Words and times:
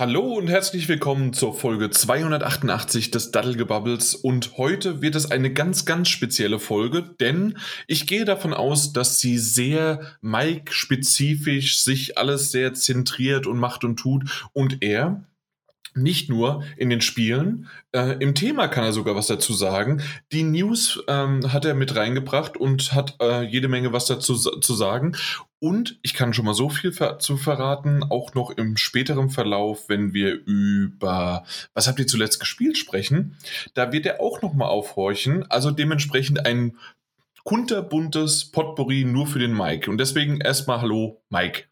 Hallo 0.00 0.22
und 0.22 0.48
herzlich 0.48 0.88
willkommen 0.88 1.34
zur 1.34 1.52
Folge 1.52 1.90
288 1.90 3.10
des 3.10 3.32
Daddelgebubbles. 3.32 4.14
Und 4.14 4.56
heute 4.56 5.02
wird 5.02 5.14
es 5.14 5.30
eine 5.30 5.52
ganz, 5.52 5.84
ganz 5.84 6.08
spezielle 6.08 6.58
Folge, 6.58 7.02
denn 7.20 7.58
ich 7.86 8.06
gehe 8.06 8.24
davon 8.24 8.54
aus, 8.54 8.94
dass 8.94 9.20
sie 9.20 9.36
sehr 9.36 10.00
Mike-spezifisch 10.22 11.80
sich 11.80 12.16
alles 12.16 12.50
sehr 12.50 12.72
zentriert 12.72 13.46
und 13.46 13.58
macht 13.58 13.84
und 13.84 13.98
tut. 13.98 14.48
Und 14.54 14.82
er 14.82 15.22
nicht 15.94 16.28
nur 16.28 16.62
in 16.76 16.90
den 16.90 17.00
Spielen, 17.00 17.68
äh, 17.92 18.16
im 18.22 18.34
Thema 18.34 18.68
kann 18.68 18.84
er 18.84 18.92
sogar 18.92 19.16
was 19.16 19.26
dazu 19.26 19.52
sagen. 19.52 20.02
Die 20.32 20.42
News 20.42 21.02
ähm, 21.08 21.52
hat 21.52 21.64
er 21.64 21.74
mit 21.74 21.96
reingebracht 21.96 22.56
und 22.56 22.92
hat 22.92 23.16
äh, 23.20 23.42
jede 23.42 23.68
Menge 23.68 23.92
was 23.92 24.06
dazu 24.06 24.34
zu 24.34 24.74
sagen. 24.74 25.16
Und 25.58 25.98
ich 26.02 26.14
kann 26.14 26.32
schon 26.32 26.46
mal 26.46 26.54
so 26.54 26.70
viel 26.70 26.92
ver 26.92 27.18
zu 27.18 27.36
verraten, 27.36 28.02
auch 28.04 28.34
noch 28.34 28.50
im 28.50 28.76
späteren 28.76 29.28
Verlauf, 29.30 29.88
wenn 29.88 30.14
wir 30.14 30.32
über 30.32 31.44
was 31.74 31.86
habt 31.86 31.98
ihr 31.98 32.06
zuletzt 32.06 32.40
gespielt 32.40 32.78
sprechen, 32.78 33.36
da 33.74 33.92
wird 33.92 34.06
er 34.06 34.20
auch 34.20 34.40
noch 34.42 34.54
mal 34.54 34.68
aufhorchen. 34.68 35.50
Also 35.50 35.70
dementsprechend 35.70 36.46
ein 36.46 36.78
kunterbuntes 37.44 38.50
Potpourri 38.50 39.04
nur 39.04 39.26
für 39.26 39.38
den 39.38 39.54
Mike. 39.54 39.90
Und 39.90 39.98
deswegen 39.98 40.40
erstmal 40.40 40.80
Hallo, 40.80 41.22
Mike. 41.28 41.64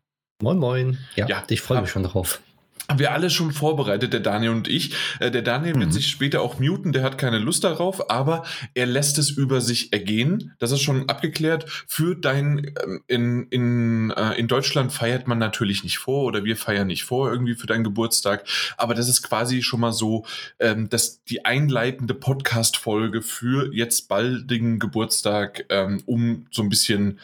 Moin, 0.42 0.58
moin. 0.58 0.98
Ja, 1.16 1.26
ja 1.26 1.44
ich 1.48 1.60
freue 1.60 1.80
mich 1.80 1.90
schon 1.90 2.02
drauf 2.02 2.40
haben 2.88 2.98
wir 2.98 3.12
alle 3.12 3.28
schon 3.28 3.52
vorbereitet, 3.52 4.14
der 4.14 4.20
Daniel 4.20 4.52
und 4.52 4.66
ich. 4.66 4.94
Äh, 5.20 5.30
der 5.30 5.42
Daniel 5.42 5.74
mhm. 5.74 5.80
wird 5.80 5.92
sich 5.92 6.08
später 6.08 6.40
auch 6.40 6.58
muten, 6.58 6.92
der 6.92 7.02
hat 7.02 7.18
keine 7.18 7.38
Lust 7.38 7.64
darauf, 7.64 8.10
aber 8.10 8.44
er 8.72 8.86
lässt 8.86 9.18
es 9.18 9.30
über 9.30 9.60
sich 9.60 9.92
ergehen. 9.92 10.54
Das 10.58 10.72
ist 10.72 10.80
schon 10.80 11.08
abgeklärt. 11.08 11.66
Für 11.86 12.16
dein, 12.16 12.72
ähm, 12.82 13.02
in, 13.06 13.46
in, 13.50 14.10
äh, 14.12 14.32
in 14.38 14.48
Deutschland 14.48 14.92
feiert 14.92 15.28
man 15.28 15.38
natürlich 15.38 15.82
nicht 15.82 15.98
vor 15.98 16.24
oder 16.24 16.44
wir 16.44 16.56
feiern 16.56 16.86
nicht 16.86 17.04
vor 17.04 17.30
irgendwie 17.30 17.54
für 17.54 17.66
deinen 17.66 17.84
Geburtstag, 17.84 18.44
aber 18.78 18.94
das 18.94 19.08
ist 19.08 19.22
quasi 19.22 19.62
schon 19.62 19.80
mal 19.80 19.92
so, 19.92 20.24
ähm, 20.58 20.88
dass 20.88 21.22
die 21.24 21.44
einleitende 21.44 22.14
Podcast-Folge 22.14 23.20
für 23.20 23.72
jetzt 23.74 24.08
baldigen 24.08 24.78
Geburtstag, 24.78 25.66
ähm, 25.68 26.02
um 26.06 26.46
so 26.50 26.62
ein 26.62 26.70
bisschen 26.70 27.18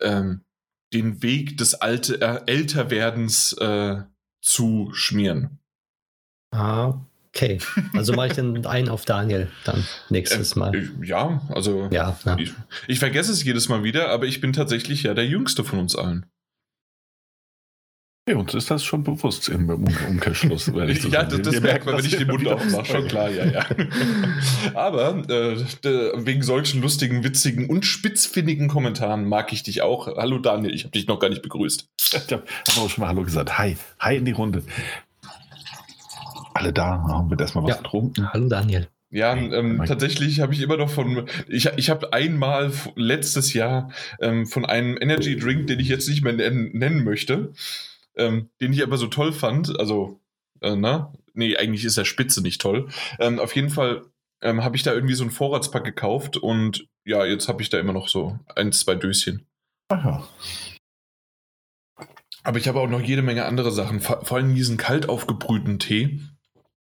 ähm, 0.00 0.42
den 0.92 1.22
Weg 1.22 1.58
des 1.58 1.74
alte, 1.74 2.20
äh, 2.20 2.40
Älterwerdens 2.46 3.52
äh, 3.54 4.02
zu 4.40 4.90
schmieren. 4.92 5.58
Ah, 6.50 6.94
okay. 7.28 7.58
Also 7.94 8.12
mache 8.14 8.28
ich 8.28 8.32
dann 8.34 8.64
einen 8.66 8.88
auf 8.88 9.04
Daniel 9.04 9.50
dann 9.64 9.84
nächstes 10.08 10.56
Mal. 10.56 10.74
Äh, 10.74 10.88
ja, 11.02 11.42
also 11.50 11.88
ja, 11.90 12.18
ja. 12.24 12.38
Ich, 12.38 12.52
ich, 12.86 12.98
vergesse 12.98 13.32
es 13.32 13.44
jedes 13.44 13.68
Mal 13.68 13.84
wieder, 13.84 14.10
aber 14.10 14.26
ich 14.26 14.40
bin 14.40 14.52
tatsächlich 14.52 15.02
ja 15.02 15.14
der 15.14 15.26
Jüngste 15.26 15.64
von 15.64 15.78
uns 15.78 15.94
allen. 15.94 16.26
Ja, 18.28 18.36
uns 18.36 18.52
ist 18.52 18.70
das 18.70 18.84
schon 18.84 19.04
bewusst 19.04 19.48
im 19.48 19.70
Umkehrschluss. 19.70 20.66
ja, 21.10 21.22
das, 21.22 21.40
das 21.40 21.60
merkt 21.60 21.86
man, 21.86 21.96
wenn 21.96 22.04
ich 22.04 22.16
den 22.16 22.26
Mund 22.26 22.46
aufmache, 22.46 22.84
schon 22.84 23.08
klar, 23.08 23.30
ja, 23.30 23.46
ja. 23.46 23.64
Aber 24.74 25.16
äh, 25.30 25.56
wegen 26.26 26.42
solchen 26.42 26.82
lustigen, 26.82 27.24
witzigen 27.24 27.70
und 27.70 27.86
spitzfindigen 27.86 28.68
Kommentaren 28.68 29.26
mag 29.26 29.52
ich 29.54 29.62
dich 29.62 29.80
auch. 29.80 30.14
Hallo 30.18 30.38
Daniel, 30.38 30.74
ich 30.74 30.84
habe 30.84 30.92
dich 30.92 31.06
noch 31.06 31.20
gar 31.20 31.30
nicht 31.30 31.40
begrüßt. 31.40 31.88
Ich 31.96 32.32
habe 32.32 32.44
auch 32.78 32.90
schon 32.90 33.02
mal 33.02 33.08
Hallo 33.08 33.22
gesagt. 33.22 33.56
Hi, 33.56 33.78
hi 33.98 34.16
in 34.16 34.26
die 34.26 34.32
Runde. 34.32 34.62
Alle 36.52 36.72
da, 36.74 37.02
haben 37.08 37.30
wir 37.30 37.40
erstmal 37.40 37.64
was 37.64 37.70
ja. 37.70 37.76
getrunken. 37.76 38.30
Hallo 38.30 38.48
Daniel. 38.48 38.88
Ja, 39.10 39.34
ähm, 39.34 39.82
tatsächlich 39.86 40.40
habe 40.40 40.52
ich 40.52 40.60
immer 40.60 40.76
noch 40.76 40.90
von, 40.90 41.26
ich, 41.48 41.66
ich 41.76 41.88
habe 41.88 42.12
einmal 42.12 42.70
letztes 42.94 43.54
Jahr 43.54 43.90
ähm, 44.20 44.46
von 44.46 44.66
einem 44.66 44.98
Energy 45.00 45.38
Drink, 45.38 45.66
den 45.68 45.80
ich 45.80 45.88
jetzt 45.88 46.10
nicht 46.10 46.22
mehr 46.22 46.34
nennen 46.34 47.04
möchte, 47.04 47.54
ähm, 48.18 48.50
den 48.60 48.72
ich 48.72 48.82
aber 48.82 48.98
so 48.98 49.06
toll 49.06 49.32
fand. 49.32 49.78
Also, 49.78 50.20
äh, 50.60 50.76
na, 50.76 51.12
nee, 51.34 51.56
eigentlich 51.56 51.84
ist 51.84 51.96
der 51.96 52.04
Spitze 52.04 52.42
nicht 52.42 52.60
toll. 52.60 52.88
Ähm, 53.18 53.38
auf 53.38 53.54
jeden 53.54 53.70
Fall 53.70 54.04
ähm, 54.42 54.62
habe 54.62 54.76
ich 54.76 54.82
da 54.82 54.92
irgendwie 54.92 55.14
so 55.14 55.24
einen 55.24 55.30
Vorratspack 55.30 55.84
gekauft 55.84 56.36
und 56.36 56.86
ja, 57.04 57.24
jetzt 57.24 57.48
habe 57.48 57.62
ich 57.62 57.70
da 57.70 57.78
immer 57.78 57.92
noch 57.92 58.08
so 58.08 58.38
ein, 58.54 58.72
zwei 58.72 58.94
Döschen. 58.94 59.46
Aha. 59.88 60.28
Aber 62.44 62.58
ich 62.58 62.68
habe 62.68 62.80
auch 62.80 62.88
noch 62.88 63.00
jede 63.00 63.22
Menge 63.22 63.44
andere 63.44 63.72
Sachen, 63.72 64.00
vor, 64.00 64.24
vor 64.24 64.36
allem 64.36 64.54
diesen 64.54 64.76
kalt 64.76 65.08
aufgebrühten 65.08 65.78
Tee. 65.78 66.20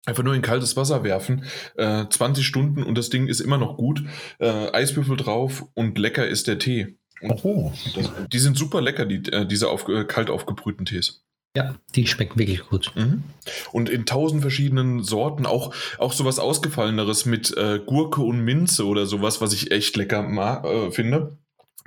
Einfach 0.06 0.24
nur 0.24 0.35
in 0.35 0.41
kaltes 0.41 0.75
Wasser 0.75 1.06
werfen, 1.06 1.46
äh, 1.78 2.06
20 2.09 2.46
Stunden 2.46 2.84
und 2.84 2.97
das 2.97 3.09
Ding 3.09 3.28
ist 3.28 3.40
immer 3.40 3.58
noch 3.58 3.78
gut. 3.78 4.03
Äh, 4.40 4.72
Eiswürfel 4.74 5.16
drauf 5.16 5.66
und 5.75 5.97
lecker 5.97 6.28
ist 6.28 6.47
der 6.47 6.59
Tee. 6.59 6.97
Oh. 7.23 7.72
Das, 7.95 8.11
die 8.31 8.39
sind 8.39 8.57
super 8.57 8.81
lecker, 8.81 9.06
die, 9.06 9.31
äh, 9.31 9.45
diese 9.45 9.69
auf, 9.69 9.88
äh, 9.88 10.03
kalt 10.06 10.29
aufgebrühten 10.29 10.85
Tees. 10.85 11.23
Ja, 11.56 11.75
die 11.94 12.07
schmecken 12.07 12.39
wirklich 12.39 12.67
gut. 12.67 12.91
Mhm. 12.95 13.23
Und 13.72 13.88
in 13.88 14.07
tausend 14.07 14.41
verschiedenen 14.41 15.03
Sorten, 15.03 15.45
auch, 15.45 15.73
auch 16.00 16.11
sowas 16.11 16.39
Ausgefalleneres 16.39 17.25
mit 17.25 17.56
äh, 17.56 17.79
Gurke 17.85 18.22
und 18.22 18.41
Minze 18.41 18.88
oder 18.88 19.06
sowas, 19.06 19.39
was 19.39 19.53
ich 19.53 19.72
echt 19.72 19.95
lecker 19.95 20.28
äh, 20.63 20.91
finde. 20.91 21.38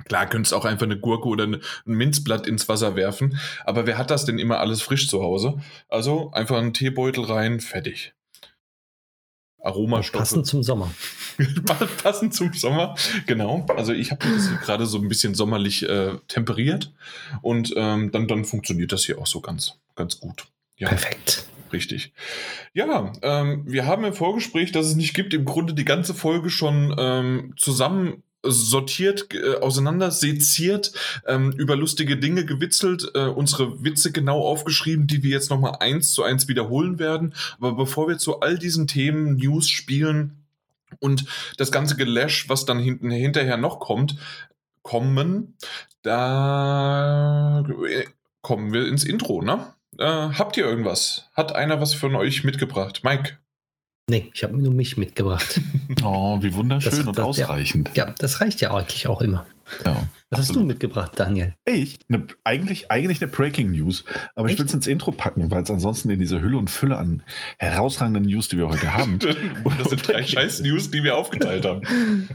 Klar, 0.05 0.27
könntest 0.27 0.53
auch 0.53 0.63
einfach 0.63 0.85
eine 0.85 0.97
Gurke 0.97 1.27
oder 1.27 1.45
ein 1.45 1.61
Minzblatt 1.83 2.47
ins 2.47 2.69
Wasser 2.69 2.95
werfen, 2.95 3.37
aber 3.65 3.85
wer 3.85 3.97
hat 3.97 4.09
das 4.09 4.23
denn 4.23 4.39
immer 4.39 4.59
alles 4.59 4.81
frisch 4.81 5.09
zu 5.09 5.21
Hause? 5.21 5.59
Also 5.89 6.31
einfach 6.31 6.57
einen 6.57 6.73
Teebeutel 6.73 7.25
rein, 7.25 7.59
fertig. 7.59 8.13
Aromastoffe. 9.67 10.19
Passend 10.19 10.47
zum 10.47 10.63
Sommer. 10.63 10.91
Passend 12.03 12.33
zum 12.33 12.53
Sommer, 12.53 12.95
genau. 13.25 13.65
Also 13.75 13.93
ich 13.93 14.11
habe 14.11 14.25
das 14.27 14.49
hier 14.49 14.57
gerade 14.57 14.85
so 14.85 14.97
ein 14.97 15.07
bisschen 15.07 15.35
sommerlich 15.35 15.87
äh, 15.87 16.15
temperiert 16.27 16.91
und 17.41 17.73
ähm, 17.75 18.11
dann, 18.11 18.27
dann 18.27 18.45
funktioniert 18.45 18.91
das 18.91 19.05
hier 19.05 19.19
auch 19.19 19.27
so 19.27 19.41
ganz, 19.41 19.75
ganz 19.95 20.19
gut. 20.19 20.45
Ja. 20.77 20.89
Perfekt. 20.89 21.45
Richtig. 21.73 22.13
Ja, 22.73 23.11
ähm, 23.21 23.63
wir 23.67 23.85
haben 23.85 24.05
im 24.05 24.13
Vorgespräch, 24.13 24.71
dass 24.71 24.85
es 24.85 24.95
nicht 24.95 25.13
gibt, 25.13 25.33
im 25.33 25.43
Grunde 25.43 25.73
die 25.73 25.85
ganze 25.85 26.13
Folge 26.13 26.49
schon 26.49 26.95
ähm, 26.97 27.53
zusammen 27.57 28.23
sortiert, 28.51 29.33
äh, 29.33 29.55
auseinander 29.55 30.11
seziert, 30.11 30.93
ähm, 31.25 31.51
über 31.51 31.75
lustige 31.75 32.17
Dinge 32.17 32.45
gewitzelt, 32.45 33.11
äh, 33.15 33.27
unsere 33.27 33.83
Witze 33.83 34.11
genau 34.11 34.41
aufgeschrieben, 34.41 35.07
die 35.07 35.23
wir 35.23 35.31
jetzt 35.31 35.49
nochmal 35.49 35.77
eins 35.79 36.11
zu 36.11 36.23
eins 36.23 36.47
wiederholen 36.47 36.99
werden. 36.99 37.33
Aber 37.57 37.73
bevor 37.73 38.07
wir 38.07 38.17
zu 38.17 38.39
all 38.39 38.57
diesen 38.57 38.87
Themen, 38.87 39.35
News, 39.35 39.69
Spielen 39.69 40.43
und 40.99 41.25
das 41.57 41.71
ganze 41.71 41.95
Gelash, 41.95 42.49
was 42.49 42.65
dann 42.65 42.79
hinten 42.79 43.11
hinterher 43.11 43.57
noch 43.57 43.79
kommt, 43.79 44.17
kommen, 44.81 45.55
da 46.01 47.65
äh, 47.89 48.05
kommen 48.41 48.71
wir 48.71 48.87
ins 48.87 49.03
Intro, 49.03 49.41
ne? 49.41 49.73
Äh, 49.97 50.05
habt 50.05 50.57
ihr 50.57 50.65
irgendwas? 50.65 51.29
Hat 51.33 51.55
einer 51.55 51.81
was 51.81 51.93
von 51.93 52.15
euch 52.15 52.43
mitgebracht? 52.43 53.01
Mike? 53.03 53.37
Nee, 54.09 54.31
ich 54.33 54.43
habe 54.43 54.57
nur 54.57 54.73
mich 54.73 54.97
mitgebracht. 54.97 55.59
Oh, 56.03 56.41
wie 56.41 56.53
wunderschön 56.53 56.91
das, 56.91 57.07
und 57.07 57.17
das, 57.17 57.25
ausreichend. 57.25 57.89
Ja, 57.95 58.07
ja, 58.07 58.15
das 58.19 58.39
reicht 58.39 58.61
ja 58.61 58.73
eigentlich 58.73 59.07
auch 59.07 59.21
immer. 59.21 59.45
Ja, 59.83 59.95
Was 60.29 60.39
absolut. 60.39 60.39
hast 60.39 60.55
du 60.55 60.63
mitgebracht, 60.63 61.11
Daniel? 61.15 61.55
Ich? 61.65 61.97
Ne, 62.07 62.27
eigentlich, 62.43 62.91
eigentlich 62.91 63.21
eine 63.21 63.31
Breaking 63.31 63.71
News, 63.71 64.05
aber 64.35 64.47
Echt? 64.47 64.53
ich 64.53 64.59
will 64.59 64.67
es 64.67 64.73
ins 64.73 64.87
Intro 64.87 65.11
packen, 65.11 65.49
weil 65.49 65.63
es 65.63 65.71
ansonsten 65.71 66.09
in 66.09 66.19
diese 66.19 66.41
Hülle 66.41 66.57
und 66.57 66.69
Fülle 66.69 66.97
an 66.97 67.23
herausragenden 67.57 68.23
News, 68.23 68.47
die 68.47 68.57
wir 68.57 68.69
heute 68.69 68.93
haben. 68.93 69.19
das 69.77 69.89
sind 69.89 70.07
drei 70.07 70.23
scheiß 70.23 70.61
News, 70.61 70.91
die 70.91 71.03
wir 71.03 71.17
aufgeteilt 71.17 71.65
haben. 71.65 71.81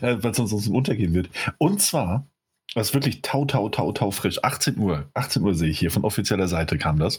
weil 0.00 0.30
es 0.30 0.36
sonst 0.36 0.68
untergehen 0.68 1.14
wird. 1.14 1.30
Und 1.58 1.80
zwar, 1.80 2.28
das 2.74 2.88
ist 2.88 2.94
wirklich 2.94 3.22
tau, 3.22 3.46
tau, 3.46 3.70
tau, 3.70 3.92
tau 3.92 4.10
frisch. 4.10 4.44
18 4.44 4.76
Uhr. 4.76 5.08
18 5.14 5.42
Uhr 5.42 5.54
sehe 5.54 5.70
ich 5.70 5.78
hier. 5.78 5.90
Von 5.90 6.04
offizieller 6.04 6.48
Seite 6.48 6.76
kam 6.76 6.98
das. 6.98 7.18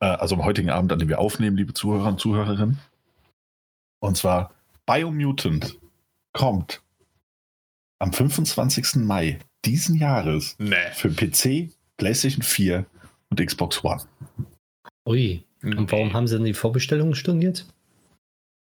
Äh, 0.00 0.06
also 0.06 0.36
am 0.36 0.44
heutigen 0.44 0.70
Abend, 0.70 0.92
an 0.92 1.00
dem 1.00 1.08
wir 1.08 1.18
aufnehmen, 1.18 1.56
liebe 1.56 1.74
Zuhörer 1.74 2.06
und 2.06 2.20
Zuhörerinnen. 2.20 2.78
Und 4.02 4.16
zwar 4.16 4.52
Biomutant 4.84 5.78
kommt 6.32 6.82
am 8.00 8.12
25. 8.12 8.96
Mai 8.96 9.38
diesen 9.64 9.96
Jahres 9.96 10.56
nee. 10.58 10.74
für 10.94 11.10
PC, 11.10 11.72
PlayStation 11.96 12.42
4 12.42 12.84
und 13.30 13.40
Xbox 13.40 13.84
One. 13.84 14.02
Ui. 15.06 15.44
Und 15.62 15.92
warum 15.92 16.12
haben 16.12 16.26
sie 16.26 16.36
denn 16.36 16.44
die 16.44 16.54
Vorbestellungen 16.54 17.14
storniert? 17.14 17.64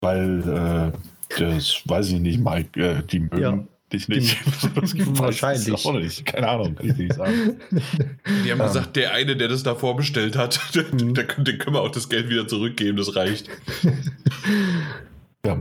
Weil, 0.01 0.41
äh, 0.43 1.39
das 1.39 1.83
weiß 1.85 2.09
ich 2.09 2.19
nicht, 2.19 2.41
Mike, 2.41 2.81
äh, 2.81 3.03
die 3.05 3.21
mögen 3.21 3.41
ja. 3.41 3.65
dich 3.93 4.09
nicht. 4.09 4.37
Wahrscheinlich. 5.21 5.87
Auch 5.87 5.93
nicht. 5.93 6.25
Keine 6.27 6.49
Ahnung, 6.49 6.75
kann 6.75 6.91
ich 6.91 6.97
nicht 6.97 7.15
sagen. 7.15 7.61
Die 7.71 8.51
haben 8.51 8.61
um. 8.61 8.67
Ähm. 8.67 8.73
gesagt, 8.73 8.97
der 8.97 9.13
eine, 9.13 9.37
der 9.37 9.47
das 9.47 9.63
da 9.63 9.77
vorbestellt 9.77 10.35
hat, 10.35 10.59
mhm. 10.93 11.15
der, 11.15 11.27
der, 11.27 11.59
können 11.59 11.77
wir 11.77 11.83
auch 11.83 11.93
das 11.93 12.09
Geld 12.09 12.29
wieder 12.29 12.49
zurückgeben, 12.49 12.97
das 12.97 13.15
reicht. 13.15 13.49
Ja, 15.45 15.61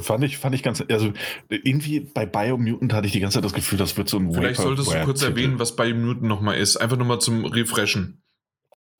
fand 0.00 0.24
ich, 0.24 0.38
fand 0.38 0.54
ich 0.56 0.62
ganz, 0.64 0.82
also 0.90 1.12
irgendwie 1.48 2.00
bei 2.00 2.26
Biomutant 2.26 2.92
hatte 2.92 3.06
ich 3.06 3.12
die 3.12 3.20
ganze 3.20 3.36
Zeit 3.36 3.44
das 3.44 3.52
Gefühl, 3.52 3.78
das 3.78 3.96
wird 3.96 4.08
so 4.08 4.18
ein 4.18 4.32
Vielleicht 4.32 4.60
solltest 4.60 4.92
du 4.92 5.04
kurz 5.04 5.22
erwähnen, 5.22 5.58
was 5.58 5.76
Biomutant 5.76 6.24
nochmal 6.24 6.56
ist. 6.56 6.76
Einfach 6.78 6.96
nochmal 6.96 7.20
zum 7.20 7.44
Refreshen. 7.44 8.20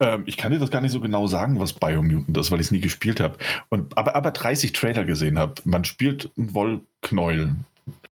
Ähm, 0.01 0.23
ich 0.25 0.37
kann 0.37 0.53
dir 0.53 0.59
das 0.59 0.71
gar 0.71 0.79
nicht 0.79 0.93
so 0.93 1.01
genau 1.01 1.27
sagen, 1.27 1.59
was 1.59 1.73
Biomutant 1.73 2.37
ist, 2.37 2.49
weil 2.49 2.61
ich 2.61 2.67
es 2.67 2.71
nie 2.71 2.79
gespielt 2.79 3.19
habe. 3.19 3.37
aber, 3.69 4.15
aber 4.15 4.31
30 4.31 4.71
Trailer 4.71 5.03
gesehen 5.03 5.37
habe. 5.37 5.55
Man 5.65 5.83
spielt 5.83 6.31
einen 6.37 6.53
Wollknäuel 6.53 7.55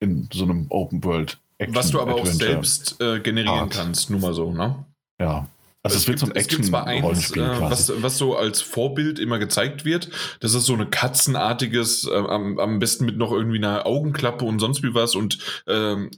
in 0.01 0.29
so 0.33 0.45
einem 0.45 0.67
Open 0.69 1.03
World 1.03 1.39
Action 1.59 1.75
Was 1.75 1.91
du 1.91 2.01
aber 2.01 2.13
Adventure. 2.13 2.59
auch 2.59 2.65
selbst 2.65 3.01
äh, 3.01 3.21
generieren 3.21 3.61
Art. 3.61 3.73
kannst, 3.73 4.11
nur 4.11 4.21
mal 4.21 4.33
so, 4.33 4.53
ne? 4.53 4.85
Ja. 5.21 5.47
Also 5.83 5.97
es, 5.97 6.07
wird 6.09 6.19
so 6.19 6.27
ein 6.27 6.33
es 6.35 6.45
Action-Rollenspiel 6.45 7.43
äh, 7.43 7.61
was, 7.61 7.91
was 8.03 8.19
so 8.19 8.37
als 8.37 8.61
Vorbild 8.61 9.19
immer 9.19 9.39
gezeigt 9.39 9.87
wird. 9.87 10.11
Das 10.41 10.53
ist 10.53 10.67
so 10.67 10.75
eine 10.75 10.87
katzenartiges, 10.87 12.07
äh, 12.07 12.15
am, 12.15 12.59
am 12.59 12.79
besten 12.79 13.07
mit 13.07 13.17
noch 13.17 13.33
irgendwie 13.33 13.59
einer 13.59 13.87
Augenklappe 13.87 14.45
und 14.45 14.59
sonst 14.59 14.83
wie 14.83 14.95
was 14.95 15.15
und 15.15 15.39
ähm, 15.67 16.11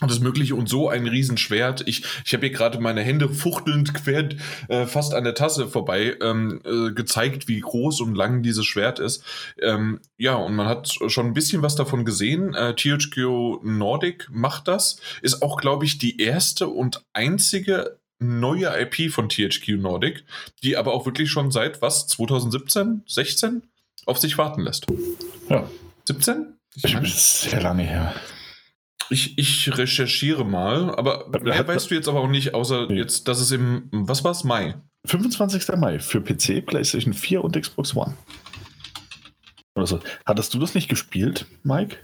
alles 0.00 0.20
Mögliche 0.20 0.54
und 0.54 0.68
so 0.68 0.88
ein 0.88 1.06
Riesenschwert. 1.06 1.86
Ich, 1.86 2.04
ich 2.24 2.34
habe 2.34 2.46
hier 2.46 2.54
gerade 2.54 2.80
meine 2.80 3.02
Hände 3.02 3.28
fuchtelnd 3.28 3.94
quer 3.94 4.28
äh, 4.68 4.84
fast 4.86 5.14
an 5.14 5.24
der 5.24 5.34
Tasse 5.34 5.68
vorbei 5.68 6.16
ähm, 6.20 6.60
äh, 6.64 6.92
gezeigt, 6.92 7.48
wie 7.48 7.60
groß 7.60 8.00
und 8.02 8.14
lang 8.14 8.42
dieses 8.42 8.66
Schwert 8.66 8.98
ist. 8.98 9.22
Ähm, 9.62 10.00
ja, 10.18 10.34
und 10.34 10.54
man 10.54 10.66
hat 10.66 10.92
schon 11.06 11.26
ein 11.26 11.34
bisschen 11.34 11.62
was 11.62 11.76
davon 11.76 12.04
gesehen. 12.04 12.54
Äh, 12.54 12.74
THQ 12.74 13.62
Nordic 13.62 14.28
macht 14.30 14.68
das. 14.68 15.00
Ist 15.22 15.40
auch, 15.42 15.58
glaube 15.58 15.86
ich, 15.86 15.96
die 15.98 16.20
erste 16.20 16.68
und 16.68 17.02
einzige 17.14 17.98
neue 18.18 18.66
IP 18.80 19.10
von 19.12 19.28
THQ 19.28 19.78
Nordic, 19.78 20.24
die 20.62 20.76
aber 20.76 20.92
auch 20.94 21.06
wirklich 21.06 21.30
schon 21.30 21.50
seit 21.50 21.82
was, 21.82 22.06
2017, 22.08 23.02
16 23.06 23.62
auf 24.06 24.18
sich 24.18 24.38
warten 24.38 24.62
lässt. 24.62 24.86
Ja. 25.48 25.68
17? 26.06 26.54
Ich 26.76 26.94
meine, 26.94 27.06
sehr 27.08 27.60
lange 27.62 27.82
her. 27.82 28.14
ich, 29.10 29.38
ich 29.38 29.76
recherchiere 29.76 30.44
mal, 30.44 30.94
aber 30.94 31.28
mehr 31.42 31.66
weißt 31.66 31.90
du 31.90 31.94
jetzt 31.94 32.08
aber 32.08 32.20
auch 32.20 32.28
nicht, 32.28 32.54
außer 32.54 32.86
Nee. 32.88 32.96
jetzt, 32.98 33.28
dass 33.28 33.40
es 33.40 33.50
im, 33.50 33.88
was 33.92 34.24
war's, 34.24 34.44
Mai? 34.44 34.74
25. 35.06 35.68
Mai 35.76 35.98
für 35.98 36.20
PC, 36.20 36.64
PlayStation 36.66 37.14
4 37.14 37.42
und 37.44 37.60
Xbox 37.60 37.94
One. 37.96 38.16
Oder 39.74 39.86
so. 39.86 40.00
Hattest 40.24 40.54
du 40.54 40.58
das 40.58 40.74
nicht 40.74 40.88
gespielt, 40.88 41.46
Mike? 41.62 41.96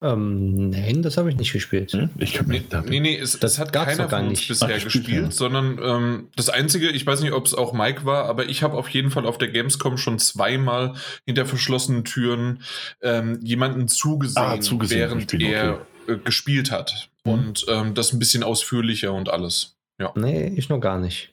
Ähm, 0.00 0.70
nein, 0.70 1.02
das 1.02 1.16
habe 1.16 1.28
ich 1.28 1.36
nicht 1.36 1.52
gespielt. 1.52 1.90
Hm? 1.92 2.10
Ich 2.18 2.32
kann 2.34 2.46
mir 2.46 2.60
Nee, 2.60 2.66
da 2.70 2.82
nee, 2.82 3.00
nee 3.00 3.18
es, 3.18 3.38
Das 3.40 3.54
es 3.54 3.58
hat 3.58 3.72
keiner 3.72 4.08
von 4.08 4.28
uns 4.28 4.38
nicht. 4.38 4.48
bisher 4.48 4.76
Ach, 4.78 4.84
gespielt, 4.84 5.08
ja. 5.24 5.30
sondern 5.32 5.78
ähm, 5.82 6.28
das 6.36 6.50
Einzige, 6.50 6.90
ich 6.90 7.04
weiß 7.04 7.20
nicht, 7.20 7.32
ob 7.32 7.46
es 7.46 7.54
auch 7.54 7.72
Mike 7.72 8.04
war, 8.04 8.26
aber 8.26 8.48
ich 8.48 8.62
habe 8.62 8.76
auf 8.76 8.88
jeden 8.90 9.10
Fall 9.10 9.26
auf 9.26 9.38
der 9.38 9.48
Gamescom 9.48 9.98
schon 9.98 10.20
zweimal 10.20 10.94
hinter 11.26 11.46
verschlossenen 11.46 12.04
Türen 12.04 12.62
ähm, 13.02 13.40
jemanden 13.42 13.88
zugesehen, 13.88 14.36
Ah, 14.44 14.60
zugesehen, 14.60 15.00
während 15.00 15.22
Spiel, 15.22 15.42
er 15.42 15.86
äh, 16.06 16.16
gespielt 16.16 16.70
hat. 16.70 17.08
Mhm. 17.24 17.32
Und 17.32 17.66
ähm, 17.68 17.94
das 17.94 18.12
ein 18.12 18.20
bisschen 18.20 18.44
ausführlicher 18.44 19.12
und 19.12 19.28
alles. 19.28 19.74
Nee, 20.14 20.52
ich 20.54 20.68
noch 20.68 20.78
gar 20.78 21.00
nicht. 21.00 21.32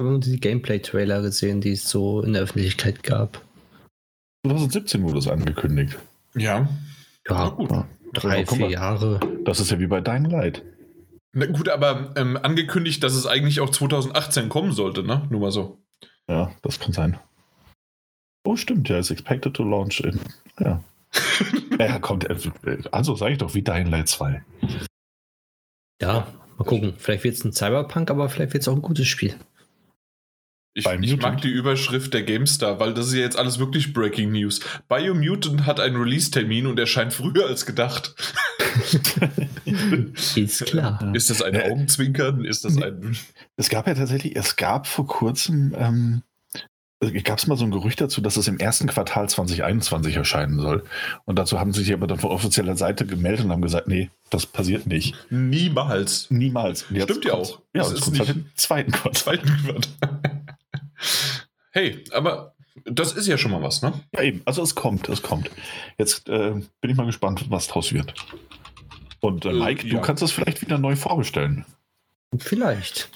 Ich 0.00 0.02
habe 0.04 0.10
nur 0.10 0.20
die 0.20 0.40
Gameplay-Trailer 0.40 1.22
gesehen, 1.22 1.60
die 1.60 1.72
es 1.72 1.88
so 1.88 2.22
in 2.22 2.32
der 2.32 2.42
Öffentlichkeit 2.42 3.04
gab. 3.04 3.40
2017 4.46 5.02
wurde 5.04 5.18
es 5.20 5.28
angekündigt. 5.28 5.96
Ja. 6.34 6.68
Ja, 7.28 7.48
gut. 7.50 7.70
Ja. 7.70 7.86
drei, 8.14 8.38
Ja, 8.38 8.44
guck 8.44 8.58
vier. 8.58 8.70
Jahre. 8.70 9.20
Das 9.44 9.60
ist 9.60 9.70
ja 9.70 9.78
wie 9.78 9.86
bei 9.86 10.00
Dying 10.00 10.26
Light. 10.26 10.62
Na 11.32 11.46
gut, 11.46 11.68
aber 11.68 12.14
ähm, 12.16 12.38
angekündigt, 12.40 13.02
dass 13.04 13.14
es 13.14 13.26
eigentlich 13.26 13.60
auch 13.60 13.70
2018 13.70 14.48
kommen 14.48 14.72
sollte, 14.72 15.02
ne? 15.02 15.26
Nur 15.30 15.40
mal 15.40 15.50
so. 15.50 15.78
Ja, 16.28 16.52
das 16.62 16.80
kann 16.80 16.92
sein. 16.92 17.18
Oh, 18.44 18.56
stimmt, 18.56 18.88
ja, 18.88 18.98
ist 18.98 19.10
expected 19.10 19.52
to 19.54 19.62
launch 19.62 20.00
in. 20.00 20.20
Ja. 20.58 20.82
ja, 21.78 21.98
kommt. 21.98 22.24
äh, 22.28 22.36
Also 22.92 23.14
sage 23.14 23.32
ich 23.32 23.38
doch, 23.38 23.54
wie 23.54 23.62
Dying 23.62 23.88
Light 23.88 24.08
2. 24.08 24.42
Ja, 26.00 26.26
mal 26.56 26.64
gucken. 26.64 26.94
Vielleicht 26.96 27.24
wird 27.24 27.34
es 27.34 27.44
ein 27.44 27.52
Cyberpunk, 27.52 28.10
aber 28.10 28.28
vielleicht 28.28 28.52
wird 28.54 28.62
es 28.62 28.68
auch 28.68 28.74
ein 28.74 28.82
gutes 28.82 29.06
Spiel. 29.06 29.34
Ich, 30.78 30.86
ich 30.86 31.20
mag 31.20 31.40
die 31.42 31.48
Überschrift 31.50 32.14
der 32.14 32.22
GameStar, 32.22 32.78
weil 32.80 32.94
das 32.94 33.08
ist 33.08 33.14
ja 33.14 33.20
jetzt 33.20 33.36
alles 33.38 33.58
wirklich 33.58 33.92
Breaking 33.92 34.32
News. 34.32 34.60
Biomutant 34.88 35.66
hat 35.66 35.80
einen 35.80 35.96
Release-Termin 35.96 36.66
und 36.66 36.78
erscheint 36.78 37.12
früher 37.12 37.46
als 37.46 37.66
gedacht. 37.66 38.14
Ist 40.36 40.64
klar. 40.66 41.10
Ist 41.14 41.30
das 41.30 41.42
ein 41.42 41.54
Äh, 41.54 41.70
Augenzwinkern? 41.70 42.44
Ist 42.44 42.64
das 42.64 42.80
ein. 42.80 43.16
Es 43.56 43.68
gab 43.68 43.86
ja 43.86 43.94
tatsächlich, 43.94 44.36
es 44.36 44.56
gab 44.56 44.86
vor 44.86 45.06
kurzem, 45.06 45.74
ähm, 45.76 46.22
gab 47.24 47.38
es 47.38 47.46
mal 47.46 47.56
so 47.56 47.64
ein 47.64 47.70
Gerücht 47.70 48.00
dazu, 48.00 48.20
dass 48.20 48.36
es 48.36 48.48
im 48.48 48.58
ersten 48.58 48.86
Quartal 48.88 49.28
2021 49.28 50.16
erscheinen 50.16 50.58
soll. 50.58 50.84
Und 51.24 51.38
dazu 51.38 51.58
haben 51.60 51.72
sie 51.72 51.82
sich 51.84 51.92
aber 51.92 52.06
dann 52.06 52.18
von 52.18 52.30
offizieller 52.30 52.76
Seite 52.76 53.06
gemeldet 53.06 53.44
und 53.44 53.52
haben 53.52 53.62
gesagt, 53.62 53.88
nee, 53.88 54.10
das 54.30 54.46
passiert 54.46 54.86
nicht. 54.86 55.14
Niemals. 55.30 56.30
Niemals. 56.30 56.86
Stimmt 57.02 57.24
ja 57.24 57.34
auch. 57.34 57.60
Ja, 57.74 57.82
Es 57.82 57.92
ist 57.92 58.00
kommt 58.02 58.18
halt 58.18 58.28
nicht- 58.28 58.36
im 58.46 58.50
zweiten 58.54 58.92
Quartal. 58.92 59.12
Zweiten 59.38 59.48
Quartal. 59.64 60.37
Hey, 61.70 62.04
aber 62.12 62.54
das 62.84 63.12
ist 63.12 63.26
ja 63.26 63.38
schon 63.38 63.50
mal 63.50 63.62
was, 63.62 63.82
ne? 63.82 63.92
Ja, 64.14 64.22
eben. 64.22 64.42
Also 64.44 64.62
es 64.62 64.74
kommt, 64.74 65.08
es 65.08 65.22
kommt. 65.22 65.50
Jetzt 65.98 66.28
äh, 66.28 66.52
bin 66.80 66.90
ich 66.90 66.96
mal 66.96 67.06
gespannt, 67.06 67.46
was 67.48 67.66
draus 67.66 67.92
wird. 67.92 68.14
Und 69.20 69.44
äh, 69.44 69.50
Äh, 69.50 69.52
Mike, 69.52 69.86
ja. 69.86 69.94
du 69.94 70.00
kannst 70.00 70.22
das 70.22 70.32
vielleicht 70.32 70.60
wieder 70.60 70.78
neu 70.78 70.96
vorbestellen. 70.96 71.64
Vielleicht. 72.38 73.10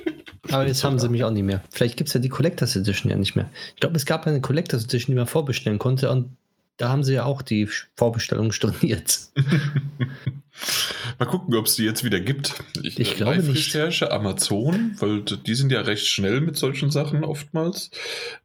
Aber 0.50 0.66
jetzt 0.66 0.82
haben 0.84 0.98
sie 0.98 1.08
mich 1.08 1.24
auch 1.24 1.30
nicht 1.30 1.42
mehr. 1.42 1.62
Vielleicht 1.70 1.96
gibt 1.96 2.08
es 2.08 2.14
ja 2.14 2.20
die 2.20 2.28
Collectors 2.28 2.74
Edition 2.74 3.10
ja 3.10 3.16
nicht 3.16 3.36
mehr. 3.36 3.50
Ich 3.74 3.80
glaube, 3.80 3.96
es 3.96 4.06
gab 4.06 4.26
eine 4.26 4.40
Collectors 4.40 4.84
Edition, 4.84 5.12
die 5.14 5.18
man 5.18 5.26
vorbestellen 5.26 5.78
konnte. 5.78 6.10
Und 6.10 6.36
da 6.78 6.88
haben 6.88 7.04
sie 7.04 7.12
ja 7.14 7.24
auch 7.24 7.42
die 7.42 7.68
Vorbestellung 7.96 8.52
storniert. 8.52 9.28
Mal 11.18 11.26
gucken, 11.26 11.54
ob 11.54 11.66
es 11.66 11.76
die 11.76 11.84
jetzt 11.84 12.02
wieder 12.04 12.20
gibt. 12.20 12.54
Ich 12.82 13.16
glaube 13.16 13.42
nicht. 13.42 13.74
Recherche 13.74 14.10
Amazon, 14.10 14.96
weil 14.98 15.20
die 15.22 15.54
sind 15.54 15.70
ja 15.70 15.82
recht 15.82 16.06
schnell 16.06 16.40
mit 16.40 16.56
solchen 16.56 16.90
Sachen 16.90 17.22
oftmals. 17.24 17.90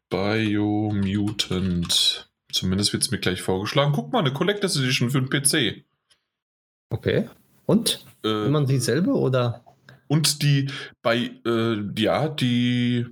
Biomutant. 0.10 1.50
Zumindest 2.52 2.92
wird 2.94 3.04
es 3.04 3.12
mir 3.12 3.20
gleich 3.20 3.42
vorgeschlagen. 3.42 3.94
Guck 3.94 4.12
mal, 4.12 4.20
eine 4.20 4.34
Collectors 4.34 4.76
Edition 4.76 5.10
für 5.10 5.22
den 5.22 5.30
PC. 5.30 5.86
Okay. 6.90 7.30
Und? 7.66 8.06
Äh, 8.24 8.48
Immer 8.48 8.66
dieselbe 8.66 9.12
oder? 9.14 9.64
und 10.14 10.44
die 10.44 10.70
bei, 11.02 11.32
äh, 11.46 11.78
ja, 11.98 12.30
die, 12.30 13.08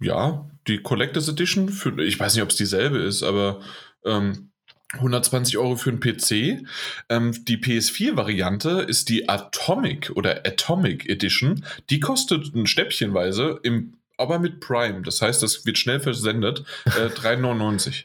ja, 0.00 0.48
die 0.66 0.82
Collectors 0.82 1.28
Edition 1.28 1.70
für, 1.70 1.98
ich 2.02 2.20
weiß 2.20 2.34
nicht, 2.34 2.42
ob 2.42 2.50
es 2.50 2.56
dieselbe 2.56 2.98
ist, 2.98 3.22
aber 3.22 3.60
ähm, 4.06 4.50
120 4.94 5.58
Euro 5.58 5.76
für 5.76 5.90
einen 5.90 6.00
PC. 6.00 6.64
Ähm, 7.08 7.44
die 7.44 7.58
PS4-Variante 7.58 8.86
ist 8.88 9.08
die 9.08 9.28
Atomic 9.28 10.10
oder 10.14 10.46
Atomic 10.46 11.08
Edition. 11.08 11.64
Die 11.90 12.00
kostet 12.00 12.54
ein 12.54 12.66
Stäbchenweise, 12.66 13.60
im, 13.62 13.94
aber 14.16 14.38
mit 14.38 14.60
Prime. 14.60 15.02
Das 15.02 15.20
heißt, 15.20 15.42
das 15.42 15.66
wird 15.66 15.78
schnell 15.78 16.00
versendet. 16.00 16.64
Äh, 16.86 17.08
3,99. 17.08 18.04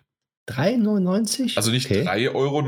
3,99? 0.52 1.58
Also 1.58 1.72
nicht 1.72 1.90
okay. 1.90 2.08
3,99 2.08 2.34
Euro. 2.34 2.62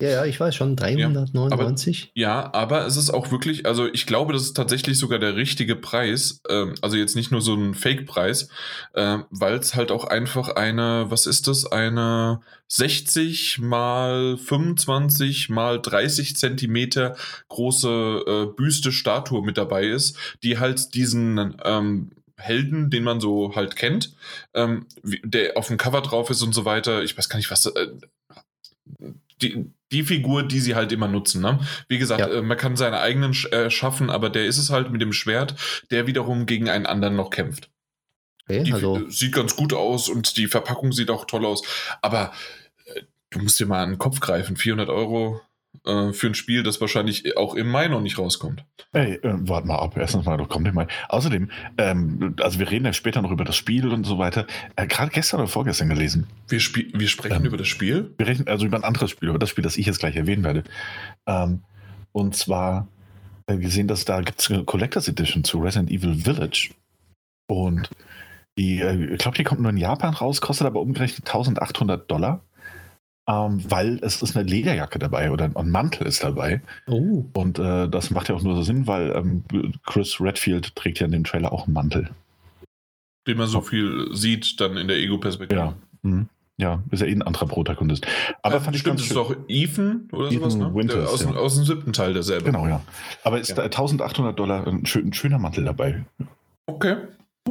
Ja, 0.00 0.08
ja, 0.08 0.24
ich 0.24 0.38
weiß 0.40 0.54
schon. 0.54 0.76
399. 0.76 2.12
Ja, 2.14 2.52
aber 2.52 2.86
es 2.86 2.96
ist 2.96 3.10
auch 3.10 3.30
wirklich, 3.30 3.66
also 3.66 3.86
ich 3.92 4.06
glaube, 4.06 4.32
das 4.32 4.42
ist 4.42 4.54
tatsächlich 4.54 4.98
sogar 4.98 5.18
der 5.18 5.36
richtige 5.36 5.76
Preis. 5.76 6.40
Ähm, 6.48 6.74
also 6.82 6.96
jetzt 6.96 7.16
nicht 7.16 7.30
nur 7.30 7.40
so 7.40 7.54
ein 7.54 7.74
Fake-Preis, 7.74 8.48
ähm, 8.94 9.24
weil 9.30 9.54
es 9.54 9.74
halt 9.74 9.90
auch 9.90 10.04
einfach 10.04 10.50
eine, 10.50 11.06
was 11.08 11.26
ist 11.26 11.48
das, 11.48 11.66
eine 11.70 12.40
60 12.68 13.58
mal 13.60 14.36
25 14.36 15.48
mal 15.50 15.80
30 15.80 16.36
Zentimeter 16.36 17.16
große 17.48 18.24
äh, 18.26 18.46
Büste 18.56 18.90
Statue 18.90 19.44
mit 19.44 19.58
dabei 19.58 19.86
ist, 19.86 20.16
die 20.42 20.58
halt 20.58 20.94
diesen 20.94 21.56
ähm, 21.64 22.10
Helden, 22.44 22.90
den 22.90 23.02
man 23.04 23.20
so 23.20 23.54
halt 23.56 23.76
kennt, 23.76 24.14
ähm, 24.54 24.86
der 25.02 25.56
auf 25.56 25.68
dem 25.68 25.76
Cover 25.78 26.00
drauf 26.02 26.30
ist 26.30 26.42
und 26.42 26.54
so 26.54 26.64
weiter. 26.64 27.02
Ich 27.02 27.16
weiß 27.16 27.28
gar 27.28 27.38
nicht, 27.38 27.50
was. 27.50 27.66
Äh, 27.66 27.88
die, 29.42 29.70
die 29.90 30.02
Figur, 30.04 30.42
die 30.42 30.60
sie 30.60 30.74
halt 30.74 30.92
immer 30.92 31.08
nutzen. 31.08 31.42
Ne? 31.42 31.58
Wie 31.88 31.98
gesagt, 31.98 32.20
Ja. 32.20 32.28
äh, 32.28 32.42
man 32.42 32.56
kann 32.56 32.76
seine 32.76 33.00
eigenen 33.00 33.32
äh, 33.50 33.70
schaffen, 33.70 34.10
aber 34.10 34.30
der 34.30 34.46
ist 34.46 34.58
es 34.58 34.70
halt 34.70 34.90
mit 34.90 35.00
dem 35.00 35.12
Schwert, 35.12 35.54
der 35.90 36.06
wiederum 36.06 36.46
gegen 36.46 36.68
einen 36.68 36.86
anderen 36.86 37.16
noch 37.16 37.30
kämpft. 37.30 37.70
Okay, 38.44 38.62
Die 38.62 38.72
also 38.72 39.08
sieht 39.08 39.32
ganz 39.34 39.56
gut 39.56 39.72
aus 39.72 40.08
und 40.08 40.36
die 40.36 40.46
Verpackung 40.46 40.92
sieht 40.92 41.10
auch 41.10 41.24
toll 41.24 41.46
aus. 41.46 41.62
Aber 42.02 42.32
äh, 42.86 43.02
du 43.30 43.38
musst 43.40 43.58
dir 43.58 43.66
mal 43.66 43.82
an 43.82 43.90
den 43.92 43.98
Kopf 43.98 44.20
greifen. 44.20 44.56
400 44.56 44.88
Euro 44.90 45.40
äh, 45.84 46.12
für 46.12 46.26
ein 46.28 46.34
Spiel, 46.34 46.62
das 46.62 46.80
wahrscheinlich 46.80 47.36
auch 47.36 47.54
im 47.54 47.70
Mai 47.70 47.88
noch 47.88 48.00
nicht 48.00 48.18
rauskommt. 48.18 48.64
Ey, 48.92 49.14
äh, 49.14 49.20
warte 49.22 49.66
mal 49.66 49.78
ab. 49.78 49.96
Erstens 49.96 50.24
mal, 50.24 50.36
du 50.36 50.46
kommst 50.46 50.64
nicht 50.64 50.74
mal. 50.74 50.86
Außerdem, 51.08 51.50
ähm, 51.78 52.36
also 52.40 52.58
wir 52.58 52.70
reden 52.70 52.84
ja 52.84 52.92
später 52.92 53.22
noch 53.22 53.30
über 53.30 53.44
das 53.44 53.56
Spiel 53.56 53.88
und 53.88 54.04
so 54.04 54.18
weiter. 54.18 54.46
Äh, 54.76 54.86
Gerade 54.86 55.10
gestern 55.10 55.40
oder 55.40 55.48
vorgestern 55.48 55.88
gelesen. 55.88 56.26
Wir, 56.48 56.60
wir 56.60 57.08
sprechen 57.08 57.36
Ähm. 57.36 57.44
über 57.44 57.56
das 57.56 57.68
Spiel. 57.68 58.14
Wir 58.18 58.26
reden 58.26 58.46
also 58.48 58.66
über 58.66 58.76
ein 58.76 58.84
anderes 58.84 59.10
Spiel, 59.10 59.28
über 59.28 59.38
das 59.38 59.50
Spiel, 59.50 59.64
das 59.64 59.76
ich 59.76 59.86
jetzt 59.86 59.98
gleich 59.98 60.16
erwähnen 60.16 60.44
werde. 60.44 60.64
Ähm, 61.26 61.62
und 62.12 62.36
zwar 62.36 62.88
äh, 63.46 63.56
gesehen, 63.56 63.88
dass 63.88 64.04
da 64.04 64.20
gibt 64.20 64.40
es 64.40 64.50
eine 64.50 64.64
Collectors 64.64 65.08
Edition 65.08 65.44
zu 65.44 65.58
Resident 65.58 65.90
Evil 65.90 66.14
Village. 66.14 66.70
Und 67.46 67.90
die, 68.56 68.80
äh, 68.80 69.12
ich 69.12 69.18
glaube, 69.18 69.36
die 69.36 69.44
kommt 69.44 69.60
nur 69.60 69.70
in 69.70 69.76
Japan 69.76 70.14
raus, 70.14 70.40
kostet 70.40 70.66
aber 70.66 70.80
umgerechnet 70.80 71.26
1800 71.26 72.10
Dollar. 72.10 72.40
Ähm, 73.26 73.62
weil 73.70 73.98
es 74.02 74.20
ist 74.20 74.36
eine 74.36 74.46
Lederjacke 74.48 74.98
dabei 74.98 75.30
oder 75.30 75.50
ein 75.54 75.70
Mantel 75.70 76.06
ist 76.06 76.22
dabei. 76.22 76.60
Oh, 76.86 77.24
Und 77.32 77.58
äh, 77.58 77.88
das 77.88 78.10
macht 78.10 78.28
ja 78.28 78.34
auch 78.34 78.42
nur 78.42 78.54
so 78.54 78.62
Sinn, 78.62 78.86
weil 78.86 79.12
ähm, 79.16 79.44
Chris 79.86 80.20
Redfield 80.20 80.76
trägt 80.76 80.98
ja 81.00 81.06
in 81.06 81.12
dem 81.12 81.24
Trailer 81.24 81.50
auch 81.52 81.64
einen 81.66 81.72
Mantel. 81.72 82.10
den 83.26 83.38
man 83.38 83.46
so 83.48 83.62
viel 83.62 84.08
sieht, 84.12 84.60
dann 84.60 84.76
in 84.76 84.88
der 84.88 84.98
Ego-Perspektive. 84.98 85.58
Ja. 85.58 85.74
Mhm. 86.02 86.28
ja, 86.58 86.82
ist 86.90 87.00
ja 87.00 87.06
eh 87.06 87.12
ein 87.12 87.22
anderer 87.22 87.46
Protagonist. 87.46 88.06
Aber 88.42 88.56
äh, 88.56 88.60
fand 88.60 88.76
ich 88.76 88.82
stimmt, 88.82 88.98
ganz 88.98 89.08
ist 89.08 89.16
doch 89.16 89.34
Ethan 89.48 90.06
oder 90.12 90.26
Ethan 90.30 90.38
sowas, 90.50 90.56
ne? 90.56 90.74
Winters, 90.74 91.08
aus, 91.08 91.20
dem- 91.20 91.30
ja. 91.32 91.36
aus 91.38 91.54
dem 91.54 91.64
siebten 91.64 91.92
Teil 91.94 92.12
derselbe. 92.12 92.44
Genau, 92.44 92.66
ja. 92.68 92.82
Aber 93.22 93.40
ist 93.40 93.48
Ja. 93.48 93.54
da 93.54 93.62
1800 93.62 94.38
Dollar 94.38 94.66
ein, 94.66 94.84
schön, 94.84 95.08
ein 95.08 95.12
schöner 95.14 95.38
Mantel 95.38 95.64
dabei. 95.64 96.04
Okay. 96.66 96.96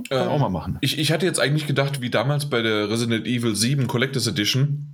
Kann 0.09 0.17
man 0.19 0.21
Ähm, 0.21 0.27
auch 0.29 0.39
mal 0.39 0.49
machen. 0.49 0.77
Ich, 0.81 0.99
ich 0.99 1.11
hatte 1.11 1.25
jetzt 1.25 1.39
eigentlich 1.39 1.65
gedacht, 1.65 2.01
wie 2.01 2.09
damals 2.11 2.47
bei 2.49 2.61
der 2.61 2.89
Resident 2.91 3.25
Evil 3.27 3.55
7 3.55 3.87
Collectors 3.87 4.27
Edition, 4.27 4.92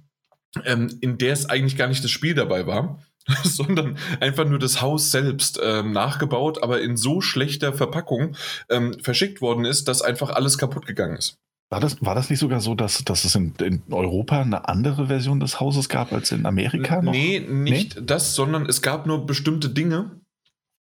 ähm, 0.65 0.97
in 1.01 1.17
der 1.17 1.33
es 1.33 1.47
eigentlich 1.47 1.77
gar 1.77 1.87
nicht 1.87 2.03
das 2.03 2.11
Spiel 2.11 2.33
dabei 2.33 2.67
war, 2.67 2.99
sondern 3.43 3.97
einfach 4.19 4.45
nur 4.45 4.59
das 4.59 4.81
Haus 4.81 5.11
selbst 5.11 5.59
ähm, 5.63 5.91
nachgebaut, 5.91 6.63
aber 6.63 6.81
in 6.81 6.97
so 6.97 7.21
schlechter 7.21 7.73
Verpackung 7.73 8.35
ähm, 8.69 8.95
verschickt 9.01 9.41
worden 9.41 9.65
ist, 9.65 9.87
dass 9.87 10.01
einfach 10.01 10.31
alles 10.31 10.57
kaputt 10.57 10.85
gegangen 10.85 11.17
ist. 11.17 11.35
War 11.71 11.79
das, 11.79 12.03
war 12.03 12.15
das 12.15 12.31
nicht 12.31 12.39
sogar 12.39 12.61
so, 12.61 12.73
dass, 12.73 13.03
dass 13.03 13.25
es 13.25 13.35
in, 13.35 13.53
in 13.61 13.83
Europa 13.91 14.41
eine 14.41 14.67
andere 14.67 15.05
Version 15.05 15.39
des 15.39 15.59
Hauses 15.59 15.87
gab 15.87 16.11
als 16.11 16.31
in 16.31 16.47
Amerika 16.47 17.01
noch? 17.01 17.11
Nee, 17.11 17.39
nicht 17.39 18.09
das, 18.09 18.33
sondern 18.33 18.65
es 18.65 18.81
gab 18.81 19.05
nur 19.05 19.27
bestimmte 19.27 19.69
Dinge. 19.69 20.19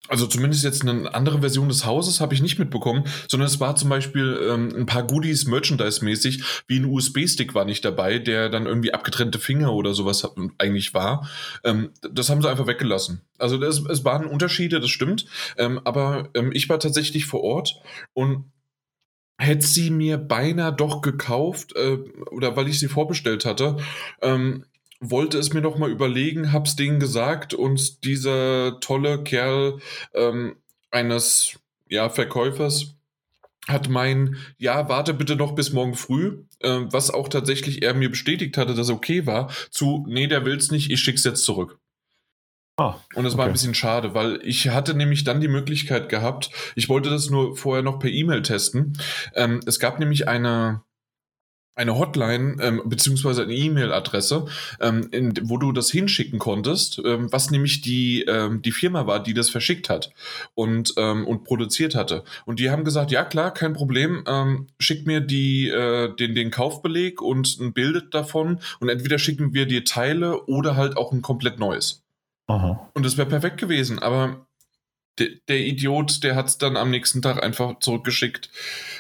Also 0.09 0.27
zumindest 0.27 0.65
jetzt 0.65 0.83
eine 0.83 1.15
andere 1.15 1.41
Version 1.41 1.69
des 1.69 1.85
Hauses 1.85 2.21
habe 2.21 2.35
ich 2.35 2.43
nicht 2.43 2.59
mitbekommen, 2.59 3.05
sondern 3.29 3.47
es 3.47 3.61
war 3.61 3.77
zum 3.77 3.91
Beispiel 3.91 4.41
ähm, 4.51 4.75
ein 4.75 4.87
paar 4.87 5.07
Goodies 5.07 5.47
Merchandise-mäßig, 5.47 6.43
wie 6.67 6.81
ein 6.81 6.87
USB-Stick 6.87 7.55
war 7.55 7.65
nicht 7.65 7.85
dabei, 7.85 8.19
der 8.19 8.49
dann 8.49 8.67
irgendwie 8.67 8.93
abgetrennte 8.93 9.39
Finger 9.39 9.73
oder 9.73 9.95
sowas 9.95 10.29
eigentlich 10.59 10.95
war. 10.95 11.29
Ähm, 11.65 11.91
das 12.11 12.29
haben 12.29 12.43
sie 12.43 12.51
einfach 12.51 12.67
weggelassen. 12.67 13.21
Also 13.39 13.59
das, 13.59 13.81
es 13.89 14.05
waren 14.05 14.27
Unterschiede, 14.27 14.81
das 14.81 14.91
stimmt. 14.91 15.27
Ähm, 15.57 15.81
aber 15.85 16.31
ähm, 16.35 16.51
ich 16.53 16.69
war 16.69 16.81
tatsächlich 16.81 17.27
vor 17.27 17.43
Ort 17.43 17.77
und 18.15 18.51
hätte 19.39 19.67
sie 19.67 19.91
mir 19.91 20.19
beinahe 20.19 20.73
doch 20.73 21.03
gekauft, 21.03 21.75
äh, 21.77 21.99
oder 22.31 22.57
weil 22.57 22.69
ich 22.69 22.79
sie 22.79 22.89
vorbestellt 22.89 23.45
hatte, 23.45 23.79
ähm, 24.23 24.65
wollte 25.01 25.39
es 25.39 25.53
mir 25.53 25.63
noch 25.63 25.79
mal 25.79 25.91
überlegen, 25.91 26.53
hab's 26.53 26.77
denen 26.77 27.01
gesagt 27.01 27.55
und 27.55 28.05
dieser 28.05 28.81
tolle 28.81 29.23
Kerl 29.23 29.81
ähm, 30.15 30.57
eines 30.91 31.59
ja, 31.89 32.09
Verkäufers 32.09 32.95
hat 33.69 33.89
mein, 33.89 34.37
ja, 34.59 34.89
warte 34.89 35.15
bitte 35.15 35.37
noch 35.37 35.55
bis 35.55 35.73
morgen 35.73 35.95
früh, 35.95 36.45
äh, 36.61 36.81
was 36.91 37.11
auch 37.11 37.29
tatsächlich 37.29 37.83
er 37.83 37.95
mir 37.95 38.11
bestätigt 38.11 38.57
hatte, 38.57 38.75
dass 38.75 38.91
okay 38.91 39.27
war, 39.27 39.51
zu, 39.71 40.05
nee, 40.09 40.27
der 40.27 40.45
will's 40.45 40.71
nicht, 40.71 40.91
ich 40.91 41.01
schick's 41.01 41.25
jetzt 41.25 41.45
zurück. 41.45 41.79
Ah, 42.77 42.99
Und 43.15 43.27
es 43.27 43.37
war 43.37 43.45
ein 43.45 43.49
Okay. 43.49 43.53
bisschen 43.53 43.75
schade, 43.75 44.15
weil 44.15 44.41
ich 44.43 44.69
hatte 44.69 44.95
nämlich 44.95 45.25
dann 45.25 45.41
die 45.41 45.49
Möglichkeit 45.49 46.09
gehabt, 46.09 46.51
ich 46.75 46.89
wollte 46.89 47.11
das 47.11 47.29
nur 47.29 47.57
vorher 47.57 47.83
noch 47.83 47.99
per 47.99 48.11
E-Mail 48.11 48.43
testen. 48.43 48.99
Ähm, 49.35 49.61
es 49.67 49.79
gab 49.79 49.99
nämlich 49.99 50.29
eine, 50.29 50.83
eine 51.81 51.99
Hotline 51.99 52.57
ähm, 52.61 52.83
beziehungsweise 52.85 53.43
eine 53.43 53.55
E-Mail-Adresse, 53.55 54.47
ähm, 54.81 55.09
in, 55.11 55.33
wo 55.45 55.57
du 55.57 55.73
das 55.73 55.91
hinschicken 55.91 56.39
konntest, 56.39 57.01
ähm, 57.05 57.33
was 57.33 57.51
nämlich 57.51 57.81
die, 57.81 58.23
ähm, 58.23 58.63
die 58.63 58.73
Firma 58.73 59.07
war, 59.07 59.23
die 59.23 59.35
das 59.35 59.51
verschickt 59.51 59.89
hat 59.89 60.13
und, 60.55 60.95
ähm, 60.99 61.27
und 61.27 61.45
produziert 61.45 61.95
hatte. 61.95 62.25
Und 62.45 62.61
die 62.61 62.71
haben 62.71 62.85
gesagt, 62.85 63.11
ja 63.11 63.25
klar, 63.25 63.53
kein 63.53 63.73
Problem, 63.73 64.25
ähm, 64.27 64.67
schick 64.79 65.07
mir 65.07 65.21
die, 65.21 65.69
äh, 65.69 66.15
den, 66.15 66.35
den 66.35 66.51
Kaufbeleg 66.51 67.23
und 67.23 67.59
ein 67.59 67.73
Bild 67.73 68.15
davon 68.15 68.61
und 68.81 68.89
entweder 68.89 69.19
schicken 69.19 69.55
wir 69.55 69.67
dir 69.67 69.85
Teile 69.85 70.45
oder 70.45 70.77
halt 70.77 70.97
auch 70.97 71.13
ein 71.13 71.23
komplett 71.23 71.59
neues. 71.59 72.03
aha. 72.47 72.91
Und 72.95 73.07
das 73.07 73.17
wäre 73.17 73.29
perfekt 73.29 73.59
gewesen, 73.59 73.99
aber 73.99 74.47
de, 75.19 75.41
der 75.49 75.61
Idiot, 75.61 76.23
der 76.23 76.37
hat 76.37 76.49
es 76.49 76.59
dann 76.59 76.77
am 76.77 76.91
nächsten 76.91 77.23
Tag 77.23 77.43
einfach 77.43 77.79
zurückgeschickt 77.81 78.51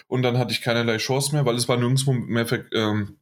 und 0.09 0.23
dann 0.23 0.39
hatte 0.39 0.53
ich 0.53 0.63
keinerlei 0.63 0.99
Chance 0.99 1.33
mehr, 1.33 1.47
weil 1.47 1.57
es 1.57 1.69
war 1.69 1.77
nirgendwo 1.77 2.13
mehr, 2.13 2.47
ähm, 2.73 3.17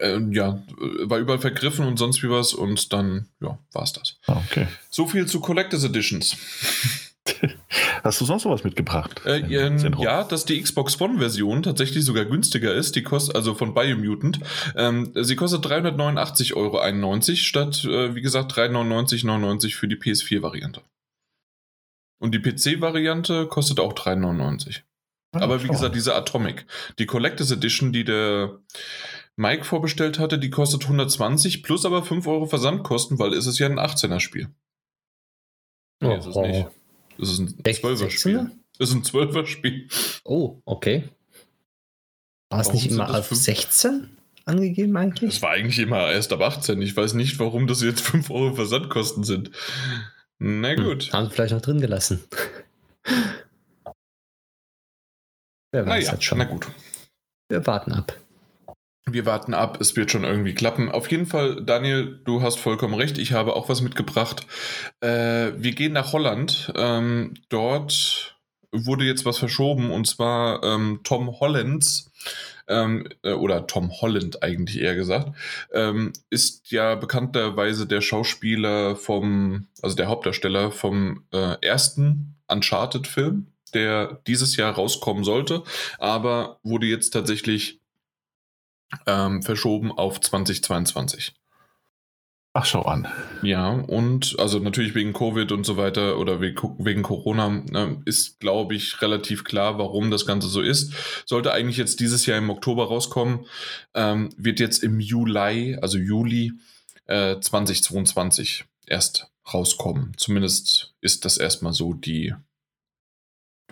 äh, 0.00 0.20
ja, 0.30 0.62
war 1.04 1.18
überall 1.18 1.38
vergriffen 1.38 1.86
und 1.86 1.98
sonst 1.98 2.22
wie 2.22 2.30
was 2.30 2.54
und 2.54 2.92
dann, 2.92 3.28
ja, 3.40 3.58
war 3.72 3.82
es 3.82 3.92
das. 3.92 4.18
Ah, 4.26 4.40
okay. 4.48 4.66
So 4.90 5.06
viel 5.06 5.26
zu 5.26 5.40
Collectors 5.40 5.84
Editions. 5.84 6.36
Hast 8.02 8.20
du 8.20 8.24
sonst 8.24 8.44
noch 8.44 8.52
was 8.52 8.64
mitgebracht? 8.64 9.20
Äh, 9.24 9.40
ähm, 9.54 9.94
ja, 9.98 10.24
dass 10.24 10.44
die 10.44 10.60
Xbox 10.60 11.00
One-Version 11.00 11.62
tatsächlich 11.62 12.04
sogar 12.04 12.24
günstiger 12.24 12.74
ist, 12.74 12.96
die 12.96 13.02
kostet, 13.02 13.36
also 13.36 13.54
von 13.54 13.74
Biomutant. 13.74 14.40
Ähm, 14.74 15.12
sie 15.14 15.36
kostet 15.36 15.64
389,91 15.66 16.54
Euro 16.56 17.36
statt, 17.36 17.84
äh, 17.84 18.14
wie 18.14 18.22
gesagt, 18.22 18.52
399,99 18.52 19.74
für 19.74 19.86
die 19.86 19.96
PS4-Variante. 19.96 20.82
Und 22.20 22.32
die 22.34 22.38
PC-Variante 22.38 23.46
kostet 23.48 23.80
auch 23.80 23.92
399. 23.94 24.84
Ah, 25.32 25.40
Aber 25.40 25.62
wie 25.64 25.68
gesagt, 25.68 25.94
diese 25.94 26.14
Atomic. 26.14 26.66
Die 26.98 27.06
Collectors 27.06 27.50
Edition, 27.50 27.92
die 27.92 28.04
der 28.04 28.58
Mike 29.36 29.64
vorbestellt 29.64 30.18
hatte, 30.18 30.38
die 30.38 30.50
kostet 30.50 30.82
120 30.84 31.62
plus 31.62 31.84
aber 31.84 32.02
5 32.04 32.26
Euro 32.26 32.46
Versandkosten, 32.46 33.18
weil 33.18 33.32
es 33.32 33.46
ist 33.46 33.58
ja 33.58 33.66
ein 33.66 33.78
18er-Spiel. 33.78 34.48
Nee, 36.02 36.16
ist 36.18 36.26
es 36.26 36.36
Oh, 36.36 36.46
nicht. 36.46 36.66
Es 37.18 37.30
ist 37.30 37.38
ein 37.38 37.58
Echt? 37.64 37.84
12er-Spiel. 37.84 38.38
16er? 38.38 38.50
Es 38.78 38.88
ist 38.90 38.94
ein 38.94 39.02
12er-Spiel. 39.02 39.88
Oh, 40.24 40.60
okay. 40.64 41.08
War 42.50 42.60
es 42.60 42.66
Warum 42.68 42.80
nicht 42.82 42.90
immer 42.90 43.18
auf 43.18 43.26
fünf? 43.28 43.40
16 43.40 44.16
angegeben 44.44 44.96
eigentlich? 44.96 45.34
Es 45.36 45.42
war 45.42 45.50
eigentlich 45.50 45.78
immer 45.78 46.10
erst 46.10 46.32
ab 46.32 46.40
18. 46.40 46.80
Ich 46.82 46.96
weiß 46.96 47.14
nicht, 47.14 47.38
warum 47.38 47.66
das 47.66 47.82
jetzt 47.82 48.00
5 48.00 48.30
Euro 48.30 48.54
Versandkosten 48.54 49.24
sind. 49.24 49.50
Na 50.40 50.74
gut. 50.74 51.04
Hm, 51.04 51.12
haben 51.12 51.26
sie 51.26 51.32
vielleicht 51.32 51.52
noch 51.54 51.60
drin 51.60 51.80
gelassen. 51.80 52.24
Wer 55.72 55.86
weiß 55.86 56.06
naja, 56.06 56.20
schon. 56.20 56.38
na 56.38 56.44
gut. 56.44 56.66
Wir 57.48 57.64
warten 57.66 57.92
ab. 57.92 58.18
Wir 59.06 59.26
warten 59.26 59.54
ab, 59.54 59.80
es 59.80 59.96
wird 59.96 60.10
schon 60.10 60.24
irgendwie 60.24 60.54
klappen. 60.54 60.90
Auf 60.90 61.10
jeden 61.10 61.26
Fall, 61.26 61.62
Daniel, 61.64 62.20
du 62.24 62.42
hast 62.42 62.58
vollkommen 62.58 62.94
recht. 62.94 63.18
Ich 63.18 63.32
habe 63.32 63.54
auch 63.54 63.68
was 63.68 63.80
mitgebracht. 63.82 64.46
Äh, 65.00 65.52
wir 65.56 65.72
gehen 65.72 65.92
nach 65.92 66.12
Holland. 66.12 66.72
Ähm, 66.74 67.34
dort 67.48 68.38
wurde 68.72 69.04
jetzt 69.04 69.24
was 69.24 69.38
verschoben 69.38 69.90
und 69.90 70.06
zwar 70.06 70.62
ähm, 70.62 71.00
Tom 71.02 71.40
Hollands. 71.40 72.10
Ähm, 72.70 73.08
äh, 73.22 73.32
oder 73.32 73.66
Tom 73.66 73.90
Holland 74.00 74.42
eigentlich 74.42 74.80
eher 74.80 74.94
gesagt, 74.94 75.36
ähm, 75.72 76.12
ist 76.30 76.70
ja 76.70 76.94
bekannterweise 76.94 77.86
der 77.86 78.00
Schauspieler 78.00 78.94
vom, 78.94 79.66
also 79.82 79.96
der 79.96 80.06
Hauptdarsteller 80.06 80.70
vom 80.70 81.24
äh, 81.32 81.56
ersten 81.60 82.36
Uncharted-Film, 82.46 83.48
der 83.74 84.20
dieses 84.26 84.56
Jahr 84.56 84.74
rauskommen 84.74 85.24
sollte, 85.24 85.64
aber 85.98 86.60
wurde 86.62 86.86
jetzt 86.86 87.10
tatsächlich 87.10 87.80
ähm, 89.06 89.42
verschoben 89.42 89.90
auf 89.92 90.20
2022. 90.20 91.39
Ach, 92.52 92.64
schau 92.64 92.82
an. 92.82 93.06
Ja, 93.42 93.70
und 93.70 94.34
also 94.40 94.58
natürlich 94.58 94.96
wegen 94.96 95.12
Covid 95.12 95.52
und 95.52 95.64
so 95.64 95.76
weiter 95.76 96.18
oder 96.18 96.40
we- 96.40 96.54
wegen 96.78 97.02
Corona 97.02 97.48
ne, 97.48 98.02
ist, 98.06 98.40
glaube 98.40 98.74
ich, 98.74 99.00
relativ 99.02 99.44
klar, 99.44 99.78
warum 99.78 100.10
das 100.10 100.26
Ganze 100.26 100.48
so 100.48 100.60
ist. 100.60 100.92
Sollte 101.26 101.52
eigentlich 101.52 101.76
jetzt 101.76 102.00
dieses 102.00 102.26
Jahr 102.26 102.38
im 102.38 102.50
Oktober 102.50 102.88
rauskommen, 102.88 103.46
ähm, 103.94 104.30
wird 104.36 104.58
jetzt 104.58 104.82
im 104.82 104.98
Juli, 104.98 105.76
also 105.80 105.96
Juli 105.98 106.52
äh, 107.06 107.38
2022 107.38 108.64
erst 108.86 109.30
rauskommen. 109.54 110.14
Zumindest 110.16 110.94
ist 111.00 111.24
das 111.24 111.36
erstmal 111.38 111.72
so 111.72 111.92
die 111.94 112.34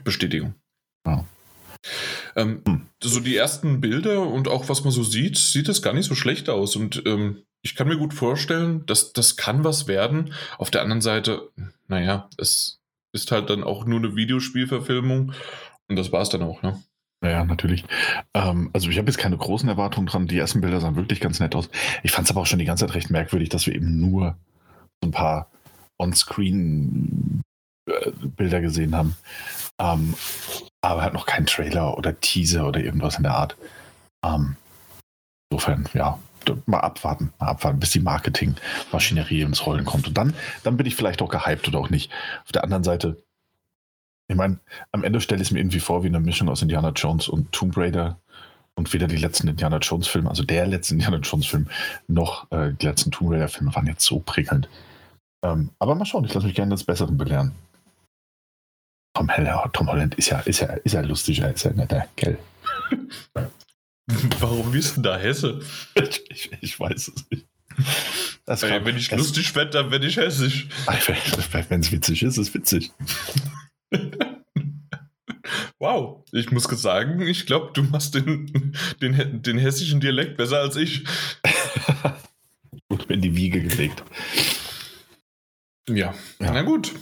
Bestätigung. 0.04 0.54
Ja. 1.04 1.24
Ähm, 2.36 2.62
Hm. 2.66 2.86
so 3.02 3.18
die 3.20 3.36
ersten 3.36 3.80
Bilder 3.80 4.22
und 4.26 4.46
auch 4.46 4.68
was 4.68 4.84
man 4.84 4.92
so 4.92 5.02
sieht, 5.02 5.36
sieht 5.36 5.68
das 5.68 5.82
gar 5.82 5.94
nicht 5.94 6.06
so 6.06 6.14
schlecht 6.14 6.48
aus. 6.48 6.76
Und 6.76 7.02
ähm, 7.06 7.42
ich 7.62 7.74
kann 7.74 7.88
mir 7.88 7.98
gut 7.98 8.14
vorstellen, 8.14 8.86
dass 8.86 9.12
das 9.12 9.36
kann 9.36 9.64
was 9.64 9.88
werden. 9.88 10.32
Auf 10.58 10.70
der 10.70 10.82
anderen 10.82 11.02
Seite, 11.02 11.50
naja, 11.88 12.30
es 12.38 12.78
ist 13.12 13.32
halt 13.32 13.50
dann 13.50 13.64
auch 13.64 13.84
nur 13.84 13.98
eine 13.98 14.16
Videospielverfilmung 14.16 15.32
und 15.88 15.96
das 15.96 16.12
war 16.12 16.22
es 16.22 16.28
dann 16.28 16.42
auch, 16.42 16.62
ne? 16.62 16.80
Ja, 17.20 17.44
natürlich. 17.44 17.84
Ähm, 18.32 18.70
also 18.72 18.88
ich 18.90 18.98
habe 18.98 19.08
jetzt 19.08 19.18
keine 19.18 19.36
großen 19.36 19.68
Erwartungen 19.68 20.06
dran. 20.06 20.28
Die 20.28 20.38
ersten 20.38 20.60
Bilder 20.60 20.80
sahen 20.80 20.94
wirklich 20.94 21.18
ganz 21.20 21.40
nett 21.40 21.56
aus. 21.56 21.68
Ich 22.04 22.12
fand 22.12 22.26
es 22.26 22.30
aber 22.30 22.42
auch 22.42 22.46
schon 22.46 22.60
die 22.60 22.64
ganze 22.64 22.86
Zeit 22.86 22.94
recht 22.94 23.10
merkwürdig, 23.10 23.48
dass 23.48 23.66
wir 23.66 23.74
eben 23.74 23.98
nur 23.98 24.36
so 25.02 25.08
ein 25.08 25.12
paar 25.12 25.50
On-Screen-Bilder 25.98 28.60
gesehen 28.60 28.94
haben. 28.94 29.16
Ähm, 29.80 30.14
aber 30.80 31.02
halt 31.02 31.14
noch 31.14 31.26
kein 31.26 31.46
Trailer 31.46 31.98
oder 31.98 32.20
Teaser 32.20 32.68
oder 32.68 32.78
irgendwas 32.80 33.16
in 33.16 33.24
der 33.24 33.34
Art. 33.34 33.56
Ähm, 34.24 34.56
insofern, 35.50 35.88
ja, 35.94 36.20
mal 36.66 36.80
abwarten, 36.80 37.32
mal 37.38 37.48
abwarten, 37.48 37.80
bis 37.80 37.90
die 37.90 38.00
Marketing-Maschinerie 38.00 39.42
ins 39.42 39.64
Rollen 39.66 39.84
kommt. 39.84 40.08
Und 40.08 40.18
dann, 40.18 40.34
dann 40.62 40.76
bin 40.76 40.86
ich 40.86 40.96
vielleicht 40.96 41.22
auch 41.22 41.28
gehypt 41.28 41.68
oder 41.68 41.78
auch 41.78 41.90
nicht. 41.90 42.10
Auf 42.44 42.52
der 42.52 42.64
anderen 42.64 42.84
Seite, 42.84 43.22
ich 44.28 44.36
meine, 44.36 44.58
am 44.92 45.04
Ende 45.04 45.20
stelle 45.20 45.40
ich 45.40 45.48
es 45.48 45.52
mir 45.52 45.60
irgendwie 45.60 45.80
vor 45.80 46.02
wie 46.02 46.08
eine 46.08 46.20
Mischung 46.20 46.48
aus 46.48 46.62
Indiana 46.62 46.90
Jones 46.90 47.28
und 47.28 47.50
Tomb 47.52 47.76
Raider 47.76 48.18
und 48.74 48.92
weder 48.92 49.08
die 49.08 49.16
letzten 49.16 49.48
Indiana 49.48 49.78
Jones 49.78 50.06
Filme, 50.06 50.30
also 50.30 50.44
der 50.44 50.66
letzte 50.66 50.94
Indiana 50.94 51.18
Jones 51.18 51.46
Film, 51.46 51.66
noch 52.06 52.50
äh, 52.52 52.72
die 52.72 52.86
letzten 52.86 53.10
Tomb 53.10 53.32
Raider 53.32 53.48
Filme 53.48 53.74
waren 53.74 53.86
jetzt 53.86 54.04
so 54.04 54.20
prickelnd. 54.20 54.68
Ähm, 55.44 55.70
aber 55.78 55.94
mal 55.94 56.04
schauen, 56.04 56.24
ich 56.24 56.34
lasse 56.34 56.46
mich 56.46 56.54
gerne 56.54 56.74
des 56.74 56.84
Besseren 56.84 57.16
belehren. 57.16 57.52
Tom 59.14 59.28
Heller, 59.28 59.68
Tom 59.72 59.88
Holland 59.88 60.14
ist 60.14 60.30
ja, 60.30 60.38
ist 60.40 60.60
ja, 60.60 60.68
ist 60.68 60.92
ja 60.92 61.00
lustig, 61.00 61.40
ist 61.40 61.64
ja 61.64 61.72
netter, 61.72 62.06
gell? 62.16 62.38
Warum 64.40 64.72
bist 64.72 64.96
du 64.96 65.02
da 65.02 65.18
Hesse? 65.18 65.60
Ich, 65.94 66.30
ich, 66.30 66.50
ich 66.60 66.80
weiß 66.80 67.08
es 67.08 67.26
nicht. 67.30 67.46
Das 68.44 68.62
Ey, 68.62 68.84
wenn 68.84 68.96
ich 68.96 69.10
lustig 69.12 69.54
werde, 69.54 69.70
dann 69.72 69.90
werde 69.90 70.06
ich 70.06 70.16
hessisch. 70.16 70.68
Wenn 71.68 71.80
es 71.80 71.92
witzig 71.92 72.22
ist, 72.22 72.38
ist 72.38 72.48
es 72.48 72.54
witzig. 72.54 72.90
Wow, 75.80 76.24
ich 76.32 76.50
muss 76.50 76.64
sagen, 76.64 77.20
ich 77.20 77.46
glaube, 77.46 77.70
du 77.72 77.84
machst 77.84 78.14
den, 78.14 78.74
den, 79.00 79.42
den 79.42 79.58
hessischen 79.58 80.00
Dialekt 80.00 80.36
besser 80.36 80.58
als 80.58 80.74
ich. 80.74 81.04
Gut, 82.88 83.08
in 83.10 83.20
die 83.22 83.36
Wiege 83.36 83.62
gelegt. 83.62 84.02
Ja, 85.88 86.14
Ja. 86.40 86.52
na 86.52 86.62
gut, 86.62 86.94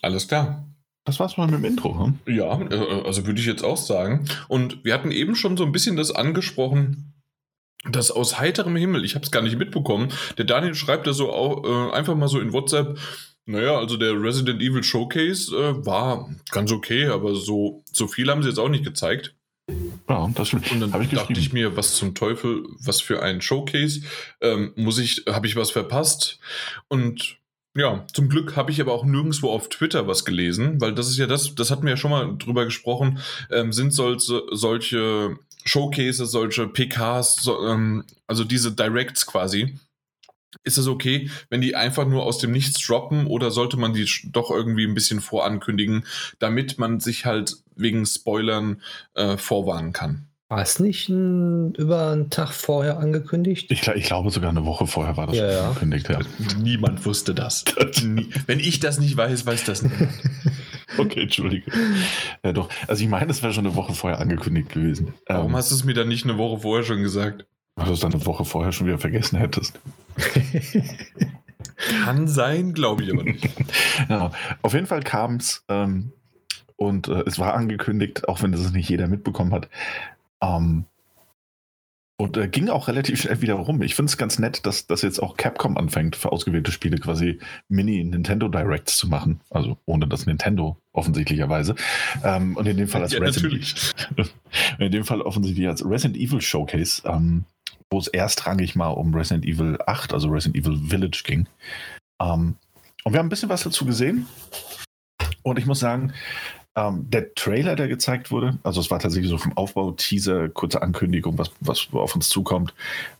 alles 0.00 0.28
klar. 0.28 0.69
Das 1.04 1.18
war's 1.18 1.36
mal 1.36 1.46
mit 1.46 1.56
dem 1.56 1.64
Intro. 1.64 1.98
Hm? 1.98 2.18
Ja, 2.26 2.60
äh, 2.60 3.02
also 3.04 3.26
würde 3.26 3.40
ich 3.40 3.46
jetzt 3.46 3.64
auch 3.64 3.76
sagen. 3.76 4.26
Und 4.48 4.84
wir 4.84 4.94
hatten 4.94 5.10
eben 5.10 5.34
schon 5.34 5.56
so 5.56 5.64
ein 5.64 5.72
bisschen 5.72 5.96
das 5.96 6.10
angesprochen, 6.10 7.14
dass 7.90 8.10
aus 8.10 8.38
heiterem 8.38 8.76
Himmel, 8.76 9.04
ich 9.04 9.14
habe 9.14 9.24
es 9.24 9.30
gar 9.30 9.42
nicht 9.42 9.58
mitbekommen, 9.58 10.10
der 10.36 10.44
Daniel 10.44 10.74
schreibt 10.74 11.06
da 11.06 11.12
so 11.12 11.32
auch, 11.32 11.64
äh, 11.64 11.96
einfach 11.96 12.14
mal 12.14 12.28
so 12.28 12.38
in 12.38 12.52
WhatsApp, 12.52 12.98
naja, 13.46 13.78
also 13.78 13.96
der 13.96 14.12
Resident 14.20 14.60
Evil 14.60 14.82
Showcase 14.82 15.56
äh, 15.56 15.86
war 15.86 16.28
ganz 16.50 16.70
okay, 16.72 17.06
aber 17.06 17.34
so, 17.34 17.82
so 17.90 18.06
viel 18.06 18.30
haben 18.30 18.42
sie 18.42 18.48
jetzt 18.48 18.58
auch 18.58 18.68
nicht 18.68 18.84
gezeigt. 18.84 19.34
Ja, 20.08 20.30
das. 20.34 20.52
Und 20.52 20.80
dann 20.80 21.02
ich 21.02 21.10
dachte 21.10 21.32
ich 21.32 21.52
mir, 21.52 21.76
was 21.76 21.94
zum 21.94 22.14
Teufel, 22.14 22.64
was 22.84 23.00
für 23.00 23.22
ein 23.22 23.40
Showcase, 23.40 24.02
ähm, 24.40 24.72
muss 24.76 24.98
ich, 24.98 25.24
habe 25.28 25.46
ich 25.46 25.56
was 25.56 25.70
verpasst? 25.70 26.38
Und 26.88 27.39
ja, 27.76 28.04
zum 28.12 28.28
Glück 28.28 28.56
habe 28.56 28.70
ich 28.72 28.80
aber 28.80 28.92
auch 28.92 29.04
nirgendwo 29.04 29.50
auf 29.50 29.68
Twitter 29.68 30.06
was 30.08 30.24
gelesen, 30.24 30.80
weil 30.80 30.94
das 30.94 31.08
ist 31.08 31.18
ja 31.18 31.26
das, 31.26 31.54
das 31.54 31.70
hatten 31.70 31.84
wir 31.84 31.90
ja 31.90 31.96
schon 31.96 32.10
mal 32.10 32.36
drüber 32.36 32.64
gesprochen, 32.64 33.20
ähm, 33.50 33.72
sind 33.72 33.92
solche, 33.92 34.42
solche 34.50 35.36
Showcases, 35.64 36.30
solche 36.30 36.66
PKs, 36.66 37.36
so, 37.36 37.66
ähm, 37.66 38.04
also 38.26 38.44
diese 38.44 38.72
Directs 38.72 39.26
quasi. 39.26 39.78
Ist 40.64 40.78
es 40.78 40.88
okay, 40.88 41.30
wenn 41.48 41.60
die 41.60 41.76
einfach 41.76 42.06
nur 42.06 42.24
aus 42.24 42.38
dem 42.38 42.50
Nichts 42.50 42.84
droppen 42.84 43.26
oder 43.28 43.52
sollte 43.52 43.76
man 43.76 43.92
die 43.92 44.08
doch 44.32 44.50
irgendwie 44.50 44.84
ein 44.84 44.94
bisschen 44.94 45.20
vorankündigen, 45.20 46.04
damit 46.40 46.76
man 46.76 46.98
sich 46.98 47.24
halt 47.24 47.54
wegen 47.76 48.04
Spoilern 48.04 48.82
äh, 49.14 49.36
vorwarnen 49.36 49.92
kann? 49.92 50.29
War 50.50 50.62
es 50.62 50.80
nicht 50.80 51.08
ein, 51.08 51.74
über 51.76 52.10
einen 52.10 52.28
Tag 52.28 52.48
vorher 52.52 52.98
angekündigt? 52.98 53.70
Ich, 53.70 53.86
ich 53.86 54.04
glaube, 54.04 54.30
sogar 54.30 54.50
eine 54.50 54.66
Woche 54.66 54.88
vorher 54.88 55.16
war 55.16 55.28
das 55.28 55.36
Ja, 55.36 55.42
schon 55.44 55.52
ja. 55.52 55.68
angekündigt. 55.68 56.08
Ja. 56.10 56.18
Niemand 56.60 57.06
wusste 57.06 57.34
das. 57.36 57.64
Wenn 58.46 58.58
ich 58.58 58.80
das 58.80 58.98
nicht 58.98 59.16
weiß, 59.16 59.46
weiß 59.46 59.64
das 59.64 59.82
niemand. 59.82 60.10
Okay, 60.98 61.22
entschuldige. 61.22 61.70
Ja, 62.44 62.52
doch. 62.52 62.68
Also 62.88 63.04
ich 63.04 63.08
meine, 63.08 63.30
es 63.30 63.44
wäre 63.44 63.52
schon 63.52 63.64
eine 63.64 63.76
Woche 63.76 63.94
vorher 63.94 64.18
angekündigt 64.18 64.70
gewesen. 64.70 65.14
Warum 65.28 65.52
ähm, 65.52 65.56
hast 65.56 65.70
du 65.70 65.76
es 65.76 65.84
mir 65.84 65.94
dann 65.94 66.08
nicht 66.08 66.24
eine 66.24 66.36
Woche 66.36 66.60
vorher 66.60 66.84
schon 66.84 67.00
gesagt? 67.00 67.46
weil 67.76 67.86
du 67.86 67.92
es 67.92 68.00
dann 68.00 68.12
eine 68.12 68.26
Woche 68.26 68.44
vorher 68.44 68.72
schon 68.72 68.88
wieder 68.88 68.98
vergessen 68.98 69.38
hättest. 69.38 69.78
Kann 72.04 72.26
sein, 72.26 72.74
glaube 72.74 73.04
ich 73.04 73.12
aber 73.12 73.22
nicht. 73.22 73.48
Ja, 74.08 74.32
auf 74.62 74.74
jeden 74.74 74.86
Fall 74.86 75.02
kam 75.02 75.36
es 75.36 75.64
ähm, 75.68 76.12
und 76.76 77.08
äh, 77.08 77.22
es 77.26 77.38
war 77.38 77.54
angekündigt, 77.54 78.28
auch 78.28 78.42
wenn 78.42 78.52
das 78.52 78.72
nicht 78.72 78.88
jeder 78.88 79.06
mitbekommen 79.06 79.52
hat. 79.52 79.68
Ähm, 80.42 80.84
und 82.20 82.36
äh, 82.36 82.48
ging 82.48 82.68
auch 82.68 82.86
relativ 82.86 83.22
schnell 83.22 83.40
wieder 83.40 83.54
rum. 83.54 83.80
Ich 83.80 83.94
finde 83.94 84.10
es 84.10 84.18
ganz 84.18 84.38
nett, 84.38 84.66
dass, 84.66 84.86
dass 84.86 85.00
jetzt 85.00 85.22
auch 85.22 85.38
Capcom 85.38 85.78
anfängt, 85.78 86.16
für 86.16 86.30
ausgewählte 86.30 86.70
Spiele 86.70 86.98
quasi 86.98 87.38
Mini-Nintendo 87.68 88.48
Directs 88.48 88.98
zu 88.98 89.08
machen. 89.08 89.40
Also 89.48 89.78
ohne 89.86 90.06
das 90.06 90.26
Nintendo 90.26 90.76
offensichtlicherweise. 90.92 91.76
Ähm, 92.22 92.58
und 92.58 92.68
in 92.68 92.76
dem 92.76 92.88
Fall 92.88 93.02
als 93.02 93.14
Ja, 93.14 93.20
Resident 93.20 93.94
In 94.78 94.92
dem 94.92 95.04
Fall 95.04 95.22
offensichtlich 95.22 95.66
als 95.66 95.82
Resident 95.82 96.18
Evil 96.18 96.42
Showcase, 96.42 97.00
ähm, 97.06 97.46
wo 97.88 97.98
es 97.98 98.08
erstrangig 98.08 98.76
mal 98.76 98.88
um 98.88 99.14
Resident 99.14 99.46
Evil 99.46 99.78
8, 99.86 100.12
also 100.12 100.28
Resident 100.28 100.62
Evil 100.62 100.76
Village 100.76 101.22
ging. 101.24 101.46
Ähm, 102.20 102.56
und 103.04 103.12
wir 103.14 103.18
haben 103.18 103.26
ein 103.26 103.30
bisschen 103.30 103.48
was 103.48 103.62
dazu 103.62 103.86
gesehen. 103.86 104.26
Und 105.42 105.58
ich 105.58 105.64
muss 105.64 105.80
sagen, 105.80 106.12
ähm, 106.76 107.08
der 107.10 107.34
Trailer, 107.34 107.76
der 107.76 107.88
gezeigt 107.88 108.30
wurde, 108.30 108.58
also 108.62 108.80
es 108.80 108.90
war 108.90 108.98
tatsächlich 108.98 109.30
so 109.30 109.38
vom 109.38 109.56
Aufbau, 109.56 109.92
Teaser, 109.92 110.48
kurze 110.48 110.82
Ankündigung, 110.82 111.38
was, 111.38 111.50
was 111.60 111.88
auf 111.92 112.14
uns 112.14 112.28
zukommt, 112.28 112.74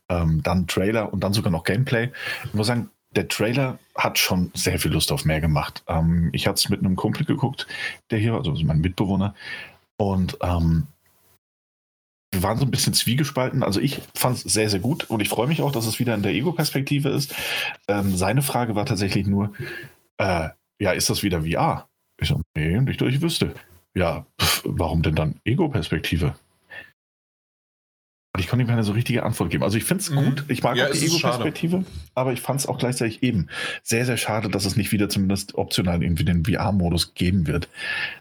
ähm, 0.08 0.42
dann 0.42 0.66
Trailer 0.66 1.12
und 1.12 1.20
dann 1.24 1.32
sogar 1.32 1.50
noch 1.50 1.64
Gameplay. 1.64 2.10
Ich 2.44 2.54
muss 2.54 2.68
sagen, 2.68 2.90
der 3.16 3.26
Trailer 3.28 3.78
hat 3.96 4.18
schon 4.18 4.52
sehr 4.54 4.78
viel 4.78 4.92
Lust 4.92 5.10
auf 5.10 5.24
mehr 5.24 5.40
gemacht. 5.40 5.82
Ähm, 5.88 6.30
ich 6.32 6.46
hatte 6.46 6.58
es 6.58 6.68
mit 6.68 6.80
einem 6.80 6.96
Kumpel 6.96 7.24
geguckt, 7.24 7.66
der 8.10 8.18
hier, 8.18 8.34
also 8.34 8.52
mein 8.64 8.80
Mitbewohner, 8.80 9.34
und 10.00 10.38
ähm, 10.40 10.86
wir 12.32 12.42
waren 12.42 12.56
so 12.56 12.64
ein 12.64 12.70
bisschen 12.70 12.94
zwiegespalten. 12.94 13.62
Also 13.62 13.80
ich 13.80 14.00
fand 14.14 14.36
es 14.36 14.42
sehr, 14.44 14.70
sehr 14.70 14.80
gut 14.80 15.10
und 15.10 15.20
ich 15.20 15.28
freue 15.28 15.46
mich 15.46 15.60
auch, 15.60 15.72
dass 15.72 15.86
es 15.86 15.98
wieder 15.98 16.14
in 16.14 16.22
der 16.22 16.32
Ego-Perspektive 16.32 17.10
ist. 17.10 17.34
Ähm, 17.86 18.16
seine 18.16 18.40
Frage 18.40 18.74
war 18.74 18.86
tatsächlich 18.86 19.26
nur, 19.26 19.52
äh, 20.16 20.48
ja, 20.80 20.92
ist 20.92 21.10
das 21.10 21.22
wieder 21.22 21.42
VR? 21.42 21.89
Ich 22.20 22.28
so, 22.28 22.40
nee, 22.54 22.80
nicht, 22.80 23.00
dass 23.00 23.08
ich 23.08 23.20
wüsste. 23.22 23.54
Ja, 23.94 24.26
pf, 24.40 24.62
warum 24.66 25.02
denn 25.02 25.14
dann 25.14 25.40
Ego-Perspektive? 25.44 26.34
Und 28.32 28.40
ich 28.40 28.46
konnte 28.46 28.64
ihm 28.64 28.68
keine 28.68 28.84
so 28.84 28.92
richtige 28.92 29.24
Antwort 29.24 29.50
geben. 29.50 29.64
Also 29.64 29.76
ich 29.76 29.82
finde 29.84 30.02
es 30.02 30.10
Mhm. 30.10 30.24
gut, 30.24 30.44
ich 30.48 30.62
mag 30.62 30.76
Ja, 30.76 30.86
auch 30.86 30.92
die. 30.92 31.04
Ego-Perspektive, 31.06 31.84
aber 32.14 32.32
ich 32.32 32.40
fand 32.40 32.60
es 32.60 32.66
auch 32.66 32.78
gleichzeitig 32.78 33.22
eben 33.24 33.48
sehr, 33.82 34.06
sehr 34.06 34.16
schade, 34.16 34.48
dass 34.48 34.64
es 34.66 34.76
nicht 34.76 34.92
wieder 34.92 35.08
zumindest 35.08 35.56
optional 35.56 36.02
irgendwie 36.02 36.24
den 36.24 36.44
VR-Modus 36.44 37.14
geben 37.14 37.48
wird. 37.48 37.68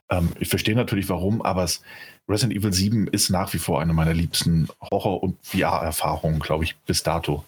Ähm, 0.10 0.30
ich 0.40 0.48
verstehe 0.50 0.76
natürlich 0.76 1.10
warum, 1.10 1.44
aber 1.44 1.64
es, 1.64 1.84
Resident 2.28 2.58
Evil 2.60 2.74
7 2.74 3.08
ist 3.08 3.30
nach 3.30 3.54
wie 3.54 3.60
vor 3.60 3.82
eine 3.82 3.94
meiner 3.94 4.14
liebsten 4.16 4.68
Horror- 4.92 5.22
und 5.22 5.38
VR-Erfahrungen, 5.44 6.40
glaube 6.40 6.64
ich, 6.64 6.76
bis 6.88 7.04
dato, 7.04 7.44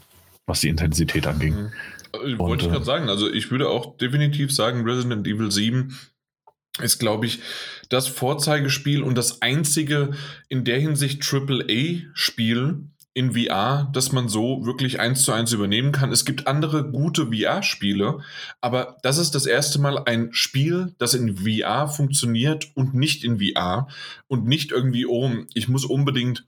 was 0.46 0.60
die 0.62 0.70
Intensität 0.70 1.26
anging. 1.26 1.56
Mhm. 1.56 1.72
Äh, 2.14 2.18
Und, 2.34 2.40
Wollte 2.40 2.66
ich 2.66 2.70
äh, 2.70 2.74
gerade 2.74 2.86
sagen. 2.86 3.10
Also 3.10 3.32
ich 3.32 3.50
würde 3.50 3.70
auch 3.70 3.98
definitiv 3.98 4.52
sagen, 4.54 4.84
Resident 4.88 5.26
Evil 5.28 5.50
7 5.52 5.98
ist, 6.80 7.00
glaube 7.00 7.26
ich, 7.26 7.40
das 7.90 8.08
Vorzeigespiel 8.08 9.04
und 9.04 9.16
das 9.16 9.42
einzige 9.42 10.12
in 10.48 10.64
der 10.64 10.80
Hinsicht 10.80 11.22
AAA-Spiel 11.22 12.86
in 13.14 13.34
VR, 13.34 13.90
das 13.92 14.14
man 14.14 14.30
so 14.30 14.66
wirklich 14.66 15.02
eins 15.02 15.24
zu 15.24 15.34
eins 15.34 15.52
übernehmen 15.52 15.92
kann. 15.92 16.14
Es 16.14 16.24
gibt 16.24 16.48
andere 16.48 16.90
gute 16.90 17.28
VR-Spiele, 17.28 18.20
aber 18.62 18.98
das 19.04 19.18
ist 19.18 19.36
das 19.36 19.46
erste 19.46 19.80
Mal 19.80 20.04
ein 20.06 20.30
Spiel, 20.32 20.96
das 20.98 21.14
in 21.14 21.38
VR 21.38 21.90
funktioniert 21.90 22.72
und 22.74 22.94
nicht 22.94 23.26
in 23.26 23.40
VR 23.40 23.88
und 24.28 24.46
nicht 24.46 24.72
irgendwie, 24.72 25.06
oh, 25.06 25.30
ich 25.54 25.68
muss 25.68 25.84
unbedingt 25.84 26.46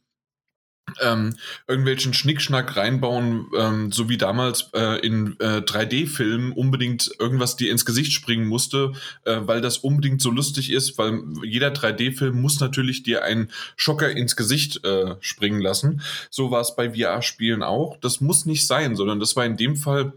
ähm, 1.01 1.35
irgendwelchen 1.67 2.13
Schnickschnack 2.13 2.75
reinbauen, 2.75 3.47
ähm, 3.57 3.91
so 3.91 4.09
wie 4.09 4.17
damals 4.17 4.69
äh, 4.73 4.99
in 5.05 5.39
äh, 5.39 5.61
3D-Filmen 5.61 6.51
unbedingt 6.51 7.11
irgendwas 7.19 7.55
dir 7.55 7.71
ins 7.71 7.85
Gesicht 7.85 8.11
springen 8.13 8.47
musste, 8.47 8.93
äh, 9.25 9.39
weil 9.41 9.61
das 9.61 9.77
unbedingt 9.77 10.21
so 10.21 10.29
lustig 10.29 10.71
ist, 10.71 10.97
weil 10.97 11.23
jeder 11.43 11.69
3D-Film 11.69 12.41
muss 12.41 12.59
natürlich 12.59 13.03
dir 13.03 13.23
einen 13.23 13.49
Schocker 13.75 14.11
ins 14.11 14.35
Gesicht 14.35 14.83
äh, 14.85 15.15
springen 15.19 15.61
lassen. 15.61 16.01
So 16.29 16.51
war 16.51 16.61
es 16.61 16.75
bei 16.75 16.91
VR-Spielen 16.93 17.63
auch. 17.63 17.97
Das 17.97 18.21
muss 18.21 18.45
nicht 18.45 18.67
sein, 18.67 18.95
sondern 18.95 19.19
das 19.19 19.35
war 19.35 19.45
in 19.45 19.57
dem 19.57 19.75
Fall 19.75 20.13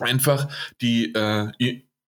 einfach 0.00 0.48
die 0.80 1.12
äh, 1.12 1.50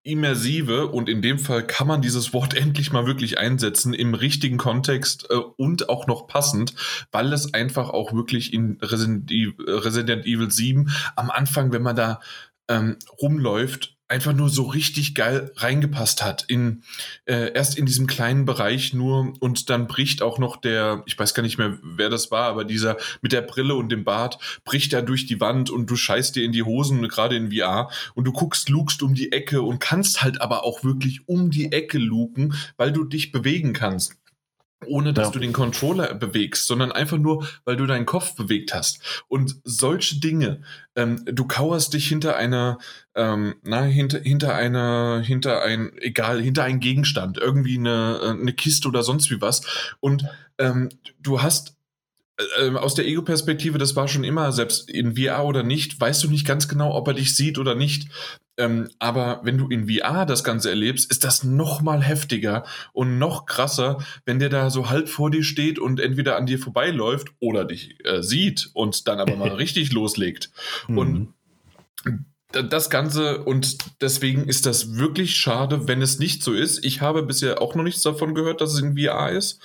immersive 0.05 0.87
und 0.87 1.09
in 1.09 1.21
dem 1.21 1.39
Fall 1.39 1.65
kann 1.65 1.87
man 1.87 2.01
dieses 2.01 2.31
Wort 2.31 2.53
endlich 2.57 2.93
mal 2.93 3.05
wirklich 3.05 3.37
einsetzen 3.37 3.93
im 3.93 4.13
richtigen 4.13 4.57
Kontext 4.57 5.27
äh, 5.29 5.35
und 5.35 5.89
auch 5.89 6.07
noch 6.07 6.27
passend, 6.27 6.73
weil 7.11 7.33
es 7.33 7.53
einfach 7.53 7.89
auch 7.89 8.13
wirklich 8.13 8.53
in 8.53 8.77
Resident 8.81 9.29
Evil, 9.31 9.53
Resident 9.67 10.25
Evil 10.25 10.51
7 10.51 10.91
am 11.15 11.29
Anfang, 11.29 11.73
wenn 11.73 11.81
man 11.81 11.95
da 11.95 12.21
ähm, 12.67 12.97
rumläuft, 13.21 13.94
einfach 14.07 14.33
nur 14.33 14.49
so 14.49 14.63
richtig 14.63 15.15
geil 15.15 15.51
reingepasst 15.55 16.23
hat. 16.23 16.45
In, 16.47 16.83
äh, 17.25 17.51
erst 17.53 17.77
in 17.77 17.85
diesem 17.85 18.05
kleinen 18.05 18.45
Bereich 18.45 18.93
nur 18.93 19.33
und 19.39 19.69
dann 19.69 19.87
bricht 19.87 20.21
auch 20.21 20.37
noch 20.37 20.57
der, 20.57 21.01
ich 21.07 21.17
weiß 21.17 21.33
gar 21.33 21.41
nicht 21.43 21.57
mehr, 21.57 21.79
wer 21.81 22.09
das 22.09 22.29
war, 22.29 22.47
aber 22.47 22.65
dieser 22.65 22.97
mit 23.21 23.31
der 23.31 23.41
Brille 23.41 23.73
und 23.75 23.89
dem 23.89 24.03
Bart 24.03 24.37
bricht 24.63 24.93
da 24.93 25.01
durch 25.01 25.25
die 25.25 25.41
Wand 25.41 25.69
und 25.71 25.89
du 25.89 25.95
scheißt 25.95 26.35
dir 26.35 26.43
in 26.43 26.51
die 26.51 26.63
Hosen, 26.63 27.07
gerade 27.07 27.35
in 27.35 27.51
VR, 27.51 27.89
und 28.13 28.25
du 28.25 28.31
guckst, 28.31 28.69
lugst 28.69 29.01
um 29.01 29.15
die 29.15 29.31
Ecke 29.31 29.61
und 29.63 29.79
kannst 29.79 30.21
halt 30.21 30.39
aber 30.39 30.63
auch 30.63 30.83
wirklich 30.83 31.27
um 31.27 31.49
die 31.49 31.71
Ecke 31.71 31.97
luken, 31.97 32.53
weil 32.77 32.91
du 32.91 33.05
dich 33.05 33.31
bewegen 33.31 33.73
kannst. 33.73 34.15
Ohne 34.87 35.13
dass 35.13 35.27
Ja. 35.27 35.31
du 35.31 35.39
den 35.39 35.53
Controller 35.53 36.13
bewegst, 36.13 36.67
sondern 36.67 36.91
einfach 36.91 37.17
nur, 37.17 37.47
weil 37.63 37.75
du 37.75 37.87
deinen 37.87 38.05
Kopf 38.05 38.35
bewegt 38.35 38.73
hast. 38.73 38.99
Und 39.27 39.55
solche 39.63 40.19
Dinge, 40.19 40.61
ähm, 40.95 41.23
du 41.25 41.45
kauerst 41.47 41.93
dich 41.93 42.07
hinter 42.07 42.35
einer, 42.35 42.77
ähm, 43.15 43.55
na, 43.63 43.83
hinter, 43.83 44.19
hinter 44.19 44.55
einer, 44.55 45.21
hinter 45.23 45.63
ein, 45.63 45.91
egal, 45.97 46.41
hinter 46.41 46.63
einen 46.63 46.79
Gegenstand, 46.79 47.37
irgendwie 47.37 47.77
eine, 47.77 48.19
äh, 48.21 48.29
eine 48.29 48.53
Kiste 48.53 48.87
oder 48.87 49.03
sonst 49.03 49.31
wie 49.31 49.41
was. 49.41 49.61
Und 49.99 50.25
ähm, 50.57 50.89
du 51.19 51.41
hast 51.41 51.75
äh, 52.59 52.69
aus 52.71 52.95
der 52.95 53.07
Ego-Perspektive, 53.07 53.77
das 53.77 53.95
war 53.95 54.07
schon 54.07 54.25
immer, 54.25 54.51
selbst 54.51 54.89
in 54.89 55.15
VR 55.15 55.45
oder 55.45 55.63
nicht, 55.63 55.99
weißt 55.99 56.23
du 56.23 56.29
nicht 56.29 56.45
ganz 56.45 56.67
genau, 56.67 56.93
ob 56.93 57.07
er 57.07 57.13
dich 57.13 57.35
sieht 57.35 57.57
oder 57.57 57.75
nicht. 57.75 58.09
Ähm, 58.57 58.89
aber 58.99 59.41
wenn 59.43 59.57
du 59.57 59.67
in 59.67 59.89
VR 59.89 60.25
das 60.25 60.43
Ganze 60.43 60.69
erlebst, 60.69 61.09
ist 61.11 61.23
das 61.23 61.43
noch 61.43 61.81
mal 61.81 62.01
heftiger 62.01 62.65
und 62.93 63.17
noch 63.17 63.45
krasser, 63.45 63.99
wenn 64.25 64.39
der 64.39 64.49
da 64.49 64.69
so 64.69 64.89
halb 64.89 65.09
vor 65.09 65.29
dir 65.29 65.43
steht 65.43 65.77
und 65.79 65.99
entweder 65.99 66.37
an 66.37 66.45
dir 66.45 66.59
vorbeiläuft 66.59 67.29
oder 67.39 67.65
dich 67.65 67.97
äh, 68.05 68.21
sieht 68.21 68.69
und 68.73 69.07
dann 69.07 69.19
aber 69.19 69.35
mal 69.35 69.49
richtig 69.55 69.91
loslegt. 69.91 70.51
Und 70.87 71.33
Mhm. 72.05 72.25
Das 72.51 72.89
Ganze 72.89 73.43
und 73.43 73.77
deswegen 74.01 74.47
ist 74.47 74.65
das 74.65 74.95
wirklich 74.95 75.35
schade, 75.35 75.87
wenn 75.87 76.01
es 76.01 76.19
nicht 76.19 76.43
so 76.43 76.53
ist. 76.53 76.85
Ich 76.85 77.01
habe 77.01 77.23
bisher 77.23 77.61
auch 77.61 77.75
noch 77.75 77.83
nichts 77.83 78.01
davon 78.01 78.33
gehört, 78.35 78.61
dass 78.61 78.73
es 78.73 78.79
in 78.81 78.97
VR 78.97 79.31
ist. 79.31 79.59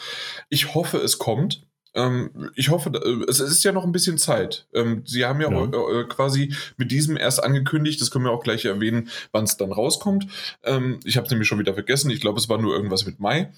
Ich 0.48 0.74
hoffe, 0.74 0.98
es 0.98 1.18
kommt. 1.18 1.66
Ähm, 1.94 2.50
ich 2.54 2.68
hoffe, 2.70 2.90
äh, 2.94 3.28
es 3.30 3.40
ist 3.40 3.64
ja 3.64 3.72
noch 3.72 3.84
ein 3.84 3.92
bisschen 3.92 4.16
Zeit. 4.18 4.66
Ähm, 4.72 5.02
Sie 5.04 5.24
haben 5.24 5.40
ja, 5.40 5.50
Ja. 5.50 5.64
äh, 5.64 6.00
äh, 6.00 6.04
quasi 6.04 6.54
mit 6.76 6.90
diesem 6.92 7.16
erst 7.16 7.42
angekündigt, 7.42 8.00
das 8.00 8.10
können 8.10 8.24
wir 8.24 8.30
auch 8.32 8.44
gleich 8.44 8.64
erwähnen, 8.64 9.08
wann 9.32 9.44
es 9.44 9.56
dann 9.56 9.72
rauskommt. 9.72 10.26
Ähm, 10.62 11.00
ich 11.04 11.16
habe 11.16 11.24
es 11.26 11.30
nämlich 11.30 11.48
schon 11.48 11.58
wieder 11.58 11.74
vergessen. 11.74 12.10
Ich 12.10 12.20
glaube, 12.20 12.38
es 12.38 12.48
war 12.48 12.58
nur 12.58 12.74
irgendwas 12.74 13.06
mit 13.06 13.18
Mai. 13.18 13.52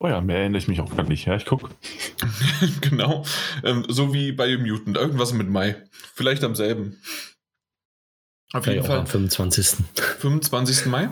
Oh 0.00 0.08
ja, 0.08 0.20
mehr 0.20 0.38
erinnere 0.38 0.58
ich 0.58 0.68
mich 0.68 0.80
auch 0.80 0.94
gar 0.96 1.04
nicht. 1.06 1.26
Ja, 1.26 1.36
ich 1.36 1.46
gucke. 1.46 1.68
genau. 2.80 3.24
Ähm, 3.62 3.84
so 3.88 4.12
wie 4.12 4.32
bei 4.32 4.56
Mutant. 4.58 4.96
Irgendwas 4.96 5.32
mit 5.32 5.48
Mai. 5.48 5.76
Vielleicht 6.14 6.42
am 6.44 6.54
selben. 6.54 6.98
Auf 8.54 8.66
jeden 8.66 8.84
Fall 8.84 8.98
am 9.00 9.06
25. 9.06 9.84
25. 10.20 10.86
Mai. 10.86 11.08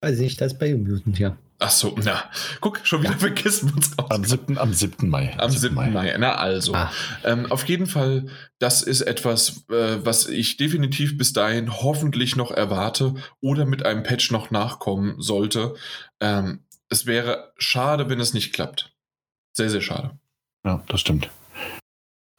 Weiß 0.00 0.14
ich 0.14 0.20
nicht, 0.20 0.40
das 0.40 0.52
ist 0.52 0.58
bei 0.58 0.74
Mutant, 0.74 1.18
ja. 1.18 1.36
Ach 1.60 1.70
so, 1.70 1.96
na, 2.04 2.22
guck, 2.60 2.78
schon 2.84 3.02
wieder 3.02 3.18
vergessen 3.18 3.70
wir 3.70 3.76
uns 3.76 3.98
raus. 3.98 4.10
Am 4.10 4.22
7. 4.24 4.58
Am 4.58 4.72
7. 4.72 5.08
Mai. 5.08 5.36
Am 5.38 5.50
7. 5.50 5.74
Mai. 5.74 6.16
Na 6.16 6.36
also. 6.36 6.72
Ah, 6.72 6.92
Ähm, 7.24 7.50
auf 7.50 7.64
jeden 7.68 7.86
Fall, 7.88 8.26
das 8.60 8.82
ist 8.82 9.00
etwas, 9.00 9.64
äh, 9.68 9.96
was 10.04 10.28
ich 10.28 10.56
definitiv 10.56 11.18
bis 11.18 11.32
dahin 11.32 11.74
hoffentlich 11.82 12.36
noch 12.36 12.52
erwarte 12.52 13.16
oder 13.40 13.64
mit 13.66 13.84
einem 13.84 14.04
Patch 14.04 14.30
noch 14.30 14.52
nachkommen 14.52 15.20
sollte. 15.20 15.74
Ähm, 16.20 16.60
es 16.90 17.06
wäre 17.06 17.52
schade, 17.58 18.08
wenn 18.08 18.20
es 18.20 18.34
nicht 18.34 18.52
klappt. 18.54 18.92
Sehr, 19.52 19.68
sehr 19.68 19.80
schade. 19.82 20.12
Ja, 20.64 20.84
das 20.86 21.00
stimmt. 21.00 21.28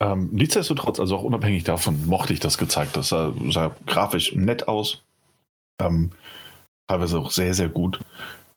Ähm, 0.00 0.30
nichtsdestotrotz, 0.32 0.98
also 0.98 1.16
auch 1.16 1.22
unabhängig 1.22 1.64
davon, 1.64 2.06
mochte 2.06 2.32
ich 2.32 2.40
das 2.40 2.56
gezeigt. 2.56 2.96
Das 2.96 3.08
sah, 3.08 3.34
sah 3.50 3.76
grafisch 3.86 4.34
nett 4.34 4.66
aus. 4.66 5.02
Ähm, 5.80 6.12
teilweise 6.88 7.18
auch 7.18 7.30
sehr, 7.30 7.52
sehr 7.52 7.68
gut. 7.68 8.00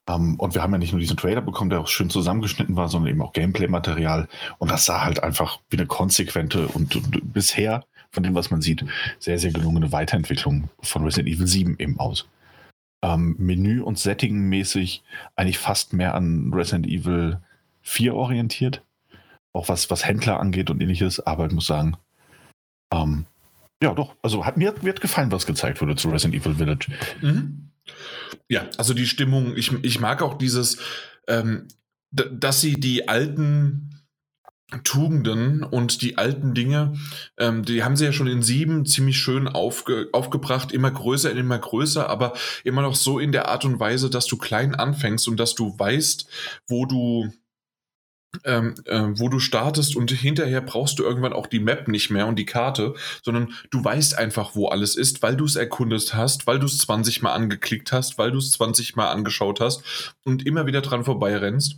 Ähm, 0.08 0.36
und 0.40 0.56
wir 0.56 0.64
haben 0.64 0.72
ja 0.72 0.78
nicht 0.78 0.94
nur 0.94 1.02
diesen 1.02 1.18
Trailer 1.18 1.42
bekommen, 1.42 1.70
der 1.70 1.82
auch 1.82 1.88
schön 1.88 2.10
zusammengeschnitten 2.10 2.76
war, 2.78 2.88
sondern 2.88 3.12
eben 3.12 3.22
auch 3.22 3.34
Gameplay-Material. 3.34 4.28
Und 4.58 4.72
das 4.72 4.86
sah 4.86 5.04
halt 5.04 5.22
einfach 5.22 5.60
wie 5.70 5.78
eine 5.78 5.86
konsequente 5.86 6.68
und, 6.70 6.96
und 6.96 7.34
bisher, 7.34 7.84
von 8.12 8.24
dem, 8.24 8.36
was 8.36 8.52
man 8.52 8.62
sieht, 8.62 8.86
sehr, 9.20 9.40
sehr 9.40 9.52
gelungene 9.52 9.92
Weiterentwicklung 9.92 10.70
von 10.82 11.04
Resident 11.04 11.34
Evil 11.34 11.48
7 11.48 11.76
eben 11.80 12.00
aus. 12.00 12.28
Ähm, 13.02 13.36
Menü- 13.38 13.82
und 13.82 14.00
Setting-mäßig 14.00 15.04
eigentlich 15.36 15.58
fast 15.58 15.94
mehr 15.94 16.16
an 16.16 16.54
Resident 16.54 16.88
Evil 16.88 17.40
4 17.82 18.16
orientiert 18.16 18.82
auch 19.54 19.70
was, 19.70 19.90
was 19.90 20.06
Händler 20.06 20.40
angeht 20.40 20.70
und 20.70 20.82
ähnliches, 20.82 21.20
aber 21.20 21.46
ich 21.46 21.54
muss 21.54 21.68
sagen, 21.68 21.96
ähm, 22.92 23.26
ja 23.82 23.94
doch, 23.94 24.16
also 24.22 24.46
hat 24.46 24.58
mir, 24.58 24.74
mir 24.82 24.90
hat 24.90 25.02
gefallen, 25.02 25.32
was 25.32 25.46
gezeigt 25.46 25.82
wurde 25.82 25.96
zu 25.96 26.10
Resident 26.10 26.42
Evil 26.42 26.56
Village. 26.56 26.88
Mhm. 27.22 27.70
Ja, 28.50 28.68
also 28.78 28.94
die 28.94 29.06
Stimmung, 29.06 29.56
ich, 29.56 29.72
ich 29.84 30.00
mag 30.00 30.22
auch 30.22 30.38
dieses, 30.38 30.78
ähm, 31.28 31.68
dass 32.12 32.62
sie 32.62 32.74
die 32.74 33.08
alten 33.08 33.90
Tugenden 34.84 35.64
und 35.64 36.02
die 36.02 36.18
alten 36.18 36.54
Dinge, 36.54 36.94
ähm, 37.38 37.64
die 37.64 37.84
haben 37.84 37.96
sie 37.96 38.06
ja 38.06 38.14
schon 38.14 38.28
in 38.28 38.42
sieben 38.42 38.86
ziemlich 38.86 39.18
schön 39.18 39.48
aufge, 39.48 40.10
aufgebracht, 40.14 40.72
immer 40.72 40.90
größer, 40.90 41.32
immer 41.32 41.60
größer, 41.60 42.10
aber 42.10 42.34
immer 42.64 42.82
noch 42.82 42.96
so 42.96 43.20
in 43.20 43.32
der 43.32 43.50
Art 43.50 43.66
und 43.66 43.80
Weise, 43.80 44.10
dass 44.10 44.26
du 44.26 44.38
klein 44.38 44.74
anfängst 44.74 45.28
und 45.28 45.40
dass 45.40 45.54
du 45.54 45.78
weißt, 45.78 46.28
wo 46.68 46.86
du 46.86 47.32
ähm, 48.44 48.76
äh, 48.86 49.04
wo 49.16 49.30
du 49.30 49.40
startest 49.40 49.96
und 49.96 50.12
hinterher 50.12 50.62
brauchst 50.62 51.00
du 51.00 51.04
irgendwann 51.04 51.34
auch 51.34 51.48
die 51.48 51.60
Map 51.60 51.88
nicht 51.88 52.10
mehr 52.10 52.28
und 52.28 52.38
die 52.38 52.46
Karte, 52.46 52.96
sondern 53.22 53.54
du 53.70 53.84
weißt 53.84 54.18
einfach, 54.18 54.56
wo 54.56 54.68
alles 54.68 54.96
ist, 54.96 55.22
weil 55.22 55.36
du 55.36 55.46
es 55.46 55.56
erkundet 55.56 56.14
hast, 56.14 56.48
weil 56.48 56.60
du 56.60 56.66
es 56.66 56.78
20 56.80 57.22
Mal 57.22 57.34
angeklickt 57.34 57.92
hast, 57.92 58.18
weil 58.18 58.32
du 58.32 58.38
es 58.38 58.52
20 58.52 58.96
Mal 58.96 59.10
angeschaut 59.10 59.60
hast 59.60 59.84
und 60.24 60.46
immer 60.46 60.66
wieder 60.66 60.82
dran 60.82 61.04
vorbeirennst. 61.04 61.78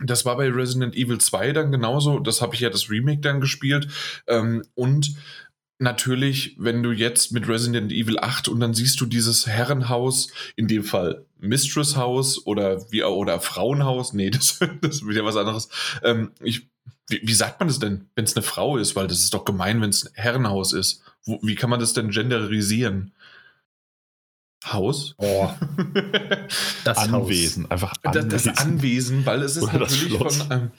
Das 0.00 0.24
war 0.24 0.36
bei 0.36 0.48
Resident 0.48 0.94
Evil 0.94 1.18
2 1.18 1.52
dann 1.52 1.72
genauso. 1.72 2.20
Das 2.20 2.40
habe 2.40 2.54
ich 2.54 2.60
ja 2.60 2.70
das 2.70 2.88
Remake 2.88 3.20
dann 3.20 3.40
gespielt. 3.40 3.88
Ähm, 4.28 4.62
und 4.74 5.16
natürlich, 5.78 6.56
wenn 6.58 6.82
du 6.82 6.92
jetzt 6.92 7.32
mit 7.32 7.48
Resident 7.48 7.92
Evil 7.92 8.18
8 8.18 8.48
und 8.48 8.60
dann 8.60 8.74
siehst 8.74 9.00
du 9.00 9.06
dieses 9.06 9.46
Herrenhaus, 9.46 10.28
in 10.56 10.68
dem 10.68 10.84
Fall 10.84 11.24
Mistress 11.38 11.96
House 11.96 12.44
oder 12.46 12.90
wie 12.90 13.02
oder 13.04 13.40
Frauenhaus, 13.40 14.12
nee, 14.12 14.30
das, 14.30 14.58
das 14.80 14.96
ist 14.96 15.08
wieder 15.08 15.24
was 15.24 15.36
anderes. 15.36 15.68
Ähm, 16.02 16.32
ich, 16.40 16.68
wie, 17.08 17.20
wie 17.22 17.34
sagt 17.34 17.60
man 17.60 17.68
das 17.68 17.78
denn, 17.78 18.08
wenn 18.14 18.24
es 18.24 18.36
eine 18.36 18.42
Frau 18.42 18.76
ist? 18.76 18.96
Weil 18.96 19.06
das 19.06 19.20
ist 19.20 19.34
doch 19.34 19.44
gemein, 19.44 19.80
wenn 19.80 19.90
es 19.90 20.06
ein 20.06 20.12
Herrenhaus 20.14 20.72
ist. 20.72 21.02
Wo, 21.24 21.38
wie 21.42 21.54
kann 21.54 21.70
man 21.70 21.80
das 21.80 21.92
denn 21.92 22.10
genderisieren? 22.10 23.12
Haus? 24.66 25.14
Oh, 25.18 25.48
das 26.84 26.98
Anwesen, 26.98 27.70
einfach 27.70 27.94
Das, 28.02 28.16
Anwesen. 28.16 28.28
das 28.28 28.58
Anwesen, 28.58 29.26
weil 29.26 29.42
es 29.42 29.56
ist 29.56 29.62
Oder 29.62 29.78
das 29.78 29.92
natürlich 29.92 30.18
von, 30.18 30.50
ähm, 30.50 30.70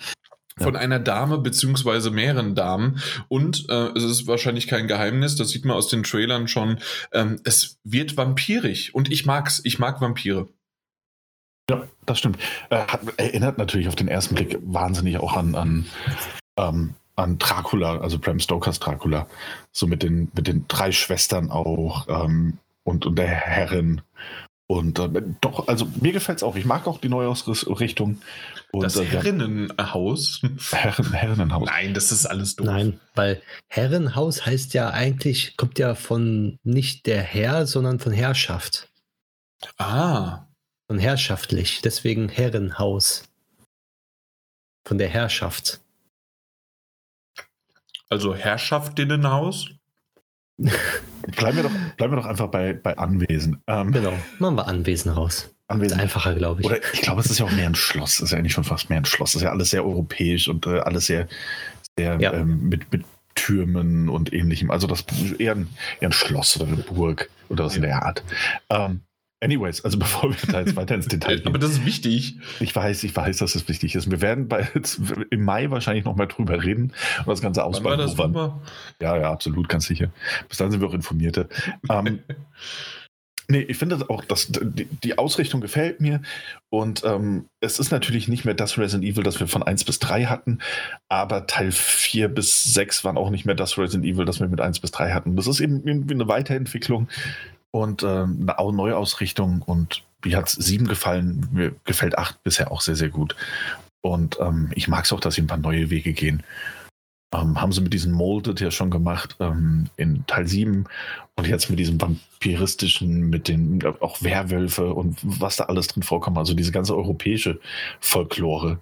von 0.59 0.75
einer 0.75 0.99
Dame 0.99 1.37
beziehungsweise 1.39 2.11
mehreren 2.11 2.55
Damen 2.55 3.01
und 3.27 3.69
äh, 3.69 3.89
es 3.95 4.03
ist 4.03 4.27
wahrscheinlich 4.27 4.67
kein 4.67 4.87
Geheimnis, 4.87 5.35
das 5.35 5.49
sieht 5.49 5.65
man 5.65 5.75
aus 5.75 5.87
den 5.87 6.03
Trailern 6.03 6.47
schon, 6.47 6.79
ähm, 7.11 7.39
es 7.43 7.79
wird 7.83 8.17
vampirig 8.17 8.93
und 8.95 9.11
ich 9.11 9.25
mag's, 9.25 9.61
ich 9.63 9.79
mag 9.79 10.01
Vampire. 10.01 10.47
Ja, 11.69 11.87
das 12.05 12.17
stimmt. 12.19 12.39
Äh, 12.69 12.77
hat, 12.77 13.01
erinnert 13.17 13.57
natürlich 13.57 13.87
auf 13.87 13.95
den 13.95 14.07
ersten 14.07 14.35
Blick 14.35 14.57
wahnsinnig 14.63 15.17
auch 15.17 15.37
an, 15.37 15.53
an, 15.53 15.85
ähm, 16.57 16.95
an 17.15 17.37
Dracula, 17.37 17.99
also 17.99 18.17
Bram 18.17 18.39
Stokers 18.39 18.79
Dracula. 18.79 19.27
So 19.71 19.85
mit 19.85 20.01
den, 20.01 20.31
mit 20.33 20.47
den 20.47 20.65
drei 20.67 20.91
Schwestern 20.91 21.51
auch 21.51 22.07
ähm, 22.07 22.57
und, 22.83 23.05
und 23.05 23.17
der 23.17 23.27
Herrin. 23.27 24.01
Und 24.71 24.99
äh, 24.99 25.09
doch, 25.41 25.67
also 25.67 25.87
mir 25.99 26.11
gefällt 26.11 26.37
es 26.37 26.43
auch. 26.43 26.55
Ich 26.55 26.63
mag 26.65 26.85
auch 26.85 26.99
die 26.99 27.09
Neuausrichtung. 27.09 28.21
Und, 28.71 28.83
Das 28.83 28.97
äh, 28.97 29.03
ja, 29.03 29.09
Herrinnenhaus? 29.09 30.41
Herren, 30.69 31.11
Herrinnenhaus. 31.11 31.65
Nein, 31.65 31.95
das 31.95 32.11
ist 32.11 32.27
alles 32.27 32.55
doof. 32.55 32.67
Nein, 32.67 32.99
weil 33.15 33.41
Herrenhaus 33.67 34.45
heißt 34.45 34.75
ja 34.75 34.91
eigentlich, 34.91 35.57
kommt 35.57 35.79
ja 35.79 35.95
von 35.95 36.59
nicht 36.63 37.07
der 37.07 37.23
Herr, 37.23 37.65
sondern 37.65 37.97
von 37.97 38.11
Herrschaft. 38.13 38.89
Ah, 39.79 40.45
Von 40.87 40.99
herrschaftlich. 40.99 41.81
Deswegen 41.81 42.29
Herrenhaus. 42.29 43.23
Von 44.87 44.99
der 44.99 45.09
Herrschaft. 45.09 45.81
also 48.07 48.35
Herrschaftinnenhaus? 48.35 49.69
Bleiben 51.37 51.57
wir 51.57 51.63
doch, 51.63 51.71
bleiben 51.97 52.13
wir 52.13 52.17
doch 52.17 52.25
einfach 52.25 52.47
bei, 52.47 52.73
bei 52.73 52.97
Anwesen. 52.97 53.61
Ähm, 53.67 53.91
Genau. 53.91 54.13
Machen 54.39 54.55
wir 54.55 54.67
Anwesen 54.67 55.11
raus. 55.11 55.35
Ist 55.45 55.55
Anwesen. 55.67 55.99
einfacher, 55.99 56.33
glaube 56.35 56.61
ich. 56.61 56.65
Oder 56.67 56.77
ich 56.93 57.01
glaube, 57.01 57.21
es 57.21 57.29
ist 57.29 57.39
ja 57.39 57.45
auch 57.45 57.51
mehr 57.51 57.67
ein 57.67 57.75
Schloss. 57.75 58.15
Es 58.15 58.21
ist 58.21 58.31
ja 58.31 58.37
eigentlich 58.39 58.53
schon 58.53 58.63
fast 58.63 58.89
mehr 58.89 58.97
ein 58.99 59.05
Schloss. 59.05 59.31
Es 59.31 59.35
ist 59.37 59.41
ja 59.43 59.51
alles 59.51 59.69
sehr 59.69 59.85
europäisch 59.85 60.47
und 60.47 60.65
äh, 60.67 60.79
alles 60.79 61.05
sehr, 61.05 61.27
sehr 61.97 62.19
Ja. 62.19 62.33
ähm, 62.33 62.67
mit, 62.69 62.91
mit 62.91 63.03
Türmen 63.35 64.09
und 64.09 64.33
ähnlichem. 64.33 64.71
Also 64.71 64.87
das 64.87 65.01
ist 65.01 65.39
eher 65.39 65.53
ein, 65.55 65.69
eher 66.01 66.09
ein 66.09 66.13
Schloss 66.13 66.59
oder 66.59 66.67
eine 66.71 66.77
Burg 66.77 67.29
oder 67.49 67.65
was 67.65 67.75
in 67.75 67.83
der 67.83 68.03
Art. 68.03 68.23
Ähm, 68.69 69.01
anyways, 69.41 69.83
also 69.83 69.97
bevor 69.99 70.29
wir 70.31 70.51
da 70.51 70.59
jetzt 70.61 70.75
weiter 70.75 70.95
ins 70.95 71.07
Detail 71.07 71.41
Aber 71.45 71.51
gehen. 71.53 71.61
das 71.61 71.71
ist 71.71 71.85
wichtig. 71.85 72.37
Ich 72.59 72.75
weiß, 72.75 73.03
ich 73.03 73.15
weiß, 73.15 73.37
dass 73.37 73.55
es 73.55 73.67
wichtig 73.67 73.95
ist. 73.95 74.09
Wir 74.09 74.21
werden 74.21 74.47
bei, 74.47 74.67
im 75.29 75.43
Mai 75.43 75.69
wahrscheinlich 75.71 76.05
noch 76.05 76.15
mal 76.15 76.27
drüber 76.27 76.63
reden 76.63 76.93
und 77.19 77.27
das 77.27 77.41
Ganze 77.41 77.61
das 77.61 77.67
ausbauen. 77.67 77.99
nochmal? 77.99 78.53
Ja, 79.01 79.17
ja, 79.17 79.31
absolut, 79.31 79.69
ganz 79.69 79.85
sicher. 79.85 80.09
Bis 80.47 80.57
dann 80.57 80.71
sind 80.71 80.81
wir 80.81 80.87
auch 80.87 80.93
informierte. 80.93 81.47
ähm, 81.89 82.19
nee, 83.47 83.61
ich 83.61 83.77
finde 83.77 84.09
auch, 84.09 84.23
dass 84.25 84.47
die, 84.49 84.85
die 84.85 85.17
Ausrichtung 85.17 85.61
gefällt 85.61 86.01
mir. 86.01 86.21
Und 86.69 87.03
ähm, 87.03 87.45
es 87.61 87.79
ist 87.79 87.91
natürlich 87.91 88.27
nicht 88.27 88.45
mehr 88.45 88.53
das 88.53 88.77
Resident 88.77 89.03
Evil, 89.03 89.23
das 89.23 89.39
wir 89.39 89.47
von 89.47 89.63
1 89.63 89.83
bis 89.85 89.99
3 89.99 90.25
hatten, 90.25 90.59
aber 91.07 91.47
Teil 91.47 91.71
4 91.71 92.27
bis 92.29 92.73
6 92.73 93.03
waren 93.03 93.17
auch 93.17 93.29
nicht 93.31 93.45
mehr 93.45 93.55
das 93.55 93.77
Resident 93.77 94.05
Evil, 94.05 94.25
das 94.25 94.39
wir 94.39 94.47
mit 94.47 94.61
1 94.61 94.79
bis 94.79 94.91
3 94.91 95.13
hatten. 95.13 95.35
Das 95.35 95.47
ist 95.47 95.59
eben 95.59 95.85
irgendwie 95.85 96.13
eine 96.13 96.27
Weiterentwicklung 96.27 97.07
und 97.71 98.03
ähm, 98.03 98.39
eine 98.41 98.59
Au- 98.59 98.71
Neuausrichtung. 98.71 99.61
Und 99.61 100.03
mir 100.23 100.37
hat 100.37 100.49
7 100.49 100.87
gefallen, 100.87 101.47
mir 101.51 101.75
gefällt 101.85 102.17
8 102.17 102.43
bisher 102.43 102.71
auch 102.71 102.81
sehr, 102.81 102.95
sehr 102.95 103.09
gut. 103.09 103.35
Und 104.01 104.37
ähm, 104.39 104.71
ich 104.75 104.87
mag 104.87 105.05
es 105.05 105.13
auch, 105.13 105.19
dass 105.19 105.35
sie 105.35 105.41
ein 105.41 105.47
paar 105.47 105.57
neue 105.57 105.89
Wege 105.89 106.13
gehen. 106.13 106.43
Ähm, 107.33 107.61
haben 107.61 107.71
sie 107.71 107.81
mit 107.81 107.93
diesem 107.93 108.11
Molded 108.11 108.59
ja 108.59 108.71
schon 108.71 108.89
gemacht 108.89 109.35
ähm, 109.39 109.87
in 109.97 110.25
Teil 110.25 110.47
7 110.47 110.85
und 111.35 111.47
jetzt 111.47 111.69
mit 111.69 111.77
diesem 111.77 112.01
vampiristischen, 112.01 113.29
mit 113.29 113.47
den 113.47 113.83
auch 113.99 114.23
Werwölfe 114.23 114.93
und 114.93 115.19
was 115.21 115.57
da 115.57 115.65
alles 115.65 115.87
drin 115.87 116.01
vorkommt, 116.01 116.37
also 116.39 116.55
diese 116.55 116.71
ganze 116.71 116.95
europäische 116.97 117.59
Folklore. 117.99 118.79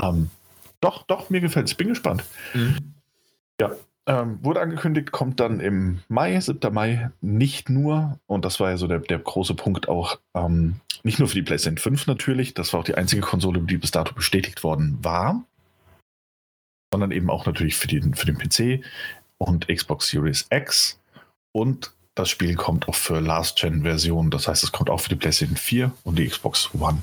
Ähm, 0.00 0.30
doch, 0.80 1.02
doch, 1.02 1.28
mir 1.28 1.40
gefällt 1.42 1.66
es. 1.66 1.74
Bin 1.74 1.88
gespannt. 1.88 2.24
Mhm. 2.54 2.94
Ähm, 4.10 4.40
wurde 4.42 4.60
angekündigt, 4.60 5.12
kommt 5.12 5.38
dann 5.38 5.60
im 5.60 6.00
Mai, 6.08 6.40
7. 6.40 6.74
Mai, 6.74 7.12
nicht 7.20 7.70
nur, 7.70 8.18
und 8.26 8.44
das 8.44 8.58
war 8.58 8.70
ja 8.70 8.76
so 8.76 8.88
der, 8.88 8.98
der 8.98 9.20
große 9.20 9.54
Punkt 9.54 9.88
auch, 9.88 10.18
ähm, 10.34 10.80
nicht 11.04 11.20
nur 11.20 11.28
für 11.28 11.36
die 11.36 11.42
PlayStation 11.42 11.78
5 11.78 12.08
natürlich, 12.08 12.52
das 12.52 12.72
war 12.72 12.80
auch 12.80 12.84
die 12.84 12.96
einzige 12.96 13.22
Konsole, 13.22 13.60
die 13.60 13.76
bis 13.76 13.92
dato 13.92 14.12
bestätigt 14.12 14.64
worden 14.64 14.98
war, 15.00 15.44
sondern 16.92 17.12
eben 17.12 17.30
auch 17.30 17.46
natürlich 17.46 17.76
für 17.76 17.86
den, 17.86 18.14
für 18.14 18.26
den 18.26 18.36
PC 18.36 18.84
und 19.38 19.68
Xbox 19.68 20.08
Series 20.08 20.44
X. 20.50 20.98
Und 21.52 21.92
das 22.16 22.30
Spiel 22.30 22.56
kommt 22.56 22.88
auch 22.88 22.96
für 22.96 23.20
Last-Gen-Version, 23.20 24.32
das 24.32 24.48
heißt, 24.48 24.64
es 24.64 24.72
kommt 24.72 24.90
auch 24.90 24.98
für 24.98 25.10
die 25.10 25.16
PlayStation 25.16 25.56
4 25.56 25.92
und 26.02 26.18
die 26.18 26.26
Xbox 26.26 26.74
One. 26.74 27.00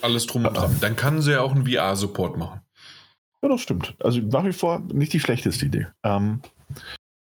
Alles 0.00 0.26
drum 0.26 0.46
und 0.46 0.56
dran. 0.56 0.76
Dann 0.80 0.94
kann 0.94 1.20
sie 1.20 1.32
ja 1.32 1.40
auch 1.40 1.50
einen 1.50 1.66
VR-Support 1.66 2.36
machen. 2.36 2.60
Ja, 3.42 3.48
das 3.48 3.60
stimmt. 3.60 3.94
Also 4.00 4.20
nach 4.20 4.44
wie 4.44 4.52
vor 4.52 4.80
nicht 4.92 5.12
die 5.12 5.20
schlechteste 5.20 5.66
Idee. 5.66 5.86
Ähm, 6.04 6.40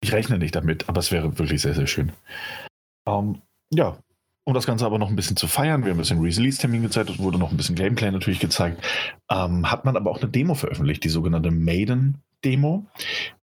ich 0.01 0.13
rechne 0.13 0.37
nicht 0.37 0.55
damit, 0.55 0.87
aber 0.87 0.99
es 0.99 1.11
wäre 1.11 1.37
wirklich 1.39 1.61
sehr, 1.61 1.73
sehr 1.73 1.87
schön. 1.87 2.11
Ähm, 3.07 3.41
ja, 3.73 3.97
um 4.43 4.53
das 4.53 4.67
Ganze 4.67 4.85
aber 4.85 4.99
noch 4.99 5.09
ein 5.09 5.15
bisschen 5.15 5.35
zu 5.35 5.47
feiern, 5.47 5.83
wir 5.83 5.89
haben 5.89 5.97
ein 5.97 6.01
bisschen 6.01 6.21
Release-Termin 6.21 6.83
gezeigt, 6.83 7.09
es 7.09 7.17
wurde 7.17 7.39
noch 7.39 7.49
ein 7.49 7.57
bisschen 7.57 7.75
Gameplay 7.75 8.11
natürlich 8.11 8.39
gezeigt, 8.39 8.83
ähm, 9.31 9.69
hat 9.71 9.85
man 9.85 9.97
aber 9.97 10.11
auch 10.11 10.21
eine 10.21 10.29
Demo 10.29 10.53
veröffentlicht, 10.53 11.03
die 11.03 11.09
sogenannte 11.09 11.49
Maiden-Demo. 11.49 12.85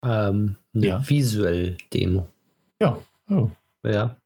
Ähm, 0.04 0.56
eine 0.74 0.86
Ja. 0.86 1.08
visuell 1.08 1.78
Demo. 1.94 2.28
Ja. 2.82 2.98
Oh. 3.30 3.50
Ja. 3.82 4.16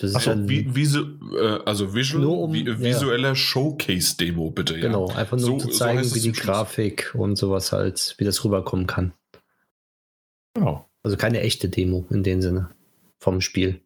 Das 0.00 0.10
ist 0.10 0.16
Achso, 0.16 0.30
ein, 0.30 0.48
vi 0.48 0.74
visu 0.76 1.04
äh, 1.36 1.58
also 1.64 1.92
visual, 1.94 2.22
Nur 2.22 2.38
um- 2.40 2.52
vi 2.52 2.64
ja. 2.64 2.78
visueller 2.78 3.34
Showcase-Demo, 3.34 4.50
bitte. 4.52 4.74
Ja. 4.76 4.80
genau, 4.82 5.08
einfach 5.08 5.36
nur 5.36 5.46
So- 5.46 5.52
um 5.54 5.58
zu 5.58 5.66
so 5.68 5.72
zeigen, 5.74 5.98
heißt 5.98 6.14
wie 6.14 6.20
die. 6.20 6.32
Grafik 6.32 7.14
und 7.16 7.36
sowas 7.36 7.72
halt, 7.72 8.14
wie 8.18 8.24
das 8.24 8.44
rüberkommen 8.44 8.86
kann. 8.86 9.12
Genau. 10.54 10.88
Also 11.02 11.16
keine 11.16 11.40
echte 11.40 11.68
Demo 11.68 12.06
in 12.10 12.22
dem 12.22 12.40
Sinne 12.42 12.70
vom 13.18 13.40
Spiel. 13.40 13.80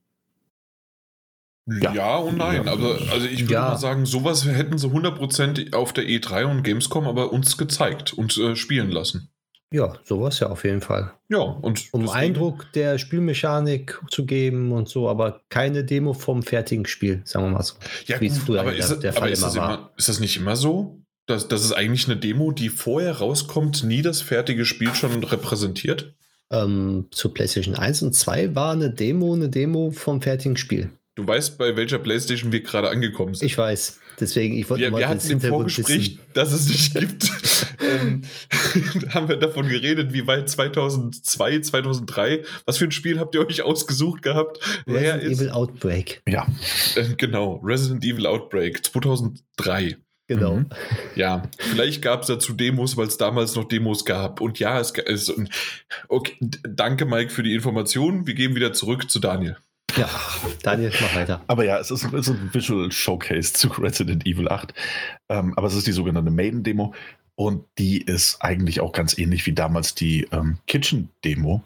Ja. 1.66 1.94
Ja. 1.94 2.16
und 2.16 2.36
nein. 2.38 2.64
Ja. 2.66 2.72
Aber 2.72 2.98
also 3.10 3.26
ich 3.26 3.42
würde 3.42 3.54
Ja. 3.54 3.68
mal 3.70 3.76
sagen, 3.78 4.04
sowas 4.04 4.44
hätten 4.44 4.78
sie 4.78 4.88
100% 4.90 5.72
auf 5.74 5.92
der 5.92 6.04
E3 6.04 6.44
und 6.44 6.62
Gamescom 6.62 7.06
aber 7.06 7.32
uns 7.32 7.56
gezeigt 7.56 8.12
und 8.12 8.36
äh, 8.36 8.56
spielen 8.56 8.90
lassen. 8.90 9.30
Ja, 9.72 9.94
sowas 10.04 10.38
ja 10.40 10.48
auf 10.50 10.64
jeden 10.64 10.80
Fall. 10.80 11.12
Ja, 11.28 11.38
und 11.38 11.82
Um 11.92 12.08
Eindruck 12.10 12.70
der 12.74 12.98
Spielmechanik 12.98 13.98
zu 14.10 14.26
geben 14.26 14.70
und 14.72 14.88
so, 14.88 15.08
aber 15.08 15.40
keine 15.48 15.84
Demo 15.84 16.12
vom 16.12 16.42
fertigen 16.42 16.86
Spiel, 16.86 17.22
sagen 17.24 17.46
wir 17.46 17.50
mal 17.52 17.62
so. 17.62 17.74
Ja, 18.06 18.20
wie 18.20 18.26
es 18.26 18.34
gut, 18.34 18.46
früher 18.46 18.60
aber 18.60 18.70
der- 18.72 18.80
ist, 18.80 18.90
das, 18.90 19.00
der 19.00 19.12
Fall 19.12 19.30
ist, 19.30 19.38
immer 19.38 19.46
das 19.48 19.56
war. 19.56 19.74
immer, 19.78 19.90
ist 19.96 20.08
das 20.08 20.20
nicht 20.20 20.36
immer 20.36 20.56
so? 20.56 20.98
Dass, 21.26 21.48
dass 21.48 21.64
es 21.64 21.72
eigentlich 21.72 22.06
eine 22.06 22.16
Demo, 22.16 22.52
die 22.52 22.68
vorher 22.68 23.12
rauskommt, 23.18 23.84
nie 23.84 24.02
das 24.02 24.20
fertige 24.20 24.64
Spiel 24.64 24.94
schon 24.94 25.22
repräsentiert? 25.24 26.14
Ähm, 26.50 27.06
zu 27.12 27.30
PlayStation 27.30 27.74
1 27.76 28.02
und 28.02 28.12
2 28.14 28.54
war 28.54 28.72
eine 28.72 28.90
Demo, 28.90 29.32
eine 29.32 29.48
Demo 29.48 29.90
vom 29.90 30.20
fertigen 30.20 30.56
Spiel. 30.56 30.90
Du 31.14 31.26
weißt, 31.26 31.58
bei 31.58 31.76
welcher 31.76 31.98
Playstation 31.98 32.52
wir 32.52 32.62
gerade 32.62 32.88
angekommen 32.88 33.34
sind. 33.34 33.46
Ich 33.46 33.58
weiß. 33.58 34.00
Deswegen, 34.18 34.56
ich 34.56 34.68
wollte 34.70 34.84
wir, 34.84 34.90
mal 34.90 35.00
wir 35.00 35.08
das 35.08 35.24
hatten 35.24 35.32
im 35.32 35.40
Vorgespräch, 35.40 36.12
wissen. 36.12 36.20
dass 36.32 36.52
es 36.52 36.68
nicht 36.68 36.94
gibt, 36.94 37.30
ähm, 37.80 38.22
haben 39.10 39.28
wir 39.28 39.36
davon 39.36 39.68
geredet, 39.68 40.12
wie 40.12 40.26
weit 40.26 40.48
2002, 40.48 41.60
2003, 41.60 42.44
was 42.64 42.78
für 42.78 42.86
ein 42.86 42.92
Spiel 42.92 43.18
habt 43.18 43.34
ihr 43.34 43.46
euch 43.46 43.62
ausgesucht 43.62 44.22
gehabt? 44.22 44.60
Resident 44.86 45.22
ist? 45.24 45.40
Evil 45.40 45.50
Outbreak. 45.50 46.22
Ja. 46.26 46.46
Äh, 46.94 47.14
genau, 47.16 47.56
Resident 47.62 48.04
Evil 48.04 48.26
Outbreak 48.26 48.84
2003. 48.84 49.96
Genau. 50.28 50.56
Mhm. 50.56 50.66
Ja, 51.14 51.42
vielleicht 51.58 52.00
gab 52.00 52.22
es 52.22 52.28
dazu 52.28 52.54
Demos, 52.54 52.96
weil 52.96 53.08
es 53.08 53.18
damals 53.18 53.54
noch 53.54 53.64
Demos 53.64 54.06
gab. 54.06 54.40
Und 54.40 54.58
ja, 54.60 54.80
es 54.80 54.92
ist. 54.92 55.34
Okay, 56.08 56.36
danke, 56.62 57.04
Mike, 57.04 57.30
für 57.30 57.42
die 57.42 57.54
Information. 57.54 58.26
Wir 58.26 58.34
gehen 58.34 58.54
wieder 58.54 58.72
zurück 58.72 59.10
zu 59.10 59.18
Daniel. 59.18 59.58
Ja, 59.96 60.08
Daniel, 60.62 60.92
mach 61.00 61.14
weiter. 61.14 61.40
Aber 61.46 61.64
ja, 61.64 61.78
es 61.78 61.90
ist, 61.90 62.04
es 62.04 62.12
ist 62.12 62.28
ein 62.28 62.50
Visual 62.52 62.90
Showcase 62.90 63.52
zu 63.52 63.68
Resident 63.68 64.26
Evil 64.26 64.48
8. 64.48 64.72
Ähm, 65.28 65.54
aber 65.56 65.66
es 65.66 65.74
ist 65.74 65.86
die 65.86 65.92
sogenannte 65.92 66.30
Maiden-Demo. 66.30 66.94
Und 67.34 67.64
die 67.78 68.00
ist 68.00 68.42
eigentlich 68.42 68.80
auch 68.80 68.92
ganz 68.92 69.16
ähnlich 69.16 69.46
wie 69.46 69.52
damals 69.52 69.94
die 69.94 70.28
ähm, 70.32 70.58
Kitchen-Demo. 70.66 71.62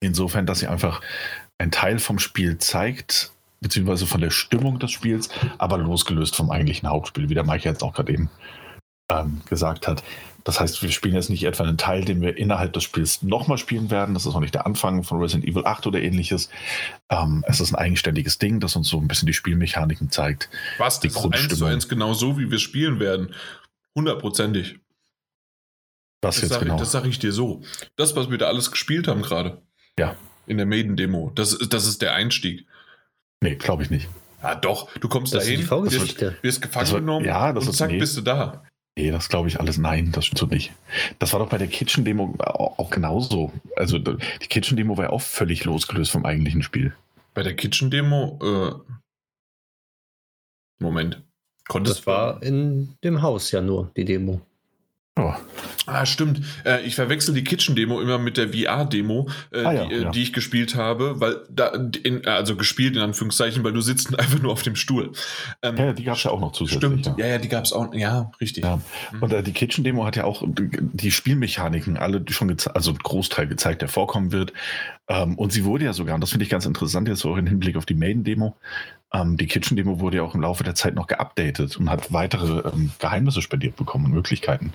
Insofern, 0.00 0.46
dass 0.46 0.60
sie 0.60 0.68
einfach 0.68 1.00
einen 1.58 1.70
Teil 1.70 1.98
vom 1.98 2.18
Spiel 2.18 2.58
zeigt, 2.58 3.32
beziehungsweise 3.60 4.06
von 4.06 4.20
der 4.20 4.30
Stimmung 4.30 4.78
des 4.78 4.92
Spiels, 4.92 5.28
aber 5.58 5.78
losgelöst 5.78 6.36
vom 6.36 6.50
eigentlichen 6.50 6.88
Hauptspiel, 6.88 7.28
wie 7.28 7.34
der 7.34 7.44
Mike 7.44 7.68
jetzt 7.68 7.82
auch 7.82 7.94
gerade 7.94 8.12
eben 8.12 8.30
ähm, 9.10 9.40
gesagt 9.48 9.88
hat. 9.88 10.02
Das 10.48 10.60
heißt, 10.60 10.80
wir 10.80 10.90
spielen 10.90 11.14
jetzt 11.14 11.28
nicht 11.28 11.44
etwa 11.44 11.64
einen 11.64 11.76
Teil, 11.76 12.06
den 12.06 12.22
wir 12.22 12.38
innerhalb 12.38 12.72
des 12.72 12.82
Spiels 12.82 13.22
nochmal 13.22 13.58
spielen 13.58 13.90
werden. 13.90 14.14
Das 14.14 14.24
ist 14.24 14.34
auch 14.34 14.40
nicht 14.40 14.54
der 14.54 14.64
Anfang 14.64 15.04
von 15.04 15.20
Resident 15.20 15.44
Evil 15.46 15.66
8 15.66 15.86
oder 15.86 16.00
ähnliches. 16.00 16.48
Ähm, 17.10 17.44
es 17.46 17.60
ist 17.60 17.70
ein 17.70 17.76
eigenständiges 17.76 18.38
Ding, 18.38 18.58
das 18.58 18.74
uns 18.74 18.88
so 18.88 18.98
ein 18.98 19.08
bisschen 19.08 19.26
die 19.26 19.34
Spielmechaniken 19.34 20.10
zeigt. 20.10 20.48
Was? 20.78 21.00
Die 21.00 21.08
Das 21.08 21.18
ist 21.22 21.34
eins 21.34 21.58
zu 21.58 21.64
eins 21.66 21.86
genau 21.90 22.14
so, 22.14 22.38
wie 22.38 22.50
wir 22.50 22.58
spielen 22.58 22.98
werden. 22.98 23.34
Hundertprozentig. 23.94 24.78
Das, 26.22 26.36
Das 26.36 26.42
jetzt 26.44 26.52
sage 26.54 26.64
genau. 26.64 26.76
ich, 26.76 26.80
das 26.80 26.92
sag 26.92 27.04
ich 27.04 27.18
dir 27.18 27.32
so. 27.32 27.60
Das, 27.96 28.16
was 28.16 28.30
wir 28.30 28.38
da 28.38 28.46
alles 28.48 28.70
gespielt 28.70 29.06
haben 29.06 29.20
gerade. 29.20 29.60
Ja. 29.98 30.16
In 30.46 30.56
der 30.56 30.64
Maiden-Demo. 30.64 31.30
Das, 31.34 31.52
ist- 31.52 31.74
das 31.74 31.86
ist 31.86 32.00
der 32.00 32.14
Einstieg. 32.14 32.66
nee, 33.42 33.54
glaube 33.56 33.82
ich 33.82 33.90
nicht. 33.90 34.08
Ja, 34.42 34.54
doch. 34.54 34.88
Du 34.98 35.08
kommst 35.08 35.34
Das 35.34 35.42
ist 35.42 35.48
dahin, 35.48 35.60
die 35.60 35.66
Vorgeschichte. 35.66 36.26
wirst, 36.32 36.42
wirst 36.42 36.62
gefangen 36.62 36.84
Das 36.86 36.92
wird- 36.92 37.02
genommen 37.02 37.26
ja, 37.26 37.52
das 37.52 37.64
und 37.64 37.70
ist- 37.70 37.76
zack, 37.76 37.90
nee. 37.90 37.98
bist 37.98 38.16
du 38.16 38.22
da. 38.22 38.64
Nee, 38.98 39.12
das 39.12 39.28
glaube 39.28 39.46
ich 39.46 39.60
alles. 39.60 39.78
Nein, 39.78 40.10
das 40.10 40.26
stimmt 40.26 40.38
so 40.40 40.46
nicht. 40.46 40.72
Das 41.20 41.32
war 41.32 41.38
doch 41.38 41.48
bei 41.48 41.56
der 41.56 41.68
Kitchen-Demo 41.68 42.34
auch 42.40 42.80
auch 42.80 42.90
genauso. 42.90 43.52
Also 43.76 43.96
die 43.98 44.46
Kitchen-Demo 44.48 44.96
war 44.96 45.04
ja 45.04 45.10
auch 45.10 45.22
völlig 45.22 45.64
losgelöst 45.64 46.10
vom 46.10 46.24
eigentlichen 46.24 46.64
Spiel. 46.64 46.92
Bei 47.32 47.44
der 47.44 47.54
Kitchen-Demo, 47.54 48.40
äh, 48.42 48.92
Moment. 50.80 51.22
Konntest 51.68 51.98
Das 51.98 52.06
war 52.08 52.42
in 52.42 52.96
dem 53.04 53.22
Haus 53.22 53.52
ja 53.52 53.60
nur, 53.60 53.92
die 53.96 54.04
Demo. 54.04 54.40
Oh, 55.18 55.34
Ah, 55.86 56.04
stimmt. 56.06 56.42
Äh, 56.64 56.82
ich 56.82 56.94
verwechsel 56.94 57.34
die 57.34 57.42
Kitchen-Demo 57.42 58.00
immer 58.00 58.18
mit 58.18 58.36
der 58.36 58.50
VR-Demo, 58.50 59.28
äh, 59.50 59.64
Ah, 59.64 59.72
ja, 59.72 59.86
die, 59.86 59.94
äh, 59.94 60.02
ja. 60.02 60.10
die 60.10 60.22
ich 60.22 60.32
gespielt 60.34 60.74
habe, 60.74 61.18
weil 61.18 61.38
da, 61.50 61.72
in, 62.04 62.26
also 62.26 62.56
gespielt 62.56 62.94
in 62.94 63.02
Anführungszeichen, 63.02 63.64
weil 63.64 63.72
du 63.72 63.80
sitzt 63.80 64.16
einfach 64.18 64.38
nur 64.40 64.52
auf 64.52 64.62
dem 64.62 64.76
Stuhl. 64.76 65.12
Ähm, 65.62 65.76
ja, 65.76 65.92
die 65.94 66.04
gab 66.04 66.16
es 66.16 66.24
ja 66.24 66.30
auch 66.30 66.40
noch 66.40 66.52
zusätzlich. 66.52 66.78
stimmt. 66.78 67.18
Ja. 67.18 67.26
Ja, 67.26 67.38
die 67.38 67.48
gab 67.48 67.64
es 67.64 67.72
auch. 67.72 67.92
Ja, 67.94 68.30
richtig. 68.40 68.64
Mhm. 68.64 68.82
Und 69.20 69.32
äh, 69.32 69.42
die 69.42 69.52
Kitchen-Demo 69.52 70.04
hat 70.04 70.16
ja 70.16 70.24
auch 70.24 70.42
die 70.46 71.10
Spielmechaniken 71.10 71.96
alle 71.96 72.22
schon 72.28 72.48
gezeigt, 72.48 72.76
also 72.76 72.92
Großteil 72.94 73.48
gezeigt, 73.48 73.82
der 73.82 73.88
vorkommen 73.88 74.30
wird. 74.30 74.52
Ähm, 75.08 75.36
und 75.36 75.52
sie 75.52 75.64
wurde 75.64 75.86
ja 75.86 75.94
sogar, 75.94 76.14
und 76.14 76.20
das 76.20 76.30
finde 76.30 76.44
ich 76.44 76.50
ganz 76.50 76.66
interessant 76.66 77.08
jetzt 77.08 77.24
auch 77.24 77.36
im 77.38 77.46
Hinblick 77.46 77.76
auf 77.76 77.86
die 77.86 77.94
Maiden-Demo, 77.94 78.56
ähm, 79.12 79.38
die 79.38 79.46
Kitchen-Demo 79.46 80.00
wurde 80.00 80.18
ja 80.18 80.22
auch 80.22 80.34
im 80.34 80.42
Laufe 80.42 80.64
der 80.64 80.74
Zeit 80.74 80.94
noch 80.94 81.06
geupdatet 81.06 81.78
und 81.78 81.88
hat 81.88 82.12
weitere 82.12 82.68
ähm, 82.68 82.90
Geheimnisse 82.98 83.40
spendiert 83.40 83.76
bekommen 83.76 84.04
und 84.04 84.12
Möglichkeiten. 84.12 84.74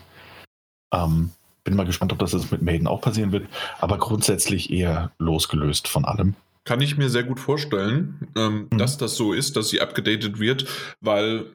Ähm, 0.94 1.32
bin 1.66 1.76
mal 1.76 1.86
gespannt, 1.86 2.12
ob 2.14 2.20
das 2.20 2.34
jetzt 2.34 2.52
mit 2.52 2.62
Maiden 2.62 2.88
auch 2.88 3.02
passieren 3.02 3.32
wird, 3.32 3.48
aber 3.80 3.98
grundsätzlich 3.98 4.70
eher 4.70 5.12
losgelöst 5.18 5.88
von 5.88 6.06
allem. 6.06 6.36
Kann 6.66 6.80
ich 6.82 6.98
mir 6.98 7.10
sehr 7.10 7.24
gut 7.24 7.40
vorstellen, 7.40 8.28
ähm, 8.36 8.68
Mhm. 8.72 8.78
dass 8.78 8.98
das 8.98 9.16
so 9.16 9.34
ist, 9.34 9.56
dass 9.58 9.70
sie 9.70 9.82
abgedatet 9.82 10.40
wird, 10.40 10.66
weil 11.02 11.46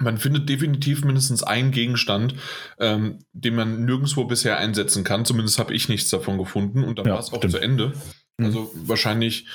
man 0.00 0.18
findet 0.18 0.48
definitiv 0.48 1.04
mindestens 1.04 1.42
einen 1.42 1.72
Gegenstand, 1.72 2.34
ähm, 2.78 3.18
den 3.32 3.56
man 3.56 3.84
nirgendwo 3.84 4.24
bisher 4.24 4.56
einsetzen 4.58 5.02
kann. 5.02 5.24
Zumindest 5.24 5.58
habe 5.58 5.74
ich 5.74 5.88
nichts 5.88 6.08
davon 6.10 6.38
gefunden 6.38 6.84
und 6.84 6.98
dann 7.00 7.06
Ja, 7.06 7.14
war 7.14 7.20
es 7.20 7.32
auch 7.32 7.38
stimmt. 7.38 7.52
zu 7.54 7.58
Ende. 7.58 7.92
Mhm. 8.38 8.44
Also 8.46 8.70
wahrscheinlich. 8.74 9.46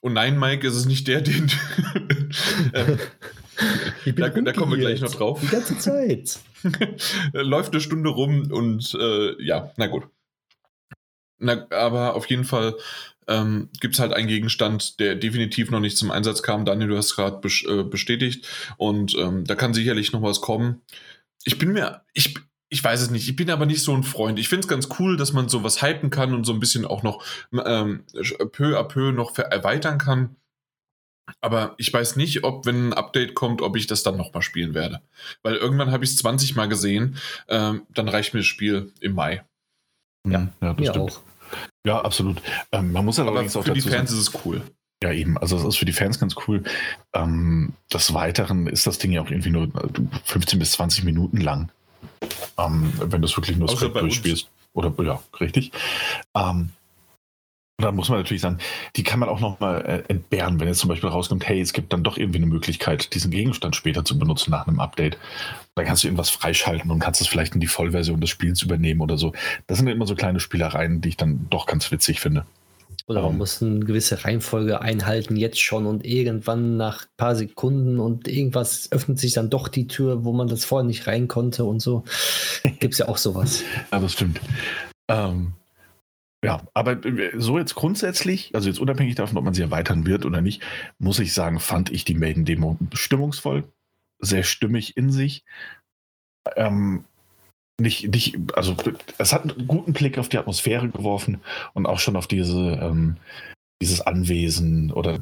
Und 0.00 0.12
nein, 0.14 0.38
Mike, 0.38 0.66
ist 0.66 0.74
es 0.74 0.86
nicht 0.86 1.06
der, 1.08 1.20
den. 1.20 1.46
Ich 1.46 1.56
Da- 4.16 4.28
da 4.28 4.52
kommen 4.52 4.72
wir 4.72 4.78
gleich 4.78 5.00
noch 5.00 5.14
drauf. 5.14 5.40
Die 5.40 5.48
ganze 5.48 5.78
Zeit. 5.78 6.38
läuft 7.32 7.72
eine 7.72 7.80
Stunde 7.80 8.10
rum 8.10 8.50
und 8.50 8.94
äh, 8.94 9.42
ja, 9.42 9.72
na 9.76 9.86
gut. 9.86 10.04
Na, 11.38 11.66
aber 11.70 12.14
auf 12.14 12.26
jeden 12.26 12.44
Fall 12.44 12.74
ähm, 13.28 13.68
gibt 13.80 13.94
es 13.94 14.00
halt 14.00 14.12
einen 14.12 14.28
Gegenstand, 14.28 14.98
der 14.98 15.14
definitiv 15.14 15.70
noch 15.70 15.80
nicht 15.80 15.96
zum 15.96 16.10
Einsatz 16.10 16.42
kam. 16.42 16.64
Daniel, 16.64 16.88
du 16.88 16.96
hast 16.96 17.14
gerade 17.14 17.46
äh, 17.68 17.82
bestätigt 17.84 18.48
und 18.76 19.14
ähm, 19.16 19.44
da 19.44 19.54
kann 19.54 19.74
sicherlich 19.74 20.12
noch 20.12 20.22
was 20.22 20.40
kommen. 20.40 20.80
Ich 21.44 21.58
bin 21.58 21.72
mir, 21.72 22.02
ich, 22.12 22.34
ich 22.70 22.82
weiß 22.82 23.00
es 23.02 23.10
nicht, 23.10 23.28
ich 23.28 23.36
bin 23.36 23.50
aber 23.50 23.66
nicht 23.66 23.82
so 23.82 23.94
ein 23.94 24.02
Freund. 24.02 24.38
Ich 24.38 24.48
finde 24.48 24.62
es 24.62 24.68
ganz 24.68 24.88
cool, 24.98 25.16
dass 25.16 25.32
man 25.32 25.48
sowas 25.48 25.80
hypen 25.82 26.10
kann 26.10 26.34
und 26.34 26.44
so 26.44 26.52
ein 26.52 26.60
bisschen 26.60 26.84
auch 26.84 27.02
noch 27.04 27.24
ähm, 27.52 28.04
peu 28.52 28.76
à 28.78 28.82
peu 28.84 29.12
noch 29.12 29.38
erweitern 29.38 29.98
kann. 29.98 30.36
Aber 31.40 31.74
ich 31.78 31.92
weiß 31.92 32.16
nicht, 32.16 32.44
ob, 32.44 32.66
wenn 32.66 32.88
ein 32.88 32.92
Update 32.92 33.34
kommt, 33.34 33.62
ob 33.62 33.76
ich 33.76 33.86
das 33.86 34.02
dann 34.02 34.16
nochmal 34.16 34.42
spielen 34.42 34.74
werde. 34.74 35.00
Weil 35.42 35.54
irgendwann 35.56 35.90
habe 35.90 36.04
ich 36.04 36.10
es 36.10 36.16
20 36.16 36.56
Mal 36.56 36.68
gesehen, 36.68 37.16
ähm, 37.48 37.82
dann 37.90 38.08
reicht 38.08 38.34
mir 38.34 38.40
das 38.40 38.46
Spiel 38.46 38.92
im 39.00 39.14
Mai. 39.14 39.44
Ja, 40.26 40.48
ja 40.60 40.74
das 40.74 40.88
stimmt. 40.88 41.10
auch. 41.12 41.20
Ja, 41.86 42.00
absolut. 42.02 42.42
Ähm, 42.72 42.92
man 42.92 43.04
muss 43.04 43.18
Aber 43.18 43.30
allerdings 43.30 43.56
auch 43.56 43.64
für 43.64 43.72
die 43.72 43.80
dazu 43.80 43.88
sagen, 43.88 44.06
Fans 44.06 44.12
ist 44.12 44.34
es 44.34 44.44
cool. 44.44 44.62
Ja, 45.02 45.12
eben. 45.12 45.38
Also 45.38 45.56
das 45.56 45.66
ist 45.66 45.76
für 45.76 45.84
die 45.84 45.92
Fans 45.92 46.18
ganz 46.18 46.34
cool. 46.46 46.64
Ähm, 47.14 47.72
des 47.92 48.12
Weiteren 48.14 48.66
ist 48.66 48.86
das 48.86 48.98
Ding 48.98 49.12
ja 49.12 49.22
auch 49.22 49.30
irgendwie 49.30 49.50
nur 49.50 49.68
15 50.24 50.58
bis 50.58 50.72
20 50.72 51.04
Minuten 51.04 51.40
lang. 51.40 51.70
Ähm, 52.58 52.92
wenn 52.98 53.22
du 53.22 53.26
es 53.26 53.36
wirklich 53.36 53.56
nur 53.56 53.68
straight 53.68 53.94
durchspielst. 53.94 54.48
Oder 54.74 54.92
ja, 55.02 55.22
richtig. 55.40 55.72
Ähm, 56.34 56.70
und 57.78 57.84
dann 57.84 57.94
muss 57.94 58.08
man 58.08 58.18
natürlich 58.18 58.42
sagen, 58.42 58.58
die 58.96 59.04
kann 59.04 59.20
man 59.20 59.28
auch 59.28 59.38
nochmal 59.38 59.82
äh, 59.82 60.12
entbehren, 60.12 60.58
wenn 60.58 60.66
jetzt 60.66 60.80
zum 60.80 60.88
Beispiel 60.88 61.10
rauskommt, 61.10 61.48
hey, 61.48 61.60
es 61.60 61.72
gibt 61.72 61.92
dann 61.92 62.02
doch 62.02 62.16
irgendwie 62.16 62.38
eine 62.38 62.46
Möglichkeit, 62.46 63.14
diesen 63.14 63.30
Gegenstand 63.30 63.76
später 63.76 64.04
zu 64.04 64.18
benutzen 64.18 64.50
nach 64.50 64.66
einem 64.66 64.80
Update. 64.80 65.16
Dann 65.76 65.86
kannst 65.86 66.02
du 66.02 66.08
irgendwas 66.08 66.28
freischalten 66.28 66.90
und 66.90 66.98
kannst 66.98 67.20
es 67.20 67.28
vielleicht 67.28 67.54
in 67.54 67.60
die 67.60 67.68
Vollversion 67.68 68.20
des 68.20 68.30
Spiels 68.30 68.62
übernehmen 68.62 69.00
oder 69.00 69.16
so. 69.16 69.32
Das 69.68 69.78
sind 69.78 69.86
immer 69.86 70.08
so 70.08 70.16
kleine 70.16 70.40
Spielereien, 70.40 71.00
die 71.00 71.10
ich 71.10 71.16
dann 71.16 71.46
doch 71.50 71.66
ganz 71.66 71.92
witzig 71.92 72.18
finde. 72.18 72.44
Oder 73.06 73.22
man 73.22 73.30
um, 73.30 73.38
muss 73.38 73.62
eine 73.62 73.78
gewisse 73.78 74.24
Reihenfolge 74.24 74.80
einhalten, 74.80 75.36
jetzt 75.36 75.60
schon 75.60 75.86
und 75.86 76.04
irgendwann 76.04 76.76
nach 76.76 77.02
ein 77.02 77.16
paar 77.16 77.36
Sekunden 77.36 78.00
und 78.00 78.26
irgendwas 78.26 78.90
öffnet 78.90 79.20
sich 79.20 79.34
dann 79.34 79.50
doch 79.50 79.68
die 79.68 79.86
Tür, 79.86 80.24
wo 80.24 80.32
man 80.32 80.48
das 80.48 80.64
vorher 80.64 80.84
nicht 80.84 81.06
rein 81.06 81.28
konnte 81.28 81.64
und 81.64 81.78
so. 81.78 82.02
Gibt 82.80 82.94
es 82.94 82.98
ja 82.98 83.08
auch 83.08 83.18
sowas. 83.18 83.62
ja, 83.92 84.00
das 84.00 84.14
stimmt. 84.14 84.40
Ähm, 85.08 85.52
ja, 86.44 86.62
aber 86.72 87.04
äh, 87.04 87.32
so 87.36 87.58
jetzt 87.58 87.74
grundsätzlich, 87.74 88.54
also 88.54 88.68
jetzt 88.68 88.78
unabhängig 88.78 89.16
davon, 89.16 89.36
ob 89.38 89.44
man 89.44 89.54
sie 89.54 89.62
erweitern 89.62 90.06
wird 90.06 90.24
oder 90.24 90.40
nicht, 90.40 90.62
muss 90.98 91.18
ich 91.18 91.32
sagen, 91.34 91.58
fand 91.58 91.90
ich 91.90 92.04
die 92.04 92.14
Maiden-Demo 92.14 92.78
stimmungsvoll, 92.92 93.64
sehr 94.20 94.44
stimmig 94.44 94.96
in 94.96 95.10
sich. 95.10 95.44
Ähm, 96.56 97.04
nicht, 97.80 98.08
nicht, 98.08 98.36
also 98.54 98.76
es 99.18 99.32
hat 99.32 99.42
einen 99.42 99.66
guten 99.68 99.92
Blick 99.92 100.18
auf 100.18 100.28
die 100.28 100.38
Atmosphäre 100.38 100.88
geworfen 100.88 101.40
und 101.74 101.86
auch 101.86 101.98
schon 102.00 102.16
auf 102.16 102.26
diese, 102.26 102.78
ähm, 102.82 103.16
dieses 103.80 104.00
Anwesen 104.00 104.90
oder 104.92 105.20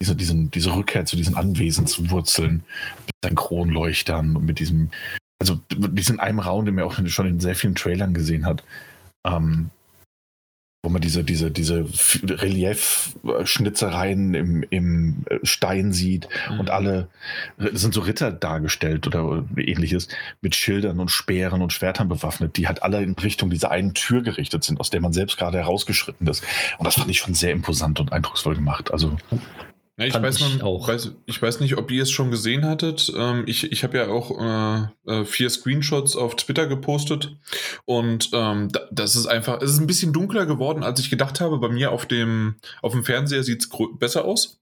diese, 0.00 0.16
diesen, 0.16 0.50
diese 0.50 0.74
Rückkehr 0.74 1.04
zu 1.04 1.16
diesen 1.16 1.36
Anwesenswurzeln 1.36 2.64
mit 3.06 3.14
seinen 3.22 3.36
Kronleuchtern 3.36 4.36
und 4.36 4.44
mit 4.44 4.58
diesem, 4.58 4.90
also 5.40 5.60
diesen 5.70 6.18
einem 6.18 6.40
Raum, 6.40 6.64
den 6.64 6.74
man 6.74 6.84
auch 6.84 6.98
schon 7.06 7.26
in 7.26 7.40
sehr 7.40 7.54
vielen 7.54 7.76
Trailern 7.76 8.14
gesehen 8.14 8.46
hat. 8.46 8.64
Ähm, 9.24 9.70
wo 10.86 10.88
man 10.88 11.02
diese, 11.02 11.22
diese, 11.24 11.50
diese 11.50 11.84
Relief-Schnitzereien 12.22 14.34
im, 14.34 14.62
im 14.70 15.24
Stein 15.42 15.92
sieht 15.92 16.28
mhm. 16.48 16.60
und 16.60 16.70
alle 16.70 17.08
sind 17.58 17.92
so 17.92 18.02
Ritter 18.02 18.30
dargestellt 18.30 19.08
oder 19.08 19.44
ähnliches 19.56 20.06
mit 20.42 20.54
Schildern 20.54 21.00
und 21.00 21.10
Speeren 21.10 21.60
und 21.60 21.72
Schwertern 21.72 22.08
bewaffnet, 22.08 22.56
die 22.56 22.68
halt 22.68 22.84
alle 22.84 23.02
in 23.02 23.14
Richtung 23.14 23.50
dieser 23.50 23.72
einen 23.72 23.94
Tür 23.94 24.22
gerichtet 24.22 24.62
sind, 24.62 24.78
aus 24.78 24.90
der 24.90 25.00
man 25.00 25.12
selbst 25.12 25.38
gerade 25.38 25.58
herausgeschritten 25.58 26.28
ist. 26.28 26.44
Und 26.78 26.86
das 26.86 26.94
fand 26.94 27.10
ich 27.10 27.18
schon 27.18 27.34
sehr 27.34 27.50
imposant 27.50 27.98
und 27.98 28.12
eindrucksvoll 28.12 28.54
gemacht. 28.54 28.92
Also 28.92 29.16
ja, 29.98 30.06
ich, 30.06 30.14
weiß 30.14 30.40
ich, 30.40 30.58
noch, 30.58 30.88
weiß, 30.88 31.12
ich 31.24 31.40
weiß 31.40 31.60
nicht, 31.60 31.76
ob 31.78 31.90
ihr 31.90 32.02
es 32.02 32.10
schon 32.10 32.30
gesehen 32.30 32.66
hattet. 32.66 33.12
Ähm, 33.16 33.44
ich 33.46 33.72
ich 33.72 33.82
habe 33.82 33.96
ja 33.96 34.08
auch 34.08 34.90
äh, 35.06 35.20
äh, 35.20 35.24
vier 35.24 35.48
Screenshots 35.48 36.16
auf 36.16 36.36
Twitter 36.36 36.66
gepostet 36.66 37.36
und 37.84 38.30
ähm, 38.34 38.68
das 38.90 39.16
ist 39.16 39.26
einfach, 39.26 39.62
es 39.62 39.70
ist 39.70 39.78
ein 39.78 39.86
bisschen 39.86 40.12
dunkler 40.12 40.44
geworden, 40.44 40.82
als 40.82 41.00
ich 41.00 41.08
gedacht 41.08 41.40
habe. 41.40 41.58
Bei 41.58 41.68
mir 41.68 41.92
auf 41.92 42.04
dem, 42.06 42.56
auf 42.82 42.92
dem 42.92 43.04
Fernseher 43.04 43.42
sieht 43.42 43.62
es 43.62 43.70
besser 43.98 44.24
aus 44.24 44.60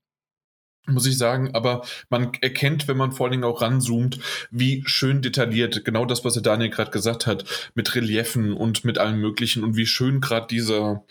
muss 0.87 1.07
ich 1.07 1.17
sagen, 1.17 1.55
aber 1.55 1.83
man 2.11 2.35
erkennt, 2.41 2.89
wenn 2.89 2.97
man 2.97 3.13
vor 3.13 3.27
allen 3.27 3.33
Dingen 3.33 3.45
auch 3.45 3.63
ranzoomt, 3.63 4.19
wie 4.51 4.83
schön 4.87 5.23
detailliert, 5.23 5.85
genau 5.85 6.05
das, 6.05 6.25
was 6.25 6.35
der 6.35 6.43
Daniel 6.43 6.71
gerade 6.71 6.91
gesagt 6.91 7.27
hat, 7.27 7.45
mit 7.75 7.95
Reliefen 7.95 8.53
und 8.53 8.85
mit 8.85 8.99
allem 8.99 9.21
Möglichen 9.21 9.65
und 9.65 9.77
wie 9.77 9.87
schön 9.87 10.21
gerade 10.21 10.47
dieser, 10.47 11.05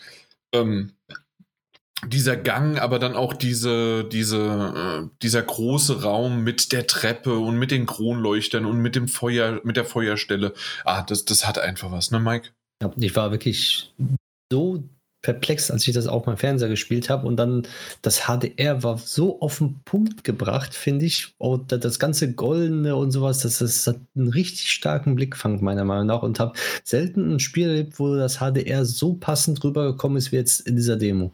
ähm, 0.52 0.92
dieser 2.08 2.36
Gang, 2.36 2.78
aber 2.78 2.98
dann 2.98 3.14
auch 3.14 3.34
diese, 3.34 4.04
diese, 4.04 5.04
äh, 5.06 5.08
dieser 5.22 5.42
große 5.42 6.02
Raum 6.02 6.44
mit 6.44 6.72
der 6.72 6.86
Treppe 6.86 7.38
und 7.38 7.58
mit 7.58 7.70
den 7.70 7.86
Kronleuchtern 7.86 8.64
und 8.66 8.78
mit 8.78 8.96
dem 8.96 9.08
Feuer, 9.08 9.60
mit 9.64 9.76
der 9.76 9.84
Feuerstelle. 9.84 10.52
Ah, 10.84 11.02
das, 11.02 11.24
das 11.24 11.46
hat 11.46 11.58
einfach 11.58 11.90
was, 11.90 12.10
ne, 12.10 12.20
Mike? 12.20 12.50
Ich 12.96 13.16
war 13.16 13.30
wirklich 13.30 13.92
so 14.52 14.84
perplex, 15.24 15.70
als 15.70 15.88
ich 15.88 15.94
das 15.94 16.06
auf 16.06 16.26
meinem 16.26 16.36
Fernseher 16.36 16.68
gespielt 16.68 17.08
habe 17.08 17.26
und 17.26 17.36
dann 17.36 17.66
das 18.02 18.26
HDR 18.26 18.82
war 18.82 18.98
so 18.98 19.40
auf 19.40 19.58
den 19.58 19.80
Punkt 19.84 20.22
gebracht, 20.22 20.74
finde 20.74 21.06
ich. 21.06 21.34
Und 21.38 21.72
das 21.72 21.98
ganze 21.98 22.32
Goldene 22.32 22.94
und 22.94 23.10
sowas, 23.10 23.40
das, 23.40 23.58
das 23.58 23.86
hat 23.86 23.96
einen 24.14 24.28
richtig 24.28 24.70
starken 24.70 25.14
Blickfang, 25.14 25.64
meiner 25.64 25.84
Meinung 25.84 26.06
nach. 26.06 26.22
Und 26.22 26.38
habe 26.40 26.52
selten 26.84 27.32
ein 27.32 27.40
Spiel 27.40 27.68
erlebt, 27.68 27.98
wo 27.98 28.14
das 28.14 28.36
HDR 28.36 28.84
so 28.84 29.14
passend 29.14 29.64
rübergekommen 29.64 30.18
ist 30.18 30.30
wie 30.30 30.36
jetzt 30.36 30.60
in 30.60 30.76
dieser 30.76 30.96
Demo. 30.96 31.32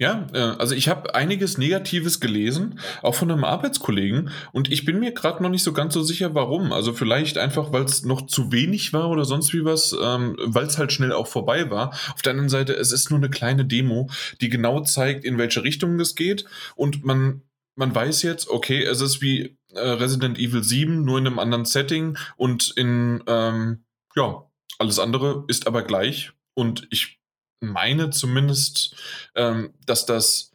Ja, 0.00 0.26
äh, 0.32 0.38
also 0.38 0.74
ich 0.74 0.88
habe 0.88 1.14
einiges 1.14 1.58
Negatives 1.58 2.20
gelesen, 2.20 2.80
auch 3.02 3.14
von 3.14 3.30
einem 3.30 3.44
Arbeitskollegen, 3.44 4.30
und 4.50 4.72
ich 4.72 4.86
bin 4.86 4.98
mir 4.98 5.12
gerade 5.12 5.42
noch 5.42 5.50
nicht 5.50 5.62
so 5.62 5.74
ganz 5.74 5.92
so 5.92 6.02
sicher, 6.02 6.34
warum. 6.34 6.72
Also 6.72 6.94
vielleicht 6.94 7.36
einfach, 7.36 7.70
weil 7.70 7.84
es 7.84 8.02
noch 8.02 8.26
zu 8.26 8.50
wenig 8.50 8.94
war 8.94 9.10
oder 9.10 9.26
sonst 9.26 9.52
wie 9.52 9.62
was, 9.62 9.94
ähm, 10.02 10.36
weil 10.40 10.64
es 10.64 10.78
halt 10.78 10.92
schnell 10.92 11.12
auch 11.12 11.26
vorbei 11.26 11.70
war. 11.70 11.90
Auf 12.14 12.22
der 12.22 12.30
anderen 12.30 12.48
Seite, 12.48 12.72
es 12.72 12.92
ist 12.92 13.10
nur 13.10 13.18
eine 13.18 13.28
kleine 13.28 13.66
Demo, 13.66 14.08
die 14.40 14.48
genau 14.48 14.80
zeigt, 14.80 15.22
in 15.26 15.36
welche 15.36 15.64
Richtung 15.64 16.00
es 16.00 16.14
geht, 16.14 16.46
und 16.76 17.04
man 17.04 17.42
man 17.76 17.94
weiß 17.94 18.22
jetzt, 18.22 18.48
okay, 18.50 18.82
es 18.82 19.00
ist 19.00 19.22
wie 19.22 19.56
äh, 19.72 19.80
Resident 19.80 20.38
Evil 20.38 20.62
7, 20.62 21.02
nur 21.02 21.18
in 21.18 21.26
einem 21.26 21.38
anderen 21.38 21.64
Setting 21.64 22.18
und 22.36 22.74
in, 22.76 23.22
ähm, 23.26 23.84
ja, 24.14 24.44
alles 24.78 24.98
andere 24.98 25.44
ist 25.48 25.66
aber 25.66 25.82
gleich. 25.82 26.32
Und 26.54 26.86
ich 26.90 27.19
meine 27.60 28.10
zumindest, 28.10 28.96
ähm, 29.34 29.72
dass 29.86 30.06
das 30.06 30.50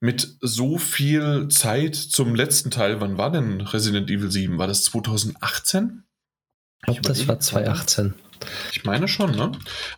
mit 0.00 0.36
so 0.40 0.76
viel 0.76 1.48
Zeit 1.48 1.94
zum 1.94 2.34
letzten 2.34 2.70
Teil, 2.70 3.00
wann 3.00 3.16
war 3.16 3.30
denn 3.30 3.62
Resident 3.62 4.10
Evil 4.10 4.30
7? 4.30 4.58
War 4.58 4.66
das 4.66 4.82
2018? 4.84 6.02
Ich 6.80 7.00
glaube, 7.00 7.08
das 7.08 7.26
war 7.26 7.40
2018. 7.40 8.14
Ich 8.72 8.84
meine 8.84 9.08
schon, 9.08 9.30
ne? 9.30 9.52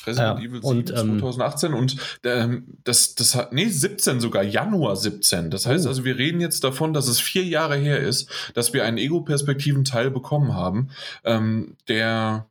Resident 0.07 0.39
ja, 0.39 0.45
Evil 0.45 0.63
7 0.63 0.65
und, 0.65 0.89
2018 0.89 1.73
ähm, 1.73 1.79
und 1.79 1.97
ähm, 2.25 2.67
das, 2.85 3.15
das 3.17 3.35
hat, 3.35 3.53
nee, 3.53 3.67
17 3.67 4.21
sogar, 4.21 4.45
Januar 4.45 4.95
17. 4.95 5.51
Das 5.51 5.67
heißt 5.67 5.87
oh. 5.87 5.89
also, 5.89 6.05
wir 6.05 6.19
reden 6.19 6.41
jetzt 6.41 6.63
davon, 6.63 6.93
dass 6.93 7.09
es 7.09 7.19
vier 7.19 7.45
Jahre 7.45 7.77
her 7.77 7.99
ist, 7.99 8.31
dass 8.55 8.73
wir 8.73 8.85
einen 8.85 8.99
Ego-Perspektiven-Teil 8.99 10.11
bekommen 10.11 10.55
haben, 10.55 10.91
ähm, 11.25 11.77
der, 11.89 12.47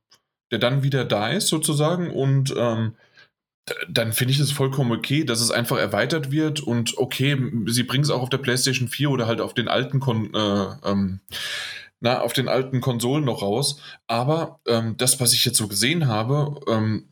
der 0.52 0.60
dann 0.60 0.84
wieder 0.84 1.06
da 1.06 1.30
ist 1.30 1.48
sozusagen 1.48 2.12
und 2.12 2.54
ähm, 2.58 2.96
dann 3.90 4.14
finde 4.14 4.34
ich 4.34 4.40
es 4.40 4.52
vollkommen 4.52 4.92
okay, 4.92 5.24
dass 5.24 5.42
es 5.42 5.52
einfach 5.52 5.78
erweitert 5.78 6.32
wird 6.32 6.60
und 6.60 6.98
okay, 6.98 7.36
sie 7.68 7.84
bringen 7.84 8.04
es 8.04 8.10
auch 8.10 8.22
auf 8.22 8.30
der 8.30 8.38
PlayStation 8.38 8.88
4 8.88 9.10
oder 9.10 9.28
halt 9.28 9.42
auf 9.42 9.54
den 9.54 9.68
alten 9.68 10.00
Kon 10.00 10.34
äh, 10.34 10.68
ähm, 10.84 11.20
na, 12.00 12.22
auf 12.22 12.34
den 12.34 12.48
alten 12.48 12.82
Konsolen 12.82 13.26
noch 13.26 13.42
raus. 13.42 13.80
Aber 14.06 14.60
ähm, 14.68 14.96
das, 14.98 15.20
was 15.20 15.34
ich 15.34 15.46
jetzt 15.46 15.58
so 15.58 15.68
gesehen 15.68 16.08
habe, 16.08 16.60
ähm, 16.68 17.08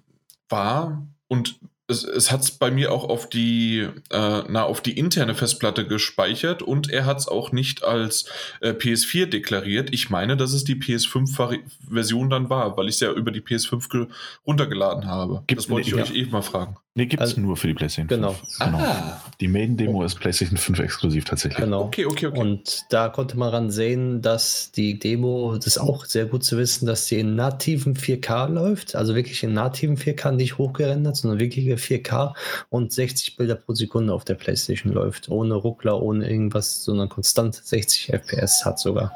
war 0.50 1.08
und 1.28 1.60
es, 1.88 2.04
es 2.04 2.32
hat 2.32 2.42
es 2.42 2.52
bei 2.52 2.72
mir 2.72 2.92
auch 2.92 3.04
auf 3.10 3.28
die, 3.28 3.88
äh, 4.10 4.44
na, 4.48 4.64
auf 4.64 4.82
die 4.82 4.98
interne 4.98 5.36
Festplatte 5.36 5.86
gespeichert 5.86 6.62
und 6.62 6.90
er 6.90 7.06
hat 7.06 7.20
es 7.20 7.28
auch 7.28 7.52
nicht 7.52 7.84
als 7.84 8.26
äh, 8.62 8.72
PS4 8.72 9.26
deklariert. 9.26 9.94
Ich 9.94 10.10
meine, 10.10 10.38
dass 10.38 10.54
es 10.54 10.64
die 10.64 10.76
PS5-Version 10.76 12.30
dann 12.30 12.50
war, 12.50 12.78
weil 12.78 12.88
ich 12.88 12.96
es 12.96 13.02
ja 13.02 13.12
über 13.12 13.32
die 13.32 13.42
PS5 13.42 14.08
runtergeladen 14.48 15.08
habe. 15.08 15.44
Gibt, 15.48 15.60
das 15.60 15.70
wollte 15.70 15.90
ich 15.90 15.96
ja. 15.96 16.04
euch 16.04 16.14
eben 16.14 16.32
mal 16.32 16.42
fragen. 16.42 16.78
Nee, 16.96 17.08
gibt 17.08 17.24
es 17.24 17.32
also, 17.32 17.42
nur 17.42 17.58
für 17.58 17.66
die 17.66 17.74
PlayStation 17.74 18.08
genau. 18.08 18.34
5. 18.34 18.60
Genau. 18.60 18.78
Ah. 18.78 19.24
Die 19.42 19.48
Maiden-Demo 19.48 20.02
oh. 20.02 20.04
ist 20.04 20.20
PlayStation 20.20 20.58
5 20.58 20.78
exklusiv 20.78 21.26
tatsächlich. 21.26 21.64
Genau. 21.64 21.86
Okay, 21.86 22.06
okay, 22.06 22.28
okay. 22.28 22.40
Und 22.40 22.86
da 22.92 23.10
konnte 23.10 23.36
man 23.36 23.50
ran 23.50 23.72
sehen, 23.72 24.22
dass 24.22 24.72
die 24.72 25.00
Demo, 25.00 25.56
das 25.56 25.66
ist 25.66 25.78
auch 25.80 26.06
sehr 26.06 26.28
gut 26.28 26.44
zu 26.44 26.56
wissen, 26.56 26.86
dass 26.86 27.08
sie 27.08 27.20
in 27.20 27.36
nativen 27.36 27.96
4K 27.96 28.48
läuft. 28.50 28.96
Also 28.96 29.16
wirklich 29.16 29.42
in 29.42 29.54
nativen 29.54 29.98
4K, 29.98 30.34
nicht 30.34 30.60
hochgerendert, 30.60 31.16
sondern 31.16 31.40
wirkliche 31.40 31.78
4K 31.78 32.36
und 32.70 32.94
60 32.94 33.38
Bilder 33.38 33.56
pro 33.56 33.74
Sekunde 33.74 34.14
auf 34.14 34.24
der 34.24 34.36
PlayStation 34.36 34.94
läuft. 34.94 35.30
Ohne 35.30 35.56
Ruckler, 35.56 36.00
ohne 36.00 36.30
irgendwas, 36.30 36.84
sondern 36.84 37.10
konstant 37.10 37.56
60 37.56 38.10
FPS 38.14 38.66
hat 38.66 38.78
sogar. 38.78 39.12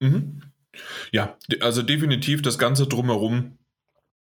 Mhm. 0.00 0.42
Ja, 1.10 1.38
also 1.60 1.82
definitiv 1.82 2.42
das 2.42 2.58
Ganze 2.58 2.86
drumherum 2.86 3.56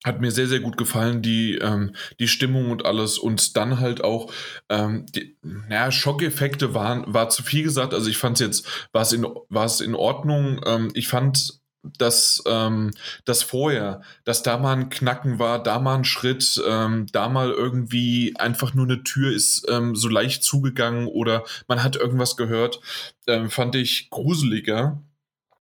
hat 0.06 0.22
mir 0.22 0.32
sehr, 0.32 0.48
sehr 0.48 0.62
gut 0.62 0.78
gefallen, 0.78 1.22
die, 1.22 1.56
ähm, 1.56 1.94
die 2.20 2.28
Stimmung 2.28 2.72
und 2.72 2.86
alles. 2.86 3.18
Und 3.18 3.58
dann 3.58 3.80
halt 3.80 4.04
auch, 4.04 4.32
ähm, 4.70 5.06
die, 5.08 5.38
naja, 5.42 5.92
Schockeffekte 5.92 6.74
waren, 6.74 7.04
war 7.08 7.30
zu 7.30 7.44
viel 7.44 7.64
gesagt. 7.64 7.94
Also 7.94 8.10
ich 8.10 8.18
fand 8.18 8.40
es 8.40 8.46
jetzt, 8.46 8.88
war 8.94 9.02
es 9.02 9.12
in, 9.12 9.28
war 9.50 9.66
es 9.66 9.82
in 9.82 9.96
Ordnung. 9.96 10.62
Ähm, 10.66 10.90
ich 10.94 11.08
fand 11.08 11.60
dass 11.98 12.44
ähm, 12.46 12.92
das 13.26 13.44
vorher, 13.44 14.02
dass 14.26 14.44
da 14.44 14.58
mal 14.58 14.76
ein 14.76 14.90
Knacken 14.90 15.40
war, 15.40 15.64
da 15.64 15.80
mal 15.80 15.96
ein 15.96 16.04
Schritt, 16.04 16.62
ähm, 16.68 17.08
da 17.12 17.30
mal 17.30 17.52
irgendwie 17.52 18.36
einfach 18.38 18.74
nur 18.74 18.86
eine 18.86 19.04
Tür 19.04 19.34
ist 19.34 19.66
ähm, 19.70 19.96
so 19.96 20.10
leicht 20.10 20.44
zugegangen 20.44 21.08
oder 21.08 21.46
man 21.68 21.82
hat 21.82 21.96
irgendwas 21.96 22.36
gehört, 22.36 22.82
ähm, 23.28 23.50
fand 23.50 23.76
ich 23.76 24.10
gruseliger 24.10 25.02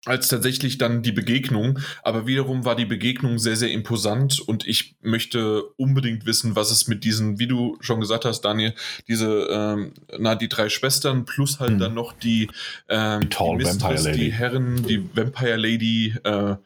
als 0.05 0.28
tatsächlich 0.28 0.78
dann 0.78 1.02
die 1.02 1.12
Begegnung. 1.12 1.78
Aber 2.02 2.26
wiederum 2.26 2.64
war 2.64 2.76
die 2.76 2.84
Begegnung 2.84 3.38
sehr, 3.38 3.57
sehr 3.57 3.70
imposant 3.70 4.40
und 4.40 4.66
ich 4.66 4.96
möchte 5.00 5.62
unbedingt 5.76 6.26
wissen, 6.26 6.57
was 6.57 6.70
es 6.70 6.88
mit 6.88 7.05
diesen, 7.05 7.38
wie 7.38 7.46
du 7.46 7.76
schon 7.80 8.00
gesagt 8.00 8.24
hast, 8.24 8.42
Daniel, 8.42 8.74
diese, 9.09 9.48
ähm, 9.50 9.92
na, 10.18 10.34
die 10.34 10.48
drei 10.48 10.68
Schwestern 10.68 11.24
plus 11.24 11.61
halt 11.61 11.72
hm. 11.72 11.78
dann 11.78 11.94
noch 11.94 12.12
die, 12.12 12.48
ähm, 12.88 13.22
die, 13.22 13.28
Tall 13.28 13.59
die, 13.59 13.64
Mistress, 13.64 14.05
die 14.05 14.32
Herren, 14.32 14.82
die 14.82 15.09
Vampire 15.14 15.57
Lady, 15.57 16.14
äh, 16.24 16.57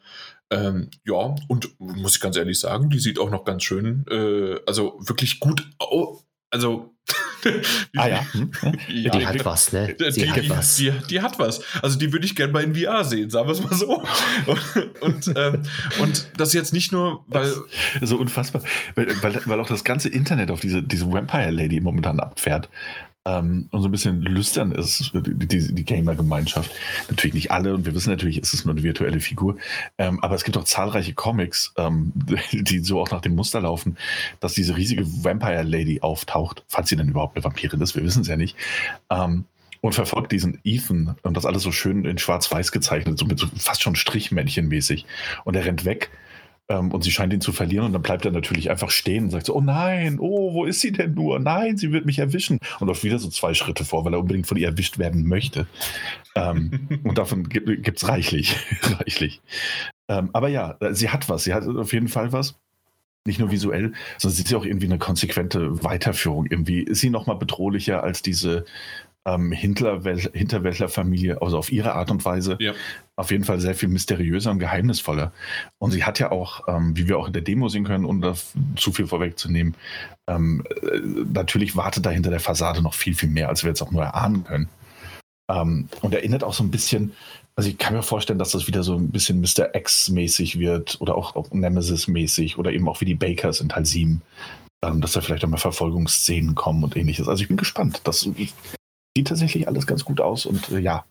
Ähm, 0.51 0.89
ja, 1.05 1.35
und 1.47 1.79
muss 1.79 2.15
ich 2.15 2.21
ganz 2.21 2.35
ehrlich 2.35 2.59
sagen, 2.59 2.89
die 2.89 2.97
sieht 2.97 3.19
auch 3.19 3.29
noch 3.29 3.45
ganz 3.45 3.63
schön, 3.63 4.03
äh, 4.09 4.55
also 4.65 4.97
wirklich 4.99 5.39
gut. 5.39 5.69
Also. 6.49 6.95
ah 7.97 8.07
ja. 8.07 8.25
Hm. 8.33 8.51
ja. 8.89 9.11
Die 9.11 9.27
hat 9.27 9.45
was, 9.45 9.71
ne? 9.71 9.93
Die, 9.93 10.11
die 10.11 10.29
hat 10.31 10.49
was. 10.49 10.75
Die, 10.75 10.91
die, 11.09 11.21
hat 11.21 11.39
was. 11.39 11.61
Also 11.81 11.97
die 11.97 12.11
würde 12.11 12.25
ich 12.25 12.35
gerne 12.35 12.51
mal 12.53 12.63
in 12.63 12.75
VR 12.75 13.03
sehen, 13.03 13.29
sagen 13.29 13.47
wir 13.47 13.53
es 13.53 13.61
mal 13.61 13.73
so. 13.73 14.03
Und, 14.45 15.01
und, 15.01 15.37
ähm, 15.37 15.63
und, 15.99 16.27
das 16.37 16.53
jetzt 16.53 16.73
nicht 16.73 16.91
nur, 16.91 17.23
weil. 17.27 17.53
So 18.01 18.17
unfassbar, 18.17 18.61
weil, 18.95 19.07
weil, 19.21 19.41
weil, 19.45 19.59
auch 19.59 19.67
das 19.67 19.83
ganze 19.83 20.09
Internet 20.09 20.51
auf 20.51 20.59
diese, 20.59 20.83
diese 20.83 21.11
Vampire 21.11 21.51
Lady 21.51 21.79
momentan 21.79 22.19
abfährt 22.19 22.69
ähm, 23.25 23.67
und 23.71 23.81
so 23.81 23.87
ein 23.87 23.91
bisschen 23.91 24.21
lüstern 24.21 24.71
ist, 24.71 25.11
die, 25.13 25.73
die 25.73 25.85
Gamer-Gemeinschaft. 25.85 26.71
Natürlich 27.09 27.33
nicht 27.33 27.51
alle 27.51 27.73
und 27.73 27.85
wir 27.85 27.93
wissen 27.93 28.09
natürlich, 28.09 28.37
es 28.37 28.53
ist 28.53 28.65
nur 28.65 28.73
eine 28.73 28.83
virtuelle 28.83 29.19
Figur. 29.19 29.57
Ähm, 29.97 30.19
aber 30.23 30.35
es 30.35 30.43
gibt 30.43 30.57
auch 30.57 30.63
zahlreiche 30.63 31.13
Comics, 31.13 31.73
ähm, 31.77 32.13
die 32.51 32.79
so 32.79 32.99
auch 32.99 33.11
nach 33.11 33.21
dem 33.21 33.35
Muster 33.35 33.61
laufen, 33.61 33.97
dass 34.39 34.53
diese 34.53 34.77
riesige 34.77 35.05
Vampire 35.05 35.63
Lady 35.63 36.01
auftaucht, 36.01 36.63
falls 36.67 36.89
sie 36.89 36.95
denn 36.95 37.09
überhaupt 37.09 37.35
eine 37.35 37.43
Vampirin 37.43 37.81
ist, 37.81 37.95
wir 37.95 38.03
wissen 38.03 38.21
es 38.21 38.27
ja 38.27 38.37
nicht. 38.37 38.55
Ähm, 39.09 39.45
und 39.81 39.95
verfolgt 39.95 40.33
diesen 40.33 40.59
Ethan 40.65 41.15
und 41.21 41.37
das 41.37 41.45
alles 41.45 41.63
so 41.63 41.71
schön 41.71 42.03
in 42.03 42.17
schwarz-weiß 42.17 42.73
gezeichnet, 42.73 43.17
so 43.17 43.25
mit 43.25 43.39
so 43.39 43.47
fast 43.57 43.81
schon 43.81 43.95
Strichmännchen-mäßig. 43.95 45.05
Und 45.45 45.55
er 45.55 45.63
rennt 45.63 45.85
weg 45.85 46.09
und 46.75 47.03
sie 47.03 47.11
scheint 47.11 47.33
ihn 47.33 47.41
zu 47.41 47.51
verlieren 47.51 47.85
und 47.87 47.93
dann 47.93 48.03
bleibt 48.03 48.25
er 48.25 48.31
natürlich 48.31 48.69
einfach 48.69 48.91
stehen 48.91 49.25
und 49.25 49.29
sagt 49.31 49.47
so, 49.47 49.55
oh 49.55 49.61
nein, 49.61 50.19
oh, 50.19 50.53
wo 50.53 50.65
ist 50.65 50.81
sie 50.81 50.91
denn 50.91 51.15
nur? 51.15 51.39
Nein, 51.39 51.77
sie 51.77 51.91
wird 51.91 52.05
mich 52.05 52.19
erwischen. 52.19 52.59
Und 52.79 52.87
läuft 52.87 53.03
wieder 53.03 53.17
so 53.17 53.29
zwei 53.29 53.55
Schritte 53.55 53.83
vor, 53.85 54.05
weil 54.05 54.13
er 54.13 54.19
unbedingt 54.19 54.45
von 54.45 54.57
ihr 54.57 54.67
erwischt 54.67 54.99
werden 54.99 55.27
möchte. 55.27 55.67
ähm, 56.35 56.87
und 57.03 57.17
davon 57.17 57.49
gibt 57.49 57.97
es 57.97 58.07
reichlich, 58.07 58.55
reichlich. 58.83 59.41
Ähm, 60.07 60.29
aber 60.33 60.49
ja, 60.49 60.77
sie 60.91 61.09
hat 61.09 61.27
was, 61.27 61.43
sie 61.43 61.53
hat 61.53 61.65
auf 61.67 61.91
jeden 61.91 62.07
Fall 62.07 62.31
was 62.31 62.55
nicht 63.25 63.39
nur 63.39 63.51
visuell, 63.51 63.93
sondern 64.17 64.35
sie 64.35 64.43
ist 64.43 64.51
ja 64.51 64.57
auch 64.57 64.65
irgendwie 64.65 64.85
eine 64.85 64.97
konsequente 64.97 65.83
Weiterführung. 65.83 66.45
Irgendwie 66.49 66.81
ist 66.81 67.01
sie 67.01 67.09
nochmal 67.09 67.37
bedrohlicher 67.37 68.03
als 68.03 68.21
diese 68.21 68.65
ähm, 69.25 69.51
Hinterwäldlerfamilie, 69.51 71.41
also 71.41 71.57
auf 71.57 71.71
ihre 71.71 71.93
Art 71.93 72.11
und 72.11 72.23
Weise. 72.25 72.57
Ja. 72.59 72.73
Auf 73.15 73.31
jeden 73.31 73.43
Fall 73.43 73.59
sehr 73.59 73.75
viel 73.75 73.89
mysteriöser 73.89 74.51
und 74.51 74.59
geheimnisvoller. 74.59 75.33
Und 75.77 75.91
sie 75.91 76.03
hat 76.03 76.19
ja 76.19 76.31
auch, 76.31 76.67
ähm, 76.67 76.95
wie 76.95 77.07
wir 77.07 77.17
auch 77.17 77.27
in 77.27 77.33
der 77.33 77.41
Demo 77.41 77.67
sehen 77.69 77.83
können, 77.83 78.05
ohne 78.05 78.33
zu 78.75 78.91
viel 78.91 79.07
vorwegzunehmen, 79.07 79.75
ähm, 80.27 80.63
äh, 80.81 80.99
natürlich 81.33 81.75
wartet 81.75 82.05
da 82.05 82.11
hinter 82.11 82.29
der 82.29 82.39
Fassade 82.39 82.81
noch 82.81 82.93
viel, 82.93 83.13
viel 83.13 83.29
mehr, 83.29 83.49
als 83.49 83.63
wir 83.63 83.69
jetzt 83.69 83.81
auch 83.81 83.91
nur 83.91 84.03
erahnen 84.03 84.43
können. 84.43 84.69
Ähm, 85.49 85.89
und 86.01 86.13
erinnert 86.13 86.43
auch 86.43 86.53
so 86.53 86.63
ein 86.63 86.71
bisschen, 86.71 87.13
also 87.55 87.69
ich 87.69 87.77
kann 87.77 87.95
mir 87.95 88.03
vorstellen, 88.03 88.39
dass 88.39 88.51
das 88.51 88.67
wieder 88.67 88.83
so 88.83 88.95
ein 88.95 89.09
bisschen 89.09 89.41
Mr. 89.41 89.75
X-mäßig 89.75 90.59
wird 90.59 90.97
oder 91.01 91.15
auch, 91.15 91.35
auch 91.35 91.51
Nemesis-mäßig 91.51 92.57
oder 92.57 92.71
eben 92.71 92.87
auch 92.87 93.01
wie 93.01 93.05
die 93.05 93.15
Bakers 93.15 93.59
in 93.59 93.69
Teil 93.69 93.85
7 93.85 94.21
ähm, 94.81 95.01
dass 95.01 95.11
da 95.11 95.21
vielleicht 95.21 95.43
auch 95.43 95.49
mal 95.49 95.57
Verfolgungsszenen 95.57 96.55
kommen 96.55 96.83
und 96.83 96.95
ähnliches. 96.95 97.27
Also 97.27 97.41
ich 97.41 97.47
bin 97.47 97.57
gespannt. 97.57 98.01
Das 98.05 98.29
sieht 99.19 99.27
tatsächlich 99.27 99.67
alles 99.67 99.85
ganz 99.85 100.05
gut 100.05 100.21
aus 100.21 100.45
und 100.45 100.69
äh, 100.69 100.79
ja, 100.79 101.05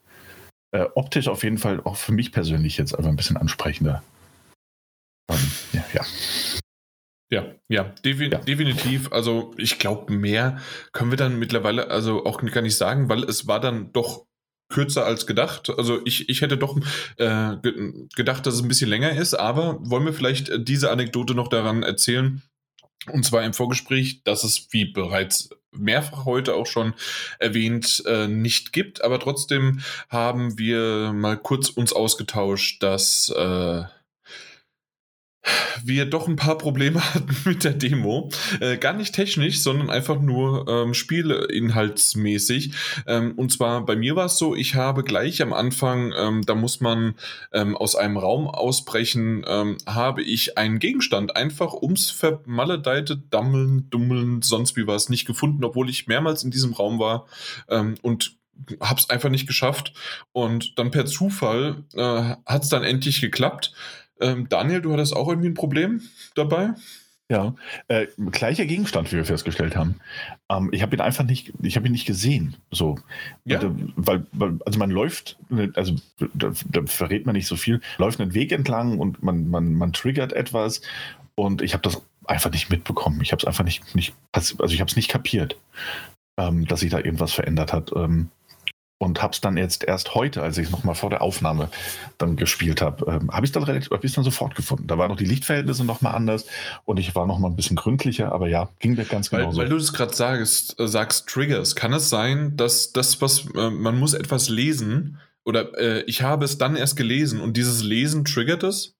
äh, 0.72 0.86
optisch 0.94 1.28
auf 1.28 1.44
jeden 1.44 1.58
Fall 1.58 1.82
auch 1.84 1.96
für 1.96 2.12
mich 2.12 2.32
persönlich 2.32 2.78
jetzt 2.78 2.94
einfach 2.94 3.10
ein 3.10 3.16
bisschen 3.16 3.36
ansprechender. 3.36 4.02
Ähm, 5.30 5.50
ja, 5.74 5.84
ja. 5.92 6.06
Ja, 7.30 7.44
ja, 7.68 7.84
defi 8.02 8.30
ja, 8.30 8.38
definitiv. 8.38 9.12
Also 9.12 9.52
ich 9.58 9.78
glaube, 9.78 10.10
mehr 10.10 10.58
können 10.92 11.10
wir 11.10 11.18
dann 11.18 11.38
mittlerweile 11.38 11.88
also 11.88 12.24
auch 12.24 12.40
gar 12.40 12.62
nicht 12.62 12.76
sagen, 12.76 13.10
weil 13.10 13.24
es 13.24 13.46
war 13.46 13.60
dann 13.60 13.92
doch 13.92 14.24
kürzer 14.70 15.04
als 15.04 15.26
gedacht. 15.26 15.68
Also 15.76 16.00
ich, 16.06 16.30
ich 16.30 16.40
hätte 16.40 16.56
doch 16.56 16.78
äh, 17.16 17.56
gedacht, 18.16 18.46
dass 18.46 18.54
es 18.54 18.62
ein 18.62 18.68
bisschen 18.68 18.88
länger 18.88 19.10
ist, 19.10 19.34
aber 19.34 19.78
wollen 19.82 20.06
wir 20.06 20.14
vielleicht 20.14 20.50
diese 20.66 20.90
Anekdote 20.90 21.34
noch 21.34 21.48
daran 21.48 21.82
erzählen? 21.82 22.40
Und 23.12 23.26
zwar 23.26 23.44
im 23.44 23.52
Vorgespräch, 23.52 24.22
dass 24.24 24.44
es, 24.44 24.68
wie 24.70 24.86
bereits 24.86 25.50
mehrfach 25.78 26.24
heute 26.24 26.54
auch 26.54 26.66
schon 26.66 26.94
erwähnt, 27.38 28.02
äh, 28.06 28.28
nicht 28.28 28.72
gibt. 28.72 29.02
Aber 29.02 29.18
trotzdem 29.18 29.80
haben 30.08 30.58
wir 30.58 31.12
mal 31.12 31.36
kurz 31.36 31.68
uns 31.68 31.92
ausgetauscht, 31.92 32.82
dass 32.82 33.30
äh, 33.30 33.82
wir 35.84 36.06
doch 36.06 36.28
ein 36.28 36.36
paar 36.36 36.58
Probleme 36.58 37.02
hatten 37.14 37.36
mit 37.44 37.64
der 37.64 37.72
Demo. 37.72 38.30
Äh, 38.60 38.76
gar 38.76 38.92
nicht 38.92 39.14
technisch, 39.14 39.60
sondern 39.60 39.90
einfach 39.90 40.20
nur 40.20 40.66
ähm, 40.68 40.94
spielinhaltsmäßig. 40.94 42.72
Ähm, 43.06 43.32
und 43.36 43.52
zwar 43.52 43.84
bei 43.84 43.96
mir 43.96 44.16
war 44.16 44.26
es 44.26 44.38
so, 44.38 44.54
ich 44.54 44.74
habe 44.74 45.02
gleich 45.02 45.42
am 45.42 45.52
Anfang, 45.52 46.12
ähm, 46.16 46.44
da 46.44 46.54
muss 46.54 46.80
man 46.80 47.14
ähm, 47.52 47.76
aus 47.76 47.96
einem 47.96 48.16
Raum 48.16 48.46
ausbrechen, 48.48 49.44
ähm, 49.46 49.76
habe 49.86 50.22
ich 50.22 50.58
einen 50.58 50.78
Gegenstand 50.78 51.36
einfach 51.36 51.72
ums 51.74 52.10
vermaledeite 52.10 53.16
Dammeln, 53.16 53.88
Dummeln, 53.90 54.42
sonst 54.42 54.76
wie 54.76 54.86
was 54.86 55.08
nicht 55.08 55.26
gefunden, 55.26 55.64
obwohl 55.64 55.88
ich 55.88 56.06
mehrmals 56.06 56.44
in 56.44 56.50
diesem 56.50 56.72
Raum 56.72 56.98
war 56.98 57.26
ähm, 57.68 57.94
und 58.02 58.38
habe 58.80 59.00
es 59.00 59.10
einfach 59.10 59.30
nicht 59.30 59.46
geschafft. 59.46 59.92
Und 60.32 60.78
dann 60.78 60.90
per 60.90 61.06
Zufall 61.06 61.84
äh, 61.94 62.34
hat 62.46 62.62
es 62.64 62.68
dann 62.68 62.84
endlich 62.84 63.20
geklappt. 63.20 63.72
Ähm, 64.20 64.48
Daniel, 64.48 64.80
du 64.80 64.92
hattest 64.92 65.14
auch 65.14 65.28
irgendwie 65.28 65.48
ein 65.48 65.54
Problem 65.54 66.02
dabei? 66.34 66.74
Ja, 67.30 67.54
äh, 67.88 68.06
gleicher 68.30 68.64
Gegenstand, 68.64 69.12
wie 69.12 69.16
wir 69.16 69.24
festgestellt 69.26 69.76
haben. 69.76 69.96
Ähm, 70.48 70.70
ich 70.72 70.80
habe 70.80 70.96
ihn 70.96 71.02
einfach 71.02 71.24
nicht, 71.24 71.52
ich 71.60 71.76
habe 71.76 71.86
ihn 71.86 71.92
nicht 71.92 72.06
gesehen. 72.06 72.56
So, 72.70 72.98
ja. 73.44 73.60
Und, 73.60 73.80
äh, 73.80 73.92
weil, 73.96 74.26
weil, 74.32 74.58
also 74.64 74.78
man 74.78 74.90
läuft, 74.90 75.36
also 75.74 75.96
da, 76.32 76.52
da, 76.70 76.86
verrät 76.86 77.26
man 77.26 77.34
nicht 77.34 77.46
so 77.46 77.56
viel, 77.56 77.82
läuft 77.98 78.18
einen 78.18 78.32
Weg 78.32 78.50
entlang 78.50 78.98
und 78.98 79.22
man, 79.22 79.50
man, 79.50 79.74
man 79.74 79.92
triggert 79.92 80.32
etwas 80.32 80.80
und 81.34 81.60
ich 81.60 81.74
habe 81.74 81.82
das 81.82 82.00
einfach 82.24 82.50
nicht 82.50 82.70
mitbekommen. 82.70 83.20
Ich 83.20 83.32
habe 83.32 83.40
es 83.40 83.46
einfach 83.46 83.64
nicht, 83.64 83.94
nicht, 83.94 84.14
also 84.32 84.64
ich 84.64 84.80
habe 84.80 84.90
es 84.90 84.96
nicht 84.96 85.10
kapiert, 85.10 85.58
ähm, 86.38 86.64
dass 86.66 86.80
sich 86.80 86.90
da 86.90 86.98
irgendwas 86.98 87.34
verändert 87.34 87.74
hat. 87.74 87.92
Ähm, 87.94 88.30
und 88.98 89.22
habe 89.22 89.32
es 89.32 89.40
dann 89.40 89.56
jetzt 89.56 89.84
erst 89.84 90.14
heute, 90.14 90.42
als 90.42 90.58
ich 90.58 90.66
es 90.66 90.72
nochmal 90.72 90.96
vor 90.96 91.10
der 91.10 91.22
Aufnahme 91.22 91.70
dann 92.18 92.36
gespielt 92.36 92.82
habe, 92.82 93.06
ähm, 93.10 93.30
habe 93.30 93.46
ich 93.46 93.52
dann 93.52 93.62
relativ, 93.62 93.90
habe 93.90 94.04
ich 94.04 94.12
dann 94.12 94.24
sofort 94.24 94.56
gefunden. 94.56 94.88
Da 94.88 94.98
waren 94.98 95.08
noch 95.08 95.16
die 95.16 95.24
Lichtverhältnisse 95.24 95.84
nochmal 95.84 96.14
anders 96.14 96.46
und 96.84 96.98
ich 96.98 97.14
war 97.14 97.26
nochmal 97.26 97.50
ein 97.50 97.56
bisschen 97.56 97.76
gründlicher, 97.76 98.32
aber 98.32 98.48
ja, 98.48 98.68
ging 98.80 98.96
mir 98.96 99.04
ganz 99.04 99.30
genau 99.30 99.52
so. 99.52 99.58
Weil 99.58 99.68
du 99.68 99.78
das 99.78 99.92
gerade 99.92 100.14
sagst, 100.14 100.78
äh, 100.80 100.88
sagst 100.88 101.28
Triggers, 101.28 101.76
kann 101.76 101.92
es 101.92 102.10
sein, 102.10 102.56
dass 102.56 102.92
das, 102.92 103.22
was 103.22 103.46
äh, 103.54 103.70
man 103.70 103.98
muss 103.98 104.14
etwas 104.14 104.48
lesen 104.48 105.18
oder 105.44 105.78
äh, 105.78 106.02
ich 106.02 106.22
habe 106.22 106.44
es 106.44 106.58
dann 106.58 106.74
erst 106.74 106.96
gelesen 106.96 107.40
und 107.40 107.56
dieses 107.56 107.82
Lesen 107.82 108.24
triggert 108.24 108.64
es? 108.64 108.96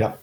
Ja. 0.00 0.18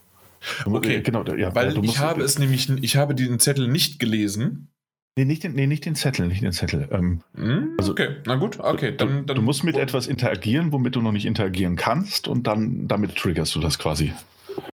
Okay, 0.65 1.01
genau. 1.01 1.23
Ja, 1.23 1.55
weil 1.55 1.83
ich 1.85 1.99
habe 1.99 2.21
es 2.21 2.37
nämlich, 2.37 2.69
ich 2.69 2.97
habe 2.97 3.15
diesen 3.15 3.39
Zettel 3.39 3.69
nicht 3.69 3.97
gelesen 3.97 4.72
Nee, 5.15 5.25
nicht 5.25 5.43
den, 5.43 5.53
nee, 5.53 5.67
nicht 5.67 5.85
den 5.85 5.93
Zettel, 5.93 6.27
nicht 6.27 6.41
den 6.41 6.53
Zettel. 6.53 6.87
Ähm, 6.91 7.21
mm, 7.33 7.75
also, 7.77 7.91
okay, 7.91 8.15
na 8.25 8.35
gut, 8.35 8.59
okay. 8.59 8.95
Dann, 8.97 9.27
dann, 9.27 9.35
du 9.35 9.41
musst 9.43 9.63
mit 9.63 9.77
etwas 9.77 10.07
interagieren, 10.07 10.71
womit 10.71 10.95
du 10.95 11.01
noch 11.01 11.11
nicht 11.11 11.25
interagieren 11.25 11.75
kannst 11.75 12.27
und 12.27 12.47
dann 12.47 12.87
damit 12.87 13.15
triggerst 13.15 13.53
du 13.53 13.59
das 13.59 13.77
quasi. 13.77 14.11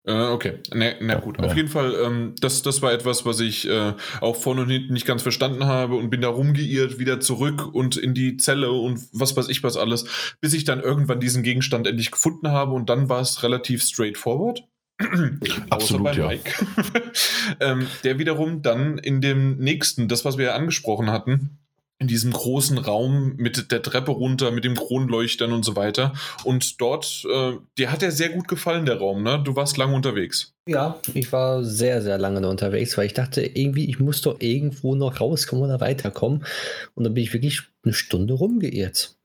Äh, 0.05 0.27
okay, 0.27 0.59
na, 0.73 0.91
na 0.99 1.15
gut. 1.15 1.39
Ja. 1.39 1.45
Auf 1.45 1.55
jeden 1.55 1.69
Fall, 1.69 1.95
ähm, 2.03 2.33
das, 2.39 2.61
das 2.61 2.81
war 2.81 2.91
etwas, 2.91 3.25
was 3.25 3.39
ich 3.39 3.67
äh, 3.67 3.93
auch 4.19 4.36
vorne 4.36 4.61
und 4.61 4.69
hinten 4.69 4.93
nicht 4.93 5.07
ganz 5.07 5.23
verstanden 5.23 5.65
habe 5.65 5.95
und 5.95 6.09
bin 6.09 6.21
da 6.21 6.27
rumgeirrt, 6.27 6.99
wieder 6.99 7.19
zurück 7.21 7.73
und 7.73 7.95
in 7.95 8.13
die 8.13 8.38
Zelle 8.38 8.71
und 8.71 8.99
was 9.13 9.36
weiß 9.36 9.47
ich 9.49 9.63
was 9.63 9.77
alles, 9.77 10.05
bis 10.41 10.53
ich 10.53 10.65
dann 10.65 10.81
irgendwann 10.81 11.21
diesen 11.21 11.43
Gegenstand 11.43 11.88
endlich 11.88 12.11
gefunden 12.11 12.49
habe 12.49 12.73
und 12.73 12.89
dann 12.89 13.09
war 13.09 13.21
es 13.21 13.41
relativ 13.41 13.81
straightforward. 13.83 14.63
Absolut, 15.69 16.15
ja. 16.15 16.31
ähm, 17.59 17.87
der 18.03 18.17
wiederum 18.17 18.61
dann 18.61 18.97
in 18.97 19.21
dem 19.21 19.57
nächsten, 19.57 20.07
das, 20.07 20.23
was 20.23 20.37
wir 20.37 20.45
ja 20.45 20.55
angesprochen 20.55 21.11
hatten, 21.11 21.57
in 21.97 22.07
diesem 22.07 22.31
großen 22.31 22.77
Raum 22.77 23.35
mit 23.37 23.71
der 23.71 23.81
Treppe 23.81 24.11
runter, 24.11 24.51
mit 24.51 24.65
dem 24.65 24.75
Kronleuchtern 24.75 25.53
und 25.53 25.63
so 25.63 25.75
weiter. 25.75 26.13
Und 26.43 26.81
dort, 26.81 27.25
äh, 27.31 27.53
dir 27.77 27.91
hat 27.91 28.03
er 28.03 28.11
sehr 28.11 28.29
gut 28.29 28.47
gefallen, 28.47 28.85
der 28.85 28.97
Raum, 28.99 29.23
ne? 29.23 29.41
Du 29.43 29.55
warst 29.55 29.77
lange 29.77 29.95
unterwegs. 29.95 30.53
Ja, 30.67 30.99
ich 31.13 31.31
war 31.31 31.63
sehr, 31.63 32.01
sehr 32.01 32.17
lange 32.17 32.45
unterwegs, 32.47 32.97
weil 32.97 33.05
ich 33.05 33.13
dachte, 33.13 33.41
irgendwie, 33.45 33.89
ich 33.89 33.99
muss 33.99 34.21
doch 34.21 34.41
irgendwo 34.41 34.95
noch 34.95 35.21
rauskommen 35.21 35.63
oder 35.63 35.79
weiterkommen. 35.79 36.45
Und 36.95 37.03
dann 37.05 37.13
bin 37.13 37.23
ich 37.23 37.33
wirklich 37.33 37.61
eine 37.83 37.93
Stunde 37.93 38.33
rumgeirrt. 38.33 39.15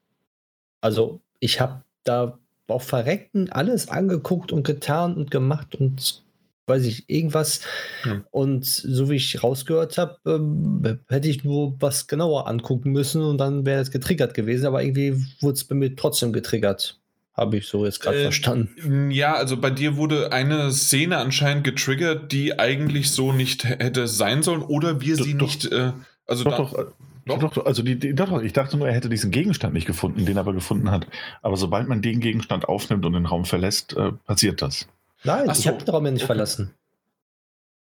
Also, 0.81 1.21
ich 1.41 1.61
habe 1.61 1.83
da 2.05 2.39
auf 2.71 2.85
Verrecken 2.85 3.51
alles 3.51 3.89
angeguckt 3.89 4.53
und 4.53 4.67
getan 4.67 5.15
und 5.15 5.31
gemacht 5.31 5.75
und 5.75 6.23
weiß 6.71 6.85
ich, 6.85 7.11
irgendwas. 7.11 7.61
Hm. 8.03 8.25
Und 8.31 8.65
so 8.65 9.11
wie 9.11 9.17
ich 9.17 9.43
rausgehört 9.43 9.99
habe, 9.99 10.17
ähm, 10.27 11.01
hätte 11.09 11.29
ich 11.29 11.45
nur 11.45 11.75
was 11.81 12.07
genauer 12.07 12.47
angucken 12.47 12.93
müssen 12.93 13.23
und 13.23 13.39
dann 13.39 13.67
wäre 13.67 13.83
es 13.83 13.91
getriggert 13.91 14.33
gewesen, 14.33 14.67
aber 14.67 14.83
irgendwie 14.83 15.23
wurde 15.41 15.55
es 15.55 15.65
bei 15.65 15.75
mir 15.75 15.95
trotzdem 15.95 16.33
getriggert. 16.33 16.99
Habe 17.35 17.59
ich 17.59 17.69
so 17.69 17.85
jetzt 17.85 18.01
gerade 18.01 18.19
äh, 18.19 18.23
verstanden. 18.23 19.11
Ja, 19.11 19.35
also 19.35 19.57
bei 19.57 19.71
dir 19.71 19.97
wurde 19.97 20.33
eine 20.33 20.73
Szene 20.73 21.19
anscheinend 21.19 21.65
getriggert, 21.65 22.33
die 22.33 22.59
eigentlich 22.59 23.11
so 23.11 23.33
nicht 23.33 23.65
hätte 23.65 24.09
sein 24.09 24.43
sollen 24.43 24.63
oder 24.63 25.01
wir 25.01 25.17
sie 25.17 25.37
doch, 25.37 25.47
nicht. 25.47 25.71
Äh, 25.71 25.93
also 26.27 26.45
doch, 26.45 26.73
doch, 26.73 26.93
doch, 27.27 27.39
doch, 27.39 27.67
also 27.67 27.83
die, 27.83 27.99
die, 27.99 28.15
doch, 28.15 28.41
ich 28.43 28.53
dachte 28.53 28.77
nur, 28.77 28.89
er 28.89 28.95
hätte 28.95 29.09
diesen 29.09 29.31
Gegenstand 29.31 29.75
nicht 29.75 29.87
gefunden, 29.87 30.25
den 30.27 30.37
er 30.37 30.41
aber 30.41 30.53
gefunden 30.53 30.91
hat. 30.91 31.07
Aber 31.43 31.57
sobald 31.57 31.89
man 31.89 32.03
den 32.03 32.21
Gegenstand 32.21 32.67
aufnimmt 32.69 33.05
und 33.05 33.13
den 33.13 33.27
Raum 33.27 33.45
verlässt, 33.45 33.95
äh, 33.97 34.13
passiert 34.13 34.63
das. 34.63 34.87
Nein, 35.25 35.45
Ach 35.49 35.53
ich 35.57 35.65
so, 35.65 35.71
habe 35.71 35.85
den 35.85 35.91
Raum 35.91 36.05
ja 36.07 36.13
nicht 36.13 36.23
okay. 36.23 36.27
verlassen. 36.29 36.75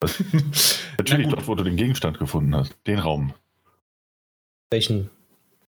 Natürlich 0.98 1.28
dort, 1.28 1.46
wo 1.46 1.54
du 1.54 1.64
den 1.64 1.76
Gegenstand 1.76 2.18
gefunden 2.18 2.54
hast. 2.54 2.74
Den 2.86 2.98
Raum. 2.98 3.34
Welchen 4.70 5.10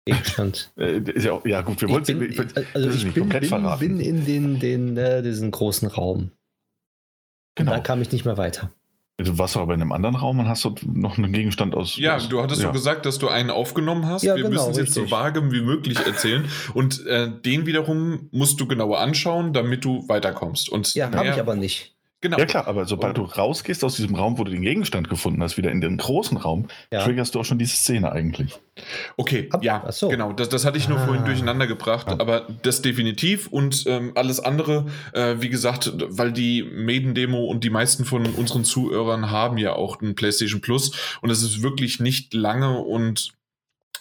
Gegenstand? 0.05 0.71
Äh, 0.77 1.01
ja, 1.19 1.39
ja, 1.45 1.61
gut, 1.61 1.81
wir 1.81 1.87
Ich 1.89 1.93
wollten 1.93 2.19
wir- 2.19 2.65
also 2.73 2.89
ich 2.89 3.03
nicht 3.03 3.13
bin, 3.13 3.23
komplett 3.23 3.41
bin, 3.41 3.49
verraten. 3.49 3.79
bin 3.79 3.99
in 3.99 4.25
den, 4.25 4.59
den, 4.59 4.97
äh, 4.97 5.21
diesen 5.21 5.51
großen 5.51 5.87
Raum. 5.87 6.31
Genau. 7.55 7.71
Da 7.71 7.79
kam 7.79 8.01
ich 8.01 8.11
nicht 8.11 8.25
mehr 8.25 8.37
weiter. 8.37 8.71
Du 9.23 9.37
warst 9.37 9.57
aber 9.57 9.73
in 9.73 9.81
einem 9.81 9.91
anderen 9.91 10.15
Raum 10.15 10.39
und 10.39 10.47
hast 10.47 10.65
dort 10.65 10.85
noch 10.85 11.17
einen 11.17 11.31
Gegenstand 11.31 11.75
aus. 11.75 11.97
Ja, 11.97 12.15
aus, 12.15 12.29
du 12.29 12.41
hattest 12.41 12.61
ja. 12.61 12.67
so 12.67 12.73
gesagt, 12.73 13.05
dass 13.05 13.19
du 13.19 13.27
einen 13.27 13.49
aufgenommen 13.49 14.05
hast. 14.05 14.23
Ja, 14.23 14.35
Wir 14.35 14.43
genau, 14.43 14.67
müssen 14.67 14.71
es 14.71 14.77
jetzt 14.77 14.93
so 14.93 15.09
vage 15.09 15.51
wie 15.51 15.61
möglich 15.61 15.99
erzählen. 15.99 16.45
Und 16.73 17.05
äh, 17.05 17.29
den 17.29 17.65
wiederum 17.65 18.29
musst 18.31 18.59
du 18.59 18.67
genauer 18.67 18.99
anschauen, 18.99 19.53
damit 19.53 19.85
du 19.85 20.07
weiterkommst. 20.07 20.69
Und 20.69 20.93
Ja, 20.93 21.11
habe 21.11 21.29
ich 21.29 21.39
aber 21.39 21.55
nicht. 21.55 21.95
Genau. 22.21 22.37
Ja 22.37 22.45
klar, 22.45 22.67
aber 22.67 22.85
sobald 22.85 23.17
du 23.17 23.23
rausgehst 23.23 23.83
aus 23.83 23.95
diesem 23.95 24.13
Raum, 24.15 24.37
wo 24.37 24.43
du 24.43 24.51
den 24.51 24.61
Gegenstand 24.61 25.09
gefunden 25.09 25.41
hast, 25.41 25.57
wieder 25.57 25.71
in 25.71 25.81
den 25.81 25.97
großen 25.97 26.37
Raum, 26.37 26.67
Ja. 26.93 27.03
triggerst 27.03 27.33
du 27.33 27.39
auch 27.39 27.45
schon 27.45 27.57
diese 27.57 27.75
Szene 27.75 28.11
eigentlich. 28.11 28.59
Okay, 29.17 29.49
Ab- 29.51 29.63
ja, 29.63 29.91
so. 29.91 30.07
genau. 30.09 30.31
Das, 30.31 30.47
das 30.49 30.63
hatte 30.63 30.77
ich 30.77 30.87
nur 30.87 30.99
Ah. 30.99 31.05
vorhin 31.07 31.25
durcheinander 31.25 31.65
gebracht, 31.65 32.07
Ja. 32.09 32.19
aber 32.19 32.47
das 32.61 32.83
definitiv 32.83 33.47
und 33.47 33.85
ähm, 33.87 34.11
alles 34.15 34.39
andere, 34.39 34.85
äh, 35.13 35.37
wie 35.39 35.49
gesagt, 35.49 35.91
weil 36.09 36.31
die 36.31 36.61
Maiden-Demo 36.63 37.43
und 37.45 37.63
die 37.63 37.69
meisten 37.71 38.05
von 38.05 38.27
unseren 38.27 38.63
Zuhörern 38.65 39.31
haben 39.31 39.57
ja 39.57 39.73
auch 39.73 39.99
ein 40.01 40.13
PlayStation 40.13 40.61
Plus 40.61 40.91
und 41.21 41.31
es 41.31 41.41
ist 41.41 41.63
wirklich 41.63 41.99
nicht 41.99 42.33
lange 42.35 42.77
und 42.79 43.33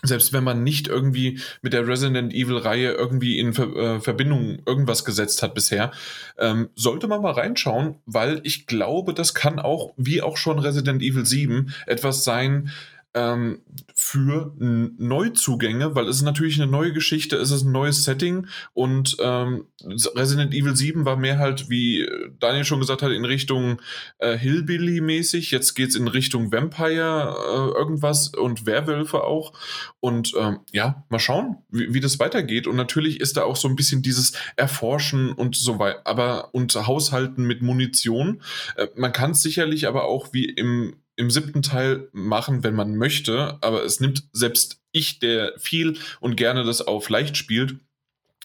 selbst 0.02 0.32
wenn 0.32 0.44
man 0.44 0.62
nicht 0.62 0.88
irgendwie 0.88 1.40
mit 1.62 1.72
der 1.72 1.86
Resident 1.86 2.32
Evil-Reihe 2.32 2.92
irgendwie 2.92 3.38
in 3.38 3.52
Ver 3.52 3.76
äh, 3.76 4.00
Verbindung 4.00 4.60
irgendwas 4.64 5.04
gesetzt 5.04 5.42
hat 5.42 5.54
bisher, 5.54 5.92
ähm, 6.38 6.70
sollte 6.74 7.06
man 7.06 7.20
mal 7.20 7.32
reinschauen, 7.32 7.96
weil 8.06 8.40
ich 8.44 8.66
glaube, 8.66 9.12
das 9.12 9.34
kann 9.34 9.58
auch, 9.58 9.92
wie 9.96 10.22
auch 10.22 10.36
schon 10.36 10.58
Resident 10.58 11.02
Evil 11.02 11.26
7, 11.26 11.74
etwas 11.86 12.24
sein, 12.24 12.70
ähm, 13.14 13.60
für 13.94 14.54
Neuzugänge, 14.58 15.94
weil 15.94 16.06
es 16.08 16.16
ist 16.16 16.22
natürlich 16.22 16.60
eine 16.60 16.70
neue 16.70 16.92
Geschichte, 16.92 17.36
es 17.36 17.50
ist 17.50 17.64
ein 17.64 17.72
neues 17.72 18.04
Setting 18.04 18.46
und 18.72 19.16
ähm, 19.20 19.66
Resident 20.14 20.54
Evil 20.54 20.76
7 20.76 21.04
war 21.04 21.16
mehr 21.16 21.38
halt, 21.38 21.68
wie 21.70 22.08
Daniel 22.38 22.64
schon 22.64 22.80
gesagt 22.80 23.02
hat, 23.02 23.10
in 23.10 23.24
Richtung 23.24 23.80
äh, 24.18 24.36
Hillbilly-mäßig. 24.36 25.50
Jetzt 25.50 25.74
geht's 25.74 25.94
in 25.94 26.08
Richtung 26.08 26.52
Vampire 26.52 27.34
äh, 27.36 27.78
irgendwas 27.78 28.28
und 28.28 28.66
Werwölfe 28.66 29.24
auch. 29.24 29.52
Und 30.00 30.34
ähm, 30.38 30.60
ja, 30.72 31.04
mal 31.08 31.18
schauen, 31.18 31.58
wie, 31.70 31.94
wie 31.94 32.00
das 32.00 32.18
weitergeht. 32.18 32.66
Und 32.66 32.76
natürlich 32.76 33.20
ist 33.20 33.36
da 33.36 33.44
auch 33.44 33.56
so 33.56 33.68
ein 33.68 33.76
bisschen 33.76 34.02
dieses 34.02 34.32
Erforschen 34.56 35.32
und 35.32 35.56
so 35.56 35.78
weiter, 35.78 36.00
aber 36.04 36.54
und 36.54 36.74
Haushalten 36.74 37.44
mit 37.44 37.62
Munition. 37.62 38.42
Äh, 38.76 38.88
man 38.96 39.12
kann 39.12 39.32
es 39.32 39.42
sicherlich 39.42 39.88
aber 39.88 40.04
auch 40.04 40.32
wie 40.32 40.44
im 40.44 40.96
im 41.20 41.30
siebten 41.30 41.60
Teil 41.60 42.08
machen, 42.12 42.64
wenn 42.64 42.74
man 42.74 42.96
möchte, 42.96 43.58
aber 43.60 43.84
es 43.84 44.00
nimmt 44.00 44.24
selbst 44.32 44.80
ich, 44.90 45.18
der 45.18 45.52
viel 45.58 45.98
und 46.18 46.36
gerne 46.36 46.64
das 46.64 46.80
auf 46.80 47.10
leicht 47.10 47.36
spielt, 47.36 47.76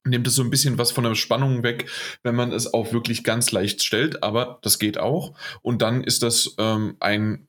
nimmt 0.04 0.28
es 0.28 0.36
so 0.36 0.44
ein 0.44 0.50
bisschen 0.50 0.78
was 0.78 0.92
von 0.92 1.06
der 1.06 1.16
Spannung 1.16 1.64
weg, 1.64 1.90
wenn 2.22 2.36
man 2.36 2.52
es 2.52 2.68
auf 2.68 2.92
wirklich 2.92 3.24
ganz 3.24 3.52
leicht 3.52 3.82
stellt, 3.82 4.24
aber 4.24 4.60
das 4.62 4.78
geht 4.78 4.98
auch. 4.98 5.38
Und 5.62 5.82
dann 5.82 6.04
ist 6.04 6.22
das 6.22 6.56
ähm, 6.58 6.98
ein 7.00 7.48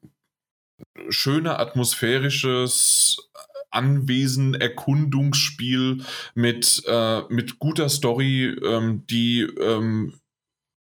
schöner 1.09 1.59
atmosphärisches 1.59 3.19
Anwesen, 3.71 4.55
Erkundungsspiel 4.55 6.05
mit, 6.35 6.85
äh, 6.87 7.23
mit 7.29 7.59
guter 7.59 7.89
Story, 7.89 8.57
ähm, 8.65 9.05
die 9.11 9.41
ähm, 9.43 10.15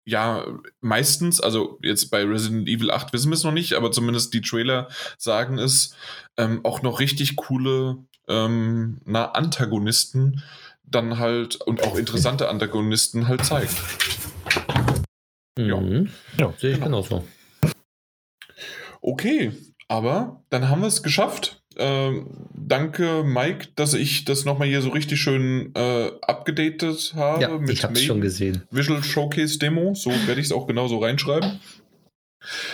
ja, 0.06 0.46
meistens, 0.82 1.40
also 1.42 1.80
jetzt 1.84 2.10
bei 2.10 2.24
Resident 2.24 2.68
Evil 2.68 2.92
8 2.92 3.14
wissen 3.14 3.30
wir 3.30 3.36
es 3.36 3.44
noch 3.44 3.52
nicht, 3.52 3.74
aber 3.74 3.92
zumindest 3.92 4.34
die 4.34 4.42
Trailer 4.42 4.90
sagen 5.18 5.58
es, 5.58 5.96
ähm, 6.38 6.62
auch 6.64 6.82
noch 6.82 7.00
richtig 7.00 7.36
coole 7.36 7.98
ähm, 8.28 9.02
na, 9.06 9.32
Antagonisten 9.32 10.44
dann 10.84 11.20
halt 11.20 11.56
und 11.56 11.84
auch 11.84 11.96
interessante 11.96 12.50
Antagonisten 12.50 13.28
halt 13.28 13.46
zeigen. 13.46 13.76
Ja. 15.58 15.80
Mhm. 15.80 16.10
Ja, 16.40 16.54
Sehe 16.58 16.72
ich 16.72 16.82
genau. 16.82 17.02
genauso. 17.02 17.28
Okay, 19.02 19.52
aber 19.88 20.44
dann 20.50 20.70
haben 20.70 20.82
wir 20.82 20.88
es 20.88 21.04
geschafft. 21.04 21.61
Ähm, 21.78 22.28
danke, 22.54 23.24
Mike, 23.24 23.70
dass 23.76 23.94
ich 23.94 24.26
das 24.26 24.46
nochmal 24.46 24.68
hier 24.68 24.82
so 24.82 24.90
richtig 24.90 25.22
schön 25.22 25.72
äh, 25.76 26.12
abgedatet 26.22 27.14
habe 27.16 27.42
Ja, 27.42 27.60
ich 27.68 27.84
habe 27.84 27.94
es 27.94 28.04
schon 28.04 28.22
gesehen. 28.22 28.64
Visual 28.72 29.04
Showcase 29.04 29.58
Demo. 29.58 29.94
So 29.96 30.12
werde 30.26 30.42
ich 30.42 30.48
es 30.48 30.52
auch 30.52 30.68
genauso 30.68 31.00
reinschreiben. 31.00 31.60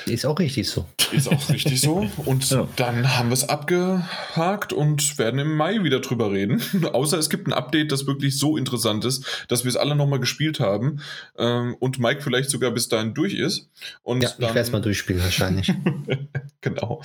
Ist 0.06 0.26
auch 0.26 0.40
richtig 0.40 0.70
so. 0.70 0.86
Ist 1.12 1.28
auch 1.28 1.50
richtig 1.50 1.82
so. 1.82 2.08
Und 2.26 2.50
Ja. 2.50 2.68
dann 2.78 3.18
haben 3.18 3.30
wir 3.30 3.34
es 3.34 3.48
abgehakt 3.50 4.72
und 4.74 5.18
werden 5.18 5.40
im 5.40 5.56
Mai 5.56 5.84
wieder 5.84 6.00
drüber 6.00 6.32
reden. 6.32 6.62
Außer 6.94 7.18
es 7.18 7.30
gibt 7.30 7.48
ein 7.48 7.54
Update, 7.54 7.92
das 7.92 8.08
wirklich 8.08 8.38
so 8.38 8.56
interessant 8.58 9.04
ist, 9.06 9.46
dass 9.50 9.64
wir 9.66 9.70
es 9.70 9.76
alle 9.76 9.96
nochmal 9.96 10.20
gespielt 10.20 10.60
haben 10.60 11.02
ähm, 11.38 11.76
und 11.80 12.00
Mike 12.00 12.22
vielleicht 12.22 12.50
sogar 12.50 12.72
bis 12.72 12.88
dahin 12.88 13.14
durch 13.14 13.34
ist. 13.34 13.70
Und 14.04 14.24
Ja, 14.24 14.30
ich 14.30 14.40
werde 14.40 14.60
es 14.60 14.72
mal 14.72 14.82
durchspielen 14.82 15.22
wahrscheinlich. 15.22 15.74
genau. 16.62 17.02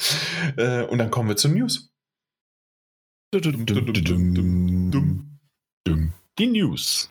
Äh, 0.57 0.83
und 0.85 0.99
dann 0.99 1.11
kommen 1.11 1.29
wir 1.29 1.37
zur 1.37 1.51
News. 1.51 1.91
Die 6.39 6.47
News. 6.47 7.11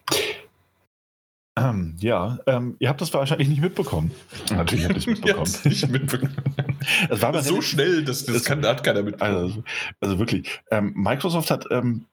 Ähm, 1.59 1.95
ja, 1.99 2.39
ähm, 2.47 2.77
ihr 2.79 2.87
habt 2.87 3.01
das 3.01 3.13
wahrscheinlich 3.13 3.49
nicht 3.49 3.61
mitbekommen. 3.61 4.11
Natürlich 4.49 4.85
habt 4.85 4.93
ihr 4.95 4.99
es 4.99 5.07
mitbekommen. 5.07 5.51
nicht 5.65 5.89
mitbekommen. 5.89 6.77
Es 7.09 7.21
war 7.21 7.43
so 7.43 7.61
schnell, 7.61 8.05
das, 8.05 8.25
das 8.25 8.35
das- 8.35 8.45
kann, 8.45 8.65
hat 8.65 8.83
keiner 8.83 9.03
mitbekommen. 9.03 9.35
Also, 9.35 9.63
also 9.99 10.19
wirklich. 10.19 10.61
Ähm, 10.71 10.93
Microsoft 10.95 11.51
hat 11.51 11.65
ähm, 11.69 12.05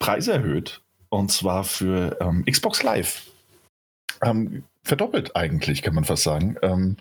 Preise 0.00 0.32
erhöht 0.32 0.82
und 1.08 1.30
zwar 1.30 1.62
für 1.64 2.16
ähm, 2.20 2.44
Xbox 2.44 2.82
Live. 2.82 3.26
Ähm, 4.22 4.64
verdoppelt 4.82 5.36
eigentlich, 5.36 5.82
kann 5.82 5.94
man 5.94 6.04
fast 6.04 6.24
sagen. 6.24 6.96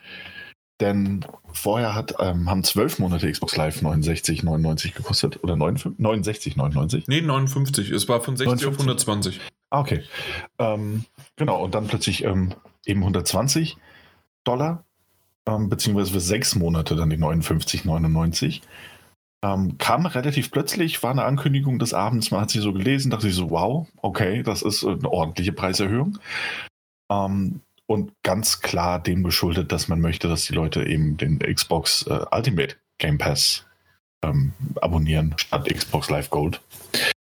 Denn 0.80 1.26
vorher 1.51 1.95
hat, 1.95 2.16
haben 2.20 2.64
zwölf 2.64 2.99
Monate 2.99 3.32
Xbox 3.32 3.55
Live 3.55 3.82
69,99 3.82 4.93
gekostet 4.93 5.43
oder 5.43 5.55
69, 5.55 6.55
69,99. 6.55 7.03
nee, 7.08 7.22
59. 7.22 7.89
Es 7.89 8.08
war 8.08 8.22
von 8.22 8.38
60 8.38 8.68
auf 8.68 8.78
59. 8.78 9.39
120. 9.39 9.41
Ah, 9.70 9.82
okay. 9.82 10.03
Ähm, 10.59 11.05
genau, 11.36 11.63
und 11.63 11.76
dann 11.76 11.88
plötzlich 11.88 12.24
ähm, 12.24 12.53
eben 12.86 13.01
120 13.01 13.78
Dollar, 14.43 14.86
ähm, 15.47 15.70
beziehungsweise 15.70 16.13
für 16.13 16.20
sechs 16.20 16.55
Monate 16.55 16.95
dann 16.95 17.09
die 17.09 17.18
59,99. 17.18 18.61
Ähm, 19.43 19.78
kam 19.78 20.05
relativ 20.05 20.51
plötzlich, 20.51 21.03
war 21.03 21.11
eine 21.11 21.26
Ankündigung 21.26 21.80
des 21.80 21.93
Abends, 21.93 22.32
man 22.32 22.41
hat 22.41 22.49
sie 22.49 22.59
so 22.59 22.74
gelesen, 22.74 23.11
dachte 23.11 23.28
ich 23.28 23.36
so, 23.36 23.51
wow, 23.51 23.88
okay, 23.97 24.41
das 24.41 24.61
ist 24.61 24.84
eine 24.84 25.09
ordentliche 25.09 25.51
Preiserhöhung. 25.51 26.18
Ähm, 27.11 27.61
und 27.86 28.11
ganz 28.24 28.61
klar 28.61 29.01
dem 29.01 29.24
geschuldet, 29.24 29.72
dass 29.72 29.88
man 29.88 30.01
möchte, 30.01 30.28
dass 30.28 30.45
die 30.45 30.53
Leute 30.53 30.86
eben 30.86 31.18
den 31.18 31.39
Xbox 31.39 32.05
äh, 32.07 32.26
Ultimate 32.32 32.76
Game 32.97 33.18
Pass 33.18 33.65
ähm, 34.24 34.53
abonnieren, 34.82 35.36
statt 35.38 35.70
Xbox 35.74 36.09
Live 36.09 36.30
Gold. 36.30 36.61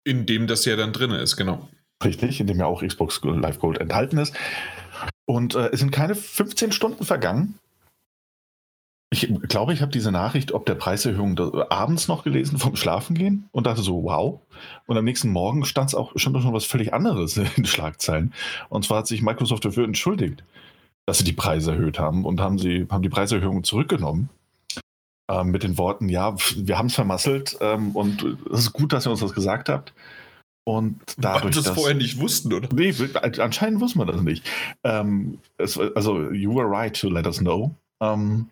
In 0.05 0.25
dem 0.25 0.47
das 0.47 0.65
ja 0.65 0.75
dann 0.75 0.93
drin 0.93 1.11
ist, 1.11 1.35
genau. 1.35 1.67
Richtig, 2.03 2.39
in 2.39 2.47
dem 2.47 2.59
ja 2.59 2.65
auch 2.65 2.81
Xbox 2.81 3.21
Live 3.23 3.59
Gold 3.59 3.79
enthalten 3.79 4.17
ist. 4.17 4.35
Und 5.25 5.55
äh, 5.55 5.69
es 5.71 5.79
sind 5.79 5.91
keine 5.91 6.15
15 6.15 6.71
Stunden 6.71 7.05
vergangen. 7.05 7.59
Ich 9.11 9.27
glaube, 9.47 9.73
ich 9.73 9.81
habe 9.81 9.91
diese 9.91 10.11
Nachricht 10.11 10.51
ob 10.51 10.67
der 10.67 10.75
Preiserhöhung 10.75 11.39
abends 11.69 12.07
noch 12.07 12.23
gelesen 12.23 12.59
vom 12.59 12.75
Schlafengehen 12.75 13.49
und 13.51 13.65
dachte 13.65 13.81
so, 13.81 14.03
wow. 14.03 14.39
Und 14.85 14.97
am 14.97 15.05
nächsten 15.05 15.29
Morgen 15.29 15.65
stand 15.65 15.89
es 15.89 15.95
auch 15.95 16.11
schon, 16.15 16.39
schon 16.39 16.53
was 16.53 16.65
völlig 16.65 16.93
anderes 16.93 17.35
in 17.37 17.47
den 17.57 17.65
Schlagzeilen. 17.65 18.33
Und 18.69 18.85
zwar 18.85 18.99
hat 18.99 19.07
sich 19.07 19.21
Microsoft 19.21 19.65
dafür 19.65 19.83
entschuldigt, 19.83 20.43
dass 21.05 21.17
sie 21.17 21.23
die 21.23 21.33
Preise 21.33 21.71
erhöht 21.71 21.97
haben 21.97 22.23
und 22.23 22.39
haben, 22.39 22.59
sie, 22.59 22.85
haben 22.89 23.01
die 23.01 23.09
Preiserhöhung 23.09 23.63
zurückgenommen. 23.63 24.29
Ähm, 25.27 25.49
mit 25.51 25.63
den 25.63 25.77
Worten, 25.77 26.07
ja, 26.07 26.35
wir 26.55 26.77
haben 26.77 26.87
es 26.87 26.95
vermasselt 26.95 27.57
ähm, 27.61 27.95
und 27.95 28.23
es 28.51 28.59
ist 28.59 28.73
gut, 28.73 28.93
dass 28.93 29.05
ihr 29.07 29.11
uns 29.11 29.19
das 29.19 29.33
gesagt 29.33 29.69
habt. 29.69 29.93
Und 30.65 30.99
dadurch, 31.17 31.55
Weil 31.55 31.59
es 31.59 31.65
dass, 31.65 31.75
vorher 31.75 31.95
nicht 31.95 32.19
wussten, 32.19 32.53
oder? 32.53 32.69
Nee, 32.73 32.93
anscheinend 33.39 33.81
wusste 33.81 33.97
man 33.97 34.07
das 34.07 34.21
nicht. 34.21 34.47
Ähm, 34.83 35.39
es, 35.57 35.77
also, 35.77 36.31
you 36.31 36.53
were 36.53 36.69
right 36.69 36.95
to 36.99 37.09
let 37.09 37.25
us 37.25 37.39
know. 37.39 37.75
Ähm, 38.01 38.49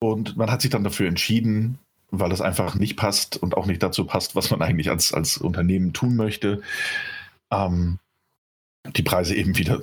und 0.00 0.36
man 0.36 0.50
hat 0.50 0.62
sich 0.62 0.70
dann 0.70 0.84
dafür 0.84 1.08
entschieden, 1.08 1.78
weil 2.10 2.30
das 2.30 2.40
einfach 2.40 2.74
nicht 2.76 2.96
passt 2.96 3.36
und 3.36 3.56
auch 3.56 3.66
nicht 3.66 3.82
dazu 3.82 4.04
passt, 4.04 4.36
was 4.36 4.50
man 4.50 4.62
eigentlich 4.62 4.90
als, 4.90 5.12
als 5.12 5.38
Unternehmen 5.38 5.92
tun 5.92 6.16
möchte, 6.16 6.62
ähm, 7.50 7.98
die 8.96 9.02
Preise 9.02 9.34
eben 9.34 9.58
wieder 9.58 9.82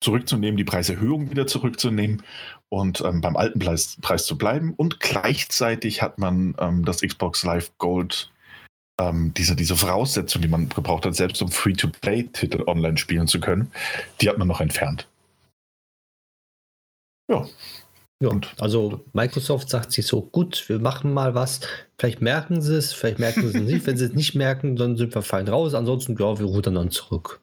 zurückzunehmen, 0.00 0.56
die 0.56 0.64
Preiserhöhung 0.64 1.30
wieder 1.30 1.46
zurückzunehmen 1.46 2.22
und 2.68 3.02
ähm, 3.02 3.20
beim 3.20 3.36
alten 3.36 3.60
Preis, 3.60 3.98
Preis 4.00 4.26
zu 4.26 4.36
bleiben. 4.36 4.74
Und 4.74 4.98
gleichzeitig 4.98 6.02
hat 6.02 6.18
man 6.18 6.54
ähm, 6.58 6.84
das 6.84 7.02
Xbox 7.02 7.44
Live 7.44 7.72
Gold 7.78 8.31
ähm, 9.00 9.32
diese, 9.34 9.56
diese 9.56 9.76
Voraussetzung, 9.76 10.42
die 10.42 10.48
man 10.48 10.68
gebraucht 10.68 11.06
hat, 11.06 11.14
selbst 11.14 11.42
um 11.42 11.50
Free-to-Play-Titel 11.50 12.64
online 12.66 12.98
spielen 12.98 13.26
zu 13.26 13.40
können, 13.40 13.70
die 14.20 14.28
hat 14.28 14.38
man 14.38 14.48
noch 14.48 14.60
entfernt. 14.60 15.08
Ja. 17.28 17.46
Ja, 18.20 18.30
also 18.60 19.04
Microsoft 19.14 19.68
sagt 19.68 19.90
sich 19.90 20.06
so, 20.06 20.22
gut, 20.22 20.68
wir 20.68 20.78
machen 20.78 21.12
mal 21.12 21.34
was. 21.34 21.58
Vielleicht 21.98 22.20
merken 22.20 22.62
sie 22.62 22.76
es, 22.76 22.92
vielleicht 22.92 23.18
merken 23.18 23.50
sie 23.50 23.58
es 23.58 23.64
nicht. 23.64 23.84
Wenn 23.84 23.96
sie 23.96 24.04
es 24.04 24.12
nicht 24.12 24.36
merken, 24.36 24.76
dann 24.76 24.96
sind 24.96 25.12
wir 25.12 25.22
fein 25.22 25.48
raus. 25.48 25.74
Ansonsten, 25.74 26.16
ja, 26.16 26.38
wir 26.38 26.46
rudern 26.46 26.76
dann 26.76 26.92
zurück. 26.92 27.40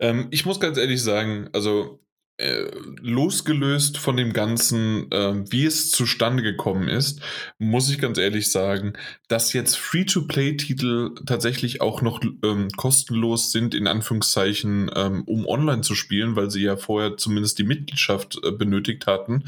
Ähm, 0.00 0.28
ich 0.30 0.44
muss 0.44 0.60
ganz 0.60 0.76
ehrlich 0.76 1.02
sagen, 1.02 1.48
also 1.54 1.98
äh, 2.36 2.64
losgelöst 3.00 3.96
von 3.98 4.16
dem 4.16 4.32
Ganzen, 4.32 5.10
äh, 5.12 5.44
wie 5.50 5.64
es 5.64 5.90
zustande 5.90 6.42
gekommen 6.42 6.88
ist, 6.88 7.20
muss 7.58 7.88
ich 7.88 8.00
ganz 8.00 8.18
ehrlich 8.18 8.50
sagen, 8.50 8.94
dass 9.28 9.52
jetzt 9.52 9.76
Free-to-Play-Titel 9.76 11.14
tatsächlich 11.26 11.80
auch 11.80 12.02
noch 12.02 12.20
ähm, 12.42 12.70
kostenlos 12.76 13.52
sind, 13.52 13.74
in 13.74 13.86
Anführungszeichen, 13.86 14.90
ähm, 14.96 15.22
um 15.26 15.46
online 15.46 15.82
zu 15.82 15.94
spielen, 15.94 16.34
weil 16.34 16.50
sie 16.50 16.62
ja 16.62 16.76
vorher 16.76 17.16
zumindest 17.16 17.58
die 17.60 17.64
Mitgliedschaft 17.64 18.40
äh, 18.42 18.50
benötigt 18.50 19.06
hatten, 19.06 19.44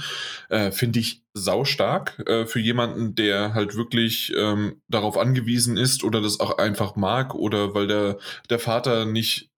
äh, 0.49 0.71
finde 0.71 1.01
ich 1.01 1.23
saustark 1.35 2.23
äh, 2.27 2.47
für 2.47 2.61
jemanden, 2.61 3.15
der 3.15 3.53
halt 3.53 3.77
wirklich 3.77 4.33
ähm, 4.37 4.81
darauf 4.89 5.19
angewiesen 5.19 5.77
ist 5.77 6.05
oder 6.05 6.21
das 6.21 6.39
auch 6.39 6.59
einfach 6.59 6.95
mag 6.95 7.35
oder 7.35 7.75
weil 7.75 7.89
der, 7.89 8.19
der 8.49 8.59
Vater 8.59 9.07
nicht 9.07 9.51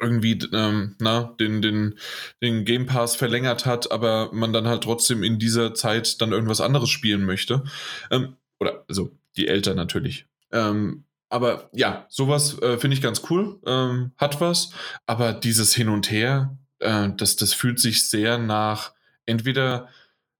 irgendwie 0.00 0.38
ähm, 0.52 0.96
na, 1.00 1.34
den, 1.38 1.62
den, 1.62 1.98
den 2.42 2.64
Game 2.64 2.86
Pass 2.86 3.16
verlängert 3.16 3.66
hat, 3.66 3.90
aber 3.90 4.30
man 4.32 4.52
dann 4.52 4.66
halt 4.66 4.84
trotzdem 4.84 5.22
in 5.22 5.38
dieser 5.38 5.74
Zeit 5.74 6.20
dann 6.20 6.32
irgendwas 6.32 6.60
anderes 6.60 6.90
spielen 6.90 7.24
möchte. 7.24 7.64
Ähm, 8.10 8.36
oder 8.60 8.84
also 8.88 9.10
die 9.36 9.48
Eltern 9.48 9.76
natürlich. 9.76 10.26
Ähm, 10.52 11.04
aber 11.28 11.70
ja, 11.72 12.06
sowas 12.08 12.60
äh, 12.60 12.76
finde 12.78 12.94
ich 12.94 13.02
ganz 13.02 13.22
cool, 13.30 13.58
ähm, 13.66 14.12
hat 14.18 14.40
was, 14.40 14.72
aber 15.06 15.32
dieses 15.32 15.74
Hin 15.74 15.88
und 15.88 16.10
Her, 16.10 16.58
äh, 16.78 17.08
das, 17.16 17.36
das 17.36 17.54
fühlt 17.54 17.80
sich 17.80 18.08
sehr 18.08 18.36
nach 18.36 18.92
entweder 19.24 19.88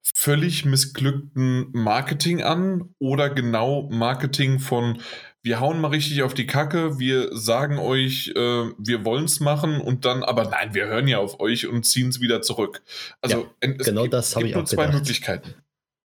völlig 0.03 0.64
missglückten 0.64 1.70
Marketing 1.72 2.42
an 2.42 2.94
oder 2.98 3.30
genau 3.30 3.88
Marketing 3.90 4.59
von 4.59 5.00
wir 5.43 5.61
hauen 5.61 5.80
mal 5.80 5.88
richtig 5.88 6.22
auf 6.22 6.34
die 6.34 6.47
Kacke, 6.47 6.99
wir 6.99 7.36
sagen 7.36 7.78
euch, 7.78 8.32
äh, 8.36 8.70
wir 8.78 9.05
wollen 9.05 9.24
es 9.24 9.40
machen 9.40 9.80
und 9.80 10.05
dann, 10.05 10.22
aber 10.22 10.45
nein, 10.45 10.74
wir 10.74 10.86
hören 10.86 11.09
ja 11.09 11.18
auf 11.18 11.40
euch 11.40 11.66
und 11.66 11.84
ziehen 11.84 12.09
es 12.09 12.20
wieder 12.20 12.43
zurück. 12.43 12.82
Also 13.20 13.49
ja, 13.62 13.72
genau 13.72 14.03
gibt, 14.03 14.14
das 14.14 14.36
habe 14.36 14.47
ich 14.47 14.55
auch 14.55 14.59
nur 14.59 14.66
zwei 14.66 14.86
gedacht. 14.86 15.01
Möglichkeiten. 15.01 15.55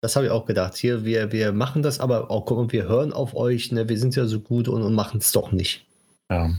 Das 0.00 0.14
habe 0.14 0.26
ich 0.26 0.32
auch 0.32 0.46
gedacht. 0.46 0.76
Hier, 0.76 1.04
wir, 1.04 1.32
wir 1.32 1.52
machen 1.52 1.82
das, 1.82 1.98
aber 1.98 2.30
auch 2.30 2.44
guck, 2.46 2.72
wir 2.72 2.84
hören 2.84 3.12
auf 3.12 3.34
euch, 3.34 3.72
ne, 3.72 3.88
wir 3.88 3.98
sind 3.98 4.14
ja 4.14 4.26
so 4.26 4.40
gut 4.40 4.68
und, 4.68 4.82
und 4.82 4.94
machen 4.94 5.18
es 5.18 5.32
doch 5.32 5.50
nicht. 5.50 5.86
Ja. 6.30 6.54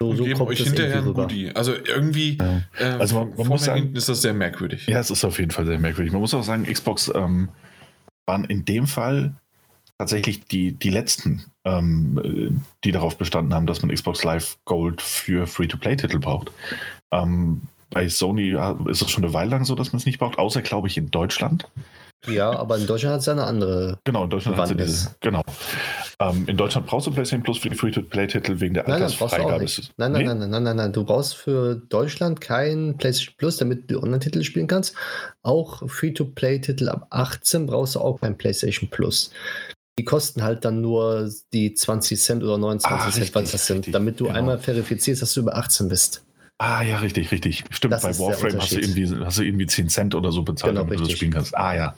So, 0.00 0.08
und 0.08 0.16
so 0.16 0.24
geben 0.24 0.40
euch 0.40 0.60
hinterher 0.60 1.02
ein 1.02 1.12
Goodie. 1.12 1.54
Also 1.54 1.74
irgendwie, 1.74 2.38
ja. 2.38 2.62
äh, 2.78 2.98
also 2.98 3.20
man, 3.20 3.36
man 3.36 3.46
muss 3.48 3.64
sagen, 3.64 3.94
ist 3.94 4.08
das 4.08 4.22
sehr 4.22 4.32
merkwürdig. 4.32 4.86
Ja, 4.86 4.98
es 4.98 5.10
ist 5.10 5.24
auf 5.24 5.38
jeden 5.38 5.50
Fall 5.50 5.66
sehr 5.66 5.78
merkwürdig. 5.78 6.12
Man 6.12 6.22
muss 6.22 6.32
auch 6.32 6.42
sagen, 6.42 6.64
Xbox 6.64 7.12
ähm, 7.14 7.50
waren 8.26 8.44
in 8.44 8.64
dem 8.64 8.86
Fall 8.86 9.34
tatsächlich 9.98 10.44
die, 10.46 10.72
die 10.72 10.88
letzten, 10.88 11.44
ähm, 11.64 12.62
die 12.84 12.92
darauf 12.92 13.18
bestanden 13.18 13.54
haben, 13.54 13.66
dass 13.66 13.82
man 13.82 13.94
Xbox 13.94 14.24
Live 14.24 14.56
Gold 14.64 15.02
für 15.02 15.46
Free-to-Play-Titel 15.46 16.18
braucht. 16.18 16.50
Ähm, 17.12 17.62
bei 17.90 18.08
Sony 18.08 18.56
ist 18.86 19.02
es 19.02 19.10
schon 19.10 19.24
eine 19.24 19.32
Weile 19.34 19.50
lang 19.50 19.64
so, 19.64 19.74
dass 19.74 19.92
man 19.92 19.98
es 19.98 20.06
nicht 20.06 20.18
braucht, 20.18 20.38
außer, 20.38 20.62
glaube 20.62 20.88
ich, 20.88 20.96
in 20.96 21.10
Deutschland. 21.10 21.68
Ja, 22.26 22.50
aber 22.50 22.76
in 22.76 22.86
Deutschland 22.86 23.14
hat 23.14 23.20
es 23.20 23.26
ja 23.26 23.32
eine 23.32 23.44
andere. 23.44 23.98
Genau, 24.04 24.24
in 24.24 24.30
Deutschland 24.30 24.58
hat 24.58 24.68
sie 24.68 24.76
diese. 24.76 25.14
Genau. 25.20 25.42
Ähm, 26.18 26.44
in 26.46 26.56
Deutschland 26.58 26.86
brauchst 26.86 27.06
du 27.06 27.12
PlayStation 27.12 27.42
Plus 27.42 27.58
für 27.58 27.70
die 27.70 27.76
Free-to-Play-Titel 27.76 28.60
wegen 28.60 28.74
der 28.74 28.82
nein, 28.82 29.02
Altersfreigabe. 29.02 29.64
Nein, 29.64 30.12
nein, 30.12 30.12
nee? 30.12 30.24
nein, 30.24 30.38
nein, 30.38 30.50
nein, 30.50 30.62
nein, 30.62 30.76
nein. 30.76 30.92
Du 30.92 31.04
brauchst 31.04 31.34
für 31.34 31.76
Deutschland 31.76 32.42
kein 32.42 32.98
PlayStation 32.98 33.34
Plus, 33.38 33.56
damit 33.56 33.90
du 33.90 34.02
Online-Titel 34.02 34.42
spielen 34.42 34.66
kannst. 34.66 34.94
Auch 35.42 35.88
Free-to-Play-Titel 35.88 36.90
ab 36.90 37.06
18 37.08 37.66
brauchst 37.66 37.94
du 37.94 38.00
auch 38.00 38.20
kein 38.20 38.36
PlayStation 38.36 38.90
Plus. 38.90 39.30
Die 40.00 40.04
kosten 40.04 40.42
halt 40.42 40.64
dann 40.64 40.80
nur 40.80 41.30
die 41.52 41.74
20 41.74 42.18
Cent 42.18 42.42
oder 42.42 42.56
29 42.56 42.90
ah, 42.90 43.10
Cent, 43.10 43.34
was 43.34 43.52
das 43.52 43.66
sind, 43.66 43.76
richtig, 43.80 43.92
damit 43.92 44.18
du 44.18 44.24
genau. 44.24 44.38
einmal 44.38 44.58
verifizierst, 44.58 45.20
dass 45.20 45.34
du 45.34 45.40
über 45.40 45.56
18 45.56 45.90
bist. 45.90 46.24
Ah, 46.56 46.80
ja, 46.80 46.96
richtig, 47.00 47.30
richtig. 47.30 47.64
Stimmt, 47.68 47.92
das 47.92 48.00
bei 48.00 48.18
Warframe 48.18 48.58
hast 48.62 48.72
du, 48.72 48.80
irgendwie, 48.80 49.14
hast 49.22 49.36
du 49.36 49.42
irgendwie 49.42 49.66
10 49.66 49.90
Cent 49.90 50.14
oder 50.14 50.32
so 50.32 50.42
bezahlt, 50.42 50.72
genau, 50.72 50.84
damit 50.84 51.00
richtig. 51.00 51.06
du 51.06 51.10
das 51.10 51.18
spielen 51.18 51.32
kannst. 51.34 51.54
Ah, 51.54 51.74
ja. 51.74 51.94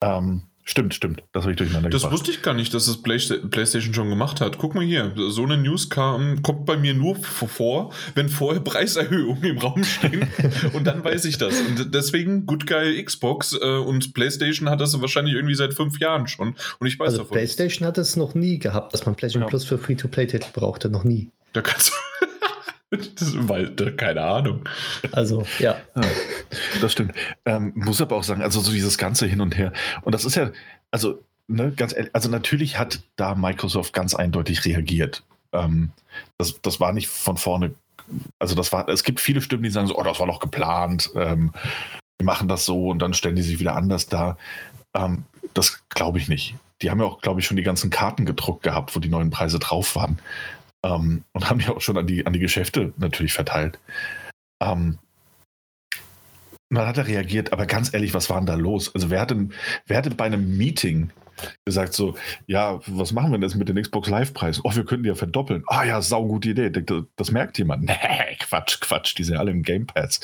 Ähm, 0.00 0.40
Stimmt, 0.68 0.92
stimmt. 0.92 1.22
Das 1.32 1.44
habe 1.44 1.52
ich 1.52 1.56
durcheinander 1.56 1.88
Das 1.88 2.02
gebracht. 2.02 2.18
wusste 2.20 2.30
ich 2.30 2.42
gar 2.42 2.52
nicht, 2.52 2.74
dass 2.74 2.84
das 2.84 3.00
PlayStation 3.00 3.94
schon 3.94 4.10
gemacht 4.10 4.42
hat. 4.42 4.58
Guck 4.58 4.74
mal 4.74 4.84
hier, 4.84 5.14
so 5.30 5.42
eine 5.42 5.56
News 5.56 5.88
kam, 5.88 6.42
kommt 6.42 6.66
bei 6.66 6.76
mir 6.76 6.92
nur 6.92 7.16
vor, 7.16 7.90
wenn 8.14 8.28
vorher 8.28 8.60
Preiserhöhungen 8.60 9.44
im 9.44 9.56
Raum 9.56 9.82
stehen 9.82 10.28
und 10.74 10.86
dann 10.86 11.02
weiß 11.02 11.24
ich 11.24 11.38
das. 11.38 11.58
Und 11.58 11.94
deswegen 11.94 12.44
Good 12.44 12.66
Guy 12.66 13.02
Xbox 13.02 13.54
äh, 13.58 13.64
und 13.64 14.12
PlayStation 14.12 14.68
hat 14.68 14.82
das 14.82 15.00
wahrscheinlich 15.00 15.36
irgendwie 15.36 15.54
seit 15.54 15.72
fünf 15.72 16.00
Jahren 16.00 16.26
schon. 16.28 16.54
Und 16.78 16.86
ich 16.86 16.98
weiß 16.98 17.12
also 17.12 17.18
davon. 17.22 17.36
PlayStation 17.38 17.88
hat 17.88 17.96
es 17.96 18.16
noch 18.16 18.34
nie 18.34 18.58
gehabt, 18.58 18.92
dass 18.92 19.06
man 19.06 19.14
PlayStation 19.14 19.44
ja. 19.44 19.48
Plus 19.48 19.64
für 19.64 19.78
Free-to-Play-Titel 19.78 20.48
brauchte. 20.52 20.90
Noch 20.90 21.04
nie. 21.04 21.30
Da 21.54 21.62
kannst 21.62 21.88
du. 22.20 22.26
Das, 22.90 23.34
weil, 23.48 23.74
keine 23.96 24.22
Ahnung. 24.22 24.64
Also, 25.12 25.44
ja. 25.58 25.76
ja 25.94 26.02
das 26.80 26.92
stimmt. 26.92 27.12
Ähm, 27.44 27.72
muss 27.74 28.00
aber 28.00 28.16
auch 28.16 28.24
sagen, 28.24 28.42
also 28.42 28.60
so 28.60 28.72
dieses 28.72 28.96
ganze 28.96 29.26
Hin 29.26 29.40
und 29.40 29.56
Her. 29.56 29.72
Und 30.02 30.14
das 30.14 30.24
ist 30.24 30.36
ja, 30.36 30.50
also, 30.90 31.22
ne, 31.48 31.72
ganz 31.76 31.94
ehrlich, 31.94 32.14
also 32.14 32.30
natürlich 32.30 32.78
hat 32.78 33.00
da 33.16 33.34
Microsoft 33.34 33.92
ganz 33.92 34.14
eindeutig 34.14 34.64
reagiert. 34.64 35.22
Ähm, 35.52 35.90
das, 36.38 36.60
das 36.62 36.80
war 36.80 36.92
nicht 36.92 37.08
von 37.08 37.36
vorne, 37.36 37.74
also 38.38 38.54
das 38.54 38.72
war, 38.72 38.88
es 38.88 39.04
gibt 39.04 39.20
viele 39.20 39.42
Stimmen, 39.42 39.64
die 39.64 39.70
sagen 39.70 39.86
so, 39.86 39.96
oh, 39.98 40.02
das 40.02 40.18
war 40.18 40.26
doch 40.26 40.40
geplant, 40.40 41.10
ähm, 41.14 41.52
wir 42.18 42.24
machen 42.24 42.48
das 42.48 42.64
so 42.64 42.88
und 42.88 43.00
dann 43.00 43.14
stellen 43.14 43.36
die 43.36 43.42
sich 43.42 43.60
wieder 43.60 43.76
anders 43.76 44.06
dar. 44.08 44.38
Ähm, 44.94 45.24
das 45.54 45.82
glaube 45.88 46.18
ich 46.18 46.28
nicht. 46.28 46.54
Die 46.82 46.90
haben 46.90 47.00
ja 47.00 47.06
auch, 47.06 47.20
glaube 47.20 47.40
ich, 47.40 47.46
schon 47.46 47.56
die 47.56 47.62
ganzen 47.62 47.90
Karten 47.90 48.24
gedruckt 48.24 48.62
gehabt, 48.62 48.94
wo 48.94 49.00
die 49.00 49.08
neuen 49.08 49.30
Preise 49.30 49.58
drauf 49.58 49.96
waren. 49.96 50.18
Ähm, 50.84 51.24
und 51.32 51.50
haben 51.50 51.58
die 51.58 51.68
auch 51.68 51.80
schon 51.80 51.98
an 51.98 52.06
die, 52.06 52.26
an 52.26 52.32
die 52.32 52.38
Geschäfte 52.38 52.92
natürlich 52.98 53.32
verteilt. 53.32 53.78
Ähm, 54.62 54.98
dann 56.70 56.86
hat 56.86 56.98
er 56.98 57.06
reagiert, 57.06 57.52
aber 57.52 57.66
ganz 57.66 57.94
ehrlich, 57.94 58.12
was 58.12 58.28
war 58.28 58.38
denn 58.38 58.46
da 58.46 58.54
los? 58.54 58.94
Also 58.94 59.08
wer 59.10 59.20
hat 59.20 59.30
denn, 59.30 59.52
wer 59.86 59.96
hat 59.96 60.06
denn 60.06 60.16
bei 60.16 60.26
einem 60.26 60.56
Meeting 60.56 61.10
gesagt 61.64 61.94
so, 61.94 62.16
ja, 62.46 62.80
was 62.86 63.12
machen 63.12 63.30
wir 63.30 63.38
denn 63.38 63.48
jetzt 63.48 63.56
mit 63.56 63.68
den 63.68 63.80
Xbox 63.80 64.08
Live-Preisen? 64.08 64.62
Oh, 64.64 64.74
wir 64.74 64.84
könnten 64.84 65.04
die 65.04 65.08
ja 65.08 65.14
verdoppeln. 65.14 65.62
Ah 65.66 65.84
ja, 65.84 66.02
saugute 66.02 66.50
Idee. 66.50 66.70
Das, 67.16 67.30
merkt 67.30 67.58
jemand. 67.58 67.84
Nee, 67.88 68.36
Quatsch, 68.40 68.80
Quatsch, 68.80 69.16
die 69.16 69.24
sind 69.24 69.36
alle 69.36 69.50
im 69.50 69.62
Game 69.62 69.86
Pass. 69.86 70.20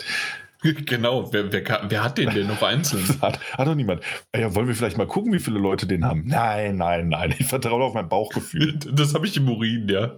Genau, 0.87 1.33
wer, 1.33 1.53
wer, 1.53 1.81
wer, 1.89 2.05
hat 2.05 2.19
den 2.19 2.31
denn 2.31 2.47
noch 2.47 2.63
einzeln? 2.63 3.05
hat, 3.21 3.39
hat 3.53 3.67
doch 3.67 3.75
niemand. 3.75 4.03
Ja, 4.35 4.55
wollen 4.55 4.67
wir 4.67 4.75
vielleicht 4.75 4.97
mal 4.97 5.07
gucken, 5.07 5.33
wie 5.33 5.39
viele 5.39 5.59
Leute 5.59 5.87
den 5.87 6.05
haben? 6.05 6.25
Nein, 6.27 6.77
nein, 6.77 7.09
nein. 7.09 7.35
Ich 7.39 7.47
vertraue 7.47 7.85
auf 7.85 7.95
mein 7.95 8.09
Bauchgefühl. 8.09 8.79
Das 8.95 9.15
habe 9.15 9.27
ich 9.27 9.37
im 9.37 9.49
Urin, 9.49 9.89
ja. 9.89 10.13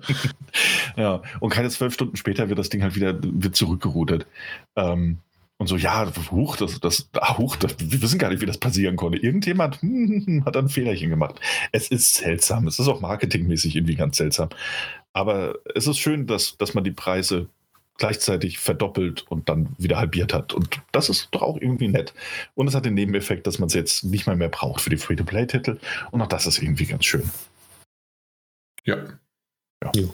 ja, 0.97 1.22
und 1.40 1.51
keine 1.51 1.70
zwölf 1.70 1.94
Stunden 1.94 2.16
später 2.16 2.49
wird 2.49 2.59
das 2.59 2.68
Ding 2.68 2.82
halt 2.82 2.94
wieder 2.94 3.18
wird 3.22 3.57
zurückgeroutet. 3.57 4.26
Ähm, 4.76 5.18
und 5.59 5.66
so, 5.68 5.76
ja, 5.76 6.07
huch, 6.30 6.57
das, 6.57 6.78
das, 6.80 7.09
ah, 7.14 7.38
huch, 7.38 7.57
das, 7.57 7.76
wir 7.78 8.03
wissen 8.03 8.18
gar 8.18 8.28
nicht, 8.28 8.42
wie 8.42 8.47
das 8.47 8.59
passieren 8.59 8.97
konnte. 8.97 9.18
Irgendjemand 9.18 9.80
hm, 9.80 10.44
hat 10.44 10.57
ein 10.57 10.68
Fehlerchen 10.68 11.09
gemacht. 11.11 11.40
Es 11.72 11.88
ist 11.88 12.14
seltsam. 12.14 12.66
Es 12.66 12.78
ist 12.78 12.88
auch 12.88 13.01
marketingmäßig 13.01 13.74
irgendwie 13.76 13.94
ganz 13.94 14.18
seltsam. 14.18 14.51
Aber 15.14 15.55
es 15.74 15.86
ist 15.86 15.99
schön, 15.99 16.26
dass, 16.26 16.59
dass 16.59 16.74
man 16.74 16.84
die 16.84 16.90
Preise 16.90 17.49
gleichzeitig 17.99 18.59
verdoppelt 18.59 19.24
und 19.28 19.49
dann 19.49 19.74
wieder 19.78 19.97
halbiert 19.99 20.34
hat. 20.34 20.53
Und 20.53 20.80
das 20.92 21.09
ist 21.09 21.28
doch 21.32 21.42
auch 21.42 21.57
irgendwie 21.57 21.88
nett. 21.88 22.14
Und 22.55 22.68
es 22.68 22.74
hat 22.74 22.84
den 22.84 22.94
Nebeneffekt, 22.94 23.47
dass 23.47 23.59
man 23.59 23.68
es 23.68 23.74
jetzt 23.74 24.05
nicht 24.05 24.26
mal 24.26 24.36
mehr 24.36 24.49
braucht 24.49 24.80
für 24.80 24.90
die 24.90 24.97
Free-to-Play-Titel. 24.97 25.78
Und 26.11 26.22
auch 26.22 26.28
das 26.28 26.47
ist 26.47 26.62
irgendwie 26.62 26.86
ganz 26.86 27.05
schön. 27.05 27.30
Ja. 28.84 28.97
ja. 29.82 29.92
ja. 29.94 30.09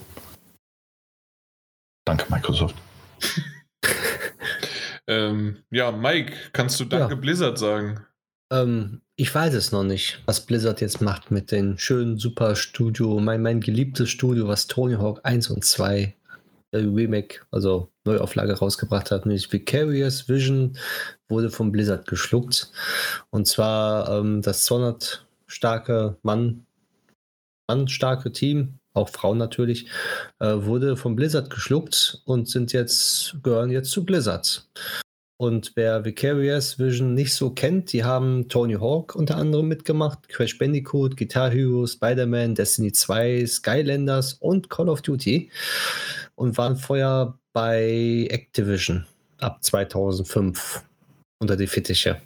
Danke, 2.05 2.27
Microsoft. 2.31 2.75
ähm, 5.07 5.63
ja, 5.71 5.93
Mike, 5.93 6.35
kannst 6.53 6.81
du 6.81 6.85
Danke 6.85 7.15
ja. 7.15 7.21
Blizzard 7.21 7.59
sagen? 7.59 8.05
Ähm, 8.53 9.03
ich 9.17 9.35
weiß 9.35 9.55
es 9.55 9.73
noch 9.73 9.85
nicht, 9.85 10.21
was 10.27 10.47
Blizzard 10.47 10.81
jetzt 10.81 11.01
macht 11.01 11.31
mit 11.31 11.53
dem 11.53 11.79
schönen 11.79 12.19
super 12.19 12.57
Studio, 12.57 13.21
mein, 13.21 13.43
mein 13.43 13.61
geliebtes 13.61 14.11
Studio, 14.11 14.49
was 14.49 14.67
Tony 14.67 14.95
Hawk 14.95 15.21
1 15.23 15.51
und 15.51 15.65
2 15.65 16.17
Remake, 16.79 17.41
also 17.51 17.89
Neuauflage 18.05 18.55
rausgebracht 18.55 19.11
hat, 19.11 19.27
nämlich 19.27 19.53
Vicarious 19.53 20.29
Vision 20.29 20.77
wurde 21.29 21.51
von 21.51 21.73
Blizzard 21.73 22.07
geschluckt. 22.07 22.73
Und 23.31 23.47
zwar 23.47 24.09
ähm, 24.11 24.43
das 24.43 24.65
200 24.65 25.27
starke 25.47 26.17
Mann, 26.23 26.67
Mann 27.69 27.89
starke 27.89 28.33
Team, 28.33 28.79
auch 28.95 29.09
Frauen 29.09 29.39
natürlich, 29.39 29.87
äh, 30.41 30.55
wurde 30.55 30.97
von 30.97 31.17
Blizzard 31.17 31.51
geschluckt 31.51 32.23
und 32.25 32.49
sind 32.49 32.73
jetzt, 32.73 33.37
gehören 33.43 33.71
jetzt 33.71 33.91
zu 33.91 34.05
Blizzard. 34.05 34.67
Und 35.43 35.73
wer 35.75 36.05
Vicarious 36.05 36.79
Vision 36.79 37.15
nicht 37.15 37.35
so 37.35 37.51
kennt, 37.51 37.93
die 37.93 38.05
haben 38.05 38.49
Tony 38.49 38.75
Hawk 38.75 39.17
unter 39.17 39.37
anderem 39.37 39.67
mitgemacht, 39.67 40.29
Crash 40.29 40.57
Bandicoot, 40.57 41.17
Guitar 41.17 41.51
Hero, 41.51 41.85
Spider-Man, 41.85 42.55
Destiny 42.55 42.93
2, 42.93 43.45
Skylanders 43.47 44.35
und 44.35 44.71
Call 44.71 44.89
of 44.89 45.03
Duty 45.03 45.51
und 46.43 46.59
waren 46.59 46.77
vorher 46.77 47.39
bei 47.53 48.27
Activision 48.29 49.07
ab 49.39 49.63
2005. 49.63 50.83
unter 51.39 51.57
die 51.57 51.69
Fittiche. 51.69 52.21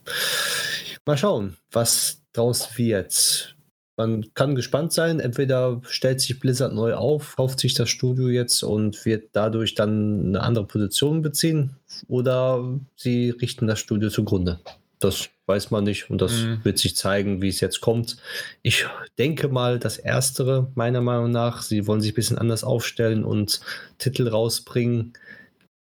Mal 1.04 1.18
schauen, 1.18 1.56
was 1.70 2.22
draus 2.32 2.78
wird. 2.78 3.56
Man 3.98 4.32
kann 4.34 4.54
gespannt 4.54 4.92
sein, 4.92 5.20
entweder 5.20 5.80
stellt 5.86 6.20
sich 6.22 6.40
Blizzard 6.40 6.72
neu 6.74 6.94
auf, 6.94 7.36
kauft 7.36 7.60
sich 7.60 7.74
das 7.74 7.90
Studio 7.90 8.28
jetzt 8.28 8.62
und 8.62 9.04
wird 9.04 9.30
dadurch 9.32 9.74
dann 9.74 10.28
eine 10.28 10.40
andere 10.40 10.66
Position 10.66 11.20
beziehen, 11.20 11.76
oder 12.08 12.78
sie 12.94 13.30
richten 13.30 13.66
das 13.66 13.80
Studio 13.80 14.08
zugrunde. 14.08 14.60
Das 15.06 15.30
weiß 15.46 15.70
man 15.70 15.84
nicht 15.84 16.10
und 16.10 16.20
das 16.20 16.32
mhm. 16.32 16.60
wird 16.64 16.78
sich 16.78 16.96
zeigen, 16.96 17.40
wie 17.40 17.48
es 17.48 17.60
jetzt 17.60 17.80
kommt. 17.80 18.16
Ich 18.62 18.86
denke 19.18 19.48
mal, 19.48 19.78
das 19.78 19.96
Erstere, 19.96 20.70
meiner 20.74 21.00
Meinung 21.00 21.30
nach, 21.30 21.62
sie 21.62 21.86
wollen 21.86 22.00
sich 22.00 22.12
ein 22.12 22.16
bisschen 22.16 22.38
anders 22.38 22.64
aufstellen 22.64 23.24
und 23.24 23.60
Titel 23.98 24.28
rausbringen, 24.28 25.12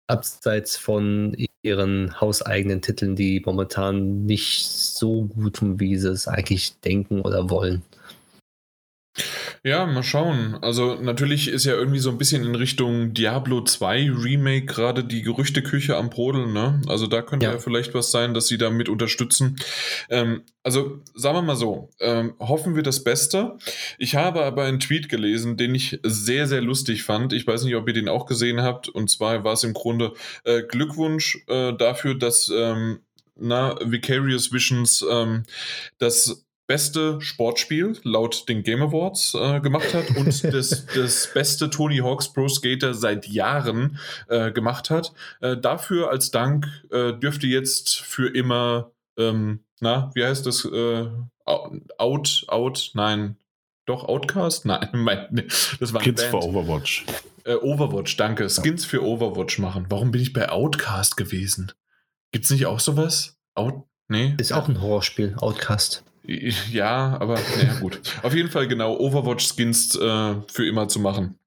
abseits 0.06 0.76
von 0.76 1.36
ihren 1.62 2.20
hauseigenen 2.20 2.80
Titeln, 2.80 3.16
die 3.16 3.42
momentan 3.44 4.24
nicht 4.26 4.64
so 4.66 5.24
gut 5.24 5.58
sind, 5.58 5.80
wie 5.80 5.96
sie 5.96 6.10
es 6.10 6.28
eigentlich 6.28 6.78
denken 6.80 7.20
oder 7.20 7.50
wollen. 7.50 7.82
Ja, 9.64 9.86
mal 9.86 10.02
schauen. 10.02 10.56
Also 10.62 10.94
natürlich 10.96 11.48
ist 11.48 11.64
ja 11.64 11.74
irgendwie 11.74 11.98
so 11.98 12.10
ein 12.10 12.18
bisschen 12.18 12.44
in 12.44 12.54
Richtung 12.54 13.12
Diablo 13.12 13.62
2 13.62 14.10
Remake 14.10 14.66
gerade 14.66 15.04
die 15.04 15.22
Gerüchteküche 15.22 15.96
am 15.96 16.10
Brodeln, 16.10 16.52
ne? 16.52 16.80
Also 16.86 17.06
da 17.06 17.22
könnte 17.22 17.46
ja. 17.46 17.52
ja 17.52 17.58
vielleicht 17.58 17.94
was 17.94 18.10
sein, 18.10 18.34
dass 18.34 18.46
sie 18.46 18.58
da 18.58 18.70
mit 18.70 18.88
unterstützen. 18.88 19.56
Ähm, 20.10 20.42
also 20.62 21.00
sagen 21.14 21.36
wir 21.36 21.42
mal 21.42 21.56
so, 21.56 21.90
ähm, 22.00 22.34
hoffen 22.38 22.76
wir 22.76 22.82
das 22.82 23.02
Beste. 23.02 23.56
Ich 23.98 24.14
habe 24.14 24.44
aber 24.44 24.64
einen 24.64 24.80
Tweet 24.80 25.08
gelesen, 25.08 25.56
den 25.56 25.74
ich 25.74 25.98
sehr, 26.02 26.46
sehr 26.46 26.60
lustig 26.60 27.02
fand. 27.02 27.32
Ich 27.32 27.46
weiß 27.46 27.64
nicht, 27.64 27.74
ob 27.74 27.88
ihr 27.88 27.94
den 27.94 28.08
auch 28.08 28.26
gesehen 28.26 28.62
habt. 28.62 28.88
Und 28.88 29.10
zwar 29.10 29.44
war 29.44 29.54
es 29.54 29.64
im 29.64 29.74
Grunde 29.74 30.12
äh, 30.44 30.62
Glückwunsch 30.62 31.38
äh, 31.48 31.72
dafür, 31.72 32.14
dass 32.14 32.50
ähm, 32.54 33.00
na, 33.40 33.76
Vicarious 33.84 34.52
Visions 34.52 35.04
ähm, 35.08 35.44
das 35.98 36.44
beste 36.68 37.20
Sportspiel 37.20 37.98
laut 38.04 38.48
den 38.48 38.62
Game 38.62 38.82
Awards 38.82 39.34
äh, 39.34 39.60
gemacht 39.60 39.94
hat 39.94 40.16
und 40.16 40.44
das, 40.52 40.86
das 40.94 41.32
beste 41.32 41.70
Tony 41.70 41.98
Hawk's 41.98 42.32
Pro 42.32 42.46
Skater 42.46 42.94
seit 42.94 43.26
Jahren 43.26 43.98
äh, 44.28 44.52
gemacht 44.52 44.90
hat. 44.90 45.12
Äh, 45.40 45.56
dafür 45.56 46.10
als 46.10 46.30
Dank 46.30 46.68
äh, 46.92 47.14
dürfte 47.14 47.46
jetzt 47.46 47.96
für 47.96 48.32
immer, 48.32 48.92
ähm, 49.16 49.64
na, 49.80 50.12
wie 50.14 50.24
heißt 50.24 50.46
das? 50.46 50.64
Äh, 50.66 51.08
out, 51.46 52.44
out, 52.48 52.90
nein, 52.92 53.36
doch, 53.86 54.04
Outcast? 54.04 54.66
Nein, 54.66 54.86
mein, 54.92 55.48
das 55.80 55.94
war 55.94 56.02
Kids 56.02 56.22
for 56.22 56.44
Overwatch. 56.44 57.06
Äh, 57.44 57.54
Overwatch, 57.54 58.18
danke. 58.18 58.48
Skins 58.50 58.84
für 58.84 59.02
Overwatch 59.02 59.58
machen. 59.58 59.86
Warum 59.88 60.10
bin 60.10 60.20
ich 60.20 60.34
bei 60.34 60.50
Outcast 60.50 61.16
gewesen? 61.16 61.72
Gibt's 62.30 62.50
nicht 62.50 62.66
auch 62.66 62.80
sowas? 62.80 63.38
Out, 63.54 63.84
nee. 64.08 64.34
Ist 64.38 64.52
auch 64.52 64.68
ein 64.68 64.82
Horrorspiel, 64.82 65.34
Outcast. 65.38 66.04
Ja, 66.72 67.16
aber 67.20 67.34
naja, 67.56 67.78
gut. 67.80 68.00
Auf 68.22 68.34
jeden 68.34 68.50
Fall 68.50 68.68
genau 68.68 68.96
Overwatch-Skins 68.98 69.96
äh, 69.96 70.34
für 70.48 70.66
immer 70.66 70.88
zu 70.88 71.00
machen. 71.00 71.38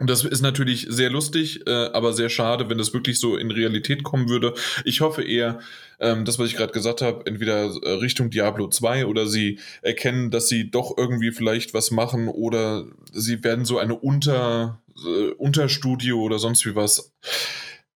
Und 0.00 0.08
das 0.08 0.24
ist 0.24 0.42
natürlich 0.42 0.86
sehr 0.88 1.10
lustig, 1.10 1.66
äh, 1.66 1.70
aber 1.70 2.12
sehr 2.12 2.28
schade, 2.28 2.70
wenn 2.70 2.78
das 2.78 2.94
wirklich 2.94 3.18
so 3.18 3.36
in 3.36 3.50
Realität 3.50 4.04
kommen 4.04 4.28
würde. 4.28 4.54
Ich 4.84 5.00
hoffe 5.00 5.24
eher, 5.24 5.58
ähm, 5.98 6.24
das, 6.24 6.38
was 6.38 6.48
ich 6.48 6.56
gerade 6.56 6.72
gesagt 6.72 7.02
habe, 7.02 7.26
entweder 7.26 7.64
äh, 7.82 7.90
Richtung 7.94 8.30
Diablo 8.30 8.68
2 8.68 9.06
oder 9.06 9.26
sie 9.26 9.58
erkennen, 9.82 10.30
dass 10.30 10.48
sie 10.48 10.70
doch 10.70 10.96
irgendwie 10.96 11.32
vielleicht 11.32 11.74
was 11.74 11.90
machen 11.90 12.28
oder 12.28 12.86
sie 13.12 13.42
werden 13.42 13.64
so 13.64 13.78
eine 13.78 13.96
Unter, 13.96 14.80
äh, 15.04 15.30
Unterstudio 15.32 16.20
oder 16.20 16.38
sonst 16.38 16.64
wie 16.64 16.76
was. 16.76 17.12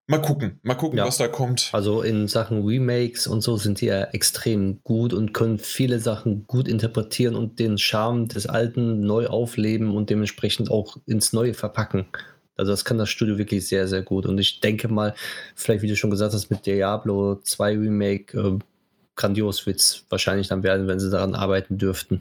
Mal 0.08 0.20
gucken, 0.20 0.58
mal 0.62 0.74
gucken, 0.74 0.98
ja. 0.98 1.06
was 1.06 1.18
da 1.18 1.28
kommt. 1.28 1.70
Also 1.72 2.02
in 2.02 2.26
Sachen 2.26 2.66
Remakes 2.66 3.26
und 3.28 3.40
so 3.40 3.56
sind 3.56 3.80
die 3.80 3.86
ja 3.86 4.02
extrem 4.04 4.82
gut 4.82 5.14
und 5.14 5.32
können 5.32 5.58
viele 5.58 6.00
Sachen 6.00 6.46
gut 6.46 6.66
interpretieren 6.66 7.36
und 7.36 7.60
den 7.60 7.78
Charme 7.78 8.26
des 8.26 8.46
Alten 8.46 9.00
neu 9.00 9.28
aufleben 9.28 9.94
und 9.94 10.10
dementsprechend 10.10 10.70
auch 10.70 10.96
ins 11.06 11.32
Neue 11.32 11.54
verpacken. 11.54 12.06
Also 12.56 12.72
das 12.72 12.84
kann 12.84 12.98
das 12.98 13.10
Studio 13.10 13.38
wirklich 13.38 13.66
sehr, 13.66 13.86
sehr 13.86 14.02
gut. 14.02 14.26
Und 14.26 14.38
ich 14.38 14.60
denke 14.60 14.88
mal, 14.88 15.14
vielleicht 15.54 15.82
wie 15.82 15.88
du 15.88 15.96
schon 15.96 16.10
gesagt 16.10 16.34
hast, 16.34 16.50
mit 16.50 16.66
Diablo 16.66 17.36
2 17.36 17.78
Remake, 17.78 18.38
äh, 18.38 18.58
grandios 19.14 19.66
wird 19.66 19.78
es 19.78 20.04
wahrscheinlich 20.08 20.48
dann 20.48 20.62
werden, 20.62 20.88
wenn 20.88 21.00
sie 21.00 21.10
daran 21.10 21.34
arbeiten 21.34 21.78
dürften. 21.78 22.20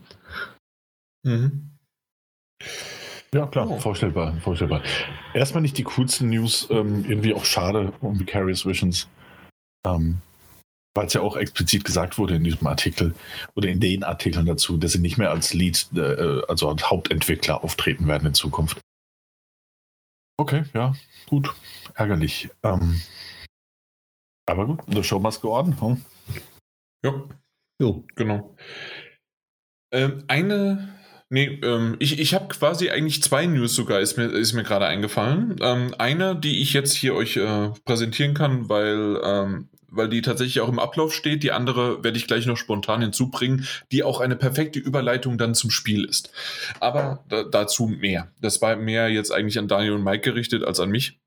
Mhm. 1.24 1.72
Ja, 3.34 3.48
klar, 3.48 3.70
oh. 3.70 3.80
vorstellbar, 3.80 4.36
vorstellbar. 4.42 4.84
Erstmal 5.34 5.62
nicht 5.62 5.78
die 5.78 5.84
coolsten 5.84 6.30
News, 6.30 6.68
ähm, 6.70 7.06
irgendwie 7.08 7.34
auch 7.34 7.46
schade 7.46 7.94
um 8.02 8.20
Vicarious 8.20 8.66
Visions. 8.66 9.08
Ähm, 9.88 10.22
weil 10.94 11.08
es 11.08 11.14
ja 11.14 11.22
auch 11.22 11.38
explizit 11.38 11.86
gesagt 11.86 12.18
wurde 12.18 12.36
in 12.36 12.44
diesem 12.44 12.68
Artikel 12.68 13.16
oder 13.56 13.70
in 13.70 13.80
den 13.80 14.04
Artikeln 14.04 14.46
dazu, 14.46 14.78
dass 14.78 14.92
sie 14.92 15.00
nicht 15.00 15.18
mehr 15.18 15.32
als 15.32 15.54
Lead, 15.54 15.88
äh, 15.96 16.42
also 16.48 16.70
als 16.70 16.90
Hauptentwickler 16.90 17.64
auftreten 17.64 18.08
werden 18.08 18.28
in 18.28 18.34
Zukunft. 18.34 18.82
Okay, 20.38 20.64
ja, 20.74 20.94
gut. 21.28 21.54
Ärgerlich. 21.96 22.50
Ähm, 22.64 23.02
aber 24.46 24.66
gut, 24.66 24.82
the 24.88 25.04
show 25.04 25.20
must 25.20 25.42
go 25.42 25.58
on. 25.58 25.80
Hm? 25.80 26.06
Ja. 27.06 27.24
Jo. 27.80 28.04
Genau. 28.16 28.56
Ähm, 29.94 30.24
eine 30.28 31.01
Nee, 31.34 31.62
ähm, 31.64 31.96
ich, 32.00 32.20
ich 32.20 32.34
habe 32.34 32.50
quasi 32.50 32.90
eigentlich 32.90 33.24
zwei 33.24 33.46
News 33.46 33.74
sogar, 33.74 34.02
ist 34.02 34.18
mir, 34.18 34.26
ist 34.26 34.52
mir 34.52 34.64
gerade 34.64 34.86
eingefallen. 34.86 35.56
Ähm, 35.62 35.96
eine, 35.98 36.36
die 36.36 36.62
ich 36.62 36.74
jetzt 36.74 36.94
hier 36.94 37.16
euch 37.16 37.38
äh, 37.38 37.70
präsentieren 37.86 38.34
kann, 38.34 38.68
weil, 38.68 39.18
ähm, 39.24 39.70
weil 39.88 40.10
die 40.10 40.22
tatsächlich 40.22 40.60
auch 40.60 40.68
im 40.68 40.78
Ablauf 40.78 41.14
steht. 41.14 41.44
Die 41.44 41.54
andere 41.54 42.04
werde 42.04 42.18
ich 42.18 42.28
gleich 42.28 42.48
noch 42.48 42.58
spontan 42.58 43.02
hinzubringen, 43.02 43.66
die 43.94 44.04
auch 44.04 44.20
eine 44.20 44.36
perfekte 44.36 44.80
Überleitung 44.80 45.38
dann 45.38 45.56
zum 45.56 45.70
Spiel 45.70 46.04
ist. 46.04 46.34
Aber 46.82 47.24
da, 47.30 47.44
dazu 47.44 47.88
mehr. 47.88 48.30
Das 48.42 48.62
war 48.62 48.76
mehr 48.76 49.08
jetzt 49.08 49.32
eigentlich 49.32 49.58
an 49.58 49.70
Daniel 49.70 49.94
und 49.94 50.04
Mike 50.04 50.30
gerichtet 50.30 50.66
als 50.66 50.82
an 50.82 50.90
mich. 50.90 51.18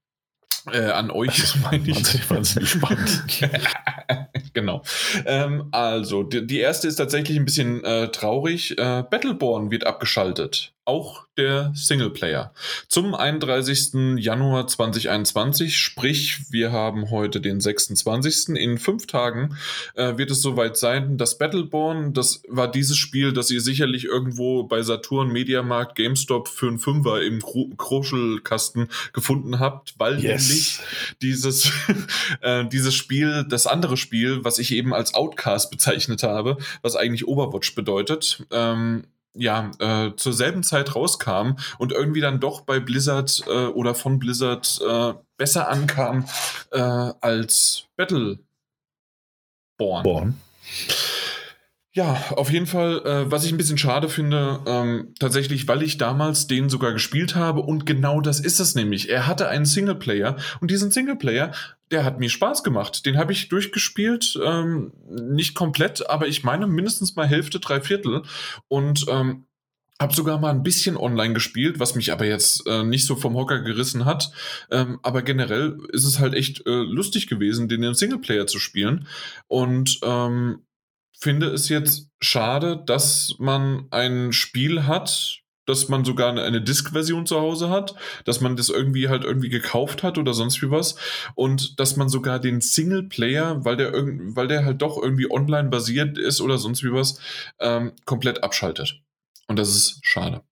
Äh, 0.70 0.90
an 0.90 1.10
euch, 1.10 1.34
das 1.40 1.56
meine 1.62 1.88
ich. 1.88 2.14
Ich 2.14 2.28
wahnsinnig 2.28 2.68
spannend. 2.68 3.24
genau. 4.54 4.82
Ähm, 5.26 5.68
also, 5.72 6.22
die, 6.22 6.46
die, 6.46 6.60
erste 6.60 6.88
ist 6.88 6.96
tatsächlich 6.96 7.36
ein 7.38 7.44
bisschen 7.44 7.84
äh, 7.84 8.08
traurig. 8.08 8.78
Äh, 8.78 9.04
Battleborn 9.08 9.70
wird 9.70 9.86
abgeschaltet 9.86 10.73
auch 10.84 11.24
der 11.36 11.72
Singleplayer. 11.74 12.52
Zum 12.88 13.14
31. 13.14 14.18
Januar 14.18 14.66
2021, 14.66 15.78
sprich, 15.78 16.40
wir 16.50 16.72
haben 16.72 17.10
heute 17.10 17.40
den 17.40 17.60
26. 17.60 18.50
In 18.50 18.78
fünf 18.78 19.06
Tagen 19.06 19.56
äh, 19.94 20.16
wird 20.18 20.30
es 20.30 20.42
soweit 20.42 20.76
sein, 20.76 21.16
dass 21.16 21.38
Battleborn, 21.38 22.12
das 22.12 22.42
war 22.48 22.70
dieses 22.70 22.96
Spiel, 22.96 23.32
das 23.32 23.50
ihr 23.50 23.60
sicherlich 23.60 24.04
irgendwo 24.04 24.64
bei 24.64 24.82
Saturn, 24.82 25.28
Mediamarkt, 25.28 25.96
GameStop 25.96 26.48
für 26.48 26.68
einen 26.68 26.78
Fünfer 26.78 27.22
im 27.22 27.42
Kruschelkasten 27.76 28.88
gefunden 29.12 29.58
habt, 29.58 29.94
weil 29.98 30.22
yes. 30.22 30.48
nämlich 30.48 30.78
dieses, 31.22 31.72
äh, 32.42 32.66
dieses 32.66 32.94
Spiel, 32.94 33.44
das 33.48 33.66
andere 33.66 33.96
Spiel, 33.96 34.44
was 34.44 34.58
ich 34.58 34.72
eben 34.72 34.92
als 34.92 35.14
Outcast 35.14 35.70
bezeichnet 35.70 36.22
habe, 36.22 36.58
was 36.82 36.94
eigentlich 36.94 37.26
Overwatch 37.26 37.74
bedeutet, 37.74 38.44
ähm, 38.50 39.04
ja, 39.34 39.70
äh, 39.78 40.12
zur 40.16 40.32
selben 40.32 40.62
Zeit 40.62 40.94
rauskam 40.94 41.56
und 41.78 41.92
irgendwie 41.92 42.20
dann 42.20 42.40
doch 42.40 42.62
bei 42.62 42.80
Blizzard 42.80 43.42
äh, 43.46 43.66
oder 43.66 43.94
von 43.94 44.18
Blizzard 44.18 44.80
äh, 44.86 45.14
besser 45.36 45.68
ankam 45.68 46.26
äh, 46.70 46.78
als 46.78 47.84
Battleborn. 47.96 48.38
Born. 49.78 50.40
Ja, 51.96 52.20
auf 52.30 52.50
jeden 52.50 52.66
Fall, 52.66 53.06
äh, 53.06 53.30
was 53.30 53.44
ich 53.44 53.52
ein 53.52 53.56
bisschen 53.56 53.78
schade 53.78 54.08
finde, 54.08 54.58
ähm, 54.66 55.14
tatsächlich, 55.20 55.68
weil 55.68 55.80
ich 55.80 55.96
damals 55.96 56.48
den 56.48 56.68
sogar 56.68 56.92
gespielt 56.92 57.36
habe 57.36 57.60
und 57.60 57.86
genau 57.86 58.20
das 58.20 58.40
ist 58.40 58.58
es 58.58 58.74
nämlich. 58.74 59.10
Er 59.10 59.28
hatte 59.28 59.48
einen 59.48 59.64
Singleplayer 59.64 60.34
und 60.60 60.72
diesen 60.72 60.90
Singleplayer, 60.90 61.52
der 61.92 62.04
hat 62.04 62.18
mir 62.18 62.30
Spaß 62.30 62.64
gemacht. 62.64 63.06
Den 63.06 63.16
habe 63.16 63.30
ich 63.30 63.48
durchgespielt, 63.48 64.36
ähm, 64.44 64.92
nicht 65.08 65.54
komplett, 65.54 66.10
aber 66.10 66.26
ich 66.26 66.42
meine 66.42 66.66
mindestens 66.66 67.14
mal 67.14 67.28
Hälfte, 67.28 67.60
drei 67.60 67.80
Viertel 67.80 68.22
und 68.66 69.06
ähm, 69.08 69.44
habe 70.00 70.14
sogar 70.16 70.40
mal 70.40 70.50
ein 70.50 70.64
bisschen 70.64 70.96
online 70.96 71.32
gespielt, 71.32 71.78
was 71.78 71.94
mich 71.94 72.10
aber 72.10 72.24
jetzt 72.24 72.66
äh, 72.66 72.82
nicht 72.82 73.06
so 73.06 73.14
vom 73.14 73.36
Hocker 73.36 73.60
gerissen 73.60 74.04
hat. 74.04 74.32
Ähm, 74.72 74.98
aber 75.04 75.22
generell 75.22 75.78
ist 75.92 76.04
es 76.04 76.18
halt 76.18 76.34
echt 76.34 76.66
äh, 76.66 76.70
lustig 76.70 77.28
gewesen, 77.28 77.68
den 77.68 77.84
im 77.84 77.94
Singleplayer 77.94 78.48
zu 78.48 78.58
spielen. 78.58 79.06
Und 79.46 80.00
ähm, 80.02 80.58
finde 81.18 81.48
es 81.48 81.68
jetzt 81.68 82.08
schade, 82.20 82.82
dass 82.84 83.34
man 83.38 83.86
ein 83.90 84.32
Spiel 84.32 84.86
hat, 84.86 85.40
dass 85.66 85.88
man 85.88 86.04
sogar 86.04 86.30
eine, 86.30 86.60
Disk-Version 86.60 87.26
zu 87.26 87.40
Hause 87.40 87.70
hat, 87.70 87.94
dass 88.24 88.40
man 88.40 88.56
das 88.56 88.68
irgendwie 88.68 89.08
halt 89.08 89.24
irgendwie 89.24 89.48
gekauft 89.48 90.02
hat 90.02 90.18
oder 90.18 90.34
sonst 90.34 90.60
wie 90.62 90.70
was 90.70 90.96
und 91.34 91.80
dass 91.80 91.96
man 91.96 92.08
sogar 92.08 92.38
den 92.38 92.60
Singleplayer, 92.60 93.64
weil 93.64 93.76
der 93.76 93.92
weil 93.94 94.48
der 94.48 94.64
halt 94.64 94.82
doch 94.82 95.02
irgendwie 95.02 95.30
online 95.30 95.70
basiert 95.70 96.18
ist 96.18 96.40
oder 96.40 96.58
sonst 96.58 96.82
wie 96.84 96.92
was, 96.92 97.18
ähm, 97.60 97.92
komplett 98.04 98.42
abschaltet. 98.42 99.00
Und 99.46 99.58
das 99.58 99.74
ist 99.74 100.00
schade. 100.02 100.42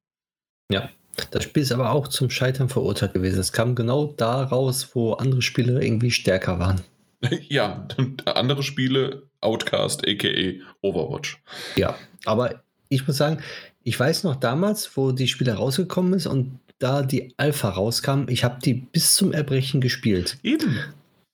Ja, 0.70 0.88
das 1.30 1.44
Spiel 1.44 1.62
ist 1.62 1.72
aber 1.72 1.92
auch 1.92 2.08
zum 2.08 2.30
Scheitern 2.30 2.68
verurteilt 2.68 3.12
gewesen. 3.12 3.40
Es 3.40 3.52
kam 3.52 3.74
genau 3.74 4.14
da 4.16 4.42
raus, 4.44 4.90
wo 4.94 5.12
andere 5.14 5.42
Spiele 5.42 5.82
irgendwie 5.82 6.10
stärker 6.10 6.58
waren. 6.58 6.80
ja, 7.48 7.86
andere 8.26 8.62
Spiele, 8.62 9.28
Outcast, 9.40 10.06
aka 10.06 10.52
Overwatch. 10.80 11.42
Ja, 11.76 11.96
aber 12.24 12.62
ich 12.88 13.06
muss 13.06 13.16
sagen, 13.16 13.42
ich 13.84 13.98
weiß 13.98 14.24
noch 14.24 14.36
damals, 14.36 14.96
wo 14.96 15.12
die 15.12 15.28
Spiele 15.28 15.54
rausgekommen 15.54 16.14
ist 16.14 16.26
und 16.26 16.58
da 16.78 17.02
die 17.02 17.34
Alpha 17.36 17.70
rauskam, 17.70 18.26
ich 18.28 18.44
habe 18.44 18.60
die 18.60 18.74
bis 18.74 19.14
zum 19.14 19.32
Erbrechen 19.32 19.80
gespielt. 19.80 20.38
Eben. 20.42 20.78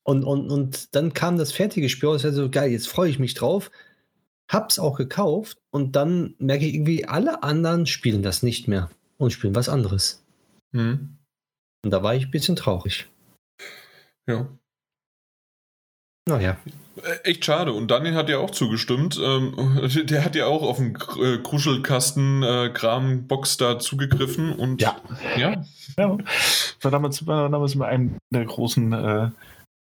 Und, 0.05 0.25
und, 0.25 0.51
und 0.51 0.95
dann 0.95 1.13
kam 1.13 1.37
das 1.37 1.53
fertige 1.53 1.89
Spiel 1.89 2.09
raus, 2.09 2.23
so 2.23 2.51
geil, 2.51 2.71
jetzt 2.71 2.89
freue 2.89 3.11
ich 3.11 3.19
mich 3.19 3.35
drauf. 3.35 3.71
Hab's 4.51 4.79
auch 4.79 4.97
gekauft 4.97 5.59
und 5.71 5.97
dann 5.97 6.35
merke 6.39 6.65
ich 6.65 6.75
irgendwie, 6.75 7.05
alle 7.05 7.43
anderen 7.43 7.87
spielen 7.87 8.23
das 8.23 8.43
nicht 8.43 8.69
mehr 8.69 8.91
und 9.19 9.33
spielen 9.33 9.55
was 9.55 9.69
anderes. 9.69 10.25
Hm. 10.73 11.19
Und 11.85 11.91
da 11.91 12.03
war 12.03 12.15
ich 12.15 12.27
ein 12.27 12.31
bisschen 12.31 12.57
traurig. 12.57 13.07
Ja. 14.27 14.49
Naja. 16.29 16.57
Äh, 17.03 17.31
Echt 17.31 17.45
schade. 17.45 17.73
Und 17.73 17.91
Daniel 17.91 18.15
hat 18.15 18.29
ja 18.29 18.39
auch 18.39 18.51
zugestimmt. 18.51 19.19
Ähm, 19.23 19.55
der 20.05 20.25
hat 20.25 20.37
ja 20.37 20.47
auch 20.47 20.63
auf 20.63 20.77
den 20.77 20.97
äh, 21.21 21.39
Kruschelkasten-Kram-Box 21.39 23.57
da 23.57 23.79
zugegriffen. 23.79 24.53
Und 24.53 24.83
Ja. 24.83 24.97
ja. 25.37 25.65
Ja, 25.97 26.19
war 26.83 26.91
damals, 26.91 27.27
war 27.27 27.49
damals 27.49 27.75
mal 27.75 27.89
einem 27.89 28.19
der 28.33 28.45
großen 28.45 28.93
äh, 28.93 29.31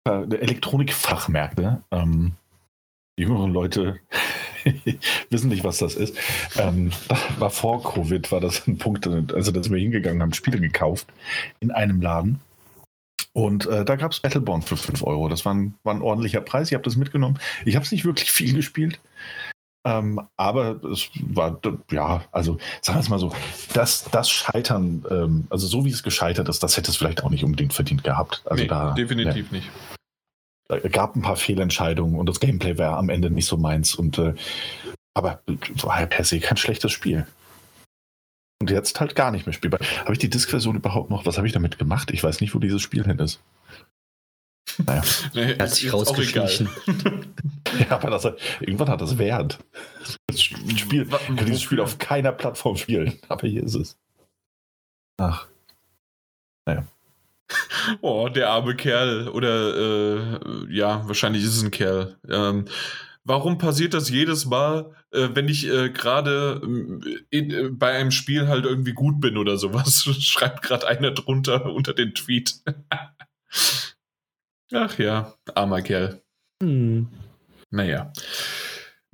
äh, 0.07 0.37
Elektronikfachmärkte. 0.37 1.83
Ähm, 1.91 2.33
die 3.17 3.23
jüngeren 3.23 3.53
Leute 3.53 4.01
wissen 5.31 5.49
nicht, 5.49 5.65
was 5.65 5.79
das 5.79 5.95
ist. 5.95 6.19
Ähm, 6.59 6.91
war 7.39 7.51
vor 7.51 7.83
Covid, 7.83 8.31
war 8.33 8.41
das 8.41 8.67
ein 8.67 8.77
Punkt, 8.79 9.07
also 9.07 9.53
da 9.53 9.63
sind 9.63 9.73
wir 9.73 9.81
hingegangen, 9.81 10.21
haben 10.21 10.35
Spiele 10.35 10.61
gekauft 10.61 11.07
in 11.61 11.71
einem 11.71 12.03
Laden. 12.03 12.41
Und 13.35 13.67
äh, 13.67 13.85
da 13.85 13.97
gab 13.97 14.13
es 14.13 14.21
Battleborn 14.21 14.63
für 14.63 14.77
5 14.77 15.03
Euro. 15.03 15.29
Das 15.29 15.45
war 15.45 15.53
ein, 15.53 15.75
war 15.83 15.93
ein 15.93 16.03
ordentlicher 16.03 16.41
Preis. 16.41 16.69
Ich 16.69 16.75
habe 16.75 16.85
das 16.85 16.97
mitgenommen. 16.97 17.39
Ich 17.65 17.75
habe 17.75 17.85
es 17.85 17.91
nicht 17.91 18.05
wirklich 18.05 18.31
viel 18.31 18.55
gespielt. 18.55 19.01
Ähm, 19.85 20.21
aber 20.37 20.83
es 20.85 21.11
war, 21.21 21.61
ja, 21.91 22.25
also 22.31 22.59
sagen 22.81 22.99
wir 22.99 23.03
es 23.03 23.09
mal 23.11 23.19
so, 23.19 23.33
das, 23.75 24.05
das 24.11 24.31
Scheitern, 24.31 25.05
ähm, 25.11 25.47
also 25.51 25.67
so 25.67 25.85
wie 25.85 25.91
es 25.91 26.03
gescheitert 26.03 26.49
ist, 26.49 26.63
das 26.63 26.77
hätte 26.77 26.91
es 26.91 26.97
vielleicht 26.97 27.23
auch 27.23 27.29
nicht 27.29 27.45
unbedingt 27.45 27.75
verdient 27.75 28.03
gehabt. 28.05 28.43
Also 28.47 28.63
nee, 28.63 28.69
da, 28.69 28.93
definitiv 28.93 29.51
nicht. 29.51 29.69
da 30.69 30.79
gab 30.79 31.17
ein 31.17 31.23
paar 31.23 31.37
Fehlentscheidungen 31.37 32.19
und 32.19 32.29
das 32.29 32.41
Gameplay 32.41 32.79
war 32.79 32.97
am 32.97 33.11
Ende 33.11 33.31
nicht 33.31 33.47
so 33.47 33.57
meins. 33.57 33.97
Und 33.97 34.17
äh, 34.19 34.35
aber 35.13 35.43
war 35.83 35.97
halt 35.97 36.11
per 36.11 36.25
se 36.25 36.39
kein 36.39 36.57
schlechtes 36.57 36.93
Spiel. 36.93 37.27
Und 38.65 38.71
jetzt 38.71 38.99
halt 38.99 39.15
gar 39.15 39.31
nicht 39.31 39.45
mehr 39.45 39.53
spielbar. 39.53 39.79
Habe 40.01 40.15
ich 40.15 40.19
die 40.19 40.31
Disk-Version 40.31 40.77
überhaupt 40.77 41.11
noch? 41.11 41.27
Was 41.27 41.37
habe 41.37 41.47
ich 41.47 41.53
damit 41.53 41.79
gemacht? 41.79 42.11
Ich 42.11 42.25
weiß 42.25 42.41
nicht, 42.41 42.55
wo 42.55 42.59
dieses 42.59 42.81
Spiel 42.81 43.05
hin 43.05 43.19
ist. 43.19 43.43
Naja. 44.87 45.03
Nee, 45.35 45.53
Er 45.53 45.59
hat 45.65 45.71
sich 45.75 45.93
rausgeschlichen. 45.93 46.71
Ja, 47.79 47.91
aber 47.91 48.09
das, 48.11 48.25
irgendwann 48.61 48.89
hat 48.89 49.01
das 49.03 49.19
Wert. 49.19 49.59
Das 50.29 50.41
Spiel, 50.41 51.11
Wa- 51.11 51.19
ich 51.29 51.37
kann 51.37 51.45
dieses 51.45 51.61
Spiel 51.61 51.81
auf 51.81 51.99
keiner 51.99 52.31
Plattform 52.33 52.77
spielen, 52.77 53.19
aber 53.29 53.47
hier 53.49 53.65
ist 53.65 53.75
es. 53.75 53.99
Ach, 55.21 55.47
Oh, 58.01 58.29
der 58.29 58.49
arme 58.49 58.75
Kerl. 58.77 59.29
Oder 59.29 59.77
äh, 59.77 60.73
ja, 60.75 61.07
wahrscheinlich 61.07 61.43
ist 61.45 61.57
es 61.57 61.63
ein 61.63 61.71
Kerl. 61.71 62.17
Ähm, 62.31 62.65
warum 63.25 63.59
passiert 63.59 63.95
das 63.95 64.11
jedes 64.11 64.47
Mal, 64.47 64.95
äh, 65.13 65.29
wenn 65.33 65.49
ich 65.49 65.67
äh, 65.67 65.91
gerade 65.91 66.61
äh, 66.63 67.19
in- 67.31 67.51
äh, 67.51 67.69
bei 67.71 67.93
einem 67.93 68.11
Spiel 68.11 68.49
halt 68.49 68.65
irgendwie 68.65 68.93
gut 68.93 69.21
bin 69.21 69.37
oder 69.37 69.57
sowas? 69.57 70.05
Schreibt 70.21 70.63
gerade 70.63 70.87
einer 70.87 71.11
drunter 71.11 71.73
unter 71.73 71.95
den 71.95 72.15
Tweet. 72.15 72.55
Ach 74.73 74.99
ja, 74.99 75.35
armer 75.55 75.83
Kerl. 75.83 76.23
Hm. 76.63 77.09
Naja. 77.71 78.13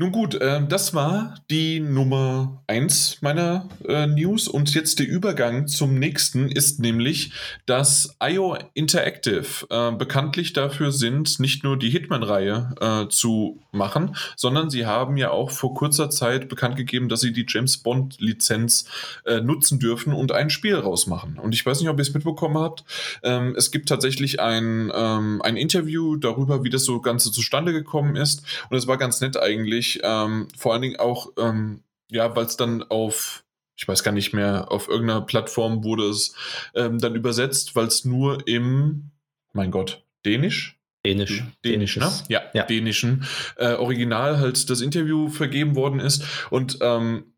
Nun 0.01 0.13
gut, 0.13 0.35
äh, 0.37 0.67
das 0.67 0.95
war 0.95 1.35
die 1.51 1.79
Nummer 1.79 2.63
1 2.69 3.19
meiner 3.21 3.69
äh, 3.87 4.07
News 4.07 4.49
und 4.49 4.73
jetzt 4.75 4.99
der 4.99 5.07
Übergang 5.07 5.67
zum 5.67 5.99
nächsten 5.99 6.49
ist 6.49 6.81
nämlich, 6.81 7.33
dass 7.67 8.17
IO 8.19 8.57
Interactive 8.73 9.67
äh, 9.69 9.93
bekanntlich 9.93 10.55
dafür 10.55 10.91
sind, 10.91 11.39
nicht 11.39 11.65
nur 11.65 11.79
die 11.79 11.91
Hitman-Reihe 11.91 12.75
äh, 12.81 13.09
zu 13.11 13.61
machen, 13.73 14.17
sondern 14.37 14.71
sie 14.71 14.87
haben 14.87 15.19
ja 15.19 15.33
auch 15.33 15.51
vor 15.51 15.75
kurzer 15.75 16.09
Zeit 16.09 16.49
bekannt 16.49 16.77
gegeben, 16.77 17.11
dass 17.11 17.21
sie 17.21 17.35
die 17.35 17.45
James 17.47 17.77
Bond-Lizenz 17.77 18.87
äh, 19.27 19.43
nutzen 19.43 19.81
dürfen 19.81 20.15
und 20.15 20.33
ein 20.33 20.49
Spiel 20.49 20.77
rausmachen. 20.77 21.39
Und 21.39 21.55
ich 21.55 21.67
weiß 21.67 21.79
nicht, 21.79 21.91
ob 21.91 21.99
ihr 21.99 22.03
es 22.03 22.15
mitbekommen 22.15 22.57
habt. 22.57 22.85
Ähm, 23.23 23.55
es 23.55 23.71
gibt 23.71 23.91
tatsächlich 23.91 24.41
ein, 24.41 24.91
ähm, 24.95 25.43
ein 25.43 25.59
Interview 25.59 26.17
darüber, 26.17 26.65
wie 26.65 26.71
das 26.71 26.85
so 26.85 27.03
Ganze 27.03 27.31
zustande 27.31 27.75
gekommen 27.75 28.17
ist. 28.17 28.43
Und 28.71 28.79
es 28.79 28.87
war 28.87 28.97
ganz 28.97 29.21
nett 29.21 29.37
eigentlich. 29.37 29.90
Ähm, 30.03 30.49
vor 30.57 30.73
allen 30.73 30.83
Dingen 30.83 31.01
auch, 31.01 31.33
ähm, 31.39 31.83
ja, 32.11 32.37
weil 32.37 32.47
es 32.47 32.57
dann 32.57 32.83
auf, 32.85 33.45
ich 33.77 33.89
weiß 33.89 34.03
gar 34.03 34.13
nicht 34.13 34.33
mehr, 34.33 34.71
auf 34.71 34.89
irgendeiner 34.89 35.23
Plattform 35.23 35.83
wurde 35.85 36.09
es 36.09 36.35
ähm, 36.75 36.99
dann 36.99 37.15
übersetzt, 37.15 37.75
weil 37.75 37.87
es 37.87 38.05
nur 38.05 38.47
im, 38.47 39.11
mein 39.53 39.71
Gott, 39.71 40.05
Dänisch? 40.25 40.79
Dänisch. 41.05 41.43
Dänisch, 41.65 41.97
ne? 41.97 42.11
Ja, 42.29 42.43
Ja. 42.53 42.65
dänischen 42.65 43.25
äh, 43.57 43.73
Original 43.73 44.39
halt 44.39 44.69
das 44.69 44.83
Interview 44.83 45.29
vergeben 45.29 45.75
worden 45.75 45.99
ist. 45.99 46.23
Und 46.51 46.79
ähm, 46.83 47.33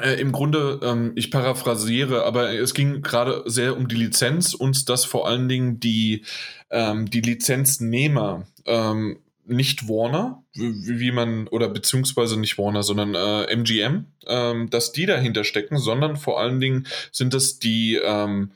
äh, 0.00 0.20
im 0.20 0.32
Grunde, 0.32 0.80
ähm, 0.82 1.12
ich 1.14 1.30
paraphrasiere, 1.30 2.24
aber 2.24 2.52
es 2.52 2.74
ging 2.74 3.02
gerade 3.02 3.44
sehr 3.46 3.76
um 3.76 3.86
die 3.86 3.94
Lizenz 3.94 4.54
und 4.54 4.88
dass 4.88 5.04
vor 5.04 5.28
allen 5.28 5.48
Dingen 5.48 5.78
die, 5.78 6.24
ähm, 6.70 7.08
die 7.08 7.20
Lizenznehmer, 7.20 8.46
ähm, 8.64 9.18
nicht 9.44 9.88
Warner, 9.88 10.42
wie, 10.54 11.00
wie 11.00 11.12
man, 11.12 11.48
oder 11.48 11.68
beziehungsweise 11.68 12.38
nicht 12.38 12.58
Warner, 12.58 12.82
sondern 12.82 13.14
äh, 13.14 13.52
MGM, 13.52 14.06
ähm, 14.26 14.70
dass 14.70 14.92
die 14.92 15.06
dahinter 15.06 15.44
stecken, 15.44 15.78
sondern 15.78 16.16
vor 16.16 16.40
allen 16.40 16.60
Dingen 16.60 16.86
sind 17.10 17.34
das 17.34 17.58
die, 17.58 17.96
ähm, 17.96 18.52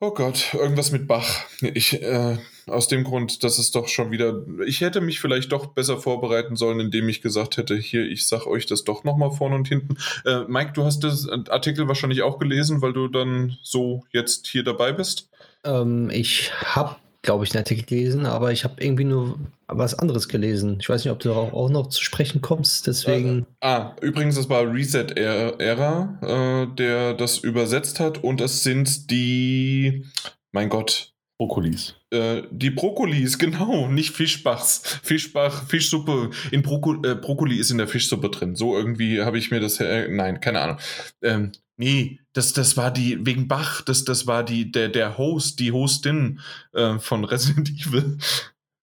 oh 0.00 0.12
Gott, 0.12 0.54
irgendwas 0.54 0.90
mit 0.90 1.06
Bach. 1.06 1.44
Ich, 1.60 2.02
äh, 2.02 2.38
aus 2.66 2.88
dem 2.88 3.04
Grund, 3.04 3.44
dass 3.44 3.58
es 3.58 3.70
doch 3.70 3.88
schon 3.88 4.10
wieder, 4.10 4.42
ich 4.66 4.80
hätte 4.80 5.00
mich 5.00 5.20
vielleicht 5.20 5.52
doch 5.52 5.66
besser 5.66 5.98
vorbereiten 5.98 6.56
sollen, 6.56 6.80
indem 6.80 7.08
ich 7.08 7.22
gesagt 7.22 7.56
hätte, 7.56 7.76
hier, 7.76 8.02
ich 8.02 8.26
sag 8.26 8.46
euch 8.46 8.66
das 8.66 8.84
doch 8.84 9.04
nochmal 9.04 9.30
vorne 9.30 9.56
und 9.56 9.68
hinten. 9.68 9.96
Äh, 10.24 10.44
Mike, 10.48 10.72
du 10.74 10.84
hast 10.84 11.00
das 11.00 11.28
Artikel 11.28 11.88
wahrscheinlich 11.88 12.22
auch 12.22 12.38
gelesen, 12.38 12.82
weil 12.82 12.92
du 12.92 13.08
dann 13.08 13.56
so 13.62 14.04
jetzt 14.12 14.46
hier 14.46 14.62
dabei 14.64 14.92
bist. 14.92 15.28
Ähm, 15.64 16.10
ich 16.10 16.52
habe, 16.64 16.96
glaube 17.22 17.44
ich, 17.44 17.50
einen 17.52 17.58
Artikel 17.62 17.84
gelesen, 17.84 18.26
aber 18.26 18.52
ich 18.52 18.64
habe 18.64 18.82
irgendwie 18.82 19.04
nur 19.04 19.38
was 19.66 19.94
anderes 19.94 20.28
gelesen. 20.28 20.78
Ich 20.80 20.88
weiß 20.88 21.04
nicht, 21.04 21.12
ob 21.12 21.18
du 21.18 21.28
darauf 21.28 21.52
auch 21.52 21.68
noch 21.68 21.88
zu 21.88 22.02
sprechen 22.02 22.40
kommst, 22.40 22.86
deswegen. 22.86 23.46
Ah, 23.60 23.96
übrigens, 24.00 24.36
das 24.36 24.48
war 24.48 24.72
Reset 24.72 25.06
Era, 25.16 26.18
äh, 26.22 26.74
der 26.76 27.14
das 27.14 27.38
übersetzt 27.38 28.00
hat 28.00 28.22
und 28.22 28.40
es 28.40 28.62
sind 28.62 29.10
die, 29.10 30.04
mein 30.52 30.68
Gott, 30.68 31.12
Brokkolis. 31.38 31.94
äh, 32.10 32.42
die 32.50 32.70
Brokkolis, 32.70 33.38
genau, 33.38 33.88
nicht 33.88 34.14
Fischbachs. 34.14 34.98
Fischbach, 35.02 35.64
Fischsuppe. 35.68 36.30
In 36.50 36.62
Brokko 36.62 36.94
äh, 37.04 37.14
Brokkoli 37.14 37.56
ist 37.58 37.70
in 37.70 37.78
der 37.78 37.86
Fischsuppe 37.88 38.30
drin. 38.30 38.56
So 38.56 38.76
irgendwie 38.76 39.22
habe 39.22 39.38
ich 39.38 39.50
mir 39.50 39.60
das, 39.60 39.78
äh, 39.80 40.08
nein, 40.08 40.40
keine 40.40 40.60
Ahnung. 40.60 40.78
Ähm, 41.22 41.52
nee, 41.78 42.20
das, 42.34 42.52
das 42.52 42.76
war 42.76 42.90
die, 42.90 43.24
wegen 43.24 43.48
Bach, 43.48 43.80
das, 43.80 44.04
das 44.04 44.26
war 44.26 44.44
die, 44.44 44.70
der, 44.70 44.88
der 44.88 45.16
Host, 45.16 45.58
die 45.60 45.72
Hostin 45.72 46.40
äh, 46.74 46.98
von 46.98 47.24
Resident 47.24 47.70
Evil. 47.86 48.18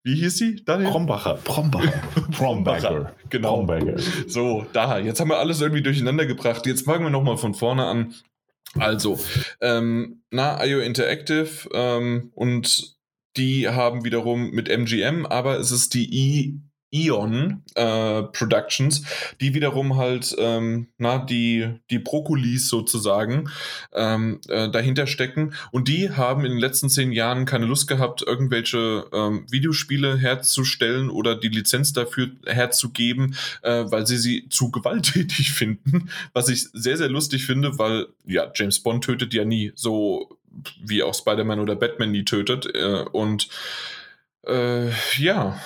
Wie 0.04 0.16
hieß 0.16 0.38
sie? 0.38 0.64
Daniel? 0.64 0.91
Brombacher. 0.91 1.36
Brombacher. 1.43 2.04
Brombacher. 2.32 3.16
Genau. 3.30 3.58
Brombacher. 3.58 3.98
So, 4.28 4.66
da, 4.74 5.00
jetzt 5.00 5.20
haben 5.20 5.30
wir 5.30 5.38
alles 5.38 5.62
irgendwie 5.62 5.82
durcheinander 5.82 6.26
gebracht. 6.26 6.66
Jetzt 6.66 6.86
fangen 6.86 7.04
wir 7.04 7.10
nochmal 7.10 7.38
von 7.38 7.54
vorne 7.54 7.86
an. 7.86 8.14
Also, 8.78 9.20
ähm, 9.62 10.22
na, 10.32 10.64
IO 10.64 10.80
Interactive 10.80 11.70
ähm, 11.74 12.32
und 12.36 12.98
die 13.38 13.68
haben 13.68 14.04
wiederum 14.04 14.52
mit 14.52 14.70
MGM, 14.70 15.26
aber 15.26 15.60
es 15.60 15.72
ist 15.72 15.93
die 15.93 16.62
I 16.96 17.06
Ion 17.06 17.64
äh, 17.76 18.24
Productions, 18.24 19.04
die 19.41 19.54
wiederum 19.54 19.98
halt, 19.98 20.36
ähm, 20.38 20.88
na, 20.98 21.18
die, 21.18 21.68
die 21.89 22.00
Brokkolis 22.00 22.70
sozusagen 22.70 23.50
ähm, 23.93 24.39
äh, 24.48 24.70
dahinter 24.70 25.08
stecken. 25.08 25.54
Und 25.72 25.88
die 25.88 26.12
haben 26.12 26.46
in 26.46 26.52
den 26.52 26.60
letzten 26.60 26.89
zehn 26.89 27.12
Jahren 27.12 27.46
keine 27.46 27.66
Lust 27.66 27.88
gehabt, 27.88 28.24
irgendwelche 28.26 29.06
ähm, 29.14 29.46
Videospiele 29.50 30.18
herzustellen 30.18 31.10
oder 31.10 31.36
die 31.36 31.50
Lizenz 31.50 31.93
dafür 31.93 32.32
herzugeben, 32.46 33.36
äh, 33.62 33.86
weil 33.88 34.08
sie 34.08 34.18
sie 34.18 34.48
zu 34.50 34.72
gewalttätig 34.72 35.52
finden. 35.54 36.10
Was 36.34 36.50
ich 36.50 36.70
sehr, 36.74 36.98
sehr 36.98 37.10
lustig 37.10 37.46
finde, 37.46 37.78
weil 37.78 38.08
ja, 38.26 38.52
James 38.54 38.80
Bond 38.80 39.04
tötet 39.04 39.34
ja 39.34 39.46
nie, 39.46 39.72
so 39.76 40.38
wie 40.82 41.04
auch 41.04 41.14
Spider-Man 41.14 41.60
oder 41.60 41.76
Batman 41.76 42.12
nie 42.12 42.24
tötet. 42.24 42.74
Äh, 42.74 43.06
und 43.12 43.50
äh, 44.48 44.89
ja, 45.18 45.60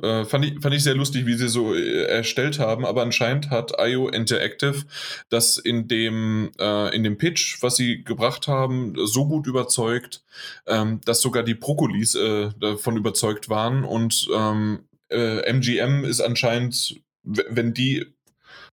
Äh, 0.00 0.24
fand, 0.24 0.44
ich, 0.44 0.60
fand 0.60 0.74
ich 0.74 0.82
sehr 0.82 0.94
lustig, 0.94 1.26
wie 1.26 1.34
sie 1.34 1.48
so 1.48 1.74
äh, 1.74 2.04
erstellt 2.04 2.58
haben, 2.58 2.86
aber 2.86 3.02
anscheinend 3.02 3.50
hat 3.50 3.72
IO 3.78 4.08
Interactive 4.08 4.84
das 5.28 5.58
in 5.58 5.86
dem, 5.86 6.50
äh, 6.58 6.94
in 6.94 7.02
dem 7.02 7.18
Pitch, 7.18 7.62
was 7.62 7.76
sie 7.76 8.02
gebracht 8.02 8.48
haben, 8.48 8.94
so 9.04 9.26
gut 9.26 9.46
überzeugt, 9.46 10.24
ähm, 10.66 11.00
dass 11.04 11.20
sogar 11.20 11.42
die 11.42 11.54
Brokkolis 11.54 12.14
äh, 12.14 12.50
davon 12.58 12.96
überzeugt 12.96 13.48
waren 13.48 13.84
und 13.84 14.28
ähm, 14.34 14.84
MGM 15.10 16.04
ist 16.04 16.22
anscheinend, 16.22 16.98
wenn 17.22 17.74
die 17.74 18.06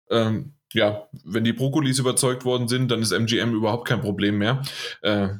ähm, 0.09 0.53
ja, 0.73 1.09
wenn 1.25 1.45
die 1.45 1.53
Brokkolis 1.53 1.99
überzeugt 1.99 2.45
worden 2.45 2.69
sind, 2.69 2.91
dann 2.91 3.03
ist 3.03 3.13
MGM 3.13 3.55
überhaupt 3.55 3.89
kein 3.89 4.01
Problem 4.01 4.39
mehr. 4.39 4.63
Äh, 5.03 5.31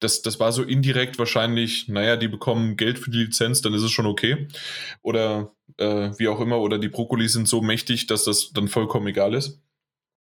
das, 0.00 0.22
das 0.22 0.38
war 0.40 0.52
so 0.52 0.62
indirekt 0.62 1.18
wahrscheinlich, 1.18 1.88
naja, 1.88 2.16
die 2.16 2.28
bekommen 2.28 2.76
Geld 2.76 2.98
für 2.98 3.10
die 3.10 3.24
Lizenz, 3.24 3.60
dann 3.62 3.74
ist 3.74 3.82
es 3.82 3.90
schon 3.90 4.06
okay. 4.06 4.48
Oder 5.02 5.52
äh, 5.76 6.10
wie 6.18 6.28
auch 6.28 6.40
immer, 6.40 6.60
oder 6.60 6.78
die 6.78 6.88
Brokkoli 6.88 7.28
sind 7.28 7.48
so 7.48 7.60
mächtig, 7.60 8.06
dass 8.06 8.24
das 8.24 8.52
dann 8.52 8.68
vollkommen 8.68 9.06
egal 9.08 9.34
ist. 9.34 9.60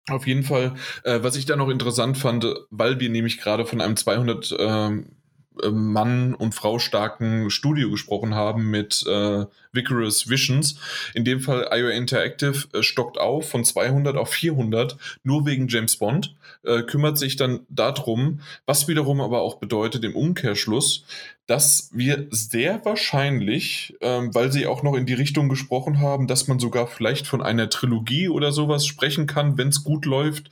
Auf 0.08 0.26
jeden 0.26 0.42
Fall, 0.42 0.74
äh, 1.04 1.20
was 1.22 1.36
ich 1.36 1.46
da 1.46 1.54
noch 1.54 1.68
interessant 1.68 2.18
fand, 2.18 2.46
weil 2.70 2.98
wir 2.98 3.08
nämlich 3.08 3.38
gerade 3.38 3.64
von 3.64 3.80
einem 3.80 3.96
200 3.96 4.56
ähm, 4.58 5.16
äh, 5.62 5.70
Mann 5.70 6.34
und 6.34 6.54
Frau 6.54 6.78
starken 6.78 7.50
Studio 7.50 7.90
gesprochen 7.90 8.34
haben 8.34 8.70
mit 8.70 9.04
äh, 9.06 9.46
Vigorous 9.72 10.28
Visions. 10.28 10.76
In 11.14 11.24
dem 11.24 11.40
Fall 11.40 11.68
IO 11.72 11.88
Interactive 11.88 12.68
äh, 12.72 12.82
stockt 12.82 13.18
auf 13.18 13.48
von 13.48 13.64
200 13.64 14.16
auf 14.16 14.30
400, 14.30 14.96
nur 15.22 15.46
wegen 15.46 15.68
James 15.68 15.96
Bond, 15.96 16.34
äh, 16.64 16.82
kümmert 16.82 17.18
sich 17.18 17.36
dann 17.36 17.60
darum, 17.68 18.40
was 18.66 18.88
wiederum 18.88 19.20
aber 19.20 19.42
auch 19.42 19.56
bedeutet 19.56 20.04
im 20.04 20.16
Umkehrschluss, 20.16 21.04
dass 21.46 21.90
wir 21.92 22.26
sehr 22.30 22.84
wahrscheinlich, 22.84 23.96
ähm, 24.00 24.34
weil 24.34 24.52
sie 24.52 24.66
auch 24.66 24.82
noch 24.82 24.94
in 24.94 25.06
die 25.06 25.14
Richtung 25.14 25.48
gesprochen 25.48 26.00
haben, 26.00 26.26
dass 26.26 26.48
man 26.48 26.58
sogar 26.58 26.86
vielleicht 26.86 27.26
von 27.26 27.42
einer 27.42 27.68
Trilogie 27.68 28.28
oder 28.28 28.52
sowas 28.52 28.86
sprechen 28.86 29.26
kann, 29.26 29.58
wenn 29.58 29.68
es 29.68 29.84
gut 29.84 30.06
läuft. 30.06 30.50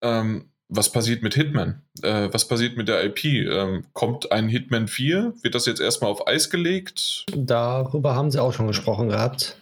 Ähm, 0.00 0.46
was 0.74 0.90
passiert 0.90 1.22
mit 1.22 1.34
Hitman? 1.34 1.82
Äh, 2.02 2.28
was 2.32 2.48
passiert 2.48 2.76
mit 2.76 2.88
der 2.88 3.04
IP? 3.04 3.24
Ähm, 3.24 3.84
kommt 3.92 4.32
ein 4.32 4.48
Hitman 4.48 4.88
4? 4.88 5.34
Wird 5.42 5.54
das 5.54 5.66
jetzt 5.66 5.80
erstmal 5.80 6.10
auf 6.10 6.26
Eis 6.26 6.48
gelegt? 6.48 7.26
Darüber 7.36 8.14
haben 8.14 8.30
sie 8.30 8.40
auch 8.40 8.54
schon 8.54 8.66
gesprochen 8.66 9.10
gehabt. 9.10 9.58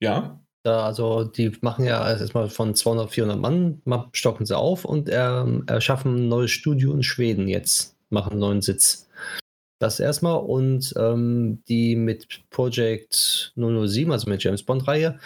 Ja. 0.00 0.38
Also 0.64 1.24
die 1.24 1.52
machen 1.60 1.84
ja 1.84 2.08
erstmal 2.08 2.48
von 2.48 2.74
200, 2.74 3.10
400 3.10 3.38
Mann, 3.38 3.82
stocken 4.12 4.46
sie 4.46 4.56
auf 4.56 4.84
und 4.84 5.10
ähm, 5.12 5.64
erschaffen 5.66 6.16
ein 6.16 6.28
neues 6.28 6.52
Studio 6.52 6.92
in 6.92 7.02
Schweden 7.02 7.48
jetzt, 7.48 7.96
machen 8.08 8.32
einen 8.32 8.40
neuen 8.40 8.62
Sitz. 8.62 9.08
Das 9.78 10.00
erstmal 10.00 10.38
und 10.38 10.94
ähm, 10.96 11.62
die 11.68 11.96
mit 11.96 12.26
Project 12.48 13.52
007, 13.56 14.10
also 14.10 14.30
mit 14.30 14.42
James 14.42 14.62
Bond-Reihe, 14.62 15.18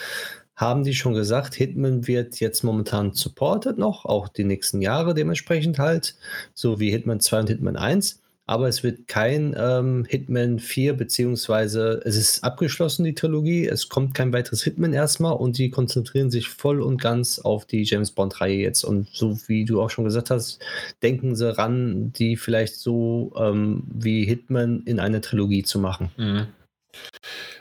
haben 0.56 0.82
die 0.82 0.94
schon 0.94 1.14
gesagt, 1.14 1.54
Hitman 1.54 2.08
wird 2.08 2.40
jetzt 2.40 2.64
momentan 2.64 3.12
supported 3.12 3.78
noch, 3.78 4.04
auch 4.06 4.26
die 4.26 4.42
nächsten 4.42 4.82
Jahre 4.82 5.14
dementsprechend 5.14 5.78
halt, 5.78 6.16
so 6.52 6.80
wie 6.80 6.90
Hitman 6.90 7.20
2 7.20 7.40
und 7.40 7.48
Hitman 7.48 7.76
1. 7.76 8.20
Aber 8.48 8.66
es 8.66 8.82
wird 8.82 9.08
kein 9.08 9.54
ähm, 9.58 10.06
Hitman 10.08 10.58
4, 10.58 10.94
beziehungsweise 10.94 12.00
es 12.06 12.16
ist 12.16 12.42
abgeschlossen, 12.42 13.04
die 13.04 13.12
Trilogie. 13.12 13.66
Es 13.66 13.90
kommt 13.90 14.14
kein 14.14 14.32
weiteres 14.32 14.64
Hitman 14.64 14.94
erstmal 14.94 15.34
und 15.34 15.58
die 15.58 15.68
konzentrieren 15.68 16.30
sich 16.30 16.48
voll 16.48 16.80
und 16.80 16.98
ganz 16.98 17.38
auf 17.38 17.66
die 17.66 17.82
James 17.82 18.10
Bond-Reihe 18.10 18.56
jetzt. 18.56 18.84
Und 18.84 19.08
so 19.12 19.38
wie 19.48 19.66
du 19.66 19.82
auch 19.82 19.90
schon 19.90 20.04
gesagt 20.04 20.30
hast, 20.30 20.60
denken 21.02 21.36
sie 21.36 21.58
ran, 21.58 22.10
die 22.14 22.38
vielleicht 22.38 22.76
so 22.76 23.34
ähm, 23.36 23.82
wie 23.86 24.24
Hitman 24.24 24.82
in 24.86 24.98
eine 24.98 25.20
Trilogie 25.20 25.62
zu 25.62 25.78
machen. 25.78 26.10
Mhm. 26.16 26.46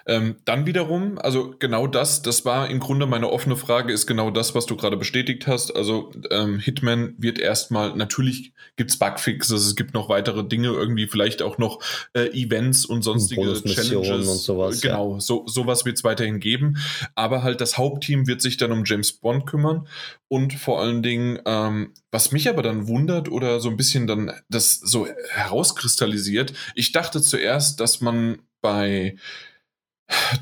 Ähm, 0.07 0.37
dann 0.45 0.65
wiederum, 0.65 1.17
also 1.19 1.53
genau 1.59 1.85
das, 1.85 2.21
das 2.21 2.45
war 2.45 2.69
im 2.69 2.79
Grunde 2.79 3.05
meine 3.05 3.29
offene 3.29 3.57
Frage, 3.57 3.91
ist 3.91 4.07
genau 4.07 4.31
das, 4.31 4.55
was 4.55 4.65
du 4.65 4.77
gerade 4.77 4.95
bestätigt 4.95 5.47
hast. 5.47 5.75
Also 5.75 6.11
ähm, 6.31 6.59
Hitman 6.59 7.13
wird 7.17 7.39
erstmal, 7.39 7.93
natürlich 7.93 8.53
gibt 8.77 8.91
es 8.91 8.97
Bugfixes, 8.97 9.65
es 9.65 9.75
gibt 9.75 9.93
noch 9.93 10.07
weitere 10.07 10.47
Dinge, 10.47 10.69
irgendwie 10.69 11.07
vielleicht 11.07 11.41
auch 11.41 11.57
noch 11.57 11.81
äh, 12.13 12.27
Events 12.27 12.85
und 12.85 13.01
sonstige 13.01 13.53
Challenges. 13.63 14.27
Und 14.27 14.37
sowas, 14.37 14.79
genau, 14.79 15.15
ja. 15.15 15.19
so, 15.19 15.43
sowas 15.45 15.83
wird 15.83 15.97
es 15.97 16.05
weiterhin 16.05 16.39
geben. 16.39 16.77
Aber 17.15 17.43
halt 17.43 17.59
das 17.59 17.77
Hauptteam 17.77 18.27
wird 18.27 18.41
sich 18.41 18.55
dann 18.55 18.71
um 18.71 18.85
James 18.85 19.11
Bond 19.11 19.45
kümmern 19.45 19.87
und 20.29 20.53
vor 20.53 20.79
allen 20.79 21.03
Dingen, 21.03 21.39
ähm, 21.45 21.93
was 22.11 22.31
mich 22.31 22.47
aber 22.47 22.61
dann 22.61 22.87
wundert 22.87 23.29
oder 23.29 23.59
so 23.59 23.69
ein 23.69 23.77
bisschen 23.77 24.07
dann 24.07 24.31
das 24.49 24.75
so 24.75 25.07
herauskristallisiert, 25.31 26.53
ich 26.75 26.93
dachte 26.93 27.21
zuerst, 27.21 27.81
dass 27.81 27.99
man 27.99 28.39
bei 28.61 29.17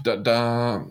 da, 0.04 0.18
da 0.18 0.88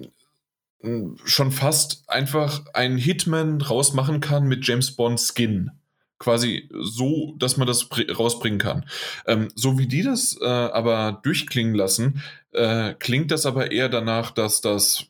hm, 0.81 1.17
schon 1.25 1.53
fast 1.53 2.05
einfach 2.09 2.63
einen 2.75 2.99
Hitman 2.99 3.61
rausmachen 3.61 4.21
kann 4.21 4.47
mit 4.47 4.67
James 4.67 4.93
Bond 4.93 5.21
Skin. 5.21 5.71
Quasi 6.19 6.71
so, 6.73 7.35
dass 7.39 7.57
man 7.57 7.67
das 7.67 7.89
rausbringen 8.17 8.59
kann. 8.59 8.87
Ähm, 9.27 9.49
so 9.55 9.79
wie 9.79 9.87
die 9.87 10.03
das 10.03 10.39
äh, 10.41 10.47
aber 10.47 11.21
durchklingen 11.23 11.75
lassen, 11.75 12.23
äh, 12.53 12.95
klingt 12.95 13.31
das 13.31 13.47
aber 13.47 13.73
eher 13.73 13.89
danach, 13.89 14.31
dass 14.31 14.61
das 14.61 15.07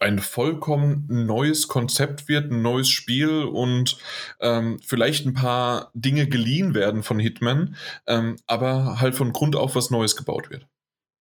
ein 0.00 0.18
vollkommen 0.18 1.06
neues 1.08 1.68
Konzept 1.68 2.28
wird, 2.28 2.50
ein 2.50 2.62
neues 2.62 2.88
Spiel 2.88 3.44
und 3.44 3.98
ähm, 4.40 4.80
vielleicht 4.84 5.26
ein 5.26 5.34
paar 5.34 5.90
Dinge 5.94 6.26
geliehen 6.26 6.74
werden 6.74 7.02
von 7.02 7.18
Hitman, 7.18 7.76
ähm, 8.06 8.36
aber 8.46 9.00
halt 9.00 9.14
von 9.14 9.32
Grund 9.32 9.56
auf 9.56 9.76
was 9.76 9.90
Neues 9.90 10.16
gebaut 10.16 10.50
wird. 10.50 10.66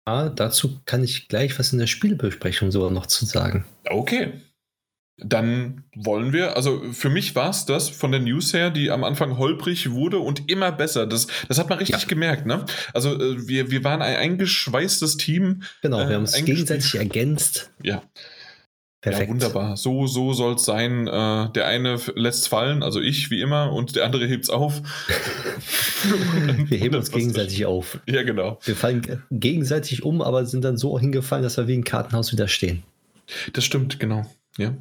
Ja, 0.08 0.30
dazu 0.30 0.80
kann 0.86 1.04
ich 1.04 1.28
gleich 1.28 1.58
was 1.60 1.74
in 1.74 1.80
der 1.80 1.88
Spielbesprechung 1.88 2.72
sogar 2.72 2.92
noch 2.92 3.06
zu 3.06 3.26
sagen. 3.26 3.66
Okay. 3.90 4.34
Dann 5.24 5.84
wollen 5.96 6.34
wir, 6.34 6.56
also 6.56 6.82
für 6.94 7.10
mich 7.10 7.36
war 7.36 7.52
es 7.52 7.66
das 7.66 7.90
von 7.90 8.12
der 8.12 8.22
News 8.22 8.54
her, 8.54 8.72
die 8.72 8.90
am 8.90 9.04
Anfang 9.04 9.38
holprig 9.38 9.92
wurde 9.92 10.18
und 10.18 10.50
immer 10.50 10.72
besser. 10.72 11.06
Das, 11.06 11.28
das 11.48 11.60
hat 11.60 11.70
man 11.70 11.78
richtig 11.78 12.02
ja. 12.02 12.08
gemerkt, 12.08 12.48
ne? 12.48 12.66
Also 12.94 13.22
äh, 13.22 13.48
wir, 13.48 13.70
wir 13.70 13.84
waren 13.84 14.02
ein 14.02 14.16
eingeschweißtes 14.16 15.18
Team. 15.18 15.62
Genau, 15.84 16.00
wir 16.00 16.10
äh, 16.10 16.14
haben 16.16 16.22
uns 16.22 16.34
gegenseitig 16.34 16.96
ergänzt. 16.96 17.70
Ja. 17.84 18.02
Perfekt. 19.02 19.28
Ja, 19.28 19.34
wunderbar. 19.34 19.78
So, 19.78 20.06
so 20.06 20.34
soll 20.34 20.56
es 20.56 20.64
sein. 20.64 21.08
Äh, 21.08 21.50
der 21.54 21.66
eine 21.66 22.00
lässt 22.14 22.48
fallen, 22.48 22.84
also 22.84 23.02
ich 23.02 23.32
wie 23.32 23.42
immer, 23.42 23.74
und 23.74 23.96
der 23.96 24.06
andere 24.06 24.28
hebt 24.28 24.44
es 24.44 24.50
auf. 24.52 24.82
wir 26.68 26.78
heben 26.78 26.96
uns 26.96 27.12
gegenseitig 27.12 27.66
auf. 27.66 28.00
Ja, 28.08 28.22
genau. 28.22 28.60
Wir 28.64 28.76
fallen 28.76 29.24
gegenseitig 29.32 30.04
um, 30.04 30.22
aber 30.22 30.46
sind 30.46 30.64
dann 30.64 30.78
so 30.78 31.00
hingefallen, 31.00 31.42
dass 31.42 31.58
wir 31.58 31.68
wie 31.68 31.78
ein 31.78 31.84
Kartenhaus 31.84 32.32
wieder 32.32 32.48
stehen. 32.48 32.84
Das 33.54 33.66
stimmt, 33.66 34.00
genau. 34.00 34.30
Ja. 34.58 34.76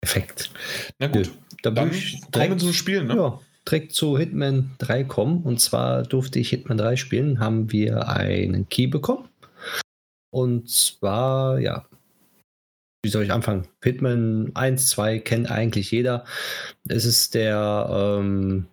Perfekt. 0.00 0.50
Na 1.00 1.08
gut, 1.08 1.26
ja, 1.26 1.32
dann, 1.62 1.74
dann 1.74 1.90
direkt, 1.90 2.32
kommen 2.32 2.50
wir 2.50 2.58
zum 2.58 2.72
Spielen, 2.72 3.08
ne? 3.08 3.16
Ja, 3.16 3.40
direkt 3.68 3.92
zu 3.92 4.16
Hitman 4.16 4.70
3 4.78 5.04
kommen. 5.04 5.42
Und 5.42 5.60
zwar 5.60 6.04
durfte 6.04 6.38
ich 6.38 6.50
Hitman 6.50 6.78
3 6.78 6.94
spielen, 6.94 7.40
haben 7.40 7.72
wir 7.72 8.08
einen 8.08 8.68
Key 8.68 8.86
bekommen. 8.86 9.28
Und 10.30 10.70
zwar, 10.70 11.58
ja, 11.58 11.84
wie 13.02 13.10
soll 13.10 13.24
ich 13.24 13.32
anfangen? 13.32 13.66
Hitman 13.82 14.50
1, 14.54 14.88
2 14.88 15.20
kennt 15.20 15.50
eigentlich 15.50 15.90
jeder. 15.90 16.24
Es 16.88 17.04
ist 17.04 17.34
der 17.34 18.18
ähm, 18.20 18.66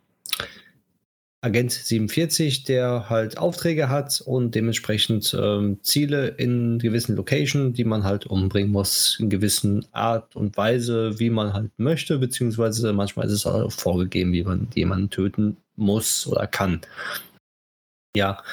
Agent 1.41 1.71
47, 1.71 2.63
der 2.63 3.09
halt 3.09 3.37
Aufträge 3.37 3.89
hat 3.89 4.21
und 4.25 4.53
dementsprechend 4.53 5.35
ähm, 5.39 5.79
Ziele 5.81 6.29
in 6.29 6.79
gewissen 6.79 7.15
Locations, 7.15 7.75
die 7.75 7.85
man 7.85 8.03
halt 8.03 8.25
umbringen 8.25 8.71
muss, 8.71 9.17
in 9.19 9.29
gewissen 9.29 9.85
Art 9.93 10.35
und 10.35 10.57
Weise, 10.57 11.19
wie 11.19 11.29
man 11.29 11.53
halt 11.53 11.71
möchte, 11.77 12.17
beziehungsweise 12.17 12.91
manchmal 12.91 13.27
ist 13.27 13.33
es 13.33 13.45
auch 13.45 13.71
vorgegeben, 13.71 14.33
wie 14.33 14.43
man 14.43 14.67
jemanden 14.75 15.09
töten 15.09 15.57
muss 15.75 16.27
oder 16.27 16.47
kann. 16.47 16.81
Ja, 18.15 18.43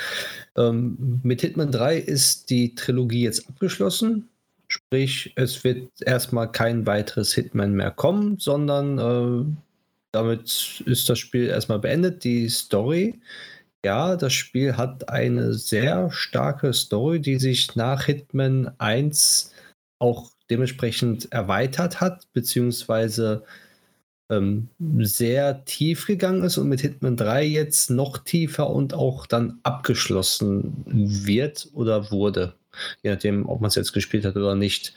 ähm, 0.56 1.20
mit 1.22 1.40
Hitman 1.40 1.72
3 1.72 1.96
ist 1.96 2.50
die 2.50 2.74
Trilogie 2.74 3.22
jetzt 3.22 3.48
abgeschlossen. 3.48 4.28
Sprich, 4.68 5.32
es 5.36 5.62
wird 5.64 5.90
erstmal 6.00 6.50
kein 6.50 6.86
weiteres 6.86 7.34
Hitman 7.34 7.74
mehr 7.74 7.90
kommen, 7.90 8.38
sondern 8.38 8.98
äh, 8.98 9.56
damit 10.12 10.82
ist 10.86 11.08
das 11.08 11.18
Spiel 11.18 11.48
erstmal 11.48 11.78
beendet. 11.80 12.24
Die 12.24 12.48
Story, 12.48 13.20
ja, 13.84 14.16
das 14.16 14.32
Spiel 14.32 14.76
hat 14.76 15.08
eine 15.08 15.54
sehr 15.54 16.10
starke 16.10 16.72
Story, 16.72 17.20
die 17.20 17.38
sich 17.38 17.76
nach 17.76 18.04
Hitman 18.04 18.72
1 18.78 19.52
auch 19.98 20.30
dementsprechend 20.50 21.32
erweitert 21.32 22.00
hat, 22.00 22.26
beziehungsweise 22.32 23.44
ähm, 24.30 24.68
sehr 24.98 25.64
tief 25.64 26.06
gegangen 26.06 26.44
ist 26.44 26.58
und 26.58 26.68
mit 26.68 26.80
Hitman 26.80 27.16
3 27.16 27.44
jetzt 27.44 27.90
noch 27.90 28.18
tiefer 28.18 28.70
und 28.70 28.94
auch 28.94 29.26
dann 29.26 29.58
abgeschlossen 29.62 30.84
wird 30.86 31.68
oder 31.74 32.10
wurde 32.10 32.54
je 33.02 33.10
nachdem, 33.10 33.48
ob 33.48 33.60
man 33.60 33.68
es 33.68 33.74
jetzt 33.74 33.92
gespielt 33.92 34.24
hat 34.24 34.36
oder 34.36 34.54
nicht. 34.54 34.94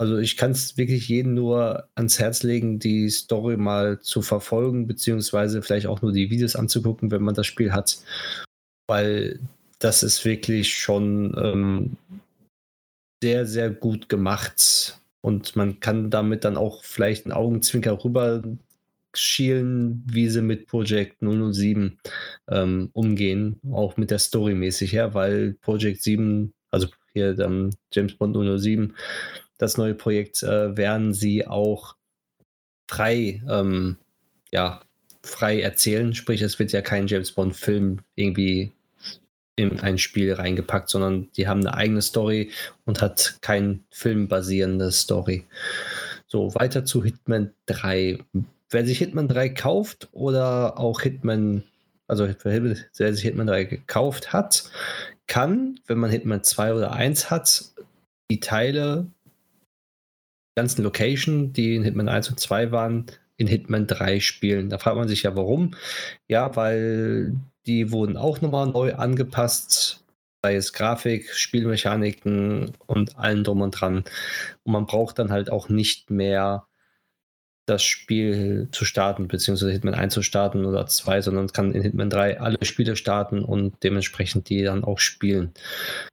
Also 0.00 0.18
ich 0.18 0.36
kann 0.36 0.52
es 0.52 0.76
wirklich 0.76 1.08
jedem 1.08 1.34
nur 1.34 1.88
ans 1.96 2.20
Herz 2.20 2.44
legen, 2.44 2.78
die 2.78 3.10
Story 3.10 3.56
mal 3.56 4.00
zu 4.00 4.22
verfolgen, 4.22 4.86
beziehungsweise 4.86 5.60
vielleicht 5.60 5.86
auch 5.88 6.02
nur 6.02 6.12
die 6.12 6.30
Videos 6.30 6.54
anzugucken, 6.54 7.10
wenn 7.10 7.22
man 7.22 7.34
das 7.34 7.46
Spiel 7.46 7.72
hat. 7.72 7.98
Weil 8.86 9.40
das 9.80 10.02
ist 10.02 10.24
wirklich 10.24 10.76
schon 10.76 11.34
ähm, 11.36 11.96
sehr, 13.22 13.46
sehr 13.46 13.70
gut 13.70 14.08
gemacht. 14.08 15.00
Und 15.20 15.56
man 15.56 15.80
kann 15.80 16.10
damit 16.10 16.44
dann 16.44 16.56
auch 16.56 16.84
vielleicht 16.84 17.26
einen 17.26 17.32
Augenzwinker 17.32 18.04
rüber 18.04 18.42
schielen, 19.14 20.04
wie 20.06 20.28
sie 20.28 20.42
mit 20.42 20.66
Project 20.66 21.20
007 21.20 21.98
ähm, 22.48 22.90
umgehen, 22.92 23.60
auch 23.72 23.96
mit 23.96 24.10
der 24.10 24.18
Story 24.18 24.54
mäßig 24.54 24.92
her, 24.92 25.14
weil 25.14 25.54
Project 25.60 26.02
7, 26.02 26.52
also 26.70 26.88
hier 27.12 27.38
ähm, 27.38 27.70
James 27.92 28.14
Bond 28.14 28.36
007, 28.36 28.94
das 29.58 29.76
neue 29.76 29.94
Projekt, 29.94 30.42
äh, 30.42 30.76
werden 30.76 31.12
sie 31.12 31.46
auch 31.46 31.96
frei, 32.88 33.42
ähm, 33.48 33.96
ja, 34.52 34.80
frei 35.22 35.60
erzählen. 35.60 36.14
Sprich, 36.14 36.42
es 36.42 36.58
wird 36.58 36.72
ja 36.72 36.80
kein 36.80 37.06
James 37.06 37.32
Bond-Film 37.32 38.00
irgendwie 38.14 38.72
in 39.56 39.80
ein 39.80 39.98
Spiel 39.98 40.32
reingepackt, 40.32 40.88
sondern 40.88 41.28
die 41.36 41.48
haben 41.48 41.60
eine 41.60 41.74
eigene 41.74 42.00
Story 42.00 42.52
und 42.84 43.02
hat 43.02 43.38
kein 43.40 43.84
filmbasierende 43.90 44.92
Story. 44.92 45.44
So, 46.28 46.54
weiter 46.54 46.84
zu 46.84 47.02
Hitman 47.02 47.52
3. 47.66 48.18
Wer 48.70 48.86
sich 48.86 48.98
Hitman 48.98 49.28
3 49.28 49.48
kauft 49.48 50.08
oder 50.12 50.78
auch 50.78 51.00
Hitman, 51.00 51.64
also 52.06 52.28
wer 52.44 53.14
sich 53.14 53.22
Hitman 53.22 53.48
3 53.48 53.64
gekauft 53.64 54.32
hat, 54.32 54.70
kann, 55.28 55.78
wenn 55.86 55.98
man 55.98 56.10
Hitman 56.10 56.42
2 56.42 56.74
oder 56.74 56.92
1 56.92 57.30
hat, 57.30 57.72
die 58.30 58.40
Teile, 58.40 59.06
ganzen 60.56 60.82
Location, 60.82 61.52
die 61.52 61.76
in 61.76 61.84
Hitman 61.84 62.08
1 62.08 62.30
und 62.30 62.40
2 62.40 62.72
waren, 62.72 63.06
in 63.36 63.46
Hitman 63.46 63.86
3 63.86 64.20
spielen. 64.20 64.68
Da 64.68 64.78
fragt 64.78 64.96
man 64.96 65.08
sich 65.08 65.22
ja, 65.22 65.36
warum. 65.36 65.74
Ja, 66.28 66.56
weil 66.56 67.36
die 67.66 67.92
wurden 67.92 68.16
auch 68.16 68.40
nochmal 68.40 68.66
neu 68.66 68.94
angepasst, 68.94 70.04
sei 70.42 70.56
es 70.56 70.72
Grafik, 70.72 71.32
Spielmechaniken 71.32 72.72
und 72.86 73.16
allen 73.18 73.44
drum 73.44 73.60
und 73.60 73.72
dran. 73.72 74.04
Und 74.64 74.72
man 74.72 74.86
braucht 74.86 75.18
dann 75.18 75.30
halt 75.30 75.50
auch 75.50 75.68
nicht 75.68 76.10
mehr 76.10 76.67
das 77.68 77.82
Spiel 77.82 78.68
zu 78.72 78.84
starten, 78.84 79.28
beziehungsweise 79.28 79.72
Hitman 79.72 79.94
1 79.94 80.14
zu 80.14 80.22
starten 80.22 80.64
oder 80.64 80.86
2, 80.86 81.22
sondern 81.22 81.48
kann 81.48 81.72
in 81.72 81.82
Hitman 81.82 82.10
3 82.10 82.40
alle 82.40 82.58
Spiele 82.62 82.96
starten 82.96 83.44
und 83.44 83.74
dementsprechend 83.82 84.48
die 84.48 84.62
dann 84.62 84.84
auch 84.84 84.98
spielen. 84.98 85.52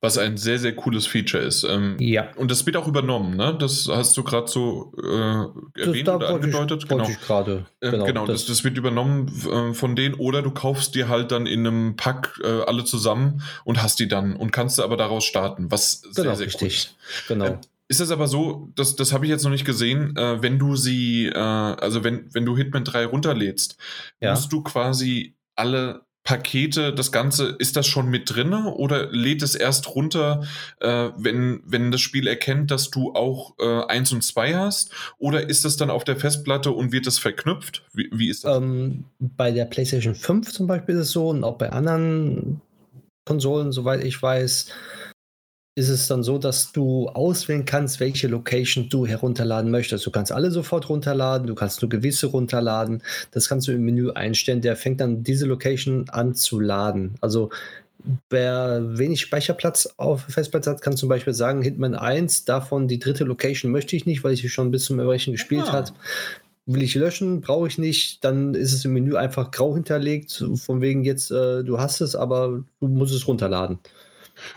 Was 0.02 0.18
ein 0.18 0.38
sehr, 0.38 0.60
sehr 0.60 0.76
cooles 0.76 1.08
Feature 1.08 1.44
ist. 1.44 1.64
Ähm, 1.64 1.98
ja. 2.00 2.28
Und 2.36 2.52
das 2.52 2.66
wird 2.66 2.78
auch 2.78 2.88
übernommen, 2.88 3.36
ne? 3.38 3.56
Das 3.60 3.88
hast 3.90 4.18
du 4.18 4.24
gerade 4.24 4.48
so 4.48 4.94
äh, 5.02 5.82
erwähnt 5.82 6.10
oder 6.10 6.30
angedeutet. 6.30 6.84
Ich, 6.84 6.90
genau. 6.90 7.08
Grade, 7.26 7.66
ähm, 7.82 7.92
genau, 7.92 8.06
genau 8.06 8.26
das, 8.26 8.46
das, 8.46 8.64
wird 8.64 8.78
übernommen 8.78 9.28
äh, 9.50 9.74
von 9.74 9.96
denen 9.96 10.16
oder 10.16 10.42
du 10.42 10.52
kaufst 10.52 10.96
dir 10.96 11.08
halt 11.08 11.32
dann 11.32 11.46
in 11.46 11.66
einem 11.66 11.96
Pack 11.96 12.40
äh, 12.44 12.62
alle 12.64 12.84
zusammen 12.84 13.42
und 13.64 13.82
hast 13.82 14.00
die 14.00 14.08
dann 14.08 14.36
und 14.36 14.52
kannst 14.52 14.78
du 14.78 14.84
aber 14.84 14.98
daraus 14.98 15.24
starten, 15.24 15.72
was 15.72 16.02
genau, 16.02 16.14
sehr, 16.14 16.36
sehr 16.36 16.46
richtig. 16.48 16.62
cool 16.62 16.68
ist. 16.68 17.28
Genau. 17.28 17.60
Ist 17.88 18.02
es 18.02 18.10
aber 18.10 18.28
so, 18.28 18.72
das, 18.76 18.96
das 18.96 19.14
habe 19.14 19.26
ich 19.26 19.30
jetzt 19.32 19.44
noch 19.44 19.52
nicht 19.52 19.66
gesehen, 19.66 20.16
äh, 20.18 20.42
wenn 20.42 20.58
du 20.58 20.76
sie, 20.76 21.28
äh, 21.28 21.38
also 21.38 22.04
wenn, 22.04 22.34
wenn 22.34 22.46
du 22.46 22.58
Hitman 22.58 22.84
3 22.84 23.06
runterlädst, 23.06 23.78
ja. 24.20 24.32
musst 24.32 24.52
du 24.52 24.64
quasi 24.64 25.36
alle 25.56 26.06
Pakete, 26.26 26.92
das 26.92 27.12
Ganze, 27.12 27.56
ist 27.60 27.78
das 27.78 27.86
schon 27.86 28.10
mit 28.10 28.34
drin 28.34 28.52
oder 28.52 29.12
lädt 29.12 29.44
es 29.44 29.54
erst 29.54 29.94
runter, 29.94 30.44
äh, 30.80 31.10
wenn, 31.16 31.62
wenn 31.66 31.92
das 31.92 32.02
Spiel 32.02 32.26
erkennt, 32.26 32.72
dass 32.72 32.90
du 32.90 33.14
auch 33.14 33.54
äh, 33.60 33.84
1 33.86 34.12
und 34.14 34.24
2 34.24 34.56
hast? 34.56 34.92
Oder 35.20 35.48
ist 35.48 35.64
das 35.66 35.78
dann 35.78 35.92
auf 35.92 36.04
der 36.04 36.18
Festplatte 36.18 36.72
und 36.72 36.92
wird 36.92 37.06
das 37.06 37.20
verknüpft? 37.20 37.84
Wie, 37.94 38.10
wie 38.12 38.30
ist 38.30 38.44
das? 38.44 38.58
Ähm, 38.58 39.06
bei 39.20 39.52
der 39.52 39.66
PlayStation 39.66 40.16
5 40.16 40.52
zum 40.52 40.66
Beispiel 40.66 40.96
ist 40.96 41.02
es 41.02 41.12
so 41.12 41.30
und 41.30 41.44
auch 41.44 41.60
bei 41.60 41.72
anderen 41.72 42.60
Konsolen, 43.26 43.72
soweit 43.72 44.04
ich 44.04 44.20
weiß, 44.20 44.72
ist 45.78 45.90
es 45.90 46.08
dann 46.08 46.24
so, 46.24 46.38
dass 46.38 46.72
du 46.72 47.10
auswählen 47.10 47.66
kannst, 47.66 48.00
welche 48.00 48.30
Location 48.30 48.88
du 48.88 49.06
herunterladen 49.06 49.70
möchtest. 49.70 50.06
Du 50.06 50.12
kannst 50.12 50.32
alle 50.32 50.50
sofort 50.50 50.88
runterladen, 50.88 51.48
du 51.48 51.56
kannst 51.56 51.82
nur 51.82 51.90
gewisse 51.90 52.28
runterladen. 52.28 53.04
Das 53.32 53.50
kannst 53.50 53.68
du 53.68 53.74
im 53.74 53.84
Menü 53.84 54.12
einstellen. 54.12 54.62
Der 54.62 54.78
fängt 54.78 55.02
dann 55.02 55.24
diese 55.24 55.46
Location 55.46 56.10
an 56.10 56.34
zu 56.34 56.62
laden. 56.62 57.16
Also 57.20 57.50
wer 58.30 58.98
wenig 58.98 59.20
Speicherplatz 59.20 59.94
auf 59.98 60.26
der 60.26 60.34
Festplatte 60.34 60.70
hat, 60.70 60.82
kann 60.82 60.96
zum 60.96 61.10
Beispiel 61.10 61.34
sagen, 61.34 61.62
Hitman 61.62 61.94
1, 61.94 62.46
davon 62.46 62.88
die 62.88 63.00
dritte 63.00 63.26
Location 63.26 63.70
möchte 63.72 63.98
ich 63.98 64.06
nicht, 64.06 64.24
weil 64.24 64.34
ich 64.34 64.42
sie 64.42 64.50
schon 64.50 64.72
bis 64.72 64.86
zum 64.86 65.00
Erbrechen 65.00 65.34
gespielt 65.34 65.66
ah. 65.68 65.74
habe. 65.74 65.92
Will 66.68 66.84
ich 66.84 66.96
löschen, 66.96 67.42
brauche 67.42 67.68
ich 67.68 67.78
nicht, 67.78 68.24
dann 68.24 68.56
ist 68.56 68.74
es 68.74 68.86
im 68.86 68.94
Menü 68.94 69.16
einfach 69.16 69.52
grau 69.52 69.76
hinterlegt, 69.76 70.44
von 70.56 70.82
wegen 70.82 71.04
jetzt, 71.04 71.30
äh, 71.32 71.64
du 71.64 71.80
hast 71.80 72.02
es, 72.02 72.16
aber 72.16 72.64
du 72.80 72.88
musst 72.88 73.14
es 73.14 73.28
runterladen. 73.28 73.78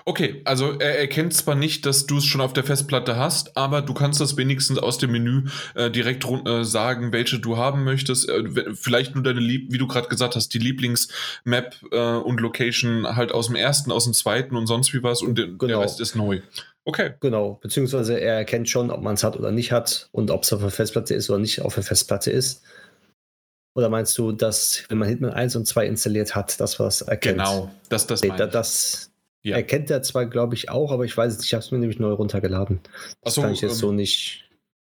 Okay, 0.04 0.42
also 0.44 0.72
er 0.78 0.98
erkennt 0.98 1.34
zwar 1.34 1.54
nicht, 1.54 1.86
dass 1.86 2.06
du 2.06 2.18
es 2.18 2.24
schon 2.24 2.40
auf 2.40 2.52
der 2.52 2.64
Festplatte 2.64 3.16
hast, 3.16 3.56
aber 3.56 3.82
du 3.82 3.94
kannst 3.94 4.20
das 4.20 4.36
wenigstens 4.36 4.78
aus 4.78 4.98
dem 4.98 5.12
Menü 5.12 5.44
äh, 5.74 5.90
direkt 5.90 6.24
äh, 6.24 6.64
sagen, 6.64 7.12
welche 7.12 7.38
du 7.38 7.56
haben 7.56 7.84
möchtest. 7.84 8.28
Äh, 8.28 8.74
vielleicht 8.74 9.14
nur 9.14 9.24
deine 9.24 9.40
Lieb, 9.40 9.72
wie 9.72 9.78
du 9.78 9.86
gerade 9.86 10.08
gesagt 10.08 10.36
hast, 10.36 10.52
die 10.54 10.58
Lieblingsmap 10.58 11.76
äh, 11.90 11.98
und 11.98 12.40
Location 12.40 13.16
halt 13.16 13.32
aus 13.32 13.46
dem 13.46 13.56
ersten, 13.56 13.92
aus 13.92 14.04
dem 14.04 14.14
zweiten 14.14 14.56
und 14.56 14.66
sonst 14.66 14.92
wie 14.94 15.02
was 15.02 15.22
und 15.22 15.34
genau. 15.34 15.58
der 15.58 15.80
Rest 15.80 16.00
ist 16.00 16.14
neu. 16.14 16.40
Okay. 16.84 17.12
Genau, 17.20 17.58
beziehungsweise 17.60 18.18
er 18.18 18.36
erkennt 18.36 18.68
schon, 18.68 18.90
ob 18.90 19.02
man 19.02 19.14
es 19.14 19.22
hat 19.22 19.36
oder 19.36 19.50
nicht 19.50 19.72
hat 19.72 20.08
und 20.10 20.30
ob 20.30 20.44
es 20.44 20.52
auf 20.54 20.60
der 20.60 20.70
Festplatte 20.70 21.14
ist 21.14 21.28
oder 21.28 21.38
nicht 21.38 21.60
auf 21.60 21.74
der 21.74 21.82
Festplatte 21.82 22.30
ist. 22.30 22.62
Oder 23.74 23.90
meinst 23.90 24.16
du, 24.18 24.32
dass, 24.32 24.84
wenn 24.88 24.98
man 24.98 25.08
Hitman 25.08 25.30
1 25.30 25.54
und 25.54 25.66
2 25.66 25.86
installiert 25.86 26.34
hat, 26.34 26.58
das 26.58 26.80
was 26.80 27.02
erkennt? 27.02 27.38
Genau, 27.38 27.70
das, 27.90 28.06
das, 28.06 28.22
nee, 28.22 28.32
das, 28.36 29.10
ja. 29.48 29.56
Er 29.56 29.62
kennt 29.62 29.90
er 29.90 30.02
zwar, 30.02 30.26
glaube 30.26 30.54
ich, 30.54 30.70
auch, 30.70 30.92
aber 30.92 31.04
ich 31.04 31.16
weiß 31.16 31.32
es 31.32 31.38
nicht. 31.38 31.46
Ich 31.48 31.54
habe 31.54 31.64
es 31.64 31.70
mir 31.70 31.78
nämlich 31.78 31.98
neu 31.98 32.12
runtergeladen. 32.12 32.80
Das 33.22 33.34
so, 33.34 33.42
kann 33.42 33.52
ich 33.52 33.60
jetzt 33.60 33.74
ähm, 33.74 33.78
so 33.78 33.92
nicht 33.92 34.48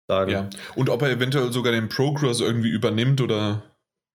sagen. 0.09 0.31
Ja. 0.31 0.51
Und 0.75 0.91
ob 0.91 1.03
er 1.03 1.11
eventuell 1.11 1.53
sogar 1.53 1.73
den 1.73 1.89
Progress 1.89 2.41
irgendwie 2.41 2.71
übernimmt 2.71 3.21
oder. 3.21 3.63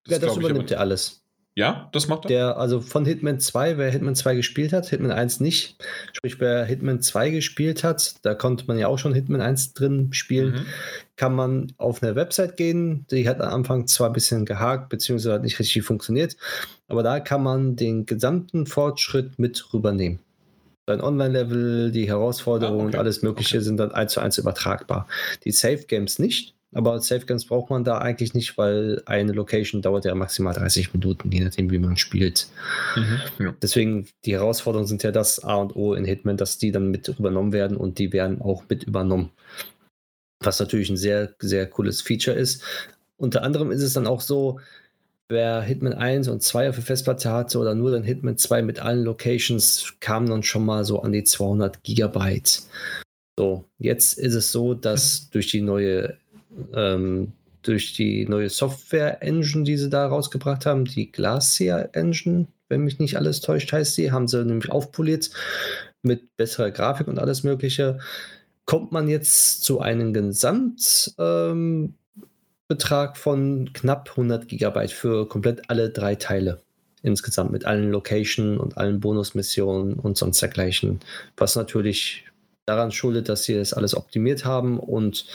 Das 0.05 0.19
ja, 0.19 0.27
das 0.27 0.37
übernimmt 0.37 0.71
er 0.71 0.79
alles. 0.79 1.21
Ja, 1.53 1.89
das 1.91 2.07
macht 2.07 2.25
er. 2.25 2.29
Der, 2.29 2.57
also 2.57 2.79
von 2.79 3.05
Hitman 3.05 3.39
2, 3.39 3.77
wer 3.77 3.91
Hitman 3.91 4.15
2 4.15 4.35
gespielt 4.35 4.71
hat, 4.71 4.87
Hitman 4.87 5.11
1 5.11 5.41
nicht. 5.41 5.75
Sprich, 6.13 6.39
wer 6.39 6.63
Hitman 6.63 7.01
2 7.01 7.29
gespielt 7.29 7.83
hat, 7.83 8.15
da 8.21 8.35
konnte 8.35 8.65
man 8.67 8.79
ja 8.79 8.87
auch 8.87 8.97
schon 8.97 9.13
Hitman 9.13 9.41
1 9.41 9.73
drin 9.73 10.13
spielen, 10.13 10.53
mhm. 10.53 10.65
kann 11.17 11.35
man 11.35 11.73
auf 11.77 12.01
eine 12.01 12.15
Website 12.15 12.55
gehen. 12.55 13.05
Die 13.11 13.27
hat 13.27 13.41
am 13.41 13.53
Anfang 13.53 13.85
zwar 13.87 14.09
ein 14.09 14.13
bisschen 14.13 14.45
gehakt, 14.45 14.87
beziehungsweise 14.87 15.33
hat 15.33 15.43
nicht 15.43 15.59
richtig 15.59 15.83
funktioniert, 15.83 16.37
aber 16.87 17.03
da 17.03 17.19
kann 17.19 17.43
man 17.43 17.75
den 17.75 18.05
gesamten 18.05 18.65
Fortschritt 18.65 19.37
mit 19.37 19.73
rübernehmen. 19.73 20.19
Sein 20.91 21.01
Online-Level, 21.01 21.91
die 21.91 22.07
Herausforderungen 22.07 22.81
ah, 22.81 22.83
okay. 22.83 22.95
und 22.95 22.99
alles 22.99 23.21
Mögliche 23.21 23.57
okay. 23.57 23.63
sind 23.63 23.77
dann 23.77 23.91
eins 23.91 24.11
zu 24.11 24.19
eins 24.19 24.37
übertragbar. 24.37 25.07
Die 25.45 25.51
Safe 25.51 25.85
Games 25.87 26.19
nicht. 26.19 26.53
Aber 26.73 26.99
Safe 27.01 27.25
Games 27.25 27.45
braucht 27.45 27.69
man 27.69 27.83
da 27.83 27.97
eigentlich 27.97 28.33
nicht, 28.33 28.57
weil 28.57 29.01
eine 29.05 29.33
Location 29.33 29.81
dauert 29.81 30.05
ja 30.05 30.15
maximal 30.15 30.53
30 30.53 30.93
Minuten, 30.93 31.31
je 31.31 31.41
nachdem, 31.41 31.69
wie 31.69 31.79
man 31.79 31.97
spielt. 31.97 32.47
Mhm, 32.95 33.45
ja. 33.45 33.55
Deswegen, 33.61 34.07
die 34.23 34.33
Herausforderungen 34.33 34.87
sind 34.87 35.03
ja 35.03 35.11
das 35.11 35.43
A 35.43 35.55
und 35.55 35.75
O 35.75 35.93
in 35.93 36.05
Hitman, 36.05 36.37
dass 36.37 36.57
die 36.57 36.71
dann 36.71 36.89
mit 36.89 37.07
übernommen 37.07 37.51
werden 37.51 37.75
und 37.75 37.99
die 37.99 38.13
werden 38.13 38.41
auch 38.41 38.63
mit 38.69 38.83
übernommen. 38.83 39.31
Was 40.41 40.59
natürlich 40.59 40.89
ein 40.89 40.97
sehr, 40.97 41.33
sehr 41.39 41.67
cooles 41.67 42.01
Feature 42.01 42.37
ist. 42.37 42.63
Unter 43.17 43.43
anderem 43.43 43.71
ist 43.71 43.83
es 43.83 43.93
dann 43.93 44.07
auch 44.07 44.21
so, 44.21 44.59
wer 45.31 45.61
Hitman 45.61 45.93
1 45.93 46.27
und 46.27 46.43
2 46.43 46.69
auf 46.69 46.75
der 46.75 46.83
Festplatte 46.83 47.31
hatte 47.31 47.57
oder 47.57 47.73
nur 47.73 47.91
dann 47.91 48.03
Hitman 48.03 48.37
2 48.37 48.61
mit 48.61 48.79
allen 48.79 49.03
Locations, 49.03 49.93
kam 49.99 50.29
dann 50.29 50.43
schon 50.43 50.65
mal 50.65 50.85
so 50.85 51.01
an 51.01 51.11
die 51.11 51.23
200 51.23 51.83
Gigabyte. 51.83 52.61
So, 53.39 53.65
jetzt 53.79 54.19
ist 54.19 54.35
es 54.35 54.51
so, 54.51 54.73
dass 54.73 55.29
durch 55.31 55.47
die 55.47 55.61
neue 55.61 56.17
ähm, 56.73 57.31
durch 57.63 57.93
die 57.93 58.27
neue 58.27 58.49
Software-Engine, 58.49 59.63
die 59.63 59.77
sie 59.77 59.89
da 59.89 60.07
rausgebracht 60.07 60.65
haben, 60.65 60.85
die 60.85 61.11
Glacier-Engine, 61.11 62.47
wenn 62.69 62.81
mich 62.81 62.99
nicht 62.99 63.17
alles 63.17 63.41
täuscht, 63.41 63.71
heißt 63.71 63.95
sie, 63.95 64.11
haben 64.11 64.27
sie 64.27 64.43
nämlich 64.43 64.71
aufpoliert 64.71 65.29
mit 66.01 66.35
besserer 66.37 66.71
Grafik 66.71 67.07
und 67.07 67.19
alles 67.19 67.43
Mögliche. 67.43 67.99
Kommt 68.65 68.91
man 68.91 69.07
jetzt 69.07 69.63
zu 69.63 69.79
einem 69.79 70.13
Gesamtbetrag 70.13 71.51
ähm, 71.51 71.95
von 73.17 73.71
knapp 73.73 74.09
100 74.11 74.47
Gigabyte 74.47 74.91
für 74.91 75.27
komplett 75.27 75.69
alle 75.69 75.89
drei 75.89 76.15
Teile 76.15 76.61
insgesamt 77.03 77.51
mit 77.51 77.65
allen 77.65 77.91
Location 77.91 78.57
und 78.57 78.77
allen 78.77 78.99
Bonusmissionen 78.99 79.95
und 79.95 80.17
sonst 80.17 80.41
dergleichen, 80.41 80.99
was 81.37 81.55
natürlich 81.55 82.25
daran 82.65 82.91
schuldet, 82.91 83.27
dass 83.29 83.43
sie 83.43 83.55
das 83.55 83.73
alles 83.73 83.95
optimiert 83.95 84.45
haben 84.45 84.79
und 84.79 85.25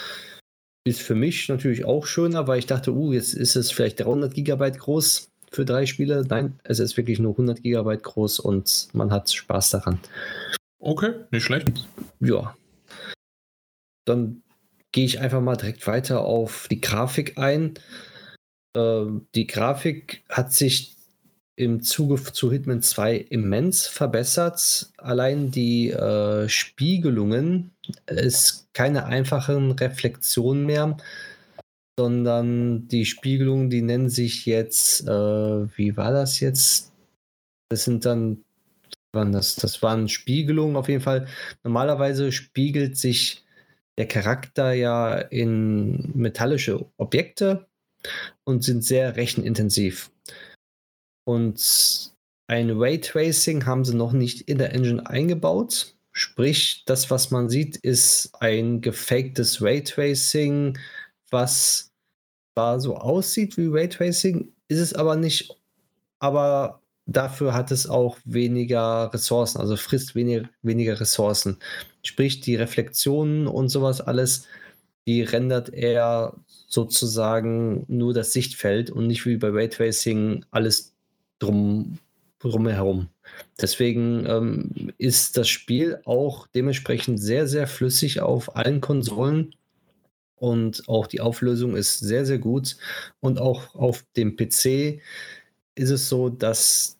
ist 0.84 1.02
für 1.02 1.16
mich 1.16 1.48
natürlich 1.48 1.84
auch 1.84 2.06
schöner, 2.06 2.46
weil 2.46 2.60
ich 2.60 2.66
dachte, 2.66 2.92
uh, 2.92 3.12
jetzt 3.12 3.34
ist 3.34 3.56
es 3.56 3.72
vielleicht 3.72 4.00
300 4.00 4.32
Gigabyte 4.32 4.78
groß 4.78 5.28
für 5.50 5.64
drei 5.64 5.86
Spiele. 5.86 6.24
Nein, 6.28 6.58
es 6.62 6.78
ist 6.78 6.96
wirklich 6.96 7.18
nur 7.18 7.32
100 7.32 7.62
Gigabyte 7.62 8.04
groß 8.04 8.38
und 8.38 8.88
man 8.92 9.10
hat 9.10 9.30
Spaß 9.30 9.70
daran. 9.70 9.98
Okay, 10.78 11.14
nicht 11.32 11.44
schlecht. 11.44 11.72
Ja. 12.20 12.56
Dann 14.04 14.42
gehe 14.92 15.04
ich 15.04 15.20
einfach 15.20 15.40
mal 15.40 15.56
direkt 15.56 15.86
weiter 15.86 16.22
auf 16.22 16.68
die 16.70 16.80
Grafik 16.80 17.38
ein. 17.38 17.74
Ähm, 18.76 19.26
die 19.34 19.46
Grafik 19.46 20.22
hat 20.28 20.52
sich 20.52 20.96
im 21.56 21.80
Zuge 21.82 22.22
zu 22.22 22.52
Hitman 22.52 22.82
2 22.82 23.16
immens 23.16 23.86
verbessert. 23.86 24.90
Allein 24.98 25.50
die 25.50 25.90
äh, 25.90 26.48
Spiegelungen 26.48 27.72
ist 28.06 28.68
keine 28.74 29.06
einfachen 29.06 29.72
Reflexionen 29.72 30.66
mehr, 30.66 30.98
sondern 31.98 32.88
die 32.88 33.06
Spiegelungen, 33.06 33.70
die 33.70 33.80
nennen 33.80 34.10
sich 34.10 34.44
jetzt, 34.44 35.06
äh, 35.08 35.08
wie 35.08 35.96
war 35.96 36.12
das 36.12 36.40
jetzt? 36.40 36.92
Das 37.70 37.84
sind 37.84 38.04
dann, 38.04 38.44
waren 39.12 39.32
das, 39.32 39.56
das 39.56 39.82
waren 39.82 40.08
Spiegelungen 40.08 40.76
auf 40.76 40.90
jeden 40.90 41.00
Fall. 41.00 41.26
Normalerweise 41.64 42.32
spiegelt 42.32 42.98
sich 42.98 43.45
der 43.98 44.06
Charakter 44.06 44.73
ja 44.73 45.16
in 45.16 46.12
metallische 46.14 46.86
Objekte 46.97 47.66
und 48.44 48.62
sind 48.62 48.85
sehr 48.85 49.16
rechenintensiv. 49.16 50.10
Und 51.24 52.12
ein 52.47 52.70
Raytracing 52.70 53.66
haben 53.66 53.85
sie 53.85 53.97
noch 53.97 54.12
nicht 54.12 54.43
in 54.43 54.59
der 54.59 54.73
Engine 54.73 55.09
eingebaut. 55.09 55.94
Sprich, 56.12 56.85
das, 56.86 57.10
was 57.10 57.31
man 57.31 57.48
sieht, 57.48 57.77
ist 57.77 58.31
ein 58.40 58.81
gefaktes 58.81 59.60
Raytracing, 59.60 60.78
was 61.31 61.93
zwar 62.55 62.81
so 62.81 62.97
aussieht 62.97 63.56
wie 63.59 63.66
Raytracing, 63.66 64.52
ist 64.68 64.78
es 64.78 64.94
aber 64.94 65.16
nicht. 65.16 65.55
Aber 66.20 66.81
dafür 67.06 67.52
hat 67.52 67.70
es 67.70 67.89
auch 67.89 68.18
weniger 68.24 69.12
Ressourcen, 69.12 69.60
also 69.60 69.77
frisst 69.77 70.14
weniger, 70.14 70.48
weniger 70.62 70.98
Ressourcen. 71.01 71.59
Sprich, 72.07 72.41
die 72.41 72.57
Reflexionen 72.57 73.47
und 73.47 73.69
sowas 73.69 74.01
alles, 74.01 74.47
die 75.07 75.23
rendert 75.23 75.73
er 75.73 76.35
sozusagen 76.66 77.85
nur 77.89 78.15
das 78.15 78.33
Sichtfeld 78.33 78.91
und 78.91 79.07
nicht 79.07 79.27
wie 79.27 79.37
bei 79.37 79.49
Raytracing 79.51 80.45
alles 80.51 80.95
drum, 81.39 81.99
drumherum. 82.39 83.09
Deswegen 83.61 84.24
ähm, 84.27 84.93
ist 84.99 85.37
das 85.37 85.49
Spiel 85.49 86.01
auch 86.05 86.47
dementsprechend 86.49 87.20
sehr, 87.20 87.47
sehr 87.47 87.66
flüssig 87.66 88.20
auf 88.20 88.57
allen 88.57 88.81
Konsolen 88.81 89.55
und 90.37 90.89
auch 90.89 91.07
die 91.07 91.20
Auflösung 91.20 91.77
ist 91.77 91.99
sehr, 91.99 92.27
sehr 92.27 92.39
gut. 92.39 92.77
Und 93.20 93.41
auch 93.41 93.74
auf 93.74 94.05
dem 94.16 94.37
PC 94.37 95.01
ist 95.74 95.91
es 95.91 96.09
so, 96.09 96.28
dass 96.28 96.99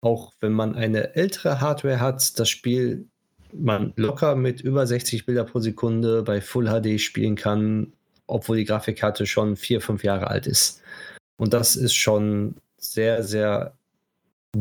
auch 0.00 0.32
wenn 0.40 0.52
man 0.52 0.74
eine 0.74 1.14
ältere 1.14 1.60
Hardware 1.60 2.00
hat, 2.00 2.38
das 2.38 2.48
Spiel 2.48 3.08
man 3.52 3.92
locker 3.96 4.36
mit 4.36 4.60
über 4.60 4.86
60 4.86 5.26
Bilder 5.26 5.44
pro 5.44 5.60
Sekunde 5.60 6.22
bei 6.22 6.40
Full 6.40 6.66
HD 6.66 7.00
spielen 7.00 7.36
kann, 7.36 7.92
obwohl 8.26 8.56
die 8.56 8.64
Grafikkarte 8.64 9.26
schon 9.26 9.56
vier, 9.56 9.80
fünf 9.80 10.04
Jahre 10.04 10.28
alt 10.28 10.46
ist. 10.46 10.82
Und 11.36 11.54
das 11.54 11.76
ist 11.76 11.94
schon 11.94 12.56
sehr, 12.76 13.22
sehr 13.22 13.74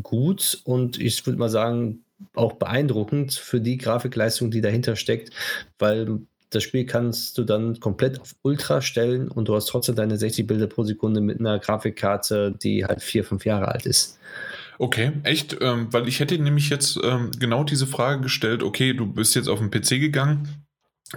gut 0.03 0.61
und 0.63 0.99
ich 0.99 1.25
würde 1.25 1.39
mal 1.39 1.49
sagen, 1.49 2.03
auch 2.33 2.53
beeindruckend 2.53 3.33
für 3.33 3.61
die 3.61 3.77
Grafikleistung, 3.77 4.51
die 4.51 4.61
dahinter 4.61 4.95
steckt, 4.95 5.31
weil 5.79 6.19
das 6.49 6.63
Spiel 6.63 6.85
kannst 6.85 7.37
du 7.37 7.43
dann 7.43 7.79
komplett 7.79 8.19
auf 8.21 8.35
Ultra 8.41 8.81
stellen 8.81 9.27
und 9.27 9.49
du 9.49 9.55
hast 9.55 9.67
trotzdem 9.67 9.95
deine 9.95 10.17
60 10.17 10.47
Bilder 10.47 10.67
pro 10.67 10.83
Sekunde 10.83 11.21
mit 11.21 11.39
einer 11.39 11.59
Grafikkarte, 11.59 12.55
die 12.61 12.85
halt 12.85 13.01
vier, 13.01 13.23
fünf 13.23 13.45
Jahre 13.45 13.67
alt 13.67 13.85
ist. 13.85 14.17
Okay, 14.79 15.13
echt? 15.23 15.57
Ähm, 15.59 15.87
weil 15.91 16.07
ich 16.07 16.19
hätte 16.19 16.37
nämlich 16.37 16.69
jetzt 16.69 16.99
ähm, 17.03 17.31
genau 17.39 17.63
diese 17.63 17.87
Frage 17.87 18.21
gestellt, 18.21 18.63
okay, 18.63 18.93
du 18.93 19.05
bist 19.05 19.35
jetzt 19.35 19.47
auf 19.47 19.59
den 19.59 19.71
PC 19.71 19.99
gegangen 19.99 20.65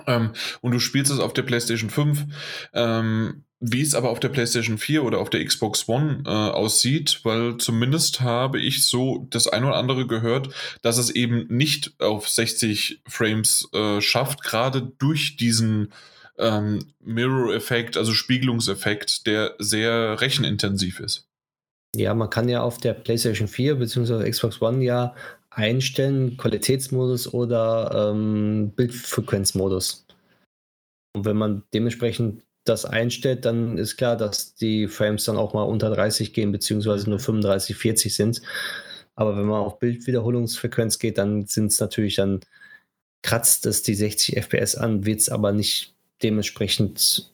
ähm, 0.07 0.31
und 0.61 0.73
du 0.73 0.79
spielst 0.79 1.13
es 1.13 1.19
auf 1.19 1.33
der 1.33 1.43
PlayStation 1.43 1.91
5. 1.91 2.25
Ähm, 2.73 3.45
wie 3.63 3.83
es 3.83 3.95
aber 3.95 4.09
auf 4.09 4.21
der 4.21 4.31
PlayStation 4.31 4.79
4 4.79 5.05
oder 5.05 5.19
auf 5.19 5.29
der 5.29 5.45
Xbox 5.45 5.87
One 5.87 6.23
äh, 6.25 6.31
aussieht, 6.31 7.21
weil 7.25 7.59
zumindest 7.59 8.23
habe 8.23 8.59
ich 8.59 8.87
so 8.87 9.27
das 9.29 9.49
ein 9.49 9.65
oder 9.65 9.77
andere 9.77 10.07
gehört, 10.07 10.49
dass 10.81 10.97
es 10.97 11.11
eben 11.11 11.47
nicht 11.49 11.93
auf 12.01 12.27
60 12.27 13.03
Frames 13.07 13.69
äh, 13.75 14.01
schafft, 14.01 14.43
gerade 14.43 14.81
durch 14.99 15.37
diesen 15.37 15.93
ähm, 16.39 16.87
Mirror-Effekt, 17.01 17.99
also 17.99 18.15
Spiegelungseffekt, 18.15 19.27
der 19.27 19.57
sehr 19.59 20.23
rechenintensiv 20.23 20.99
ist. 21.01 21.30
Ja, 21.97 22.15
man 22.15 22.31
kann 22.31 22.49
ja 22.49 22.63
auf 22.63 22.79
der 22.79 22.95
PlayStation 22.95 23.49
4 23.49 23.77
bzw. 23.77 24.31
Xbox 24.31 24.63
One 24.63 24.85
ja 24.85 25.15
einstellen, 25.51 26.37
Qualitätsmodus 26.37 27.33
oder 27.35 28.13
ähm, 28.13 28.73
Bildfrequenzmodus. 28.77 30.07
Und 31.15 31.25
wenn 31.25 31.37
man 31.37 31.65
dementsprechend 31.75 32.45
das 32.65 32.85
einstellt, 32.85 33.45
dann 33.45 33.79
ist 33.79 33.97
klar, 33.97 34.17
dass 34.17 34.55
die 34.55 34.87
Frames 34.87 35.25
dann 35.25 35.37
auch 35.37 35.55
mal 35.55 35.63
unter 35.63 35.91
30 35.91 36.33
gehen, 36.33 36.53
beziehungsweise 36.53 37.11
nur 37.11 37.19
35, 37.19 37.77
40 37.77 38.15
sind. 38.15 38.43
Aber 39.17 39.37
wenn 39.37 39.47
man 39.47 39.61
auf 39.61 39.79
Bildwiederholungsfrequenz 39.81 40.99
geht, 40.99 41.19
dann 41.19 41.47
sind 41.47 41.73
es 41.73 41.81
natürlich 41.81 42.17
dann, 42.17 42.41
kratzt 43.23 43.67
es 43.67 43.83
die 43.83 43.95
60 43.95 44.37
FPS 44.37 44.77
an, 44.77 45.05
wird 45.05 45.21
es 45.21 45.29
aber 45.29 45.53
nicht 45.53 45.95
dementsprechend 46.23 47.31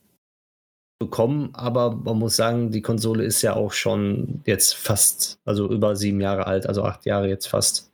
bekommen, 0.99 1.51
aber 1.55 1.95
man 1.95 2.19
muss 2.19 2.37
sagen, 2.37 2.71
die 2.71 2.83
Konsole 2.83 3.25
ist 3.25 3.43
ja 3.43 3.55
auch 3.55 3.73
schon 3.73 4.43
jetzt 4.47 4.75
fast, 4.75 5.39
also 5.45 5.71
über 5.71 5.95
sieben 5.97 6.21
Jahre 6.21 6.47
alt, 6.47 6.67
also 6.67 6.85
acht 6.85 7.05
Jahre 7.05 7.29
jetzt 7.29 7.47
fast. 7.49 7.93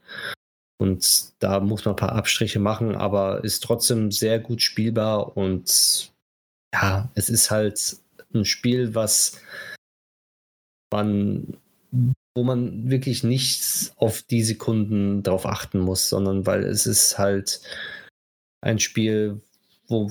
Und 0.79 1.33
da 1.41 1.61
muss 1.61 1.85
man 1.85 1.95
ein 1.95 1.97
paar 1.97 2.13
Abstriche 2.13 2.59
machen, 2.59 2.95
aber 2.95 3.45
ist 3.45 3.63
trotzdem 3.63 4.11
sehr 4.11 4.39
gut 4.39 4.63
spielbar 4.63 5.37
und 5.37 6.13
ja, 6.75 7.11
es 7.15 7.29
ist 7.29 7.51
halt 7.51 7.97
ein 8.35 8.45
Spiel, 8.45 8.95
was 8.95 9.41
man, 10.93 11.57
wo 12.35 12.43
man 12.45 12.91
wirklich 12.91 13.25
nicht 13.25 13.93
auf 13.97 14.23
die 14.23 14.43
Sekunden 14.43 15.23
drauf 15.23 15.47
achten 15.47 15.81
muss, 15.81 16.09
sondern 16.09 16.47
weil 16.47 16.65
es 16.65 16.87
ist 16.87 17.19
halt 17.19 17.61
ein 18.61 18.79
Spiel, 18.79 19.41
wo, 19.89 20.09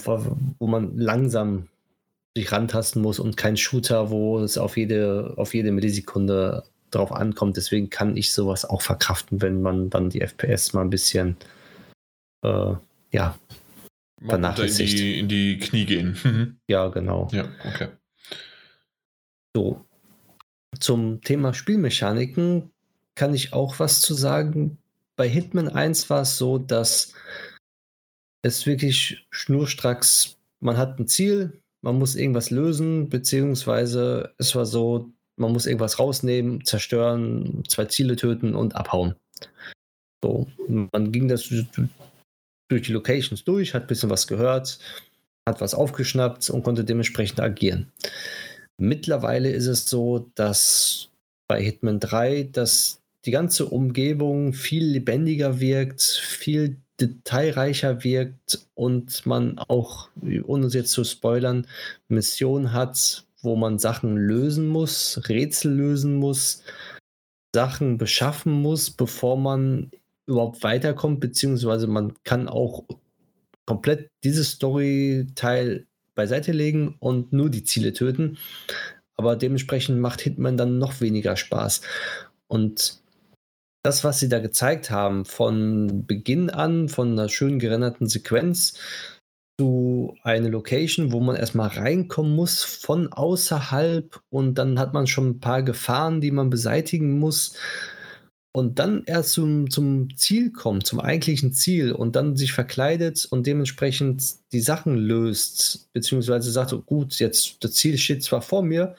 wo 0.60 0.68
man 0.68 0.98
langsam 0.98 1.68
sich 2.36 2.52
rantasten 2.52 3.02
muss 3.02 3.20
und 3.20 3.38
kein 3.38 3.58
Shooter, 3.58 4.10
wo 4.10 4.40
es 4.40 4.58
auf 4.58 4.78
jede, 4.78 5.34
auf 5.38 5.53
jede 5.53 5.72
Millisekunde 5.72 6.64
drauf 6.90 7.12
ankommt. 7.12 7.58
Deswegen 7.58 7.90
kann 7.90 8.16
ich 8.16 8.34
sowas 8.34 8.66
auch 8.66 8.82
verkraften, 8.82 9.41
wenn 9.41 9.62
man 9.62 9.90
dann 9.90 10.10
die 10.10 10.22
FPS 10.22 10.74
mal 10.74 10.82
ein 10.82 10.90
bisschen 10.90 11.38
äh, 12.44 12.74
ja, 13.12 13.38
vernachlässigt. 14.26 14.94
In 14.94 14.98
die, 14.98 15.20
in 15.20 15.28
die 15.28 15.60
Knie 15.60 15.86
gehen. 15.86 16.18
Mhm. 16.24 16.58
ja, 16.68 16.88
genau. 16.88 17.28
Ja, 17.32 17.49
okay. 17.68 17.90
So. 19.56 19.86
Zum 20.80 21.22
Thema 21.22 21.53
Spielmechaniken 21.53 22.72
kann 23.16 23.34
ich 23.34 23.52
auch 23.52 23.80
was 23.80 23.99
zu 23.99 24.14
sagen. 24.14 24.78
Bei 25.18 25.28
Hitman 25.28 25.68
1 25.68 26.10
war 26.10 26.22
es 26.22 26.38
so, 26.38 26.58
dass 26.58 27.14
es 28.41 28.66
wirklich 28.66 29.28
schnurstracks, 29.30 30.38
man 30.62 30.78
hat 30.78 30.98
ein 30.98 31.08
Ziel, 31.08 31.62
man 31.82 31.98
muss 31.98 32.16
irgendwas 32.16 32.52
lösen, 32.52 33.10
beziehungsweise 33.10 34.34
es 34.38 34.56
war 34.56 34.66
so, 34.66 35.10
man 35.38 35.52
muss 35.52 35.66
irgendwas 35.66 35.99
rausnehmen, 35.99 36.64
zerstören, 36.66 37.64
zwei 37.68 37.86
Ziele 37.86 38.16
töten 38.16 38.56
und 38.56 38.76
abhauen. 38.76 39.16
So, 40.24 40.48
man 40.68 41.12
ging 41.12 41.28
das 41.28 41.52
durch 42.70 42.84
die 42.84 42.94
Locations 42.94 43.44
durch, 43.44 43.74
hat 43.74 43.84
ein 43.84 43.88
bisschen 43.88 44.12
was 44.12 44.28
gehört, 44.28 44.80
hat 45.48 45.62
was 45.62 45.74
aufgeschnappt 45.74 46.49
und 46.52 46.64
konnte 46.64 46.84
dementsprechend 46.84 47.40
agieren. 47.40 47.91
Mittlerweile 48.78 49.49
ist 49.49 49.68
es 49.68 49.86
so, 49.86 50.32
dass 50.36 51.10
bei 51.48 51.62
Hitman 51.62 51.99
3, 51.99 52.49
dass 52.52 53.02
die 53.26 53.32
ganze 53.32 53.66
Umgebung 53.66 54.53
viel 54.53 54.86
lebendiger 54.86 55.60
wirkt, 55.60 56.02
viel 56.02 56.78
detailreicher 57.02 58.03
wirkt 58.03 58.68
und 58.76 59.26
man 59.26 59.57
auch, 59.60 60.10
ohne 60.44 60.68
es 60.68 60.73
jetzt 60.73 60.91
zu 60.91 61.03
spoilern, 61.03 61.68
Missionen 62.07 62.72
hat, 62.73 63.26
wo 63.41 63.56
man 63.56 63.80
Sachen 63.80 64.15
lösen 64.15 64.68
muss, 64.68 65.22
Rätsel 65.28 65.73
lösen 65.73 66.15
muss, 66.15 66.64
Sachen 67.53 67.98
beschaffen 67.98 68.53
muss, 68.53 68.91
bevor 68.91 69.38
man 69.38 69.91
überhaupt 70.28 70.64
weiterkommt, 70.64 71.19
beziehungsweise 71.19 71.88
man 71.88 72.14
kann 72.23 72.48
auch 72.48 72.86
komplett 73.65 74.10
dieses 74.23 74.52
Story-Teil 74.52 75.88
beiseite 76.15 76.52
legen 76.52 76.95
und 76.99 77.34
nur 77.34 77.49
die 77.49 77.64
Ziele 77.64 77.94
töten. 77.94 78.38
Aber 79.15 79.36
dementsprechend 79.36 79.99
macht 79.99 80.22
Hitman 80.22 80.57
dann 80.57 80.78
noch 80.78 81.02
weniger 81.02 81.36
Spaß. 81.36 81.82
Und 82.48 83.01
das, 83.84 84.03
was 84.03 84.20
sie 84.20 84.30
da 84.30 84.40
gezeigt 84.40 84.91
haben, 84.91 85.26
von 85.26 86.06
Beginn 86.06 86.49
an, 86.49 86.90
von 86.90 87.12
einer 87.12 87.30
schön 87.30 87.60
gerenderten 87.60 88.08
Sequenz 88.08 88.76
zu 89.60 90.16
einer 90.24 90.49
Location, 90.49 91.12
wo 91.12 91.20
man 91.20 91.36
erstmal 91.36 91.70
reinkommen 91.70 92.36
muss 92.36 92.64
von 92.64 93.12
außerhalb 93.12 94.20
und 94.30 94.56
dann 94.56 94.80
hat 94.80 94.94
man 94.94 95.08
schon 95.08 95.30
ein 95.30 95.40
paar 95.40 95.64
Gefahren, 95.64 96.22
die 96.22 96.32
man 96.32 96.49
beseitigen 96.49 97.20
muss 97.20 97.56
und 98.53 98.80
dann 98.80 99.03
erst 99.06 99.34
zum, 99.34 99.70
zum 99.70 100.16
Ziel 100.18 100.52
kommt, 100.52 100.86
zum 100.86 100.99
eigentlichen 100.99 101.53
Ziel 101.53 101.94
und 101.94 102.16
dann 102.16 102.36
sich 102.36 102.53
verkleidet 102.53 103.26
und 103.30 103.48
dementsprechend 103.48 104.24
die 104.52 104.60
Sachen 104.60 104.95
löst, 104.95 105.90
beziehungsweise 105.94 106.52
sagt, 106.52 106.74
gut, 106.86 107.20
jetzt 107.20 107.64
das 107.64 107.74
Ziel 107.74 107.98
steht 107.98 108.24
zwar 108.24 108.41
vor 108.41 108.64
mir, 108.64 108.95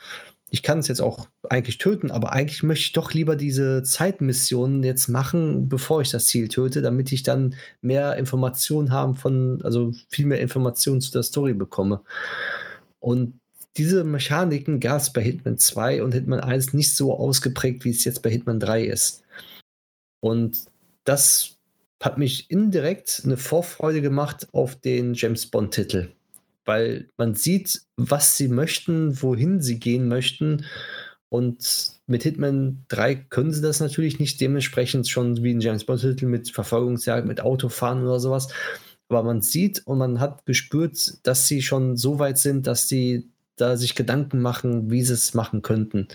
ich 0.52 0.62
kann 0.62 0.80
es 0.80 0.88
jetzt 0.88 1.00
auch 1.00 1.28
eigentlich 1.48 1.78
töten, 1.78 2.10
aber 2.10 2.32
eigentlich 2.32 2.62
möchte 2.62 2.84
ich 2.84 2.92
doch 2.92 3.14
lieber 3.14 3.36
diese 3.36 3.82
Zeitmissionen 3.82 4.82
jetzt 4.82 5.08
machen, 5.08 5.70
bevor 5.70 6.02
ich 6.02 6.10
das 6.10 6.26
Ziel 6.26 6.48
töte, 6.48 6.82
damit 6.82 7.10
ich 7.10 7.22
dann 7.22 7.54
mehr 7.80 8.18
Informationen 8.18 8.92
haben 8.92 9.16
von, 9.16 9.62
also 9.62 9.92
viel 10.10 10.26
mehr 10.26 10.42
Informationen 10.42 11.00
zu 11.00 11.10
der 11.10 11.22
Story 11.22 11.54
bekomme. 11.54 12.02
Und 13.00 13.40
diese 13.78 14.04
Mechaniken 14.04 14.78
gab 14.78 15.00
es 15.00 15.10
bei 15.10 15.22
Hitman 15.22 15.56
2 15.56 16.02
und 16.02 16.12
Hitman 16.12 16.40
1 16.40 16.74
nicht 16.74 16.94
so 16.94 17.16
ausgeprägt, 17.16 17.86
wie 17.86 17.90
es 17.90 18.04
jetzt 18.04 18.20
bei 18.20 18.28
Hitman 18.28 18.60
3 18.60 18.84
ist. 18.84 19.22
Und 20.20 20.66
das 21.04 21.56
hat 21.98 22.18
mich 22.18 22.50
indirekt 22.50 23.22
eine 23.24 23.38
Vorfreude 23.38 24.02
gemacht 24.02 24.48
auf 24.52 24.76
den 24.76 25.14
James 25.14 25.46
Bond-Titel 25.46 26.10
weil 26.64 27.08
man 27.16 27.34
sieht, 27.34 27.82
was 27.96 28.36
sie 28.36 28.48
möchten, 28.48 29.20
wohin 29.22 29.60
sie 29.60 29.78
gehen 29.78 30.08
möchten. 30.08 30.64
Und 31.28 31.92
mit 32.06 32.24
Hitman 32.24 32.84
3 32.88 33.14
können 33.14 33.52
sie 33.52 33.62
das 33.62 33.80
natürlich 33.80 34.18
nicht, 34.18 34.40
dementsprechend 34.40 35.08
schon 35.08 35.42
wie 35.42 35.54
ein 35.54 35.60
James 35.60 35.84
Bond-Titel 35.84 36.26
mit 36.26 36.50
Verfolgungsjagd, 36.50 37.26
mit 37.26 37.40
Autofahren 37.40 38.02
oder 38.02 38.20
sowas. 38.20 38.48
Aber 39.08 39.22
man 39.22 39.42
sieht 39.42 39.86
und 39.86 39.98
man 39.98 40.20
hat 40.20 40.46
gespürt, 40.46 41.26
dass 41.26 41.46
sie 41.48 41.62
schon 41.62 41.96
so 41.96 42.18
weit 42.18 42.38
sind, 42.38 42.66
dass 42.66 42.88
sie 42.88 43.30
da 43.56 43.76
sich 43.76 43.94
Gedanken 43.94 44.40
machen, 44.40 44.90
wie 44.90 45.02
sie 45.02 45.14
es 45.14 45.34
machen 45.34 45.62
könnten. 45.62 46.08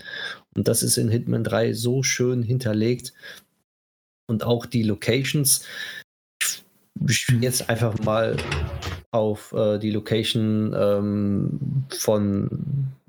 Und 0.54 0.68
das 0.68 0.82
ist 0.82 0.98
in 0.98 1.08
Hitman 1.08 1.44
3 1.44 1.72
so 1.72 2.02
schön 2.02 2.42
hinterlegt. 2.42 3.12
Und 4.26 4.44
auch 4.44 4.66
die 4.66 4.82
Locations. 4.82 5.64
Ich 7.06 7.16
spiele 7.16 7.42
jetzt 7.42 7.68
einfach 7.68 7.98
mal 8.00 8.36
auf 9.10 9.52
äh, 9.52 9.78
die 9.78 9.90
Location 9.90 10.74
ähm, 10.76 11.84
von, 11.90 12.48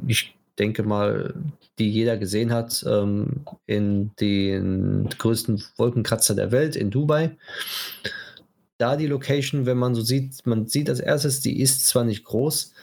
ich 0.07 0.35
denke 0.57 0.83
mal, 0.83 1.33
die 1.77 1.89
jeder 1.89 2.17
gesehen 2.17 2.51
hat, 2.51 2.85
ähm, 2.87 3.45
in 3.65 4.11
den 4.19 5.09
größten 5.17 5.63
Wolkenkratzer 5.77 6.35
der 6.35 6.51
Welt 6.51 6.75
in 6.75 6.91
Dubai. 6.91 7.37
Da 8.77 8.95
die 8.95 9.07
Location, 9.07 9.65
wenn 9.65 9.77
man 9.77 9.95
so 9.95 10.01
sieht, 10.01 10.45
man 10.45 10.67
sieht 10.67 10.89
als 10.89 10.99
erstes, 10.99 11.41
die 11.41 11.59
ist 11.59 11.87
zwar 11.87 12.03
nicht 12.03 12.23
groß, 12.23 12.73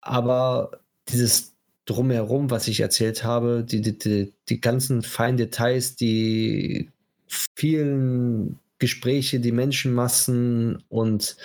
aber 0.00 0.80
dieses 1.08 1.54
drumherum, 1.86 2.50
was 2.50 2.68
ich 2.68 2.80
erzählt 2.80 3.24
habe, 3.24 3.64
die, 3.64 3.80
die, 3.80 3.98
die, 3.98 4.32
die 4.48 4.60
ganzen 4.60 5.02
feinen 5.02 5.36
Details, 5.36 5.96
die 5.96 6.90
vielen 7.28 8.58
Gespräche, 8.78 9.40
die 9.40 9.52
Menschenmassen 9.52 10.82
und 10.88 11.36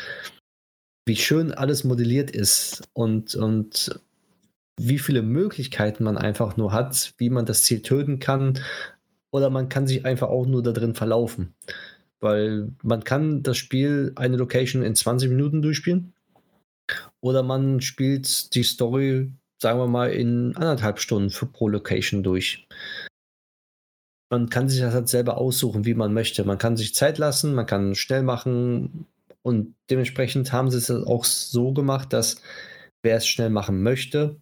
wie 1.06 1.16
schön 1.16 1.52
alles 1.52 1.84
modelliert 1.84 2.32
ist 2.32 2.84
und, 2.94 3.36
und 3.36 4.00
wie 4.80 5.00
viele 5.00 5.22
Möglichkeiten 5.22 6.04
man 6.04 6.18
einfach 6.18 6.58
nur 6.58 6.72
hat, 6.72 7.14
wie 7.18 7.30
man 7.30 7.46
das 7.46 7.64
Ziel 7.64 7.82
töten 7.82 8.20
kann. 8.20 8.60
Oder 9.32 9.50
man 9.50 9.70
kann 9.70 9.88
sich 9.88 10.06
einfach 10.06 10.30
auch 10.30 10.46
nur 10.46 10.64
da 10.64 10.72
drin 10.72 10.96
verlaufen. 10.96 11.54
Weil 12.20 12.70
man 12.84 13.04
kann 13.04 13.44
das 13.44 13.58
Spiel, 13.58 14.12
eine 14.16 14.38
Location 14.38 14.84
in 14.84 14.96
20 14.96 15.30
Minuten 15.30 15.62
durchspielen. 15.62 16.14
Oder 17.22 17.44
man 17.44 17.82
spielt 17.82 18.54
die 18.56 18.64
Story, 18.64 19.32
sagen 19.62 19.80
wir 19.80 19.88
mal, 19.88 20.12
in 20.12 20.56
anderthalb 20.56 21.00
Stunden 21.00 21.32
pro 21.52 21.68
Location 21.68 22.24
durch. 22.24 22.68
Man 24.32 24.50
kann 24.50 24.70
sich 24.70 24.80
das 24.80 24.94
halt 24.94 25.10
selber 25.10 25.38
aussuchen, 25.38 25.86
wie 25.86 25.94
man 25.94 26.14
möchte. 26.14 26.44
Man 26.46 26.58
kann 26.58 26.78
sich 26.78 26.96
Zeit 26.96 27.18
lassen, 27.18 27.54
man 27.54 27.66
kann 27.66 27.96
schnell 27.96 28.24
machen, 28.24 29.06
und 29.44 29.76
dementsprechend 29.90 30.52
haben 30.54 30.70
sie 30.70 30.78
es 30.78 30.92
auch 30.92 31.26
so 31.26 31.74
gemacht, 31.74 32.14
dass 32.14 32.42
wer 33.02 33.18
es 33.18 33.28
schnell 33.28 33.50
machen 33.50 33.82
möchte, 33.82 34.38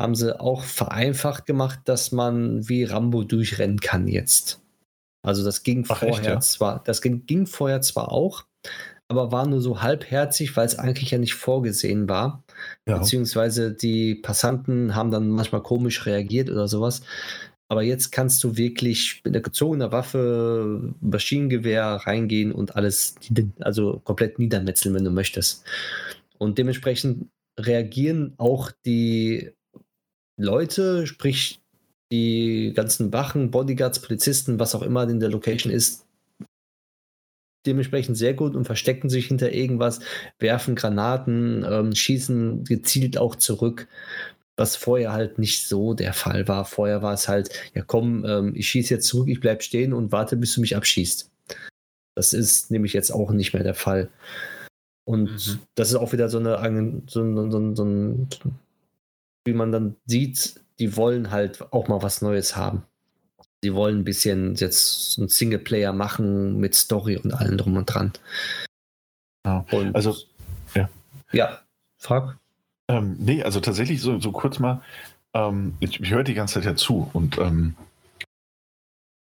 haben 0.00 0.14
sie 0.14 0.38
auch 0.40 0.62
vereinfacht 0.62 1.46
gemacht, 1.46 1.80
dass 1.84 2.10
man 2.10 2.68
wie 2.68 2.84
Rambo 2.84 3.22
durchrennen 3.22 3.80
kann 3.80 4.08
jetzt. 4.08 4.60
Also 5.22 5.44
das 5.44 5.62
ging 5.62 5.84
Ach, 5.88 5.98
vorher 5.98 6.16
echt, 6.16 6.24
ja? 6.24 6.40
zwar, 6.40 6.82
das 6.84 7.02
ging, 7.02 7.26
ging 7.26 7.46
vorher 7.46 7.82
zwar 7.82 8.10
auch, 8.10 8.44
aber 9.08 9.32
war 9.32 9.46
nur 9.46 9.60
so 9.60 9.82
halbherzig, 9.82 10.56
weil 10.56 10.66
es 10.66 10.78
eigentlich 10.78 11.10
ja 11.10 11.18
nicht 11.18 11.34
vorgesehen 11.34 12.08
war. 12.08 12.42
Ja. 12.88 12.98
Beziehungsweise 12.98 13.72
die 13.72 14.14
Passanten 14.14 14.94
haben 14.94 15.10
dann 15.10 15.28
manchmal 15.28 15.62
komisch 15.62 16.06
reagiert 16.06 16.48
oder 16.48 16.68
sowas. 16.68 17.02
Aber 17.70 17.82
jetzt 17.82 18.10
kannst 18.10 18.42
du 18.42 18.56
wirklich 18.56 19.20
mit 19.24 19.32
einer 19.32 19.44
gezogenen 19.44 19.92
Waffe, 19.92 20.92
Maschinengewehr 21.00 21.84
reingehen 21.84 22.50
und 22.50 22.74
alles, 22.74 23.14
also 23.60 24.00
komplett 24.02 24.40
niedermetzeln, 24.40 24.92
wenn 24.96 25.04
du 25.04 25.12
möchtest. 25.12 25.64
Und 26.38 26.58
dementsprechend 26.58 27.28
reagieren 27.60 28.34
auch 28.38 28.72
die 28.84 29.52
Leute, 30.36 31.06
sprich 31.06 31.60
die 32.10 32.72
ganzen 32.74 33.12
Wachen, 33.12 33.52
Bodyguards, 33.52 34.00
Polizisten, 34.00 34.58
was 34.58 34.74
auch 34.74 34.82
immer 34.82 35.08
in 35.08 35.20
der 35.20 35.28
Location 35.28 35.72
ist, 35.72 36.08
dementsprechend 37.66 38.16
sehr 38.16 38.34
gut 38.34 38.56
und 38.56 38.64
verstecken 38.64 39.08
sich 39.08 39.26
hinter 39.26 39.52
irgendwas, 39.52 40.00
werfen 40.40 40.74
Granaten, 40.74 41.64
ähm, 41.64 41.94
schießen 41.94 42.64
gezielt 42.64 43.16
auch 43.16 43.36
zurück 43.36 43.86
was 44.60 44.76
vorher 44.76 45.12
halt 45.12 45.38
nicht 45.38 45.66
so 45.66 45.94
der 45.94 46.12
Fall 46.12 46.46
war. 46.46 46.66
Vorher 46.66 47.00
war 47.00 47.14
es 47.14 47.28
halt, 47.28 47.48
ja 47.74 47.82
komm, 47.82 48.26
ähm, 48.26 48.52
ich 48.54 48.68
schieße 48.68 48.92
jetzt 48.92 49.06
zurück, 49.06 49.28
ich 49.28 49.40
bleib 49.40 49.62
stehen 49.62 49.94
und 49.94 50.12
warte, 50.12 50.36
bis 50.36 50.54
du 50.54 50.60
mich 50.60 50.76
abschießt. 50.76 51.30
Das 52.14 52.34
ist 52.34 52.70
nämlich 52.70 52.92
jetzt 52.92 53.10
auch 53.10 53.30
nicht 53.30 53.54
mehr 53.54 53.62
der 53.62 53.74
Fall. 53.74 54.10
Und 55.06 55.30
mhm. 55.30 55.60
das 55.74 55.88
ist 55.88 55.94
auch 55.94 56.12
wieder 56.12 56.28
so 56.28 56.38
eine, 56.38 57.02
so, 57.06 57.34
so, 57.34 57.50
so, 57.50 57.74
so 57.74 57.84
ein, 57.84 58.28
wie 59.46 59.54
man 59.54 59.72
dann 59.72 59.96
sieht, 60.04 60.60
die 60.78 60.94
wollen 60.94 61.30
halt 61.30 61.72
auch 61.72 61.88
mal 61.88 62.02
was 62.02 62.20
Neues 62.20 62.54
haben. 62.54 62.84
Die 63.64 63.72
wollen 63.72 64.00
ein 64.00 64.04
bisschen 64.04 64.56
jetzt 64.56 65.18
einen 65.18 65.28
Singleplayer 65.28 65.94
machen 65.94 66.58
mit 66.58 66.74
Story 66.74 67.16
und 67.16 67.32
allem 67.32 67.56
drum 67.56 67.78
und 67.78 67.86
dran. 67.86 68.12
Ja, 69.46 69.64
und, 69.72 69.94
also, 69.94 70.16
ja. 70.74 70.90
Ja, 71.32 71.62
frag. 71.96 72.36
Ähm, 72.90 73.16
nee, 73.18 73.42
also 73.42 73.60
tatsächlich 73.60 74.00
so, 74.00 74.18
so 74.20 74.32
kurz 74.32 74.58
mal, 74.58 74.82
ähm, 75.34 75.74
ich, 75.80 76.00
ich 76.00 76.10
höre 76.10 76.24
die 76.24 76.34
ganze 76.34 76.54
Zeit 76.54 76.64
ja 76.64 76.74
zu 76.74 77.08
und 77.12 77.38
ähm, 77.38 77.76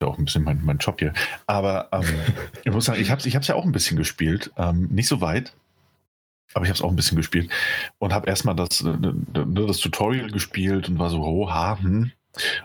auch 0.03 0.16
ein 0.16 0.24
bisschen 0.24 0.45
mein, 0.45 0.65
mein 0.65 0.78
Job 0.78 0.99
hier. 0.99 1.12
Aber 1.47 1.89
ähm, 1.93 2.05
ich 2.65 2.73
muss 2.73 2.87
sagen, 2.87 3.01
ich 3.01 3.11
habe 3.11 3.20
es 3.20 3.27
ich 3.27 3.35
ja 3.35 3.55
auch 3.55 3.65
ein 3.65 3.73
bisschen 3.73 3.97
gespielt. 3.97 4.51
Ähm, 4.57 4.89
nicht 4.91 5.09
so 5.09 5.20
weit, 5.20 5.53
aber 6.55 6.65
ich 6.65 6.70
habe 6.70 6.77
es 6.77 6.82
auch 6.82 6.91
ein 6.91 6.97
bisschen 6.97 7.16
gespielt 7.16 7.51
und 7.99 8.12
habe 8.12 8.28
erstmal 8.28 8.57
das, 8.57 8.82
äh, 8.82 8.97
das 9.35 9.78
Tutorial 9.78 10.31
gespielt 10.31 10.89
und 10.89 10.99
war 10.99 11.11
so, 11.11 11.23
oh, 11.23 11.51
ha, 11.51 11.78
hm, 11.81 12.12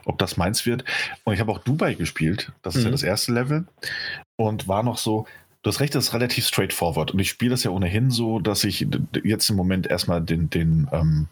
ob 0.06 0.18
das 0.18 0.38
meins 0.38 0.66
wird. 0.66 0.86
Und 1.24 1.34
ich 1.34 1.40
habe 1.40 1.52
auch 1.52 1.60
Dubai 1.60 1.94
gespielt. 1.96 2.52
Das 2.62 2.76
ist 2.76 2.82
mhm. 2.82 2.86
ja 2.86 2.92
das 2.92 3.04
erste 3.04 3.34
Level. 3.34 3.66
Und 4.38 4.68
war 4.68 4.84
noch 4.84 4.98
so, 4.98 5.28
Du 5.66 5.70
hast 5.72 5.80
recht, 5.80 5.96
das 5.96 6.10
ist 6.10 6.14
relativ 6.14 6.46
straightforward. 6.46 7.10
Und 7.10 7.18
ich 7.18 7.28
spiele 7.28 7.50
das 7.50 7.64
ja 7.64 7.72
ohnehin 7.72 8.12
so, 8.12 8.38
dass 8.38 8.64
ich 8.64 8.88
jetzt 9.24 9.50
im 9.50 9.56
Moment 9.56 9.88
erstmal 9.88 10.22
den, 10.22 10.48
den, 10.52 10.88
ähm, 10.92 11.28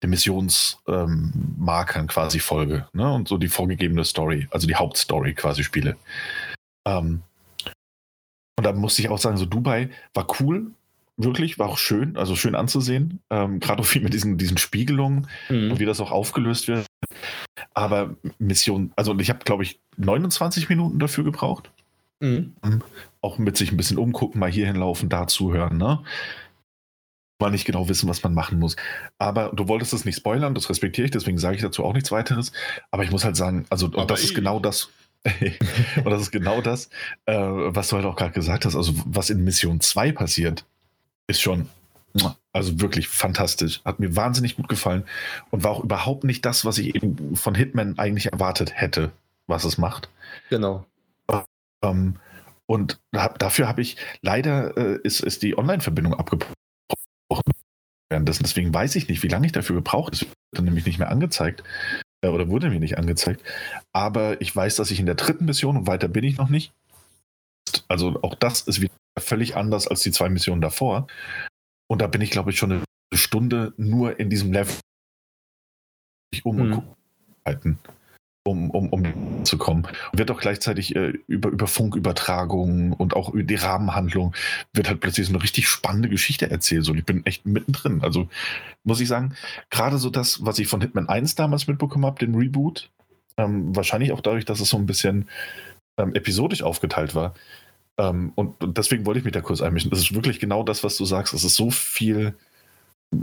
den 0.00 0.10
Missionsmarkern 0.10 2.02
ähm, 2.02 2.06
quasi 2.06 2.38
folge. 2.38 2.86
Ne? 2.92 3.12
Und 3.12 3.26
so 3.26 3.36
die 3.36 3.48
vorgegebene 3.48 4.04
Story, 4.04 4.46
also 4.52 4.68
die 4.68 4.76
Hauptstory 4.76 5.34
quasi 5.34 5.64
spiele. 5.64 5.96
Ähm, 6.86 7.22
und 8.56 8.62
da 8.64 8.70
musste 8.70 9.02
ich 9.02 9.08
auch 9.08 9.18
sagen, 9.18 9.38
so 9.38 9.44
Dubai 9.44 9.90
war 10.14 10.28
cool, 10.38 10.70
wirklich, 11.16 11.58
war 11.58 11.68
auch 11.68 11.78
schön, 11.78 12.16
also 12.16 12.36
schön 12.36 12.54
anzusehen. 12.54 13.18
Ähm, 13.28 13.58
Gerade 13.58 13.82
auch 13.82 13.86
viel 13.86 14.02
mit 14.02 14.14
diesen, 14.14 14.38
diesen 14.38 14.56
Spiegelungen 14.56 15.26
mhm. 15.48 15.72
und 15.72 15.80
wie 15.80 15.84
das 15.84 15.98
auch 15.98 16.12
aufgelöst 16.12 16.68
wird. 16.68 16.86
Aber 17.72 18.14
Mission, 18.38 18.92
also 18.94 19.18
ich 19.18 19.30
habe, 19.30 19.40
glaube 19.44 19.64
ich, 19.64 19.80
29 19.96 20.68
Minuten 20.68 21.00
dafür 21.00 21.24
gebraucht. 21.24 21.72
Mhm. 22.20 22.52
Auch 23.24 23.38
mit 23.38 23.56
sich 23.56 23.72
ein 23.72 23.76
bisschen 23.76 23.98
umgucken, 23.98 24.38
mal 24.38 24.50
hier 24.50 24.66
hinlaufen, 24.66 25.08
da 25.08 25.26
zuhören, 25.26 25.78
ne? 25.78 26.02
Mal 27.40 27.50
nicht 27.50 27.64
genau 27.64 27.88
wissen, 27.88 28.08
was 28.08 28.22
man 28.22 28.34
machen 28.34 28.58
muss. 28.58 28.76
Aber 29.18 29.50
du 29.54 29.66
wolltest 29.66 29.92
es 29.92 30.04
nicht 30.04 30.16
spoilern, 30.16 30.54
das 30.54 30.68
respektiere 30.68 31.06
ich, 31.06 31.10
deswegen 31.10 31.38
sage 31.38 31.56
ich 31.56 31.62
dazu 31.62 31.84
auch 31.84 31.94
nichts 31.94 32.12
weiteres. 32.12 32.52
Aber 32.90 33.02
ich 33.02 33.10
muss 33.10 33.24
halt 33.24 33.36
sagen, 33.36 33.66
also, 33.70 33.86
und 33.86 34.10
das 34.10 34.22
ist 34.22 34.34
genau 34.34 34.60
das, 34.60 34.90
und 36.04 36.10
das 36.10 36.22
ist 36.22 36.30
genau 36.30 36.60
das, 36.60 36.90
äh, 37.24 37.34
was 37.34 37.88
du 37.88 37.96
halt 37.96 38.04
auch 38.04 38.16
gerade 38.16 38.32
gesagt 38.32 38.66
hast. 38.66 38.76
Also, 38.76 38.92
was 39.06 39.30
in 39.30 39.42
Mission 39.42 39.80
2 39.80 40.12
passiert, 40.12 40.64
ist 41.26 41.40
schon, 41.40 41.68
also 42.52 42.80
wirklich 42.80 43.08
fantastisch. 43.08 43.80
Hat 43.84 44.00
mir 44.00 44.14
wahnsinnig 44.14 44.56
gut 44.56 44.68
gefallen 44.68 45.04
und 45.50 45.64
war 45.64 45.72
auch 45.72 45.82
überhaupt 45.82 46.24
nicht 46.24 46.44
das, 46.44 46.64
was 46.64 46.78
ich 46.78 46.94
eben 46.94 47.36
von 47.36 47.54
Hitman 47.54 47.98
eigentlich 47.98 48.32
erwartet 48.32 48.72
hätte, 48.74 49.10
was 49.46 49.64
es 49.64 49.78
macht. 49.78 50.08
Genau. 50.50 50.86
Ähm, 51.82 52.16
und 52.66 53.00
hab, 53.14 53.38
dafür 53.38 53.68
habe 53.68 53.82
ich 53.82 53.96
leider 54.22 54.76
äh, 54.76 54.98
ist, 55.02 55.20
ist 55.20 55.42
die 55.42 55.56
Online-Verbindung 55.56 56.14
abgebrochen 56.14 56.54
währenddessen. 58.10 58.44
Deswegen 58.44 58.72
weiß 58.72 58.96
ich 58.96 59.08
nicht, 59.08 59.22
wie 59.22 59.28
lange 59.28 59.46
ich 59.46 59.52
dafür 59.52 59.76
gebraucht. 59.76 60.14
Es 60.14 60.20
wird 60.22 60.32
dann 60.52 60.64
nämlich 60.64 60.86
nicht 60.86 60.98
mehr 60.98 61.10
angezeigt 61.10 61.62
äh, 62.22 62.28
oder 62.28 62.48
wurde 62.48 62.70
mir 62.70 62.80
nicht 62.80 62.98
angezeigt. 62.98 63.42
Aber 63.92 64.40
ich 64.40 64.54
weiß, 64.54 64.76
dass 64.76 64.90
ich 64.90 65.00
in 65.00 65.06
der 65.06 65.14
dritten 65.14 65.44
Mission 65.44 65.76
und 65.76 65.86
weiter 65.86 66.08
bin 66.08 66.24
ich 66.24 66.38
noch 66.38 66.48
nicht. 66.48 66.72
Also 67.88 68.22
auch 68.22 68.34
das 68.34 68.62
ist 68.62 68.80
wieder 68.80 68.94
völlig 69.18 69.56
anders 69.56 69.88
als 69.88 70.00
die 70.00 70.12
zwei 70.12 70.28
Missionen 70.28 70.60
davor. 70.60 71.06
Und 71.86 72.00
da 72.00 72.06
bin 72.06 72.20
ich, 72.20 72.30
glaube 72.30 72.50
ich, 72.50 72.58
schon 72.58 72.72
eine 72.72 72.82
Stunde 73.12 73.74
nur 73.76 74.18
in 74.18 74.30
diesem 74.30 74.52
Level 74.52 74.74
um 76.42 76.56
mhm. 76.56 76.82
halten 77.44 77.78
um, 78.46 78.70
um, 78.70 78.90
um 78.90 79.44
zu 79.44 79.56
kommen. 79.58 79.86
Und 80.12 80.18
wird 80.18 80.30
auch 80.30 80.40
gleichzeitig 80.40 80.94
äh, 80.94 81.14
über, 81.26 81.48
über 81.48 81.66
Funkübertragungen 81.66 82.92
und 82.92 83.16
auch 83.16 83.30
über 83.30 83.42
die 83.42 83.54
Rahmenhandlung 83.54 84.34
wird 84.72 84.88
halt 84.88 85.00
plötzlich 85.00 85.26
so 85.26 85.32
eine 85.32 85.42
richtig 85.42 85.68
spannende 85.68 86.08
Geschichte 86.10 86.50
erzählt. 86.50 86.88
Und 86.88 86.98
ich 86.98 87.06
bin 87.06 87.24
echt 87.24 87.46
mittendrin. 87.46 88.02
Also 88.02 88.28
muss 88.84 89.00
ich 89.00 89.08
sagen, 89.08 89.34
gerade 89.70 89.98
so 89.98 90.10
das, 90.10 90.44
was 90.44 90.58
ich 90.58 90.68
von 90.68 90.82
Hitman 90.82 91.08
1 91.08 91.34
damals 91.34 91.66
mitbekommen 91.66 92.04
habe, 92.04 92.18
den 92.18 92.34
Reboot, 92.34 92.90
ähm, 93.38 93.74
wahrscheinlich 93.74 94.12
auch 94.12 94.20
dadurch, 94.20 94.44
dass 94.44 94.60
es 94.60 94.68
so 94.68 94.76
ein 94.76 94.86
bisschen 94.86 95.28
ähm, 95.96 96.14
episodisch 96.14 96.62
aufgeteilt 96.62 97.14
war. 97.14 97.34
Ähm, 97.96 98.32
und, 98.34 98.62
und, 98.62 98.76
deswegen 98.76 99.06
wollte 99.06 99.18
ich 99.18 99.24
mich 99.24 99.32
da 99.32 99.40
kurz 99.40 99.62
einmischen. 99.62 99.90
Das 99.90 100.00
ist 100.00 100.14
wirklich 100.14 100.38
genau 100.38 100.62
das, 100.62 100.84
was 100.84 100.96
du 100.96 101.04
sagst. 101.04 101.32
Es 101.32 101.44
ist 101.44 101.54
so 101.54 101.70
viel 101.70 102.34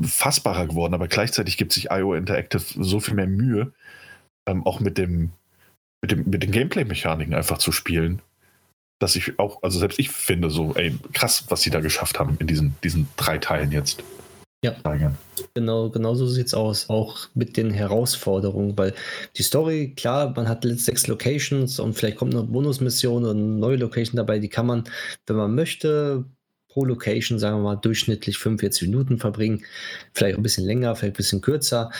fassbarer 0.03 0.67
geworden, 0.67 0.93
aber 0.93 1.07
gleichzeitig 1.07 1.57
gibt 1.57 1.73
sich 1.73 1.91
IO 1.91 2.13
Interactive 2.13 2.63
so 2.77 2.99
viel 2.99 3.13
mehr 3.13 3.27
Mühe, 3.27 3.73
ähm, 4.47 4.65
auch 4.65 4.79
mit 4.79 4.97
dem, 4.97 5.31
mit 6.01 6.11
dem, 6.11 6.29
mit 6.29 6.43
den 6.43 6.51
Gameplay-Mechaniken 6.51 7.33
einfach 7.33 7.57
zu 7.57 7.71
spielen. 7.71 8.21
Dass 8.99 9.15
ich 9.15 9.39
auch, 9.39 9.63
also 9.63 9.79
selbst 9.79 9.97
ich 9.97 10.11
finde 10.11 10.51
so, 10.51 10.75
ey, 10.75 10.95
krass, 11.13 11.45
was 11.49 11.61
sie 11.61 11.71
da 11.71 11.79
geschafft 11.79 12.19
haben 12.19 12.37
in 12.39 12.45
diesen, 12.45 12.75
diesen 12.83 13.07
drei 13.17 13.39
Teilen 13.39 13.71
jetzt. 13.71 14.03
Ja, 14.63 14.75
genau, 15.55 15.89
genau 15.89 16.13
so 16.13 16.27
sieht 16.27 16.45
es 16.45 16.53
aus, 16.53 16.87
auch 16.87 17.29
mit 17.33 17.57
den 17.57 17.71
Herausforderungen, 17.71 18.77
weil 18.77 18.93
die 19.35 19.41
Story, 19.41 19.93
klar, 19.95 20.33
man 20.35 20.47
hat 20.47 20.63
sechs 20.63 21.07
Locations 21.07 21.79
und 21.79 21.93
vielleicht 21.95 22.17
kommt 22.17 22.33
noch 22.33 22.45
Bonusmission 22.45 23.25
und 23.25 23.59
neue 23.59 23.77
Location 23.77 24.17
dabei, 24.17 24.37
die 24.37 24.49
kann 24.49 24.67
man, 24.67 24.83
wenn 25.25 25.35
man 25.35 25.55
möchte, 25.55 26.25
pro 26.67 26.85
Location, 26.85 27.39
sagen 27.39 27.57
wir 27.57 27.63
mal, 27.63 27.75
durchschnittlich 27.75 28.37
45 28.37 28.83
Minuten 28.83 29.17
verbringen, 29.17 29.65
vielleicht 30.13 30.37
ein 30.37 30.43
bisschen 30.43 30.65
länger, 30.65 30.95
vielleicht 30.95 31.15
ein 31.15 31.17
bisschen 31.17 31.41
kürzer. 31.41 31.91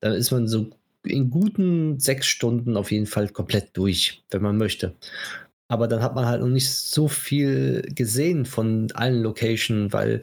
Dann 0.00 0.14
ist 0.14 0.30
man 0.30 0.48
so 0.48 0.70
in 1.08 1.30
guten 1.30 1.98
sechs 1.98 2.26
Stunden 2.26 2.76
auf 2.76 2.90
jeden 2.92 3.06
Fall 3.06 3.28
komplett 3.28 3.76
durch, 3.76 4.24
wenn 4.30 4.42
man 4.42 4.56
möchte. 4.56 4.94
Aber 5.68 5.88
dann 5.88 6.02
hat 6.02 6.14
man 6.14 6.26
halt 6.26 6.40
noch 6.40 6.48
nicht 6.48 6.70
so 6.70 7.08
viel 7.08 7.82
gesehen 7.94 8.44
von 8.44 8.88
allen 8.92 9.22
Locations, 9.22 9.92
weil 9.92 10.22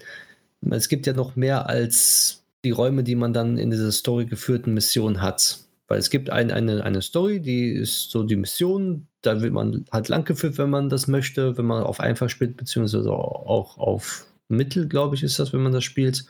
es 0.69 0.87
gibt 0.87 1.05
ja 1.05 1.13
noch 1.13 1.35
mehr 1.35 1.67
als 1.67 2.43
die 2.63 2.71
Räume, 2.71 3.03
die 3.03 3.15
man 3.15 3.33
dann 3.33 3.57
in 3.57 3.69
dieser 3.69 3.91
Story 3.91 4.25
geführten 4.25 4.73
Mission 4.73 5.21
hat. 5.21 5.59
Weil 5.87 5.99
es 5.99 6.09
gibt 6.09 6.29
ein, 6.29 6.49
eine, 6.49 6.83
eine 6.83 7.01
Story, 7.01 7.41
die 7.41 7.69
ist 7.71 8.09
so 8.09 8.23
die 8.23 8.37
Mission, 8.37 9.07
da 9.21 9.41
wird 9.41 9.51
man 9.51 9.85
halt 9.91 10.07
langgeführt, 10.07 10.57
wenn 10.57 10.69
man 10.69 10.89
das 10.89 11.07
möchte, 11.07 11.57
wenn 11.57 11.65
man 11.65 11.83
auf 11.83 11.99
einfach 11.99 12.29
spielt, 12.29 12.55
beziehungsweise 12.55 13.11
auch 13.11 13.77
auf 13.77 14.25
Mittel, 14.47 14.87
glaube 14.87 15.15
ich, 15.15 15.23
ist 15.23 15.39
das, 15.39 15.51
wenn 15.51 15.61
man 15.61 15.73
das 15.73 15.83
spielt. 15.83 16.25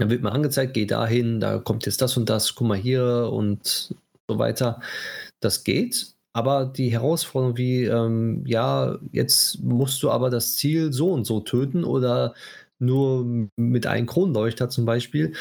Dann 0.00 0.10
wird 0.10 0.22
man 0.22 0.32
angezeigt, 0.32 0.74
geh 0.74 0.86
dahin, 0.86 1.40
da 1.40 1.58
kommt 1.58 1.86
jetzt 1.86 2.02
das 2.02 2.16
und 2.16 2.28
das, 2.28 2.54
guck 2.54 2.66
mal 2.66 2.78
hier 2.78 3.30
und 3.32 3.94
so 4.28 4.38
weiter. 4.38 4.80
Das 5.40 5.64
geht, 5.64 6.14
aber 6.32 6.66
die 6.66 6.92
Herausforderung 6.92 7.56
wie, 7.56 7.84
ähm, 7.84 8.44
ja, 8.46 8.98
jetzt 9.12 9.62
musst 9.62 10.02
du 10.02 10.10
aber 10.10 10.30
das 10.30 10.56
Ziel 10.56 10.92
so 10.92 11.12
und 11.12 11.26
so 11.26 11.40
töten 11.40 11.84
oder 11.84 12.34
nur 12.78 13.48
mit 13.56 13.86
einem 13.86 14.06
Kronleuchter 14.06 14.68
zum 14.70 14.84
Beispiel, 14.84 15.34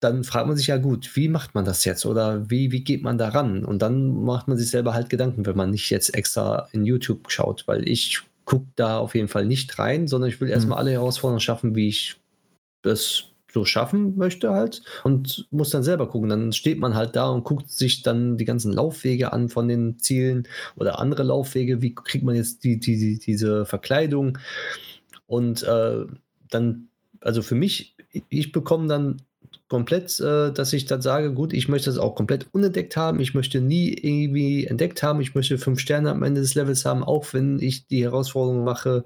dann 0.00 0.24
fragt 0.24 0.48
man 0.48 0.56
sich 0.56 0.66
ja 0.66 0.78
gut, 0.78 1.14
wie 1.14 1.28
macht 1.28 1.54
man 1.54 1.64
das 1.64 1.84
jetzt 1.84 2.06
oder 2.06 2.50
wie, 2.50 2.72
wie 2.72 2.82
geht 2.82 3.02
man 3.02 3.18
da 3.18 3.28
ran? 3.28 3.64
Und 3.64 3.82
dann 3.82 4.24
macht 4.24 4.48
man 4.48 4.58
sich 4.58 4.68
selber 4.68 4.94
halt 4.94 5.10
Gedanken, 5.10 5.46
wenn 5.46 5.56
man 5.56 5.70
nicht 5.70 5.90
jetzt 5.90 6.14
extra 6.14 6.68
in 6.72 6.84
YouTube 6.84 7.30
schaut, 7.30 7.68
weil 7.68 7.88
ich 7.88 8.22
gucke 8.44 8.66
da 8.74 8.98
auf 8.98 9.14
jeden 9.14 9.28
Fall 9.28 9.46
nicht 9.46 9.78
rein, 9.78 10.08
sondern 10.08 10.28
ich 10.28 10.40
will 10.40 10.48
erstmal 10.50 10.76
mhm. 10.76 10.80
alle 10.80 10.90
Herausforderungen 10.92 11.40
schaffen, 11.40 11.76
wie 11.76 11.88
ich 11.88 12.16
das 12.82 13.31
so 13.52 13.64
schaffen 13.64 14.16
möchte 14.16 14.50
halt 14.50 14.82
und 15.04 15.46
muss 15.50 15.70
dann 15.70 15.82
selber 15.82 16.08
gucken. 16.08 16.30
Dann 16.30 16.52
steht 16.52 16.78
man 16.78 16.94
halt 16.94 17.16
da 17.16 17.28
und 17.28 17.44
guckt 17.44 17.70
sich 17.70 18.02
dann 18.02 18.38
die 18.38 18.44
ganzen 18.44 18.72
Laufwege 18.72 19.32
an 19.32 19.48
von 19.48 19.68
den 19.68 19.98
Zielen 19.98 20.48
oder 20.76 20.98
andere 20.98 21.22
Laufwege. 21.22 21.82
Wie 21.82 21.94
kriegt 21.94 22.24
man 22.24 22.34
jetzt 22.34 22.64
die, 22.64 22.80
die, 22.80 22.96
die 22.96 23.18
diese 23.18 23.66
Verkleidung? 23.66 24.38
Und 25.26 25.62
äh, 25.62 26.04
dann, 26.50 26.88
also 27.20 27.42
für 27.42 27.54
mich, 27.54 27.96
ich 28.28 28.52
bekomme 28.52 28.88
dann 28.88 29.22
komplett, 29.68 30.20
äh, 30.20 30.52
dass 30.52 30.72
ich 30.72 30.86
dann 30.86 31.02
sage, 31.02 31.32
gut, 31.32 31.52
ich 31.52 31.68
möchte 31.68 31.90
das 31.90 31.98
auch 31.98 32.14
komplett 32.14 32.46
unentdeckt 32.52 32.96
haben. 32.96 33.20
Ich 33.20 33.34
möchte 33.34 33.60
nie 33.60 33.92
irgendwie 33.92 34.66
entdeckt 34.66 35.02
haben. 35.02 35.20
Ich 35.20 35.34
möchte 35.34 35.58
fünf 35.58 35.80
Sterne 35.80 36.10
am 36.10 36.22
Ende 36.22 36.40
des 36.40 36.54
Levels 36.54 36.84
haben, 36.84 37.02
auch 37.02 37.32
wenn 37.32 37.58
ich 37.58 37.86
die 37.86 38.02
Herausforderung 38.02 38.64
mache, 38.64 39.04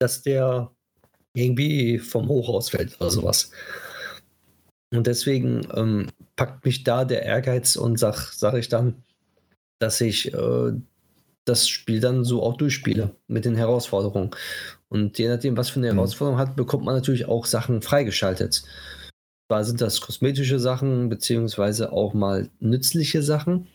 dass 0.00 0.22
der 0.22 0.72
irgendwie 1.34 1.98
vom 1.98 2.28
Hochhaus 2.28 2.70
fällt 2.70 3.00
oder 3.00 3.10
sowas. 3.10 3.50
Und 4.90 5.06
deswegen 5.06 5.66
ähm, 5.74 6.08
packt 6.36 6.64
mich 6.64 6.84
da 6.84 7.04
der 7.04 7.22
Ehrgeiz 7.22 7.76
und 7.76 7.98
sag, 7.98 8.32
sage 8.32 8.58
ich 8.58 8.68
dann, 8.68 9.02
dass 9.78 10.00
ich 10.00 10.32
äh, 10.32 10.72
das 11.44 11.68
Spiel 11.68 12.00
dann 12.00 12.24
so 12.24 12.42
auch 12.42 12.56
durchspiele 12.56 13.14
mit 13.26 13.44
den 13.44 13.56
Herausforderungen. 13.56 14.30
Und 14.88 15.18
je 15.18 15.28
nachdem, 15.28 15.56
was 15.56 15.70
für 15.70 15.80
eine 15.80 15.92
mhm. 15.92 15.96
Herausforderung 15.96 16.38
hat, 16.38 16.56
bekommt 16.56 16.84
man 16.84 16.94
natürlich 16.94 17.26
auch 17.26 17.46
Sachen 17.46 17.82
freigeschaltet. 17.82 18.62
Zwar 19.50 19.64
sind 19.64 19.80
das 19.80 20.00
kosmetische 20.00 20.58
Sachen, 20.58 21.08
beziehungsweise 21.08 21.92
auch 21.92 22.12
mal 22.14 22.50
nützliche 22.60 23.22
Sachen 23.22 23.66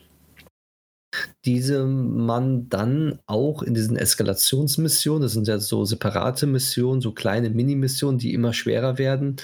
diese 1.45 1.85
man 1.85 2.69
dann 2.69 3.19
auch 3.25 3.63
in 3.63 3.73
diesen 3.73 3.97
Eskalationsmissionen, 3.97 5.21
das 5.23 5.33
sind 5.33 5.47
ja 5.47 5.59
so 5.59 5.85
separate 5.85 6.47
Missionen, 6.47 7.01
so 7.01 7.11
kleine 7.11 7.49
Mini-Missionen, 7.49 8.17
die 8.17 8.33
immer 8.33 8.53
schwerer 8.53 8.97
werden, 8.97 9.37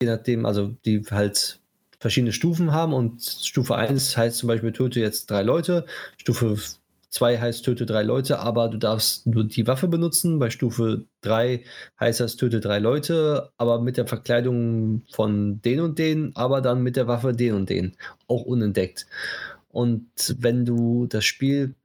je 0.00 0.08
nachdem, 0.08 0.46
also 0.46 0.74
die 0.84 1.02
halt 1.10 1.60
verschiedene 2.00 2.32
Stufen 2.32 2.72
haben 2.72 2.94
und 2.94 3.22
Stufe 3.22 3.76
1 3.76 4.16
heißt 4.16 4.38
zum 4.38 4.46
Beispiel 4.46 4.72
töte 4.72 5.00
jetzt 5.00 5.30
drei 5.30 5.42
Leute, 5.42 5.84
Stufe 6.16 6.56
2 7.10 7.38
heißt 7.38 7.64
töte 7.64 7.86
drei 7.86 8.02
Leute, 8.02 8.38
aber 8.38 8.68
du 8.68 8.78
darfst 8.78 9.26
nur 9.26 9.44
die 9.44 9.66
Waffe 9.66 9.88
benutzen. 9.88 10.38
Bei 10.38 10.50
Stufe 10.50 11.06
3 11.22 11.64
heißt 11.98 12.20
das 12.20 12.36
töte 12.36 12.60
drei 12.60 12.78
Leute, 12.78 13.50
aber 13.56 13.80
mit 13.80 13.96
der 13.96 14.06
Verkleidung 14.06 15.02
von 15.10 15.60
den 15.62 15.80
und 15.80 15.98
den, 15.98 16.32
aber 16.36 16.60
dann 16.60 16.82
mit 16.82 16.96
der 16.96 17.08
Waffe 17.08 17.32
den 17.32 17.54
und 17.54 17.70
den, 17.70 17.96
auch 18.28 18.42
unentdeckt. 18.42 19.06
Und 19.78 20.34
wenn 20.40 20.64
du 20.64 21.06
das 21.06 21.24
Spiel 21.24 21.76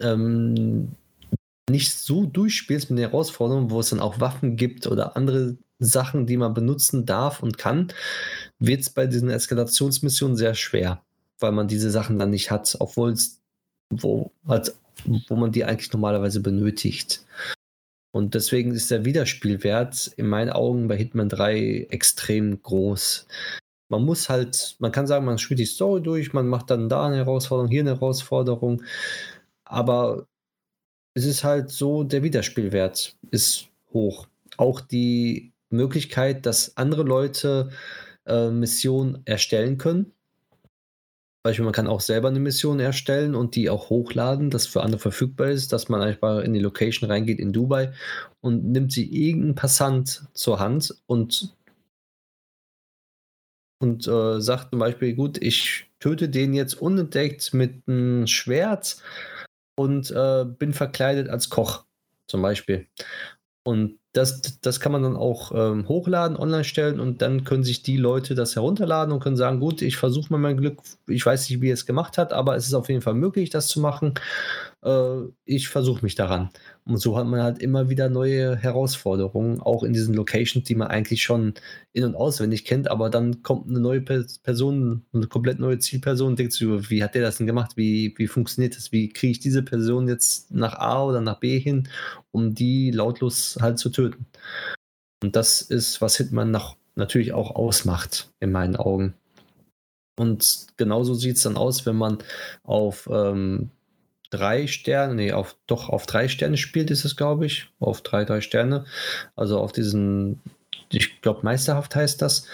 ähm, 0.00 0.92
nicht 1.68 1.92
so 1.92 2.24
durchspielst 2.24 2.88
mit 2.88 2.98
den 2.98 3.10
Herausforderungen, 3.10 3.70
wo 3.70 3.80
es 3.80 3.90
dann 3.90 4.00
auch 4.00 4.18
Waffen 4.18 4.56
gibt 4.56 4.86
oder 4.86 5.14
andere 5.14 5.58
Sachen, 5.78 6.24
die 6.24 6.38
man 6.38 6.54
benutzen 6.54 7.04
darf 7.04 7.42
und 7.42 7.58
kann, 7.58 7.92
wird 8.58 8.80
es 8.80 8.88
bei 8.88 9.06
diesen 9.06 9.28
Eskalationsmissionen 9.28 10.38
sehr 10.38 10.54
schwer, 10.54 11.02
weil 11.38 11.52
man 11.52 11.68
diese 11.68 11.90
Sachen 11.90 12.18
dann 12.18 12.30
nicht 12.30 12.50
hat, 12.50 12.74
obwohl 12.78 13.12
es, 13.12 13.42
wo, 13.90 14.32
wo 14.42 15.36
man 15.36 15.52
die 15.52 15.66
eigentlich 15.66 15.92
normalerweise 15.92 16.40
benötigt. 16.40 17.26
Und 18.10 18.34
deswegen 18.34 18.72
ist 18.72 18.90
der 18.90 19.04
Wiederspielwert 19.04 20.14
in 20.16 20.28
meinen 20.28 20.48
Augen 20.48 20.88
bei 20.88 20.96
Hitman 20.96 21.28
3 21.28 21.88
extrem 21.90 22.62
groß 22.62 23.26
man 23.90 24.04
muss 24.04 24.28
halt, 24.28 24.76
man 24.78 24.92
kann 24.92 25.06
sagen, 25.06 25.24
man 25.26 25.38
spielt 25.38 25.60
die 25.60 25.66
Story 25.66 26.00
durch, 26.00 26.32
man 26.32 26.48
macht 26.48 26.70
dann 26.70 26.88
da 26.88 27.06
eine 27.06 27.16
Herausforderung, 27.16 27.70
hier 27.70 27.82
eine 27.82 27.96
Herausforderung, 27.96 28.82
aber 29.64 30.26
es 31.14 31.24
ist 31.24 31.44
halt 31.44 31.70
so, 31.70 32.04
der 32.04 32.22
Wiederspielwert 32.22 33.16
ist 33.30 33.68
hoch. 33.92 34.28
Auch 34.56 34.80
die 34.80 35.52
Möglichkeit, 35.70 36.46
dass 36.46 36.76
andere 36.76 37.02
Leute 37.02 37.70
äh, 38.26 38.50
Missionen 38.50 39.22
erstellen 39.24 39.76
können. 39.76 40.12
Beispiel, 41.42 41.64
man 41.64 41.72
kann 41.72 41.86
auch 41.86 42.00
selber 42.00 42.28
eine 42.28 42.38
Mission 42.38 42.80
erstellen 42.80 43.34
und 43.34 43.56
die 43.56 43.70
auch 43.70 43.88
hochladen, 43.88 44.50
das 44.50 44.66
für 44.66 44.82
andere 44.82 45.00
verfügbar 45.00 45.48
ist, 45.48 45.72
dass 45.72 45.88
man 45.88 46.02
einfach 46.02 46.40
in 46.40 46.52
die 46.52 46.60
Location 46.60 47.10
reingeht 47.10 47.38
in 47.38 47.52
Dubai 47.52 47.92
und 48.40 48.70
nimmt 48.70 48.92
sie 48.92 49.06
irgendeinen 49.06 49.54
Passant 49.54 50.26
zur 50.34 50.60
Hand 50.60 50.94
und 51.06 51.56
und 53.80 54.06
äh, 54.06 54.40
sagt 54.40 54.70
zum 54.70 54.78
Beispiel, 54.78 55.14
gut, 55.14 55.38
ich 55.42 55.90
töte 56.00 56.28
den 56.28 56.54
jetzt 56.54 56.74
unentdeckt 56.74 57.52
mit 57.54 57.82
einem 57.86 58.26
Schwert 58.26 59.02
und 59.76 60.10
äh, 60.10 60.44
bin 60.44 60.72
verkleidet 60.72 61.28
als 61.28 61.48
Koch 61.48 61.84
zum 62.28 62.42
Beispiel. 62.42 62.86
Und 63.64 63.98
das, 64.12 64.60
das 64.60 64.80
kann 64.80 64.92
man 64.92 65.02
dann 65.02 65.16
auch 65.16 65.52
ähm, 65.54 65.86
hochladen, 65.88 66.36
online 66.36 66.64
stellen 66.64 66.98
und 66.98 67.22
dann 67.22 67.44
können 67.44 67.62
sich 67.62 67.82
die 67.82 67.96
Leute 67.96 68.34
das 68.34 68.56
herunterladen 68.56 69.12
und 69.12 69.20
können 69.20 69.36
sagen, 69.36 69.60
gut, 69.60 69.82
ich 69.82 69.96
versuche 69.96 70.32
mal 70.32 70.38
mein 70.38 70.56
Glück, 70.56 70.80
ich 71.06 71.24
weiß 71.24 71.48
nicht, 71.48 71.60
wie 71.60 71.70
er 71.70 71.74
es 71.74 71.86
gemacht 71.86 72.18
hat, 72.18 72.32
aber 72.32 72.56
es 72.56 72.66
ist 72.66 72.74
auf 72.74 72.88
jeden 72.88 73.02
Fall 73.02 73.14
möglich, 73.14 73.50
das 73.50 73.68
zu 73.68 73.80
machen. 73.80 74.14
Äh, 74.82 75.22
ich 75.44 75.68
versuche 75.68 76.02
mich 76.02 76.16
daran. 76.16 76.50
Und 76.86 76.98
so 76.98 77.16
hat 77.16 77.26
man 77.26 77.42
halt 77.42 77.58
immer 77.60 77.88
wieder 77.90 78.08
neue 78.08 78.56
Herausforderungen, 78.56 79.60
auch 79.60 79.82
in 79.82 79.92
diesen 79.92 80.14
Locations, 80.14 80.64
die 80.64 80.74
man 80.74 80.88
eigentlich 80.88 81.22
schon 81.22 81.54
in- 81.92 82.04
und 82.04 82.14
auswendig 82.14 82.64
kennt, 82.64 82.90
aber 82.90 83.10
dann 83.10 83.42
kommt 83.42 83.68
eine 83.68 83.80
neue 83.80 84.00
Person, 84.00 85.04
eine 85.12 85.26
komplett 85.26 85.58
neue 85.58 85.78
Zielperson 85.78 86.28
und 86.28 86.38
denkt 86.38 86.52
sich, 86.52 86.66
wie 86.90 87.02
hat 87.04 87.14
der 87.14 87.22
das 87.22 87.36
denn 87.36 87.46
gemacht? 87.46 87.76
Wie, 87.76 88.14
wie 88.16 88.26
funktioniert 88.26 88.76
das? 88.76 88.92
Wie 88.92 89.08
kriege 89.08 89.32
ich 89.32 89.40
diese 89.40 89.62
Person 89.62 90.08
jetzt 90.08 90.50
nach 90.50 90.74
A 90.74 91.04
oder 91.04 91.20
nach 91.20 91.38
B 91.38 91.58
hin, 91.58 91.88
um 92.32 92.54
die 92.54 92.90
lautlos 92.90 93.58
halt 93.60 93.78
zu 93.78 93.90
töten? 93.90 94.26
Und 95.22 95.36
das 95.36 95.62
ist, 95.62 96.00
was 96.00 96.16
Hitman 96.16 96.50
noch 96.50 96.76
natürlich 96.96 97.32
auch 97.32 97.54
ausmacht, 97.54 98.30
in 98.40 98.52
meinen 98.52 98.76
Augen. 98.76 99.14
Und 100.18 100.66
genauso 100.76 101.14
sieht 101.14 101.36
es 101.36 101.42
dann 101.42 101.56
aus, 101.56 101.86
wenn 101.86 101.96
man 101.96 102.18
auf 102.62 103.08
ähm, 103.10 103.70
drei 104.30 104.66
Sterne, 104.66 105.14
nee, 105.14 105.32
auf, 105.32 105.56
doch 105.66 105.88
auf 105.88 106.06
drei 106.06 106.28
Sterne 106.28 106.56
spielt, 106.56 106.90
ist 106.90 107.04
es, 107.04 107.16
glaube 107.16 107.46
ich. 107.46 107.68
Auf 107.78 108.00
drei, 108.02 108.24
drei 108.24 108.40
Sterne. 108.40 108.86
Also 109.36 109.58
auf 109.58 109.72
diesen, 109.72 110.40
ich 110.92 111.20
glaube, 111.20 111.40
meisterhaft 111.42 111.94
heißt 111.94 112.22
das. 112.22 112.46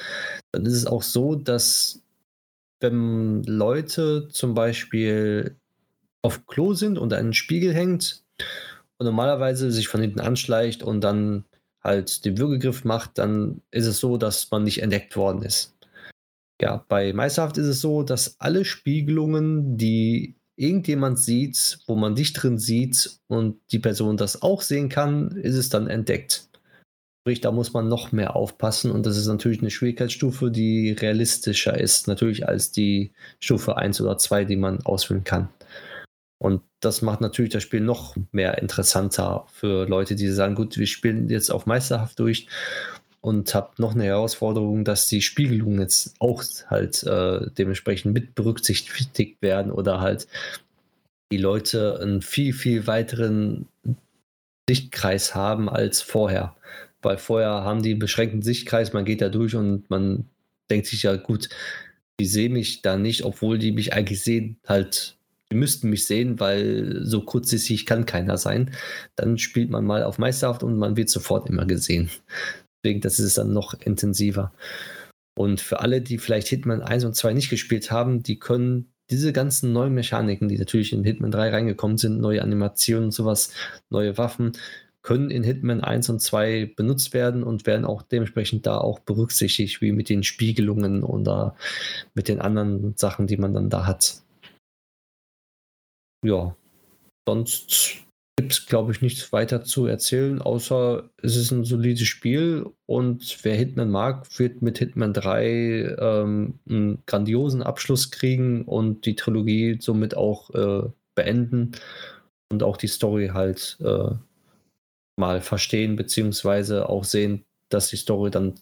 Dann 0.52 0.66
ist 0.66 0.74
es 0.74 0.86
auch 0.86 1.02
so, 1.02 1.34
dass 1.34 2.02
wenn 2.80 3.42
Leute 3.44 4.28
zum 4.28 4.54
Beispiel 4.54 5.56
auf 6.22 6.46
Klo 6.46 6.74
sind 6.74 6.98
und 6.98 7.12
einen 7.12 7.34
Spiegel 7.34 7.72
hängt 7.72 8.22
und 8.98 9.06
normalerweise 9.06 9.70
sich 9.70 9.88
von 9.88 10.00
hinten 10.00 10.20
anschleicht 10.20 10.82
und 10.82 11.00
dann 11.02 11.44
halt 11.82 12.24
den 12.24 12.38
Würgegriff 12.38 12.84
macht, 12.84 13.18
dann 13.18 13.62
ist 13.70 13.86
es 13.86 14.00
so, 14.00 14.16
dass 14.16 14.50
man 14.50 14.64
nicht 14.64 14.82
entdeckt 14.82 15.16
worden 15.16 15.42
ist. 15.42 15.76
Ja, 16.60 16.84
bei 16.88 17.12
Meisterhaft 17.12 17.58
ist 17.58 17.66
es 17.66 17.80
so, 17.80 18.02
dass 18.02 18.40
alle 18.40 18.64
Spiegelungen, 18.64 19.76
die 19.76 20.35
irgendjemand 20.56 21.18
sieht, 21.18 21.78
wo 21.86 21.94
man 21.94 22.14
dich 22.14 22.32
drin 22.32 22.58
sieht 22.58 23.18
und 23.28 23.60
die 23.70 23.78
Person 23.78 24.16
das 24.16 24.42
auch 24.42 24.62
sehen 24.62 24.88
kann, 24.88 25.32
ist 25.32 25.56
es 25.56 25.68
dann 25.68 25.86
entdeckt. 25.86 26.48
Sprich, 27.22 27.40
da 27.40 27.50
muss 27.50 27.72
man 27.72 27.88
noch 27.88 28.12
mehr 28.12 28.36
aufpassen 28.36 28.90
und 28.90 29.04
das 29.04 29.16
ist 29.16 29.26
natürlich 29.26 29.60
eine 29.60 29.70
Schwierigkeitsstufe, 29.70 30.50
die 30.50 30.92
realistischer 30.92 31.78
ist, 31.78 32.08
natürlich 32.08 32.48
als 32.48 32.70
die 32.70 33.12
Stufe 33.40 33.76
1 33.76 34.00
oder 34.00 34.16
2, 34.16 34.44
die 34.44 34.56
man 34.56 34.80
auswählen 34.84 35.24
kann. 35.24 35.48
Und 36.38 36.62
das 36.80 37.02
macht 37.02 37.20
natürlich 37.20 37.50
das 37.50 37.62
Spiel 37.62 37.80
noch 37.80 38.14
mehr 38.30 38.58
interessanter 38.58 39.46
für 39.50 39.86
Leute, 39.88 40.14
die 40.14 40.28
sagen, 40.28 40.54
gut, 40.54 40.78
wir 40.78 40.86
spielen 40.86 41.28
jetzt 41.28 41.50
auf 41.50 41.66
Meisterhaft 41.66 42.18
durch 42.18 42.46
und 43.26 43.56
habe 43.56 43.72
noch 43.78 43.96
eine 43.96 44.04
Herausforderung, 44.04 44.84
dass 44.84 45.08
die 45.08 45.20
Spiegelungen 45.20 45.80
jetzt 45.80 46.14
auch 46.20 46.44
halt 46.68 47.02
äh, 47.02 47.50
dementsprechend 47.58 48.14
mit 48.14 48.36
berücksichtigt 48.36 49.42
werden 49.42 49.72
oder 49.72 50.00
halt 50.00 50.28
die 51.32 51.38
Leute 51.38 51.98
einen 52.00 52.22
viel, 52.22 52.52
viel 52.52 52.86
weiteren 52.86 53.66
Sichtkreis 54.70 55.34
haben 55.34 55.68
als 55.68 56.02
vorher. 56.02 56.54
Weil 57.02 57.18
vorher 57.18 57.64
haben 57.64 57.82
die 57.82 57.96
beschränkten 57.96 58.42
Sichtkreis, 58.42 58.92
man 58.92 59.04
geht 59.04 59.20
da 59.20 59.28
durch 59.28 59.56
und 59.56 59.90
man 59.90 60.26
denkt 60.70 60.86
sich 60.86 61.02
ja, 61.02 61.16
gut, 61.16 61.48
die 62.20 62.26
sehen 62.26 62.52
mich 62.52 62.80
da 62.82 62.96
nicht, 62.96 63.24
obwohl 63.24 63.58
die 63.58 63.72
mich 63.72 63.92
eigentlich 63.92 64.20
sehen, 64.20 64.56
halt, 64.68 65.16
die 65.50 65.56
müssten 65.56 65.90
mich 65.90 66.04
sehen, 66.04 66.38
weil 66.38 67.00
so 67.02 67.22
kurzsichtig 67.22 67.86
kann 67.86 68.06
keiner 68.06 68.38
sein. 68.38 68.70
Dann 69.16 69.36
spielt 69.36 69.68
man 69.68 69.84
mal 69.84 70.04
auf 70.04 70.18
Meisterhaft 70.18 70.62
und 70.62 70.78
man 70.78 70.96
wird 70.96 71.10
sofort 71.10 71.50
immer 71.50 71.66
gesehen. 71.66 72.08
Deswegen, 72.86 73.00
das 73.00 73.18
ist 73.18 73.36
dann 73.36 73.52
noch 73.52 73.74
intensiver. 73.74 74.52
Und 75.36 75.60
für 75.60 75.80
alle, 75.80 76.00
die 76.00 76.18
vielleicht 76.18 76.46
Hitman 76.46 76.82
1 76.82 77.04
und 77.04 77.16
2 77.16 77.32
nicht 77.32 77.50
gespielt 77.50 77.90
haben, 77.90 78.22
die 78.22 78.38
können 78.38 78.92
diese 79.10 79.32
ganzen 79.32 79.72
neuen 79.72 79.92
Mechaniken, 79.92 80.46
die 80.46 80.56
natürlich 80.56 80.92
in 80.92 81.02
Hitman 81.02 81.32
3 81.32 81.50
reingekommen 81.50 81.98
sind, 81.98 82.20
neue 82.20 82.42
Animationen 82.42 83.06
und 83.06 83.10
sowas, 83.10 83.52
neue 83.90 84.16
Waffen, 84.18 84.52
können 85.02 85.32
in 85.32 85.42
Hitman 85.42 85.80
1 85.80 86.10
und 86.10 86.20
2 86.20 86.74
benutzt 86.76 87.12
werden 87.12 87.42
und 87.42 87.66
werden 87.66 87.84
auch 87.84 88.02
dementsprechend 88.02 88.66
da 88.66 88.78
auch 88.78 89.00
berücksichtigt, 89.00 89.80
wie 89.80 89.90
mit 89.90 90.08
den 90.08 90.22
Spiegelungen 90.22 91.02
oder 91.02 91.56
mit 92.14 92.28
den 92.28 92.40
anderen 92.40 92.96
Sachen, 92.96 93.26
die 93.26 93.36
man 93.36 93.52
dann 93.52 93.68
da 93.68 93.84
hat. 93.84 94.22
Ja, 96.24 96.54
sonst 97.26 98.05
gibt 98.36 98.52
es, 98.52 98.66
glaube 98.66 98.92
ich, 98.92 99.00
nichts 99.00 99.32
weiter 99.32 99.64
zu 99.64 99.86
erzählen, 99.86 100.42
außer 100.42 101.08
es 101.22 101.36
ist 101.36 101.50
ein 101.50 101.64
solides 101.64 102.06
Spiel 102.06 102.66
und 102.84 103.38
wer 103.42 103.56
Hitman 103.56 103.90
mag, 103.90 104.26
wird 104.38 104.60
mit 104.60 104.78
Hitman 104.78 105.14
3 105.14 105.96
ähm, 105.98 106.58
einen 106.68 107.02
grandiosen 107.06 107.62
Abschluss 107.62 108.10
kriegen 108.10 108.64
und 108.64 109.06
die 109.06 109.16
Trilogie 109.16 109.78
somit 109.80 110.16
auch 110.16 110.50
äh, 110.50 110.88
beenden 111.14 111.72
und 112.52 112.62
auch 112.62 112.76
die 112.76 112.88
Story 112.88 113.30
halt 113.32 113.78
äh, 113.80 114.10
mal 115.18 115.40
verstehen, 115.40 115.96
beziehungsweise 115.96 116.88
auch 116.90 117.04
sehen, 117.04 117.42
dass 117.70 117.88
die 117.88 117.96
Story 117.96 118.30
dann 118.30 118.54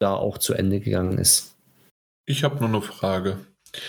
da 0.00 0.14
auch 0.14 0.38
zu 0.38 0.54
Ende 0.54 0.80
gegangen 0.80 1.18
ist. 1.18 1.56
Ich 2.26 2.42
habe 2.42 2.56
nur 2.56 2.68
eine 2.68 2.82
Frage. 2.82 3.38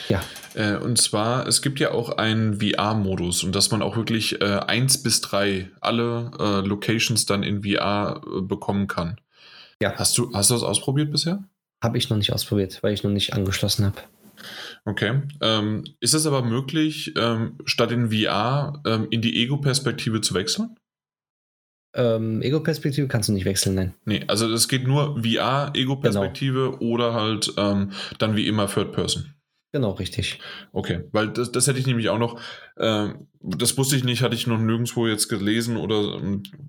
Ja. 0.08 0.24
Äh, 0.56 0.78
und 0.78 0.98
zwar, 0.98 1.48
es 1.48 1.62
gibt 1.62 1.80
ja 1.80 1.92
auch 1.92 2.18
einen 2.18 2.60
VR-Modus 2.62 3.44
und 3.44 3.54
dass 3.56 3.72
man 3.72 3.82
auch 3.82 3.98
wirklich 3.98 4.42
äh, 4.42 4.46
1 4.46 5.04
bis 5.04 5.22
3 5.22 5.70
alle 5.82 6.32
äh, 6.40 6.66
Locations 6.66 7.26
dann 7.26 7.44
in 7.44 7.64
VR 7.64 8.22
äh, 8.26 8.42
bekommen 8.42 8.88
kann. 8.88 9.20
Ja. 9.82 9.94
Hast 9.96 10.18
du, 10.18 10.32
hast 10.34 10.50
du 10.50 10.54
das 10.54 10.64
ausprobiert 10.64 11.12
bisher? 11.12 11.44
Habe 11.84 11.98
ich 11.98 12.10
noch 12.10 12.18
nicht 12.18 12.32
ausprobiert, 12.32 12.82
weil 12.82 12.94
ich 12.94 13.04
noch 13.04 13.12
nicht 13.12 13.34
angeschlossen 13.34 13.86
habe. 13.86 13.98
Okay. 14.86 15.22
Ähm, 15.42 15.84
ist 16.00 16.14
es 16.14 16.26
aber 16.26 16.42
möglich, 16.42 17.14
ähm, 17.18 17.58
statt 17.66 17.92
in 17.92 18.12
VR 18.12 18.82
ähm, 18.86 19.08
in 19.10 19.22
die 19.22 19.42
Ego-Perspektive 19.42 20.22
zu 20.22 20.34
wechseln? 20.34 20.78
Ähm, 21.94 22.42
Ego-Perspektive 22.42 23.08
kannst 23.08 23.30
du 23.30 23.34
nicht 23.34 23.46
wechseln, 23.46 23.76
nein. 23.76 23.94
Nee, 24.06 24.24
also 24.28 24.52
es 24.52 24.68
geht 24.68 24.88
nur 24.88 25.22
VR, 25.22 25.72
Ego-Perspektive 25.74 26.72
genau. 26.72 26.78
oder 26.80 27.14
halt 27.14 27.54
ähm, 27.58 27.92
dann 28.20 28.36
wie 28.36 28.48
immer 28.48 28.68
Third 28.68 28.92
Person. 28.92 29.34
Genau, 29.76 29.92
richtig. 29.92 30.40
Okay, 30.72 31.04
weil 31.12 31.28
das, 31.28 31.52
das 31.52 31.68
hätte 31.68 31.80
ich 31.80 31.86
nämlich 31.86 32.08
auch 32.08 32.18
noch, 32.18 32.40
äh, 32.78 33.10
das 33.42 33.78
wusste 33.78 33.98
ich 33.98 34.06
nicht, 34.06 34.22
hatte 34.22 34.34
ich 34.34 34.48
noch 34.48 34.58
nirgendwo 34.58 35.06
jetzt 35.06 35.28
gelesen 35.28 35.76
oder 35.76 36.22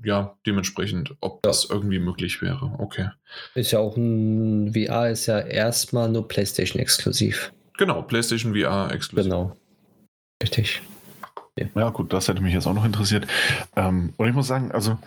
ja, 0.03 0.37
dementsprechend, 0.45 1.15
ob 1.20 1.35
ja. 1.35 1.39
das 1.43 1.66
irgendwie 1.70 2.01
möglich 2.01 2.43
wäre. 2.43 2.74
Okay. 2.78 3.11
Ist 3.55 3.70
ja 3.70 3.78
auch 3.78 3.97
ein 3.97 4.73
VR, 4.74 5.11
ist 5.11 5.27
ja 5.27 5.39
erstmal 5.39 6.09
nur 6.09 6.27
PlayStation 6.27 6.83
exklusiv. 6.83 7.53
Genau, 7.78 8.03
PlayStation 8.03 8.57
VR 8.57 8.91
exklusiv. 8.93 9.31
Genau. 9.31 9.57
Richtig. 10.43 10.83
Ja. 11.57 11.66
ja, 11.77 11.91
gut, 11.91 12.12
das 12.12 12.27
hätte 12.27 12.43
mich 12.43 12.55
jetzt 12.55 12.66
auch 12.66 12.74
noch 12.74 12.85
interessiert. 12.85 13.28
Ähm, 13.77 14.15
und 14.16 14.28
ich 14.28 14.35
muss 14.35 14.49
sagen, 14.49 14.73
also 14.73 14.99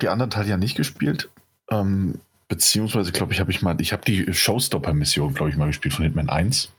die 0.00 0.06
anderen 0.06 0.30
Teile 0.30 0.48
ja 0.48 0.56
nicht 0.56 0.76
gespielt. 0.76 1.28
Ähm, 1.72 2.20
beziehungsweise, 2.46 3.10
glaube 3.10 3.32
ich, 3.32 3.40
habe 3.40 3.50
ich 3.50 3.62
mal, 3.62 3.80
ich 3.80 3.92
habe 3.92 4.04
die 4.04 4.32
Showstopper-Mission, 4.32 5.34
glaube 5.34 5.50
ich, 5.50 5.56
mal 5.56 5.66
gespielt 5.66 5.92
von 5.92 6.04
Hitman 6.04 6.28
1. 6.28 6.70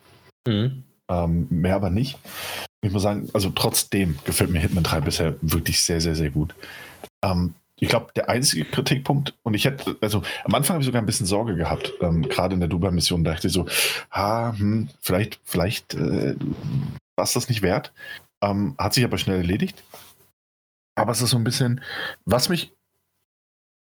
Mhm. 0.47 0.83
Ähm, 1.09 1.47
mehr 1.49 1.75
aber 1.75 1.89
nicht. 1.89 2.17
Ich 2.81 2.91
muss 2.91 3.03
sagen, 3.03 3.29
also 3.33 3.49
trotzdem 3.49 4.17
gefällt 4.25 4.51
mir 4.51 4.59
Hitman 4.59 4.83
3 4.83 5.01
bisher 5.01 5.35
wirklich 5.41 5.81
sehr, 5.81 6.01
sehr, 6.01 6.15
sehr 6.15 6.29
gut. 6.29 6.53
Ähm, 7.23 7.55
ich 7.77 7.89
glaube, 7.89 8.11
der 8.15 8.29
einzige 8.29 8.63
Kritikpunkt, 8.63 9.33
und 9.43 9.53
ich 9.53 9.65
hätte, 9.65 9.97
also 10.01 10.21
am 10.45 10.55
Anfang 10.55 10.75
habe 10.75 10.81
ich 10.81 10.85
sogar 10.85 11.01
ein 11.01 11.05
bisschen 11.05 11.25
Sorge 11.25 11.55
gehabt, 11.55 11.91
ähm, 12.01 12.23
gerade 12.23 12.53
in 12.53 12.61
der 12.61 12.69
Dubai-Mission, 12.69 13.23
dachte 13.23 13.47
ich 13.47 13.53
so, 13.53 13.67
ah, 14.11 14.53
hm, 14.57 14.89
vielleicht, 15.01 15.39
vielleicht 15.43 15.93
äh, 15.93 16.35
war 17.17 17.23
es 17.23 17.33
das 17.33 17.49
nicht 17.49 17.61
wert. 17.61 17.91
Ähm, 18.41 18.75
hat 18.77 18.93
sich 18.93 19.03
aber 19.03 19.17
schnell 19.17 19.37
erledigt. 19.37 19.83
Aber 20.95 21.11
es 21.11 21.21
ist 21.21 21.31
so 21.31 21.37
ein 21.37 21.43
bisschen, 21.43 21.81
was 22.23 22.47
mich, 22.47 22.71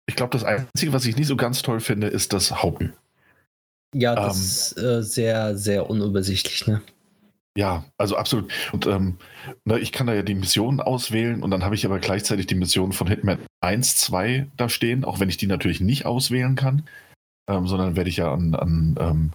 ich 0.06 0.16
glaube, 0.16 0.32
das 0.32 0.44
Einzige, 0.44 0.92
was 0.92 1.04
ich 1.04 1.16
nicht 1.16 1.28
so 1.28 1.36
ganz 1.36 1.62
toll 1.62 1.80
finde, 1.80 2.08
ist 2.08 2.32
das 2.32 2.62
Hauptmenü. 2.62 2.92
Ja, 3.94 4.14
das 4.14 4.74
ähm, 4.76 4.82
ist 4.82 4.84
äh, 4.84 5.02
sehr, 5.02 5.56
sehr 5.56 5.88
unübersichtlich, 5.88 6.66
ne? 6.66 6.82
Ja, 7.58 7.84
also 7.96 8.16
absolut. 8.16 8.52
Und 8.70 8.86
ähm, 8.86 9.16
ne, 9.64 9.80
ich 9.80 9.90
kann 9.90 10.06
da 10.06 10.14
ja 10.14 10.22
die 10.22 10.36
Missionen 10.36 10.80
auswählen 10.80 11.42
und 11.42 11.50
dann 11.50 11.64
habe 11.64 11.74
ich 11.74 11.84
aber 11.84 11.98
gleichzeitig 11.98 12.46
die 12.46 12.54
Missionen 12.54 12.92
von 12.92 13.08
Hitman 13.08 13.38
1, 13.60 13.96
2 13.96 14.46
da 14.56 14.68
stehen, 14.68 15.04
auch 15.04 15.18
wenn 15.18 15.28
ich 15.28 15.38
die 15.38 15.48
natürlich 15.48 15.80
nicht 15.80 16.06
auswählen 16.06 16.54
kann, 16.54 16.84
ähm, 17.50 17.66
sondern 17.66 17.96
werde 17.96 18.10
ich 18.10 18.18
ja 18.18 18.32
an, 18.32 18.54
an, 18.54 18.96
ähm, 19.00 19.32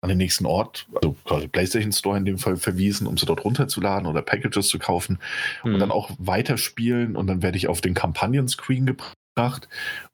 an 0.00 0.08
den 0.08 0.16
nächsten 0.16 0.46
Ort, 0.46 0.86
also 0.94 1.14
quasi 1.24 1.46
PlayStation 1.46 1.92
Store 1.92 2.16
in 2.16 2.24
dem 2.24 2.38
Fall 2.38 2.56
verwiesen, 2.56 3.06
um 3.06 3.18
sie 3.18 3.26
dort 3.26 3.44
runterzuladen 3.44 4.06
oder 4.06 4.22
Packages 4.22 4.68
zu 4.68 4.78
kaufen 4.78 5.18
mhm. 5.62 5.74
und 5.74 5.80
dann 5.80 5.90
auch 5.90 6.10
weiterspielen 6.18 7.16
und 7.16 7.26
dann 7.26 7.42
werde 7.42 7.58
ich 7.58 7.68
auf 7.68 7.82
den 7.82 7.92
Kampagnen-Screen 7.92 8.86
gebracht. 8.86 9.68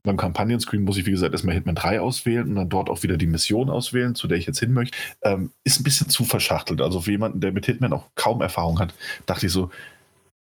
Beim 0.08 0.16
Kampagnen-Screen 0.16 0.84
muss 0.84 0.96
ich, 0.96 1.04
wie 1.04 1.10
gesagt, 1.10 1.34
erstmal 1.34 1.54
Hitman 1.54 1.74
3 1.74 2.00
auswählen 2.00 2.48
und 2.48 2.54
dann 2.56 2.70
dort 2.70 2.88
auch 2.88 3.02
wieder 3.02 3.18
die 3.18 3.26
Mission 3.26 3.68
auswählen, 3.68 4.14
zu 4.14 4.26
der 4.26 4.38
ich 4.38 4.46
jetzt 4.46 4.58
hin 4.58 4.72
möchte. 4.72 4.96
Ähm, 5.20 5.52
ist 5.64 5.78
ein 5.78 5.84
bisschen 5.84 6.08
zu 6.08 6.24
verschachtelt. 6.24 6.80
Also 6.80 7.02
für 7.02 7.10
jemanden, 7.10 7.40
der 7.40 7.52
mit 7.52 7.66
Hitman 7.66 7.92
auch 7.92 8.06
kaum 8.14 8.40
Erfahrung 8.40 8.78
hat, 8.78 8.94
dachte 9.26 9.44
ich 9.44 9.52
so, 9.52 9.70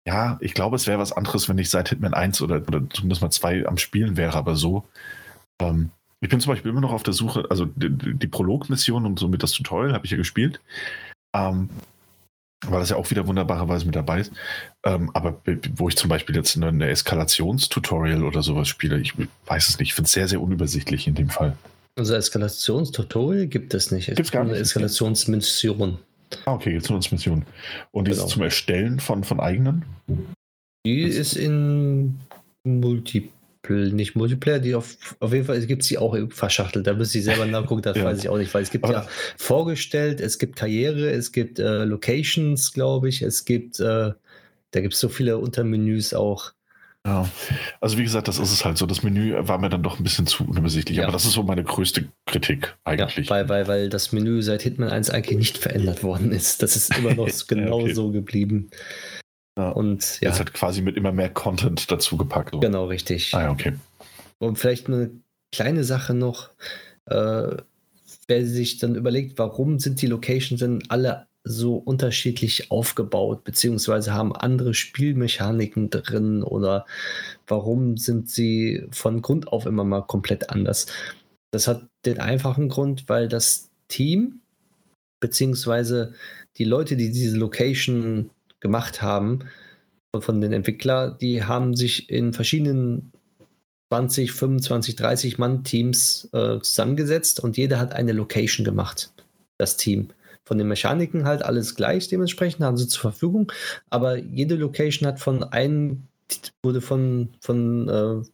ja, 0.06 0.38
ich 0.40 0.54
glaube, 0.54 0.76
es 0.76 0.86
wäre 0.86 1.00
was 1.00 1.10
anderes, 1.10 1.48
wenn 1.48 1.58
ich 1.58 1.68
seit 1.68 1.88
Hitman 1.88 2.14
1 2.14 2.40
oder, 2.42 2.62
oder 2.68 2.88
zumindest 2.90 3.22
mal 3.22 3.30
2 3.30 3.66
am 3.66 3.76
Spielen 3.76 4.16
wäre, 4.16 4.38
aber 4.38 4.54
so. 4.54 4.84
Ähm, 5.60 5.90
ich 6.20 6.28
bin 6.28 6.38
zum 6.38 6.52
Beispiel 6.52 6.70
immer 6.70 6.80
noch 6.80 6.92
auf 6.92 7.02
der 7.02 7.12
Suche, 7.12 7.46
also 7.50 7.64
die, 7.64 7.90
die 7.90 8.26
Prolog-Mission 8.28 9.04
und 9.04 9.18
somit 9.18 9.42
das 9.42 9.50
Tutorial 9.50 9.94
habe 9.94 10.04
ich 10.04 10.12
ja 10.12 10.16
gespielt. 10.16 10.60
Ähm, 11.34 11.70
weil 12.64 12.80
das 12.80 12.90
ja 12.90 12.96
auch 12.96 13.10
wieder 13.10 13.26
wunderbarerweise 13.26 13.86
mit 13.86 13.96
dabei 13.96 14.20
ist. 14.20 14.32
Ähm, 14.84 15.10
aber 15.14 15.40
wo 15.74 15.88
ich 15.88 15.96
zum 15.96 16.08
Beispiel 16.08 16.34
jetzt 16.34 16.56
eine, 16.56 16.68
eine 16.68 16.88
Eskalationstutorial 16.88 18.24
oder 18.24 18.42
sowas 18.42 18.68
spiele, 18.68 18.98
ich 18.98 19.14
weiß 19.46 19.68
es 19.68 19.78
nicht. 19.78 19.88
Ich 19.88 19.94
finde 19.94 20.06
es 20.06 20.12
sehr, 20.12 20.28
sehr 20.28 20.40
unübersichtlich 20.40 21.06
in 21.06 21.14
dem 21.14 21.28
Fall. 21.28 21.56
Also 21.98 22.14
Eskalationstutorial 22.14 23.46
gibt 23.46 23.74
es 23.74 23.90
nicht. 23.90 24.06
Gibt 24.06 24.20
es 24.20 24.32
gar 24.32 24.44
nicht. 24.44 24.54
Eine 24.54 24.60
Eskalationsmission. 24.60 25.98
Ah, 26.44 26.54
okay, 26.54 26.72
jetzt 26.72 26.88
nur 26.88 26.98
als 26.98 27.10
Mission. 27.12 27.44
Und 27.92 28.08
genau. 28.08 28.24
ist 28.24 28.30
zum 28.30 28.42
Erstellen 28.42 29.00
von, 29.00 29.24
von 29.24 29.40
eigenen? 29.40 29.84
Die 30.84 31.02
ist 31.02 31.36
in 31.36 32.18
Multiplayer 32.64 33.35
nicht 33.70 34.16
Multiplayer, 34.16 34.58
die 34.58 34.74
auf, 34.74 34.96
auf 35.20 35.32
jeden 35.32 35.44
Fall 35.44 35.60
gibt 35.66 35.82
es 35.82 35.88
die 35.88 35.98
auch 35.98 36.16
verschachtelt. 36.30 36.86
Da 36.86 36.94
müsste 36.94 37.18
ich 37.18 37.24
selber 37.24 37.46
nachgucken, 37.46 37.82
das 37.82 37.96
Ja. 37.96 38.04
weiß 38.04 38.18
ich 38.18 38.28
auch 38.28 38.38
nicht, 38.38 38.52
weil 38.54 38.62
es 38.62 38.70
gibt 38.70 38.84
Aber- 38.84 38.92
ja 38.94 39.06
vorgestellt, 39.36 40.20
es 40.20 40.38
gibt 40.38 40.56
Karriere, 40.56 41.10
es 41.10 41.32
gibt 41.32 41.58
äh, 41.58 41.84
Locations, 41.84 42.72
glaube 42.72 43.08
ich, 43.08 43.22
es 43.22 43.44
gibt, 43.44 43.80
äh, 43.80 44.12
da 44.72 44.80
gibt 44.80 44.94
es 44.94 45.00
so 45.00 45.08
viele 45.08 45.38
Untermenüs 45.38 46.12
auch. 46.14 46.52
Ja. 47.06 47.28
Also 47.80 47.98
wie 47.98 48.02
gesagt, 48.02 48.26
das 48.26 48.40
ist 48.40 48.52
es 48.52 48.64
halt 48.64 48.76
so. 48.78 48.84
Das 48.84 49.04
Menü 49.04 49.32
war 49.38 49.58
mir 49.58 49.68
dann 49.68 49.84
doch 49.84 50.00
ein 50.00 50.02
bisschen 50.02 50.26
zu 50.26 50.42
unübersichtlich. 50.44 50.98
Ja. 50.98 51.04
Aber 51.04 51.12
das 51.12 51.24
ist 51.24 51.34
so 51.34 51.44
meine 51.44 51.62
größte 51.62 52.06
Kritik 52.26 52.74
eigentlich. 52.82 53.28
Ja, 53.28 53.36
weil, 53.36 53.48
weil, 53.48 53.68
weil 53.68 53.88
das 53.88 54.10
Menü 54.10 54.42
seit 54.42 54.62
Hitman 54.62 54.88
1 54.90 55.10
eigentlich 55.10 55.38
nicht 55.38 55.58
verändert 55.58 56.02
worden 56.02 56.32
ist. 56.32 56.64
Das 56.64 56.74
ist 56.74 56.98
immer 56.98 57.14
noch 57.14 57.28
genau 57.46 57.82
okay. 57.82 57.92
so 57.94 58.10
geblieben. 58.10 58.70
Ja. 59.58 59.70
Und 59.70 60.20
ja, 60.20 60.30
Jetzt 60.30 60.40
hat 60.40 60.52
quasi 60.52 60.82
mit 60.82 60.96
immer 60.96 61.12
mehr 61.12 61.30
Content 61.30 61.90
dazu 61.90 62.16
gepackt. 62.16 62.50
So. 62.52 62.60
genau 62.60 62.86
richtig. 62.86 63.34
Ah 63.34 63.44
ja, 63.44 63.50
okay. 63.50 63.74
Und 64.38 64.58
vielleicht 64.58 64.88
eine 64.88 65.10
kleine 65.52 65.84
Sache 65.84 66.12
noch, 66.12 66.50
äh, 67.06 67.56
wer 68.28 68.46
sich 68.46 68.78
dann 68.78 68.94
überlegt, 68.94 69.38
warum 69.38 69.78
sind 69.78 70.02
die 70.02 70.06
Locations 70.06 70.60
denn 70.60 70.82
alle 70.88 71.26
so 71.48 71.76
unterschiedlich 71.76 72.70
aufgebaut, 72.72 73.44
beziehungsweise 73.44 74.12
haben 74.12 74.34
andere 74.34 74.74
Spielmechaniken 74.74 75.90
drin 75.90 76.42
oder 76.42 76.86
warum 77.46 77.96
sind 77.96 78.28
sie 78.28 78.84
von 78.90 79.22
Grund 79.22 79.48
auf 79.48 79.64
immer 79.64 79.84
mal 79.84 80.02
komplett 80.02 80.50
anders? 80.50 80.86
Das 81.52 81.68
hat 81.68 81.86
den 82.04 82.18
einfachen 82.18 82.68
Grund, 82.68 83.08
weil 83.08 83.28
das 83.28 83.70
Team, 83.86 84.40
beziehungsweise 85.20 86.14
die 86.56 86.64
Leute, 86.64 86.96
die 86.96 87.12
diese 87.12 87.36
Location 87.36 88.30
gemacht 88.66 89.00
haben, 89.02 89.40
von- 90.18 90.40
den 90.40 90.52
Entwicklern, 90.52 91.16
die 91.20 91.44
haben 91.44 91.76
sich 91.76 92.08
in 92.10 92.32
verschiedenen 92.32 93.12
20, 93.92 94.32
25, 94.32 94.96
30 94.96 95.38
Mann-Teams 95.38 96.28
äh, 96.32 96.58
zusammengesetzt 96.60 97.38
und 97.40 97.56
jeder 97.56 97.78
hat 97.78 97.92
eine 97.92 98.12
Location 98.12 98.64
gemacht, 98.64 99.12
das 99.58 99.76
Team. 99.76 100.08
Von 100.44 100.58
den 100.58 100.68
Mechaniken 100.68 101.24
halt 101.24 101.42
alles 101.44 101.74
gleich, 101.74 102.08
dementsprechend 102.08 102.64
haben 102.64 102.76
sie 102.76 102.88
zur 102.88 103.02
Verfügung, 103.02 103.52
aber 103.90 104.16
jede 104.16 104.56
Location 104.56 105.06
hat 105.06 105.20
von 105.20 105.44
einem, 105.44 106.08
wurde 106.62 106.80
von, 106.80 107.28
von, 107.40 107.88
äh, 107.88 108.26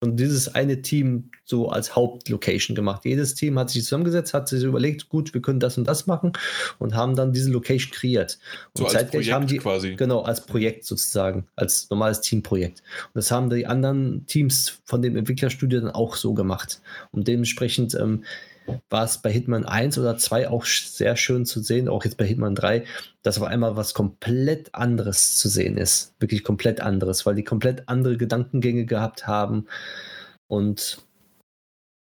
von 0.00 0.16
dieses 0.16 0.54
eine 0.54 0.82
Team 0.82 1.30
so 1.44 1.68
als 1.70 1.96
Hauptlocation 1.96 2.74
gemacht. 2.74 3.04
Jedes 3.04 3.34
Team 3.34 3.58
hat 3.58 3.70
sich 3.70 3.84
zusammengesetzt, 3.84 4.34
hat 4.34 4.48
sich 4.48 4.62
überlegt, 4.62 5.08
gut, 5.08 5.32
wir 5.32 5.40
können 5.40 5.60
das 5.60 5.78
und 5.78 5.84
das 5.84 6.06
machen 6.06 6.32
und 6.78 6.94
haben 6.94 7.16
dann 7.16 7.32
diese 7.32 7.50
Location 7.50 7.92
kreiert. 7.92 8.38
Und 8.74 8.78
So 8.78 8.84
zeitgleich 8.84 9.10
Projekt 9.10 9.32
haben 9.32 9.46
die, 9.46 9.58
quasi. 9.58 9.94
Genau, 9.94 10.20
als 10.22 10.44
Projekt 10.44 10.84
sozusagen, 10.84 11.46
als 11.56 11.88
normales 11.88 12.20
Teamprojekt. 12.20 12.82
Und 13.06 13.14
das 13.14 13.30
haben 13.30 13.48
die 13.48 13.66
anderen 13.66 14.26
Teams 14.26 14.80
von 14.84 15.00
dem 15.00 15.16
Entwicklerstudio 15.16 15.80
dann 15.80 15.90
auch 15.90 16.16
so 16.16 16.34
gemacht. 16.34 16.80
Und 17.12 17.26
dementsprechend 17.26 17.94
ähm, 17.94 18.24
war 18.90 19.04
es 19.04 19.18
bei 19.18 19.30
Hitman 19.30 19.64
1 19.64 19.98
oder 19.98 20.18
2 20.18 20.48
auch 20.48 20.64
sehr 20.64 21.16
schön 21.16 21.44
zu 21.46 21.60
sehen, 21.60 21.88
auch 21.88 22.04
jetzt 22.04 22.16
bei 22.16 22.24
Hitman 22.24 22.54
3, 22.54 22.84
dass 23.22 23.38
auf 23.38 23.44
einmal 23.44 23.76
was 23.76 23.94
komplett 23.94 24.74
anderes 24.74 25.36
zu 25.36 25.48
sehen 25.48 25.76
ist. 25.76 26.14
Wirklich 26.20 26.44
komplett 26.44 26.80
anderes, 26.80 27.26
weil 27.26 27.34
die 27.34 27.44
komplett 27.44 27.88
andere 27.88 28.16
Gedankengänge 28.16 28.86
gehabt 28.86 29.26
haben. 29.26 29.66
Und 30.48 31.06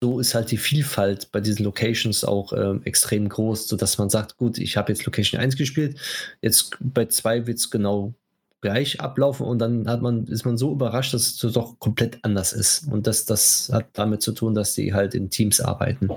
so 0.03 0.19
ist 0.19 0.35
halt 0.35 0.51
die 0.51 0.57
Vielfalt 0.57 1.31
bei 1.31 1.41
diesen 1.41 1.65
Locations 1.65 2.25
auch 2.25 2.53
ähm, 2.55 2.83
extrem 2.85 3.29
groß, 3.29 3.69
sodass 3.69 3.99
man 3.99 4.09
sagt, 4.09 4.39
gut, 4.39 4.59
ich 4.59 4.77
habe 4.77 4.93
jetzt 4.93 5.05
Location 5.05 5.41
1 5.41 5.57
gespielt, 5.57 5.99
jetzt 6.41 6.77
bei 6.81 7.05
2 7.05 7.47
wird 7.47 7.59
es 7.59 7.71
genau 7.71 8.15
gleich 8.61 9.01
ablaufen 9.01 9.47
und 9.47 9.59
dann 9.59 9.89
hat 9.89 10.03
man, 10.03 10.27
ist 10.27 10.45
man 10.45 10.59
so 10.59 10.73
überrascht, 10.73 11.15
dass 11.15 11.43
es 11.43 11.53
doch 11.53 11.79
komplett 11.79 12.19
anders 12.23 12.53
ist. 12.53 12.87
Und 12.91 13.07
das, 13.07 13.25
das 13.25 13.71
hat 13.73 13.87
damit 13.95 14.23
zu 14.23 14.33
tun, 14.33 14.55
dass 14.55 14.75
die 14.75 14.93
halt 14.93 15.15
in 15.15 15.31
Teams 15.31 15.61
arbeiten. 15.61 16.11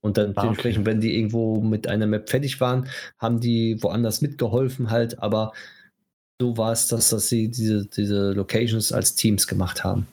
Und 0.00 0.16
dann 0.18 0.28
Ah, 0.28 0.30
okay. 0.30 0.40
dementsprechend, 0.42 0.86
wenn 0.86 1.00
die 1.00 1.16
irgendwo 1.16 1.60
mit 1.60 1.88
einer 1.88 2.06
Map 2.06 2.28
fertig 2.28 2.60
waren, 2.60 2.88
haben 3.18 3.40
die 3.40 3.82
woanders 3.82 4.20
mitgeholfen 4.20 4.90
halt, 4.90 5.22
aber 5.22 5.52
so 6.40 6.56
war 6.56 6.72
es, 6.72 6.86
dass, 6.88 7.10
dass 7.10 7.28
sie 7.28 7.50
diese, 7.50 7.86
diese 7.86 8.32
Locations 8.32 8.92
als 8.92 9.14
Teams 9.14 9.46
gemacht 9.46 9.82
haben. 9.82 10.06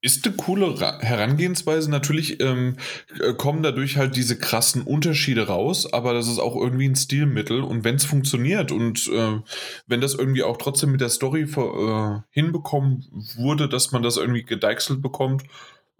Ist 0.00 0.26
eine 0.26 0.36
coole 0.36 0.80
Ra 0.80 1.00
Herangehensweise. 1.00 1.90
Natürlich 1.90 2.40
ähm, 2.40 2.76
äh, 3.20 3.32
kommen 3.34 3.62
dadurch 3.62 3.96
halt 3.96 4.16
diese 4.16 4.38
krassen 4.38 4.82
Unterschiede 4.82 5.48
raus, 5.48 5.92
aber 5.92 6.14
das 6.14 6.28
ist 6.28 6.38
auch 6.38 6.56
irgendwie 6.56 6.88
ein 6.88 6.96
Stilmittel. 6.96 7.62
Und 7.62 7.84
wenn 7.84 7.96
es 7.96 8.04
funktioniert 8.04 8.72
und 8.72 9.08
äh, 9.08 9.40
wenn 9.86 10.00
das 10.00 10.14
irgendwie 10.14 10.42
auch 10.42 10.56
trotzdem 10.56 10.92
mit 10.92 11.00
der 11.00 11.08
Story 11.08 11.42
äh, 11.42 12.20
hinbekommen 12.30 13.06
wurde, 13.36 13.68
dass 13.68 13.92
man 13.92 14.02
das 14.02 14.16
irgendwie 14.16 14.44
gedeichselt 14.44 15.02
bekommt, 15.02 15.44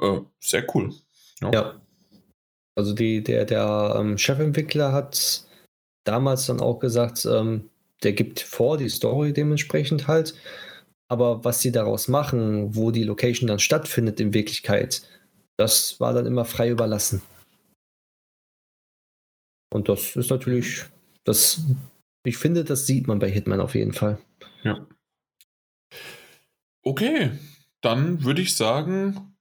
äh, 0.00 0.20
sehr 0.40 0.66
cool. 0.74 0.92
Ja. 1.40 1.80
Also 2.74 2.92
die, 2.92 3.22
der, 3.22 3.44
der 3.46 3.96
ähm, 3.98 4.18
Chefentwickler 4.18 4.92
hat 4.92 5.44
damals 6.04 6.46
dann 6.46 6.60
auch 6.60 6.78
gesagt, 6.78 7.26
ähm, 7.26 7.70
der 8.02 8.12
gibt 8.12 8.40
vor 8.40 8.76
die 8.76 8.88
Story 8.90 9.32
dementsprechend 9.32 10.06
halt. 10.06 10.34
Aber 11.08 11.44
was 11.44 11.60
sie 11.60 11.72
daraus 11.72 12.08
machen, 12.08 12.74
wo 12.74 12.90
die 12.90 13.04
Location 13.04 13.46
dann 13.46 13.58
stattfindet 13.58 14.20
in 14.20 14.34
Wirklichkeit, 14.34 15.02
das 15.56 16.00
war 16.00 16.12
dann 16.12 16.26
immer 16.26 16.44
frei 16.44 16.70
überlassen. 16.70 17.22
Und 19.72 19.88
das 19.88 20.16
ist 20.16 20.30
natürlich, 20.30 20.84
das, 21.24 21.60
ich 22.24 22.36
finde, 22.36 22.64
das 22.64 22.86
sieht 22.86 23.06
man 23.06 23.18
bei 23.18 23.30
Hitman 23.30 23.60
auf 23.60 23.74
jeden 23.74 23.92
Fall. 23.92 24.18
Ja. 24.62 24.86
Okay, 26.82 27.32
dann 27.80 28.24
würde 28.24 28.42
ich 28.42 28.54
sagen, 28.54 29.36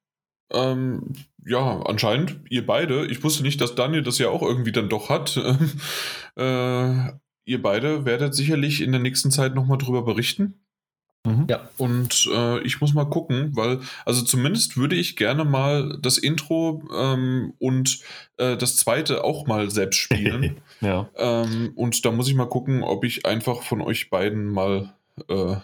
ähm, 0.51 1.13
ja, 1.45 1.81
anscheinend 1.81 2.39
ihr 2.49 2.65
beide. 2.65 3.05
Ich 3.05 3.23
wusste 3.23 3.43
nicht, 3.43 3.61
dass 3.61 3.75
Daniel 3.75 4.03
das 4.03 4.17
ja 4.17 4.29
auch 4.29 4.41
irgendwie 4.41 4.71
dann 4.71 4.89
doch 4.89 5.09
hat. 5.09 5.37
äh, 6.35 7.11
ihr 7.45 7.61
beide 7.61 8.05
werdet 8.05 8.33
sicherlich 8.33 8.81
in 8.81 8.91
der 8.91 9.01
nächsten 9.01 9.31
Zeit 9.31 9.53
nochmal 9.53 9.77
drüber 9.77 10.03
berichten. 10.03 10.64
Mhm. 11.25 11.47
Ja. 11.49 11.67
Und 11.77 12.29
äh, 12.31 12.59
ich 12.61 12.79
muss 12.79 12.93
mal 12.93 13.05
gucken, 13.05 13.51
weil, 13.55 13.79
also 14.05 14.21
zumindest 14.21 14.77
würde 14.77 14.95
ich 14.95 15.15
gerne 15.15 15.43
mal 15.43 15.97
das 16.01 16.17
Intro 16.17 16.83
ähm, 16.95 17.53
und 17.59 17.99
äh, 18.37 18.55
das 18.55 18.77
zweite 18.77 19.23
auch 19.23 19.47
mal 19.47 19.69
selbst 19.71 19.97
spielen. 19.97 20.57
ja. 20.81 21.09
ähm, 21.17 21.73
und 21.75 22.05
da 22.05 22.11
muss 22.11 22.29
ich 22.29 22.35
mal 22.35 22.47
gucken, 22.47 22.83
ob 22.83 23.03
ich 23.03 23.25
einfach 23.25 23.63
von 23.63 23.81
euch 23.81 24.09
beiden 24.09 24.51
mal 24.51 24.93
äh, 25.27 25.55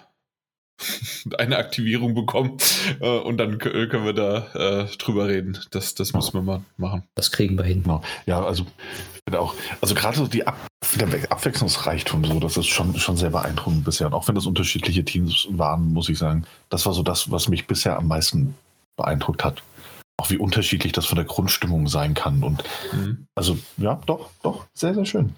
eine 1.38 1.58
Aktivierung 1.58 2.14
bekomme. 2.14 2.58
Äh, 3.00 3.20
und 3.20 3.38
dann 3.38 3.54
äh, 3.60 3.88
können 3.88 4.06
wir 4.06 4.14
da 4.14 4.48
äh, 4.84 4.86
drüber 4.98 5.28
reden. 5.28 5.58
Das, 5.72 5.94
das 5.96 6.14
müssen 6.14 6.34
wir 6.34 6.42
mal 6.42 6.62
machen. 6.78 7.04
Das 7.16 7.32
kriegen 7.32 7.58
wir 7.58 7.66
hin. 7.66 7.84
Genau. 7.84 8.02
Ja, 8.26 8.44
also 8.44 8.64
ich 8.64 9.20
finde 9.26 9.40
auch, 9.40 9.54
also 9.82 9.96
gerade 9.96 10.18
so 10.18 10.28
die 10.28 10.46
Ab 10.48 10.58
der 11.00 11.12
We- 11.12 11.32
Abwechslungsreichtum, 11.32 12.26
so, 12.26 12.40
das 12.40 12.58
ist 12.58 12.68
schon, 12.68 12.98
schon 12.98 13.18
sehr 13.18 13.30
beeindruckend 13.30 13.84
bisher. 13.86 14.08
Und 14.08 14.14
auch 14.14 14.28
wenn 14.28 14.36
das 14.36 14.46
unterschiedliche 14.46 15.06
Teams 15.06 15.48
waren, 15.52 15.94
muss 15.94 16.10
ich 16.10 16.18
sagen, 16.18 16.46
das 16.70 16.86
war 16.86 16.94
so 16.94 17.04
das, 17.04 17.30
was 17.32 17.48
mich 17.48 17.68
bisher 17.68 17.98
am 17.98 18.08
meisten 18.08 18.56
beeindruckt 18.98 19.44
hat. 19.44 19.62
Auch 20.18 20.30
wie 20.30 20.38
unterschiedlich 20.38 20.92
das 20.92 21.06
von 21.06 21.16
der 21.16 21.26
Grundstimmung 21.26 21.88
sein 21.88 22.14
kann. 22.14 22.44
Und 22.44 22.64
Mhm. 22.94 23.26
also, 23.36 23.58
ja, 23.78 24.00
doch, 24.06 24.30
doch, 24.44 24.66
sehr, 24.74 24.94
sehr 24.94 25.06
schön. 25.06 25.36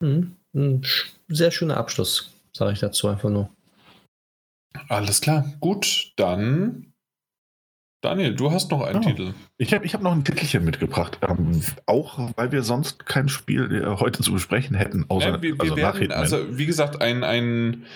Mhm. 0.00 0.34
Ein 0.54 0.82
sehr 1.28 1.50
schöner 1.50 1.76
Abschluss, 1.76 2.30
sage 2.52 2.72
ich 2.72 2.80
dazu 2.80 3.08
einfach 3.08 3.30
nur. 3.30 3.48
Alles 4.88 5.20
klar. 5.20 5.44
Gut, 5.60 6.12
dann. 6.16 6.92
Daniel, 8.00 8.34
du 8.36 8.52
hast 8.52 8.70
noch 8.70 8.82
einen 8.82 9.02
Ja. 9.02 9.08
Titel. 9.10 9.34
Ich 9.56 9.74
habe 9.74 9.84
ich 9.84 9.92
hab 9.92 10.02
noch 10.02 10.12
ein 10.12 10.24
Titelchen 10.24 10.64
mitgebracht, 10.64 11.18
ähm, 11.28 11.62
auch 11.86 12.30
weil 12.36 12.52
wir 12.52 12.62
sonst 12.62 13.06
kein 13.06 13.28
Spiel 13.28 13.74
äh, 13.74 13.86
heute 14.00 14.22
zu 14.22 14.32
besprechen 14.32 14.76
hätten, 14.76 15.06
außer 15.08 15.30
Ja, 15.30 15.42
wir, 15.42 15.54
wir 15.54 15.60
also 15.60 15.76
werden, 15.76 16.12
also 16.12 16.56
wie 16.56 16.66
gesagt, 16.66 17.02
ein, 17.02 17.24
ein, 17.24 17.86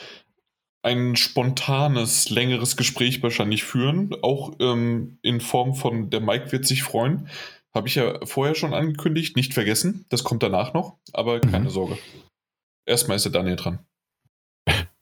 ein 0.83 1.15
spontanes, 1.15 2.31
längeres 2.31 2.77
Gespräch 2.77 3.23
wahrscheinlich 3.23 3.63
führen. 3.63 4.13
Auch 4.23 4.55
ähm, 4.59 5.19
in 5.23 5.41
Form 5.41 5.75
von 5.77 6.11
der 6.11 6.21
Mike 6.21 6.51
wird 6.51 6.67
sich 6.67 6.83
freuen. 6.83 7.29
Habe 7.73 7.87
ich 7.87 7.95
ja 7.95 8.19
vorher 8.27 8.57
schon 8.57 8.75
angekündigt, 8.75 9.37
nicht 9.37 9.55
vergessen. 9.55 10.05
Das 10.09 10.25
kommt 10.25 10.43
danach 10.43 10.75
noch, 10.75 10.99
aber 11.13 11.39
keine 11.41 11.67
Mhm. 11.67 11.71
Sorge. 11.71 11.97
Erstmal 12.87 13.17
ist 13.19 13.23
der 13.25 13.33
Daniel 13.33 13.55
dran. 13.57 13.79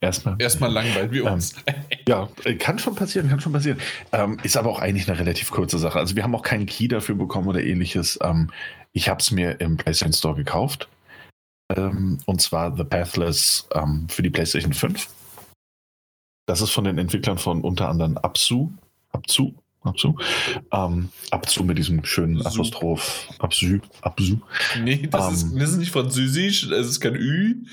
Erstmal. 0.01 0.37
Erstmal 0.39 0.73
langweilen 0.73 1.11
wir 1.11 1.27
Ähm, 1.27 1.35
uns. 1.35 1.55
Ja, 2.09 2.29
äh, 2.45 2.55
kann 2.55 2.79
schon 2.79 2.95
passieren, 2.95 3.29
kann 3.29 3.41
schon 3.41 3.53
passieren. 3.53 3.79
Ähm, 4.13 4.39
ist 4.43 4.57
aber 4.57 4.71
auch 4.71 4.81
eigentlich 4.81 5.09
eine 5.09 5.19
relativ 5.19 5.51
kurze 5.51 5.79
Sache. 5.79 5.99
Also 5.99 6.17
wir 6.17 6.23
haben 6.23 6.35
auch 6.35 6.43
keinen 6.43 6.67
Key 6.67 6.89
dafür 6.89 7.15
bekommen 7.15 7.47
oder 7.47 7.63
ähnliches. 7.63 8.19
Ähm, 8.23 8.51
ich 8.93 9.09
habe 9.09 9.21
es 9.21 9.31
mir 9.31 9.61
im 9.61 9.77
PlayStation 9.77 10.13
Store 10.15 10.35
gekauft. 10.35 10.89
Ähm, 11.77 12.19
und 12.25 12.41
zwar 12.41 12.77
The 12.77 12.85
Pathless 12.85 13.69
ähm, 13.75 14.09
für 14.09 14.23
die 14.23 14.31
PlayStation 14.31 14.73
5. 14.73 15.09
Das 16.47 16.61
ist 16.63 16.71
von 16.71 16.85
den 16.85 16.99
Entwicklern 16.99 17.39
von 17.39 17.61
unter 17.61 17.89
anderem 17.89 18.17
Absu. 18.19 18.71
Absu? 19.13 19.53
Absu? 19.83 20.17
Ähm, 20.73 21.11
Absu 21.31 21.63
mit 21.63 21.79
diesem 21.79 22.05
schönen. 22.05 22.45
Apostroph. 22.45 23.29
Absu. 23.39 23.79
Absu. 24.03 24.39
nee, 24.83 25.07
das, 25.07 25.33
ist, 25.33 25.43
ähm, 25.45 25.59
das 25.59 25.71
ist 25.71 25.77
nicht 25.77 25.93
französisch, 25.93 26.65
es 26.65 26.87
ist 26.89 27.01
kein 27.01 27.15
Ü. 27.15 27.65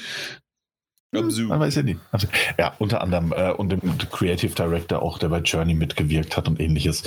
Absu. 1.15 1.43
Man 1.43 1.59
weiß 1.59 1.75
ja 1.75 1.84
nie. 1.84 1.97
Also, 2.11 2.27
ja, 2.57 2.73
unter 2.79 3.01
anderem 3.01 3.34
äh, 3.35 3.51
und 3.51 3.69
dem 3.69 3.97
Creative 3.97 4.53
Director 4.53 5.01
auch, 5.01 5.17
der 5.19 5.29
bei 5.29 5.39
Journey 5.39 5.73
mitgewirkt 5.73 6.35
hat 6.35 6.47
und 6.47 6.59
ähnliches. 6.59 7.03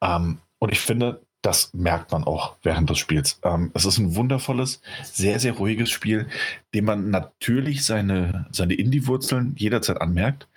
Ähm, 0.00 0.38
und 0.58 0.72
ich 0.72 0.80
finde, 0.80 1.20
das 1.42 1.74
merkt 1.74 2.12
man 2.12 2.24
auch 2.24 2.56
während 2.62 2.88
des 2.88 2.98
Spiels. 2.98 3.38
Ähm, 3.42 3.70
es 3.74 3.84
ist 3.84 3.98
ein 3.98 4.14
wundervolles, 4.14 4.80
sehr, 5.02 5.40
sehr 5.40 5.52
ruhiges 5.52 5.90
Spiel, 5.90 6.28
dem 6.72 6.84
man 6.84 7.10
natürlich 7.10 7.84
seine, 7.84 8.46
seine 8.52 8.74
Indie-Wurzeln 8.74 9.54
jederzeit 9.58 10.00
anmerkt. 10.00 10.48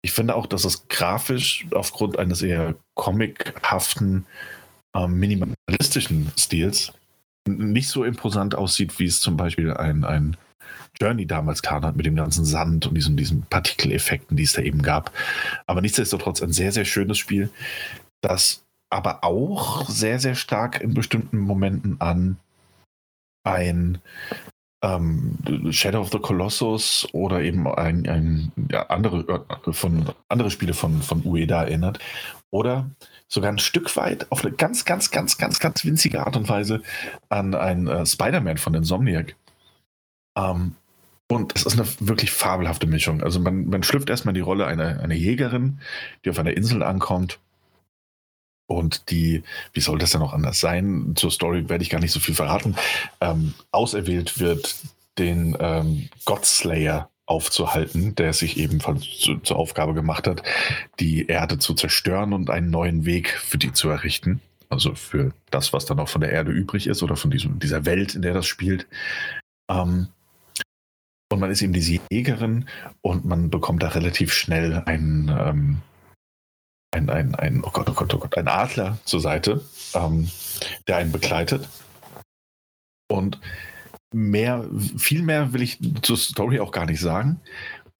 Ich 0.00 0.12
finde 0.12 0.36
auch, 0.36 0.46
dass 0.46 0.64
es 0.64 0.86
grafisch 0.88 1.66
aufgrund 1.74 2.18
eines 2.18 2.40
eher 2.40 2.76
comichaften, 2.94 4.26
ähm, 4.94 5.14
minimalistischen 5.14 6.30
Stils 6.38 6.92
nicht 7.48 7.88
so 7.88 8.04
imposant 8.04 8.54
aussieht, 8.54 8.98
wie 8.98 9.06
es 9.06 9.20
zum 9.20 9.36
Beispiel 9.36 9.72
ein, 9.72 10.04
ein 10.04 10.36
Journey 11.00 11.26
damals 11.26 11.62
getan 11.62 11.84
hat 11.84 11.96
mit 11.96 12.06
dem 12.06 12.16
ganzen 12.16 12.44
Sand 12.44 12.86
und 12.86 12.94
diesen, 12.94 13.16
diesen 13.16 13.42
Partikeleffekten, 13.42 14.36
die 14.36 14.42
es 14.42 14.52
da 14.52 14.62
eben 14.62 14.82
gab. 14.82 15.12
Aber 15.66 15.80
nichtsdestotrotz 15.80 16.42
ein 16.42 16.52
sehr, 16.52 16.72
sehr 16.72 16.84
schönes 16.84 17.18
Spiel, 17.18 17.50
das 18.20 18.64
aber 18.90 19.22
auch 19.22 19.88
sehr, 19.88 20.18
sehr 20.18 20.34
stark 20.34 20.80
in 20.80 20.94
bestimmten 20.94 21.38
Momenten 21.38 22.00
an 22.00 22.38
ein 23.44 23.98
ähm, 24.82 25.38
Shadow 25.70 26.00
of 26.00 26.10
the 26.10 26.18
Colossus 26.18 27.06
oder 27.12 27.42
eben 27.42 27.66
ein, 27.66 28.06
ein 28.08 28.52
ja, 28.70 28.86
andere, 28.86 29.44
äh, 29.66 29.72
von, 29.72 30.10
andere 30.28 30.50
Spiele 30.50 30.74
von, 30.74 31.02
von 31.02 31.24
Ueda 31.24 31.62
erinnert. 31.64 31.98
Oder 32.50 32.90
sogar 33.28 33.52
ein 33.52 33.58
Stück 33.58 33.94
weit 33.96 34.30
auf 34.30 34.44
eine 34.44 34.54
ganz, 34.54 34.84
ganz, 34.84 35.10
ganz, 35.10 35.36
ganz, 35.36 35.58
ganz 35.58 35.84
winzige 35.84 36.24
Art 36.24 36.36
und 36.36 36.48
Weise 36.48 36.82
an 37.28 37.54
ein 37.54 37.86
äh, 37.88 38.06
Spider-Man 38.06 38.58
von 38.58 38.74
Insomniac. 38.74 39.36
Ähm, 40.36 40.76
und 41.30 41.54
es 41.54 41.66
ist 41.66 41.78
eine 41.78 41.86
wirklich 42.00 42.30
fabelhafte 42.30 42.86
Mischung. 42.86 43.22
Also 43.22 43.38
man, 43.38 43.66
man 43.66 43.82
schlüpft 43.82 44.08
erstmal 44.08 44.34
die 44.34 44.40
Rolle 44.40 44.66
einer, 44.66 45.00
einer 45.00 45.14
Jägerin, 45.14 45.80
die 46.24 46.30
auf 46.30 46.38
einer 46.38 46.56
Insel 46.56 46.82
ankommt. 46.82 47.38
Und 48.66 49.10
die, 49.10 49.42
wie 49.72 49.80
soll 49.80 49.98
das 49.98 50.10
denn 50.10 50.22
auch 50.22 50.32
anders 50.32 50.60
sein? 50.60 51.12
Zur 51.16 51.30
Story 51.30 51.68
werde 51.68 51.82
ich 51.82 51.90
gar 51.90 52.00
nicht 52.00 52.12
so 52.12 52.20
viel 52.20 52.34
verraten. 52.34 52.76
Ähm, 53.20 53.54
auserwählt 53.72 54.40
wird, 54.40 54.76
den 55.18 55.56
ähm, 55.60 56.08
Godslayer 56.24 57.10
aufzuhalten, 57.26 58.14
der 58.14 58.32
sich 58.32 58.56
ebenfalls 58.56 59.02
zu, 59.18 59.38
zur 59.38 59.58
Aufgabe 59.58 59.92
gemacht 59.92 60.26
hat, 60.26 60.42
die 60.98 61.26
Erde 61.26 61.58
zu 61.58 61.74
zerstören 61.74 62.32
und 62.32 62.48
einen 62.48 62.70
neuen 62.70 63.04
Weg 63.04 63.30
für 63.30 63.58
die 63.58 63.72
zu 63.72 63.90
errichten. 63.90 64.40
Also 64.70 64.94
für 64.94 65.32
das, 65.50 65.74
was 65.74 65.84
dann 65.84 66.00
auch 66.00 66.08
von 66.08 66.22
der 66.22 66.32
Erde 66.32 66.52
übrig 66.52 66.86
ist 66.86 67.02
oder 67.02 67.16
von 67.16 67.30
diesem, 67.30 67.58
dieser 67.58 67.84
Welt, 67.84 68.14
in 68.14 68.22
der 68.22 68.34
das 68.34 68.46
spielt. 68.46 68.86
Ähm, 69.70 70.08
und 71.30 71.40
man 71.40 71.50
ist 71.50 71.62
eben 71.62 71.72
diese 71.72 72.00
Jägerin 72.10 72.66
und 73.02 73.24
man 73.24 73.50
bekommt 73.50 73.82
da 73.82 73.88
relativ 73.88 74.32
schnell 74.32 74.82
einen, 74.86 75.28
ähm, 75.28 75.82
ein, 76.90 77.10
ein, 77.10 77.34
ein, 77.34 77.62
oh 77.64 77.70
Gott, 77.70 77.88
oh 77.88 77.94
Gott, 77.94 78.14
oh 78.14 78.18
Gott, 78.18 78.36
ein 78.38 78.48
Adler 78.48 78.98
zur 79.04 79.20
Seite, 79.20 79.64
ähm, 79.94 80.30
der 80.86 80.96
einen 80.96 81.12
begleitet. 81.12 81.68
Und 83.10 83.40
mehr, 84.12 84.64
viel 84.96 85.22
mehr 85.22 85.52
will 85.52 85.62
ich 85.62 85.78
zur 86.02 86.16
Story 86.16 86.60
auch 86.60 86.72
gar 86.72 86.86
nicht 86.86 87.00
sagen. 87.00 87.40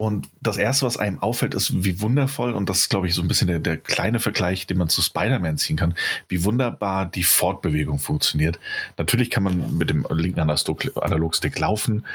Und 0.00 0.28
das 0.40 0.58
Erste, 0.58 0.86
was 0.86 0.96
einem 0.96 1.18
auffällt, 1.18 1.54
ist, 1.54 1.82
wie 1.84 2.00
wundervoll, 2.00 2.52
und 2.52 2.68
das 2.68 2.82
ist, 2.82 2.88
glaube 2.88 3.08
ich, 3.08 3.14
so 3.14 3.20
ein 3.20 3.26
bisschen 3.26 3.48
der, 3.48 3.58
der 3.58 3.76
kleine 3.76 4.20
Vergleich, 4.20 4.66
den 4.66 4.78
man 4.78 4.88
zu 4.88 5.02
Spider-Man 5.02 5.58
ziehen 5.58 5.76
kann, 5.76 5.94
wie 6.28 6.44
wunderbar 6.44 7.04
die 7.04 7.24
Fortbewegung 7.24 7.98
funktioniert. 7.98 8.60
Natürlich 8.96 9.28
kann 9.28 9.42
man 9.42 9.76
mit 9.76 9.90
dem 9.90 10.06
linken 10.08 10.38
Analogstick 10.38 11.58
laufen, 11.58 12.06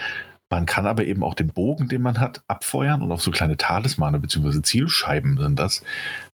man 0.54 0.68
kann 0.68 0.86
aber 0.86 1.06
eben 1.06 1.24
auch 1.24 1.34
den 1.34 1.48
Bogen, 1.48 1.88
den 1.88 2.04
man 2.04 2.20
hat, 2.20 2.44
abfeuern 2.48 3.02
und 3.02 3.12
auf 3.12 3.24
so 3.24 3.32
kleine 3.32 3.58
Talismane 3.58 4.20
bzw. 4.20 4.62
Zielscheiben 4.62 5.40
sind 5.40 5.58
das, 5.58 5.84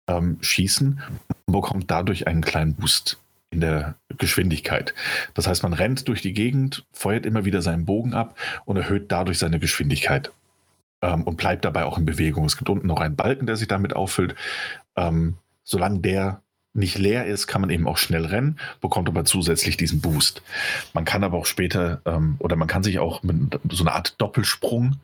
ähm, 0.08 0.40
schießen 0.42 1.02
und 1.46 1.54
bekommt 1.54 1.90
dadurch 1.90 2.28
einen 2.28 2.42
kleinen 2.42 2.76
Boost 2.76 3.18
in 3.50 3.62
der 3.62 3.96
Geschwindigkeit. 4.18 4.94
Das 5.36 5.48
heißt, 5.48 5.64
man 5.64 5.72
rennt 5.72 6.10
durch 6.10 6.22
die 6.22 6.34
Gegend, 6.34 6.86
feuert 6.92 7.26
immer 7.26 7.46
wieder 7.46 7.62
seinen 7.62 7.86
Bogen 7.86 8.14
ab 8.14 8.38
und 8.66 8.76
erhöht 8.76 9.10
dadurch 9.10 9.40
seine 9.40 9.58
Geschwindigkeit 9.58 10.34
ähm, 11.02 11.24
und 11.24 11.38
bleibt 11.38 11.64
dabei 11.64 11.86
auch 11.86 11.98
in 11.98 12.04
Bewegung. 12.04 12.44
Es 12.44 12.58
gibt 12.58 12.70
unten 12.70 12.88
noch 12.88 13.00
einen 13.00 13.16
Balken, 13.16 13.46
der 13.48 13.56
sich 13.56 13.70
damit 13.70 13.96
auffüllt. 13.96 14.36
Ähm, 14.98 15.38
solange 15.64 16.00
der 16.00 16.42
nicht 16.74 16.98
leer 16.98 17.26
ist, 17.26 17.48
kann 17.48 17.62
man 17.62 17.70
eben 17.70 17.88
auch 17.88 17.98
schnell 17.98 18.26
rennen, 18.26 18.60
bekommt 18.80 19.10
aber 19.10 19.26
zusätzlich 19.26 19.76
diesen 19.78 20.02
Boost. 20.02 20.42
Man 20.94 21.06
kann 21.06 21.24
aber 21.24 21.38
auch 21.38 21.46
später 21.46 22.02
ähm, 22.06 22.36
oder 22.40 22.56
man 22.56 22.68
kann 22.68 22.84
sich 22.84 23.00
auch 23.00 23.24
mit 23.24 23.60
so 23.72 23.84
einer 23.84 23.96
Art 23.96 24.16
Doppelsprung 24.20 24.98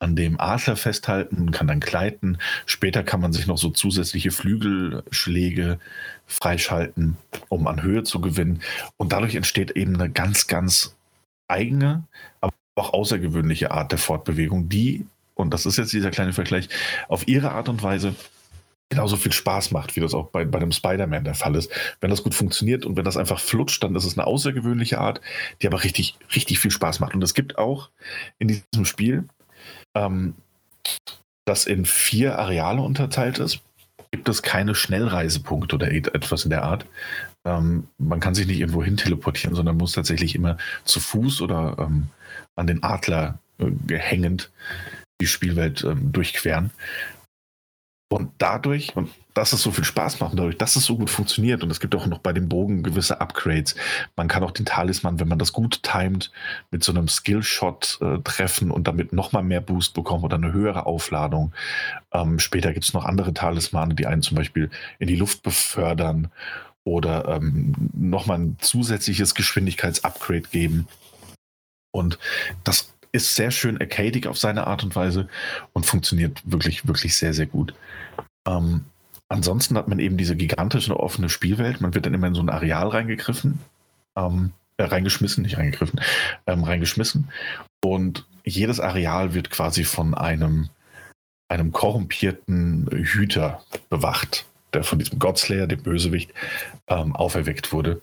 an 0.00 0.16
dem 0.16 0.38
Adler 0.40 0.76
festhalten, 0.76 1.50
kann 1.50 1.68
dann 1.68 1.80
gleiten. 1.80 2.38
Später 2.66 3.02
kann 3.02 3.20
man 3.20 3.32
sich 3.32 3.46
noch 3.46 3.58
so 3.58 3.70
zusätzliche 3.70 4.32
Flügelschläge 4.32 5.78
freischalten, 6.26 7.16
um 7.48 7.66
an 7.66 7.82
Höhe 7.82 8.02
zu 8.02 8.20
gewinnen. 8.20 8.60
Und 8.96 9.12
dadurch 9.12 9.34
entsteht 9.34 9.70
eben 9.72 9.94
eine 9.94 10.10
ganz, 10.10 10.46
ganz 10.46 10.96
eigene, 11.48 12.04
aber 12.40 12.52
auch 12.74 12.92
außergewöhnliche 12.92 13.70
Art 13.70 13.92
der 13.92 13.98
Fortbewegung, 13.98 14.68
die, 14.68 15.06
und 15.34 15.54
das 15.54 15.64
ist 15.64 15.78
jetzt 15.78 15.92
dieser 15.92 16.10
kleine 16.10 16.32
Vergleich, 16.32 16.68
auf 17.08 17.28
ihre 17.28 17.52
Art 17.52 17.68
und 17.68 17.82
Weise 17.82 18.14
genauso 18.94 19.16
viel 19.16 19.32
Spaß 19.32 19.72
macht, 19.72 19.96
wie 19.96 20.00
das 20.00 20.14
auch 20.14 20.28
bei, 20.28 20.44
bei 20.44 20.58
dem 20.58 20.72
Spider-Man 20.72 21.24
der 21.24 21.34
Fall 21.34 21.56
ist. 21.56 21.70
Wenn 22.00 22.10
das 22.10 22.22
gut 22.22 22.34
funktioniert 22.34 22.86
und 22.86 22.96
wenn 22.96 23.04
das 23.04 23.16
einfach 23.16 23.40
flutscht, 23.40 23.82
dann 23.82 23.96
ist 23.96 24.04
es 24.04 24.16
eine 24.16 24.26
außergewöhnliche 24.26 24.98
Art, 24.98 25.20
die 25.60 25.66
aber 25.66 25.82
richtig, 25.82 26.16
richtig 26.34 26.58
viel 26.60 26.70
Spaß 26.70 27.00
macht. 27.00 27.14
Und 27.14 27.22
es 27.22 27.34
gibt 27.34 27.58
auch 27.58 27.90
in 28.38 28.48
diesem 28.48 28.84
Spiel, 28.84 29.28
ähm, 29.94 30.34
das 31.44 31.66
in 31.66 31.84
vier 31.84 32.38
Areale 32.38 32.80
unterteilt 32.80 33.38
ist, 33.38 33.60
gibt 34.10 34.28
es 34.28 34.42
keine 34.42 34.74
Schnellreisepunkte 34.74 35.74
oder 35.74 35.90
etwas 35.90 36.44
in 36.44 36.50
der 36.50 36.62
Art. 36.62 36.86
Ähm, 37.44 37.88
man 37.98 38.20
kann 38.20 38.34
sich 38.34 38.46
nicht 38.46 38.60
irgendwo 38.60 38.82
hin 38.82 38.96
teleportieren, 38.96 39.56
sondern 39.56 39.76
muss 39.76 39.92
tatsächlich 39.92 40.34
immer 40.34 40.56
zu 40.84 41.00
Fuß 41.00 41.42
oder 41.42 41.76
ähm, 41.80 42.08
an 42.54 42.68
den 42.68 42.82
Adler 42.84 43.40
äh, 43.58 43.98
hängend 43.98 44.50
die 45.20 45.26
Spielwelt 45.26 45.84
ähm, 45.84 46.12
durchqueren. 46.12 46.70
Und 48.10 48.30
dadurch, 48.38 48.94
und 48.94 49.10
dass 49.32 49.52
es 49.52 49.62
so 49.62 49.72
viel 49.72 49.84
Spaß 49.84 50.20
macht, 50.20 50.38
dadurch, 50.38 50.58
dass 50.58 50.76
es 50.76 50.84
so 50.84 50.96
gut 50.96 51.10
funktioniert, 51.10 51.62
und 51.62 51.70
es 51.70 51.80
gibt 51.80 51.94
auch 51.96 52.06
noch 52.06 52.18
bei 52.18 52.32
dem 52.32 52.48
Bogen 52.48 52.82
gewisse 52.82 53.20
Upgrades. 53.20 53.74
Man 54.14 54.28
kann 54.28 54.44
auch 54.44 54.52
den 54.52 54.66
Talisman, 54.66 55.18
wenn 55.18 55.26
man 55.26 55.38
das 55.38 55.52
gut 55.52 55.82
timet, 55.82 56.30
mit 56.70 56.84
so 56.84 56.92
einem 56.92 57.08
Skillshot 57.08 57.98
äh, 58.00 58.18
treffen 58.22 58.70
und 58.70 58.86
damit 58.86 59.12
nochmal 59.12 59.42
mehr 59.42 59.60
Boost 59.60 59.94
bekommen 59.94 60.22
oder 60.22 60.36
eine 60.36 60.52
höhere 60.52 60.86
Aufladung. 60.86 61.52
Ähm, 62.12 62.38
später 62.38 62.72
gibt 62.72 62.84
es 62.84 62.94
noch 62.94 63.04
andere 63.04 63.34
Talismane, 63.34 63.94
die 63.94 64.06
einen 64.06 64.22
zum 64.22 64.36
Beispiel 64.36 64.70
in 64.98 65.08
die 65.08 65.16
Luft 65.16 65.42
befördern 65.42 66.30
oder 66.84 67.26
ähm, 67.28 67.74
nochmal 67.94 68.38
ein 68.38 68.56
zusätzliches 68.60 69.34
Geschwindigkeitsupgrade 69.34 70.42
geben. 70.42 70.86
Und 71.90 72.18
das 72.62 72.94
ist 73.14 73.36
sehr 73.36 73.52
schön 73.52 73.80
arcadig 73.80 74.26
auf 74.26 74.38
seine 74.38 74.66
Art 74.66 74.82
und 74.82 74.96
Weise 74.96 75.28
und 75.72 75.86
funktioniert 75.86 76.42
wirklich, 76.44 76.86
wirklich 76.86 77.16
sehr, 77.16 77.32
sehr 77.32 77.46
gut. 77.46 77.72
Ähm, 78.46 78.84
ansonsten 79.28 79.76
hat 79.76 79.88
man 79.88 79.98
eben 79.98 80.16
diese 80.16 80.36
gigantische 80.36 80.98
offene 80.98 81.28
Spielwelt. 81.28 81.80
Man 81.80 81.94
wird 81.94 82.06
dann 82.06 82.14
immer 82.14 82.26
in 82.26 82.34
so 82.34 82.42
ein 82.42 82.50
Areal 82.50 82.88
reingegriffen, 82.88 83.60
ähm, 84.16 84.52
äh, 84.76 84.84
reingeschmissen, 84.84 85.42
nicht 85.42 85.58
reingegriffen, 85.58 86.00
ähm, 86.46 86.64
reingeschmissen. 86.64 87.30
Und 87.82 88.26
jedes 88.44 88.80
Areal 88.80 89.34
wird 89.34 89.50
quasi 89.50 89.84
von 89.84 90.14
einem, 90.14 90.68
einem 91.48 91.72
korrumpierten 91.72 92.88
Hüter 92.90 93.62
bewacht, 93.88 94.46
der 94.72 94.84
von 94.84 94.98
diesem 94.98 95.18
Godslayer, 95.18 95.66
dem 95.66 95.82
Bösewicht, 95.82 96.32
ähm, 96.88 97.14
auferweckt 97.14 97.72
wurde. 97.72 98.00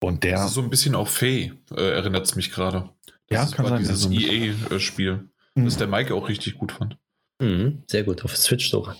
Und 0.00 0.24
der. 0.24 0.48
so 0.48 0.60
ein 0.60 0.70
bisschen 0.70 0.94
auf 0.94 1.10
Fee, 1.10 1.52
äh, 1.74 1.92
erinnert 1.92 2.26
es 2.26 2.34
mich 2.34 2.50
gerade. 2.50 2.88
Das 3.28 3.50
ja, 3.50 3.56
kann 3.56 3.66
sein. 3.66 3.78
Dieses 3.78 4.06
also 4.06 4.10
EA-Spiel, 4.10 5.28
mhm. 5.54 5.64
das 5.64 5.76
der 5.76 5.86
Mike 5.86 6.14
auch 6.14 6.28
richtig 6.28 6.58
gut 6.58 6.72
fand. 6.72 6.96
Mhm, 7.40 7.82
sehr 7.88 8.04
gut, 8.04 8.24
auf 8.24 8.36
Switch 8.36 8.70
sogar. 8.70 8.96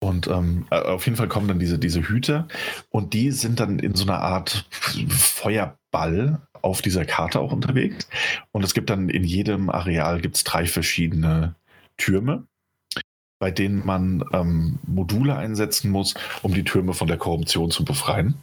Und 0.00 0.26
ähm, 0.28 0.66
äh, 0.70 0.76
auf 0.76 1.06
jeden 1.06 1.16
Fall 1.16 1.28
kommen 1.28 1.48
dann 1.48 1.58
diese, 1.58 1.78
diese 1.78 2.02
Hüte 2.02 2.46
und 2.90 3.14
die 3.14 3.30
sind 3.30 3.60
dann 3.60 3.78
in 3.78 3.94
so 3.94 4.04
einer 4.04 4.20
Art 4.20 4.68
Feuerball 5.08 6.46
auf 6.60 6.82
dieser 6.82 7.04
Karte 7.04 7.40
auch 7.40 7.52
unterwegs. 7.52 8.08
Und 8.52 8.64
es 8.64 8.74
gibt 8.74 8.90
dann 8.90 9.08
in 9.08 9.24
jedem 9.24 9.70
Areal 9.70 10.20
gibt's 10.20 10.44
drei 10.44 10.66
verschiedene 10.66 11.54
Türme, 11.96 12.46
bei 13.38 13.50
denen 13.50 13.86
man 13.86 14.24
ähm, 14.32 14.78
Module 14.86 15.36
einsetzen 15.36 15.90
muss, 15.90 16.14
um 16.42 16.52
die 16.52 16.64
Türme 16.64 16.92
von 16.92 17.08
der 17.08 17.18
Korruption 17.18 17.70
zu 17.70 17.84
befreien. 17.84 18.34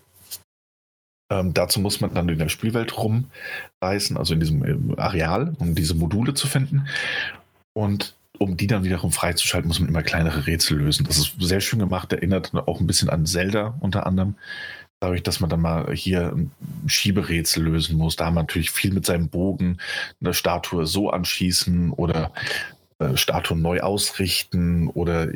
Ähm, 1.31 1.53
dazu 1.53 1.79
muss 1.79 2.01
man 2.01 2.13
dann 2.13 2.29
in 2.29 2.39
der 2.39 2.49
Spielwelt 2.49 2.95
rumreißen, 2.97 4.17
also 4.17 4.33
in 4.33 4.39
diesem 4.39 4.95
Areal, 4.97 5.55
um 5.59 5.75
diese 5.75 5.95
Module 5.95 6.33
zu 6.33 6.47
finden. 6.47 6.87
Und 7.73 8.15
um 8.39 8.57
die 8.57 8.67
dann 8.67 8.83
wiederum 8.83 9.11
freizuschalten, 9.11 9.67
muss 9.67 9.79
man 9.79 9.89
immer 9.89 10.03
kleinere 10.03 10.47
Rätsel 10.47 10.77
lösen. 10.77 11.05
Das 11.05 11.17
ist 11.17 11.35
sehr 11.39 11.61
schön 11.61 11.79
gemacht, 11.79 12.11
erinnert 12.11 12.53
auch 12.53 12.79
ein 12.79 12.87
bisschen 12.87 13.09
an 13.09 13.25
Zelda 13.25 13.75
unter 13.79 14.05
anderem. 14.05 14.35
Dadurch, 14.99 15.23
dass 15.23 15.39
man 15.39 15.49
dann 15.49 15.61
mal 15.61 15.93
hier 15.93 16.33
Schieberätsel 16.87 17.63
lösen 17.63 17.97
muss. 17.97 18.15
Da 18.15 18.31
wir 18.31 18.41
natürlich 18.41 18.71
viel 18.71 18.93
mit 18.93 19.05
seinem 19.05 19.27
Bogen 19.27 19.77
eine 20.21 20.33
Statue 20.33 20.85
so 20.85 21.09
anschießen 21.09 21.91
oder 21.91 22.31
äh, 22.99 23.17
Statuen 23.17 23.61
neu 23.61 23.81
ausrichten 23.81 24.87
oder 24.87 25.29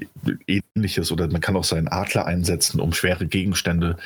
ähnliches. 0.48 1.11
Oder 1.11 1.28
man 1.28 1.41
kann 1.41 1.57
auch 1.57 1.65
seinen 1.65 1.90
Adler 1.90 2.26
einsetzen, 2.26 2.80
um 2.80 2.94
schwere 2.94 3.28
Gegenstände 3.28 3.98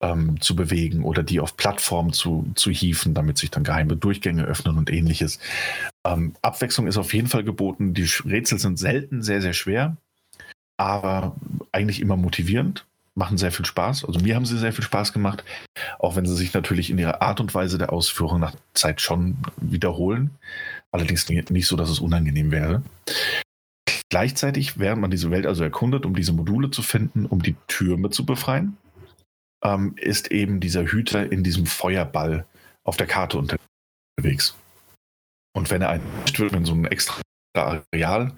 ähm, 0.00 0.40
zu 0.40 0.56
bewegen 0.56 1.02
oder 1.02 1.22
die 1.22 1.40
auf 1.40 1.56
Plattformen 1.56 2.12
zu, 2.12 2.46
zu 2.54 2.70
hieven, 2.70 3.14
damit 3.14 3.38
sich 3.38 3.50
dann 3.50 3.64
geheime 3.64 3.96
Durchgänge 3.96 4.44
öffnen 4.44 4.78
und 4.78 4.90
ähnliches. 4.90 5.38
Ähm, 6.06 6.34
Abwechslung 6.42 6.86
ist 6.86 6.96
auf 6.96 7.12
jeden 7.14 7.28
Fall 7.28 7.44
geboten. 7.44 7.94
Die 7.94 8.08
Rätsel 8.24 8.58
sind 8.58 8.78
selten 8.78 9.22
sehr, 9.22 9.42
sehr 9.42 9.52
schwer, 9.52 9.96
aber 10.76 11.36
eigentlich 11.72 12.00
immer 12.00 12.16
motivierend 12.16 12.86
machen 13.14 13.38
sehr 13.38 13.52
viel 13.52 13.66
Spaß. 13.66 14.04
Also 14.04 14.20
mir 14.20 14.34
haben 14.34 14.46
sie 14.46 14.58
sehr 14.58 14.72
viel 14.72 14.84
Spaß 14.84 15.12
gemacht, 15.12 15.44
auch 15.98 16.16
wenn 16.16 16.26
sie 16.26 16.36
sich 16.36 16.54
natürlich 16.54 16.90
in 16.90 16.98
ihrer 16.98 17.22
Art 17.22 17.40
und 17.40 17.54
Weise 17.54 17.76
der 17.76 17.92
Ausführung 17.92 18.40
nach 18.40 18.54
Zeit 18.72 19.00
schon 19.00 19.36
wiederholen. 19.58 20.30
Allerdings 20.92 21.28
nicht 21.28 21.66
so, 21.66 21.76
dass 21.76 21.90
es 21.90 22.00
unangenehm 22.00 22.50
wäre. 22.50 22.82
Gleichzeitig, 24.08 24.78
während 24.78 25.00
man 25.02 25.10
diese 25.10 25.30
Welt 25.30 25.46
also 25.46 25.62
erkundet, 25.62 26.04
um 26.06 26.14
diese 26.16 26.32
Module 26.32 26.70
zu 26.70 26.82
finden, 26.82 27.26
um 27.26 27.42
die 27.42 27.56
Türme 27.68 28.10
zu 28.10 28.24
befreien, 28.26 28.76
ähm, 29.62 29.94
ist 29.96 30.32
eben 30.32 30.58
dieser 30.60 30.84
Hüter 30.84 31.30
in 31.30 31.44
diesem 31.44 31.66
Feuerball 31.66 32.46
auf 32.82 32.96
der 32.96 33.06
Karte 33.06 33.38
unterwegs. 33.38 34.56
Und 35.52 35.70
wenn 35.70 35.82
er 35.82 35.90
ein 35.90 36.00
wird 36.36 36.52
in 36.52 36.64
so 36.64 36.74
ein 36.74 36.84
extra 36.84 37.20
Areal 37.54 38.32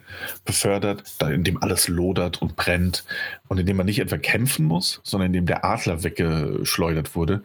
befördert, 0.44 1.04
in 1.20 1.44
dem 1.44 1.62
alles 1.62 1.88
lodert 1.88 2.40
und 2.40 2.56
brennt 2.56 3.04
und 3.48 3.58
in 3.58 3.66
dem 3.66 3.76
man 3.76 3.86
nicht 3.86 3.98
etwa 3.98 4.16
kämpfen 4.16 4.64
muss, 4.64 5.00
sondern 5.04 5.26
in 5.26 5.32
dem 5.34 5.46
der 5.46 5.64
Adler 5.64 6.02
weggeschleudert 6.02 7.14
wurde. 7.14 7.42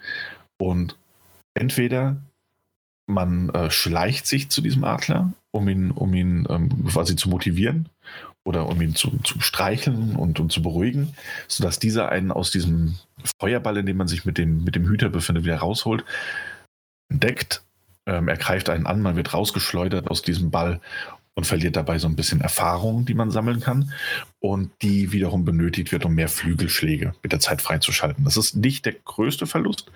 Und 0.58 0.98
entweder 1.54 2.18
man 3.08 3.50
äh, 3.50 3.70
schleicht 3.72 4.28
sich 4.28 4.50
zu 4.50 4.62
diesem 4.62 4.84
Adler, 4.84 5.34
um 5.52 5.68
ihn, 5.68 5.92
um 5.92 6.14
ihn 6.14 6.48
ähm, 6.50 6.86
quasi 6.88 7.16
zu 7.16 7.30
motivieren 7.30 7.90
oder 8.46 8.68
um 8.68 8.82
ihn 8.82 8.96
zu, 8.96 9.18
zu 9.20 9.42
streicheln 9.42 10.16
und, 10.16 10.40
und 10.40 10.52
zu 10.52 10.62
beruhigen, 10.62 11.14
sodass 11.48 11.80
dieser 11.80 12.10
einen 12.10 12.32
aus 12.32 12.52
diesem 12.52 12.98
Feuerball, 13.40 13.78
in 13.78 13.86
dem 13.86 13.98
man 13.98 14.08
sich 14.08 14.26
mit 14.26 14.38
dem, 14.38 14.64
mit 14.64 14.76
dem 14.76 14.88
Hüter 14.88 15.10
befindet, 15.10 15.46
wieder 15.46 15.58
rausholt, 15.58 16.06
entdeckt. 17.10 17.64
Ähm, 18.08 18.28
er 18.30 18.38
greift 18.38 18.70
einen 18.70 18.88
an, 18.88 19.02
man 19.02 19.16
wird 19.16 19.34
rausgeschleudert 19.34 20.10
aus 20.10 20.24
diesem 20.24 20.50
Ball 20.50 20.80
und 21.36 21.46
verliert 21.46 21.76
dabei 21.76 22.00
so 22.00 22.08
ein 22.08 22.16
bisschen 22.16 22.42
Erfahrung, 22.42 23.06
die 23.06 23.14
man 23.14 23.30
sammeln 23.30 23.60
kann 23.60 23.92
und 24.40 24.72
die 24.82 25.12
wiederum 25.12 25.46
benötigt 25.46 25.92
wird, 25.92 26.04
um 26.04 26.16
mehr 26.16 26.30
Flügelschläge 26.30 27.14
mit 27.22 27.32
der 27.32 27.40
Zeit 27.40 27.62
freizuschalten. 27.62 28.24
Das 28.24 28.38
ist 28.38 28.56
nicht 28.56 28.88
der 28.88 28.94
größte 28.94 29.46
Verlust, 29.46 29.92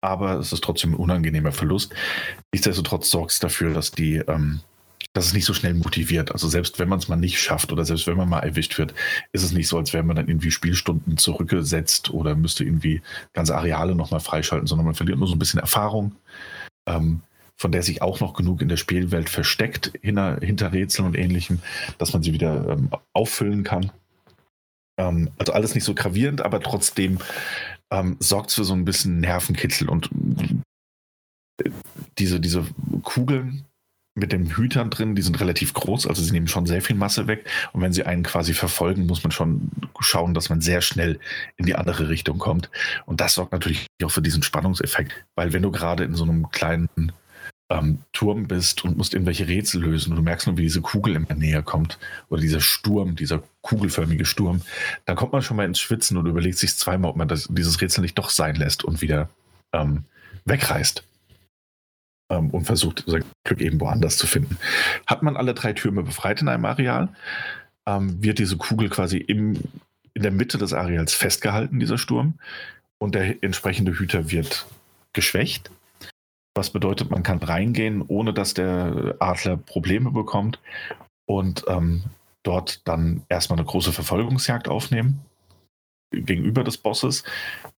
aber 0.00 0.34
es 0.38 0.52
ist 0.52 0.62
trotzdem 0.62 0.92
ein 0.92 0.96
unangenehmer 0.96 1.50
Verlust. 1.50 1.92
Nichtsdestotrotz 2.52 3.10
sorgt 3.10 3.32
es 3.32 3.40
dafür, 3.40 3.74
dass 3.74 3.90
die, 3.90 4.18
ähm, 4.28 4.60
dass 5.12 5.26
es 5.26 5.32
nicht 5.32 5.46
so 5.46 5.54
schnell 5.54 5.74
motiviert. 5.74 6.30
Also 6.30 6.46
selbst 6.46 6.78
wenn 6.78 6.88
man 6.88 7.00
es 7.00 7.08
mal 7.08 7.16
nicht 7.16 7.40
schafft 7.40 7.72
oder 7.72 7.84
selbst 7.84 8.06
wenn 8.06 8.16
man 8.16 8.28
mal 8.28 8.40
erwischt 8.40 8.78
wird, 8.78 8.94
ist 9.32 9.42
es 9.42 9.50
nicht 9.50 9.66
so, 9.66 9.78
als 9.78 9.92
wäre 9.92 10.04
man 10.04 10.14
dann 10.14 10.28
irgendwie 10.28 10.52
Spielstunden 10.52 11.16
zurückgesetzt 11.16 12.10
oder 12.10 12.36
müsste 12.36 12.62
irgendwie 12.62 13.02
ganze 13.32 13.56
Areale 13.56 13.96
nochmal 13.96 14.20
freischalten, 14.20 14.68
sondern 14.68 14.86
man 14.86 14.94
verliert 14.94 15.18
nur 15.18 15.26
so 15.26 15.34
ein 15.34 15.40
bisschen 15.40 15.58
Erfahrung, 15.58 16.14
ähm, 16.86 17.22
von 17.56 17.72
der 17.72 17.82
sich 17.82 18.02
auch 18.02 18.20
noch 18.20 18.34
genug 18.34 18.60
in 18.60 18.68
der 18.68 18.76
Spielwelt 18.76 19.30
versteckt, 19.30 19.92
hinter, 20.02 20.38
hinter 20.40 20.72
Rätseln 20.72 21.06
und 21.06 21.16
ähnlichem, 21.16 21.60
dass 21.98 22.12
man 22.12 22.22
sie 22.22 22.32
wieder 22.32 22.68
ähm, 22.68 22.90
auffüllen 23.12 23.64
kann. 23.64 23.90
Ähm, 24.98 25.30
also 25.38 25.52
alles 25.52 25.74
nicht 25.74 25.84
so 25.84 25.94
gravierend, 25.94 26.42
aber 26.42 26.60
trotzdem 26.60 27.18
ähm, 27.90 28.16
sorgt 28.20 28.52
für 28.52 28.64
so 28.64 28.74
ein 28.74 28.84
bisschen 28.84 29.20
Nervenkitzel 29.20 29.88
und 29.88 30.10
äh, 31.62 31.70
diese, 32.18 32.40
diese 32.40 32.66
Kugeln 33.02 33.64
mit 34.16 34.32
den 34.32 34.56
Hütern 34.56 34.88
drin, 34.88 35.14
die 35.14 35.22
sind 35.22 35.40
relativ 35.40 35.74
groß, 35.74 36.06
also 36.06 36.22
sie 36.22 36.32
nehmen 36.32 36.48
schon 36.48 36.64
sehr 36.64 36.80
viel 36.80 36.96
Masse 36.96 37.26
weg. 37.26 37.46
Und 37.72 37.82
wenn 37.82 37.92
sie 37.92 38.04
einen 38.04 38.22
quasi 38.22 38.54
verfolgen, 38.54 39.06
muss 39.06 39.22
man 39.22 39.30
schon 39.30 39.70
schauen, 40.00 40.32
dass 40.32 40.48
man 40.48 40.62
sehr 40.62 40.80
schnell 40.80 41.20
in 41.58 41.66
die 41.66 41.74
andere 41.74 42.08
Richtung 42.08 42.38
kommt. 42.38 42.70
Und 43.04 43.20
das 43.20 43.34
sorgt 43.34 43.52
natürlich 43.52 43.86
auch 44.02 44.10
für 44.10 44.22
diesen 44.22 44.42
Spannungseffekt, 44.42 45.12
weil 45.34 45.52
wenn 45.52 45.62
du 45.62 45.70
gerade 45.70 46.04
in 46.04 46.14
so 46.14 46.24
einem 46.24 46.50
kleinen 46.50 46.88
ähm, 47.68 47.98
Turm 48.12 48.46
bist 48.46 48.84
und 48.84 48.96
musst 48.96 49.14
irgendwelche 49.14 49.48
Rätsel 49.48 49.82
lösen 49.82 50.12
und 50.12 50.16
du 50.16 50.22
merkst 50.22 50.46
nur, 50.46 50.56
wie 50.56 50.62
diese 50.62 50.80
Kugel 50.80 51.16
immer 51.16 51.34
näher 51.34 51.62
kommt 51.62 51.98
oder 52.28 52.40
dieser 52.40 52.60
Sturm, 52.60 53.16
dieser 53.16 53.42
kugelförmige 53.62 54.24
Sturm, 54.24 54.62
dann 55.04 55.16
kommt 55.16 55.32
man 55.32 55.42
schon 55.42 55.56
mal 55.56 55.66
ins 55.66 55.80
Schwitzen 55.80 56.16
und 56.16 56.26
überlegt 56.26 56.58
sich 56.58 56.76
zweimal, 56.76 57.10
ob 57.10 57.16
man 57.16 57.28
das, 57.28 57.48
dieses 57.50 57.80
Rätsel 57.80 58.02
nicht 58.02 58.18
doch 58.18 58.30
sein 58.30 58.54
lässt 58.54 58.84
und 58.84 59.02
wieder 59.02 59.28
ähm, 59.72 60.04
wegreißt 60.44 61.02
ähm, 62.30 62.50
und 62.50 62.64
versucht, 62.64 63.04
sein 63.06 63.24
Glück 63.44 63.60
eben 63.60 63.80
woanders 63.80 64.16
zu 64.16 64.28
finden. 64.28 64.58
Hat 65.06 65.22
man 65.22 65.36
alle 65.36 65.54
drei 65.54 65.72
Türme 65.72 66.04
befreit 66.04 66.40
in 66.40 66.48
einem 66.48 66.64
Areal, 66.64 67.08
ähm, 67.84 68.22
wird 68.22 68.38
diese 68.38 68.56
Kugel 68.56 68.90
quasi 68.90 69.18
im, 69.18 69.60
in 70.14 70.22
der 70.22 70.32
Mitte 70.32 70.56
des 70.58 70.72
Areals 70.72 71.14
festgehalten, 71.14 71.80
dieser 71.80 71.98
Sturm, 71.98 72.34
und 72.98 73.14
der 73.14 73.42
entsprechende 73.42 73.98
Hüter 73.98 74.30
wird 74.30 74.66
geschwächt 75.12 75.70
was 76.56 76.70
bedeutet, 76.70 77.10
man 77.10 77.22
kann 77.22 77.38
reingehen, 77.38 78.02
ohne 78.06 78.32
dass 78.32 78.54
der 78.54 79.16
Adler 79.18 79.56
Probleme 79.56 80.10
bekommt 80.10 80.58
und 81.26 81.64
ähm, 81.68 82.04
dort 82.42 82.86
dann 82.86 83.22
erstmal 83.28 83.58
eine 83.58 83.66
große 83.66 83.92
Verfolgungsjagd 83.92 84.68
aufnehmen 84.68 85.20
gegenüber 86.12 86.64
des 86.64 86.78
Bosses, 86.78 87.24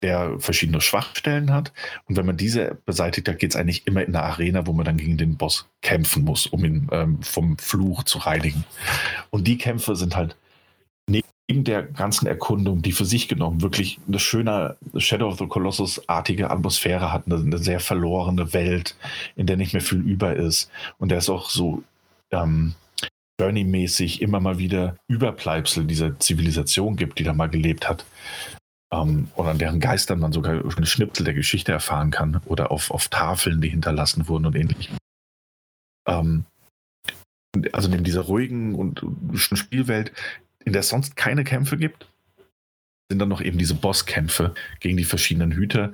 der 0.03 0.39
verschiedene 0.41 0.81
Schwachstellen 0.81 1.53
hat. 1.53 1.73
Und 2.07 2.17
wenn 2.17 2.27
man 2.27 2.37
diese 2.37 2.77
beseitigt, 2.85 3.29
dann 3.29 3.39
geht 3.39 3.51
es 3.51 3.57
eigentlich 3.57 3.87
immer 3.87 4.03
in 4.03 4.15
eine 4.15 4.25
Arena, 4.25 4.67
wo 4.67 4.73
man 4.73 4.85
dann 4.85 4.97
gegen 4.97 5.17
den 5.17 5.37
Boss 5.37 5.69
kämpfen 5.81 6.25
muss, 6.25 6.47
um 6.47 6.65
ihn 6.65 6.89
ähm, 6.91 7.23
vom 7.23 7.57
Fluch 7.59 8.03
zu 8.03 8.19
reinigen. 8.19 8.65
Und 9.31 9.47
die 9.47 9.59
Kämpfe 9.59 9.97
sind 9.97 10.17
halt 10.17 10.37
in 11.49 11.63
der 11.63 11.83
ganzen 11.83 12.27
Erkundung, 12.27 12.83
die 12.83 12.93
für 12.93 13.05
sich 13.05 13.29
genommen 13.29 13.63
wirklich 13.63 14.01
eine 14.09 14.19
schöne 14.19 14.77
Shadow 14.97 15.29
of 15.29 15.39
the 15.39 15.47
Colossus-artige 15.47 16.51
Atmosphäre 16.51 17.13
hat, 17.13 17.27
eine, 17.27 17.37
eine, 17.37 17.59
sehr 17.59 17.79
verlorene 17.79 18.53
Welt, 18.53 18.97
in 19.37 19.47
der 19.47 19.57
nicht 19.57 19.73
mehr 19.73 19.83
viel 19.83 20.01
über 20.01 20.35
ist. 20.35 20.71
Und 20.99 21.11
der 21.11 21.19
ist 21.19 21.31
auch 21.31 21.49
so 21.49 21.85
ähm, 22.33 22.75
Journey-mäßig 23.41 24.23
immer 24.23 24.41
mal 24.41 24.59
wieder 24.59 24.97
Überbleibsel 25.09 25.85
dieser 25.85 26.19
Zivilisation 26.19 26.97
gibt, 26.97 27.19
die 27.19 27.25
da 27.25 27.33
mal 27.33 27.49
gelebt 27.49 27.89
hat. 27.89 28.05
Ähm, 28.93 29.29
und 29.37 29.47
an 29.47 29.59
deren 29.59 29.79
Geistern 29.79 30.19
man 30.19 30.33
sogar 30.33 30.65
eine 30.77 30.87
Schnipsel 30.87 31.25
der 31.25 31.35
Geschichte 31.35 31.71
erfahren 31.71 32.11
kann 32.11 32.41
oder 32.47 32.73
auf, 32.73 32.91
auf 32.91 33.09
Tafeln, 33.09 33.61
die 33.61 33.69
hinterlassen 33.69 34.27
wurden 34.27 34.47
und 34.47 34.57
ähnlich. 34.57 34.91
Ähm, 36.09 36.45
also 37.73 37.89
neben 37.89 38.05
dieser 38.05 38.23
ruhigen 38.23 38.75
und 38.75 39.03
Spielwelt 39.35 40.13
in 40.67 40.73
der 40.73 40.81
es 40.81 40.89
sonst 40.89 41.17
keine 41.17 41.45
Kämpfe 41.45 41.79
gibt, 41.79 42.11
sind 43.09 43.21
dann 43.21 43.29
noch 43.29 43.41
eben 43.41 43.57
diese 43.57 43.75
Bosskämpfe 43.75 44.55
gegen 44.81 44.97
die 44.97 45.05
verschiedenen 45.05 45.53
Hüter. 45.53 45.93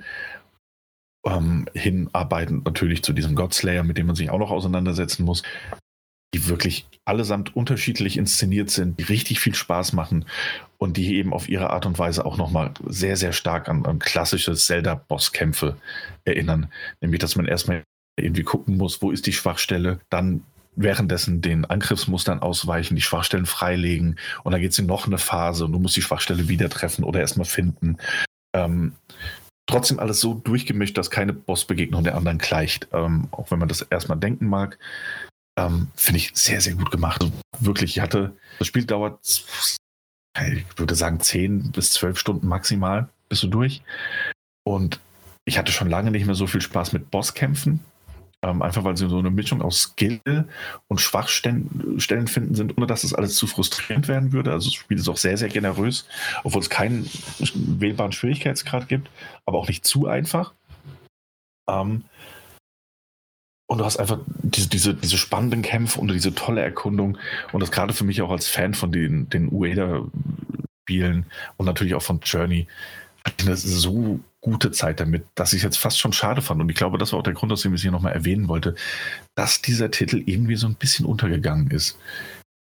Ähm, 1.24 1.68
hinarbeitend 1.74 2.64
natürlich 2.64 3.04
zu 3.04 3.12
diesem 3.12 3.36
Godslayer, 3.36 3.84
mit 3.84 3.96
dem 3.96 4.06
man 4.06 4.16
sich 4.16 4.30
auch 4.30 4.40
noch 4.40 4.50
auseinandersetzen 4.50 5.24
muss, 5.24 5.44
die 6.34 6.48
wirklich 6.48 6.88
allesamt 7.04 7.54
unterschiedlich 7.54 8.16
inszeniert 8.16 8.70
sind, 8.70 8.98
die 8.98 9.04
richtig 9.04 9.38
viel 9.38 9.54
Spaß 9.54 9.92
machen 9.92 10.24
und 10.78 10.96
die 10.96 11.16
eben 11.16 11.32
auf 11.32 11.48
ihre 11.48 11.70
Art 11.70 11.86
und 11.86 11.98
Weise 11.98 12.24
auch 12.24 12.38
nochmal 12.38 12.72
sehr, 12.86 13.16
sehr 13.16 13.32
stark 13.32 13.68
an, 13.68 13.84
an 13.84 13.98
klassische 13.98 14.54
Zelda-Bosskämpfe 14.54 15.76
erinnern. 16.24 16.72
Nämlich, 17.00 17.20
dass 17.20 17.36
man 17.36 17.46
erstmal 17.46 17.84
irgendwie 18.18 18.42
gucken 18.42 18.78
muss, 18.78 19.02
wo 19.02 19.10
ist 19.10 19.26
die 19.26 19.32
Schwachstelle, 19.32 20.00
dann 20.10 20.42
währenddessen 20.74 21.40
den 21.40 21.64
Angriffsmustern 21.64 22.40
ausweichen, 22.40 22.96
die 22.96 23.02
Schwachstellen 23.02 23.46
freilegen 23.46 24.18
und 24.42 24.52
dann 24.52 24.60
geht 24.60 24.72
es 24.72 24.78
in 24.78 24.86
noch 24.86 25.06
eine 25.06 25.18
Phase 25.18 25.64
und 25.64 25.72
du 25.72 25.78
musst 25.78 25.96
die 25.96 26.02
Schwachstelle 26.02 26.48
wieder 26.48 26.70
treffen 26.70 27.04
oder 27.04 27.20
erstmal 27.20 27.44
finden. 27.44 27.98
Ähm, 28.54 28.92
trotzdem 29.66 29.98
alles 29.98 30.20
so 30.20 30.34
durchgemischt, 30.34 30.96
dass 30.98 31.10
keine 31.10 31.32
Bossbegegnung 31.32 32.04
der 32.04 32.16
anderen 32.16 32.38
gleicht. 32.38 32.88
Ähm, 32.92 33.28
auch 33.30 33.50
wenn 33.50 33.58
man 33.58 33.68
das 33.68 33.82
erstmal 33.82 34.18
denken 34.18 34.46
mag. 34.46 34.78
Ähm, 35.58 35.88
Finde 35.94 36.18
ich 36.18 36.32
sehr, 36.34 36.60
sehr 36.60 36.74
gut 36.74 36.90
gemacht. 36.90 37.22
Also 37.22 37.32
wirklich, 37.60 37.96
ich 37.96 38.00
hatte, 38.00 38.34
das 38.58 38.68
Spiel 38.68 38.84
dauert, 38.84 39.18
ich 39.22 40.64
würde 40.76 40.94
sagen, 40.94 41.20
10 41.20 41.72
bis 41.72 41.92
12 41.92 42.18
Stunden 42.18 42.48
maximal, 42.48 43.08
bist 43.28 43.42
du 43.42 43.48
durch. 43.48 43.82
Und 44.64 45.00
ich 45.44 45.58
hatte 45.58 45.72
schon 45.72 45.90
lange 45.90 46.10
nicht 46.10 46.26
mehr 46.26 46.34
so 46.34 46.46
viel 46.46 46.62
Spaß 46.62 46.92
mit 46.92 47.10
Bosskämpfen. 47.10 47.80
Ähm, 48.44 48.60
einfach 48.60 48.82
weil 48.82 48.96
sie 48.96 49.08
so 49.08 49.18
eine 49.18 49.30
Mischung 49.30 49.62
aus 49.62 49.82
Skill 49.82 50.20
und 50.88 51.00
Schwachstellen 51.00 52.26
finden 52.26 52.54
sind, 52.56 52.76
ohne 52.76 52.88
dass 52.88 53.02
das 53.02 53.14
alles 53.14 53.36
zu 53.36 53.46
frustrierend 53.46 54.08
werden 54.08 54.32
würde. 54.32 54.50
Also 54.50 54.68
das 54.68 54.74
Spiel 54.74 54.98
ist 54.98 55.08
auch 55.08 55.16
sehr, 55.16 55.38
sehr 55.38 55.48
generös, 55.48 56.08
obwohl 56.42 56.60
es 56.60 56.68
keinen 56.68 57.08
wählbaren 57.54 58.10
Schwierigkeitsgrad 58.10 58.88
gibt, 58.88 59.10
aber 59.46 59.58
auch 59.58 59.68
nicht 59.68 59.84
zu 59.84 60.08
einfach. 60.08 60.54
Ähm, 61.70 62.02
und 63.72 63.78
du 63.78 63.84
hast 63.84 63.96
einfach 63.96 64.18
diese, 64.42 64.68
diese, 64.68 64.94
diese 64.94 65.16
spannenden 65.16 65.62
Kämpfe 65.62 66.00
und 66.00 66.08
diese 66.08 66.34
tolle 66.34 66.60
Erkundung. 66.60 67.16
Und 67.52 67.60
das 67.60 67.70
gerade 67.70 67.94
für 67.94 68.04
mich 68.04 68.20
auch 68.20 68.30
als 68.30 68.48
Fan 68.48 68.74
von 68.74 68.92
den, 68.92 69.30
den 69.30 69.50
Ueda-Spielen 69.50 71.26
und 71.56 71.66
natürlich 71.66 71.94
auch 71.94 72.02
von 72.02 72.20
Journey, 72.22 72.66
hat 73.24 73.46
das 73.46 73.62
so 73.62 74.20
gute 74.42 74.72
Zeit 74.72 75.00
damit, 75.00 75.24
dass 75.34 75.54
ich 75.54 75.62
jetzt 75.62 75.78
fast 75.78 75.98
schon 75.98 76.12
schade 76.12 76.42
fand. 76.42 76.60
Und 76.60 76.68
ich 76.68 76.76
glaube, 76.76 76.98
das 76.98 77.12
war 77.12 77.20
auch 77.20 77.24
der 77.24 77.32
Grund, 77.32 77.50
aus 77.52 77.62
dem 77.62 77.72
ich 77.72 77.78
es 77.78 77.82
hier 77.82 77.92
nochmal 77.92 78.12
erwähnen 78.12 78.48
wollte, 78.48 78.74
dass 79.34 79.62
dieser 79.62 79.90
Titel 79.90 80.22
irgendwie 80.26 80.56
so 80.56 80.66
ein 80.66 80.74
bisschen 80.74 81.06
untergegangen 81.06 81.70
ist. 81.70 81.98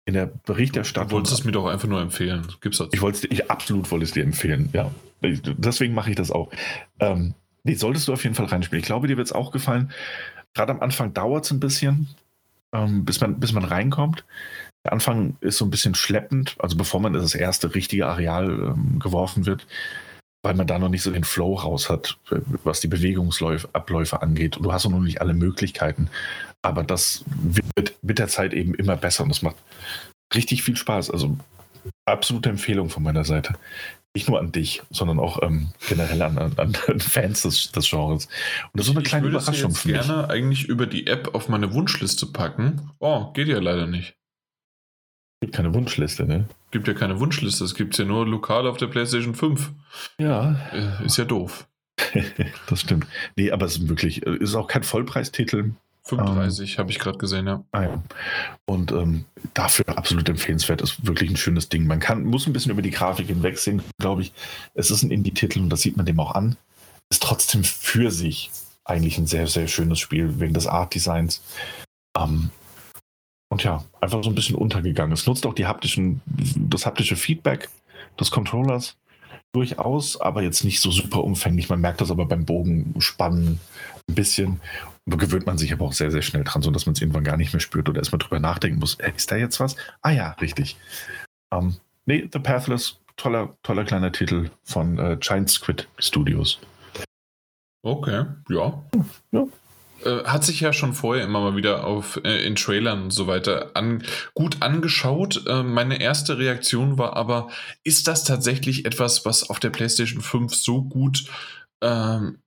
In 0.04 0.14
der 0.14 0.26
Berichterstattung. 0.26 1.10
Du 1.10 1.14
wolltest 1.16 1.34
es 1.34 1.44
mir 1.44 1.52
doch 1.52 1.66
einfach 1.66 1.88
nur 1.88 2.00
empfehlen. 2.00 2.46
Gibt's 2.60 2.78
das? 2.78 2.88
Ich 2.92 3.02
wollte 3.02 3.26
ich 3.26 3.50
absolut 3.50 3.90
wollte 3.90 4.04
es 4.04 4.12
dir 4.12 4.22
empfehlen, 4.22 4.70
ja. 4.72 4.90
Deswegen 5.20 5.94
mache 5.94 6.10
ich 6.10 6.16
das 6.16 6.30
auch. 6.30 6.50
Ähm, 6.98 7.34
nee, 7.62 7.74
solltest 7.74 8.08
du 8.08 8.12
auf 8.12 8.24
jeden 8.24 8.34
Fall 8.34 8.46
reinspielen. 8.46 8.80
Ich 8.80 8.86
glaube, 8.86 9.06
dir 9.06 9.16
wird 9.16 9.26
es 9.26 9.32
auch 9.32 9.52
gefallen. 9.52 9.92
Gerade 10.54 10.72
am 10.72 10.80
Anfang 10.80 11.14
dauert 11.14 11.44
es 11.44 11.50
ein 11.50 11.60
bisschen, 11.60 12.08
ähm, 12.72 13.04
bis, 13.04 13.20
man, 13.20 13.38
bis 13.38 13.52
man 13.52 13.64
reinkommt. 13.64 14.24
Der 14.84 14.92
Anfang 14.92 15.36
ist 15.40 15.58
so 15.58 15.64
ein 15.64 15.70
bisschen 15.70 15.94
schleppend, 15.94 16.56
also 16.58 16.76
bevor 16.76 17.00
man 17.00 17.14
in 17.14 17.20
das 17.20 17.34
erste 17.34 17.74
richtige 17.74 18.06
Areal 18.06 18.50
ähm, 18.50 18.98
geworfen 18.98 19.46
wird, 19.46 19.66
weil 20.42 20.54
man 20.54 20.66
da 20.66 20.78
noch 20.78 20.88
nicht 20.88 21.02
so 21.02 21.10
den 21.10 21.24
Flow 21.24 21.54
raus 21.54 21.88
hat, 21.88 22.18
was 22.64 22.80
die 22.80 22.88
Bewegungsabläufe 22.88 24.22
angeht. 24.22 24.56
Und 24.56 24.64
du 24.64 24.72
hast 24.72 24.88
noch 24.88 24.98
nicht 24.98 25.20
alle 25.20 25.34
Möglichkeiten. 25.34 26.08
Aber 26.62 26.82
das 26.82 27.24
wird 27.26 27.94
mit 28.02 28.18
der 28.18 28.28
Zeit 28.28 28.52
eben 28.52 28.74
immer 28.74 28.96
besser 28.96 29.22
und 29.22 29.28
das 29.28 29.42
macht 29.42 29.56
richtig 30.34 30.62
viel 30.62 30.76
Spaß. 30.76 31.10
Also 31.10 31.36
absolute 32.04 32.48
Empfehlung 32.48 32.90
von 32.90 33.02
meiner 33.02 33.24
Seite. 33.24 33.54
Nicht 34.14 34.28
nur 34.28 34.38
an 34.38 34.52
dich, 34.52 34.82
sondern 34.90 35.18
auch 35.18 35.42
ähm, 35.42 35.68
generell 35.88 36.20
an, 36.20 36.36
an, 36.36 36.54
an, 36.58 36.74
Fans 37.00 37.42
des, 37.42 37.72
des 37.72 37.88
Genres. 37.88 38.26
Und 38.26 38.30
das 38.74 38.86
ist 38.86 38.92
so 38.92 38.98
eine 38.98 39.02
kleine 39.02 39.26
ich 39.26 39.32
würde 39.32 39.42
Überraschung 39.42 39.74
für 39.74 39.88
mich. 39.88 40.00
Ich 40.00 40.06
gerne 40.06 40.28
eigentlich 40.28 40.64
über 40.64 40.86
die 40.86 41.06
App 41.06 41.34
auf 41.34 41.48
meine 41.48 41.72
Wunschliste 41.72 42.26
packen. 42.26 42.90
Oh, 42.98 43.32
geht 43.32 43.48
ja 43.48 43.58
leider 43.58 43.86
nicht. 43.86 44.16
Gibt 45.42 45.56
keine 45.56 45.74
Wunschliste, 45.74 46.24
ne? 46.24 46.44
Gibt 46.70 46.86
ja 46.86 46.94
keine 46.94 47.18
Wunschliste, 47.18 47.64
es 47.64 47.74
gibt 47.74 47.98
ja 47.98 48.04
nur 48.04 48.24
lokal 48.24 48.64
auf 48.68 48.76
der 48.76 48.86
PlayStation 48.86 49.34
5. 49.34 49.72
Ja. 50.18 50.54
Äh, 50.72 51.04
ist 51.04 51.16
ja 51.18 51.24
doof. 51.24 51.66
das 52.68 52.80
stimmt. 52.80 53.08
Nee, 53.34 53.50
aber 53.50 53.66
es 53.66 53.76
ist 53.76 53.88
wirklich, 53.88 54.24
äh, 54.24 54.36
ist 54.36 54.54
auch 54.54 54.68
kein 54.68 54.84
Vollpreistitel. 54.84 55.72
35 56.04 56.70
ähm, 56.70 56.78
habe 56.78 56.92
ich 56.92 57.00
gerade 57.00 57.18
gesehen, 57.18 57.48
ja. 57.48 57.64
Ah, 57.72 57.82
ja. 57.82 58.02
Und 58.66 58.92
ähm, 58.92 59.24
dafür 59.52 59.98
absolut 59.98 60.28
empfehlenswert, 60.28 60.80
ist 60.80 61.04
wirklich 61.04 61.28
ein 61.28 61.36
schönes 61.36 61.68
Ding. 61.68 61.88
Man 61.88 61.98
kann, 61.98 62.22
muss 62.22 62.46
ein 62.46 62.52
bisschen 62.52 62.70
über 62.70 62.82
die 62.82 62.92
Grafik 62.92 63.26
hinwegsehen, 63.26 63.82
glaube 63.98 64.22
ich. 64.22 64.32
Es 64.74 64.92
ist 64.92 65.02
ein 65.02 65.10
Indie-Titel 65.10 65.58
und 65.58 65.70
das 65.70 65.80
sieht 65.80 65.96
man 65.96 66.06
dem 66.06 66.20
auch 66.20 66.36
an. 66.36 66.56
Ist 67.10 67.24
trotzdem 67.24 67.64
für 67.64 68.12
sich 68.12 68.52
eigentlich 68.84 69.18
ein 69.18 69.26
sehr, 69.26 69.48
sehr 69.48 69.66
schönes 69.66 69.98
Spiel, 69.98 70.38
wegen 70.38 70.54
des 70.54 70.68
Art-Designs. 70.68 71.42
Ähm, 72.16 72.50
und 73.52 73.64
ja, 73.64 73.84
einfach 74.00 74.24
so 74.24 74.30
ein 74.30 74.34
bisschen 74.34 74.56
untergegangen. 74.56 75.12
Es 75.12 75.26
nutzt 75.26 75.44
auch 75.44 75.52
die 75.52 75.66
haptischen, 75.66 76.22
das 76.56 76.86
haptische 76.86 77.16
Feedback 77.16 77.68
des 78.18 78.30
Controllers 78.30 78.96
durchaus, 79.52 80.18
aber 80.18 80.42
jetzt 80.42 80.64
nicht 80.64 80.80
so 80.80 80.90
super 80.90 81.22
umfänglich. 81.22 81.68
Man 81.68 81.82
merkt 81.82 82.00
das 82.00 82.10
aber 82.10 82.24
beim 82.24 82.46
Bogenspannen 82.46 83.60
ein 84.08 84.14
bisschen. 84.14 84.58
Da 85.04 85.16
gewöhnt 85.18 85.44
man 85.44 85.58
sich 85.58 85.70
aber 85.70 85.84
auch 85.84 85.92
sehr, 85.92 86.10
sehr 86.10 86.22
schnell 86.22 86.44
dran, 86.44 86.62
sodass 86.62 86.86
man 86.86 86.94
es 86.94 87.02
irgendwann 87.02 87.24
gar 87.24 87.36
nicht 87.36 87.52
mehr 87.52 87.60
spürt 87.60 87.90
oder 87.90 87.98
erstmal 87.98 88.20
drüber 88.20 88.40
nachdenken 88.40 88.78
muss. 88.78 88.94
Äh, 88.94 89.12
ist 89.14 89.30
da 89.30 89.36
jetzt 89.36 89.60
was? 89.60 89.76
Ah 90.00 90.12
ja, 90.12 90.30
richtig. 90.40 90.78
Ähm, 91.52 91.76
nee, 92.06 92.26
The 92.32 92.38
Pathless, 92.38 93.00
toller, 93.18 93.54
toller 93.62 93.84
kleiner 93.84 94.12
Titel 94.12 94.48
von 94.64 94.98
äh, 94.98 95.18
Giant 95.20 95.50
Squid 95.50 95.88
Studios. 95.98 96.58
Okay, 97.82 98.24
ja. 98.48 98.82
Ja, 99.30 99.46
äh, 100.04 100.24
hat 100.24 100.44
sich 100.44 100.60
ja 100.60 100.72
schon 100.72 100.94
vorher 100.94 101.24
immer 101.24 101.40
mal 101.40 101.56
wieder 101.56 101.84
auf 101.84 102.20
äh, 102.24 102.46
in 102.46 102.56
Trailern 102.56 103.04
und 103.04 103.10
so 103.12 103.26
weiter 103.26 103.70
an, 103.74 104.02
gut 104.34 104.56
angeschaut. 104.60 105.46
Äh, 105.46 105.62
meine 105.62 106.00
erste 106.00 106.38
Reaktion 106.38 106.98
war 106.98 107.16
aber, 107.16 107.48
ist 107.84 108.08
das 108.08 108.24
tatsächlich 108.24 108.84
etwas, 108.84 109.24
was 109.24 109.48
auf 109.48 109.60
der 109.60 109.70
PlayStation 109.70 110.22
5 110.22 110.54
so 110.54 110.82
gut 110.82 111.24
ähm, 111.82 112.38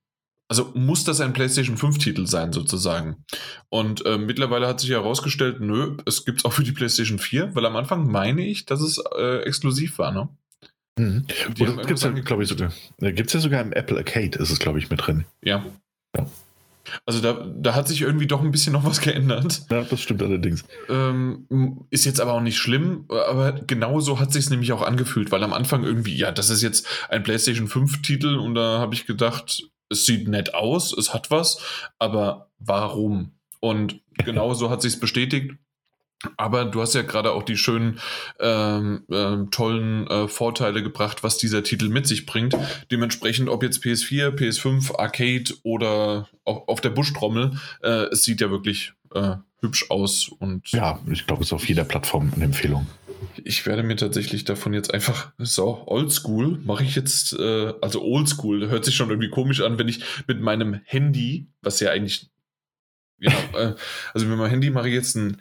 also 0.48 0.70
muss 0.74 1.04
das 1.04 1.20
ein 1.20 1.32
PlayStation 1.32 1.76
5-Titel 1.76 2.26
sein, 2.26 2.52
sozusagen. 2.52 3.24
Und 3.68 4.06
äh, 4.06 4.16
mittlerweile 4.16 4.68
hat 4.68 4.80
sich 4.80 4.90
herausgestellt, 4.90 5.60
nö, 5.60 5.96
es 6.06 6.24
gibt 6.24 6.38
es 6.38 6.44
auch 6.44 6.52
für 6.52 6.62
die 6.62 6.72
PlayStation 6.72 7.18
4, 7.18 7.54
weil 7.54 7.66
am 7.66 7.76
Anfang 7.76 8.08
meine 8.10 8.46
ich, 8.46 8.64
dass 8.64 8.80
es 8.80 9.02
äh, 9.18 9.40
exklusiv 9.40 9.98
war, 9.98 10.12
ne? 10.12 10.28
Mhm. 10.98 11.26
Oder 11.60 11.84
gibt's 11.84 12.02
ja, 12.04 12.10
glaube 12.10 12.44
ich, 12.44 12.48
sogar. 12.48 12.72
Gibt 12.98 13.26
es 13.26 13.32
ja 13.34 13.40
sogar 13.40 13.60
im 13.60 13.72
Apple 13.72 13.98
Arcade, 13.98 14.38
ist 14.38 14.50
es, 14.50 14.58
glaube 14.58 14.78
ich, 14.78 14.88
mit 14.88 15.06
drin. 15.06 15.26
Ja. 15.42 15.64
ja. 16.16 16.26
Also 17.04 17.20
da, 17.20 17.46
da 17.56 17.74
hat 17.74 17.88
sich 17.88 18.02
irgendwie 18.02 18.26
doch 18.26 18.42
ein 18.42 18.50
bisschen 18.50 18.72
noch 18.72 18.84
was 18.84 19.00
geändert. 19.00 19.62
Ja, 19.70 19.82
das 19.82 20.00
stimmt 20.00 20.22
allerdings. 20.22 20.64
Ähm, 20.88 21.86
ist 21.90 22.04
jetzt 22.04 22.20
aber 22.20 22.32
auch 22.32 22.40
nicht 22.40 22.58
schlimm, 22.58 23.06
aber 23.08 23.52
genauso 23.52 24.20
hat 24.20 24.32
sich 24.32 24.44
es 24.44 24.50
nämlich 24.50 24.72
auch 24.72 24.82
angefühlt, 24.82 25.30
weil 25.32 25.42
am 25.42 25.52
Anfang 25.52 25.84
irgendwie, 25.84 26.16
ja, 26.16 26.32
das 26.32 26.50
ist 26.50 26.62
jetzt 26.62 26.86
ein 27.08 27.22
PlayStation 27.22 27.68
5-Titel 27.68 28.36
und 28.36 28.54
da 28.54 28.78
habe 28.78 28.94
ich 28.94 29.06
gedacht, 29.06 29.62
es 29.88 30.06
sieht 30.06 30.28
nett 30.28 30.54
aus, 30.54 30.96
es 30.96 31.14
hat 31.14 31.30
was, 31.30 31.58
aber 31.98 32.50
warum? 32.58 33.32
Und 33.60 34.00
genauso 34.24 34.70
hat 34.70 34.82
sich 34.82 34.94
es 34.94 35.00
bestätigt. 35.00 35.54
Aber 36.36 36.64
du 36.64 36.80
hast 36.80 36.94
ja 36.94 37.02
gerade 37.02 37.32
auch 37.32 37.42
die 37.42 37.56
schönen, 37.56 38.00
ähm, 38.40 39.04
äh, 39.10 39.44
tollen 39.50 40.06
äh, 40.06 40.28
Vorteile 40.28 40.82
gebracht, 40.82 41.22
was 41.22 41.36
dieser 41.36 41.62
Titel 41.62 41.88
mit 41.88 42.06
sich 42.06 42.26
bringt. 42.26 42.56
Dementsprechend, 42.90 43.48
ob 43.48 43.62
jetzt 43.62 43.84
PS4, 43.84 44.30
PS5, 44.30 44.98
Arcade 44.98 45.54
oder 45.62 46.28
auf, 46.44 46.68
auf 46.68 46.80
der 46.80 46.90
Buschtrommel, 46.90 47.58
äh, 47.82 48.06
es 48.10 48.24
sieht 48.24 48.40
ja 48.40 48.50
wirklich 48.50 48.94
äh, 49.14 49.36
hübsch 49.60 49.90
aus. 49.90 50.28
Und 50.28 50.70
ja, 50.72 51.00
ich 51.10 51.26
glaube, 51.26 51.42
es 51.42 51.48
ist 51.48 51.52
auf 51.52 51.68
jeder 51.68 51.84
Plattform 51.84 52.32
eine 52.34 52.44
Empfehlung. 52.44 52.86
Ich 53.44 53.66
werde 53.66 53.82
mir 53.82 53.96
tatsächlich 53.96 54.44
davon 54.44 54.74
jetzt 54.74 54.92
einfach 54.92 55.32
so 55.38 55.82
oldschool 55.86 56.58
mache 56.64 56.84
ich 56.84 56.96
jetzt, 56.96 57.32
äh, 57.34 57.72
also 57.80 58.02
oldschool, 58.02 58.68
hört 58.68 58.84
sich 58.84 58.94
schon 58.94 59.10
irgendwie 59.10 59.30
komisch 59.30 59.60
an, 59.60 59.78
wenn 59.78 59.88
ich 59.88 60.02
mit 60.26 60.40
meinem 60.40 60.80
Handy, 60.84 61.48
was 61.62 61.80
ja 61.80 61.90
eigentlich, 61.90 62.30
genau, 63.18 63.38
äh, 63.54 63.74
also 64.12 64.26
mit 64.26 64.38
meinem 64.38 64.50
Handy 64.50 64.70
mache 64.70 64.88
ich 64.88 64.94
jetzt 64.94 65.16
ein 65.16 65.40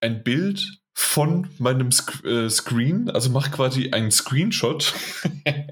ein 0.00 0.22
Bild 0.22 0.80
von 0.94 1.48
meinem 1.58 1.92
Sc 1.92 2.24
äh, 2.24 2.50
Screen, 2.50 3.08
also 3.10 3.30
mach 3.30 3.52
quasi 3.52 3.90
einen 3.92 4.10
Screenshot. 4.10 4.94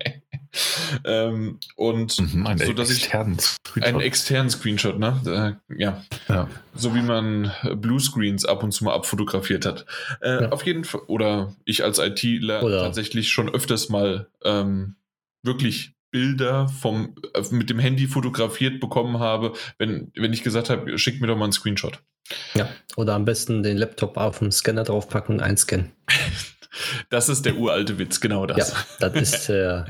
ähm, 1.04 1.58
und 1.74 2.20
mhm, 2.20 2.46
einen 2.46 2.64
so 2.64 2.72
dass 2.72 2.90
externen 2.90 3.36
ich 3.74 3.82
einen 3.82 4.00
externen 4.00 4.50
Screenshot, 4.50 4.98
ne? 4.98 5.58
Äh, 5.68 5.76
ja. 5.82 6.04
ja. 6.28 6.48
So 6.74 6.94
wie 6.94 7.02
man 7.02 7.52
Bluescreens 7.74 8.44
ab 8.44 8.62
und 8.62 8.70
zu 8.72 8.84
mal 8.84 8.94
abfotografiert 8.94 9.66
hat. 9.66 9.84
Äh, 10.20 10.44
ja. 10.44 10.52
Auf 10.52 10.64
jeden 10.64 10.84
Fall, 10.84 11.02
oder 11.08 11.54
ich 11.64 11.82
als 11.82 11.98
ITler 11.98 12.60
tatsächlich 12.60 13.30
schon 13.30 13.48
öfters 13.52 13.88
mal 13.88 14.28
ähm, 14.44 14.94
wirklich 15.42 15.95
Bilder 16.10 16.68
vom, 16.68 17.14
äh, 17.34 17.42
mit 17.50 17.70
dem 17.70 17.78
Handy 17.78 18.06
fotografiert 18.06 18.80
bekommen 18.80 19.18
habe, 19.18 19.52
wenn, 19.78 20.12
wenn 20.14 20.32
ich 20.32 20.42
gesagt 20.42 20.70
habe, 20.70 20.98
schick 20.98 21.20
mir 21.20 21.26
doch 21.26 21.36
mal 21.36 21.44
einen 21.44 21.52
Screenshot. 21.52 22.02
Ja, 22.54 22.68
oder 22.96 23.14
am 23.14 23.24
besten 23.24 23.62
den 23.62 23.76
Laptop 23.76 24.16
auf 24.16 24.40
den 24.40 24.50
Scanner 24.50 24.82
draufpacken 24.82 25.36
und 25.36 25.42
einscannen. 25.42 25.92
Das 27.10 27.28
ist 27.28 27.46
der 27.46 27.56
uralte 27.56 27.98
Witz, 27.98 28.20
genau 28.20 28.46
das. 28.46 28.74
Ja, 29.00 29.08
das 29.08 29.14
ist 29.14 29.48
äh, 29.48 29.84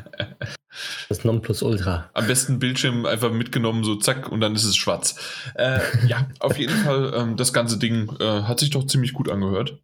das 1.09 1.24
Nonplusultra. 1.24 2.10
Am 2.12 2.26
besten 2.26 2.59
Bildschirm 2.59 3.06
einfach 3.06 3.32
mitgenommen, 3.32 3.84
so 3.84 3.97
zack, 3.97 4.30
und 4.30 4.40
dann 4.40 4.55
ist 4.55 4.64
es 4.64 4.76
schwarz. 4.76 5.16
Äh, 5.55 5.80
ja, 6.06 6.28
auf 6.40 6.59
jeden 6.59 6.76
Fall, 6.76 7.12
ähm, 7.14 7.36
das 7.36 7.52
ganze 7.52 7.78
Ding 7.78 8.14
äh, 8.20 8.43
hat 8.43 8.60
sich 8.60 8.70
doch 8.70 8.86
ziemlich 8.86 9.12
gut 9.12 9.28
angehört. 9.28 9.80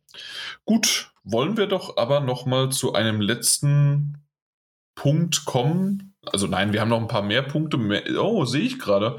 Gut, 0.64 1.12
wollen 1.24 1.56
wir 1.56 1.66
doch 1.66 1.96
aber 1.96 2.20
nochmal 2.20 2.70
zu 2.70 2.92
einem 2.92 3.20
letzten 3.20 4.18
Punkt 4.94 5.44
kommen. 5.44 6.11
Also 6.26 6.46
nein, 6.46 6.72
wir 6.72 6.80
haben 6.80 6.88
noch 6.88 7.00
ein 7.00 7.08
paar 7.08 7.22
mehr 7.22 7.42
Punkte. 7.42 7.76
Mehr, 7.76 8.02
oh, 8.20 8.44
sehe 8.44 8.62
ich 8.62 8.78
gerade. 8.78 9.18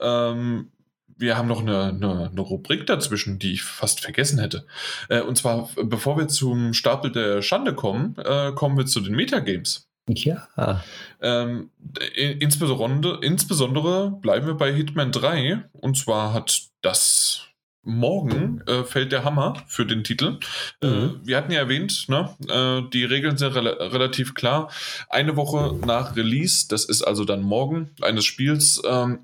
Ähm, 0.00 0.70
wir 1.18 1.36
haben 1.36 1.48
noch 1.48 1.60
eine, 1.60 1.84
eine, 1.84 2.30
eine, 2.30 2.40
Rubrik 2.40 2.86
dazwischen, 2.86 3.38
die 3.38 3.54
ich 3.54 3.62
fast 3.62 4.00
vergessen 4.00 4.38
hätte. 4.38 4.66
Äh, 5.08 5.22
und 5.22 5.36
zwar, 5.36 5.68
bevor 5.82 6.18
wir 6.18 6.28
zum 6.28 6.74
Stapel 6.74 7.10
der 7.10 7.42
Schande 7.42 7.74
kommen, 7.74 8.16
äh, 8.18 8.52
kommen 8.52 8.76
wir 8.76 8.86
zu 8.86 9.00
den 9.00 9.16
Metagames. 9.16 9.88
Ja. 10.08 10.84
Ähm, 11.20 11.70
insbesondere, 12.14 13.18
insbesondere 13.24 14.12
bleiben 14.12 14.46
wir 14.46 14.54
bei 14.54 14.72
Hitman 14.72 15.10
3. 15.10 15.64
Und 15.72 15.96
zwar 15.96 16.32
hat 16.32 16.68
das 16.82 17.45
morgen 17.86 18.60
äh, 18.66 18.84
fällt 18.84 19.12
der 19.12 19.24
Hammer 19.24 19.54
für 19.68 19.86
den 19.86 20.04
Titel. 20.04 20.38
Äh, 20.82 20.86
mhm. 20.86 21.20
wir 21.24 21.36
hatten 21.36 21.52
ja 21.52 21.60
erwähnt, 21.60 22.06
ne, 22.08 22.36
äh, 22.48 22.90
die 22.90 23.04
Regeln 23.04 23.38
sind 23.38 23.54
re 23.54 23.92
relativ 23.92 24.34
klar. 24.34 24.70
Eine 25.08 25.36
Woche 25.36 25.74
nach 25.86 26.16
Release, 26.16 26.66
das 26.68 26.84
ist 26.84 27.02
also 27.02 27.24
dann 27.24 27.42
morgen 27.42 27.90
eines 28.02 28.24
Spiels, 28.24 28.82
ähm, 28.86 29.20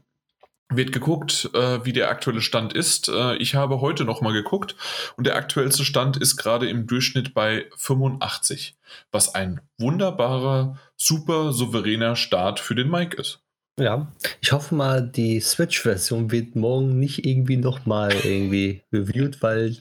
wird 0.77 0.93
geguckt, 0.93 1.51
äh, 1.55 1.85
wie 1.85 1.93
der 1.93 2.09
aktuelle 2.09 2.41
Stand 2.41 2.73
ist. 2.73 3.09
Äh, 3.09 3.37
ich 3.37 3.55
habe 3.55 3.81
heute 3.81 4.05
nochmal 4.05 4.33
geguckt 4.33 4.77
und 5.17 5.27
der 5.27 5.37
aktuellste 5.37 5.85
Stand 5.85 6.17
ist 6.17 6.37
gerade 6.37 6.69
im 6.69 6.87
Durchschnitt 6.87 7.35
bei 7.35 7.67
85, 7.77 8.77
was 9.11 9.35
ein 9.35 9.61
wunderbarer, 9.79 10.79
super 10.97 11.53
souveräner 11.53 12.17
Start 12.17 12.61
für 12.61 12.75
den 12.75 12.91
Mike 12.91 13.17
ist. 13.17 13.43
Ja, 13.79 14.13
ich 14.43 14.53
hoffe 14.53 14.75
mal, 14.75 15.09
die 15.09 15.41
Switch-Version 15.41 16.31
wird 16.31 16.57
morgen 16.57 16.99
nicht 16.99 17.25
irgendwie 17.25 17.57
nochmal 17.57 18.13
irgendwie 18.13 18.83
reviewed, 18.93 19.43
weil, 19.43 19.77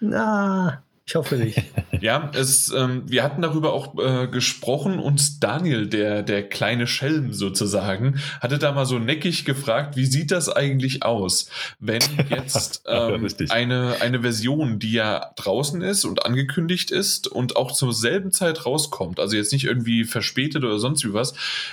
na, 0.00 0.82
Ich 1.06 1.14
hoffe 1.14 1.36
nicht. 1.36 1.62
Ja, 2.02 2.30
es, 2.34 2.70
ähm, 2.76 3.04
wir 3.06 3.22
hatten 3.22 3.40
darüber 3.40 3.72
auch 3.72 3.98
äh, 3.98 4.28
gesprochen 4.28 4.98
und 4.98 5.42
Daniel, 5.42 5.86
der, 5.86 6.22
der 6.22 6.46
kleine 6.46 6.86
Schelm 6.86 7.32
sozusagen, 7.32 8.20
hatte 8.42 8.58
da 8.58 8.72
mal 8.72 8.84
so 8.84 8.98
neckig 8.98 9.46
gefragt, 9.46 9.96
wie 9.96 10.04
sieht 10.04 10.30
das 10.30 10.50
eigentlich 10.50 11.04
aus, 11.04 11.48
wenn 11.78 12.02
jetzt 12.28 12.82
ähm, 12.86 13.26
eine, 13.48 13.96
eine 14.02 14.20
Version, 14.20 14.78
die 14.78 14.92
ja 14.92 15.30
draußen 15.36 15.80
ist 15.80 16.04
und 16.04 16.26
angekündigt 16.26 16.90
ist 16.90 17.28
und 17.28 17.56
auch 17.56 17.72
zur 17.72 17.94
selben 17.94 18.30
Zeit 18.30 18.66
rauskommt, 18.66 19.18
also 19.18 19.34
jetzt 19.34 19.52
nicht 19.54 19.64
irgendwie 19.64 20.04
verspätet 20.04 20.64
oder 20.64 20.78
sonst 20.78 21.02
wie 21.04 21.14
was, 21.14 21.32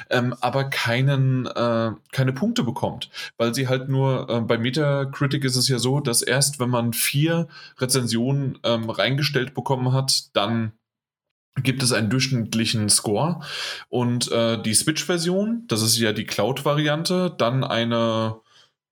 ähm, 0.09 0.33
aber 0.39 0.65
keinen, 0.65 1.47
äh, 1.47 1.91
keine 2.13 2.31
Punkte 2.31 2.63
bekommt, 2.63 3.09
weil 3.37 3.53
sie 3.53 3.67
halt 3.67 3.89
nur, 3.89 4.29
äh, 4.29 4.39
bei 4.39 4.57
Metacritic 4.57 5.43
ist 5.43 5.57
es 5.57 5.67
ja 5.67 5.79
so, 5.79 5.99
dass 5.99 6.21
erst 6.21 6.61
wenn 6.61 6.69
man 6.69 6.93
vier 6.93 7.49
Rezensionen 7.79 8.57
ähm, 8.63 8.89
reingestellt 9.23 9.53
bekommen 9.53 9.93
hat, 9.93 10.35
dann 10.35 10.73
gibt 11.61 11.83
es 11.83 11.91
einen 11.91 12.09
durchschnittlichen 12.09 12.89
Score 12.89 13.41
und 13.89 14.31
äh, 14.31 14.61
die 14.61 14.73
Switch-Version, 14.73 15.65
das 15.67 15.81
ist 15.83 15.97
ja 15.97 16.11
die 16.11 16.25
Cloud-Variante, 16.25 17.33
dann 17.37 17.63
eine, 17.63 18.37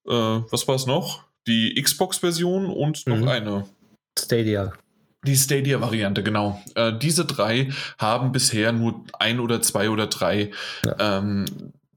äh, 0.07 0.11
was 0.11 0.67
war 0.67 0.75
es 0.75 0.85
noch? 0.85 1.23
Die 1.47 1.73
Xbox-Version 1.81 2.67
und 2.67 3.07
noch 3.07 3.17
Mhm. 3.17 3.27
eine. 3.27 3.65
Stadia. 4.17 4.73
Die 5.25 5.35
Stadia-Variante, 5.35 6.21
genau. 6.23 6.61
Äh, 6.75 6.93
diese 6.97 7.25
drei 7.25 7.69
haben 7.97 8.31
bisher 8.31 8.71
nur 8.71 9.05
ein 9.19 9.39
oder 9.39 9.61
zwei 9.61 9.89
oder 9.89 10.07
drei 10.07 10.51
ähm, 10.99 11.45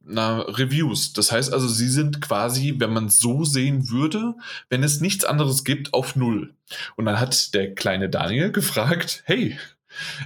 na, 0.06 0.40
Reviews. 0.40 1.12
Das 1.12 1.32
heißt 1.32 1.52
also, 1.52 1.68
sie 1.68 1.88
sind 1.88 2.20
quasi, 2.20 2.74
wenn 2.78 2.92
man 2.92 3.08
so 3.08 3.44
sehen 3.44 3.90
würde, 3.90 4.34
wenn 4.68 4.82
es 4.82 5.00
nichts 5.00 5.24
anderes 5.24 5.64
gibt, 5.64 5.94
auf 5.94 6.16
Null. 6.16 6.54
Und 6.96 7.06
dann 7.06 7.20
hat 7.20 7.54
der 7.54 7.74
kleine 7.74 8.08
Daniel 8.08 8.52
gefragt, 8.52 9.22
hey, 9.26 9.58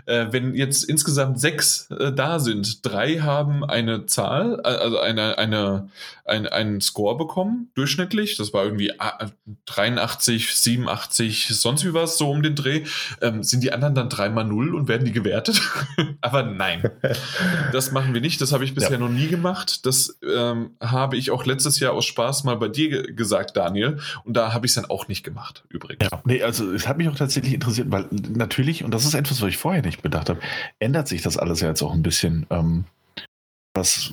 äh, 0.06 0.26
wenn 0.30 0.54
jetzt 0.54 0.84
insgesamt 0.84 1.40
sechs 1.40 1.90
äh, 1.90 2.12
da 2.12 2.38
sind, 2.38 2.84
drei 2.84 3.18
haben 3.18 3.64
eine 3.64 4.06
Zahl, 4.06 4.60
also 4.60 4.98
eine, 4.98 5.38
eine, 5.38 5.88
ein, 6.24 6.46
einen 6.46 6.80
Score 6.80 7.16
bekommen, 7.16 7.70
durchschnittlich. 7.74 8.36
Das 8.36 8.52
war 8.52 8.64
irgendwie 8.64 8.88
äh, 8.88 9.26
83, 9.66 10.54
87, 10.54 11.48
sonst 11.48 11.84
wie 11.84 11.94
was, 11.94 12.18
so 12.18 12.30
um 12.30 12.42
den 12.42 12.54
Dreh. 12.54 12.84
Ähm, 13.20 13.42
sind 13.42 13.62
die 13.62 13.72
anderen 13.72 13.94
dann 13.94 14.08
dreimal 14.08 14.44
null 14.44 14.74
und 14.74 14.88
werden 14.88 15.04
die 15.04 15.12
gewertet? 15.12 15.60
Aber 16.20 16.42
nein, 16.42 16.90
das 17.72 17.92
machen 17.92 18.14
wir 18.14 18.20
nicht. 18.20 18.40
Das 18.40 18.52
habe 18.52 18.64
ich 18.64 18.74
bisher 18.74 18.92
Ja. 18.92 18.98
noch 18.98 19.08
nie 19.08 19.28
gemacht. 19.28 19.86
Das 19.86 20.18
ähm, 20.26 20.70
habe 20.80 21.16
ich 21.16 21.30
auch 21.30 21.44
letztes 21.46 21.80
Jahr 21.80 21.92
aus 21.92 22.04
Spaß 22.06 22.44
mal 22.44 22.56
bei 22.56 22.68
dir 22.68 22.88
ge 22.88 23.12
gesagt, 23.14 23.56
Daniel. 23.56 23.98
Und 24.24 24.36
da 24.36 24.52
habe 24.52 24.66
ich 24.66 24.70
es 24.70 24.76
dann 24.76 24.86
auch 24.86 25.08
nicht 25.08 25.24
gemacht, 25.24 25.64
übrigens. 25.68 26.08
Ja, 26.10 26.20
nee, 26.24 26.42
also 26.42 26.72
es 26.72 26.86
hat 26.86 26.98
mich 26.98 27.08
auch 27.08 27.16
tatsächlich 27.16 27.54
interessiert, 27.54 27.90
weil 27.90 28.06
natürlich, 28.10 28.84
und 28.84 28.92
das 28.92 29.04
ist 29.04 29.14
etwas, 29.14 29.40
was 29.40 29.48
ich 29.48 29.57
vorher 29.58 29.82
nicht 29.82 30.02
bedacht 30.02 30.28
habe, 30.28 30.40
ändert 30.78 31.08
sich 31.08 31.22
das 31.22 31.36
alles 31.36 31.60
ja 31.60 31.68
jetzt 31.68 31.82
auch 31.82 31.92
ein 31.92 32.02
bisschen, 32.02 32.46
ähm, 32.50 32.84
was 33.74 34.12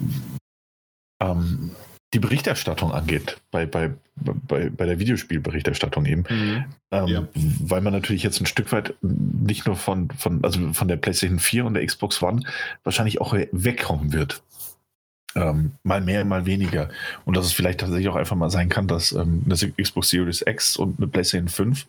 ähm, 1.22 1.72
die 2.14 2.20
Berichterstattung 2.20 2.94
angeht, 2.94 3.38
bei, 3.52 3.66
bei, 3.66 3.92
bei, 4.16 4.70
bei 4.70 4.86
der 4.86 5.00
Videospielberichterstattung 5.00 6.06
eben. 6.06 6.24
Mhm. 6.30 6.66
Ähm, 6.92 7.08
Ja. 7.08 7.28
Weil 7.34 7.82
man 7.82 7.94
natürlich 7.94 8.24
jetzt 8.24 8.40
ein 8.40 8.46
Stück 8.46 8.72
weit 8.72 8.96
nicht 9.02 9.66
nur 9.66 9.76
von, 9.76 10.10
von, 10.12 10.44
also 10.44 10.74
von 10.74 10.88
der 10.88 10.98
PlayStation 10.98 11.40
4 11.40 11.66
und 11.66 11.74
der 11.74 11.86
Xbox 11.86 12.22
One 12.24 12.42
wahrscheinlich 12.84 13.20
auch 13.20 13.36
wegkommen 13.52 14.14
wird. 14.14 14.42
Ähm, 15.36 15.74
mal 15.84 16.00
mehr, 16.00 16.24
mal 16.24 16.46
weniger. 16.46 16.90
Und 17.26 17.36
dass 17.36 17.46
es 17.46 17.52
vielleicht 17.52 17.82
tatsächlich 17.82 18.08
auch 18.08 18.16
einfach 18.16 18.38
mal 18.38 18.50
sein 18.50 18.70
kann, 18.70 18.88
dass 18.88 19.12
ähm, 19.12 19.44
eine 19.46 19.56
Xbox 19.56 20.10
Series 20.10 20.42
X 20.48 20.78
und 20.78 20.98
eine 20.98 21.08
PlayStation 21.08 21.50
5 21.50 21.86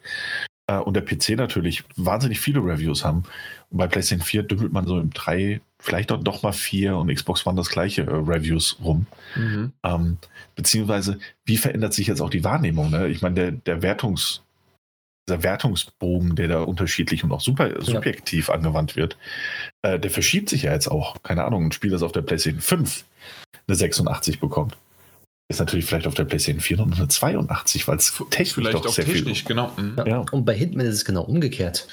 äh, 0.66 0.78
und 0.78 0.94
der 0.94 1.02
PC 1.02 1.30
natürlich 1.30 1.84
wahnsinnig 1.97 2.40
viele 2.40 2.60
Reviews 2.60 3.05
haben. 3.05 3.24
Und 3.70 3.78
bei 3.78 3.86
PlayStation 3.86 4.24
4 4.24 4.43
dümpelt 4.44 4.72
man 4.72 4.86
so 4.86 4.98
im 4.98 5.10
3, 5.10 5.60
vielleicht 5.78 6.12
auch 6.12 6.22
doch 6.22 6.43
mal 6.43 6.52
4 6.52 6.97
und 6.97 7.12
Xbox 7.12 7.47
One 7.47 7.56
das 7.56 7.68
gleiche 7.68 8.02
äh, 8.02 8.10
Reviews 8.10 8.78
rum. 8.82 9.06
Mhm. 9.34 9.72
Ähm, 9.84 10.18
beziehungsweise, 10.55 11.18
wie 11.44 11.56
verändert 11.56 11.94
sich 11.94 12.06
jetzt 12.06 12.20
auch 12.20 12.30
die 12.30 12.44
Wahrnehmung? 12.44 12.90
Ne? 12.90 13.09
Ich 13.09 13.22
meine, 13.22 13.34
der, 13.34 13.52
der 13.52 13.82
Wertungs, 13.82 14.43
dieser 15.28 15.43
Wertungsbogen, 15.43 16.36
der 16.36 16.48
da 16.48 16.60
unterschiedlich 16.62 17.24
und 17.24 17.32
auch 17.32 17.40
super 17.40 17.82
subjektiv 17.82 18.48
angewandt 18.48 18.94
wird, 18.94 19.16
äh, 19.82 19.98
der 19.98 20.10
verschiebt 20.10 20.48
sich 20.48 20.62
ja 20.62 20.72
jetzt 20.72 20.88
auch. 20.88 21.22
Keine 21.22 21.44
Ahnung, 21.44 21.66
ein 21.66 21.72
Spiel, 21.72 21.90
das 21.90 22.02
auf 22.02 22.12
der 22.12 22.22
PlayStation 22.22 22.60
5 22.60 23.05
eine 23.66 23.76
86 23.76 24.38
bekommt, 24.38 24.76
ist 25.48 25.60
natürlich 25.60 25.85
vielleicht 25.85 26.06
auf 26.06 26.14
der 26.14 26.24
PlayStation 26.24 26.60
4 26.60 26.77
nur 26.78 26.86
eine 26.97 27.09
82, 27.09 27.86
weil 27.86 27.97
es 27.97 28.12
technisch 28.31 28.55
Vielleicht 28.55 28.74
doch 28.74 28.86
auch 28.86 28.93
sehr 28.93 29.05
technisch, 29.05 29.44
genau. 29.44 29.73
Mhm. 29.77 29.97
Ja. 30.06 30.24
Und 30.32 30.44
bei 30.44 30.55
Hitman 30.55 30.86
ist 30.86 30.94
es 30.94 31.05
genau 31.05 31.23
umgekehrt. 31.23 31.89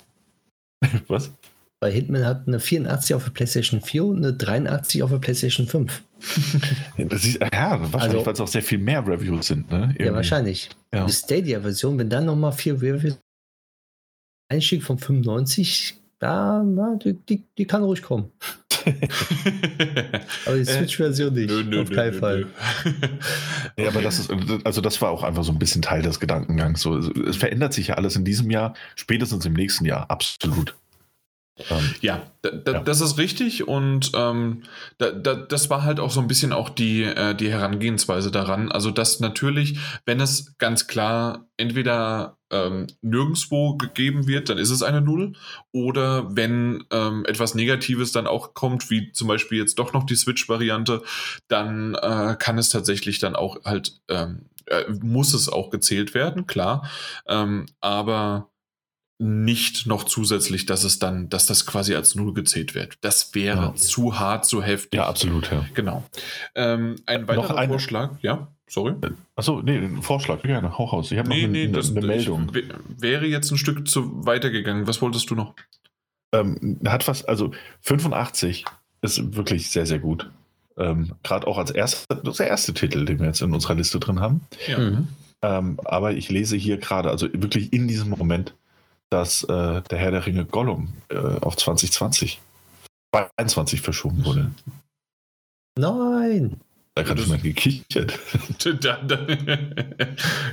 viel. 0.84 1.02
Was? 1.08 1.32
Bei 1.80 1.92
Hitman 1.92 2.26
hat 2.26 2.48
eine 2.48 2.60
84 2.62 3.14
auf 3.14 3.26
der 3.26 3.32
PlayStation 3.32 3.82
4 3.82 4.06
und 4.06 4.18
eine 4.20 4.34
83 4.34 5.04
auf 5.04 5.12
der 5.12 5.18
PlayStation 5.20 5.68
5. 5.68 6.02
Das 6.98 7.26
ist, 7.26 7.40
ja, 7.42 7.50
wahrscheinlich, 7.52 7.94
Also- 8.02 8.26
weil 8.26 8.34
es 8.34 8.40
auch 8.40 8.48
sehr 8.48 8.64
viel 8.64 8.78
mehr 8.78 9.06
Reviews 9.06 9.48
sind. 9.48 9.70
Ne? 9.70 9.94
Ja, 10.00 10.14
wahrscheinlich. 10.14 10.70
Ja. 10.94 11.06
Die 11.06 11.12
Stadia-Version, 11.12 11.98
wenn 12.00 12.10
dann 12.10 12.26
nochmal 12.26 12.54
vier 12.54 12.82
Reviews 12.82 13.18
Einstieg 14.50 14.84
von 14.84 14.98
95, 14.98 15.96
da, 16.24 16.64
na, 16.64 16.96
die, 16.96 17.14
die, 17.14 17.44
die 17.58 17.66
kann 17.66 17.84
ruhig 17.84 18.02
kommen. 18.02 18.32
Aber 20.46 20.56
die 20.56 20.66
Switch-Version 20.66 21.34
nicht. 21.34 21.50
Nö, 21.50 21.64
nö, 21.64 21.82
auf 21.82 21.90
keinen 21.90 22.14
nö, 22.14 22.20
Fall. 22.20 22.46
nö. 22.46 23.84
Ja, 23.84 23.90
aber 23.90 24.02
das 24.02 24.20
ist, 24.20 24.32
also 24.64 24.82
das 24.82 25.02
war 25.02 25.10
auch 25.10 25.24
einfach 25.24 25.44
so 25.44 25.52
ein 25.52 25.60
bisschen 25.60 25.82
Teil 25.82 26.02
des 26.02 26.20
Gedankengangs. 26.20 26.82
So, 26.82 26.98
es 26.98 27.38
verändert 27.38 27.74
sich 27.74 27.88
ja 27.88 27.96
alles 27.96 28.16
in 28.16 28.26
diesem 28.26 28.50
Jahr, 28.52 28.74
spätestens 28.96 29.46
im 29.46 29.54
nächsten 29.54 29.86
Jahr, 29.86 30.10
absolut. 30.12 30.76
Ähm, 31.70 31.94
Ja, 32.02 32.24
da, 32.42 32.50
da, 32.50 32.72
Ja. 32.74 32.80
das 32.82 33.00
ist 33.00 33.18
richtig 33.20 33.68
und 33.68 34.12
ähm, 34.16 34.64
da, 34.98 35.12
da, 35.12 35.36
das 35.36 35.70
war 35.70 35.84
halt 35.84 36.00
auch 36.00 36.10
so 36.10 36.20
ein 36.20 36.28
bisschen 36.28 36.52
auch 36.52 36.70
die, 36.70 37.04
äh, 37.04 37.36
die 37.36 37.52
Herangehensweise 37.52 38.32
daran. 38.32 38.72
Also, 38.72 38.90
dass 38.90 39.20
natürlich, 39.20 39.78
wenn 40.06 40.20
es 40.20 40.58
ganz 40.58 40.88
klar 40.88 41.48
entweder 41.58 42.38
ähm, 42.50 42.88
nirgendwo 43.02 43.78
gegeben 43.78 44.28
wird, 44.28 44.50
dann 44.50 44.58
ist 44.58 44.72
es 44.72 44.82
eine 44.82 45.02
Null. 45.02 45.34
Oder 45.72 46.36
wenn 46.36 46.86
ähm, 46.92 47.24
etwas 47.26 47.54
Negatives 47.56 48.12
dann 48.12 48.26
auch 48.28 48.54
kommt, 48.56 48.90
wie 48.90 49.12
zum 49.12 49.28
Beispiel 49.28 49.60
jetzt 49.60 49.78
doch 49.78 49.94
noch 49.94 50.06
die 50.06 50.16
Switch-Variante, 50.16 51.04
dann 51.48 51.94
äh, 51.96 52.36
kann 52.40 52.58
es 52.58 52.70
tatsächlich 52.70 53.20
dann 53.20 53.36
auch 53.36 53.64
halt, 53.64 54.02
ähm, 54.08 54.50
äh, 54.66 54.86
muss 55.02 55.34
es 55.34 55.50
auch 55.50 55.70
gezählt 55.70 56.14
werden, 56.14 56.48
klar. 56.48 56.90
Ähm, 57.28 57.66
aber 57.80 58.50
nicht 59.20 59.86
noch 59.86 60.04
zusätzlich, 60.04 60.66
dass 60.66 60.84
es 60.84 61.00
dann, 61.00 61.30
dass 61.30 61.46
das 61.46 61.66
quasi 61.66 61.96
als 61.96 62.16
Null 62.16 62.34
gezählt 62.34 62.76
wird. 62.76 62.96
Das 63.02 63.34
wäre 63.36 63.58
Ja. 63.68 63.76
zu 63.76 64.20
hart, 64.20 64.46
zu 64.46 64.62
heftig. 64.64 64.98
ja, 64.98 65.08
absolut, 65.08 65.52
ja. 65.52 65.66
Genau. 65.74 66.04
Ähm, 66.56 66.96
ein 67.06 67.22
Noch 67.22 67.28
weiterer 67.30 67.58
eine- 67.58 67.74
Vorschlag, 67.74 68.12
ja, 68.22 68.48
sorry. 68.68 68.96
Achso, 69.36 69.62
nee, 69.62 69.88
Vorschlag, 70.02 70.42
gerne, 70.42 70.78
hau 70.78 70.86
raus. 70.86 71.12
Ich 71.12 71.18
habe 71.20 71.30
noch 71.30 71.36
Nee, 71.36 71.44
eine, 71.44 71.52
nee, 71.54 71.64
eine, 71.66 71.74
das 71.74 71.92
eine 71.92 72.06
Meldung. 72.06 72.52
wäre 72.98 73.26
jetzt 73.28 73.52
ein 73.52 73.58
Stück 73.58 73.88
zu 73.88 74.26
weitergegangen. 74.26 74.88
Was 74.88 75.02
wolltest 75.02 75.30
du 75.30 75.36
noch? 75.36 75.54
Ähm, 76.34 76.80
hat 76.86 77.08
was, 77.08 77.24
also 77.24 77.52
85 77.82 78.66
ist 79.02 79.36
wirklich 79.36 79.70
sehr, 79.70 79.86
sehr 79.86 80.00
gut. 80.00 80.30
Ähm, 80.78 81.12
Gerade 81.22 81.46
auch 81.46 81.60
als 81.60 81.70
erster, 81.70 82.16
das 82.16 82.38
der 82.38 82.48
erste 82.48 82.74
Titel, 82.74 83.06
den 83.06 83.20
wir 83.20 83.28
jetzt 83.28 83.42
in 83.44 83.54
unserer 83.54 83.76
Liste 83.76 84.00
drin 84.00 84.20
haben. 84.20 84.42
Ja. 84.68 84.80
Mhm. 84.80 85.08
Aber 85.42 86.14
ich 86.14 86.30
lese 86.30 86.56
hier 86.56 86.78
gerade, 86.78 87.10
also 87.12 87.28
wirklich 87.34 87.74
in 87.74 87.88
diesem 87.90 88.10
Moment, 88.10 88.56
dass 89.14 89.44
äh, 89.44 89.82
der 89.82 89.98
Herr 89.98 90.12
der 90.12 90.26
Ringe 90.26 90.46
Gollum 90.46 90.94
äh, 91.10 91.18
auf 91.18 91.56
2020, 91.56 92.42
22 93.38 93.82
verschoben 93.82 94.26
wurde. 94.26 94.52
Nein. 95.78 96.60
Da 96.96 97.02
hat 97.02 97.08
gerade 97.08 97.22
Das- 97.22 97.28
jemand 97.28 97.44
gekichert. 97.44 98.20
Da, 98.82 98.98
da, 99.08 99.28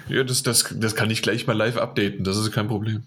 ja, 0.08 0.24
das, 0.24 0.42
das, 0.42 0.74
das 0.76 0.94
kann 0.94 1.10
ich 1.10 1.22
gleich 1.22 1.46
mal 1.46 1.56
live 1.56 1.76
updaten, 1.76 2.24
das 2.24 2.36
ist 2.36 2.52
kein 2.52 2.68
Problem. 2.68 3.04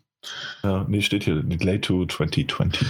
Ja, 0.64 0.86
nee, 0.88 1.02
steht 1.02 1.24
hier, 1.26 1.42
Delay 1.44 1.80
to 1.80 2.06
2022. 2.06 2.88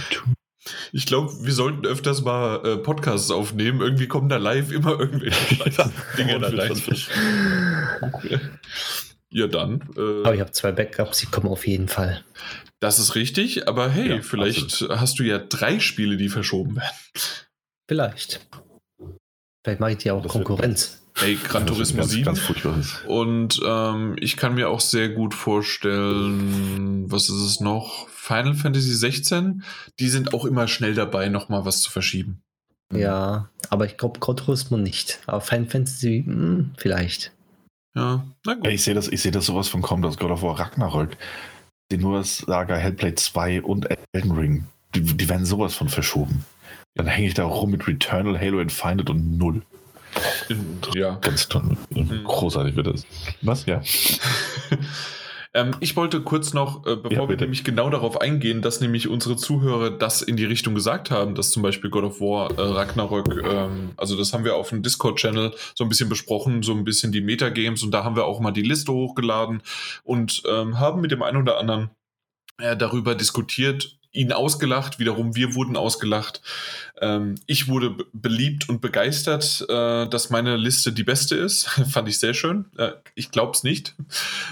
Ich 0.92 1.04
glaube, 1.04 1.30
wir 1.44 1.52
sollten 1.52 1.84
öfters 1.84 2.22
mal 2.22 2.64
äh, 2.64 2.76
Podcasts 2.78 3.30
aufnehmen. 3.30 3.80
Irgendwie 3.82 4.06
kommen 4.06 4.28
da 4.30 4.36
live 4.38 4.70
immer 4.72 4.98
irgendwelche 4.98 5.56
Dinge 6.16 6.38
da. 6.38 6.50
Ja, 9.34 9.48
dann. 9.48 9.82
Aber 9.96 10.30
Äh, 10.30 10.34
ich 10.36 10.40
habe 10.40 10.52
zwei 10.52 10.70
Backups, 10.70 11.18
die 11.18 11.26
kommen 11.26 11.48
auf 11.48 11.66
jeden 11.66 11.88
Fall. 11.88 12.24
das 12.78 13.00
ist 13.00 13.16
richtig, 13.16 13.66
aber 13.66 13.90
hey, 13.90 14.16
Ja, 14.16 14.22
vielleicht 14.22 14.82
hast 14.88 15.18
du 15.18 15.24
ja 15.24 15.38
drei 15.38 15.80
Spiele, 15.80 16.16
die 16.16 16.28
verschoben 16.28 16.76
werden. 16.76 16.96
Vielleicht. 17.88 18.46
Vielleicht 19.64 19.80
mache 19.80 19.92
ich 19.92 19.98
dir 19.98 20.14
auch 20.14 20.22
Das 20.22 20.30
Konkurrenz. 20.30 21.00
Hey, 21.16 21.36
Gran 21.42 21.66
Turismo 21.66 22.00
ganz, 22.00 22.10
7. 22.10 22.24
Ganz 22.24 22.38
furchtbares. 22.40 23.00
Und 23.06 23.60
ähm, 23.64 24.16
ich 24.20 24.36
kann 24.36 24.54
mir 24.54 24.68
auch 24.68 24.80
sehr 24.80 25.08
gut 25.08 25.34
vorstellen, 25.34 27.10
was 27.10 27.24
ist 27.28 27.40
es 27.40 27.60
noch? 27.60 28.08
Final 28.08 28.54
Fantasy 28.54 28.94
16, 28.94 29.62
die 30.00 30.08
sind 30.08 30.32
auch 30.32 30.44
immer 30.44 30.68
schnell 30.68 30.94
dabei, 30.94 31.28
nochmal 31.28 31.64
was 31.64 31.80
zu 31.80 31.90
verschieben. 31.90 32.42
Ja, 32.92 33.50
aber 33.70 33.86
ich 33.86 33.96
glaube 33.96 34.20
Gran 34.20 34.36
Turismo 34.36 34.76
nicht. 34.76 35.20
Aber 35.26 35.40
Final 35.40 35.66
Fantasy, 35.66 36.22
hm, 36.24 36.72
vielleicht. 36.76 37.32
Ja, 37.96 38.24
na 38.44 38.54
gut. 38.54 38.66
ich 38.66 38.82
sehe 38.82 38.94
das, 38.94 39.08
ich 39.08 39.22
sehe 39.22 39.32
das 39.32 39.46
sowas 39.46 39.68
von 39.68 39.82
kommen, 39.82 40.02
dass 40.02 40.18
God 40.18 40.30
of 40.32 40.42
War 40.42 40.58
Ragnarök 40.58 41.16
Senua's 41.90 42.38
Saga, 42.38 42.76
Hellblade 42.76 43.14
2 43.14 43.62
und 43.62 43.86
Elden 44.12 44.32
Ring, 44.32 44.64
die, 44.94 45.02
die 45.02 45.28
werden 45.28 45.46
sowas 45.46 45.74
von 45.74 45.88
verschoben. 45.88 46.44
Dann 46.96 47.06
hänge 47.06 47.28
ich 47.28 47.34
da 47.34 47.44
rum 47.44 47.70
mit 47.70 47.86
Returnal, 47.86 48.38
Halo 48.38 48.60
Infinite 48.60 49.12
und 49.12 49.38
null. 49.38 49.62
Ja. 50.94 51.16
Ganz 51.20 51.48
toll. 51.48 51.76
Mhm. 51.90 52.22
Großartig 52.24 52.76
wird 52.76 52.86
das. 52.86 53.06
Was? 53.42 53.66
Ja. 53.66 53.82
Ähm, 55.54 55.70
ich 55.78 55.94
wollte 55.96 56.20
kurz 56.20 56.52
noch, 56.52 56.84
äh, 56.84 56.96
bevor 56.96 57.12
Ja, 57.24 57.28
wir 57.28 57.36
nämlich 57.36 57.62
genau 57.62 57.88
darauf 57.88 58.20
eingehen, 58.20 58.60
dass 58.60 58.80
nämlich 58.80 59.08
unsere 59.08 59.36
Zuhörer 59.36 59.90
das 59.90 60.20
in 60.20 60.36
die 60.36 60.44
Richtung 60.44 60.74
gesagt 60.74 61.10
haben, 61.12 61.34
dass 61.36 61.50
zum 61.52 61.62
Beispiel 61.62 61.90
God 61.90 62.04
of 62.04 62.20
War, 62.20 62.50
äh, 62.58 62.60
Ragnarök, 62.60 63.42
ähm, 63.44 63.90
also 63.96 64.16
das 64.16 64.32
haben 64.32 64.44
wir 64.44 64.56
auf 64.56 64.70
dem 64.70 64.82
Discord-Channel 64.82 65.54
so 65.74 65.84
ein 65.84 65.88
bisschen 65.88 66.08
besprochen, 66.08 66.62
so 66.64 66.72
ein 66.72 66.84
bisschen 66.84 67.12
die 67.12 67.20
Metagames 67.20 67.82
und 67.84 67.92
da 67.92 68.02
haben 68.02 68.16
wir 68.16 68.24
auch 68.24 68.40
mal 68.40 68.50
die 68.50 68.62
Liste 68.62 68.92
hochgeladen 68.92 69.62
und 70.02 70.42
ähm, 70.48 70.80
haben 70.80 71.00
mit 71.00 71.12
dem 71.12 71.22
einen 71.22 71.38
oder 71.42 71.58
anderen 71.58 71.90
äh, 72.58 72.76
darüber 72.76 73.14
diskutiert, 73.14 73.96
ihn 74.10 74.32
ausgelacht, 74.32 74.98
wiederum 75.00 75.34
wir 75.34 75.54
wurden 75.56 75.76
ausgelacht. 75.76 76.40
Ähm, 77.00 77.34
ich 77.46 77.66
wurde 77.68 77.90
be- 77.90 78.06
beliebt 78.12 78.68
und 78.68 78.80
begeistert, 78.80 79.64
äh, 79.68 80.06
dass 80.08 80.30
meine 80.30 80.56
Liste 80.56 80.92
die 80.92 81.02
beste 81.02 81.34
ist. 81.36 81.64
Fand 81.90 82.08
ich 82.08 82.18
sehr 82.18 82.32
schön. 82.34 82.66
Äh, 82.76 82.92
ich 83.16 83.30
glaube 83.32 83.52
es 83.54 83.64
nicht. 83.64 83.96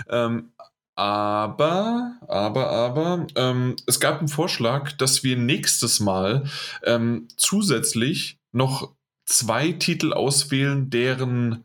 Ähm, 0.09 0.51
aber, 0.95 2.19
aber, 2.29 2.71
aber, 2.71 3.27
ähm, 3.35 3.77
es 3.87 3.99
gab 3.99 4.19
einen 4.19 4.29
Vorschlag, 4.29 4.93
dass 4.93 5.25
wir 5.25 5.37
nächstes 5.37 6.01
Mal 6.01 6.45
ähm, 6.85 7.29
zusätzlich 7.37 8.39
noch 8.53 8.95
zwei 9.25 9.73
Titel 9.73 10.13
auswählen, 10.13 10.91
deren 10.91 11.65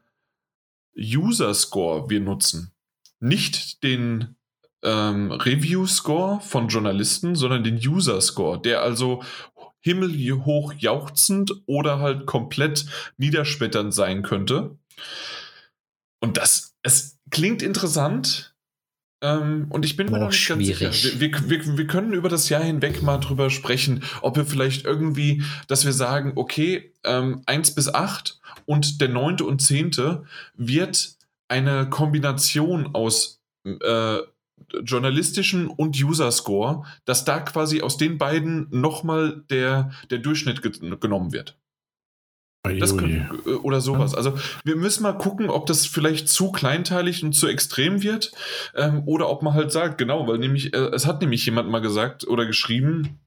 User-Score 0.97 2.09
wir 2.09 2.21
nutzen. 2.21 2.71
Nicht 3.19 3.83
den 3.83 4.35
ähm, 4.83 5.31
Review-Score 5.31 6.39
von 6.41 6.69
Journalisten, 6.69 7.35
sondern 7.35 7.63
den 7.63 7.77
User-Score, 7.77 8.61
der 8.61 8.81
also 8.81 9.23
himmelhoch 9.79 10.73
jauchzend 10.73 11.53
oder 11.65 11.99
halt 11.99 12.25
komplett 12.25 12.85
niederschmetternd 13.17 13.93
sein 13.93 14.23
könnte. 14.23 14.77
Und 16.19 16.37
das, 16.37 16.75
es 16.81 17.19
klingt 17.29 17.61
interessant. 17.61 18.55
Ähm, 19.22 19.68
und 19.69 19.84
ich 19.84 19.95
bin 19.95 20.07
mir 20.07 20.18
Aber 20.18 20.26
noch 20.26 20.31
nicht 20.31 20.48
ganz 20.48 20.64
schwierig. 20.64 21.02
sicher. 21.02 21.19
Wir, 21.19 21.31
wir, 21.49 21.77
wir, 21.77 21.88
können 21.88 22.14
über 22.14 22.30
das 22.30 22.49
Jahr 22.49 22.64
hinweg 22.64 23.02
mal 23.02 23.18
drüber 23.18 23.49
sprechen, 23.49 24.03
ob 24.22 24.38
wir 24.38 24.45
vielleicht 24.45 24.85
irgendwie, 24.85 25.44
dass 25.68 25.85
wir 25.85 25.94
sagen, 25.94 26.34
okay, 26.35 26.94
ähm, 27.03 27.41
1 27.48 27.73
bis 27.73 27.94
8 27.94 28.39
und 28.65 29.02
der 29.02 29.10
neunte 29.10 29.45
und 29.45 29.60
zehnte 29.60 30.23
wird 30.56 31.15
eine 31.48 31.89
Kombination 31.89 32.94
aus 32.94 33.41
äh, 33.64 34.18
journalistischen 34.84 35.68
und 35.68 35.95
User-Score, 36.02 36.84
dass 37.06 37.26
da 37.26 37.39
quasi 37.39 37.81
aus 37.81 37.98
den 37.98 38.18
beiden 38.18 38.68
nochmal 38.69 39.44
der, 39.49 39.91
der 40.10 40.19
Durchschnitt 40.19 40.61
ge 40.61 40.72
genommen 40.99 41.31
wird. 41.31 41.57
Das 42.76 42.98
können, 42.98 43.30
äh, 43.45 43.49
oder 43.52 43.81
sowas. 43.81 44.15
Also 44.15 44.34
wir 44.64 44.76
müssen 44.76 45.03
mal 45.03 45.14
gucken, 45.14 45.49
ob 45.49 45.65
das 45.65 45.85
vielleicht 45.85 46.30
zu 46.30 46.52
kleinteilig 46.52 47.23
und 47.23 47.34
zu 47.34 47.48
extrem 47.48 48.03
wird 48.03 48.31
ähm, 48.76 49.03
oder 49.06 49.30
ob 49.30 49.41
man 49.41 49.53
halt 49.53 49.72
sagt, 49.72 49.98
genau, 49.98 50.27
weil 50.27 50.38
nämlich, 50.38 50.73
äh, 50.73 50.89
es 50.94 51.06
hat 51.06 51.22
nämlich 51.22 51.45
jemand 51.45 51.69
mal 51.69 51.80
gesagt 51.80 52.27
oder 52.27 52.45
geschrieben, 52.45 53.19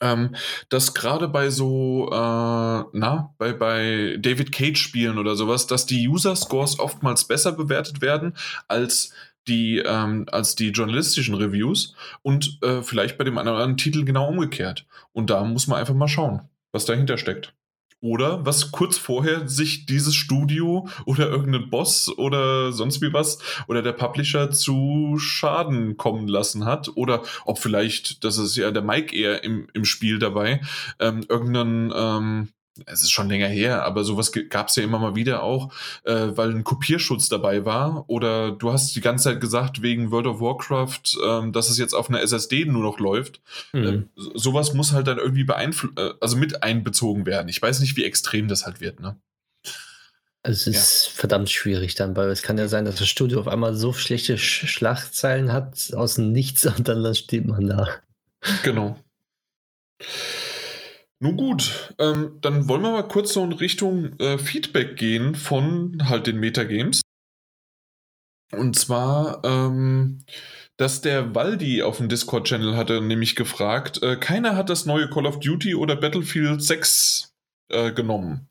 ähm, 0.00 0.34
dass 0.68 0.94
gerade 0.94 1.28
bei 1.28 1.50
so, 1.50 2.08
äh, 2.10 2.14
na, 2.92 3.34
bei, 3.38 3.52
bei 3.52 4.16
David 4.18 4.52
Cage 4.52 4.78
Spielen 4.78 5.18
oder 5.18 5.36
sowas, 5.36 5.66
dass 5.66 5.86
die 5.86 6.08
User-Scores 6.08 6.78
oftmals 6.78 7.24
besser 7.24 7.52
bewertet 7.52 8.00
werden 8.00 8.34
als 8.68 9.12
die, 9.48 9.78
ähm, 9.78 10.26
als 10.30 10.56
die 10.56 10.70
journalistischen 10.70 11.34
Reviews 11.34 11.94
und 12.22 12.58
äh, 12.62 12.82
vielleicht 12.82 13.16
bei 13.16 13.24
dem 13.24 13.38
anderen 13.38 13.76
Titel 13.76 14.04
genau 14.04 14.28
umgekehrt. 14.28 14.86
Und 15.12 15.30
da 15.30 15.44
muss 15.44 15.66
man 15.68 15.78
einfach 15.78 15.94
mal 15.94 16.08
schauen, 16.08 16.42
was 16.72 16.84
dahinter 16.84 17.16
steckt. 17.16 17.54
Oder 18.00 18.44
was 18.44 18.72
kurz 18.72 18.98
vorher 18.98 19.48
sich 19.48 19.86
dieses 19.86 20.14
Studio 20.14 20.86
oder 21.06 21.28
irgendein 21.28 21.70
Boss 21.70 22.08
oder 22.18 22.70
sonst 22.72 23.00
wie 23.00 23.12
was 23.12 23.38
oder 23.68 23.82
der 23.82 23.92
Publisher 23.92 24.50
zu 24.50 25.16
Schaden 25.18 25.96
kommen 25.96 26.28
lassen 26.28 26.64
hat. 26.66 26.90
Oder 26.94 27.22
ob 27.46 27.58
vielleicht, 27.58 28.22
das 28.22 28.38
ist 28.38 28.56
ja 28.56 28.70
der 28.70 28.82
Mike 28.82 29.16
eher 29.16 29.42
im, 29.44 29.68
im 29.72 29.84
Spiel 29.84 30.18
dabei, 30.18 30.60
ähm, 31.00 31.24
irgendeinen, 31.28 31.92
ähm, 31.96 32.48
es 32.84 33.02
ist 33.02 33.10
schon 33.10 33.28
länger 33.28 33.48
her, 33.48 33.84
aber 33.84 34.04
sowas 34.04 34.32
gab 34.50 34.68
es 34.68 34.76
ja 34.76 34.82
immer 34.82 34.98
mal 34.98 35.14
wieder 35.16 35.42
auch, 35.42 35.72
äh, 36.04 36.28
weil 36.36 36.50
ein 36.50 36.64
Kopierschutz 36.64 37.28
dabei 37.28 37.64
war. 37.64 38.04
Oder 38.08 38.50
du 38.52 38.72
hast 38.72 38.94
die 38.94 39.00
ganze 39.00 39.24
Zeit 39.24 39.40
gesagt, 39.40 39.80
wegen 39.82 40.10
World 40.10 40.26
of 40.26 40.40
Warcraft, 40.40 41.18
ähm, 41.24 41.52
dass 41.52 41.70
es 41.70 41.78
jetzt 41.78 41.94
auf 41.94 42.08
einer 42.10 42.20
SSD 42.22 42.64
nur 42.66 42.82
noch 42.82 42.98
läuft. 42.98 43.40
Mhm. 43.72 43.84
Ähm, 43.84 44.08
so- 44.16 44.32
sowas 44.36 44.74
muss 44.74 44.92
halt 44.92 45.06
dann 45.06 45.18
irgendwie 45.18 45.44
beeinflu 45.44 45.90
äh, 45.96 46.12
also 46.20 46.36
mit 46.36 46.62
einbezogen 46.62 47.24
werden. 47.26 47.48
Ich 47.48 47.62
weiß 47.62 47.80
nicht, 47.80 47.96
wie 47.96 48.04
extrem 48.04 48.48
das 48.48 48.66
halt 48.66 48.80
wird, 48.80 49.00
ne? 49.00 49.16
Es 50.48 50.68
ist 50.68 51.08
verdammt 51.08 51.50
schwierig 51.50 51.96
dann, 51.96 52.14
weil 52.14 52.28
es 52.30 52.42
kann 52.42 52.56
ja 52.56 52.68
sein, 52.68 52.84
dass 52.84 52.94
das 52.94 53.08
Studio 53.08 53.40
auf 53.40 53.48
einmal 53.48 53.74
so 53.74 53.92
schlechte 53.92 54.38
Sch 54.38 54.66
Schlagzeilen 54.68 55.52
hat 55.52 55.92
aus 55.94 56.14
dem 56.14 56.30
Nichts 56.30 56.64
und 56.76 56.86
dann, 56.86 57.02
dann 57.02 57.16
steht 57.16 57.46
man 57.46 57.66
da. 57.66 57.88
Genau. 58.62 58.96
Nun 61.18 61.36
gut, 61.36 61.94
ähm, 61.98 62.38
dann 62.42 62.68
wollen 62.68 62.82
wir 62.82 62.92
mal 62.92 63.08
kurz 63.08 63.32
so 63.32 63.42
in 63.42 63.52
Richtung 63.52 64.18
äh, 64.18 64.36
Feedback 64.36 64.96
gehen 64.96 65.34
von 65.34 66.08
halt 66.08 66.26
den 66.26 66.38
Metagames. 66.38 67.00
Und 68.52 68.78
zwar, 68.78 69.42
ähm, 69.44 70.24
dass 70.76 71.00
der 71.00 71.34
Waldi 71.34 71.82
auf 71.82 71.96
dem 71.96 72.08
Discord-Channel 72.08 72.76
hatte 72.76 73.00
nämlich 73.00 73.34
gefragt, 73.34 74.02
äh, 74.02 74.16
keiner 74.16 74.56
hat 74.56 74.68
das 74.68 74.84
neue 74.84 75.08
Call 75.08 75.26
of 75.26 75.40
Duty 75.40 75.74
oder 75.74 75.96
Battlefield 75.96 76.62
6 76.62 77.34
äh, 77.70 77.92
genommen. 77.92 78.46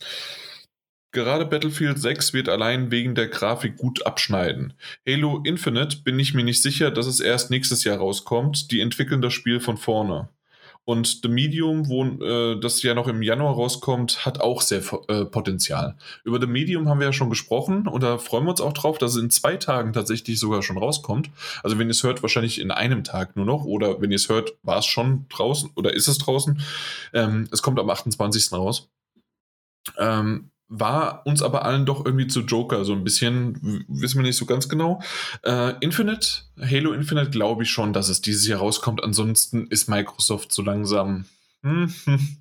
Gerade 1.12 1.46
Battlefield 1.46 1.98
6 1.98 2.34
wird 2.34 2.50
allein 2.50 2.92
wegen 2.92 3.16
der 3.16 3.28
Grafik 3.28 3.78
gut 3.78 4.06
abschneiden. 4.06 4.74
Halo 5.08 5.42
Infinite 5.46 6.00
bin 6.04 6.20
ich 6.20 6.34
mir 6.34 6.44
nicht 6.44 6.62
sicher, 6.62 6.92
dass 6.92 7.06
es 7.06 7.22
erst 7.22 7.52
nächstes 7.52 7.86
Jahr 7.86 8.00
rauskommt. 8.00 8.72
Die 8.72 8.82
entwickeln 8.82 9.22
das 9.22 9.32
Spiel 9.32 9.62
von 9.62 9.78
vorne. 9.78 10.28
Und 10.86 11.22
The 11.24 11.30
Medium, 11.30 11.90
wo 11.90 12.04
äh, 12.04 12.60
das 12.60 12.82
ja 12.84 12.94
noch 12.94 13.08
im 13.08 13.24
Januar 13.24 13.56
rauskommt, 13.56 14.26
hat 14.26 14.40
auch 14.40 14.62
sehr 14.62 14.82
äh, 15.08 15.26
Potenzial. 15.26 15.96
Über 16.24 16.40
The 16.40 16.46
Medium 16.46 16.88
haben 16.88 17.00
wir 17.00 17.08
ja 17.08 17.14
schon 17.14 17.32
gesprochen 17.32 17.88
und 17.88 18.04
da 18.04 18.20
freuen 18.20 18.46
wir 18.46 18.52
uns 18.52 18.62
auch 18.62 18.74
drauf, 18.74 19.00
dass 19.00 19.16
es 19.16 19.22
in 19.22 19.32
zwei 19.32 19.58
Tagen 19.58 19.94
tatsächlich 19.94 20.40
sogar 20.40 20.62
schon 20.62 20.78
rauskommt. 20.78 21.32
Also 21.64 21.80
wenn 21.80 21.88
ihr 21.88 21.92
es 21.92 22.04
hört, 22.04 22.22
wahrscheinlich 22.22 22.62
in 22.62 22.70
einem 22.70 23.04
Tag 23.04 23.36
nur 23.36 23.46
noch 23.46 23.66
oder 23.66 24.00
wenn 24.00 24.12
ihr 24.12 24.18
es 24.18 24.30
hört, 24.30 24.54
war 24.62 24.78
es 24.78 24.86
schon 24.86 25.26
draußen 25.30 25.72
oder 25.76 25.94
ist 25.94 26.08
es 26.08 26.20
draußen. 26.20 26.62
Ähm, 27.14 27.48
es 27.52 27.64
kommt 27.64 27.80
am 27.80 27.90
28. 27.90 28.52
raus. 28.52 28.90
Ähm, 29.98 30.52
war 30.68 31.26
uns 31.26 31.42
aber 31.42 31.66
allen 31.66 31.86
doch 31.86 32.06
irgendwie 32.06 32.28
zu 32.28 32.42
Joker, 32.42 32.86
so 32.86 32.94
ein 32.94 33.04
bisschen, 33.04 33.86
wissen 33.88 34.18
wir 34.18 34.24
nicht 34.24 34.38
so 34.38 34.46
ganz 34.46 34.68
genau. 34.68 35.02
Äh, 35.44 35.74
Infinite, 35.80 36.28
Halo 36.60 36.92
Infinite 36.94 37.30
glaube 37.30 37.64
ich 37.64 37.70
schon, 37.70 37.94
dass 37.94 38.10
es 38.10 38.22
dieses 38.22 38.48
Jahr 38.48 38.60
rauskommt. 38.60 39.04
Ansonsten 39.04 39.68
ist 39.68 39.90
Microsoft 39.90 40.52
so 40.52 40.62
langsam, 40.64 41.26
hm, 41.62 41.94
hm, 42.06 42.38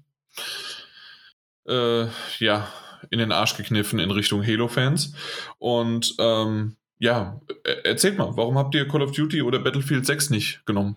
äh, 1.67 2.07
ja, 2.39 2.69
in 3.11 3.19
den 3.19 3.33
Arsch 3.33 3.57
gekniffen 3.57 3.99
in 3.99 4.11
Richtung 4.11 4.45
Halo-Fans. 4.45 5.15
Und 5.59 6.15
ähm, 6.19 6.77
ja, 6.99 7.41
äh, 7.65 7.83
erzählt 7.85 8.17
mal, 8.17 8.37
warum 8.37 8.57
habt 8.57 8.75
ihr 8.75 8.89
Call 8.89 9.03
of 9.03 9.13
Duty 9.13 9.43
oder 9.43 9.59
Battlefield 9.59 10.07
6 10.07 10.31
nicht 10.31 10.65
genommen? 10.67 10.97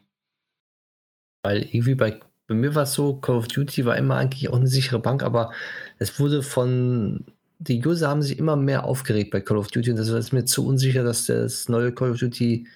Weil 1.44 1.64
irgendwie 1.64 1.96
bei, 1.96 2.20
bei 2.48 2.56
mir 2.56 2.76
war 2.76 2.84
es 2.84 2.94
so, 2.94 3.18
Call 3.18 3.38
of 3.38 3.48
Duty 3.48 3.86
war 3.86 3.98
immer 3.98 4.16
eigentlich 4.16 4.50
auch 4.50 4.56
eine 4.56 4.68
sichere 4.68 5.00
Bank, 5.00 5.24
aber 5.24 5.52
es 6.00 6.20
wurde 6.20 6.44
von, 6.44 7.26
die 7.60 7.86
User 7.86 8.10
haben 8.10 8.22
sich 8.22 8.38
immer 8.38 8.56
mehr 8.56 8.86
aufgeregt 8.86 9.32
bei 9.32 9.42
Call 9.42 9.58
of 9.58 9.68
Duty 9.70 9.92
und 9.92 9.98
das 9.98 10.10
ist 10.10 10.34
mir 10.34 10.46
zu 10.46 10.66
unsicher, 10.66 11.04
dass 11.04 11.26
das 11.26 11.70
neue 11.70 11.92
Call 11.92 12.12
of 12.12 12.20
Duty, 12.20 12.68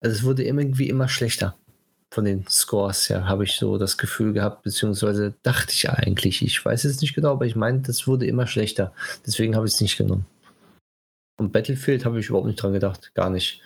also 0.00 0.16
es 0.16 0.24
wurde 0.24 0.44
irgendwie 0.44 0.88
immer 0.88 1.08
schlechter 1.08 1.56
von 2.12 2.24
den 2.24 2.46
Scores 2.48 3.08
her, 3.08 3.28
habe 3.28 3.44
ich 3.44 3.56
so 3.56 3.78
das 3.78 3.98
Gefühl 3.98 4.32
gehabt, 4.32 4.62
beziehungsweise 4.62 5.34
dachte 5.42 5.72
ich 5.72 5.90
eigentlich, 5.90 6.42
ich 6.42 6.64
weiß 6.64 6.84
es 6.84 7.00
nicht 7.00 7.14
genau, 7.14 7.32
aber 7.32 7.46
ich 7.46 7.56
meine, 7.56 7.80
das 7.80 8.06
wurde 8.06 8.26
immer 8.26 8.46
schlechter. 8.46 8.92
Deswegen 9.26 9.56
habe 9.56 9.66
ich 9.66 9.74
es 9.74 9.80
nicht 9.80 9.98
genommen. 9.98 10.24
Und 11.38 11.52
Battlefield 11.52 12.04
habe 12.04 12.18
ich 12.18 12.28
überhaupt 12.28 12.46
nicht 12.46 12.62
dran 12.62 12.72
gedacht, 12.72 13.12
gar 13.14 13.28
nicht. 13.28 13.60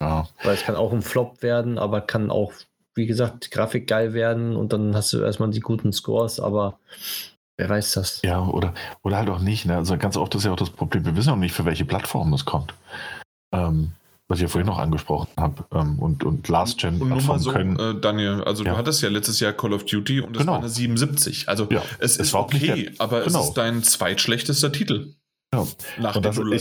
Ja. 0.00 0.28
Weil 0.42 0.54
es 0.54 0.62
kann 0.62 0.74
auch 0.74 0.92
ein 0.92 1.02
Flop 1.02 1.42
werden, 1.42 1.78
aber 1.78 2.00
kann 2.00 2.30
auch, 2.30 2.52
wie 2.94 3.06
gesagt, 3.06 3.50
Grafik 3.50 3.86
geil 3.86 4.14
werden 4.14 4.56
und 4.56 4.72
dann 4.72 4.94
hast 4.94 5.12
du 5.12 5.20
erstmal 5.20 5.50
die 5.50 5.60
guten 5.60 5.92
Scores, 5.92 6.40
aber 6.40 6.80
wer 7.56 7.68
weiß 7.68 7.92
das? 7.92 8.20
Ja, 8.22 8.40
oder, 8.44 8.74
oder 9.02 9.16
halt 9.18 9.28
auch 9.30 9.38
nicht. 9.40 9.66
Ne? 9.66 9.76
Also 9.76 9.96
ganz 9.98 10.16
oft 10.16 10.34
ist 10.34 10.44
ja 10.44 10.52
auch 10.52 10.56
das 10.56 10.70
Problem, 10.70 11.04
wir 11.04 11.16
wissen 11.16 11.30
auch 11.30 11.36
nicht, 11.36 11.54
für 11.54 11.64
welche 11.64 11.84
Plattform 11.84 12.32
es 12.32 12.44
kommt. 12.44 12.74
Ähm, 13.52 13.92
was 14.28 14.38
ich 14.38 14.42
ja 14.42 14.48
vorhin 14.48 14.66
noch 14.66 14.78
angesprochen 14.78 15.28
habe. 15.38 15.64
Ähm, 15.72 16.00
und, 16.00 16.24
und 16.24 16.48
Last-Gen-Plattformen 16.48 17.40
so, 17.40 17.52
können. 17.52 17.78
äh, 17.78 18.00
Daniel, 18.00 18.42
also 18.42 18.64
Ja. 18.64 18.72
du 18.72 18.78
hattest 18.78 19.00
ja 19.00 19.08
letztes 19.08 19.38
Jahr 19.38 19.52
Call 19.52 19.72
of 19.72 19.84
Duty 19.84 20.20
und 20.20 20.34
es 20.34 20.40
Genau. 20.40 20.52
war 20.52 20.58
eine 20.58 20.68
77. 20.68 21.48
Also 21.48 21.68
ja, 21.70 21.80
es, 22.00 22.12
es 22.12 22.28
ist 22.28 22.34
okay, 22.34 22.90
aber 22.98 23.22
genau. 23.22 23.40
es 23.40 23.46
ist 23.48 23.54
dein 23.54 23.84
zweitschlechtester 23.84 24.72
Titel. 24.72 25.14
Ja. 25.54 25.64
Nach 26.00 26.16
Und 26.16 26.24
dem 26.24 26.28
das 26.30 26.36
Nuller. 26.38 26.60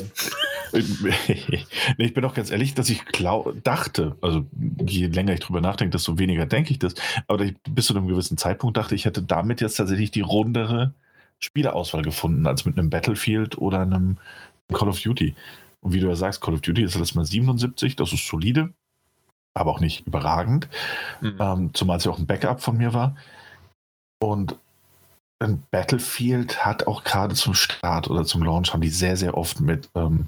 ich 1.98 2.14
bin 2.14 2.26
auch 2.26 2.34
ganz 2.34 2.52
ehrlich, 2.52 2.74
dass 2.74 2.90
ich 2.90 3.06
glaub, 3.06 3.64
dachte, 3.64 4.16
also 4.22 4.46
je 4.86 5.08
länger 5.08 5.34
ich 5.34 5.40
drüber 5.40 5.62
nachdenke, 5.62 5.92
desto 5.92 6.18
weniger 6.18 6.46
denke 6.46 6.72
ich 6.72 6.80
das, 6.80 6.96
aber 7.28 7.46
ich, 7.46 7.56
bis 7.70 7.88
zu 7.88 7.96
einem 7.96 8.08
gewissen 8.08 8.38
Zeitpunkt 8.38 8.78
dachte 8.78 8.96
ich, 8.96 9.06
hätte 9.06 9.22
damit 9.22 9.62
jetzt 9.62 9.76
tatsächlich 9.76 10.12
die 10.12 10.22
rundere 10.22 10.94
Spielerauswahl 11.40 12.02
gefunden, 12.02 12.48
als 12.48 12.66
mit 12.66 12.78
einem 12.78 12.90
Battlefield 12.90 13.58
oder 13.58 13.82
einem 13.82 14.18
Call 14.74 14.90
of 14.90 15.02
Duty. 15.02 15.36
Und 15.82 15.94
wie 15.94 16.00
du 16.00 16.08
ja 16.08 16.16
sagst, 16.16 16.42
Call 16.42 16.56
of 16.56 16.62
Duty 16.62 16.84
ist 16.84 17.00
das 17.00 17.16
mal 17.16 17.26
77, 17.26 17.96
das 17.96 18.14
ist 18.14 18.28
solide, 18.28 18.74
aber 19.54 19.72
auch 19.72 19.80
nicht 19.80 20.08
überragend, 20.08 20.68
mhm. 21.22 21.38
ähm, 21.40 21.70
zumal 21.74 21.98
es 21.98 22.06
ja 22.06 22.12
auch 22.12 22.20
ein 22.20 22.28
Backup 22.28 22.62
von 22.62 22.78
mir 22.78 22.94
war. 22.94 23.16
Und 24.20 24.58
ein 25.40 25.64
Battlefield 25.70 26.66
hat 26.66 26.88
auch 26.88 27.04
gerade 27.04 27.36
zum 27.36 27.54
Start 27.54 28.10
oder 28.10 28.24
zum 28.24 28.44
Launch 28.44 28.74
haben 28.74 28.82
die 28.82 28.90
sehr, 28.90 29.18
sehr 29.18 29.38
oft 29.38 29.60
mit, 29.60 29.90
ähm, 29.96 30.28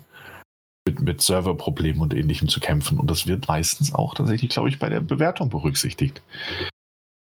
mit, 0.87 1.01
mit 1.01 1.21
Serverproblemen 1.21 2.01
und 2.01 2.13
ähnlichem 2.13 2.47
zu 2.47 2.59
kämpfen. 2.59 2.99
Und 2.99 3.11
das 3.11 3.27
wird 3.27 3.47
meistens 3.47 3.93
auch 3.93 4.15
tatsächlich, 4.15 4.49
glaube 4.49 4.69
ich, 4.69 4.79
bei 4.79 4.89
der 4.89 5.01
Bewertung 5.01 5.49
berücksichtigt. 5.49 6.21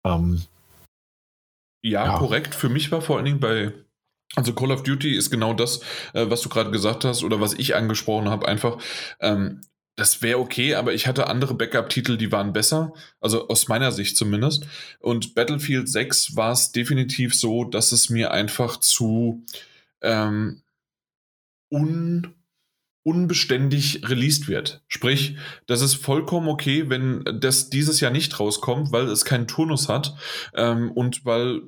Ähm, 0.05 0.43
ja, 1.83 2.07
ja, 2.07 2.19
korrekt. 2.19 2.55
Für 2.55 2.69
mich 2.69 2.91
war 2.93 3.03
vor 3.03 3.17
allen 3.17 3.25
Dingen 3.25 3.41
bei, 3.41 3.73
also 4.37 4.55
Call 4.55 4.73
of 4.73 4.83
Duty 4.83 5.15
ist 5.15 5.31
genau 5.31 5.53
das, 5.53 5.81
äh, 6.15 6.31
was 6.31 6.41
du 6.43 6.49
gerade 6.49 6.71
gesagt 6.71 7.05
hast 7.05 7.25
oder 7.25 7.41
was 7.41 7.55
ich 7.55 7.75
angesprochen 7.75 8.29
habe, 8.29 8.47
einfach. 8.49 8.79
Ähm, 9.21 9.61
das 9.97 10.21
wäre 10.21 10.39
okay, 10.39 10.75
aber 10.75 10.93
ich 10.93 11.07
hatte 11.07 11.27
andere 11.27 11.55
Backup-Titel, 11.55 12.19
die 12.19 12.31
waren 12.31 12.53
besser, 12.53 12.93
also 13.19 13.49
aus 13.49 13.67
meiner 13.69 13.93
Sicht 13.93 14.19
zumindest. 14.19 14.67
Und 15.01 15.35
Battlefield 15.35 15.89
6 15.89 16.37
war 16.37 16.53
es 16.53 16.71
definitiv 16.71 17.35
so, 17.35 17.65
dass 17.65 17.93
es 17.93 18.11
mir 18.11 18.31
einfach 18.31 18.77
zu 18.77 19.43
ähm, 20.03 20.63
un 21.71 22.36
unbeständig 23.07 24.03
released 24.09 24.49
wird. 24.49 24.83
Sprich, 24.89 25.37
das 25.69 25.81
ist 25.81 25.95
vollkommen 25.95 26.49
okay, 26.49 26.91
wenn 26.91 27.23
das 27.41 27.71
dieses 27.71 28.01
Jahr 28.01 28.11
nicht 28.11 28.41
rauskommt, 28.41 28.91
weil 28.91 29.07
es 29.07 29.25
keinen 29.25 29.47
Turnus 29.47 29.89
hat 29.89 30.17
ähm, 30.55 30.91
und 30.91 31.25
weil, 31.25 31.63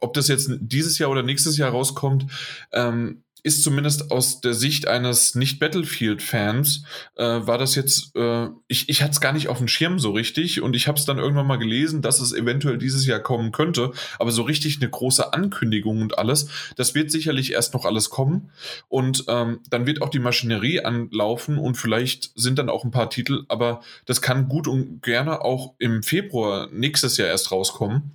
ob 0.00 0.14
das 0.14 0.28
jetzt 0.28 0.50
dieses 0.58 0.98
Jahr 0.98 1.10
oder 1.10 1.22
nächstes 1.22 1.58
Jahr 1.58 1.70
rauskommt, 1.70 2.28
ähm, 2.72 3.24
ist 3.42 3.62
zumindest 3.62 4.10
aus 4.10 4.40
der 4.40 4.54
Sicht 4.54 4.88
eines 4.88 5.34
Nicht-Battlefield-Fans, 5.34 6.84
äh, 7.16 7.24
war 7.24 7.58
das 7.58 7.74
jetzt, 7.74 8.14
äh, 8.16 8.48
ich, 8.68 8.88
ich 8.88 9.02
hatte 9.02 9.12
es 9.12 9.20
gar 9.20 9.32
nicht 9.32 9.48
auf 9.48 9.58
dem 9.58 9.68
Schirm 9.68 9.98
so 9.98 10.12
richtig 10.12 10.62
und 10.62 10.74
ich 10.76 10.88
habe 10.88 10.98
es 10.98 11.04
dann 11.04 11.18
irgendwann 11.18 11.46
mal 11.46 11.56
gelesen, 11.56 12.02
dass 12.02 12.20
es 12.20 12.32
eventuell 12.32 12.78
dieses 12.78 13.06
Jahr 13.06 13.20
kommen 13.20 13.52
könnte, 13.52 13.92
aber 14.18 14.32
so 14.32 14.42
richtig 14.42 14.80
eine 14.80 14.90
große 14.90 15.32
Ankündigung 15.32 16.02
und 16.02 16.18
alles, 16.18 16.48
das 16.76 16.94
wird 16.94 17.10
sicherlich 17.10 17.52
erst 17.52 17.74
noch 17.74 17.84
alles 17.84 18.10
kommen 18.10 18.50
und 18.88 19.24
ähm, 19.28 19.60
dann 19.70 19.86
wird 19.86 20.02
auch 20.02 20.10
die 20.10 20.18
Maschinerie 20.18 20.80
anlaufen 20.80 21.58
und 21.58 21.76
vielleicht 21.76 22.32
sind 22.34 22.58
dann 22.58 22.68
auch 22.68 22.84
ein 22.84 22.90
paar 22.90 23.10
Titel, 23.10 23.44
aber 23.48 23.80
das 24.06 24.22
kann 24.22 24.48
gut 24.48 24.68
und 24.68 25.02
gerne 25.02 25.42
auch 25.42 25.74
im 25.78 26.02
Februar 26.02 26.68
nächstes 26.72 27.16
Jahr 27.16 27.28
erst 27.28 27.52
rauskommen. 27.52 28.12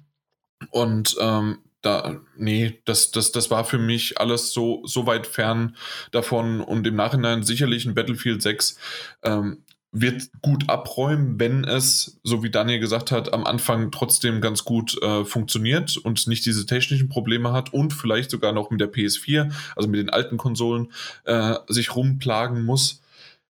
Und 0.71 1.15
ähm, 1.19 1.59
da, 1.85 2.19
nee, 2.35 2.81
das, 2.85 3.11
das, 3.11 3.31
das 3.31 3.51
war 3.51 3.63
für 3.63 3.77
mich 3.77 4.19
alles 4.19 4.51
so, 4.53 4.81
so 4.85 5.05
weit 5.05 5.27
fern 5.27 5.75
davon 6.11 6.61
und 6.61 6.87
im 6.87 6.95
Nachhinein 6.95 7.43
sicherlich 7.43 7.85
ein 7.85 7.93
Battlefield 7.93 8.41
6 8.41 8.77
ähm, 9.23 9.63
wird 9.91 10.29
gut 10.41 10.69
abräumen, 10.69 11.39
wenn 11.39 11.63
es, 11.63 12.19
so 12.23 12.43
wie 12.43 12.49
Daniel 12.49 12.79
gesagt 12.79 13.11
hat, 13.11 13.33
am 13.33 13.45
Anfang 13.45 13.91
trotzdem 13.91 14.41
ganz 14.41 14.65
gut 14.65 15.01
äh, 15.01 15.23
funktioniert 15.23 15.95
und 15.95 16.27
nicht 16.27 16.45
diese 16.45 16.65
technischen 16.65 17.07
Probleme 17.07 17.53
hat 17.53 17.73
und 17.73 17.93
vielleicht 17.93 18.29
sogar 18.29 18.51
noch 18.51 18.71
mit 18.71 18.81
der 18.81 18.91
PS4, 18.91 19.53
also 19.75 19.87
mit 19.87 19.99
den 20.01 20.09
alten 20.09 20.35
Konsolen, 20.35 20.91
äh, 21.23 21.55
sich 21.69 21.95
rumplagen 21.95 22.65
muss, 22.65 23.01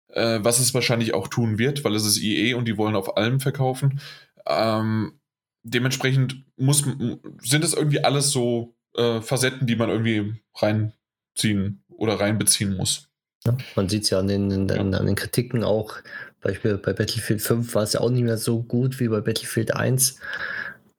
äh, 0.08 0.40
was 0.42 0.58
es 0.58 0.74
wahrscheinlich 0.74 1.14
auch 1.14 1.28
tun 1.28 1.58
wird, 1.58 1.84
weil 1.84 1.94
es 1.94 2.04
ist 2.04 2.20
IE 2.20 2.54
und 2.54 2.66
die 2.66 2.76
wollen 2.76 2.96
auf 2.96 3.16
allem 3.16 3.38
verkaufen. 3.38 4.00
Ähm, 4.44 5.12
dementsprechend 5.62 6.44
muss, 6.56 6.84
sind 7.42 7.64
es 7.64 7.74
irgendwie 7.74 8.04
alles 8.04 8.30
so 8.30 8.74
äh, 8.96 9.20
Facetten, 9.20 9.66
die 9.66 9.76
man 9.76 9.90
irgendwie 9.90 10.40
reinziehen 10.56 11.84
oder 11.88 12.18
reinbeziehen 12.20 12.76
muss. 12.76 13.08
Ja, 13.44 13.56
man 13.74 13.88
sieht 13.88 14.04
es 14.04 14.10
ja 14.10 14.20
an 14.20 14.28
den, 14.28 14.68
ja. 14.68 14.76
an 14.76 14.92
den 14.92 15.16
Kritiken 15.16 15.64
auch. 15.64 15.94
Beispiel 16.40 16.78
bei 16.78 16.92
Battlefield 16.92 17.40
5 17.40 17.74
war 17.74 17.84
es 17.84 17.94
ja 17.94 18.00
auch 18.00 18.10
nicht 18.10 18.24
mehr 18.24 18.38
so 18.38 18.62
gut 18.62 19.00
wie 19.00 19.08
bei 19.08 19.20
Battlefield 19.20 19.74
1. 19.74 20.18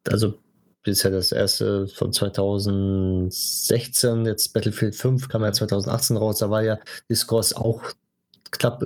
Also 0.07 0.40
bisher 0.84 1.11
das 1.11 1.31
erste 1.31 1.88
von 1.88 2.11
2016, 2.11 4.26
jetzt 4.26 4.52
Battlefield 4.53 4.95
5 4.95 5.30
kam 5.30 5.44
ja 5.44 5.53
2018 5.53 6.18
raus, 6.18 6.40
da 6.40 6.49
war 6.49 6.64
ja 6.64 6.80
Discourse 7.10 7.56
auch 7.57 7.84
knapp 8.52 8.84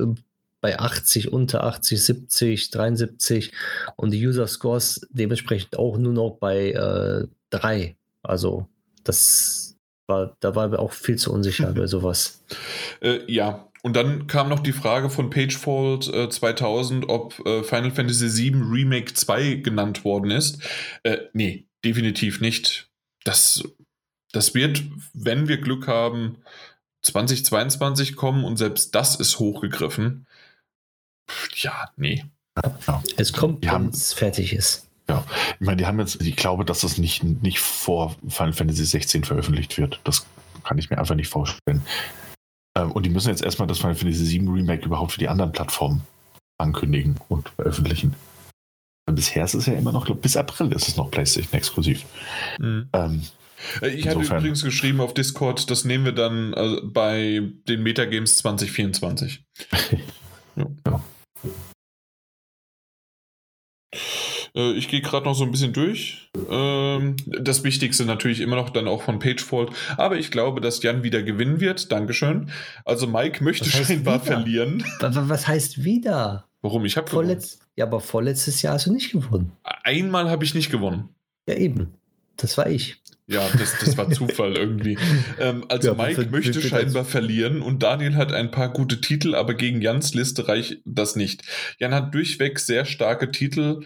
bei 0.62 0.80
80, 0.80 1.32
unter 1.32 1.64
80, 1.64 2.04
70, 2.04 2.72
73 2.72 3.52
und 3.96 4.12
die 4.12 4.26
User 4.26 4.48
Scores 4.48 5.08
dementsprechend 5.12 5.78
auch 5.78 5.98
nur 5.98 6.14
noch 6.14 6.38
bei 6.40 6.72
äh, 6.72 7.28
3. 7.52 7.96
Also 8.24 8.68
das 9.04 9.78
war, 10.08 10.36
da 10.40 10.56
war 10.56 10.78
auch 10.80 10.94
viel 10.94 11.18
zu 11.18 11.32
unsicher 11.32 11.74
bei 11.74 11.88
sowas. 11.88 12.44
Äh, 13.02 13.32
ja, 13.32 13.68
und 13.84 13.96
dann 13.96 14.28
kam 14.28 14.50
noch 14.50 14.60
die 14.60 14.74
Frage 14.74 15.10
von 15.10 15.30
Pagefold 15.30 16.08
äh, 16.14 16.30
2000, 16.30 17.10
ob 17.10 17.40
äh, 17.46 17.64
Final 17.64 17.92
Fantasy 17.92 18.52
VII 18.52 18.62
Remake 18.62 19.14
2 19.14 19.56
genannt 19.56 20.04
worden 20.04 20.32
ist. 20.32 20.62
Äh, 21.04 21.20
nee, 21.34 21.68
definitiv 21.86 22.42
nicht. 22.42 22.90
Das, 23.24 23.64
das 24.32 24.56
wird, 24.56 24.84
wenn 25.14 25.48
wir 25.48 25.58
Glück 25.58 25.88
haben, 25.88 26.38
2022 27.04 28.16
kommen 28.16 28.44
und 28.44 28.58
selbst 28.58 28.96
das 28.96 29.16
ist 29.16 29.40
hochgegriffen 29.40 30.27
ja, 31.56 31.90
nee. 31.96 32.26
Ja. 32.88 33.04
Es 33.18 33.34
kommt, 33.34 33.66
wenn 33.66 33.90
es 33.90 34.14
fertig 34.14 34.54
ist. 34.54 34.88
Ja, 35.10 35.24
ich 35.60 35.66
meine, 35.66 35.78
die 35.78 35.86
haben 35.86 36.00
jetzt, 36.00 36.22
ich 36.22 36.36
glaube, 36.36 36.66
dass 36.66 36.82
das 36.82 36.98
nicht, 36.98 37.24
nicht 37.24 37.60
vor 37.60 38.16
Final 38.28 38.54
Fantasy 38.54 38.84
16 38.84 39.24
veröffentlicht 39.24 39.78
wird. 39.78 40.02
Das 40.04 40.26
kann 40.64 40.78
ich 40.78 40.90
mir 40.90 40.98
einfach 40.98 41.16
nicht 41.16 41.30
vorstellen. 41.30 41.82
Ähm, 42.78 42.92
und 42.92 43.06
die 43.06 43.10
müssen 43.10 43.30
jetzt 43.30 43.44
erstmal 43.44 43.68
das 43.68 43.78
Final 43.78 43.96
Fantasy 43.96 44.26
7 44.26 44.48
Remake 44.50 44.86
überhaupt 44.86 45.14
für 45.14 45.20
die 45.20 45.30
anderen 45.30 45.52
Plattformen 45.52 46.02
ankündigen 46.58 47.16
und 47.30 47.50
veröffentlichen. 47.50 48.16
bisher 49.06 49.46
ist 49.46 49.54
es 49.54 49.68
ja 49.68 49.74
immer 49.74 49.92
noch, 49.92 50.06
glaub, 50.06 50.22
bis 50.22 50.36
April 50.36 50.74
ist 50.74 50.88
es 50.88 50.98
noch 50.98 51.10
PlayStation 51.12 51.54
exklusiv. 51.54 52.04
Mhm. 52.60 52.90
Ähm, 52.94 53.22
äh, 53.82 53.90
ich 53.90 54.08
hatte 54.08 54.20
übrigens 54.20 54.64
geschrieben 54.64 55.00
auf 55.00 55.14
Discord, 55.14 55.70
das 55.72 55.86
nehmen 55.86 56.04
wir 56.06 56.12
dann 56.12 56.54
äh, 56.54 56.82
bei 56.84 57.44
den 57.68 57.84
Metagames 57.84 58.38
2024. 58.38 59.44
ja. 60.56 60.66
ja. 60.86 61.02
Äh, 64.56 64.74
ich 64.74 64.88
gehe 64.88 65.02
gerade 65.02 65.26
noch 65.26 65.36
so 65.36 65.44
ein 65.44 65.52
bisschen 65.52 65.74
durch. 65.74 66.30
Ähm, 66.50 67.16
das 67.28 67.64
Wichtigste 67.64 68.06
natürlich 68.06 68.42
immer 68.42 68.56
noch 68.56 68.70
dann 68.70 68.88
auch 68.88 69.04
von 69.04 69.20
Pagefold. 69.20 69.72
Aber 69.98 70.18
ich 70.18 70.32
glaube, 70.32 70.62
dass 70.62 70.82
Jan 70.82 71.04
wieder 71.04 71.24
gewinnen 71.24 71.60
wird. 71.60 71.92
Dankeschön. 71.92 72.50
Also 72.84 73.08
Mike 73.08 73.44
möchte 73.44 73.70
scheinbar 73.70 74.20
verlieren. 74.20 74.84
Was 75.00 75.48
heißt 75.48 75.84
wieder? 75.84 76.46
Warum? 76.62 76.86
Ich 76.86 76.98
habe 76.98 77.10
gewonnen. 77.10 77.42
Ja, 77.76 77.86
aber 77.86 78.00
vorletztes 78.00 78.62
Jahr 78.64 78.74
hast 78.74 78.88
du 78.88 78.94
nicht 78.94 79.12
gewonnen. 79.12 79.52
Einmal 79.64 80.30
habe 80.30 80.44
ich 80.44 80.56
nicht 80.56 80.72
gewonnen. 80.72 81.10
Ja, 81.48 81.56
eben. 81.56 81.94
Das 82.38 82.58
war 82.58 82.70
ich. 82.70 83.02
Ja, 83.30 83.46
das, 83.60 83.78
das 83.80 83.98
war 83.98 84.10
Zufall 84.10 84.56
irgendwie. 84.56 84.98
Ähm, 85.40 85.66
also 85.68 85.90
ja, 85.90 85.94
Mike 85.94 86.24
für, 86.24 86.30
möchte 86.30 86.62
für, 86.62 86.68
scheinbar 86.68 87.06
verlieren 87.06 87.62
und 87.62 87.84
Daniel 87.84 88.16
hat 88.16 88.34
ein 88.34 88.50
paar 88.50 88.72
gute 88.72 89.02
Titel, 89.02 89.36
aber 89.36 89.54
gegen 89.54 89.82
Jans 89.82 90.14
Liste 90.14 90.48
reicht 90.48 90.80
das 90.86 91.16
nicht. 91.16 91.44
Jan 91.78 91.94
hat 91.94 92.14
durchweg 92.14 92.60
sehr 92.60 92.86
starke 92.86 93.30
Titel. 93.30 93.82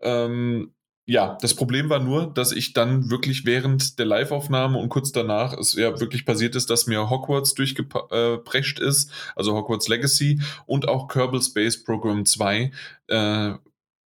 Ähm, 0.00 0.72
ja, 1.06 1.36
das 1.42 1.54
Problem 1.54 1.90
war 1.90 1.98
nur, 2.00 2.32
dass 2.32 2.52
ich 2.52 2.72
dann 2.72 3.10
wirklich 3.10 3.44
während 3.44 3.98
der 3.98 4.06
Live-Aufnahme 4.06 4.78
und 4.78 4.88
kurz 4.88 5.12
danach 5.12 5.52
es 5.52 5.74
ja 5.74 6.00
wirklich 6.00 6.24
passiert 6.24 6.56
ist, 6.56 6.70
dass 6.70 6.86
mir 6.86 7.10
Hogwarts 7.10 7.52
durchgeprescht 7.54 8.78
ist, 8.78 9.10
also 9.36 9.54
Hogwarts 9.54 9.88
Legacy 9.88 10.40
und 10.64 10.88
auch 10.88 11.08
Kerbal 11.08 11.42
Space 11.42 11.82
Program 11.82 12.24
2. 12.24 12.70
Äh, 13.08 13.52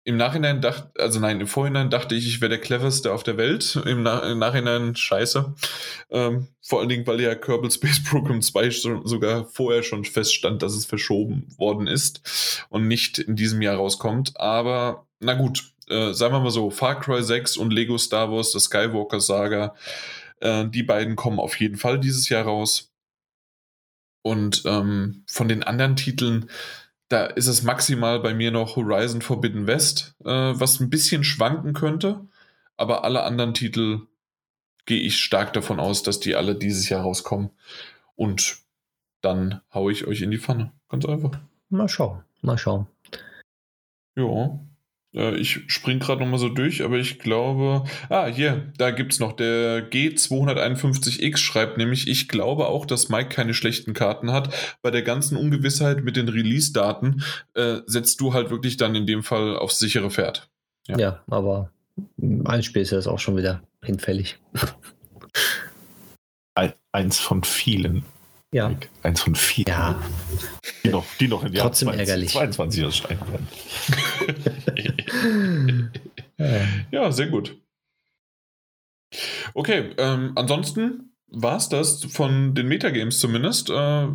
im 0.07 0.15
Nachhinein 0.15 0.61
dachte, 0.61 0.89
also 1.01 1.19
nein, 1.19 1.41
im 1.41 1.47
Vorhinein 1.47 1.89
dachte 1.89 2.15
ich, 2.15 2.25
ich 2.25 2.39
wäre 2.39 2.47
der 2.47 2.61
cleverste 2.61 3.11
auf 3.11 3.23
der 3.23 3.35
Welt. 3.35 3.77
Im, 3.85 4.03
Na 4.03 4.19
im 4.21 4.39
Nachhinein 4.39 4.95
scheiße. 4.95 5.53
Ähm, 6.11 6.47
vor 6.61 6.79
allen 6.79 6.87
Dingen, 6.87 7.05
weil 7.05 7.19
ja 7.19 7.35
Kerbal 7.35 7.69
Space 7.69 8.01
Program 8.05 8.41
2 8.41 8.69
so, 8.69 9.05
sogar 9.05 9.43
vorher 9.43 9.83
schon 9.83 10.05
feststand, 10.05 10.63
dass 10.63 10.75
es 10.75 10.85
verschoben 10.85 11.53
worden 11.57 11.87
ist 11.87 12.65
und 12.69 12.87
nicht 12.87 13.19
in 13.19 13.35
diesem 13.35 13.61
Jahr 13.61 13.75
rauskommt. 13.75 14.39
Aber 14.39 15.07
na 15.19 15.33
gut, 15.33 15.73
äh, 15.89 16.13
sagen 16.13 16.33
wir 16.33 16.39
mal 16.39 16.51
so, 16.51 16.69
Far 16.69 17.01
Cry 17.01 17.21
6 17.21 17.57
und 17.57 17.73
Lego 17.73 17.97
Star 17.97 18.31
Wars, 18.31 18.53
das 18.53 18.63
Skywalker 18.63 19.19
Saga, 19.19 19.75
äh, 20.39 20.69
die 20.69 20.83
beiden 20.83 21.17
kommen 21.17 21.39
auf 21.39 21.59
jeden 21.59 21.75
Fall 21.75 21.99
dieses 21.99 22.29
Jahr 22.29 22.45
raus. 22.45 22.93
Und 24.21 24.63
ähm, 24.65 25.25
von 25.27 25.49
den 25.49 25.63
anderen 25.63 25.97
Titeln, 25.97 26.49
da 27.09 27.25
ist 27.25 27.47
es 27.47 27.63
maximal 27.63 28.19
bei 28.19 28.33
mir 28.33 28.51
noch 28.51 28.75
Horizon 28.75 29.21
Forbidden 29.21 29.67
West, 29.67 30.15
äh, 30.23 30.29
was 30.29 30.79
ein 30.79 30.89
bisschen 30.89 31.23
schwanken 31.23 31.73
könnte. 31.73 32.25
Aber 32.75 33.03
alle 33.03 33.23
anderen 33.23 33.53
Titel 33.53 34.01
gehe 34.85 35.01
ich 35.01 35.19
stark 35.19 35.53
davon 35.53 35.79
aus, 35.79 36.03
dass 36.03 36.19
die 36.19 36.35
alle 36.35 36.55
dieses 36.55 36.89
Jahr 36.89 37.01
rauskommen. 37.01 37.51
Und 38.15 38.57
dann 39.21 39.61
haue 39.73 39.91
ich 39.91 40.05
euch 40.05 40.21
in 40.21 40.31
die 40.31 40.37
Pfanne. 40.37 40.71
Ganz 40.89 41.05
einfach. 41.05 41.31
Mal 41.69 41.89
schauen, 41.89 42.23
mal 42.41 42.57
schauen. 42.57 42.87
Ja. 44.15 44.59
Äh, 45.13 45.35
ich 45.35 45.61
spring 45.67 45.99
gerade 45.99 46.21
nochmal 46.21 46.39
so 46.39 46.49
durch, 46.49 46.83
aber 46.83 46.97
ich 46.97 47.19
glaube. 47.19 47.83
Ah, 48.09 48.27
hier, 48.27 48.71
da 48.77 48.91
gibt 48.91 49.13
es 49.13 49.19
noch. 49.19 49.33
Der 49.33 49.89
G251X 49.89 51.37
schreibt 51.37 51.77
nämlich, 51.77 52.07
ich 52.07 52.27
glaube 52.27 52.67
auch, 52.67 52.85
dass 52.85 53.09
Mike 53.09 53.29
keine 53.29 53.53
schlechten 53.53 53.93
Karten 53.93 54.31
hat. 54.31 54.53
Bei 54.81 54.91
der 54.91 55.01
ganzen 55.01 55.37
Ungewissheit 55.37 56.03
mit 56.03 56.15
den 56.15 56.29
Release-Daten 56.29 57.23
äh, 57.53 57.77
setzt 57.85 58.21
du 58.21 58.33
halt 58.33 58.49
wirklich 58.49 58.77
dann 58.77 58.95
in 58.95 59.05
dem 59.05 59.23
Fall 59.23 59.57
aufs 59.57 59.79
sichere 59.79 60.09
Pferd. 60.09 60.49
Ja, 60.87 60.97
ja 60.97 61.23
aber 61.27 61.71
ein 62.45 62.63
Spiel 62.63 62.81
ist 62.81 62.91
das 62.91 63.07
auch 63.07 63.19
schon 63.19 63.37
wieder 63.37 63.61
hinfällig. 63.83 64.39
Ein, 66.55 66.73
eins 66.91 67.19
von 67.19 67.43
vielen. 67.43 68.03
Ja. 68.51 68.71
Eins 69.03 69.21
von 69.21 69.35
vielen. 69.35 69.67
Ja. 69.67 70.01
Die 70.83 70.89
noch, 70.89 71.05
die 71.19 71.27
noch 71.27 71.43
im 71.43 71.53
Jahr 71.53 71.67
Trotzdem 71.67 71.89
22, 71.89 71.99
ärgerlich. 71.99 72.31
22 72.31 72.83
erscheinen 72.83 73.19
werden. 73.31 73.47
Ja. 76.91 77.11
Sehr 77.11 77.27
gut. 77.27 77.57
Okay, 79.55 79.93
ähm, 79.97 80.33
ansonsten 80.35 81.15
war 81.27 81.57
es 81.57 81.69
das 81.69 82.05
von 82.05 82.53
den 82.53 82.67
Metagames 82.67 83.19
zumindest. 83.19 83.69
Äh, 83.69 84.07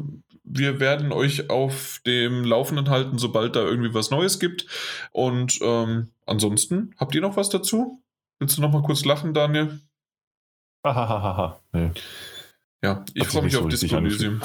wir 0.44 0.80
werden 0.80 1.12
euch 1.12 1.50
auf 1.50 2.00
dem 2.06 2.44
Laufenden 2.44 2.90
halten, 2.90 3.18
sobald 3.18 3.56
da 3.56 3.60
irgendwie 3.64 3.94
was 3.94 4.10
Neues 4.10 4.38
gibt. 4.38 4.66
Und 5.12 5.58
ähm, 5.62 6.08
ansonsten, 6.26 6.94
habt 6.96 7.14
ihr 7.14 7.20
noch 7.20 7.36
was 7.36 7.48
dazu? 7.48 8.02
Willst 8.38 8.58
du 8.58 8.62
noch 8.62 8.72
mal 8.72 8.82
kurz 8.82 9.04
lachen, 9.04 9.34
Daniel? 9.34 9.80
Hahaha. 10.84 11.60
nee. 11.72 11.90
Ja, 12.82 13.04
ich 13.14 13.26
freue 13.26 13.42
mich 13.42 13.52
so 13.52 13.60
auf 13.60 13.68
Disco 13.68 13.96
Elysium. 13.96 14.40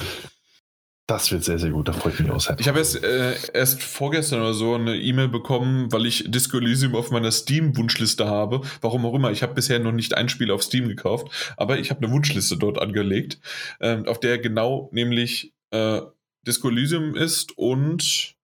Das 1.07 1.31
wird 1.31 1.45
sehr, 1.45 1.57
sehr 1.57 1.69
gut. 1.69 1.87
Da 1.87 1.93
freue 1.93 2.11
ich 2.11 2.19
mich 2.19 2.29
auch 2.29 2.41
sehr. 2.41 2.59
Ich 2.59 2.67
habe 2.67 2.79
erst, 2.79 3.01
äh, 3.01 3.33
erst 3.53 3.81
vorgestern 3.81 4.41
oder 4.41 4.53
so 4.53 4.75
eine 4.75 4.97
E-Mail 4.97 5.29
bekommen, 5.29 5.89
weil 5.93 6.05
ich 6.05 6.25
Disco 6.27 6.57
Elysium 6.57 6.95
auf 6.95 7.11
meiner 7.11 7.31
Steam-Wunschliste 7.31 8.27
habe. 8.27 8.59
Warum 8.81 9.05
auch 9.05 9.13
immer. 9.13 9.31
Ich 9.31 9.41
habe 9.41 9.53
bisher 9.53 9.79
noch 9.79 9.93
nicht 9.93 10.15
ein 10.15 10.27
Spiel 10.27 10.51
auf 10.51 10.63
Steam 10.63 10.89
gekauft, 10.89 11.53
aber 11.55 11.79
ich 11.79 11.91
habe 11.91 12.05
eine 12.05 12.13
Wunschliste 12.13 12.57
dort 12.57 12.81
angelegt, 12.81 13.39
ähm, 13.79 14.05
auf 14.05 14.19
der 14.19 14.37
genau 14.37 14.89
nämlich 14.91 15.53
äh, 15.71 16.01
Disco 16.45 16.69
Elysium 16.69 17.15
ist 17.15 17.57
und 17.57 18.36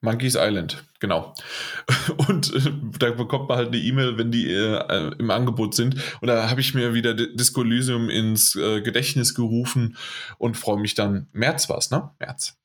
Monkey's 0.00 0.36
Island, 0.36 0.84
genau. 1.00 1.34
Und 2.28 2.54
äh, 2.54 2.70
da 2.98 3.10
bekommt 3.10 3.48
man 3.48 3.58
halt 3.58 3.68
eine 3.68 3.78
E-Mail, 3.78 4.16
wenn 4.16 4.30
die 4.30 4.48
äh, 4.52 5.12
im 5.18 5.30
Angebot 5.30 5.74
sind. 5.74 5.96
Und 6.20 6.28
da 6.28 6.48
habe 6.50 6.60
ich 6.60 6.74
mir 6.74 6.94
wieder 6.94 7.14
D- 7.14 7.34
Disco 7.34 7.62
Elysium 7.62 8.08
ins 8.08 8.54
äh, 8.54 8.80
Gedächtnis 8.80 9.34
gerufen 9.34 9.96
und 10.38 10.56
freue 10.56 10.78
mich 10.78 10.94
dann. 10.94 11.26
März 11.32 11.68
war 11.68 11.78
es, 11.78 11.90
ne? 11.90 12.10
März. 12.20 12.56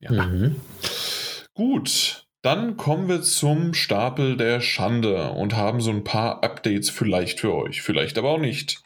Ja. 0.00 0.12
Mhm. 0.12 0.56
Gut, 1.54 2.26
dann 2.42 2.76
kommen 2.76 3.08
wir 3.08 3.22
zum 3.22 3.74
Stapel 3.74 4.36
der 4.36 4.60
Schande 4.60 5.30
und 5.32 5.56
haben 5.56 5.80
so 5.80 5.90
ein 5.90 6.04
paar 6.04 6.44
Updates 6.44 6.88
vielleicht 6.88 7.40
für 7.40 7.52
euch, 7.52 7.82
vielleicht 7.82 8.16
aber 8.16 8.30
auch 8.30 8.38
nicht. 8.38 8.80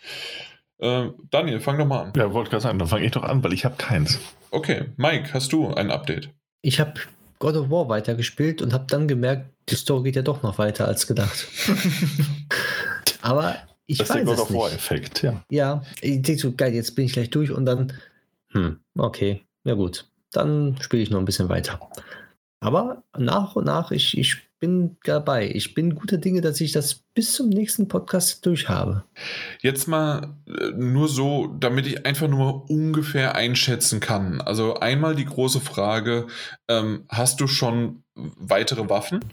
Äh, 0.79 1.09
Daniel, 1.31 1.61
fang 1.61 1.77
doch 1.79 1.87
mal 1.87 2.05
an. 2.05 2.13
Ja, 2.17 2.33
wollte 2.33 2.49
gerade 2.49 2.63
sagen, 2.63 2.79
dann 2.79 2.89
fange 2.89 3.05
ich 3.05 3.13
doch 3.13 3.25
an, 3.25 3.45
weil 3.45 3.53
ich 3.53 3.67
habe 3.67 3.77
keins. 3.77 4.19
Okay, 4.51 4.87
Mike, 4.97 5.35
hast 5.35 5.53
du 5.53 5.69
ein 5.69 5.91
Update? 5.91 6.31
Ich 6.63 6.81
habe 6.81 6.95
God 7.39 7.57
of 7.57 7.71
War 7.71 7.89
weitergespielt 7.89 8.63
und 8.63 8.73
habe 8.73 8.87
dann 8.89 9.09
gemerkt, 9.09 9.51
die 9.69 9.75
Story 9.75 10.05
geht 10.05 10.17
ja 10.17 10.23
doch 10.23 10.43
noch 10.43 10.59
weiter 10.59 10.87
als 10.87 11.07
gedacht. 11.07 11.47
Aber 13.21 13.57
ich 13.87 13.99
das 13.99 14.09
ist 14.09 14.15
der 14.15 14.27
weiß 14.27 14.37
God 14.37 14.41
of 14.41 14.55
War 14.55 14.69
nicht. 14.69 14.77
Effekt, 14.77 15.23
ja. 15.23 15.43
Ja, 15.51 15.83
ich 16.01 16.23
denke 16.23 16.41
so, 16.41 16.53
geil, 16.53 16.73
jetzt 16.75 16.95
bin 16.95 17.05
ich 17.05 17.13
gleich 17.13 17.31
durch 17.31 17.51
und 17.51 17.67
dann, 17.67 17.93
hm, 18.51 18.79
okay, 18.97 19.43
ja 19.65 19.75
gut, 19.75 20.07
dann 20.31 20.77
spiele 20.81 21.03
ich 21.03 21.11
noch 21.11 21.19
ein 21.19 21.25
bisschen 21.25 21.49
weiter. 21.49 21.81
Aber 22.61 23.03
nach 23.19 23.57
und 23.57 23.65
nach, 23.65 23.91
ich, 23.91 24.17
ich 24.17 24.39
bin 24.63 24.97
dabei. 25.03 25.51
Ich 25.53 25.75
bin 25.75 25.97
guter 25.97 26.19
Dinge, 26.19 26.41
dass 26.41 26.61
ich 26.61 26.71
das 26.71 26.95
bis 27.15 27.33
zum 27.33 27.49
nächsten 27.49 27.89
Podcast 27.89 28.47
durchhabe. 28.47 29.05
Jetzt 29.61 29.89
mal 29.89 30.37
äh, 30.47 30.71
nur 30.77 31.09
so, 31.09 31.49
damit 31.49 31.89
ich 31.89 32.07
einfach 32.07 32.29
nur 32.29 32.39
mal 32.39 32.65
ungefähr 32.69 33.35
einschätzen 33.35 33.99
kann. 33.99 34.41
Also 34.41 34.77
einmal 34.77 35.17
die 35.17 35.25
große 35.25 35.61
Frage, 35.61 36.29
ähm, 36.69 37.07
hast 37.09 37.41
du 37.41 37.49
schon 37.49 38.05
weitere 38.15 38.89
Waffen? 38.89 39.25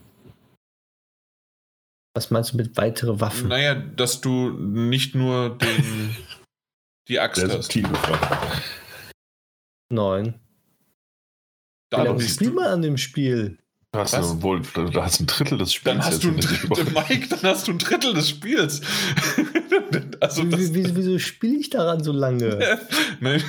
Was 2.15 2.31
meinst 2.31 2.53
du 2.53 2.57
mit 2.57 2.76
weitere 2.76 3.19
Waffen? 3.19 3.49
Naja, 3.49 3.76
dass 3.76 4.22
du 4.22 4.49
nicht 4.49 5.14
nur 5.14 5.60
den, 5.60 6.15
die 7.07 7.19
Axt 7.19 7.39
Sehr 7.39 7.49
hast. 7.49 7.65
subtil 7.65 7.88
gefragt. 7.88 8.64
Neun. 9.91 10.26
Wie 10.26 10.39
Dann, 11.91 12.07
lange 12.07 12.22
spielt 12.22 12.49
du, 12.49 12.56
man 12.56 12.65
an 12.65 12.81
dem 12.81 12.97
Spiel? 12.97 13.60
Du 13.91 13.99
hast, 13.99 14.14
Was? 14.14 14.34
du 14.34 14.41
wohl, 14.44 14.61
du 14.61 15.02
hast 15.02 15.20
ein 15.20 15.26
Drittel 15.26 15.57
des 15.57 15.74
Spiels. 15.74 15.95
dann 15.98 16.06
hast 16.06 16.24
du 16.24 16.30
ein. 16.30 16.36
Mike, 16.94 17.28
dann 17.30 17.41
hast 17.41 17.68
du 17.68 17.72
ein 17.72 17.80
Drittel 17.80 18.14
des 18.14 18.30
Spiels. 18.30 18.82
also 20.20 20.44
das, 20.44 20.60
Wie, 20.74 20.86
wie, 20.86 20.95
wieso 20.95 21.18
spiele 21.18 21.57
ich 21.57 21.72
daran 21.72 22.03
so 22.03 22.11
lange? 22.11 22.60
Nein. 23.20 23.41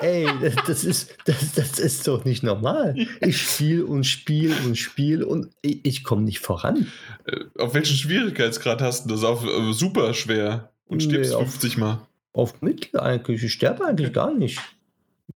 Ey, 0.00 0.26
das, 0.40 0.54
das, 0.66 0.84
ist, 0.84 1.14
das, 1.26 1.52
das 1.52 1.78
ist 1.78 2.08
doch 2.08 2.24
nicht 2.24 2.42
normal. 2.42 2.96
Ich 3.20 3.40
spiele 3.40 3.84
und 3.86 4.04
spiele 4.04 4.56
und 4.64 4.76
spiele 4.76 5.24
und 5.26 5.50
ich, 5.62 5.84
ich 5.84 6.04
komme 6.04 6.22
nicht 6.22 6.40
voran. 6.40 6.88
Äh, 7.26 7.36
Auf 7.58 7.74
welchen 7.74 7.96
Schwierigkeitsgrad 7.96 8.80
hast 8.82 9.04
du 9.04 9.10
das? 9.10 9.22
Auf 9.22 9.44
äh, 9.44 9.72
super 9.72 10.14
schwer 10.14 10.70
und 10.86 11.00
stirbst 11.02 11.30
Nee, 11.30 11.36
auf- 11.36 11.42
50 11.50 11.76
Mal. 11.76 12.00
Auf 12.32 12.60
Mittel 12.62 12.98
eigentlich. 12.98 13.42
Ich 13.44 13.52
sterbe 13.52 13.84
eigentlich 13.86 14.12
gar 14.12 14.32
nicht. 14.34 14.58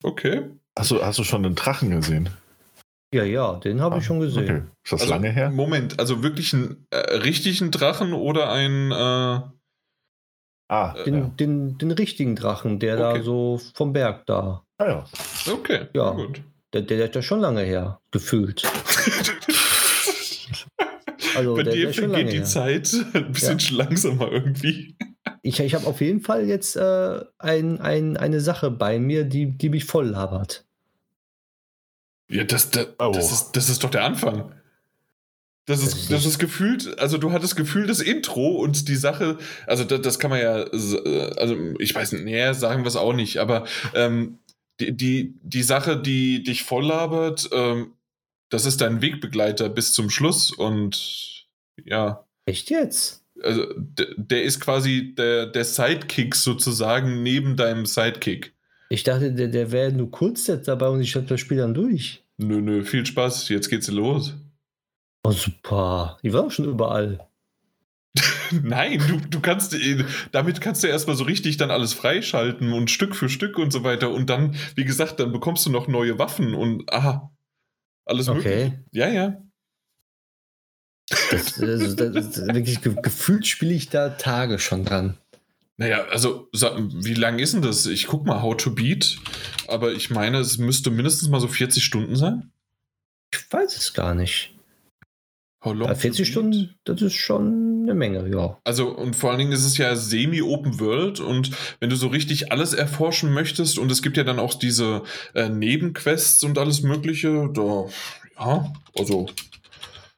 Okay. 0.03 0.43
Hast 0.79 0.91
du, 0.93 1.03
hast 1.05 1.19
du 1.19 1.24
schon 1.24 1.45
einen 1.45 1.55
Drachen 1.55 1.91
gesehen? 1.91 2.31
Ja, 3.14 3.24
ja, 3.24 3.55
den 3.56 3.80
habe 3.80 3.98
ich 3.98 4.05
schon 4.05 4.20
gesehen. 4.20 4.44
Okay. 4.44 4.62
Ist 4.84 4.93
das 4.93 5.01
Also, 5.02 5.12
lange 5.14 5.30
her? 5.30 5.51
Moment, 5.51 5.98
also 6.01 6.22
wirklich 6.22 6.55
einen 6.55 6.86
äh, 6.90 6.97
richtigen 7.16 7.70
Drachen 7.70 8.12
oder 8.12 8.51
ein. 8.51 8.90
Äh, 8.90 9.40
Ah, 10.68 10.94
äh, 10.97 11.05
Den, 11.05 11.14
ja. 11.18 11.20
den, 11.39 11.76
den 11.76 11.90
richtigen 11.90 12.34
Drachen, 12.34 12.78
der 12.78 12.94
Okay. 12.94 13.18
da 13.18 13.22
so 13.22 13.60
vom 13.74 13.93
Berg 13.93 14.24
da. 14.24 14.64
Ah, 14.78 14.86
ja. 14.86 15.05
okay, 15.52 15.89
Ja. 15.93 16.12
gut. 16.12 16.40
Der, 16.72 16.80
der, 16.80 16.97
der 16.97 17.06
ist 17.09 17.14
ja 17.14 17.20
schon 17.20 17.40
lange 17.40 17.60
her, 17.60 18.01
gefühlt. 18.10 18.62
Also, 21.34 21.55
Bei 21.55 21.62
der, 21.62 21.72
dir 21.72 21.89
ist 21.89 21.97
schon 21.97 22.10
lange 22.10 22.24
vergeht 22.24 22.32
die 22.32 22.36
her. 22.39 22.44
Zeit 22.44 22.93
ein 23.14 23.32
bisschen 23.32 23.76
langsamer 23.76 24.30
irgendwie. 24.30 24.97
Ich, 25.43 25.60
ich 25.60 25.74
habe 25.74 25.86
auf 25.86 26.01
jeden 26.01 26.20
Fall 26.20 26.44
jetzt 26.47 26.76
äh, 26.76 27.20
ein, 27.39 27.80
ein, 27.80 28.16
eine 28.18 28.40
Sache 28.40 28.70
bei 28.70 28.98
mir, 28.98 29.24
die, 29.24 29.56
die 29.56 29.70
mich 29.70 29.84
voll 29.86 30.09
labert. 30.09 30.66
Ja, 32.33 32.45
das, 32.45 32.71
das, 32.71 32.89
Oh. 32.99 33.13
das, 33.13 33.31
ist, 33.33 33.53
das 33.53 33.69
ist 33.69 33.85
doch 33.85 33.91
der 33.91 34.05
Anfang. 34.05 34.53
Das 35.67 35.81
ist 35.81 36.11
das 36.11 36.27
ist 36.27 36.41
gefühlt, 36.41 36.99
also 36.99 37.19
du 37.19 37.31
hattest 37.31 37.55
Gefühl 37.55 37.87
das 37.87 38.01
Intro 38.01 38.57
und 38.57 38.89
die 38.89 38.97
Sache, 38.97 39.39
also 39.65 39.85
das, 39.85 40.01
das 40.01 40.19
kann 40.19 40.31
man 40.31 40.41
ja, 40.41 40.63
äh, 40.63 41.33
also 41.37 41.57
ich 41.79 41.95
weiß 41.95 42.13
nicht, 42.13 42.25
nee, 42.25 42.53
sagen 42.53 42.83
wir 42.83 42.89
es 42.89 42.97
auch 42.97 43.13
nicht, 43.13 43.39
aber 43.39 43.65
ähm, 43.95 44.41
die, 44.81 44.97
die, 44.97 45.35
die 45.43 45.63
Sache, 45.63 45.97
die 45.97 46.43
dich 46.43 46.65
voll 46.65 46.87
labert, 46.87 47.49
ähm, 47.53 47.93
das 48.49 48.67
ist 48.67 48.81
dein 48.81 49.03
Wegbegleiter 49.03 49.69
bis 49.69 49.93
zum 49.93 50.11
Schluss 50.11 50.51
und 50.51 51.47
ja, 51.85 52.27
Echt 52.45 52.71
jetzt? 52.71 53.23
also 53.41 53.67
der, 53.77 54.09
der 54.17 54.43
ist 54.43 54.61
quasi 54.61 55.15
der, 55.17 55.47
der 55.47 55.65
Sidekick 55.65 56.35
sozusagen 56.35 57.23
neben 57.23 57.57
deinem 57.57 57.87
Sidekick. 57.87 58.53
Ich 58.93 59.05
dachte, 59.05 59.32
der, 59.32 59.48
der 59.48 59.73
wäre 59.73 59.90
nur 59.90 60.10
kurz 60.10 60.47
jetzt 60.48 60.69
dabei 60.69 60.89
und 60.89 61.01
ich 61.01 61.16
habe 61.16 61.24
das 61.24 61.40
Spiel 61.40 61.56
dann 61.56 61.73
durch. 61.73 62.23
Nö, 62.36 62.60
nö, 62.60 62.85
viel 62.85 63.06
Spaß, 63.06 63.48
jetzt 63.48 63.70
geht's 63.70 63.90
los. 63.90 64.35
Oh, 65.24 65.31
super. 65.31 66.19
Ich 66.20 66.35
war 66.35 66.44
auch 66.44 66.51
schon 66.51 66.66
überall. 66.66 67.27
Nein, 68.62 69.02
du, 69.09 69.19
du 69.31 69.40
kannst, 69.40 69.73
äh, 69.73 70.05
damit 70.31 70.60
kannst 70.60 70.85
du 70.85 70.89
erstmal 70.89 71.16
so 71.16 71.24
richtig 71.24 71.56
dann 71.56 71.70
alles 71.70 71.94
freischalten 71.94 72.74
und 72.74 72.90
Stück 72.90 73.16
für 73.16 73.31
Stück 73.31 73.59
und 73.59 73.70
so 73.70 73.82
weiter. 73.82 74.10
Und 74.10 74.28
dann, 74.28 74.56
wie 74.74 74.85
gesagt, 74.85 75.20
dann 75.20 75.32
bekommst 75.32 75.64
du 75.64 75.70
noch 75.70 75.89
neue 75.89 76.19
Waffen 76.19 76.52
und 76.52 76.93
aha, 76.93 77.32
alles. 78.05 78.28
Okay. 78.28 78.78
Ja, 78.90 79.09
ja. 79.09 79.43
Das, 81.31 81.55
das, 81.55 81.97
das, 81.97 82.12
das, 82.12 82.47
wirklich 82.47 82.82
ge 82.82 82.94
gefühlt 83.01 83.47
spiele 83.47 83.73
ich 83.73 83.89
da 83.89 84.10
Tage 84.10 84.59
schon 84.59 84.85
dran. 84.85 85.16
Naja, 85.78 86.05
also, 86.11 86.49
wie 86.53 87.15
lang 87.15 87.39
ist 87.39 87.55
denn 87.55 87.62
das? 87.62 87.86
Ich 87.86 88.07
guck 88.07 88.27
mal, 88.27 88.43
How 88.43 88.57
to 88.57 88.74
Beat, 88.74 89.19
aber 89.69 89.93
ich 89.93 90.11
meine, 90.11 90.39
es 90.39 90.59
müsste 90.59 90.90
mindestens 90.90 91.28
mal 91.28 91.40
so 91.40 91.49
40 91.49 91.82
Stunden 91.82 92.16
sein. 92.16 92.53
Ich 93.32 93.51
weiß 93.51 93.77
es 93.77 93.94
gar 93.94 94.15
nicht. 94.15 94.55
How 95.65 95.73
long 95.74 95.89
Bei 95.89 95.94
to 95.94 96.01
40 96.01 96.19
Beat? 96.19 96.27
Stunden, 96.27 96.74
das 96.85 97.03
ist 97.03 97.15
schon 97.15 97.82
eine 97.82 97.94
Menge, 97.94 98.28
ja. 98.31 98.59
Also, 98.65 98.89
und 98.89 99.16
vor 99.16 99.31
allen 99.31 99.39
Dingen 99.39 99.53
ist 99.53 99.65
es 99.65 99.78
ja 99.78 99.97
semi-open 99.97 100.78
world 100.78 101.20
und 101.20 101.51
wenn 101.81 101.89
du 101.89 101.97
so 101.97 102.09
richtig 102.09 102.53
alles 102.53 102.74
erforschen 102.74 103.32
möchtest 103.32 103.78
und 103.78 103.90
es 103.90 104.03
gibt 104.03 104.16
ja 104.16 104.24
dann 104.24 104.39
auch 104.39 104.55
diese 104.55 105.03
äh, 105.35 105.49
Nebenquests 105.49 106.44
und 106.44 106.59
alles 106.59 106.82
Mögliche, 106.82 107.49
da, 107.55 107.86
ja, 108.39 108.73
also, 108.94 109.28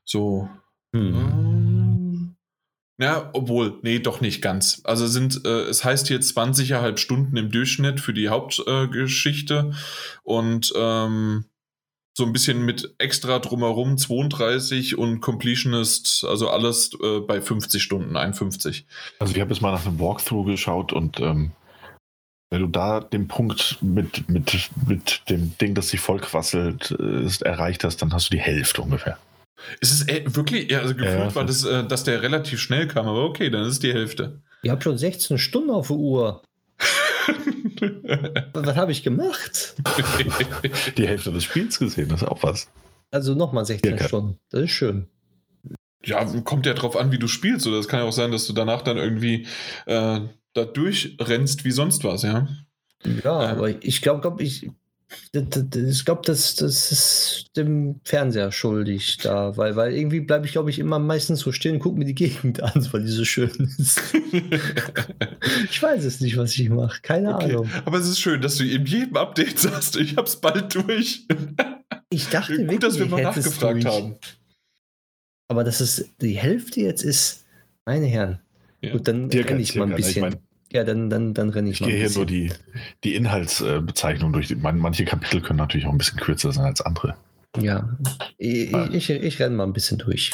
so, 0.04 0.48
Hm. 0.94 1.73
Ja, 2.98 3.30
obwohl, 3.32 3.78
nee, 3.82 3.98
doch 3.98 4.20
nicht 4.20 4.40
ganz. 4.40 4.80
Also 4.84 5.06
sind, 5.08 5.44
äh, 5.44 5.62
es 5.62 5.84
heißt 5.84 6.06
hier 6.06 6.20
20,5 6.20 6.96
Stunden 6.98 7.36
im 7.36 7.50
Durchschnitt 7.50 8.00
für 8.00 8.14
die 8.14 8.28
Hauptgeschichte 8.28 9.72
äh, 9.72 9.74
und 10.22 10.72
ähm, 10.76 11.46
so 12.16 12.24
ein 12.24 12.32
bisschen 12.32 12.64
mit 12.64 12.94
extra 12.98 13.40
drumherum 13.40 13.98
32 13.98 14.96
und 14.96 15.20
Completionist, 15.20 16.24
also 16.28 16.48
alles 16.48 16.92
äh, 17.02 17.18
bei 17.18 17.40
50 17.40 17.82
Stunden, 17.82 18.16
51. 18.16 18.86
Also 19.18 19.34
ich 19.34 19.40
habe 19.40 19.52
jetzt 19.52 19.60
mal 19.60 19.72
nach 19.72 19.84
einem 19.84 19.98
Walkthrough 19.98 20.46
geschaut 20.46 20.92
und 20.92 21.18
ähm, 21.18 21.50
wenn 22.50 22.60
du 22.60 22.68
da 22.68 23.00
den 23.00 23.26
Punkt 23.26 23.78
mit, 23.80 24.28
mit, 24.28 24.70
mit 24.86 25.22
dem 25.28 25.58
Ding, 25.58 25.74
das 25.74 25.88
sich 25.88 25.98
vollquasselt, 25.98 26.92
ist, 26.92 27.42
erreicht 27.42 27.82
hast, 27.82 27.96
dann 27.96 28.12
hast 28.12 28.30
du 28.30 28.36
die 28.36 28.40
Hälfte 28.40 28.82
ungefähr. 28.82 29.18
Ist 29.80 29.92
es 29.92 30.08
äh, 30.08 30.22
wirklich, 30.26 30.74
also 30.76 30.94
gefühlt 30.94 31.18
Ja, 31.18 31.34
war 31.34 31.44
das, 31.44 31.64
äh, 31.64 31.84
dass 31.86 32.04
der 32.04 32.22
relativ 32.22 32.60
schnell 32.60 32.86
kam, 32.88 33.06
aber 33.08 33.24
okay, 33.24 33.50
dann 33.50 33.62
ist 33.62 33.68
es 33.72 33.78
die 33.80 33.92
Hälfte. 33.92 34.40
Ihr 34.62 34.72
habt 34.72 34.82
schon 34.82 34.96
16 34.98 35.38
Stunden 35.38 35.70
auf 35.70 35.88
der 35.88 35.96
Uhr. 35.96 36.42
Was 38.52 38.76
habe 38.76 38.92
ich 38.92 39.02
gemacht? 39.02 39.74
Die 40.96 41.06
Hälfte 41.08 41.32
des 41.32 41.44
Spiels 41.44 41.78
gesehen, 41.78 42.08
das 42.08 42.22
ist 42.22 42.28
auch 42.28 42.42
was. 42.42 42.68
Also 43.10 43.34
nochmal 43.34 43.64
16 43.64 43.90
Circa. 43.92 44.08
Stunden. 44.08 44.38
Das 44.50 44.62
ist 44.62 44.70
schön. 44.70 45.06
ja, 46.04 46.24
kommt 46.42 46.66
ja 46.66 46.74
drauf 46.74 46.96
an, 46.96 47.12
wie 47.12 47.18
du 47.18 47.28
spielst. 47.28 47.66
Oder 47.66 47.78
es 47.78 47.88
kann 47.88 48.00
ja 48.00 48.06
auch 48.06 48.12
sein, 48.12 48.32
dass 48.32 48.46
du 48.46 48.52
danach 48.52 48.82
dann 48.82 48.96
irgendwie 48.96 49.46
äh, 49.86 50.20
da 50.52 50.64
durchrennst 50.64 51.64
wie 51.64 51.70
sonst 51.70 52.04
was, 52.04 52.22
ja. 52.22 52.48
Ja, 53.04 53.42
Ja. 53.42 53.50
aber 53.50 53.70
ich 53.84 54.02
glaube, 54.02 54.20
glaub, 54.20 54.40
ich, 54.40 54.70
ich 55.32 56.04
glaube, 56.04 56.22
das, 56.24 56.56
das 56.56 56.92
ist 56.92 57.50
dem 57.56 58.00
Fernseher 58.04 58.52
schuldig 58.52 59.16
da, 59.18 59.56
weil, 59.56 59.74
weil 59.76 59.94
irgendwie 59.94 60.20
bleibe 60.20 60.46
ich, 60.46 60.52
glaube 60.52 60.70
ich, 60.70 60.78
immer 60.78 60.98
meistens 60.98 61.40
so 61.40 61.50
stehen 61.52 61.74
und 61.74 61.80
gucke 61.80 61.98
mir 61.98 62.04
die 62.04 62.14
Gegend 62.14 62.62
an, 62.62 62.86
weil 62.92 63.02
die 63.02 63.10
so 63.10 63.24
schön 63.24 63.50
ist. 63.78 64.00
ich 65.70 65.82
weiß 65.82 66.04
es 66.04 66.20
nicht, 66.20 66.36
was 66.36 66.52
ich 66.56 66.68
mache. 66.70 67.00
Keine 67.02 67.34
Okay. 67.34 67.50
Ahnung. 67.52 67.68
Aber 67.84 67.98
es 67.98 68.08
ist 68.08 68.20
schön, 68.20 68.40
dass 68.40 68.56
du 68.56 68.64
in 68.64 68.86
jedem 68.86 69.16
Update 69.16 69.58
sagst, 69.58 69.96
ich 69.96 70.16
hab's 70.16 70.36
bald 70.36 70.74
durch. 70.74 71.26
Ich 72.10 72.28
dachte 72.28 72.52
Gut, 72.52 72.60
wirklich, 72.62 72.80
dass 72.80 72.98
wir 72.98 73.06
mal 73.06 73.22
nachgefragt 73.22 73.84
durch. 73.84 73.86
haben. 73.94 74.16
Aber 75.48 75.64
dass 75.64 75.80
es 75.80 76.08
die 76.20 76.34
Hälfte 76.36 76.80
jetzt 76.80 77.02
ist, 77.02 77.44
meine 77.84 78.06
Herren. 78.06 78.40
Ja. 78.82 78.92
Gut, 78.92 79.08
dann 79.08 79.30
Circa, 79.30 79.48
renne 79.50 79.62
ich 79.62 79.74
mal 79.74 79.84
ein 79.84 79.88
ne? 79.90 79.98
Ich 79.98 80.06
bisschen. 80.06 80.22
mein- 80.22 80.36
ja, 80.74 80.84
dann, 80.84 81.08
dann, 81.08 81.32
dann 81.34 81.50
renne 81.50 81.70
ich, 81.70 81.76
Ich 81.76 81.80
mal 81.80 81.86
gehe 81.86 81.96
ein 81.96 82.00
hier 82.08 82.16
nur 82.16 82.26
die, 82.26 82.52
die 83.04 83.14
Inhaltsbezeichnung 83.14 84.32
durch. 84.32 84.54
Man- 84.56 84.78
Manche 84.78 85.04
Kapitel 85.04 85.40
können 85.40 85.58
natürlich 85.58 85.86
auch 85.86 85.92
ein 85.92 85.98
bisschen 85.98 86.18
kürzer 86.18 86.52
sein 86.52 86.64
als 86.66 86.80
andere. 86.80 87.16
Ja, 87.60 87.96
ich, 88.36 88.72
ich, 88.72 89.10
ich 89.10 89.40
renne 89.40 89.54
mal 89.56 89.64
ein 89.64 89.72
bisschen 89.72 89.98
durch. 89.98 90.32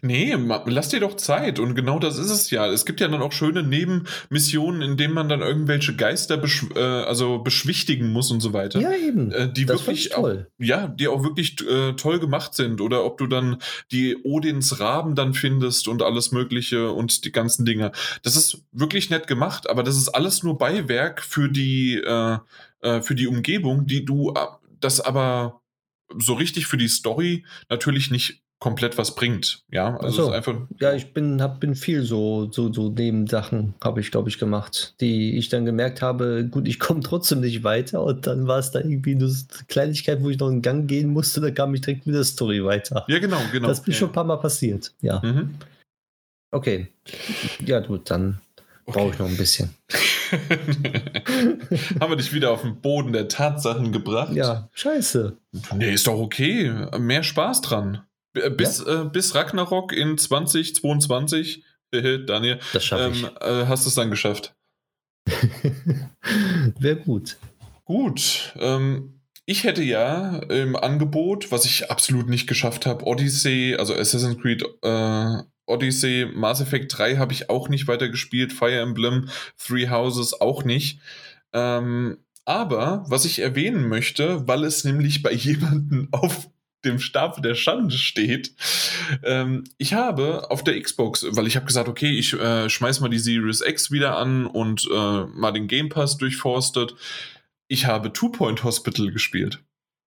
Nee, 0.00 0.34
lass 0.64 0.88
dir 0.88 1.00
doch 1.00 1.16
Zeit. 1.16 1.58
Und 1.58 1.74
genau 1.74 1.98
das 1.98 2.18
ist 2.18 2.30
es 2.30 2.50
ja. 2.50 2.66
Es 2.66 2.86
gibt 2.86 3.00
ja 3.00 3.08
dann 3.08 3.20
auch 3.20 3.32
schöne 3.32 3.62
Nebenmissionen, 3.62 4.80
in 4.80 4.96
denen 4.96 5.12
man 5.12 5.28
dann 5.28 5.42
irgendwelche 5.42 5.94
Geister 5.94 6.38
besch 6.38 6.64
äh, 6.74 6.80
also 6.80 7.40
beschwichtigen 7.40 8.10
muss 8.10 8.30
und 8.30 8.40
so 8.40 8.54
weiter. 8.54 8.80
Ja, 8.80 8.92
eben. 8.94 9.32
Äh, 9.32 9.52
die 9.52 9.66
das 9.66 9.80
wirklich 9.80 10.14
auch, 10.14 10.22
toll. 10.22 10.48
ja, 10.58 10.86
die 10.86 11.08
auch 11.08 11.22
wirklich 11.22 11.56
äh, 11.68 11.92
toll 11.92 12.18
gemacht 12.18 12.54
sind. 12.54 12.80
Oder 12.80 13.04
ob 13.04 13.18
du 13.18 13.26
dann 13.26 13.58
die 13.90 14.16
Odins 14.24 14.80
Raben 14.80 15.14
dann 15.14 15.34
findest 15.34 15.88
und 15.88 16.02
alles 16.02 16.32
Mögliche 16.32 16.90
und 16.90 17.26
die 17.26 17.32
ganzen 17.32 17.66
Dinge. 17.66 17.92
Das 18.22 18.34
ist 18.34 18.62
wirklich 18.72 19.10
nett 19.10 19.26
gemacht, 19.26 19.68
aber 19.68 19.82
das 19.82 19.96
ist 19.96 20.08
alles 20.08 20.42
nur 20.42 20.56
Beiwerk 20.56 21.22
für 21.22 21.50
die, 21.50 21.96
äh, 21.96 22.38
äh, 22.80 23.02
für 23.02 23.14
die 23.14 23.26
Umgebung, 23.26 23.86
die 23.86 24.06
du 24.06 24.30
äh, 24.30 24.46
das 24.80 25.00
aber 25.00 25.61
so 26.18 26.34
richtig 26.34 26.66
für 26.66 26.76
die 26.76 26.88
Story 26.88 27.44
natürlich 27.68 28.10
nicht 28.10 28.42
komplett 28.62 28.96
was 28.96 29.16
bringt. 29.16 29.64
Ja, 29.72 29.96
also 29.96 30.26
so. 30.26 30.30
einfach. 30.30 30.54
Ja, 30.78 30.92
ich 30.94 31.12
bin, 31.12 31.42
hab, 31.42 31.58
bin 31.58 31.74
viel 31.74 32.02
so, 32.02 32.48
so, 32.52 32.72
so 32.72 32.90
Nebensachen, 32.90 33.74
habe 33.82 34.00
ich, 34.00 34.12
glaube 34.12 34.28
ich, 34.28 34.38
gemacht, 34.38 34.94
die 35.00 35.36
ich 35.36 35.48
dann 35.48 35.64
gemerkt 35.64 36.00
habe, 36.00 36.46
gut, 36.48 36.68
ich 36.68 36.78
komme 36.78 37.00
trotzdem 37.04 37.40
nicht 37.40 37.64
weiter 37.64 38.04
und 38.04 38.24
dann 38.28 38.46
war 38.46 38.60
es 38.60 38.70
da 38.70 38.78
irgendwie 38.78 39.16
nur 39.16 39.28
eine 39.30 39.66
Kleinigkeit, 39.66 40.22
wo 40.22 40.30
ich 40.30 40.38
noch 40.38 40.46
einen 40.48 40.62
Gang 40.62 40.86
gehen 40.86 41.10
musste, 41.12 41.40
da 41.40 41.50
kam 41.50 41.74
ich 41.74 41.80
direkt 41.80 42.06
mit 42.06 42.14
der 42.14 42.22
Story 42.22 42.64
weiter. 42.64 43.04
Ja, 43.08 43.18
genau, 43.18 43.40
genau. 43.50 43.66
das 43.66 43.80
ist 43.80 43.88
ja. 43.88 43.94
schon 43.94 44.10
ein 44.10 44.12
paar 44.12 44.24
Mal 44.24 44.36
passiert. 44.36 44.94
Ja, 45.00 45.20
Mhm. 45.24 45.56
okay. 46.52 46.86
Ja, 47.66 47.80
gut, 47.80 48.10
dann 48.12 48.40
brauche 48.86 49.10
ich 49.12 49.18
noch 49.18 49.28
ein 49.28 49.36
bisschen. 49.36 49.74
Haben 52.00 52.10
wir 52.10 52.16
dich 52.16 52.32
wieder 52.32 52.50
auf 52.50 52.62
den 52.62 52.80
Boden 52.80 53.12
der 53.12 53.28
Tatsachen 53.28 53.92
gebracht? 53.92 54.32
Ja, 54.34 54.68
scheiße. 54.72 55.36
Nee, 55.74 55.92
ist 55.92 56.06
doch 56.06 56.18
okay. 56.18 56.72
Mehr 56.98 57.22
Spaß 57.22 57.60
dran. 57.62 58.02
B- 58.32 58.48
Bis, 58.50 58.80
äh, 58.80 59.04
bis 59.12 59.34
Ragnarok 59.34 59.92
in 59.92 60.16
2022, 60.18 61.64
äh, 61.92 62.18
Daniel, 62.24 62.58
Das 62.72 62.90
ähm, 62.92 63.28
äh, 63.40 63.66
hast 63.66 63.84
du 63.84 63.88
es 63.90 63.94
dann 63.94 64.10
geschafft. 64.10 64.54
Wäre 66.78 66.96
gut. 66.96 67.36
Gut. 67.84 68.54
Ähm, 68.58 69.20
ich 69.44 69.64
hätte 69.64 69.82
ja 69.82 70.38
im 70.38 70.76
Angebot, 70.76 71.50
was 71.52 71.64
ich 71.64 71.90
absolut 71.90 72.28
nicht 72.28 72.46
geschafft 72.46 72.86
habe, 72.86 73.04
Odyssey, 73.06 73.76
also 73.78 73.94
Assassin's 73.94 74.40
Creed 74.40 74.62
äh, 74.82 75.38
Odyssey, 75.72 76.28
Mass 76.32 76.60
Effect 76.60 76.96
3 76.96 77.16
habe 77.16 77.32
ich 77.32 77.50
auch 77.50 77.68
nicht 77.68 77.88
weitergespielt, 77.88 78.52
Fire 78.52 78.78
Emblem, 78.78 79.28
Three 79.58 79.88
Houses 79.88 80.40
auch 80.40 80.64
nicht. 80.64 81.00
Ähm, 81.52 82.18
aber 82.44 83.04
was 83.08 83.24
ich 83.24 83.38
erwähnen 83.38 83.88
möchte, 83.88 84.46
weil 84.46 84.64
es 84.64 84.84
nämlich 84.84 85.22
bei 85.22 85.32
jemandem 85.32 86.08
auf 86.12 86.48
dem 86.84 86.98
Stapel 86.98 87.42
der 87.42 87.54
Schande 87.54 87.96
steht. 87.96 88.54
Ähm, 89.22 89.64
ich 89.78 89.94
habe 89.94 90.50
auf 90.50 90.64
der 90.64 90.80
Xbox, 90.80 91.24
weil 91.30 91.46
ich 91.46 91.56
habe 91.56 91.66
gesagt, 91.66 91.88
okay, 91.88 92.10
ich 92.10 92.32
äh, 92.32 92.68
schmeiß 92.68 93.00
mal 93.00 93.08
die 93.08 93.18
Series 93.18 93.60
X 93.60 93.90
wieder 93.90 94.16
an 94.16 94.46
und 94.46 94.88
äh, 94.92 95.24
mal 95.26 95.52
den 95.52 95.68
Game 95.68 95.88
Pass 95.88 96.16
durchforstet. 96.16 96.94
Ich 97.68 97.86
habe 97.86 98.12
Two 98.12 98.30
Point 98.30 98.64
Hospital 98.64 99.10
gespielt. 99.10 99.62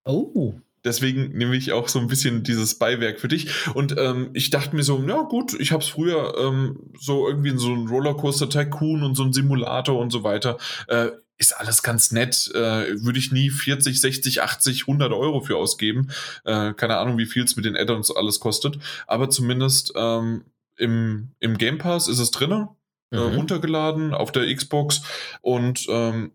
Oh, 0.05 0.55
Deswegen 0.85 1.37
nehme 1.37 1.57
ich 1.57 1.73
auch 1.73 1.89
so 1.89 1.99
ein 1.99 2.09
bisschen 2.09 2.43
dieses 2.43 2.79
Beiwerk 2.79 3.21
für 3.21 3.29
dich. 3.29 3.49
Und 3.75 3.97
ähm, 3.99 4.31
ich 4.33 4.51
dachte 4.51 4.75
mir 4.75 4.83
so, 4.83 5.03
ja 5.07 5.23
gut, 5.23 5.59
ich 5.61 5.73
habe 5.73 5.83
es 5.83 5.89
früher 5.89 6.35
ähm, 6.39 6.91
so 6.99 7.29
irgendwie 7.29 7.51
in 7.51 7.59
so 7.59 7.73
ein 7.73 7.87
Rollercoaster 7.89 8.49
Tycoon 8.49 9.03
und 9.03 9.15
so 9.15 9.23
ein 9.23 9.33
Simulator 9.33 9.99
und 9.99 10.11
so 10.11 10.25
weiter. 10.25 10.59
Äh, 10.89 11.11
ist 11.39 11.53
alles 11.53 11.83
ganz 11.83 12.13
nett. 12.13 12.51
Äh, 12.55 13.03
Würde 13.05 13.19
ich 13.19 13.33
nie 13.33 13.51
40, 13.51 14.01
60, 14.01 14.43
80, 14.43 14.83
100 14.83 15.13
Euro 15.13 15.41
für 15.41 15.57
ausgeben. 15.57 16.11
Äh, 16.45 16.73
keine 16.75 16.99
Ahnung, 16.99 17.19
wie 17.19 17.27
viel 17.27 17.45
es 17.45 17.57
mit 17.57 17.65
den 17.65 17.77
Add-ons 17.77 18.15
alles 18.15 18.39
kostet. 18.41 18.79
Aber 19.07 19.31
zumindest 19.31 19.93
ähm, 19.97 20.45
im, 20.77 21.33
im 21.41 21.59
Game 21.59 21.79
Pass 21.79 22.09
ist 22.09 22.19
es 22.19 22.31
drinne 22.31 22.69
äh, 23.11 23.17
Mhm. 23.17 23.35
runtergeladen 23.37 24.15
auf 24.15 24.33
der 24.33 24.53
Xbox 24.55 25.03
und 25.43 25.87
ähm, 25.91 26.33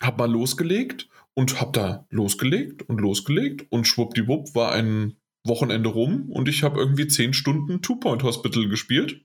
hab 0.00 0.18
mal 0.18 0.30
losgelegt 0.30 1.08
und 1.40 1.58
hab 1.58 1.72
da 1.72 2.06
losgelegt 2.10 2.82
und 2.82 3.00
losgelegt 3.00 3.66
und 3.70 3.86
schwuppdiwupp 3.86 4.54
war 4.54 4.72
ein 4.72 5.16
Wochenende 5.42 5.88
rum 5.88 6.28
und 6.28 6.50
ich 6.50 6.62
habe 6.62 6.78
irgendwie 6.78 7.08
10 7.08 7.32
Stunden 7.32 7.80
Two 7.80 7.96
Point 7.96 8.22
Hospital 8.22 8.68
gespielt. 8.68 9.24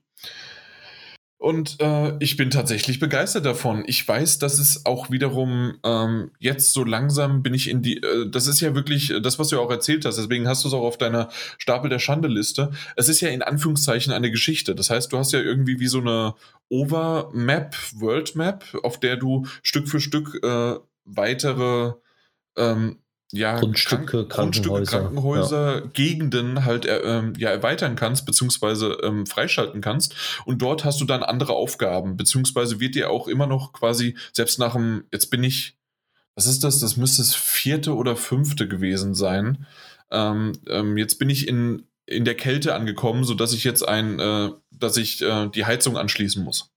Und 1.36 1.76
äh, 1.80 2.16
ich 2.20 2.38
bin 2.38 2.48
tatsächlich 2.48 2.98
begeistert 2.98 3.44
davon. 3.44 3.84
Ich 3.86 4.08
weiß, 4.08 4.38
dass 4.38 4.58
es 4.58 4.86
auch 4.86 5.10
wiederum 5.10 5.74
ähm, 5.84 6.30
jetzt 6.38 6.72
so 6.72 6.84
langsam 6.84 7.42
bin 7.42 7.52
ich 7.52 7.68
in 7.68 7.82
die. 7.82 7.98
Äh, 7.98 8.30
das 8.30 8.46
ist 8.46 8.62
ja 8.62 8.74
wirklich 8.74 9.10
äh, 9.10 9.20
das, 9.20 9.38
was 9.38 9.48
du 9.48 9.60
auch 9.60 9.70
erzählt 9.70 10.06
hast. 10.06 10.16
Deswegen 10.16 10.48
hast 10.48 10.64
du 10.64 10.68
es 10.68 10.74
auch 10.74 10.84
auf 10.84 10.96
deiner 10.96 11.28
Stapel 11.58 11.90
der 11.90 11.98
Schande-Liste. 11.98 12.70
Es 12.96 13.10
ist 13.10 13.20
ja 13.20 13.28
in 13.28 13.42
Anführungszeichen 13.42 14.14
eine 14.14 14.30
Geschichte. 14.30 14.74
Das 14.74 14.88
heißt, 14.88 15.12
du 15.12 15.18
hast 15.18 15.34
ja 15.34 15.40
irgendwie 15.40 15.78
wie 15.78 15.88
so 15.88 16.00
eine 16.00 16.34
Over-Map, 16.70 17.76
World 17.96 18.34
Map, 18.36 18.64
auf 18.82 18.98
der 18.98 19.16
du 19.16 19.46
Stück 19.62 19.86
für 19.88 20.00
Stück 20.00 20.42
äh, 20.42 20.76
weitere 21.04 21.92
ähm, 22.56 22.98
ja, 23.32 23.58
Grundstücke, 23.58 24.26
Grundstücke, 24.26 24.68
Krankenhäuser, 24.68 25.00
Krankenhäuser, 25.00 25.80
Gegenden 25.92 26.64
halt 26.64 26.86
äh, 26.86 26.98
ähm, 26.98 27.32
ja, 27.36 27.50
erweitern 27.50 27.96
kannst, 27.96 28.24
beziehungsweise 28.24 28.98
ähm, 29.02 29.26
freischalten 29.26 29.80
kannst. 29.80 30.14
Und 30.44 30.62
dort 30.62 30.84
hast 30.84 31.00
du 31.00 31.04
dann 31.04 31.24
andere 31.24 31.54
Aufgaben, 31.54 32.16
beziehungsweise 32.16 32.78
wird 32.78 32.94
dir 32.94 33.10
auch 33.10 33.26
immer 33.26 33.48
noch 33.48 33.72
quasi, 33.72 34.16
selbst 34.32 34.58
nach 34.60 34.74
dem, 34.74 35.04
jetzt 35.12 35.30
bin 35.30 35.42
ich, 35.42 35.76
was 36.36 36.46
ist 36.46 36.62
das? 36.62 36.78
Das 36.78 36.96
müsste 36.96 37.22
das 37.22 37.34
vierte 37.34 37.94
oder 37.96 38.14
fünfte 38.14 38.68
gewesen 38.68 39.14
sein. 39.14 39.66
Ähm, 40.10 40.52
ähm, 40.68 40.96
jetzt 40.96 41.18
bin 41.18 41.28
ich 41.28 41.48
in, 41.48 41.82
in 42.04 42.24
der 42.24 42.36
Kälte 42.36 42.74
angekommen, 42.74 43.24
sodass 43.24 43.52
ich 43.52 43.64
jetzt 43.64 43.86
ein, 43.86 44.20
äh, 44.20 44.50
dass 44.70 44.96
ich 44.96 45.22
äh, 45.22 45.48
die 45.48 45.64
Heizung 45.64 45.96
anschließen 45.96 46.44
muss. 46.44 46.70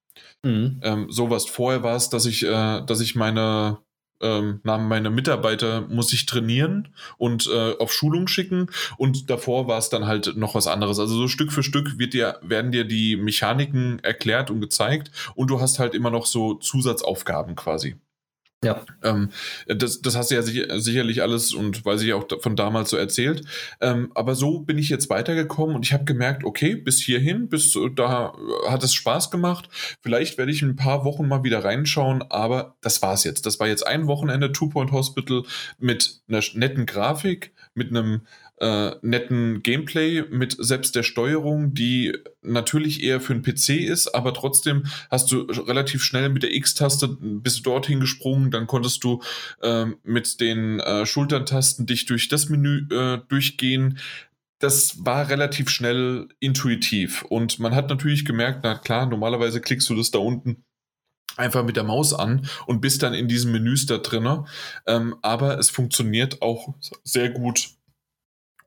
Mhm. 0.43 0.79
Ähm, 0.81 1.11
sowas. 1.11 1.45
Vorher 1.45 1.83
war 1.83 1.95
es, 1.95 2.09
dass 2.09 2.25
ich, 2.25 2.43
äh, 2.43 2.81
dass 2.85 3.01
ich 3.01 3.15
meine, 3.15 3.77
ähm, 4.21 4.61
Namen 4.63 4.87
Mitarbeiter 5.09 5.81
muss 5.81 6.13
ich 6.13 6.25
trainieren 6.25 6.89
und 7.17 7.47
äh, 7.47 7.75
auf 7.79 7.93
Schulung 7.93 8.27
schicken 8.27 8.67
und 8.97 9.29
davor 9.29 9.67
war 9.67 9.77
es 9.77 9.89
dann 9.89 10.07
halt 10.07 10.35
noch 10.35 10.55
was 10.55 10.67
anderes. 10.67 10.99
Also 10.99 11.15
so 11.15 11.27
Stück 11.27 11.51
für 11.51 11.63
Stück 11.63 11.97
wird 11.99 12.13
dir, 12.13 12.39
werden 12.41 12.71
dir 12.71 12.85
die 12.85 13.15
Mechaniken 13.15 13.99
erklärt 13.99 14.51
und 14.51 14.61
gezeigt 14.61 15.11
und 15.35 15.49
du 15.49 15.61
hast 15.61 15.79
halt 15.79 15.95
immer 15.95 16.11
noch 16.11 16.25
so 16.25 16.55
Zusatzaufgaben 16.55 17.55
quasi. 17.55 17.95
Ja. 18.61 18.85
Ähm, 19.03 19.29
das, 19.67 20.01
das 20.01 20.17
hast 20.17 20.31
du 20.31 20.35
ja 20.35 20.41
sicher, 20.41 20.81
sicherlich 20.81 21.21
alles 21.21 21.53
und 21.53 21.85
weiß 21.85 22.01
ich 22.01 22.11
auch 22.11 22.25
von 22.41 22.57
damals 22.57 22.89
so 22.89 22.97
erzählt. 22.97 23.43
Ähm, 23.79 24.11
aber 24.15 24.35
so 24.35 24.59
bin 24.59 24.77
ich 24.77 24.89
jetzt 24.89 25.09
weitergekommen 25.09 25.77
und 25.77 25.85
ich 25.85 25.93
habe 25.93 26.03
gemerkt, 26.03 26.43
okay, 26.43 26.75
bis 26.75 26.99
hierhin, 26.99 27.47
bis 27.47 27.77
da 27.95 28.33
hat 28.67 28.83
es 28.83 28.93
Spaß 28.93 29.31
gemacht. 29.31 29.69
Vielleicht 30.01 30.37
werde 30.37 30.51
ich 30.51 30.61
in 30.61 30.71
ein 30.71 30.75
paar 30.75 31.05
Wochen 31.05 31.27
mal 31.27 31.43
wieder 31.43 31.63
reinschauen, 31.63 32.21
aber 32.29 32.75
das 32.81 33.01
war's 33.01 33.23
jetzt. 33.23 33.45
Das 33.45 33.61
war 33.61 33.67
jetzt 33.67 33.87
ein 33.87 34.07
Wochenende 34.07 34.51
Two 34.51 34.67
Point 34.67 34.91
Hospital 34.91 35.43
mit 35.77 36.21
einer 36.27 36.43
netten 36.53 36.85
Grafik, 36.85 37.53
mit 37.75 37.89
einem 37.89 38.21
äh, 38.59 38.91
netten 39.01 39.63
Gameplay 39.63 40.23
mit 40.29 40.55
selbst 40.59 40.95
der 40.95 41.03
Steuerung, 41.03 41.73
die 41.73 42.13
natürlich 42.41 43.03
eher 43.03 43.21
für 43.21 43.33
einen 43.33 43.43
PC 43.43 43.69
ist, 43.69 44.13
aber 44.13 44.33
trotzdem 44.33 44.85
hast 45.09 45.31
du 45.31 45.41
relativ 45.41 46.03
schnell 46.03 46.29
mit 46.29 46.43
der 46.43 46.53
X-Taste 46.53 47.17
bist 47.19 47.59
du 47.59 47.63
dorthin 47.63 47.99
gesprungen, 47.99 48.51
dann 48.51 48.67
konntest 48.67 49.03
du 49.03 49.21
äh, 49.61 49.85
mit 50.03 50.39
den 50.41 50.79
äh, 50.79 51.05
Schultertasten 51.05 51.85
dich 51.85 52.05
durch 52.05 52.27
das 52.27 52.49
Menü 52.49 52.85
äh, 52.91 53.19
durchgehen. 53.27 53.99
Das 54.59 55.05
war 55.05 55.29
relativ 55.29 55.69
schnell 55.69 56.27
intuitiv 56.39 57.23
und 57.23 57.59
man 57.59 57.73
hat 57.75 57.89
natürlich 57.89 58.25
gemerkt, 58.25 58.59
na 58.63 58.75
klar, 58.75 59.05
normalerweise 59.05 59.61
klickst 59.61 59.89
du 59.89 59.95
das 59.95 60.11
da 60.11 60.19
unten 60.19 60.65
einfach 61.37 61.63
mit 61.63 61.77
der 61.77 61.83
Maus 61.83 62.13
an 62.13 62.47
und 62.65 62.81
bist 62.81 63.01
dann 63.01 63.13
in 63.13 63.27
diesen 63.27 63.51
Menüs 63.51 63.85
da 63.85 63.97
drin. 63.97 64.45
Ähm, 64.85 65.15
aber 65.21 65.57
es 65.57 65.69
funktioniert 65.69 66.41
auch 66.41 66.73
sehr 67.03 67.29
gut 67.29 67.78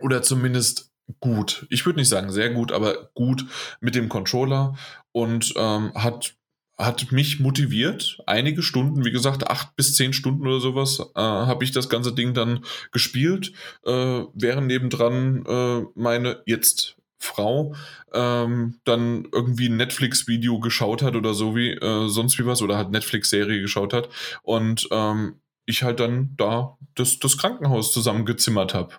oder 0.03 0.23
zumindest 0.23 0.91
gut. 1.20 1.66
Ich 1.70 1.85
würde 1.87 1.99
nicht 1.99 2.09
sagen 2.09 2.31
sehr 2.31 2.51
gut, 2.51 2.73
aber 2.73 3.11
gut 3.15 3.47
mit 3.81 3.95
dem 3.95 4.09
Controller 4.09 4.77
und 5.12 5.55
ähm, 5.57 5.93
hat 5.95 6.35
hat 6.79 7.12
mich 7.12 7.39
motiviert. 7.39 8.19
Einige 8.27 8.62
Stunden, 8.62 9.05
wie 9.05 9.12
gesagt, 9.12 9.49
acht 9.49 9.77
bis 9.77 9.95
zehn 9.95 10.12
Stunden 10.12 10.47
oder 10.47 10.59
sowas, 10.59 11.01
äh, 11.15 11.20
habe 11.20 11.65
ich 11.65 11.70
das 11.70 11.89
ganze 11.89 12.15
Ding 12.15 12.35
dann 12.35 12.65
gespielt, 12.91 13.53
äh, 13.85 14.23
während 14.35 14.66
nebendran 14.66 15.45
äh, 15.47 15.83
meine 15.95 16.43
jetzt 16.47 16.97
Frau 17.19 17.74
ähm, 18.12 18.81
dann 18.85 19.29
irgendwie 19.33 19.69
ein 19.69 19.77
Netflix-Video 19.77 20.59
geschaut 20.59 21.03
hat 21.03 21.15
oder 21.15 21.35
so 21.35 21.55
wie 21.55 21.70
äh, 21.70 22.09
sonst 22.09 22.39
wie 22.39 22.47
was 22.47 22.62
oder 22.62 22.77
halt 22.77 22.91
Netflix-Serie 22.91 23.61
geschaut 23.61 23.93
hat 23.93 24.09
und 24.43 24.89
ähm, 24.91 25.41
ich 25.65 25.85
halt 25.85 26.01
dann 26.01 26.35
da 26.37 26.77
das, 26.97 27.20
das 27.20 27.39
Krankenhaus 27.39 27.93
zusammengezimmert 27.93 28.74
habe. 28.74 28.95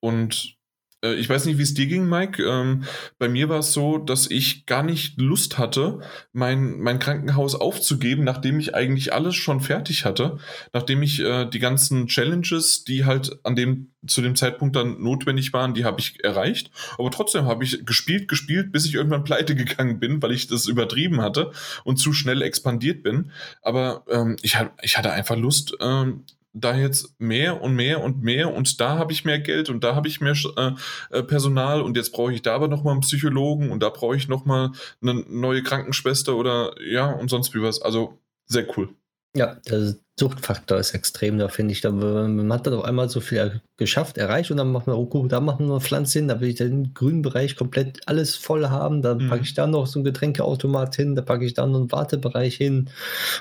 Und 0.00 0.58
äh, 1.02 1.14
ich 1.14 1.28
weiß 1.28 1.44
nicht, 1.46 1.58
wie 1.58 1.62
es 1.62 1.74
dir 1.74 1.86
ging, 1.86 2.08
Mike. 2.08 2.42
Ähm, 2.42 2.84
bei 3.18 3.28
mir 3.28 3.48
war 3.48 3.60
es 3.60 3.72
so, 3.72 3.98
dass 3.98 4.30
ich 4.30 4.66
gar 4.66 4.82
nicht 4.82 5.20
Lust 5.20 5.58
hatte, 5.58 6.00
mein, 6.32 6.78
mein 6.80 6.98
Krankenhaus 6.98 7.54
aufzugeben, 7.54 8.24
nachdem 8.24 8.58
ich 8.58 8.74
eigentlich 8.74 9.12
alles 9.12 9.36
schon 9.36 9.60
fertig 9.60 10.04
hatte, 10.04 10.38
nachdem 10.72 11.02
ich 11.02 11.20
äh, 11.20 11.46
die 11.46 11.58
ganzen 11.58 12.08
Challenges, 12.08 12.84
die 12.84 13.04
halt 13.04 13.38
an 13.44 13.56
dem 13.56 13.92
zu 14.06 14.22
dem 14.22 14.36
Zeitpunkt 14.36 14.76
dann 14.76 15.02
notwendig 15.02 15.52
waren, 15.52 15.74
die 15.74 15.84
habe 15.84 16.00
ich 16.00 16.22
erreicht. 16.22 16.70
Aber 16.98 17.10
trotzdem 17.10 17.46
habe 17.46 17.64
ich 17.64 17.84
gespielt, 17.84 18.28
gespielt, 18.28 18.70
bis 18.70 18.86
ich 18.86 18.94
irgendwann 18.94 19.24
pleite 19.24 19.56
gegangen 19.56 19.98
bin, 19.98 20.22
weil 20.22 20.32
ich 20.32 20.46
das 20.46 20.66
übertrieben 20.66 21.20
hatte 21.20 21.50
und 21.84 21.96
zu 21.96 22.12
schnell 22.12 22.42
expandiert 22.42 23.02
bin. 23.02 23.32
Aber 23.60 24.04
ähm, 24.08 24.36
ich, 24.42 24.56
ich 24.82 24.98
hatte 24.98 25.12
einfach 25.12 25.36
Lust, 25.36 25.74
ähm, 25.80 26.24
da 26.52 26.76
jetzt 26.76 27.20
mehr 27.20 27.62
und 27.62 27.74
mehr 27.74 28.02
und 28.02 28.22
mehr 28.22 28.52
und 28.52 28.80
da 28.80 28.98
habe 28.98 29.12
ich 29.12 29.24
mehr 29.24 29.38
Geld 29.38 29.68
und 29.68 29.84
da 29.84 29.94
habe 29.94 30.08
ich 30.08 30.20
mehr 30.20 30.34
äh, 30.56 30.72
äh, 31.10 31.22
Personal 31.22 31.82
und 31.82 31.96
jetzt 31.96 32.12
brauche 32.12 32.32
ich 32.32 32.42
da 32.42 32.54
aber 32.54 32.68
nochmal 32.68 32.92
einen 32.92 33.02
Psychologen 33.02 33.70
und 33.70 33.82
da 33.82 33.90
brauche 33.90 34.16
ich 34.16 34.28
nochmal 34.28 34.72
eine 35.02 35.14
neue 35.28 35.62
Krankenschwester 35.62 36.36
oder 36.36 36.74
ja 36.82 37.10
und 37.10 37.28
sonst 37.28 37.54
wie 37.54 37.62
was. 37.62 37.82
Also 37.82 38.18
sehr 38.46 38.66
cool. 38.76 38.88
Ja, 39.36 39.56
der 39.68 39.94
Suchtfaktor 40.18 40.78
ist 40.78 40.94
extrem, 40.94 41.38
da 41.38 41.48
finde 41.48 41.72
ich. 41.72 41.80
Da, 41.80 41.90
man 41.90 42.52
hat 42.52 42.66
dann 42.66 42.74
auf 42.74 42.84
einmal 42.84 43.08
so 43.08 43.20
viel 43.20 43.60
geschafft, 43.76 44.18
erreicht 44.18 44.50
und 44.50 44.56
dann 44.56 44.72
macht 44.72 44.86
man, 44.86 44.96
oh 44.96 45.26
da 45.28 45.40
machen 45.40 45.68
wir 45.68 45.80
Pflanzen 45.80 46.20
hin, 46.20 46.28
da 46.28 46.40
will 46.40 46.48
ich 46.48 46.56
den 46.56 46.92
grünen 46.94 47.22
Bereich 47.22 47.54
komplett 47.54 48.00
alles 48.06 48.34
voll 48.34 48.68
haben, 48.68 49.02
dann 49.02 49.18
mhm. 49.18 49.28
packe 49.28 49.42
ich 49.42 49.54
da 49.54 49.66
noch 49.66 49.86
so 49.86 50.00
ein 50.00 50.04
Getränkeautomat 50.04 50.96
hin, 50.96 51.14
da 51.14 51.22
packe 51.22 51.44
ich 51.44 51.54
dann 51.54 51.70
noch 51.72 51.78
einen 51.78 51.92
Wartebereich 51.92 52.56
hin, 52.56 52.90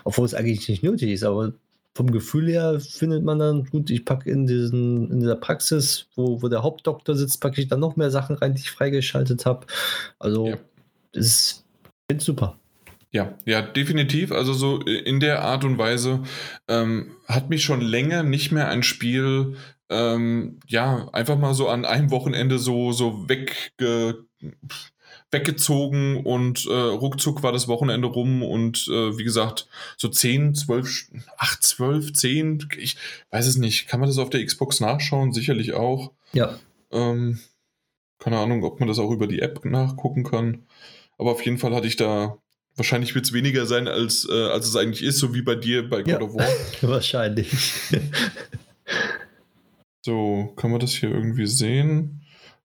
obwohl 0.03 0.25
es 0.25 0.35
eigentlich 0.35 0.67
nicht 0.69 0.83
nötig 0.83 1.11
ist, 1.11 1.23
aber 1.23 1.53
vom 1.97 2.11
Gefühl 2.11 2.47
her 2.47 2.79
findet 2.79 3.23
man 3.23 3.39
dann, 3.39 3.65
gut, 3.65 3.89
ich 3.89 4.05
packe 4.05 4.29
in, 4.29 4.47
in 4.47 5.19
dieser 5.19 5.35
Praxis, 5.35 6.07
wo, 6.15 6.43
wo 6.43 6.47
der 6.47 6.61
Hauptdoktor 6.61 7.15
sitzt, 7.15 7.41
packe 7.41 7.59
ich 7.59 7.67
dann 7.67 7.79
noch 7.79 7.95
mehr 7.95 8.11
Sachen 8.11 8.35
rein, 8.35 8.53
die 8.53 8.61
ich 8.61 8.69
freigeschaltet 8.69 9.47
habe. 9.47 9.65
Also, 10.19 10.49
ja. 10.49 10.57
ist 11.11 11.65
super. 12.19 12.59
Ja, 13.11 13.33
ja, 13.45 13.63
definitiv. 13.63 14.31
Also 14.31 14.53
so 14.53 14.79
in 14.81 15.19
der 15.19 15.41
Art 15.41 15.63
und 15.63 15.79
Weise 15.79 16.21
ähm, 16.67 17.15
hat 17.27 17.49
mich 17.49 17.63
schon 17.63 17.81
länger 17.81 18.21
nicht 18.21 18.51
mehr 18.51 18.67
ein 18.67 18.83
Spiel 18.83 19.55
ähm, 19.89 20.59
ja 20.67 21.09
einfach 21.13 21.37
mal 21.37 21.55
so 21.55 21.67
an 21.69 21.85
einem 21.85 22.11
Wochenende 22.11 22.59
so 22.59 22.91
so 22.91 23.27
wegge 23.29 24.25
weggezogen 25.31 26.25
und 26.25 26.65
äh, 26.67 26.73
ruckzuck 26.73 27.43
war 27.43 27.51
das 27.51 27.67
Wochenende 27.67 28.07
rum 28.07 28.43
und 28.43 28.87
äh, 28.87 29.17
wie 29.17 29.23
gesagt, 29.23 29.67
so 29.97 30.07
10, 30.07 30.55
12, 30.55 31.11
8, 31.37 31.63
12, 31.63 32.13
10, 32.13 32.69
ich 32.77 32.97
weiß 33.31 33.45
es 33.45 33.57
nicht. 33.57 33.87
Kann 33.87 33.99
man 33.99 34.07
das 34.07 34.17
auf 34.19 34.29
der 34.29 34.45
Xbox 34.45 34.79
nachschauen? 34.79 35.33
Sicherlich 35.33 35.73
auch. 35.73 36.13
Ja. 36.31 36.57
Ähm, 36.91 37.39
keine 38.19 38.39
Ahnung, 38.39 38.63
ob 38.63 38.79
man 38.79 38.87
das 38.87 38.99
auch 38.99 39.11
über 39.11 39.27
die 39.27 39.39
App 39.39 39.65
nachgucken 39.65 40.23
kann. 40.23 40.65
Aber 41.17 41.31
auf 41.31 41.43
jeden 41.45 41.57
Fall 41.57 41.75
hatte 41.75 41.87
ich 41.87 41.97
da, 41.97 42.37
wahrscheinlich 42.75 43.13
wird 43.13 43.25
es 43.25 43.33
weniger 43.33 43.65
sein, 43.65 43.87
als, 43.87 44.27
äh, 44.29 44.49
als 44.49 44.67
es 44.67 44.75
eigentlich 44.77 45.03
ist, 45.03 45.19
so 45.19 45.33
wie 45.33 45.41
bei 45.41 45.55
dir 45.55 45.89
bei 45.89 46.03
God 46.03 46.07
ja. 46.07 46.21
of 46.21 46.35
War. 46.35 46.47
wahrscheinlich. 46.89 47.51
so, 50.01 50.53
kann 50.55 50.71
man 50.71 50.79
das 50.79 50.91
hier 50.91 51.11
irgendwie 51.11 51.47
sehen? 51.47 52.21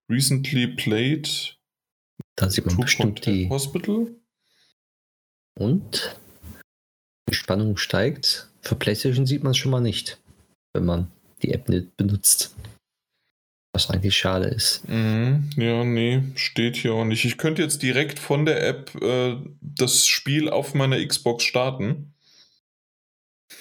Recently 0.08 0.68
played 0.68 1.56
da 2.36 2.50
sieht 2.50 2.66
man 2.66 2.76
bestimmt 2.76 3.26
die. 3.26 3.48
Hospital. 3.48 4.14
Und 5.58 6.16
die 7.28 7.34
Spannung 7.34 7.76
steigt. 7.76 8.48
Für 8.62 8.74
PlayStation 8.74 9.26
sieht 9.26 9.42
man 9.42 9.52
es 9.52 9.58
schon 9.58 9.70
mal 9.70 9.80
nicht, 9.80 10.20
wenn 10.72 10.84
man 10.84 11.10
die 11.42 11.52
App 11.52 11.68
nicht 11.68 11.96
benutzt. 11.96 12.54
Was 13.74 13.88
eigentlich 13.88 14.16
schade 14.16 14.46
ist. 14.48 14.86
Mhm, 14.86 15.50
ja, 15.56 15.82
nee, 15.82 16.22
steht 16.34 16.76
hier 16.76 16.92
auch 16.92 17.06
nicht. 17.06 17.24
Ich 17.24 17.38
könnte 17.38 17.62
jetzt 17.62 17.82
direkt 17.82 18.18
von 18.18 18.44
der 18.44 18.66
App 18.66 18.94
äh, 19.02 19.36
das 19.62 20.06
Spiel 20.06 20.50
auf 20.50 20.74
meiner 20.74 21.04
Xbox 21.04 21.44
starten. 21.44 22.14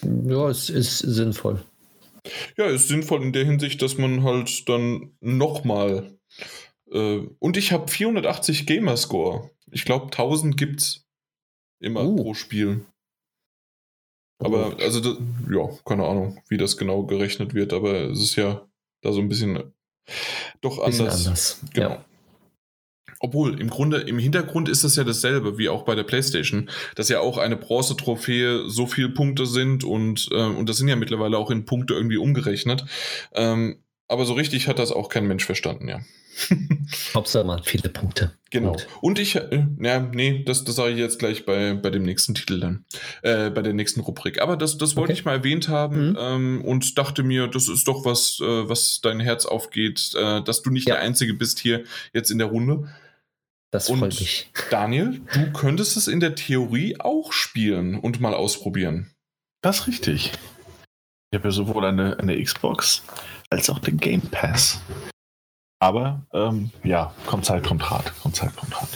Ja, 0.03 0.49
es 0.49 0.69
ist 0.69 0.99
sinnvoll. 0.99 1.63
Ja, 2.57 2.65
ist 2.65 2.89
sinnvoll 2.89 3.23
in 3.23 3.33
der 3.33 3.45
Hinsicht, 3.45 3.81
dass 3.81 3.97
man 3.97 4.23
halt 4.23 4.67
dann 4.67 5.15
nochmal 5.21 6.17
und 6.97 7.57
ich 7.57 7.71
habe 7.71 7.89
480 7.89 8.65
Gamerscore. 8.65 9.49
Ich 9.71 9.85
glaube, 9.85 10.05
1000 10.05 10.57
gibt's 10.57 11.05
immer 11.79 12.03
uh. 12.03 12.15
pro 12.15 12.33
Spiel. 12.33 12.85
Aber, 14.39 14.75
oh. 14.75 14.81
also, 14.81 14.99
das, 14.99 15.17
ja, 15.49 15.69
keine 15.85 16.05
Ahnung, 16.05 16.41
wie 16.49 16.57
das 16.57 16.77
genau 16.77 17.03
gerechnet 17.03 17.53
wird, 17.53 17.73
aber 17.73 18.09
es 18.09 18.19
ist 18.21 18.35
ja 18.35 18.67
da 19.01 19.11
so 19.11 19.21
ein 19.21 19.29
bisschen 19.29 19.71
doch 20.61 20.79
anders. 20.79 21.27
anders. 21.27 21.59
Genau. 21.73 21.89
Ja. 21.89 22.05
Obwohl, 23.23 23.61
im 23.61 23.69
Grunde, 23.69 23.97
im 23.97 24.17
Hintergrund 24.17 24.67
ist 24.67 24.83
das 24.83 24.95
ja 24.95 25.03
dasselbe 25.03 25.59
wie 25.59 25.69
auch 25.69 25.83
bei 25.83 25.93
der 25.93 26.03
PlayStation, 26.03 26.71
dass 26.95 27.07
ja 27.07 27.19
auch 27.19 27.37
eine 27.37 27.55
Bronze-Trophäe 27.55 28.67
so 28.67 28.87
viele 28.87 29.09
Punkte 29.09 29.45
sind 29.45 29.83
und, 29.83 30.27
äh, 30.31 30.43
und 30.43 30.67
das 30.67 30.77
sind 30.77 30.87
ja 30.87 30.95
mittlerweile 30.95 31.37
auch 31.37 31.51
in 31.51 31.65
Punkte 31.65 31.93
irgendwie 31.93 32.17
umgerechnet. 32.17 32.83
Ähm, 33.33 33.83
aber 34.07 34.25
so 34.25 34.33
richtig 34.33 34.67
hat 34.67 34.79
das 34.79 34.91
auch 34.91 35.07
kein 35.07 35.27
Mensch 35.27 35.45
verstanden, 35.45 35.87
ja. 35.87 36.01
Hauptsache 37.13 37.43
mal 37.43 37.61
viele 37.63 37.89
Punkte. 37.89 38.33
Genau. 38.49 38.73
Gut. 38.73 38.87
Und 39.01 39.19
ich, 39.19 39.35
äh, 39.35 39.65
ja, 39.79 39.99
nee, 39.99 40.43
das, 40.45 40.63
das 40.63 40.75
sage 40.75 40.91
ich 40.91 40.99
jetzt 40.99 41.19
gleich 41.19 41.45
bei, 41.45 41.73
bei 41.73 41.89
dem 41.89 42.03
nächsten 42.03 42.35
Titel 42.35 42.59
dann, 42.59 42.85
äh, 43.21 43.49
bei 43.49 43.61
der 43.61 43.73
nächsten 43.73 44.01
Rubrik. 44.01 44.41
Aber 44.41 44.57
das, 44.57 44.77
das 44.77 44.95
wollte 44.95 45.13
okay. 45.13 45.19
ich 45.19 45.25
mal 45.25 45.37
erwähnt 45.37 45.69
haben 45.69 46.11
mhm. 46.11 46.17
ähm, 46.19 46.61
und 46.65 46.97
dachte 46.97 47.23
mir, 47.23 47.47
das 47.47 47.67
ist 47.67 47.87
doch 47.87 48.05
was, 48.05 48.39
äh, 48.41 48.69
was 48.69 48.99
dein 49.01 49.19
Herz 49.19 49.45
aufgeht, 49.45 50.13
äh, 50.15 50.41
dass 50.41 50.61
du 50.61 50.69
nicht 50.69 50.87
ja. 50.87 50.95
der 50.95 51.03
Einzige 51.03 51.33
bist 51.33 51.59
hier 51.59 51.83
jetzt 52.13 52.31
in 52.31 52.37
der 52.37 52.47
Runde. 52.47 52.89
Das 53.71 53.87
freut 53.87 54.01
und 54.01 54.19
mich. 54.19 54.49
Daniel, 54.69 55.21
du 55.33 55.51
könntest 55.53 55.95
es 55.95 56.07
in 56.07 56.19
der 56.19 56.35
Theorie 56.35 56.99
auch 56.99 57.31
spielen 57.31 57.95
und 57.95 58.19
mal 58.19 58.33
ausprobieren. 58.33 59.11
Das 59.61 59.81
ist 59.81 59.87
richtig. 59.87 60.31
Ich 61.31 61.37
habe 61.37 61.47
ja 61.47 61.51
sowohl 61.51 61.85
eine, 61.85 62.19
eine 62.19 62.43
Xbox 62.43 63.03
als 63.49 63.69
auch 63.69 63.79
den 63.79 63.97
Game 63.97 64.21
Pass. 64.21 64.81
Aber 65.81 66.21
ähm, 66.31 66.69
ja, 66.83 67.11
kommt 67.25 67.43
Zeit, 67.43 67.65
kommt 67.65 67.89
Rat. 67.89 68.13
Kommt 68.21 68.35
Zeit, 68.35 68.55
kommt 68.55 68.79
Rat. 68.79 68.87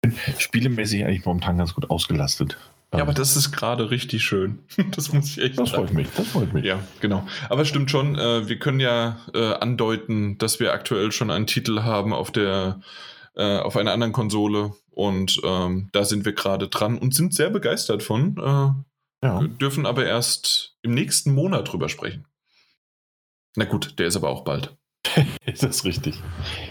Bin 0.00 0.14
spielemäßig 0.38 1.04
eigentlich 1.04 1.26
momentan 1.26 1.58
ganz 1.58 1.74
gut 1.74 1.90
ausgelastet. 1.90 2.56
Ja, 2.94 3.02
aber 3.02 3.12
das 3.12 3.36
ist 3.36 3.52
gerade 3.52 3.90
richtig 3.90 4.24
schön. 4.24 4.60
Das 4.92 5.12
muss 5.12 5.36
ich 5.36 5.38
echt 5.38 5.58
Das 5.58 5.70
freut 5.70 5.92
mich, 5.92 6.08
das 6.16 6.28
freut 6.28 6.54
mich. 6.54 6.64
Ja, 6.64 6.80
genau. 7.00 7.26
Aber 7.50 7.66
stimmt 7.66 7.90
schon, 7.90 8.18
äh, 8.18 8.48
wir 8.48 8.58
können 8.58 8.80
ja 8.80 9.18
äh, 9.34 9.52
andeuten, 9.52 10.38
dass 10.38 10.60
wir 10.60 10.72
aktuell 10.72 11.12
schon 11.12 11.30
einen 11.30 11.46
Titel 11.46 11.82
haben 11.82 12.14
auf 12.14 12.30
der 12.30 12.80
äh, 13.36 13.58
auf 13.58 13.76
einer 13.76 13.92
anderen 13.92 14.14
Konsole 14.14 14.72
und 14.90 15.40
ähm, 15.44 15.90
da 15.92 16.04
sind 16.04 16.24
wir 16.24 16.32
gerade 16.32 16.68
dran 16.68 16.96
und 16.98 17.14
sind 17.14 17.34
sehr 17.34 17.50
begeistert 17.50 18.02
von. 18.02 18.36
Äh, 18.38 19.26
Ja. 19.26 19.40
Wir 19.42 19.48
dürfen 19.48 19.84
aber 19.84 20.06
erst 20.06 20.74
im 20.80 20.94
nächsten 20.94 21.34
Monat 21.34 21.70
drüber 21.70 21.90
sprechen. 21.90 22.24
Na 23.56 23.66
gut, 23.66 23.98
der 23.98 24.06
ist 24.06 24.16
aber 24.16 24.30
auch 24.30 24.42
bald. 24.42 24.74
ist 25.46 25.62
das 25.62 25.84
richtig? 25.84 26.20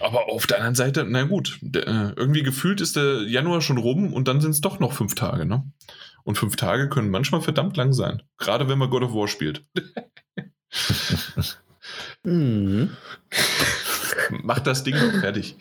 Aber 0.01 0.29
auf 0.29 0.47
der 0.47 0.57
anderen 0.57 0.75
Seite, 0.75 1.05
na 1.07 1.23
gut, 1.23 1.59
äh, 1.75 2.11
irgendwie 2.15 2.43
gefühlt 2.43 2.81
ist 2.81 2.95
der 2.95 3.23
Januar 3.23 3.61
schon 3.61 3.77
rum 3.77 4.13
und 4.13 4.27
dann 4.27 4.41
sind 4.41 4.51
es 4.51 4.61
doch 4.61 4.79
noch 4.79 4.93
fünf 4.93 5.15
Tage, 5.15 5.45
ne? 5.45 5.63
Und 6.23 6.37
fünf 6.37 6.55
Tage 6.55 6.89
können 6.89 7.09
manchmal 7.09 7.41
verdammt 7.41 7.77
lang 7.77 7.93
sein. 7.93 8.21
Gerade 8.37 8.69
wenn 8.69 8.77
man 8.77 8.89
God 8.89 9.03
of 9.03 9.13
War 9.13 9.27
spielt. 9.27 9.65
mhm. 12.23 12.95
Macht 14.43 14.67
das 14.67 14.83
Ding 14.83 14.95
noch 14.95 15.21
fertig. 15.21 15.55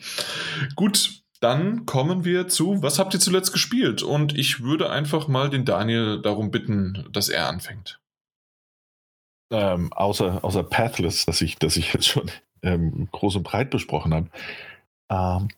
Gut, 0.75 1.23
dann 1.39 1.85
kommen 1.85 2.25
wir 2.25 2.47
zu, 2.47 2.83
was 2.83 2.99
habt 2.99 3.13
ihr 3.13 3.19
zuletzt 3.19 3.53
gespielt? 3.53 4.03
Und 4.03 4.37
ich 4.37 4.61
würde 4.61 4.89
einfach 4.89 5.27
mal 5.27 5.49
den 5.49 5.65
Daniel 5.65 6.21
darum 6.21 6.51
bitten, 6.51 7.07
dass 7.11 7.29
er 7.29 7.47
anfängt. 7.47 7.99
Ähm, 9.51 9.91
außer, 9.93 10.43
außer 10.43 10.63
Pathless, 10.63 11.25
das 11.25 11.41
ich, 11.41 11.57
das 11.57 11.77
ich 11.77 11.93
jetzt 11.93 12.07
schon 12.07 12.29
ähm, 12.63 13.07
groß 13.11 13.37
und 13.37 13.43
breit 13.43 13.69
besprochen 13.69 14.13
habe. 14.13 14.29
Ähm, 15.09 15.49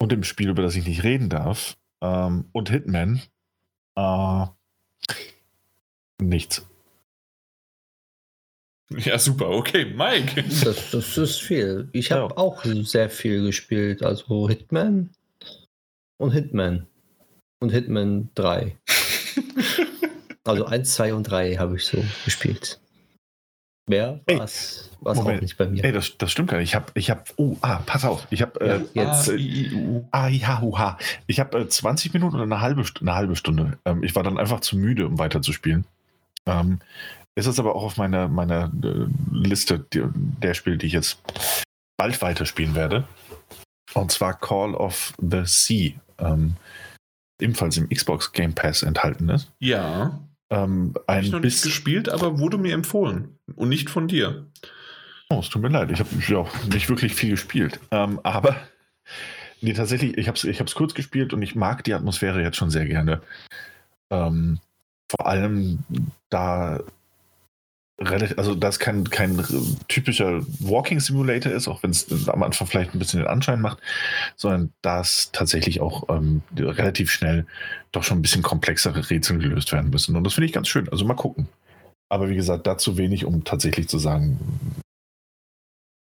und 0.00 0.12
im 0.12 0.24
Spiel, 0.24 0.48
über 0.48 0.62
das 0.62 0.76
ich 0.76 0.86
nicht 0.86 1.02
reden 1.02 1.28
darf. 1.28 1.76
Ähm, 2.00 2.46
und 2.52 2.70
Hitman. 2.70 3.22
Äh, 3.96 4.46
nichts. 6.22 6.66
Ja, 8.96 9.18
super. 9.18 9.50
Okay, 9.50 9.84
Mike. 9.84 10.42
Das, 10.64 10.90
das 10.90 11.16
ist 11.16 11.40
viel. 11.40 11.88
Ich 11.92 12.10
habe 12.10 12.32
ja. 12.32 12.36
auch 12.36 12.64
sehr 12.64 13.08
viel 13.08 13.44
gespielt. 13.44 14.02
Also 14.02 14.48
Hitman 14.48 15.10
und 16.18 16.32
Hitman. 16.32 16.86
Und 17.60 17.70
Hitman 17.70 18.30
3. 18.34 18.76
also 20.44 20.64
1, 20.64 20.94
2 20.94 21.14
und 21.14 21.24
3 21.24 21.56
habe 21.56 21.76
ich 21.76 21.84
so 21.84 22.02
gespielt. 22.24 22.79
Mehr 23.90 24.20
war 24.26 24.44
es 24.44 24.90
auch 25.04 25.40
nicht 25.40 25.58
bei 25.58 25.66
mir. 25.66 25.84
Ey, 25.84 25.90
das, 25.90 26.16
das 26.16 26.30
stimmt 26.30 26.48
gar 26.48 26.58
nicht. 26.58 26.68
Ich 26.68 26.74
habe, 26.76 26.86
ich 26.94 27.10
habe, 27.10 27.24
oh, 27.36 27.56
ah, 27.60 27.80
pass 27.84 28.04
auf. 28.04 28.24
Ich 28.30 28.40
habe 28.40 28.60
äh, 28.60 28.80
jetzt, 28.94 29.28
äh, 29.28 30.02
ah, 30.12 30.28
ja, 30.28 30.60
huha. 30.60 30.96
Ich 31.26 31.40
habe 31.40 31.58
äh, 31.58 31.68
20 31.68 32.14
Minuten 32.14 32.36
oder 32.36 32.44
eine 32.44 32.60
halbe, 32.60 32.84
eine 33.00 33.14
halbe 33.16 33.34
Stunde. 33.34 33.78
Ähm, 33.84 34.04
ich 34.04 34.14
war 34.14 34.22
dann 34.22 34.38
einfach 34.38 34.60
zu 34.60 34.76
müde, 34.76 35.08
um 35.08 35.18
weiterzuspielen. 35.18 35.86
Ähm, 36.46 36.78
ist 37.34 37.46
es 37.46 37.58
aber 37.58 37.74
auch 37.74 37.82
auf 37.82 37.96
meiner, 37.96 38.28
meiner 38.28 38.70
äh, 38.82 39.06
Liste 39.32 39.80
der, 39.80 40.10
der 40.14 40.54
Spiele, 40.54 40.78
die 40.78 40.86
ich 40.86 40.92
jetzt 40.92 41.18
bald 41.96 42.22
weiterspielen 42.22 42.76
werde. 42.76 43.08
Und 43.94 44.12
zwar 44.12 44.38
Call 44.38 44.74
of 44.74 45.14
the 45.18 45.42
Sea. 45.46 45.94
Ähm, 46.18 46.54
ebenfalls 47.40 47.76
im 47.76 47.88
Xbox 47.88 48.30
Game 48.30 48.54
Pass 48.54 48.84
enthalten 48.84 49.28
ist. 49.30 49.50
Ja. 49.58 50.20
Ähm, 50.50 50.94
ein 51.06 51.16
Hab 51.18 51.24
ich 51.24 51.30
noch 51.30 51.40
nicht 51.40 51.62
gespielt, 51.62 52.08
aber 52.08 52.38
wurde 52.38 52.58
mir 52.58 52.74
empfohlen. 52.74 53.38
Und 53.54 53.68
nicht 53.68 53.88
von 53.88 54.08
dir. 54.08 54.46
Oh, 55.28 55.38
es 55.38 55.48
tut 55.48 55.62
mir 55.62 55.68
leid. 55.68 55.90
Ich 55.92 56.00
habe 56.00 56.10
ja 56.26 56.46
nicht 56.72 56.88
wirklich 56.88 57.14
viel 57.14 57.30
gespielt. 57.30 57.78
Ähm, 57.92 58.18
aber 58.24 58.56
nee, 59.60 59.72
tatsächlich, 59.72 60.18
ich 60.18 60.26
habe 60.26 60.36
es 60.36 60.44
ich 60.44 60.74
kurz 60.74 60.94
gespielt 60.94 61.32
und 61.32 61.42
ich 61.42 61.54
mag 61.54 61.84
die 61.84 61.94
Atmosphäre 61.94 62.42
jetzt 62.42 62.56
schon 62.56 62.70
sehr 62.70 62.86
gerne. 62.86 63.22
Ähm, 64.10 64.58
vor 65.08 65.26
allem, 65.26 65.78
da 66.30 66.80
relativ, 68.02 68.38
also 68.38 68.54
das 68.54 68.78
kein, 68.78 69.08
kein 69.10 69.44
typischer 69.88 70.40
Walking 70.60 71.00
Simulator 71.00 71.52
ist, 71.52 71.68
auch 71.68 71.82
wenn 71.82 71.90
es 71.90 72.28
am 72.28 72.42
Anfang 72.42 72.66
vielleicht 72.66 72.94
ein 72.94 72.98
bisschen 72.98 73.20
den 73.20 73.28
Anschein 73.28 73.60
macht, 73.60 73.78
sondern 74.36 74.72
dass 74.82 75.30
tatsächlich 75.32 75.80
auch 75.80 76.08
ähm, 76.08 76.42
relativ 76.56 77.10
schnell 77.10 77.46
doch 77.92 78.02
schon 78.02 78.18
ein 78.18 78.22
bisschen 78.22 78.42
komplexere 78.42 79.10
Rätsel 79.10 79.38
gelöst 79.38 79.72
werden 79.72 79.90
müssen. 79.90 80.16
Und 80.16 80.24
das 80.24 80.34
finde 80.34 80.46
ich 80.46 80.52
ganz 80.52 80.68
schön. 80.68 80.88
Also 80.88 81.04
mal 81.04 81.14
gucken. 81.14 81.48
Aber 82.08 82.28
wie 82.28 82.36
gesagt, 82.36 82.66
dazu 82.66 82.96
wenig, 82.96 83.24
um 83.24 83.44
tatsächlich 83.44 83.88
zu 83.88 83.98
sagen, 83.98 84.38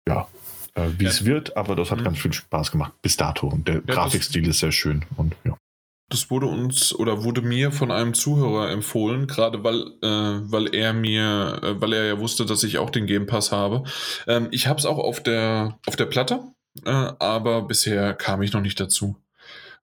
ja, 0.07 0.27
äh, 0.75 0.87
wie 0.97 1.05
ja. 1.05 1.09
es 1.09 1.25
wird, 1.25 1.57
aber 1.57 1.75
das 1.75 1.91
hat 1.91 1.99
mhm. 1.99 2.05
ganz 2.05 2.19
viel 2.19 2.33
Spaß 2.33 2.71
gemacht 2.71 2.93
bis 3.01 3.17
dato. 3.17 3.47
Und 3.47 3.67
der 3.67 3.75
ja, 3.75 3.81
Grafikstil 3.87 4.47
ist 4.47 4.59
sehr 4.59 4.71
schön 4.71 5.03
und 5.17 5.35
ja. 5.43 5.57
Das 6.11 6.29
wurde 6.29 6.47
uns 6.47 6.93
oder 6.93 7.23
wurde 7.23 7.41
mir 7.41 7.71
von 7.71 7.89
einem 7.89 8.13
Zuhörer 8.13 8.69
empfohlen, 8.69 9.27
gerade 9.27 9.63
weil, 9.63 9.79
äh, 10.01 10.51
weil 10.51 10.75
er 10.75 10.91
mir, 10.91 11.61
äh, 11.63 11.79
weil 11.79 11.93
er 11.93 12.05
ja 12.05 12.19
wusste, 12.19 12.45
dass 12.45 12.63
ich 12.63 12.79
auch 12.79 12.89
den 12.89 13.07
Game 13.07 13.27
Pass 13.27 13.53
habe. 13.53 13.83
Ähm, 14.27 14.49
ich 14.51 14.67
habe 14.67 14.77
es 14.77 14.85
auch 14.85 14.97
auf 14.97 15.23
der, 15.23 15.79
auf 15.87 15.95
der 15.95 16.07
Platte, 16.07 16.43
äh, 16.83 16.89
aber 16.89 17.61
bisher 17.61 18.13
kam 18.13 18.41
ich 18.41 18.51
noch 18.51 18.59
nicht 18.59 18.77
dazu. 18.77 19.15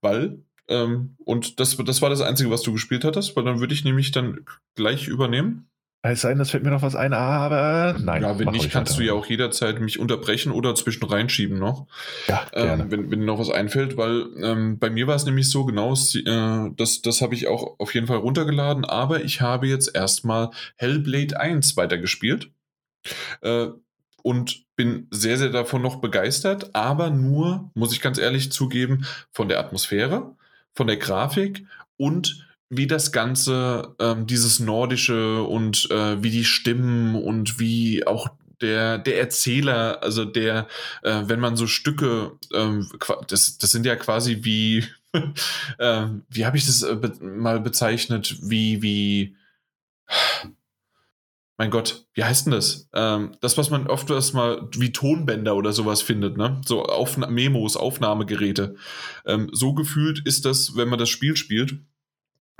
Weil, 0.03 0.43
ähm, 0.69 1.17
und 1.25 1.61
das, 1.61 1.79
das 1.79 2.03
war 2.03 2.11
das 2.11 2.21
Einzige, 2.21 2.51
was 2.51 2.61
du 2.61 2.75
gespielt 2.75 3.05
hattest, 3.05 3.35
weil 3.35 3.45
dann 3.45 3.61
würde 3.61 3.73
ich 3.73 3.85
nämlich 3.85 4.11
dann 4.11 4.45
gleich 4.75 5.09
übernehmen. 5.09 5.71
Es 6.02 6.20
sei 6.20 6.28
denn, 6.28 6.41
es 6.41 6.51
fällt 6.51 6.62
mir 6.62 6.70
noch 6.70 6.83
was 6.83 6.94
ein, 6.94 7.12
aber 7.12 7.97
nein. 7.99 8.23
Ja, 8.23 8.39
wenn 8.39 8.51
nicht, 8.51 8.70
kannst 8.70 8.93
weiter. 8.93 9.02
du 9.02 9.07
ja 9.07 9.12
auch 9.15 9.27
jederzeit 9.27 9.81
mich 9.81 9.99
unterbrechen 9.99 10.52
oder 10.52 10.77
zwischen 10.77 11.05
reinschieben 11.05 11.59
noch. 11.59 11.86
Ja, 12.28 12.47
gerne. 12.52 12.85
Ähm, 12.85 12.91
wenn, 12.91 13.10
wenn 13.10 13.20
dir 13.20 13.27
noch 13.27 13.41
was 13.41 13.51
einfällt, 13.51 13.97
weil 13.97 14.27
ähm, 14.41 14.78
bei 14.78 14.91
mir 14.91 15.09
war 15.09 15.17
es 15.17 15.25
nämlich 15.25 15.51
so 15.51 15.65
genau, 15.65 15.94
äh, 15.94 16.70
das, 16.77 17.02
das 17.02 17.20
habe 17.20 17.35
ich 17.35 17.49
auch 17.49 17.81
auf 17.81 17.94
jeden 17.94 18.07
Fall 18.07 18.18
runtergeladen, 18.18 18.85
aber 18.85 19.25
ich 19.25 19.41
habe 19.41 19.67
jetzt 19.67 19.94
erstmal 19.94 20.51
Hellblade 20.77 21.39
1 21.39 21.77
weitergespielt. 21.77 22.51
Äh, 23.41 23.68
und 24.23 24.67
bin 24.77 25.07
sehr, 25.10 25.39
sehr 25.39 25.51
davon 25.51 25.81
noch 25.81 26.01
begeistert, 26.01 26.75
aber 26.75 27.09
nur, 27.09 27.70
muss 27.75 27.93
ich 27.93 28.01
ganz 28.01 28.18
ehrlich 28.18 28.52
zugeben, 28.52 29.07
von 29.31 29.49
der 29.49 29.59
Atmosphäre, 29.59 30.36
von 30.75 30.86
der 30.86 30.97
Grafik 30.97 31.65
und 31.97 32.48
wie 32.71 32.87
das 32.87 33.13
Ganze, 33.13 33.95
ähm, 33.99 34.27
dieses 34.27 34.61
Nordische 34.61 35.43
und 35.43 35.91
äh, 35.91 36.23
wie 36.23 36.31
die 36.31 36.45
Stimmen 36.45 37.15
und 37.15 37.59
wie 37.59 38.07
auch 38.07 38.29
der, 38.61 38.99
der 38.99 39.19
Erzähler, 39.19 40.03
also 40.03 40.25
der, 40.25 40.67
äh, 41.03 41.23
wenn 41.27 41.41
man 41.41 41.57
so 41.57 41.67
Stücke, 41.67 42.33
ähm, 42.53 42.91
das, 43.29 43.59
das 43.59 43.71
sind 43.71 43.87
ja 43.87 43.97
quasi 43.97 44.41
wie, 44.43 44.85
äh, 45.79 46.07
wie 46.29 46.45
habe 46.45 46.57
ich 46.57 46.67
das 46.67 46.83
äh, 46.83 46.97
be 46.97 47.13
mal 47.23 47.61
bezeichnet, 47.61 48.37
wie, 48.43 48.83
wie, 48.83 49.37
mein 51.57 51.71
Gott, 51.71 52.07
wie 52.15 52.23
heißt 52.23 52.47
denn 52.47 52.53
das? 52.53 52.89
Ähm, 52.95 53.33
das, 53.41 53.59
was 53.59 53.71
man 53.71 53.89
oft 53.89 54.09
erstmal 54.11 54.69
wie 54.77 54.93
Tonbänder 54.93 55.57
oder 55.57 55.73
sowas 55.73 56.03
findet, 56.03 56.37
ne? 56.37 56.61
So 56.65 56.85
Aufna 56.85 57.27
Memos, 57.27 57.77
Aufnahmegeräte. 57.77 58.77
Ähm, 59.27 59.51
so 59.53 59.75
gefühlt 59.75 60.21
ist 60.25 60.45
das, 60.45 60.77
wenn 60.77 60.89
man 60.89 61.01
das 61.01 61.09
Spiel 61.09 61.37
spielt 61.37 61.79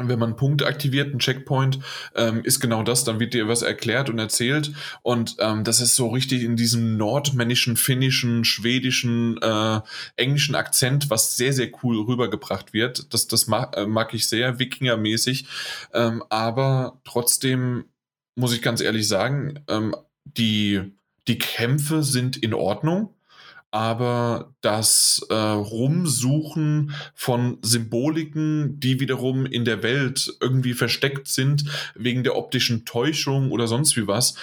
wenn 0.01 0.19
man 0.19 0.31
einen 0.31 0.37
Punkt 0.37 0.65
aktiviert, 0.65 1.11
einen 1.11 1.19
Checkpoint, 1.19 1.81
ähm, 2.15 2.45
ist 2.45 2.61
genau 2.61 2.85
das, 2.85 3.03
dann 3.03 3.19
wird 3.19 3.35
dir 3.35 3.49
was 3.49 3.63
erklärt 3.63 4.09
und 4.09 4.19
erzählt. 4.21 4.73
Und 5.03 5.37
ähm, 5.41 5.65
das 5.65 5.81
ist 5.81 5.97
so 5.97 6.09
richtig 6.09 6.45
in 6.45 6.55
diesem 6.55 6.97
nordmännischen, 6.97 7.77
finnischen, 7.77 8.45
schwedischen, 8.45 9.43
äh, 9.43 9.81
englischen 10.17 10.55
Akzent, 10.55 11.11
was 11.11 11.37
sehr, 11.37 11.53
sehr 11.53 11.71
cool 11.83 12.01
rübergebracht 12.01 12.73
wird. 12.73 13.13
Das, 13.13 13.27
das 13.27 13.49
mag, 13.49 13.77
äh, 13.77 13.87
mag 13.87 14.15
ich 14.15 14.29
sehr, 14.29 14.61
Wikinger-mäßig. 14.61 15.47
Ähm, 15.93 16.23
aber 16.29 17.01
trotzdem 17.05 17.87
muss 18.37 18.53
ich 18.53 18.63
ganz 18.63 18.81
ehrlich 18.81 19.09
sagen, 19.09 19.65
ähm, 19.67 19.97
die, 20.25 20.93
die 21.27 21.39
Kämpfe 21.39 22.05
sind 22.05 22.37
in 22.37 22.55
Ordnung 22.55 23.15
aber 23.71 24.55
das 24.61 25.25
äh, 25.29 25.35
Rumsuchen 25.35 26.95
von 27.15 27.59
Symboliken, 27.63 28.81
die 28.81 29.01
wiederum 29.01 29.47
in 29.47 29.65
der 29.65 29.83
Welt 29.83 30.33
irgendwie 30.41 30.75
versteckt 30.75 31.29
sind, 31.29 31.65
wegen 31.95 32.25
der 32.25 32.37
optischen 32.37 32.85
Täuschung 32.85 33.51
oder 33.51 33.67
sonst 33.67 33.97
wie 33.97 34.07
was, 34.07 34.37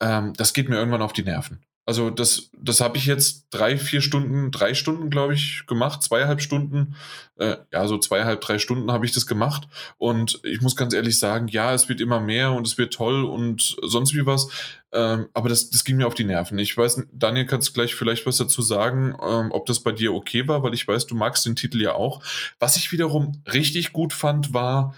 ähm, 0.00 0.32
das 0.36 0.52
geht 0.52 0.68
mir 0.68 0.76
irgendwann 0.76 1.02
auf 1.02 1.12
die 1.12 1.24
Nerven. 1.24 1.60
Also 1.88 2.10
das, 2.10 2.50
das 2.52 2.82
habe 2.82 2.98
ich 2.98 3.06
jetzt 3.06 3.46
drei, 3.48 3.78
vier 3.78 4.02
Stunden, 4.02 4.50
drei 4.50 4.74
Stunden, 4.74 5.08
glaube 5.08 5.32
ich, 5.32 5.64
gemacht, 5.66 6.02
zweieinhalb 6.02 6.42
Stunden. 6.42 6.96
Äh, 7.36 7.56
ja, 7.72 7.88
so 7.88 7.96
zweieinhalb, 7.96 8.42
drei 8.42 8.58
Stunden 8.58 8.92
habe 8.92 9.06
ich 9.06 9.12
das 9.12 9.26
gemacht. 9.26 9.66
Und 9.96 10.38
ich 10.42 10.60
muss 10.60 10.76
ganz 10.76 10.92
ehrlich 10.92 11.18
sagen, 11.18 11.48
ja, 11.48 11.72
es 11.72 11.88
wird 11.88 12.02
immer 12.02 12.20
mehr 12.20 12.52
und 12.52 12.66
es 12.66 12.76
wird 12.76 12.92
toll 12.92 13.24
und 13.24 13.78
sonst 13.80 14.14
wie 14.14 14.26
was. 14.26 14.50
Ähm, 14.92 15.28
aber 15.32 15.48
das, 15.48 15.70
das 15.70 15.82
ging 15.82 15.96
mir 15.96 16.06
auf 16.06 16.14
die 16.14 16.24
Nerven. 16.24 16.58
Ich 16.58 16.76
weiß, 16.76 17.06
Daniel, 17.10 17.46
kannst 17.46 17.72
gleich 17.72 17.94
vielleicht 17.94 18.26
was 18.26 18.36
dazu 18.36 18.60
sagen, 18.60 19.16
ähm, 19.26 19.50
ob 19.50 19.64
das 19.64 19.80
bei 19.80 19.92
dir 19.92 20.12
okay 20.12 20.46
war, 20.46 20.62
weil 20.62 20.74
ich 20.74 20.86
weiß, 20.86 21.06
du 21.06 21.14
magst 21.14 21.46
den 21.46 21.56
Titel 21.56 21.80
ja 21.80 21.94
auch. 21.94 22.22
Was 22.58 22.76
ich 22.76 22.92
wiederum 22.92 23.40
richtig 23.50 23.94
gut 23.94 24.12
fand, 24.12 24.52
war, 24.52 24.94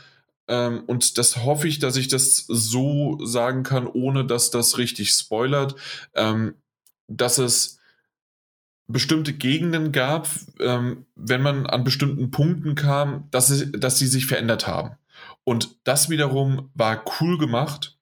ähm, 0.49 0.83
und 0.89 1.19
das 1.19 1.45
hoffe 1.45 1.69
ich, 1.69 1.79
dass 1.79 1.95
ich 1.95 2.09
das 2.09 2.45
so 2.49 3.25
sagen 3.25 3.63
kann, 3.63 3.87
ohne 3.87 4.25
dass 4.25 4.51
das 4.51 4.77
richtig 4.79 5.11
spoilert. 5.11 5.77
Ähm, 6.17 6.57
dass 7.11 7.39
es 7.39 7.79
bestimmte 8.87 9.33
Gegenden 9.33 9.93
gab, 9.93 10.29
ähm, 10.61 11.07
wenn 11.15 11.43
man 11.43 11.67
an 11.67 11.85
bestimmten 11.85 12.31
Punkten 12.31 12.75
kam, 12.75 13.29
dass, 13.31 13.49
sie, 13.49 13.71
dass 13.73 13.99
sie 13.99 14.07
sich 14.07 14.27
verändert 14.27 14.67
haben. 14.67 14.97
Und 15.45 15.77
das 15.85 16.09
wiederum 16.09 16.71
war 16.75 17.05
cool 17.21 17.39
gemacht 17.39 17.97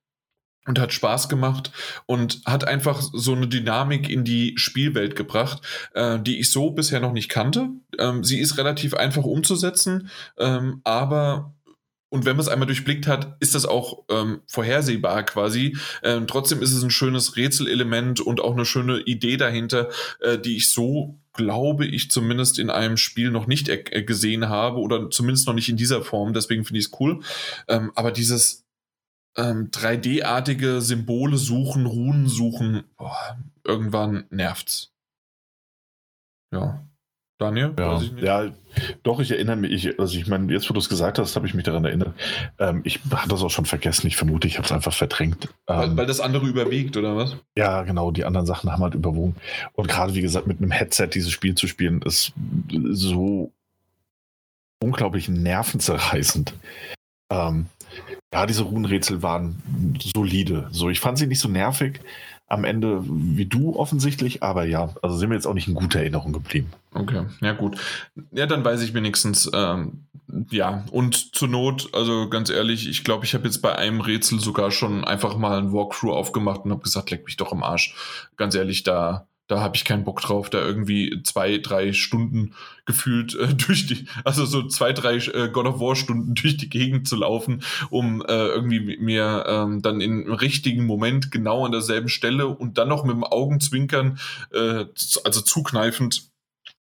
und 0.66 0.78
hat 0.78 0.92
Spaß 0.92 1.28
gemacht 1.28 1.72
und 2.06 2.42
hat 2.44 2.64
einfach 2.64 3.00
so 3.00 3.34
eine 3.34 3.48
Dynamik 3.48 4.08
in 4.08 4.24
die 4.24 4.54
Spielwelt 4.56 5.16
gebracht, 5.16 5.62
äh, 5.94 6.18
die 6.20 6.38
ich 6.38 6.50
so 6.50 6.70
bisher 6.70 7.00
noch 7.00 7.12
nicht 7.12 7.30
kannte. 7.30 7.70
Ähm, 7.98 8.22
sie 8.22 8.38
ist 8.38 8.58
relativ 8.58 8.94
einfach 8.94 9.24
umzusetzen, 9.24 10.10
ähm, 10.36 10.80
aber 10.84 11.54
und 12.10 12.24
wenn 12.24 12.36
man 12.36 12.40
es 12.40 12.48
einmal 12.48 12.66
durchblickt 12.66 13.06
hat, 13.06 13.36
ist 13.40 13.54
das 13.54 13.66
auch 13.66 14.04
ähm, 14.08 14.40
vorhersehbar 14.46 15.24
quasi. 15.24 15.76
Ähm, 16.02 16.26
trotzdem 16.26 16.62
ist 16.62 16.72
es 16.72 16.82
ein 16.82 16.90
schönes 16.90 17.36
Rätselelement 17.36 18.20
und 18.20 18.40
auch 18.40 18.54
eine 18.54 18.64
schöne 18.64 19.00
Idee 19.00 19.36
dahinter, 19.36 19.90
äh, 20.20 20.38
die 20.38 20.56
ich 20.56 20.70
so, 20.70 21.18
glaube 21.34 21.86
ich, 21.86 22.10
zumindest 22.10 22.58
in 22.58 22.70
einem 22.70 22.96
Spiel 22.96 23.30
noch 23.30 23.46
nicht 23.46 23.68
äh, 23.68 24.02
gesehen 24.02 24.48
habe 24.48 24.78
oder 24.78 25.10
zumindest 25.10 25.46
noch 25.46 25.54
nicht 25.54 25.68
in 25.68 25.76
dieser 25.76 26.02
Form. 26.02 26.32
Deswegen 26.32 26.64
finde 26.64 26.80
ich 26.80 26.86
es 26.86 27.00
cool. 27.00 27.20
Ähm, 27.68 27.92
aber 27.94 28.10
dieses 28.10 28.64
ähm, 29.36 29.70
3D-artige 29.70 30.80
Symbole 30.80 31.36
suchen, 31.36 31.84
Runen 31.84 32.26
suchen, 32.26 32.84
boah, 32.96 33.38
irgendwann 33.64 34.24
nervt's. 34.30 34.92
Ja. 36.50 36.87
Daniel? 37.38 37.72
Ja, 37.78 38.02
ja, 38.20 38.50
doch, 39.04 39.20
ich 39.20 39.30
erinnere 39.30 39.56
mich, 39.56 39.86
ich, 39.86 39.98
also 40.00 40.18
ich 40.18 40.26
meine, 40.26 40.52
jetzt 40.52 40.68
wo 40.68 40.74
du 40.74 40.80
es 40.80 40.88
gesagt 40.88 41.18
hast, 41.18 41.36
habe 41.36 41.46
ich 41.46 41.54
mich 41.54 41.64
daran 41.64 41.84
erinnert. 41.84 42.12
Ähm, 42.58 42.80
ich 42.84 43.00
hatte 43.12 43.28
das 43.28 43.42
auch 43.42 43.50
schon 43.50 43.64
vergessen, 43.64 44.08
ich 44.08 44.16
vermute, 44.16 44.48
ich 44.48 44.58
habe 44.58 44.66
es 44.66 44.72
einfach 44.72 44.92
verdrängt. 44.92 45.48
Ähm, 45.68 45.76
weil, 45.76 45.96
weil, 45.98 46.06
das 46.06 46.18
andere 46.18 46.46
überwiegt, 46.46 46.96
oder 46.96 47.16
was? 47.16 47.36
Ja, 47.56 47.82
genau, 47.82 48.10
die 48.10 48.24
anderen 48.24 48.46
Sachen 48.46 48.72
haben 48.72 48.82
halt 48.82 48.94
überwogen. 48.94 49.36
Und 49.74 49.86
gerade, 49.86 50.14
wie 50.14 50.20
gesagt, 50.20 50.48
mit 50.48 50.58
einem 50.58 50.72
Headset 50.72 51.08
dieses 51.14 51.30
Spiel 51.30 51.54
zu 51.54 51.68
spielen, 51.68 52.02
ist 52.02 52.32
so 52.90 53.52
unglaublich 54.80 55.28
nervenzerreißend. 55.28 56.54
Ähm, 57.30 57.66
ja, 58.32 58.46
diese 58.46 58.64
Runenrätsel 58.64 59.22
waren 59.22 59.62
solide. 60.02 60.68
So, 60.72 60.90
ich 60.90 61.00
fand 61.00 61.18
sie 61.18 61.26
nicht 61.26 61.40
so 61.40 61.48
nervig, 61.48 62.00
am 62.48 62.64
Ende 62.64 63.04
wie 63.04 63.46
du 63.46 63.76
offensichtlich, 63.76 64.42
aber 64.42 64.64
ja, 64.64 64.94
also 65.02 65.16
sind 65.16 65.28
wir 65.30 65.36
jetzt 65.36 65.46
auch 65.46 65.54
nicht 65.54 65.68
in 65.68 65.74
guter 65.74 66.00
Erinnerung 66.00 66.32
geblieben. 66.32 66.70
Okay, 66.94 67.26
ja 67.40 67.52
gut. 67.52 67.78
Ja, 68.32 68.46
dann 68.46 68.64
weiß 68.64 68.80
ich 68.80 68.94
wenigstens, 68.94 69.50
ähm, 69.52 70.06
ja, 70.50 70.84
und 70.90 71.34
zur 71.34 71.48
Not, 71.48 71.90
also 71.92 72.28
ganz 72.28 72.48
ehrlich, 72.48 72.88
ich 72.88 73.04
glaube, 73.04 73.26
ich 73.26 73.34
habe 73.34 73.44
jetzt 73.44 73.60
bei 73.60 73.76
einem 73.76 74.00
Rätsel 74.00 74.40
sogar 74.40 74.70
schon 74.70 75.04
einfach 75.04 75.36
mal 75.36 75.58
ein 75.58 75.72
Walkthrough 75.72 76.14
aufgemacht 76.14 76.64
und 76.64 76.70
habe 76.70 76.82
gesagt, 76.82 77.10
leck 77.10 77.26
mich 77.26 77.36
doch 77.36 77.52
im 77.52 77.62
Arsch. 77.62 77.94
Ganz 78.36 78.54
ehrlich, 78.54 78.82
da 78.82 79.26
da 79.48 79.60
habe 79.60 79.76
ich 79.76 79.84
keinen 79.84 80.04
Bock 80.04 80.20
drauf, 80.20 80.50
da 80.50 80.64
irgendwie 80.64 81.22
zwei, 81.24 81.58
drei 81.58 81.92
Stunden 81.92 82.54
gefühlt 82.84 83.34
äh, 83.34 83.54
durch 83.54 83.86
die, 83.86 84.06
also 84.24 84.46
so 84.46 84.68
zwei, 84.68 84.92
drei 84.92 85.16
äh, 85.16 85.48
God 85.50 85.66
of 85.66 85.80
War 85.80 85.96
Stunden 85.96 86.34
durch 86.34 86.56
die 86.56 86.68
Gegend 86.68 87.08
zu 87.08 87.16
laufen, 87.16 87.62
um 87.90 88.22
äh, 88.22 88.46
irgendwie 88.48 88.98
mir 88.98 89.44
ähm, 89.48 89.82
dann 89.82 90.00
im 90.00 90.32
richtigen 90.32 90.86
Moment 90.86 91.30
genau 91.32 91.64
an 91.64 91.72
derselben 91.72 92.08
Stelle 92.08 92.46
und 92.46 92.78
dann 92.78 92.88
noch 92.88 93.04
mit 93.04 93.16
dem 93.16 93.24
Augenzwinkern, 93.24 94.18
äh, 94.52 94.84
also 95.24 95.40
zukneifend, 95.40 96.28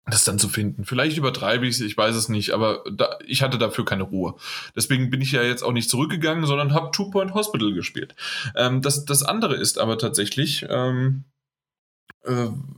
das 0.05 0.25
dann 0.25 0.37
zu 0.37 0.49
finden. 0.49 0.83
Vielleicht 0.85 1.17
übertreibe 1.17 1.65
ich 1.65 1.75
es, 1.75 1.81
ich 1.81 1.97
weiß 1.97 2.15
es 2.15 2.27
nicht, 2.27 2.51
aber 2.51 2.83
da, 2.91 3.17
ich 3.25 3.41
hatte 3.41 3.57
dafür 3.57 3.85
keine 3.85 4.03
Ruhe. 4.03 4.35
Deswegen 4.75 5.09
bin 5.09 5.21
ich 5.21 5.31
ja 5.31 5.41
jetzt 5.41 5.63
auch 5.63 5.71
nicht 5.71 5.89
zurückgegangen, 5.89 6.45
sondern 6.45 6.73
habe 6.73 6.91
Two 6.91 7.09
Point 7.09 7.33
Hospital 7.33 7.73
gespielt. 7.73 8.13
Ähm, 8.55 8.81
das, 8.81 9.05
das 9.05 9.23
andere 9.23 9.55
ist 9.55 9.79
aber 9.79 9.97
tatsächlich, 9.97 10.65
ähm, 10.69 11.23
äh, 11.23 11.32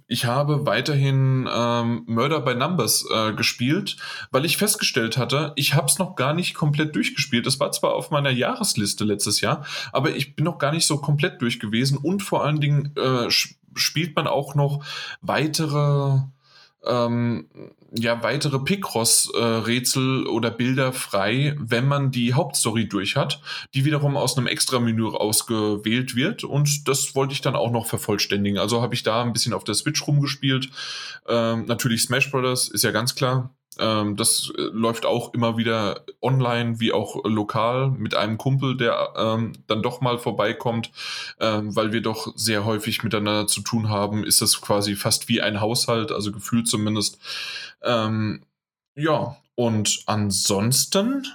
ich 0.07 0.25
habe 0.25 0.65
weiterhin 0.65 1.47
ähm, 1.53 2.03
Murder 2.07 2.41
by 2.41 2.55
Numbers 2.55 3.05
äh, 3.13 3.33
gespielt, 3.33 3.97
weil 4.31 4.43
ich 4.43 4.57
festgestellt 4.57 5.17
hatte, 5.17 5.53
ich 5.55 5.75
habe 5.75 5.87
es 5.87 5.99
noch 5.99 6.15
gar 6.15 6.33
nicht 6.33 6.55
komplett 6.55 6.95
durchgespielt. 6.95 7.45
Das 7.45 7.59
war 7.59 7.71
zwar 7.71 7.93
auf 7.93 8.09
meiner 8.09 8.31
Jahresliste 8.31 9.03
letztes 9.03 9.41
Jahr, 9.41 9.65
aber 9.91 10.15
ich 10.15 10.35
bin 10.35 10.45
noch 10.45 10.57
gar 10.57 10.71
nicht 10.71 10.87
so 10.87 10.97
komplett 10.97 11.41
durch 11.41 11.59
gewesen 11.59 11.97
und 11.97 12.23
vor 12.23 12.43
allen 12.43 12.59
Dingen 12.59 12.95
äh, 12.95 13.29
spielt 13.75 14.15
man 14.15 14.27
auch 14.27 14.55
noch 14.55 14.83
weitere 15.21 16.21
ähm, 16.85 17.47
ja 17.97 18.21
weitere 18.23 18.59
Picross-Rätsel 18.59 20.25
äh, 20.25 20.29
oder 20.29 20.51
Bilder 20.51 20.93
frei, 20.93 21.55
wenn 21.59 21.87
man 21.87 22.11
die 22.11 22.33
Hauptstory 22.33 22.87
durch 22.87 23.15
hat, 23.15 23.41
die 23.73 23.85
wiederum 23.85 24.17
aus 24.17 24.37
einem 24.37 24.47
Extra-Menü 24.47 25.07
ausgewählt 25.07 26.15
wird. 26.15 26.43
Und 26.43 26.87
das 26.87 27.15
wollte 27.15 27.33
ich 27.33 27.41
dann 27.41 27.55
auch 27.55 27.71
noch 27.71 27.87
vervollständigen. 27.87 28.59
Also 28.59 28.81
habe 28.81 28.95
ich 28.95 29.03
da 29.03 29.21
ein 29.21 29.33
bisschen 29.33 29.53
auf 29.53 29.63
der 29.63 29.75
Switch 29.75 30.05
rumgespielt. 30.05 30.69
Ähm, 31.27 31.65
natürlich 31.65 32.03
Smash 32.03 32.31
Brothers 32.31 32.67
ist 32.67 32.83
ja 32.83 32.91
ganz 32.91 33.15
klar. 33.15 33.55
Ähm, 33.79 34.15
das 34.15 34.51
äh, 34.57 34.61
läuft 34.71 35.05
auch 35.05 35.33
immer 35.33 35.57
wieder 35.57 36.05
online 36.21 36.79
wie 36.79 36.93
auch 36.93 37.23
lokal 37.25 37.91
mit 37.91 38.15
einem 38.15 38.37
Kumpel, 38.37 38.77
der 38.77 39.13
ähm, 39.17 39.53
dann 39.67 39.81
doch 39.81 40.01
mal 40.01 40.17
vorbeikommt, 40.17 40.91
ähm, 41.39 41.75
weil 41.75 41.91
wir 41.91 42.01
doch 42.01 42.33
sehr 42.35 42.65
häufig 42.65 43.03
miteinander 43.03 43.47
zu 43.47 43.61
tun 43.61 43.89
haben. 43.89 44.23
Ist 44.23 44.41
das 44.41 44.61
quasi 44.61 44.95
fast 44.95 45.27
wie 45.27 45.41
ein 45.41 45.61
Haushalt, 45.61 46.11
also 46.11 46.31
gefühlt 46.31 46.67
zumindest. 46.67 47.19
Ähm, 47.81 48.43
ja, 48.95 49.37
und 49.55 50.03
ansonsten 50.05 51.27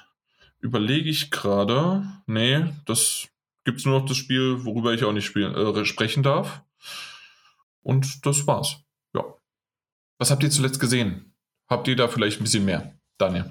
überlege 0.60 1.09
ich 1.09 1.31
gerade, 1.31 2.05
nee, 2.27 2.65
das 2.85 3.28
gibt 3.65 3.81
es 3.81 3.86
nur 3.86 4.01
noch 4.01 4.07
das 4.07 4.17
Spiel, 4.17 4.65
worüber 4.65 4.93
ich 4.93 5.05
auch 5.05 5.12
nicht 5.12 5.25
spielen, 5.25 5.55
äh, 5.55 5.85
sprechen 5.85 6.23
darf. 6.23 6.62
Und 7.83 8.27
das 8.27 8.47
war's. 8.47 8.78
Ja. 9.15 9.25
Was 10.19 10.31
habt 10.31 10.43
ihr 10.43 10.51
zuletzt 10.51 10.81
gesehen? 10.81 11.30
Habt 11.71 11.87
ihr 11.87 11.95
da 11.95 12.09
vielleicht 12.09 12.41
ein 12.41 12.45
bisschen 12.45 12.65
mehr, 12.65 12.93
Daniel? 13.17 13.45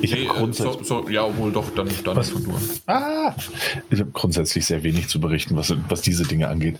Ich 0.00 0.12
habe 0.12 0.22
äh, 0.22 0.26
grundsätzlich. 0.26 0.86
So, 0.86 1.02
so, 1.02 1.08
ja, 1.10 1.36
wohl 1.36 1.52
doch, 1.52 1.70
dann, 1.74 1.88
dann 2.02 2.16
was, 2.16 2.30
von 2.30 2.42
nur. 2.42 2.60
Ah, 2.86 3.34
ich 3.90 4.00
habe 4.00 4.10
grundsätzlich 4.12 4.64
sehr 4.64 4.82
wenig 4.82 5.08
zu 5.08 5.20
berichten, 5.20 5.54
was, 5.54 5.74
was 5.88 6.00
diese 6.00 6.24
Dinge 6.24 6.48
angeht. 6.48 6.78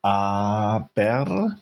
Aber 0.00 1.58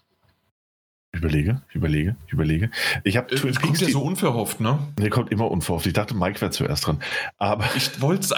überlege, 1.18 1.62
ich 1.68 1.74
überlege, 1.74 2.16
ich 2.26 2.32
überlege. 2.32 2.70
Ich 3.04 3.16
habe 3.16 3.32
äh, 3.32 3.36
Twin 3.36 3.54
Peaks. 3.54 3.80
ja 3.80 3.88
so 3.88 4.02
unverhofft, 4.02 4.60
ne? 4.60 4.78
Der 4.98 5.10
kommt 5.10 5.30
immer 5.32 5.50
unverhofft. 5.50 5.86
Ich 5.86 5.92
dachte, 5.92 6.14
Mike 6.14 6.40
wäre 6.40 6.50
zuerst 6.50 6.86
dran. 6.86 7.00
Aber 7.38 7.64
ich 7.76 8.00
wollte 8.00 8.22
es. 8.22 8.28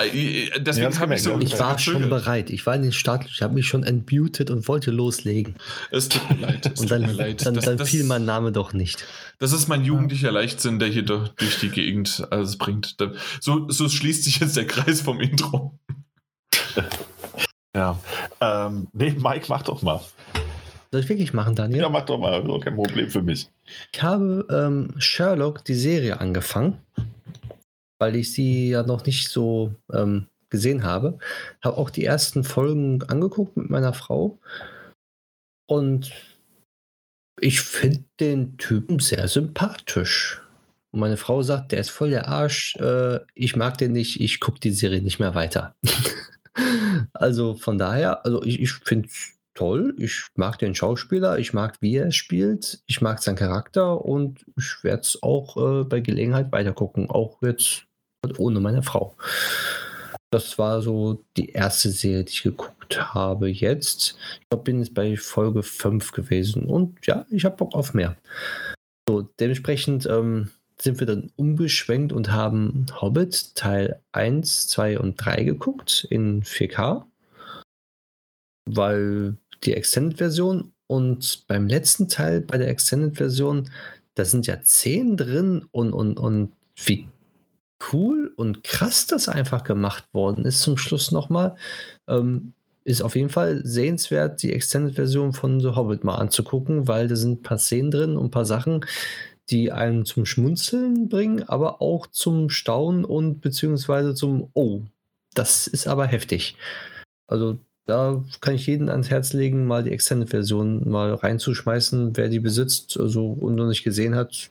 Deswegen 0.58 0.92
ja, 0.92 0.98
habe 0.98 1.14
ich 1.14 1.22
so. 1.22 1.38
Ich 1.40 1.58
war 1.58 1.78
schon 1.78 2.08
bereit. 2.08 2.50
Ich 2.50 2.66
war 2.66 2.74
in 2.74 2.82
den 2.82 2.92
Start. 2.92 3.26
Ich 3.26 3.42
habe 3.42 3.54
mich 3.54 3.66
schon 3.66 3.84
entmutet 3.84 4.50
und 4.50 4.68
wollte 4.68 4.90
loslegen. 4.90 5.56
Es 5.90 6.08
tut 6.08 6.28
mir 6.30 6.46
leid. 6.46 6.78
und 6.78 6.90
dann, 6.90 7.02
leid. 7.16 7.44
dann, 7.44 7.54
das, 7.54 7.64
dann 7.64 7.78
das, 7.78 7.88
fiel 7.88 8.04
mein 8.04 8.24
Name 8.24 8.52
doch 8.52 8.72
nicht. 8.72 9.06
Das 9.38 9.52
ist 9.52 9.68
mein 9.68 9.84
jugendlicher 9.84 10.32
Leichtsinn, 10.32 10.78
der 10.78 10.88
hier 10.88 11.04
durch 11.04 11.58
die 11.60 11.70
Gegend 11.70 12.26
alles 12.30 12.58
bringt. 12.58 12.96
So, 13.40 13.70
so 13.70 13.88
schließt 13.88 14.24
sich 14.24 14.40
jetzt 14.40 14.56
der 14.56 14.66
Kreis 14.66 15.00
vom 15.00 15.20
Intro. 15.20 15.78
ja. 17.74 17.98
Ähm, 18.40 18.88
nee, 18.92 19.14
Mike, 19.18 19.46
mach 19.48 19.62
doch 19.62 19.82
mal. 19.82 20.00
Soll 20.90 21.02
ich 21.02 21.08
wirklich 21.08 21.34
machen, 21.34 21.54
Daniel? 21.54 21.82
Ja, 21.82 21.88
mach 21.88 22.06
doch 22.06 22.18
mal. 22.18 22.42
Kein 22.60 22.76
Problem 22.76 23.10
für 23.10 23.22
mich. 23.22 23.50
Ich 23.92 24.02
habe 24.02 24.46
ähm, 24.50 24.94
Sherlock, 24.98 25.64
die 25.64 25.74
Serie, 25.74 26.20
angefangen, 26.20 26.78
weil 27.98 28.16
ich 28.16 28.32
sie 28.32 28.70
ja 28.70 28.82
noch 28.82 29.04
nicht 29.04 29.28
so 29.28 29.74
ähm, 29.92 30.28
gesehen 30.48 30.84
habe. 30.84 31.18
Habe 31.62 31.76
auch 31.76 31.90
die 31.90 32.04
ersten 32.04 32.42
Folgen 32.42 33.02
angeguckt 33.02 33.56
mit 33.56 33.68
meiner 33.68 33.92
Frau. 33.92 34.38
Und 35.66 36.10
ich 37.40 37.60
finde 37.60 38.04
den 38.18 38.56
Typen 38.56 38.98
sehr 38.98 39.28
sympathisch. 39.28 40.42
Und 40.90 41.00
meine 41.00 41.18
Frau 41.18 41.42
sagt, 41.42 41.72
der 41.72 41.80
ist 41.80 41.90
voll 41.90 42.10
der 42.10 42.28
Arsch. 42.28 42.76
Äh, 42.76 43.20
ich 43.34 43.56
mag 43.56 43.76
den 43.76 43.92
nicht. 43.92 44.20
Ich 44.20 44.40
gucke 44.40 44.60
die 44.60 44.70
Serie 44.70 45.02
nicht 45.02 45.18
mehr 45.18 45.34
weiter. 45.34 45.76
also 47.12 47.54
von 47.54 47.76
daher, 47.76 48.24
also 48.24 48.42
ich, 48.42 48.60
ich 48.60 48.72
finde 48.72 49.08
es 49.08 49.37
toll. 49.58 49.94
Ich 49.98 50.26
mag 50.36 50.56
den 50.60 50.74
Schauspieler, 50.76 51.38
ich 51.38 51.52
mag, 51.52 51.76
wie 51.80 51.96
er 51.96 52.12
spielt, 52.12 52.80
ich 52.86 53.00
mag 53.00 53.20
seinen 53.20 53.34
Charakter 53.34 54.04
und 54.04 54.46
ich 54.56 54.84
werde 54.84 55.00
es 55.00 55.20
auch 55.20 55.56
äh, 55.56 55.84
bei 55.84 55.98
Gelegenheit 55.98 56.52
weitergucken, 56.52 57.10
auch 57.10 57.42
jetzt 57.42 57.84
ohne 58.38 58.60
meine 58.60 58.84
Frau. 58.84 59.16
Das 60.30 60.58
war 60.58 60.80
so 60.80 61.24
die 61.36 61.50
erste 61.50 61.90
Serie, 61.90 62.22
die 62.22 62.30
ich 62.30 62.42
geguckt 62.44 63.14
habe 63.14 63.48
jetzt. 63.48 64.16
Ich 64.40 64.48
glaub, 64.48 64.64
bin 64.64 64.78
jetzt 64.78 64.94
bei 64.94 65.16
Folge 65.16 65.64
5 65.64 66.12
gewesen 66.12 66.66
und 66.66 67.04
ja, 67.06 67.26
ich 67.28 67.44
habe 67.44 67.56
Bock 67.56 67.74
auf 67.74 67.94
mehr. 67.94 68.16
So, 69.08 69.22
dementsprechend 69.40 70.06
ähm, 70.06 70.50
sind 70.80 71.00
wir 71.00 71.06
dann 71.08 71.32
umgeschwenkt 71.34 72.12
und 72.12 72.30
haben 72.30 72.86
Hobbit 73.00 73.56
Teil 73.56 74.00
1, 74.12 74.68
2 74.68 75.00
und 75.00 75.16
3 75.16 75.42
geguckt 75.42 76.06
in 76.10 76.44
4K. 76.44 77.04
Weil 78.66 79.38
die 79.64 79.74
Extended-Version 79.74 80.72
und 80.86 81.44
beim 81.46 81.66
letzten 81.66 82.08
Teil 82.08 82.40
bei 82.40 82.58
der 82.58 82.68
Extended-Version, 82.68 83.70
da 84.14 84.24
sind 84.24 84.46
ja 84.46 84.60
10 84.60 85.16
drin 85.16 85.66
und, 85.70 85.92
und, 85.92 86.18
und 86.18 86.52
wie 86.84 87.08
cool 87.92 88.32
und 88.36 88.64
krass 88.64 89.06
das 89.06 89.28
einfach 89.28 89.64
gemacht 89.64 90.04
worden 90.12 90.44
ist 90.44 90.62
zum 90.62 90.76
Schluss 90.76 91.12
nochmal. 91.12 91.56
Ähm, 92.08 92.54
ist 92.84 93.02
auf 93.02 93.16
jeden 93.16 93.28
Fall 93.28 93.60
sehenswert, 93.64 94.42
die 94.42 94.52
Extended-Version 94.52 95.34
von 95.34 95.60
The 95.60 95.76
Hobbit 95.76 96.04
mal 96.04 96.16
anzugucken, 96.16 96.88
weil 96.88 97.06
da 97.06 97.16
sind 97.16 97.40
ein 97.40 97.42
paar 97.42 97.58
Szenen 97.58 97.90
drin 97.90 98.16
und 98.16 98.26
ein 98.26 98.30
paar 98.30 98.46
Sachen, 98.46 98.84
die 99.50 99.72
einen 99.72 100.04
zum 100.06 100.24
Schmunzeln 100.24 101.08
bringen, 101.08 101.42
aber 101.42 101.82
auch 101.82 102.06
zum 102.06 102.48
Staunen 102.48 103.04
und 103.04 103.40
beziehungsweise 103.40 104.14
zum 104.14 104.50
Oh, 104.54 104.82
das 105.34 105.66
ist 105.66 105.86
aber 105.86 106.06
heftig. 106.06 106.56
Also 107.26 107.58
da 107.88 108.22
kann 108.40 108.54
ich 108.54 108.66
jeden 108.66 108.88
ans 108.88 109.10
Herz 109.10 109.32
legen, 109.32 109.66
mal 109.66 109.82
die 109.82 109.92
Extended-Version 109.92 110.88
mal 110.88 111.14
reinzuschmeißen, 111.14 112.16
wer 112.16 112.28
die 112.28 112.40
besitzt 112.40 112.98
also, 113.00 113.32
und 113.32 113.54
noch 113.54 113.66
nicht 113.66 113.84
gesehen 113.84 114.14
hat. 114.14 114.50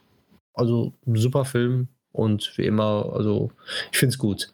Also 0.53 0.93
super 1.06 1.45
Film, 1.45 1.88
und 2.17 2.57
wie 2.57 2.66
immer, 2.66 3.14
also 3.14 3.51
ich 3.91 3.98
finde 3.99 4.14
es 4.14 4.17
gut. 4.17 4.51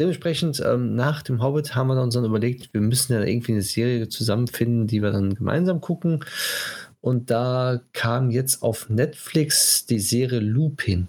Dementsprechend, 0.00 0.62
ähm, 0.64 0.94
nach 0.94 1.22
dem 1.22 1.42
Hobbit 1.42 1.74
haben 1.74 1.88
wir 1.88 2.00
uns 2.00 2.14
dann 2.14 2.24
überlegt, 2.24 2.72
wir 2.72 2.80
müssen 2.80 3.14
ja 3.14 3.22
irgendwie 3.22 3.52
eine 3.52 3.62
Serie 3.62 4.08
zusammenfinden, 4.08 4.86
die 4.86 5.02
wir 5.02 5.10
dann 5.10 5.34
gemeinsam 5.34 5.80
gucken. 5.80 6.24
Und 7.00 7.30
da 7.30 7.80
kam 7.94 8.30
jetzt 8.30 8.62
auf 8.62 8.90
Netflix 8.90 9.86
die 9.86 9.98
Serie 9.98 10.40
Lupin. 10.40 11.08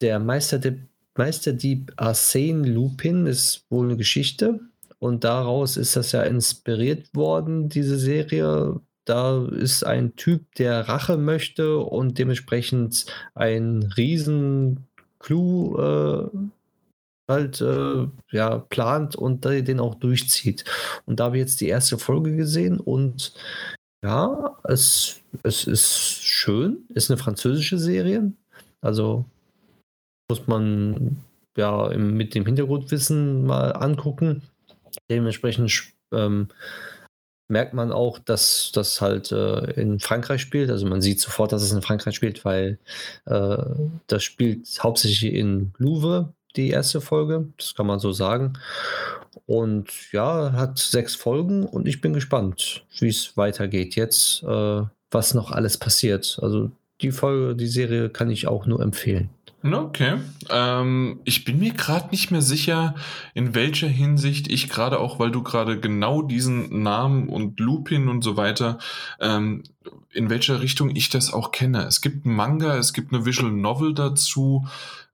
Der 0.00 0.18
Meisterdieb, 0.18 0.88
Arsène 1.96 2.66
Lupin 2.66 3.26
ist 3.26 3.66
wohl 3.68 3.86
eine 3.86 3.96
Geschichte. 3.96 4.60
Und 5.02 5.24
daraus 5.24 5.76
ist 5.76 5.96
das 5.96 6.12
ja 6.12 6.22
inspiriert 6.22 7.14
worden, 7.14 7.68
diese 7.68 7.98
Serie. 7.98 8.80
Da 9.06 9.46
ist 9.46 9.82
ein 9.82 10.14
Typ, 10.14 10.54
der 10.56 10.88
Rache 10.88 11.16
möchte 11.16 11.78
und 11.78 12.18
dementsprechend 12.18 13.06
ein 13.34 13.82
riesen 13.96 14.86
Clou 15.18 15.76
äh, 15.78 16.28
halt 17.28 17.60
äh, 17.60 18.06
ja, 18.30 18.58
plant 18.58 19.16
und 19.16 19.44
den 19.44 19.80
auch 19.80 19.94
durchzieht. 19.94 20.64
Und 21.06 21.18
da 21.18 21.24
habe 21.24 21.38
ich 21.38 21.42
jetzt 21.42 21.60
die 21.60 21.68
erste 21.68 21.96
Folge 21.96 22.36
gesehen 22.36 22.78
und 22.78 23.32
ja, 24.02 24.56
es, 24.64 25.20
es 25.42 25.64
ist 25.64 26.22
schön, 26.22 26.84
ist 26.88 27.10
eine 27.10 27.18
französische 27.18 27.78
Serie. 27.78 28.32
Also 28.80 29.24
muss 30.30 30.46
man 30.46 31.18
ja 31.56 31.88
mit 31.96 32.34
dem 32.34 32.46
Hintergrundwissen 32.46 33.46
mal 33.46 33.72
angucken. 33.72 34.42
Dementsprechend 35.10 35.92
ähm, 36.12 36.48
merkt 37.50 37.74
man 37.74 37.92
auch, 37.92 38.18
dass 38.18 38.70
das 38.72 39.00
halt 39.00 39.32
äh, 39.32 39.72
in 39.72 39.98
Frankreich 39.98 40.40
spielt. 40.40 40.70
Also 40.70 40.86
man 40.86 41.02
sieht 41.02 41.20
sofort, 41.20 41.52
dass 41.52 41.62
es 41.62 41.72
in 41.72 41.82
Frankreich 41.82 42.14
spielt, 42.14 42.44
weil 42.44 42.78
äh, 43.26 43.58
das 44.06 44.22
spielt 44.22 44.66
hauptsächlich 44.82 45.34
in 45.34 45.72
Louvre, 45.78 46.32
die 46.56 46.70
erste 46.70 47.00
Folge. 47.00 47.48
Das 47.58 47.74
kann 47.74 47.86
man 47.86 47.98
so 47.98 48.12
sagen. 48.12 48.54
Und 49.46 50.12
ja, 50.12 50.52
hat 50.52 50.78
sechs 50.78 51.14
Folgen 51.14 51.64
und 51.64 51.86
ich 51.88 52.00
bin 52.00 52.12
gespannt, 52.12 52.84
wie 52.98 53.08
es 53.08 53.36
weitergeht 53.36 53.96
jetzt, 53.96 54.42
äh, 54.44 54.82
was 55.10 55.34
noch 55.34 55.50
alles 55.50 55.76
passiert. 55.76 56.38
Also 56.40 56.70
die 57.00 57.12
Folge, 57.12 57.56
die 57.56 57.66
Serie 57.66 58.10
kann 58.10 58.30
ich 58.30 58.46
auch 58.46 58.66
nur 58.66 58.80
empfehlen. 58.80 59.30
Okay. 59.62 60.18
Ähm, 60.48 61.20
ich 61.24 61.44
bin 61.44 61.58
mir 61.58 61.72
gerade 61.72 62.08
nicht 62.10 62.30
mehr 62.30 62.40
sicher, 62.40 62.94
in 63.34 63.54
welcher 63.54 63.88
Hinsicht 63.88 64.50
ich 64.50 64.70
gerade 64.70 64.98
auch, 64.98 65.18
weil 65.18 65.30
du 65.30 65.42
gerade 65.42 65.78
genau 65.78 66.22
diesen 66.22 66.82
Namen 66.82 67.28
und 67.28 67.60
Lupin 67.60 68.08
und 68.08 68.22
so 68.22 68.38
weiter, 68.38 68.78
ähm, 69.20 69.64
in 70.12 70.30
welcher 70.30 70.62
Richtung 70.62 70.96
ich 70.96 71.10
das 71.10 71.32
auch 71.32 71.52
kenne. 71.52 71.84
Es 71.84 72.00
gibt 72.00 72.24
einen 72.24 72.36
Manga, 72.36 72.76
es 72.78 72.94
gibt 72.94 73.12
eine 73.12 73.26
Visual 73.26 73.52
Novel 73.52 73.92
dazu. 73.92 74.66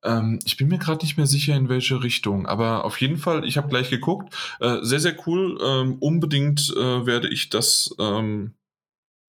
Ähm, 0.05 0.39
ich 0.44 0.57
bin 0.57 0.68
mir 0.68 0.78
gerade 0.78 1.05
nicht 1.05 1.16
mehr 1.16 1.26
sicher, 1.26 1.57
in 1.57 1.68
welche 1.68 2.02
Richtung. 2.05 2.47
Aber 2.47 2.84
auf 2.84 3.00
jeden 3.00 3.18
Fall, 3.18 3.44
ich 3.44 3.57
habe 3.57 3.68
gleich 3.68 3.91
geguckt. 3.91 4.33
Äh, 4.60 4.78
sehr, 4.83 5.00
sehr 5.00 5.16
cool. 5.26 5.58
Ähm, 5.60 5.97
unbedingt 5.99 6.73
äh, 6.76 7.05
werde 7.05 7.28
ich 7.28 7.50
das 7.50 7.94
ähm, 7.99 8.55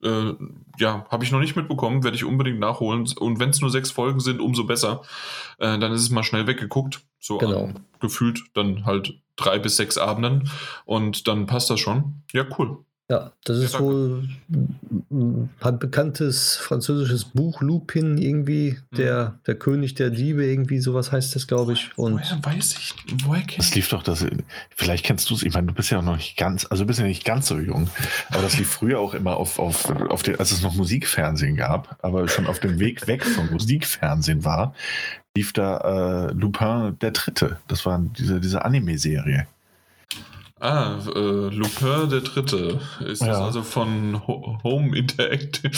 äh, 0.03 0.33
ja, 0.77 1.05
habe 1.09 1.23
ich 1.23 1.31
noch 1.31 1.39
nicht 1.39 1.55
mitbekommen, 1.55 2.03
werde 2.03 2.15
ich 2.15 2.25
unbedingt 2.25 2.59
nachholen. 2.59 3.07
Und 3.17 3.39
wenn 3.39 3.49
es 3.49 3.61
nur 3.61 3.69
sechs 3.69 3.91
Folgen 3.91 4.19
sind, 4.19 4.39
umso 4.39 4.65
besser. 4.65 5.01
Äh, 5.57 5.79
dann 5.79 5.91
ist 5.91 6.01
es 6.01 6.09
mal 6.09 6.23
schnell 6.23 6.47
weggeguckt. 6.47 7.01
So 7.19 7.37
genau. 7.39 7.71
gefühlt 7.99 8.41
dann 8.53 8.85
halt 8.85 9.19
drei 9.35 9.59
bis 9.59 9.77
sechs 9.77 9.97
Abenden. 9.97 10.49
Und 10.85 11.27
dann 11.27 11.45
passt 11.45 11.69
das 11.69 11.79
schon. 11.79 12.23
Ja, 12.33 12.45
cool. 12.57 12.85
Ja, 13.09 13.31
das 13.45 13.59
ist 13.59 13.79
wohl 13.79 14.27
ein 15.09 15.49
bekanntes 15.79 16.57
französisches 16.57 17.23
Buch, 17.23 17.61
Lupin, 17.61 18.17
irgendwie, 18.17 18.77
mhm. 18.91 18.97
der, 18.97 19.39
der 19.47 19.55
König 19.55 19.95
der 19.95 20.09
Diebe, 20.09 20.45
irgendwie 20.45 20.79
sowas 20.79 21.13
heißt 21.13 21.33
das, 21.33 21.47
glaube 21.47 21.71
ich. 21.71 21.89
Und 21.97 22.15
woher 22.15 22.43
weiß 22.43 22.75
ich, 22.77 22.93
woher 23.23 23.43
kennst 23.43 23.59
Das 23.59 23.75
lief 23.75 23.87
doch, 23.87 24.03
das, 24.03 24.25
vielleicht 24.75 25.05
kennst 25.05 25.29
du 25.29 25.35
es, 25.35 25.43
ich 25.43 25.53
meine, 25.53 25.67
du 25.67 25.73
bist 25.73 25.89
ja 25.89 25.99
auch 25.99 26.03
noch 26.03 26.17
nicht 26.17 26.35
ganz, 26.35 26.67
also 26.69 26.83
du 26.83 26.87
bist 26.87 26.99
ja 26.99 27.05
nicht 27.05 27.23
ganz 27.23 27.47
so 27.47 27.57
jung, 27.57 27.89
aber 28.29 28.41
das 28.41 28.57
lief 28.57 28.69
früher 28.69 28.99
auch 28.99 29.13
immer 29.13 29.37
auf, 29.37 29.57
auf, 29.57 29.89
auf 29.89 30.23
den, 30.23 30.37
als 30.37 30.51
es 30.51 30.61
noch 30.61 30.75
Musikfernsehen 30.75 31.55
gab, 31.55 31.97
aber 32.01 32.27
schon 32.27 32.45
auf 32.45 32.59
dem 32.59 32.77
Weg 32.77 33.07
weg 33.07 33.23
vom 33.23 33.49
Musikfernsehen 33.51 34.43
war, 34.43 34.73
lief 35.33 35.53
da 35.53 36.27
äh, 36.27 36.33
Lupin 36.33 36.99
der 36.99 37.11
Dritte. 37.11 37.57
Das 37.69 37.85
war 37.85 38.01
diese, 38.17 38.41
diese 38.41 38.65
Anime-Serie. 38.65 39.47
Ah, 40.59 40.99
äh, 41.15 41.49
Lupin 41.55 42.09
der 42.09 42.21
Dritte. 42.21 42.79
Ist 43.05 43.21
ja. 43.21 43.27
das 43.27 43.39
also 43.39 43.61
von 43.61 44.27
Ho 44.27 44.57
Home 44.63 44.97
Interactive? 44.97 45.71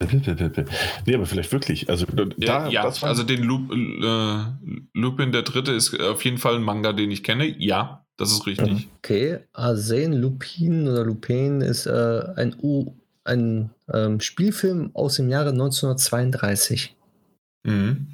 nee, 1.06 1.14
aber 1.14 1.26
vielleicht 1.26 1.52
wirklich. 1.52 1.88
Also, 1.88 2.06
da, 2.06 2.68
ja, 2.68 2.84
also 2.84 3.22
den 3.22 3.42
Lup, 3.42 3.72
äh, 3.72 4.98
Lupin 4.98 5.32
der 5.32 5.42
Dritte 5.42 5.72
ist 5.72 5.98
auf 6.00 6.24
jeden 6.24 6.38
Fall 6.38 6.56
ein 6.56 6.62
Manga, 6.62 6.92
den 6.92 7.10
ich 7.10 7.22
kenne. 7.22 7.46
Ja, 7.58 8.04
das 8.16 8.32
ist 8.32 8.46
richtig. 8.46 8.88
Okay, 8.98 9.38
Arsène 9.52 10.16
Lupin 10.16 10.88
oder 10.88 11.04
Lupin 11.04 11.60
ist 11.60 11.86
äh, 11.86 12.24
ein, 12.36 12.56
U 12.60 12.94
ein 13.24 13.70
ähm, 13.92 14.20
Spielfilm 14.20 14.90
aus 14.94 15.16
dem 15.16 15.28
Jahre 15.28 15.50
1932. 15.50 16.96
Mhm. 17.64 18.08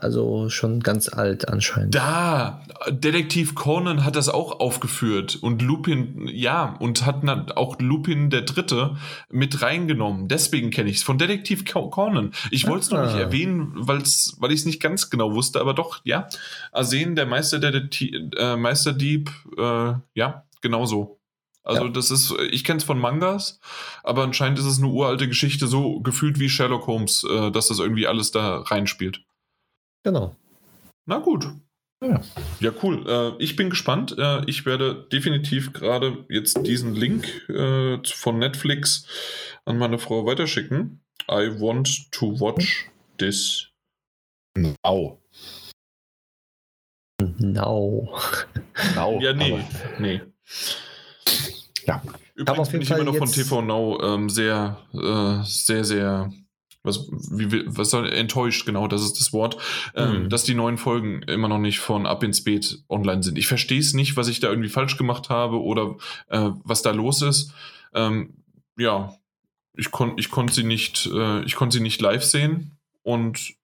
Also 0.00 0.48
schon 0.48 0.80
ganz 0.80 1.08
alt 1.08 1.48
anscheinend. 1.48 1.94
Da, 1.94 2.62
Detektiv 2.88 3.54
Conan 3.54 4.04
hat 4.04 4.16
das 4.16 4.30
auch 4.30 4.58
aufgeführt 4.58 5.38
und 5.40 5.60
Lupin, 5.60 6.26
ja, 6.26 6.76
und 6.80 7.04
hat 7.04 7.22
auch 7.56 7.78
Lupin 7.80 8.30
der 8.30 8.42
Dritte 8.42 8.96
mit 9.30 9.60
reingenommen. 9.60 10.26
Deswegen 10.26 10.70
kenne 10.70 10.88
ich 10.88 10.98
es 10.98 11.02
von 11.02 11.18
Detektiv 11.18 11.64
Conan. 11.66 12.32
Ich 12.50 12.66
wollte 12.66 12.84
es 12.84 12.90
noch 12.90 13.02
nicht 13.04 13.14
ah. 13.14 13.20
erwähnen, 13.20 13.72
weil's, 13.74 14.36
weil 14.38 14.52
ich 14.52 14.60
es 14.60 14.66
nicht 14.66 14.80
ganz 14.80 15.10
genau 15.10 15.34
wusste, 15.34 15.60
aber 15.60 15.74
doch, 15.74 16.00
ja. 16.04 16.28
Arsen, 16.72 17.14
der 17.14 17.26
Meister 17.26 17.58
der 17.58 17.74
äh, 17.74 18.56
Meisterdieb, 18.56 19.30
äh, 19.58 19.92
ja, 20.14 20.44
genauso. 20.62 21.20
Also 21.62 21.84
ja. 21.84 21.90
das 21.90 22.10
ist, 22.10 22.34
ich 22.50 22.64
kenne 22.64 22.78
es 22.78 22.84
von 22.84 22.98
Mangas, 22.98 23.60
aber 24.02 24.22
anscheinend 24.22 24.58
ist 24.58 24.64
es 24.64 24.78
eine 24.78 24.88
uralte 24.88 25.28
Geschichte, 25.28 25.66
so 25.66 26.00
gefühlt 26.00 26.40
wie 26.40 26.48
Sherlock 26.48 26.86
Holmes, 26.86 27.24
äh, 27.24 27.50
dass 27.50 27.68
das 27.68 27.80
irgendwie 27.80 28.06
alles 28.06 28.30
da 28.30 28.60
reinspielt. 28.62 29.22
Genau. 30.02 30.36
Na 31.06 31.18
gut. 31.18 31.46
Ja, 32.02 32.20
ja 32.60 32.72
cool. 32.82 33.04
Äh, 33.06 33.42
ich 33.42 33.56
bin 33.56 33.68
gespannt. 33.68 34.16
Äh, 34.18 34.42
ich 34.46 34.64
werde 34.64 35.06
definitiv 35.12 35.72
gerade 35.72 36.24
jetzt 36.28 36.66
diesen 36.66 36.94
Link 36.94 37.48
äh, 37.50 37.98
von 38.04 38.38
Netflix 38.38 39.06
an 39.66 39.76
meine 39.76 39.98
Frau 39.98 40.24
weiterschicken. 40.24 41.02
I 41.30 41.60
want 41.60 42.10
to 42.12 42.40
watch 42.40 42.90
this 43.18 43.68
now. 44.56 45.20
Now. 47.38 48.08
now. 48.94 49.20
Ja, 49.20 49.32
nee. 49.34 49.62
nee. 49.98 50.20
Ja. 51.86 52.02
Übrigens 52.34 52.70
bin 52.70 52.80
ich 52.80 52.90
immer 52.90 53.04
noch 53.04 53.16
von 53.16 53.30
TV 53.30 53.60
Now 53.60 54.00
ähm, 54.02 54.30
sehr, 54.30 54.78
äh, 54.94 55.44
sehr, 55.44 55.84
sehr 55.84 56.32
was, 56.82 57.08
wie, 57.10 57.64
was 57.66 57.90
soll, 57.90 58.10
enttäuscht, 58.10 58.64
genau, 58.64 58.88
das 58.88 59.02
ist 59.02 59.20
das 59.20 59.32
Wort, 59.32 59.56
ähm, 59.94 60.24
mhm. 60.24 60.28
dass 60.30 60.44
die 60.44 60.54
neuen 60.54 60.78
Folgen 60.78 61.22
immer 61.22 61.48
noch 61.48 61.58
nicht 61.58 61.78
von 61.78 62.06
Ab 62.06 62.22
ins 62.22 62.42
Beet 62.42 62.82
online 62.88 63.22
sind. 63.22 63.38
Ich 63.38 63.46
verstehe 63.46 63.80
es 63.80 63.92
nicht, 63.92 64.16
was 64.16 64.28
ich 64.28 64.40
da 64.40 64.48
irgendwie 64.48 64.68
falsch 64.68 64.96
gemacht 64.96 65.28
habe 65.28 65.60
oder 65.60 65.96
äh, 66.28 66.50
was 66.64 66.82
da 66.82 66.90
los 66.92 67.22
ist. 67.22 67.52
Ähm, 67.92 68.34
ja, 68.78 69.14
ich 69.74 69.90
konnte 69.90 70.20
ich 70.20 70.30
konnt 70.30 70.52
sie 70.52 70.64
nicht, 70.64 71.06
äh, 71.12 71.42
ich 71.44 71.54
konnte 71.54 71.76
sie 71.76 71.82
nicht 71.82 72.00
live 72.00 72.24
sehen 72.24 72.72
und 73.02 73.54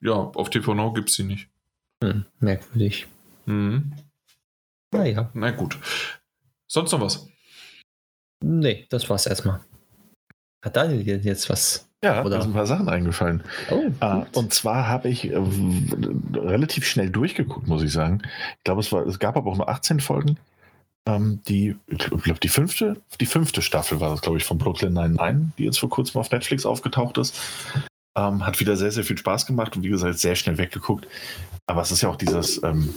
ja, 0.00 0.14
auf 0.14 0.50
TV 0.50 0.74
Now 0.74 0.92
gibt 0.92 1.10
es 1.10 1.16
sie 1.16 1.24
nicht. 1.24 1.48
Hm, 2.02 2.24
merkwürdig. 2.38 3.06
Mhm. 3.46 3.92
Naja. 4.92 5.30
Na 5.34 5.50
gut. 5.50 5.78
Sonst 6.66 6.92
noch 6.92 7.00
was? 7.00 7.28
Nee, 8.40 8.86
das 8.90 9.08
war's 9.10 9.26
erstmal. 9.26 9.60
Hat 10.62 10.76
Daniel 10.76 11.24
jetzt 11.24 11.48
was 11.50 11.87
ja, 12.04 12.20
Oder? 12.20 12.36
da 12.36 12.42
sind 12.42 12.50
ein 12.50 12.54
paar 12.54 12.66
Sachen 12.66 12.88
eingefallen. 12.88 13.42
Oh, 13.70 13.90
uh, 14.04 14.24
und 14.34 14.54
zwar 14.54 14.86
habe 14.88 15.08
ich 15.08 15.30
äh, 15.30 15.40
relativ 16.34 16.86
schnell 16.86 17.10
durchgeguckt, 17.10 17.66
muss 17.66 17.82
ich 17.82 17.92
sagen. 17.92 18.22
Ich 18.58 18.64
glaube, 18.64 18.80
es, 18.80 18.92
es 18.92 19.18
gab 19.18 19.36
aber 19.36 19.50
auch 19.50 19.56
nur 19.56 19.68
18 19.68 20.00
Folgen. 20.00 20.38
Ähm, 21.06 21.40
die, 21.48 21.74
ich 21.86 21.98
glaube, 21.98 22.40
die 22.40 22.48
fünfte, 22.48 23.00
die 23.20 23.26
fünfte 23.26 23.62
Staffel 23.62 23.98
war 24.00 24.10
das, 24.10 24.20
glaube 24.20 24.38
ich, 24.38 24.44
von 24.44 24.58
Brooklyn 24.58 24.92
99, 24.92 25.56
die 25.56 25.64
jetzt 25.64 25.80
vor 25.80 25.88
kurzem 25.88 26.20
auf 26.20 26.30
Netflix 26.30 26.66
aufgetaucht 26.66 27.18
ist. 27.18 27.34
Ähm, 28.16 28.46
hat 28.46 28.60
wieder 28.60 28.76
sehr, 28.76 28.90
sehr 28.90 29.04
viel 29.04 29.18
Spaß 29.18 29.46
gemacht 29.46 29.74
und 29.76 29.82
wie 29.82 29.88
gesagt, 29.88 30.18
sehr 30.18 30.34
schnell 30.36 30.58
weggeguckt. 30.58 31.08
Aber 31.66 31.82
es 31.82 31.90
ist 31.90 32.02
ja 32.02 32.10
auch 32.10 32.16
dieses, 32.16 32.62
ähm, 32.62 32.94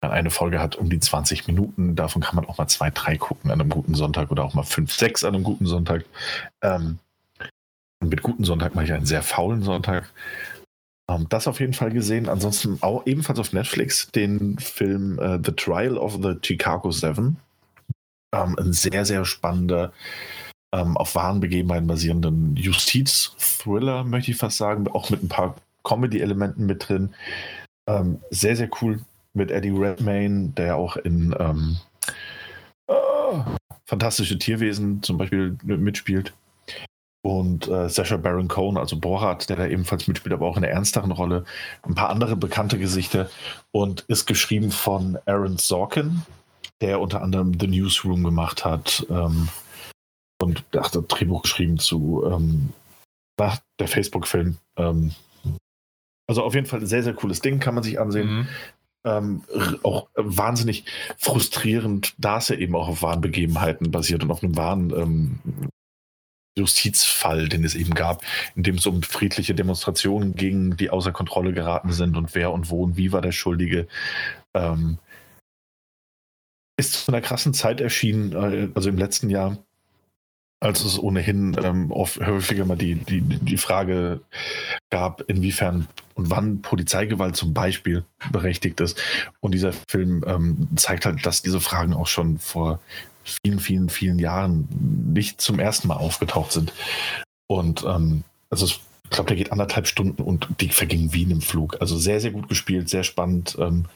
eine 0.00 0.30
Folge 0.30 0.60
hat 0.60 0.76
um 0.76 0.88
die 0.88 0.98
20 1.00 1.46
Minuten, 1.46 1.94
davon 1.94 2.22
kann 2.22 2.36
man 2.36 2.46
auch 2.46 2.58
mal 2.58 2.68
zwei, 2.68 2.90
drei 2.90 3.16
gucken 3.16 3.50
an 3.50 3.60
einem 3.60 3.70
guten 3.70 3.94
Sonntag 3.94 4.30
oder 4.30 4.44
auch 4.44 4.54
mal 4.54 4.62
fünf, 4.62 4.92
sechs 4.92 5.22
an 5.24 5.34
einem 5.34 5.44
guten 5.44 5.66
Sonntag. 5.66 6.04
Ähm, 6.62 6.98
mit 8.00 8.22
guten 8.22 8.44
Sonntag 8.44 8.74
mache 8.74 8.86
ich 8.86 8.92
einen 8.92 9.06
sehr 9.06 9.22
faulen 9.22 9.62
Sonntag. 9.62 10.10
Ähm, 11.10 11.26
das 11.28 11.46
auf 11.46 11.60
jeden 11.60 11.74
Fall 11.74 11.90
gesehen. 11.90 12.28
Ansonsten 12.28 12.78
auch 12.80 13.06
ebenfalls 13.06 13.38
auf 13.38 13.52
Netflix 13.52 14.10
den 14.12 14.58
Film 14.58 15.18
äh, 15.18 15.38
The 15.44 15.52
Trial 15.52 15.98
of 15.98 16.18
the 16.22 16.36
Chicago 16.42 16.90
Seven. 16.90 17.36
Ähm, 18.34 18.56
ein 18.58 18.72
sehr, 18.72 19.04
sehr 19.04 19.24
spannender 19.24 19.92
ähm, 20.72 20.96
auf 20.96 21.14
wahren 21.14 21.40
Begebenheiten 21.40 21.88
basierenden 21.88 22.56
Justiz-Thriller, 22.56 24.04
möchte 24.04 24.30
ich 24.30 24.36
fast 24.36 24.56
sagen, 24.56 24.86
auch 24.88 25.10
mit 25.10 25.22
ein 25.22 25.28
paar 25.28 25.56
Comedy-Elementen 25.82 26.66
mit 26.66 26.88
drin. 26.88 27.14
Ähm, 27.88 28.20
sehr, 28.30 28.56
sehr 28.56 28.70
cool 28.80 29.00
mit 29.34 29.50
Eddie 29.50 29.70
Redmayne, 29.70 30.50
der 30.50 30.66
ja 30.66 30.74
auch 30.76 30.96
in 30.96 31.34
ähm, 31.38 31.78
äh, 32.86 33.40
Fantastische 33.86 34.38
Tierwesen 34.38 35.02
zum 35.02 35.18
Beispiel 35.18 35.58
mitspielt. 35.64 36.32
Und 37.22 37.68
äh, 37.68 37.88
Sasha 37.90 38.16
Baron 38.16 38.48
Cohen, 38.48 38.78
also 38.78 38.98
Borat, 38.98 39.50
der 39.50 39.56
da 39.56 39.66
ebenfalls 39.66 40.08
mitspielt, 40.08 40.32
aber 40.32 40.46
auch 40.46 40.56
in 40.56 40.62
der 40.62 40.70
ernsteren 40.70 41.12
Rolle. 41.12 41.44
Ein 41.82 41.94
paar 41.94 42.08
andere 42.08 42.34
bekannte 42.34 42.78
Gesichter 42.78 43.28
und 43.72 44.00
ist 44.08 44.26
geschrieben 44.26 44.70
von 44.70 45.18
Aaron 45.26 45.58
Sorkin, 45.58 46.22
der 46.80 47.00
unter 47.00 47.20
anderem 47.20 47.58
The 47.60 47.66
Newsroom 47.66 48.24
gemacht 48.24 48.64
hat 48.64 49.06
ähm, 49.10 49.48
und 50.40 50.64
der 50.72 50.82
hat 50.82 50.96
Drehbuch 51.08 51.42
geschrieben 51.42 51.78
zu 51.78 52.24
ähm, 52.24 52.70
der 53.38 53.88
Facebook-Film. 53.88 54.56
Ähm, 54.76 55.12
also 56.26 56.42
auf 56.42 56.54
jeden 56.54 56.66
Fall 56.66 56.80
ein 56.80 56.86
sehr, 56.86 57.02
sehr 57.02 57.14
cooles 57.14 57.40
Ding, 57.40 57.58
kann 57.58 57.74
man 57.74 57.82
sich 57.82 57.98
ansehen. 57.98 58.28
Mhm. 58.28 58.48
Ähm, 59.04 59.42
auch 59.82 60.08
wahnsinnig 60.14 60.84
frustrierend, 61.16 62.14
da 62.18 62.36
es 62.36 62.48
ja 62.48 62.56
eben 62.56 62.76
auch 62.76 62.88
auf 62.88 63.02
wahren 63.02 63.22
Begebenheiten 63.22 63.90
basiert 63.90 64.22
und 64.22 64.30
auf 64.30 64.42
einem 64.42 64.56
wahren 64.56 64.90
ähm, 64.90 65.38
Justizfall, 66.60 67.48
den 67.48 67.64
es 67.64 67.74
eben 67.74 67.94
gab, 67.94 68.22
in 68.54 68.62
dem 68.62 68.76
es 68.76 68.86
um 68.86 69.02
friedliche 69.02 69.54
Demonstrationen 69.54 70.34
ging, 70.34 70.76
die 70.76 70.90
außer 70.90 71.12
Kontrolle 71.12 71.52
geraten 71.52 71.92
sind 71.92 72.16
und 72.16 72.34
wer 72.34 72.52
und 72.52 72.70
wo 72.70 72.82
und 72.82 72.96
wie 72.96 73.12
war 73.12 73.20
der 73.20 73.32
Schuldige. 73.32 73.88
Ähm, 74.54 74.98
ist 76.78 77.04
zu 77.04 77.12
einer 77.12 77.20
krassen 77.20 77.54
Zeit 77.54 77.80
erschienen, 77.80 78.32
äh, 78.32 78.68
also 78.74 78.88
im 78.88 78.96
letzten 78.96 79.30
Jahr, 79.30 79.58
als 80.60 80.84
es 80.84 80.98
ohnehin 80.98 81.56
ähm, 81.62 81.90
oft 81.90 82.20
häufiger 82.20 82.64
mal 82.64 82.76
die, 82.76 82.96
die, 82.96 83.22
die 83.22 83.56
Frage 83.56 84.20
gab, 84.90 85.22
inwiefern 85.22 85.88
und 86.14 86.30
wann 86.30 86.60
Polizeigewalt 86.60 87.36
zum 87.36 87.54
Beispiel 87.54 88.04
berechtigt 88.30 88.80
ist. 88.80 89.00
Und 89.40 89.52
dieser 89.52 89.72
Film 89.88 90.22
ähm, 90.26 90.68
zeigt 90.76 91.06
halt, 91.06 91.24
dass 91.24 91.42
diese 91.42 91.60
Fragen 91.60 91.94
auch 91.94 92.08
schon 92.08 92.38
vor 92.38 92.80
vielen, 93.44 93.60
vielen, 93.60 93.88
vielen 93.88 94.18
Jahren 94.18 94.68
nicht 95.12 95.40
zum 95.40 95.58
ersten 95.58 95.88
Mal 95.88 95.96
aufgetaucht 95.96 96.52
sind. 96.52 96.72
Und 97.46 97.84
ähm, 97.84 98.24
also 98.50 98.66
ich 98.66 98.80
glaube, 99.10 99.28
der 99.28 99.36
geht 99.36 99.52
anderthalb 99.52 99.86
Stunden 99.86 100.22
und 100.22 100.48
die 100.60 100.68
vergingen 100.68 101.12
wie 101.12 101.22
in 101.22 101.30
einem 101.30 101.40
Flug. 101.40 101.80
Also 101.80 101.98
sehr, 101.98 102.20
sehr 102.20 102.30
gut 102.30 102.48
gespielt, 102.48 102.88
sehr 102.88 103.04
spannend. 103.04 103.56
Ähm, 103.58 103.86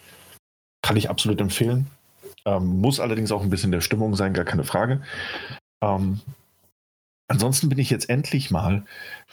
kann 0.82 0.96
ich 0.96 1.08
absolut 1.08 1.40
empfehlen. 1.40 1.86
Ähm, 2.44 2.80
muss 2.80 3.00
allerdings 3.00 3.32
auch 3.32 3.42
ein 3.42 3.50
bisschen 3.50 3.72
der 3.72 3.80
Stimmung 3.80 4.16
sein, 4.16 4.34
gar 4.34 4.44
keine 4.44 4.64
Frage. 4.64 5.02
Ähm, 5.82 6.20
ansonsten 7.28 7.68
bin 7.68 7.78
ich 7.78 7.90
jetzt 7.90 8.10
endlich 8.10 8.50
mal 8.50 8.84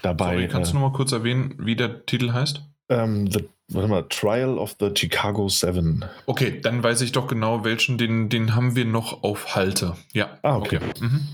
dabei. 0.01 0.35
Sorry, 0.35 0.47
kannst 0.47 0.69
äh, 0.69 0.73
du 0.73 0.80
noch 0.80 0.91
mal 0.91 0.95
kurz 0.95 1.11
erwähnen, 1.11 1.55
wie 1.57 1.75
der 1.75 2.05
Titel 2.05 2.31
heißt? 2.31 2.63
Ähm, 2.89 3.30
the 3.31 3.49
warte 3.74 3.88
mal, 3.88 4.03
Trial 4.09 4.58
of 4.58 4.75
the 4.80 4.91
Chicago 4.95 5.50
Seven. 5.50 6.06
Okay, 6.25 6.59
dann 6.61 6.83
weiß 6.83 7.01
ich 7.01 7.11
doch 7.11 7.27
genau, 7.27 7.64
welchen, 7.64 7.98
den, 7.98 8.30
den 8.30 8.56
haben 8.56 8.75
wir 8.75 8.85
noch 8.85 9.24
auf 9.24 9.56
Halte. 9.56 9.95
Ja. 10.14 10.38
Ah, 10.41 10.58
okay. 10.58 10.77
okay. 10.77 10.93
Mhm. 11.00 11.27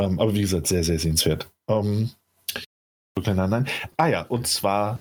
Ähm, 0.00 0.20
aber 0.20 0.34
wie 0.34 0.40
gesagt, 0.40 0.66
sehr, 0.66 0.84
sehr 0.84 0.98
sehenswert. 0.98 1.48
Ähm, 1.68 2.10
nein, 3.24 3.50
nein. 3.50 3.68
Ah 3.96 4.08
ja, 4.08 4.22
und 4.22 4.46
zwar, 4.46 4.98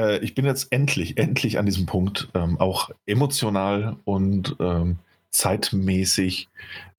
äh, 0.00 0.18
ich 0.18 0.34
bin 0.34 0.44
jetzt 0.44 0.68
endlich, 0.70 1.18
endlich 1.18 1.58
an 1.58 1.66
diesem 1.66 1.86
Punkt, 1.86 2.28
ähm, 2.34 2.58
auch 2.60 2.90
emotional 3.06 3.96
und 4.04 4.56
ähm, 4.60 4.98
zeitmäßig 5.30 6.48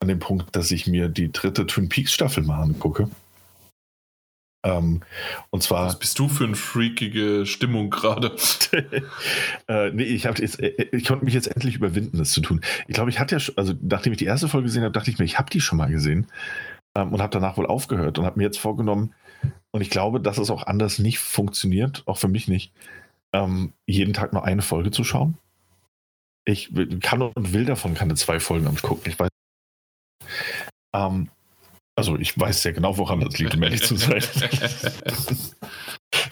an 0.00 0.08
dem 0.08 0.18
Punkt, 0.18 0.54
dass 0.54 0.70
ich 0.70 0.86
mir 0.86 1.08
die 1.08 1.32
dritte 1.32 1.66
Twin 1.66 1.88
Peaks 1.88 2.12
Staffel 2.12 2.44
mal 2.44 2.62
angucke. 2.62 3.08
Ähm, 4.62 5.00
und 5.50 5.62
zwar. 5.62 5.86
Was 5.86 5.98
bist 5.98 6.18
du 6.18 6.28
für 6.28 6.44
eine 6.44 6.56
freakige 6.56 7.46
Stimmung 7.46 7.90
gerade? 7.90 8.36
äh, 9.68 9.90
nee, 9.90 10.02
ich, 10.02 10.24
jetzt, 10.24 10.60
äh, 10.60 10.88
ich 10.92 11.06
konnte 11.06 11.24
mich 11.24 11.34
jetzt 11.34 11.46
endlich 11.46 11.76
überwinden, 11.76 12.18
das 12.18 12.32
zu 12.32 12.40
tun. 12.40 12.60
Ich 12.86 12.94
glaube, 12.94 13.10
ich 13.10 13.18
hatte 13.18 13.36
ja, 13.36 13.40
schon, 13.40 13.56
also 13.56 13.72
nachdem 13.80 14.12
ich 14.12 14.18
die 14.18 14.26
erste 14.26 14.48
Folge 14.48 14.66
gesehen 14.66 14.82
habe, 14.82 14.92
dachte 14.92 15.10
ich 15.10 15.18
mir, 15.18 15.24
ich 15.24 15.38
habe 15.38 15.50
die 15.50 15.60
schon 15.60 15.78
mal 15.78 15.90
gesehen 15.90 16.26
ähm, 16.94 17.12
und 17.12 17.22
habe 17.22 17.32
danach 17.32 17.56
wohl 17.56 17.66
aufgehört 17.66 18.18
und 18.18 18.26
habe 18.26 18.38
mir 18.38 18.44
jetzt 18.44 18.58
vorgenommen, 18.58 19.14
und 19.72 19.80
ich 19.80 19.90
glaube, 19.90 20.20
dass 20.20 20.38
es 20.38 20.50
auch 20.50 20.66
anders 20.66 20.98
nicht 20.98 21.18
funktioniert, 21.18 22.02
auch 22.06 22.18
für 22.18 22.28
mich 22.28 22.48
nicht, 22.48 22.72
ähm, 23.32 23.72
jeden 23.86 24.12
Tag 24.12 24.32
nur 24.32 24.44
eine 24.44 24.62
Folge 24.62 24.90
zu 24.90 25.04
schauen. 25.04 25.38
Ich 26.44 26.72
kann 27.00 27.22
und 27.22 27.52
will 27.52 27.64
davon 27.64 27.94
keine 27.94 28.14
zwei 28.14 28.40
Folgen 28.40 28.66
am 28.66 28.76
gucken. 28.76 29.10
Ich 29.10 29.18
weiß. 29.18 29.28
Ähm, 30.92 31.28
also 31.96 32.16
ich 32.18 32.38
weiß 32.38 32.62
sehr 32.62 32.72
genau, 32.72 32.96
woran 32.98 33.20
das 33.20 33.38
liegt, 33.38 33.54
um 33.54 33.62
ehrlich 33.62 33.82
zu 33.82 33.96
sein. 33.96 34.22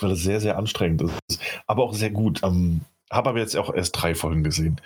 Weil 0.01 0.13
es 0.13 0.23
sehr, 0.23 0.41
sehr 0.41 0.57
anstrengend 0.57 1.03
ist. 1.03 1.41
Aber 1.67 1.85
auch 1.85 1.95
sehr 1.95 2.11
gut. 2.11 2.43
Ähm, 2.43 2.83
Habe 3.11 3.31
aber 3.31 3.39
jetzt 3.39 3.57
auch 3.57 3.73
erst 3.73 3.93
drei 3.93 4.15
Folgen 4.15 4.45
gesehen. 4.45 4.81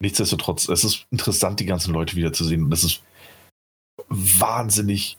Nichtsdestotrotz, 0.00 0.68
es 0.68 0.84
ist 0.84 1.06
interessant, 1.10 1.60
die 1.60 1.66
ganzen 1.66 1.92
Leute 1.92 2.16
wiederzusehen. 2.16 2.64
Und 2.64 2.72
es 2.72 2.84
ist 2.84 3.02
wahnsinnig 4.08 5.18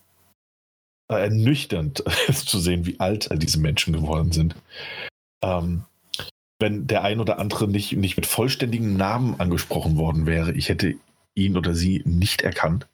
äh, 1.11 1.23
ernüchternd 1.23 2.03
zu 2.33 2.59
sehen, 2.59 2.85
wie 2.85 2.99
alt 2.99 3.29
diese 3.33 3.59
Menschen 3.59 3.93
geworden 3.93 4.31
sind. 4.31 4.55
Ähm, 5.43 5.83
wenn 6.59 6.87
der 6.87 7.03
ein 7.03 7.19
oder 7.19 7.39
andere 7.39 7.67
nicht, 7.67 7.93
nicht 7.93 8.15
mit 8.15 8.25
vollständigen 8.25 8.95
Namen 8.95 9.39
angesprochen 9.39 9.97
worden 9.97 10.25
wäre, 10.25 10.53
ich 10.53 10.69
hätte 10.69 10.95
ihn 11.33 11.57
oder 11.57 11.73
sie 11.73 12.03
nicht 12.05 12.41
erkannt. 12.41 12.87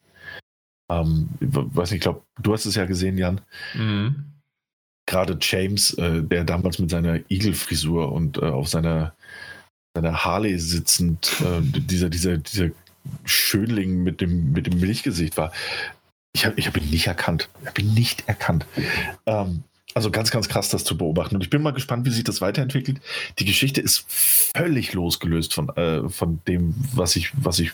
Ähm, 0.90 1.30
weiß 1.40 1.92
nicht, 1.92 1.98
ich 1.98 2.02
glaube, 2.04 2.22
du 2.42 2.54
hast 2.54 2.66
es 2.66 2.76
ja 2.76 2.86
gesehen, 2.86 3.18
Jan. 3.18 3.42
Mhm. 3.74 4.26
Gerade 5.06 5.38
James, 5.42 5.94
äh, 5.94 6.22
der 6.22 6.44
damals 6.44 6.80
mit 6.80 6.90
seiner 6.90 7.20
Igelfrisur 7.30 8.12
und 8.12 8.38
äh, 8.38 8.46
auf 8.46 8.68
seiner, 8.68 9.14
seiner 9.94 10.26
Harley 10.26 10.60
sitzend, 10.60 11.42
äh, 11.42 11.62
dieser, 11.62 12.10
dieser, 12.10 12.38
dieser 12.38 12.70
Schönling 13.24 14.04
mit 14.04 14.22
dem, 14.22 14.52
mit 14.52 14.68
dem 14.68 14.80
Milchgesicht 14.80 15.38
war. 15.38 15.52
Ich 16.34 16.46
habe 16.46 16.60
ich 16.60 16.68
hab 16.68 16.78
ihn 16.78 16.90
nicht 16.90 17.08
erkannt. 17.08 17.50
Ich 17.62 17.68
habe 17.68 17.82
ihn 17.82 17.94
nicht 17.94 18.28
erkannt. 18.28 18.66
Ähm, 19.26 19.64
also 19.94 20.12
ganz, 20.12 20.30
ganz 20.30 20.48
krass, 20.48 20.70
das 20.70 20.84
zu 20.84 20.98
beobachten. 20.98 21.36
Und 21.36 21.42
ich 21.42 21.50
bin 21.50 21.62
mal 21.62 21.72
gespannt, 21.72 22.06
wie 22.06 22.12
sich 22.12 22.24
das 22.24 22.42
weiterentwickelt. 22.42 23.02
Die 23.40 23.46
Geschichte 23.46 23.82
ist 23.82 24.06
völlig 24.08 24.94
losgelöst 24.94 25.54
von, 25.54 25.70
äh, 25.70 26.08
von 26.10 26.40
dem, 26.48 26.76
was 26.94 27.16
ich, 27.16 27.32
was 27.36 27.58
ich 27.60 27.72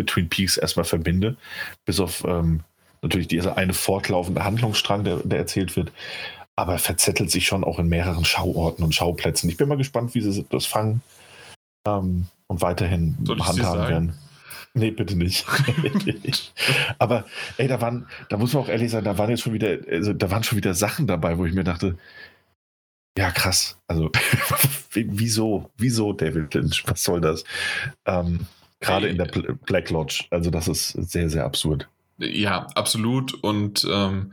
mit 0.00 0.08
Twin 0.08 0.28
Peaks 0.28 0.56
erstmal 0.56 0.84
verbinde. 0.84 1.36
Bis 1.84 2.00
auf 2.00 2.24
ähm, 2.24 2.60
natürlich 3.02 3.28
diese 3.28 3.56
eine 3.56 3.74
fortlaufende 3.74 4.44
Handlungsstrang, 4.44 5.04
der, 5.04 5.16
der 5.18 5.38
erzählt 5.38 5.76
wird. 5.76 5.92
Aber 6.56 6.78
verzettelt 6.78 7.30
sich 7.30 7.46
schon 7.46 7.64
auch 7.64 7.78
in 7.78 7.88
mehreren 7.88 8.24
Schauorten 8.24 8.84
und 8.84 8.94
Schauplätzen. 8.94 9.48
Ich 9.48 9.56
bin 9.56 9.68
mal 9.68 9.76
gespannt, 9.76 10.14
wie 10.14 10.20
sie 10.20 10.44
das 10.50 10.66
fangen 10.66 11.02
ähm, 11.86 12.26
und 12.48 12.62
weiterhin 12.62 13.16
handhaben 13.28 13.88
werden. 13.88 14.18
Nee, 14.72 14.92
bitte 14.92 15.16
nicht. 15.16 15.46
Aber 16.98 17.24
ey, 17.56 17.66
da 17.66 17.80
waren, 17.80 18.06
da 18.28 18.36
muss 18.36 18.52
man 18.52 18.62
auch 18.62 18.68
ehrlich 18.68 18.90
sein, 18.90 19.02
da 19.04 19.18
waren 19.18 19.30
jetzt 19.30 19.42
schon 19.42 19.52
wieder, 19.52 19.78
also 19.90 20.12
da 20.12 20.30
waren 20.30 20.44
schon 20.44 20.58
wieder 20.58 20.74
Sachen 20.74 21.06
dabei, 21.06 21.38
wo 21.38 21.44
ich 21.44 21.54
mir 21.54 21.64
dachte, 21.64 21.96
ja, 23.18 23.30
krass. 23.32 23.76
Also, 23.88 24.10
wieso, 24.92 25.70
wieso 25.76 26.12
David 26.12 26.54
Lynch? 26.54 26.84
Was 26.86 27.02
soll 27.02 27.20
das? 27.20 27.44
Ähm, 28.06 28.46
Gerade 28.80 29.08
in 29.08 29.18
der 29.18 29.26
Black 29.26 29.90
Lodge. 29.90 30.24
Also, 30.30 30.50
das 30.50 30.68
ist 30.68 30.88
sehr, 30.88 31.28
sehr 31.28 31.44
absurd. 31.44 31.88
Ja, 32.18 32.66
absolut. 32.74 33.34
Und 33.42 33.86
ähm, 33.90 34.32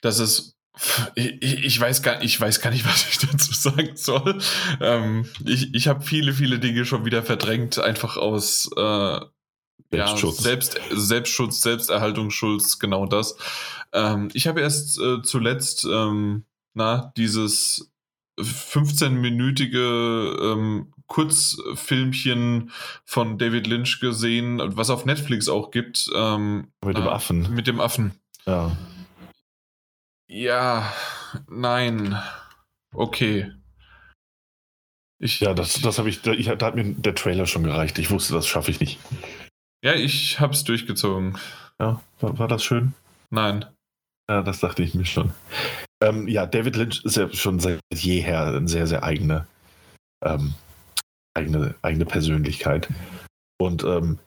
das 0.00 0.18
ist 0.18 0.52
ich, 1.14 1.42
ich, 1.42 1.78
weiß 1.78 2.02
gar, 2.02 2.22
ich 2.22 2.40
weiß 2.40 2.60
gar 2.60 2.70
nicht, 2.70 2.84
was 2.86 3.08
ich 3.08 3.18
dazu 3.18 3.52
sagen 3.52 3.92
soll. 3.94 4.38
Ähm, 4.80 5.26
ich 5.44 5.74
ich 5.74 5.88
habe 5.88 6.02
viele, 6.02 6.32
viele 6.32 6.58
Dinge 6.58 6.84
schon 6.84 7.04
wieder 7.04 7.22
verdrängt, 7.22 7.78
einfach 7.78 8.16
aus 8.16 8.70
äh, 8.76 9.20
Selbstschutz. 9.90 10.38
Ja, 10.38 10.42
Selbst, 10.42 10.80
Selbstschutz, 10.90 11.60
Selbsterhaltungsschutz, 11.60 12.78
genau 12.78 13.06
das. 13.06 13.36
Ähm, 13.92 14.30
ich 14.32 14.46
habe 14.46 14.62
erst 14.62 14.98
äh, 14.98 15.22
zuletzt 15.22 15.84
ähm, 15.84 16.44
na, 16.74 17.12
dieses 17.16 17.92
15-minütige 18.40 20.52
ähm, 20.52 20.91
Kurzfilmchen 21.12 22.70
von 23.04 23.36
David 23.36 23.66
Lynch 23.66 24.00
gesehen, 24.00 24.62
was 24.76 24.88
auf 24.88 25.04
Netflix 25.04 25.46
auch 25.46 25.70
gibt. 25.70 26.10
Ähm, 26.14 26.68
mit 26.82 26.96
dem 26.96 27.06
Affen. 27.06 27.54
Mit 27.54 27.66
dem 27.66 27.80
Affen. 27.80 28.12
Ja. 28.46 28.74
Ja, 30.26 30.90
nein. 31.50 32.18
Okay. 32.94 33.52
Ich, 35.18 35.40
ja, 35.40 35.52
das, 35.52 35.82
das 35.82 35.98
habe 35.98 36.08
ich, 36.08 36.26
ich, 36.26 36.46
da 36.46 36.66
hat 36.66 36.76
mir 36.76 36.94
der 36.94 37.14
Trailer 37.14 37.44
schon 37.44 37.64
gereicht. 37.64 37.98
Ich 37.98 38.10
wusste, 38.10 38.32
das 38.32 38.46
schaffe 38.46 38.70
ich 38.70 38.80
nicht. 38.80 38.98
Ja, 39.84 39.92
ich 39.92 40.40
hab's 40.40 40.64
durchgezogen. 40.64 41.36
Ja, 41.78 42.00
war, 42.20 42.38
war 42.38 42.48
das 42.48 42.64
schön? 42.64 42.94
Nein. 43.28 43.66
Ja, 44.30 44.40
das 44.40 44.60
dachte 44.60 44.82
ich 44.82 44.94
mir 44.94 45.04
schon. 45.04 45.34
Ähm, 46.02 46.26
ja, 46.26 46.46
David 46.46 46.76
Lynch 46.76 47.04
ist 47.04 47.18
ja 47.18 47.30
schon 47.34 47.60
seit 47.60 47.80
jeher 47.92 48.46
eine 48.46 48.66
sehr, 48.66 48.86
sehr 48.86 49.02
eigene, 49.02 49.46
ähm, 50.24 50.54
eigene, 51.34 51.74
eigene 51.82 52.04
Persönlichkeit. 52.04 52.88
Und 53.58 53.84
ähm, 53.84 54.18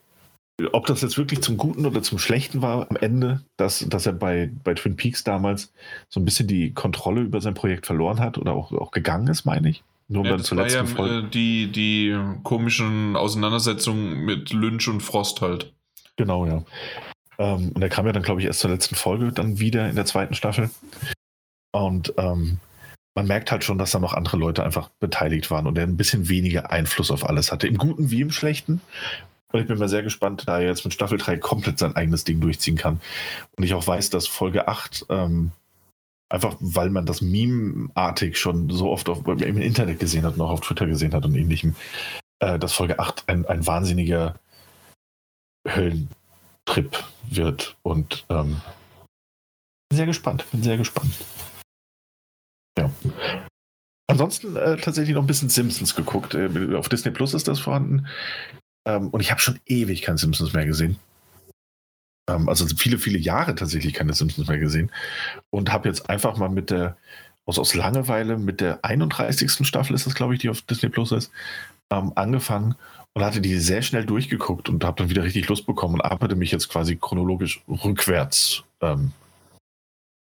ob 0.72 0.86
das 0.86 1.02
jetzt 1.02 1.18
wirklich 1.18 1.42
zum 1.42 1.58
Guten 1.58 1.86
oder 1.86 2.02
zum 2.02 2.18
Schlechten 2.18 2.62
war 2.62 2.90
am 2.90 2.96
Ende, 2.96 3.42
dass, 3.58 3.80
dass 3.90 4.06
er 4.06 4.14
bei, 4.14 4.50
bei 4.64 4.74
Twin 4.74 4.96
Peaks 4.96 5.24
damals 5.24 5.74
so 6.08 6.20
ein 6.20 6.26
bisschen 6.26 6.48
die 6.48 6.74
Kontrolle 6.74 7.22
über 7.22 7.42
sein 7.42 7.54
Projekt 7.54 7.86
verloren 7.86 8.20
hat 8.20 8.38
oder 8.38 8.54
auch, 8.54 8.72
auch 8.72 8.92
gegangen 8.92 9.28
ist, 9.28 9.46
meine 9.46 9.70
ich. 9.70 9.84
Nur 10.08 10.22
um 10.22 10.28
ja, 10.28 10.34
dann 10.34 10.44
zur 10.44 10.58
letzten 10.58 10.86
ja, 10.86 10.86
Folge. 10.86 11.28
Äh, 11.28 11.30
die, 11.30 11.72
die 11.72 12.18
komischen 12.44 13.16
Auseinandersetzungen 13.16 14.24
mit 14.24 14.54
Lynch 14.54 14.88
und 14.88 15.02
Frost 15.02 15.42
halt. 15.42 15.74
Genau, 16.16 16.46
ja. 16.46 16.64
Ähm, 17.38 17.72
und 17.74 17.82
er 17.82 17.90
kam 17.90 18.06
ja 18.06 18.14
dann, 18.14 18.24
glaube 18.24 18.40
ich, 18.40 18.48
erst 18.48 18.60
zur 18.60 18.70
letzten 18.70 18.96
Folge 18.96 19.32
dann 19.32 19.60
wieder 19.60 19.90
in 19.90 19.96
der 19.96 20.06
zweiten 20.06 20.36
Staffel. 20.36 20.70
Und 21.74 22.14
ähm, 22.18 22.60
man 23.16 23.28
merkt 23.28 23.52
halt 23.52 23.64
schon, 23.64 23.78
dass 23.78 23.92
da 23.92 24.00
noch 24.00 24.14
andere 24.14 24.38
Leute 24.38 24.64
einfach 24.64 24.90
beteiligt 25.00 25.50
waren 25.50 25.66
und 25.68 25.78
er 25.78 25.86
ein 25.86 25.98
bisschen 25.98 26.28
weniger 26.28 26.72
Einfluss 26.72 27.12
auf 27.12 27.28
alles 27.28 27.52
hatte. 27.52 27.68
Im 27.68 27.78
Guten 27.78 28.12
wie 28.12 28.22
im 28.22 28.32
Schlechten. 28.32 28.82
Und 29.52 29.62
ich 29.62 29.68
bin 29.68 29.78
mal 29.80 29.88
sehr 29.88 30.04
gespannt, 30.04 30.44
da 30.48 30.60
er 30.60 30.68
jetzt 30.68 30.84
mit 30.84 30.94
Staffel 30.94 31.18
3 31.18 31.38
komplett 31.38 31.80
sein 31.80 31.96
eigenes 31.96 32.26
Ding 32.26 32.42
durchziehen 32.42 32.76
kann. 32.76 33.00
Und 33.56 33.64
ich 33.64 33.74
auch 33.74 33.88
weiß, 33.88 34.10
dass 34.10 34.28
Folge 34.28 34.68
8, 34.68 35.06
ähm, 35.10 35.52
einfach 36.28 36.58
weil 36.60 36.90
man 36.90 37.06
das 37.06 37.22
Meme-artig 37.22 38.38
schon 38.38 38.70
so 38.70 38.92
oft 38.92 39.08
auf, 39.08 39.26
im 39.26 39.62
Internet 39.62 40.02
gesehen 40.02 40.26
hat 40.26 40.36
und 40.36 40.42
auch 40.42 40.50
auf 40.50 40.62
Twitter 40.62 40.86
gesehen 40.86 41.14
hat 41.14 41.24
und 41.24 41.36
ähnlichem, 41.36 41.76
äh, 42.40 42.60
dass 42.60 42.74
Folge 42.74 43.00
8 43.00 43.24
ein, 43.28 43.46
ein 43.46 43.66
wahnsinniger 43.66 44.36
Höllentrip 45.66 47.06
wird. 47.30 47.78
Und 47.82 48.26
ähm, 48.28 48.60
bin 49.88 49.98
sehr 49.98 50.06
gespannt, 50.06 50.46
bin 50.52 50.64
sehr 50.64 50.78
gespannt. 50.78 51.14
Ja. 52.78 52.92
Ansonsten 54.08 54.56
äh, 54.56 54.78
tatsächlich 54.78 55.16
noch 55.16 55.24
ein 55.24 55.28
bisschen 55.28 55.50
Simpsons 55.50 55.96
geguckt. 55.96 56.36
Äh, 56.36 56.76
auf 56.76 56.90
Disney 56.90 57.12
Plus 57.12 57.34
ist 57.34 57.48
das 57.48 57.60
vorhanden. 57.60 58.08
Ähm, 58.88 59.10
und 59.10 59.20
ich 59.22 59.32
habe 59.32 59.42
schon 59.42 59.60
ewig 59.66 60.02
kein 60.02 60.18
Simpsons 60.18 60.54
mehr 60.54 60.66
gesehen. 60.66 60.98
Ähm, 62.30 62.48
also 62.48 62.66
viele, 62.68 62.98
viele 62.98 63.18
Jahre 63.18 63.56
tatsächlich 63.56 63.94
keine 63.94 64.14
Simpsons 64.14 64.48
mehr 64.48 64.60
gesehen. 64.60 64.92
Und 65.50 65.72
habe 65.72 65.90
jetzt 65.90 66.10
einfach 66.10 66.38
mal 66.38 66.50
mit 66.50 66.70
der, 66.70 66.98
aus, 67.46 67.58
aus 67.58 67.74
Langeweile, 67.74 68.38
mit 68.38 68.62
der 68.62 68.84
31. 68.84 69.66
Staffel 69.68 69.96
ist 69.96 70.06
das, 70.06 70.16
glaube 70.16 70.34
ich, 70.34 70.40
die 70.40 70.50
auf 70.50 70.62
Disney 70.62 70.90
Plus 70.90 71.12
ist, 71.12 71.32
ähm, 71.92 72.12
angefangen 72.16 72.76
und 73.14 73.24
hatte 73.24 73.42
die 73.42 73.58
sehr 73.58 73.82
schnell 73.82 74.06
durchgeguckt 74.06 74.70
und 74.70 74.84
habe 74.84 74.98
dann 74.98 75.10
wieder 75.10 75.24
richtig 75.24 75.48
Lust 75.48 75.66
bekommen 75.66 75.96
und 75.96 76.02
arbeite 76.02 76.36
mich 76.36 76.52
jetzt 76.52 76.70
quasi 76.70 76.96
chronologisch 76.96 77.64
rückwärts 77.68 78.64
ähm, 78.82 79.14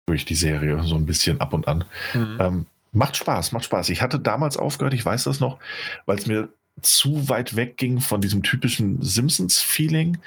durch 0.07 0.25
die 0.25 0.35
Serie, 0.35 0.81
so 0.83 0.95
ein 0.95 1.05
bisschen 1.05 1.39
ab 1.41 1.53
und 1.53 1.67
an. 1.67 1.85
Mhm. 2.13 2.37
Ähm, 2.39 2.65
macht 2.91 3.17
Spaß, 3.17 3.51
macht 3.51 3.65
Spaß. 3.65 3.89
Ich 3.89 4.01
hatte 4.01 4.19
damals 4.19 4.57
aufgehört, 4.57 4.93
ich 4.93 5.05
weiß 5.05 5.23
das 5.23 5.39
noch, 5.39 5.59
weil 6.05 6.17
es 6.17 6.27
mir 6.27 6.49
zu 6.81 7.29
weit 7.29 7.55
weg 7.55 7.77
ging 7.77 7.99
von 7.99 8.21
diesem 8.21 8.43
typischen 8.43 9.01
Simpsons-Feeling 9.01 10.17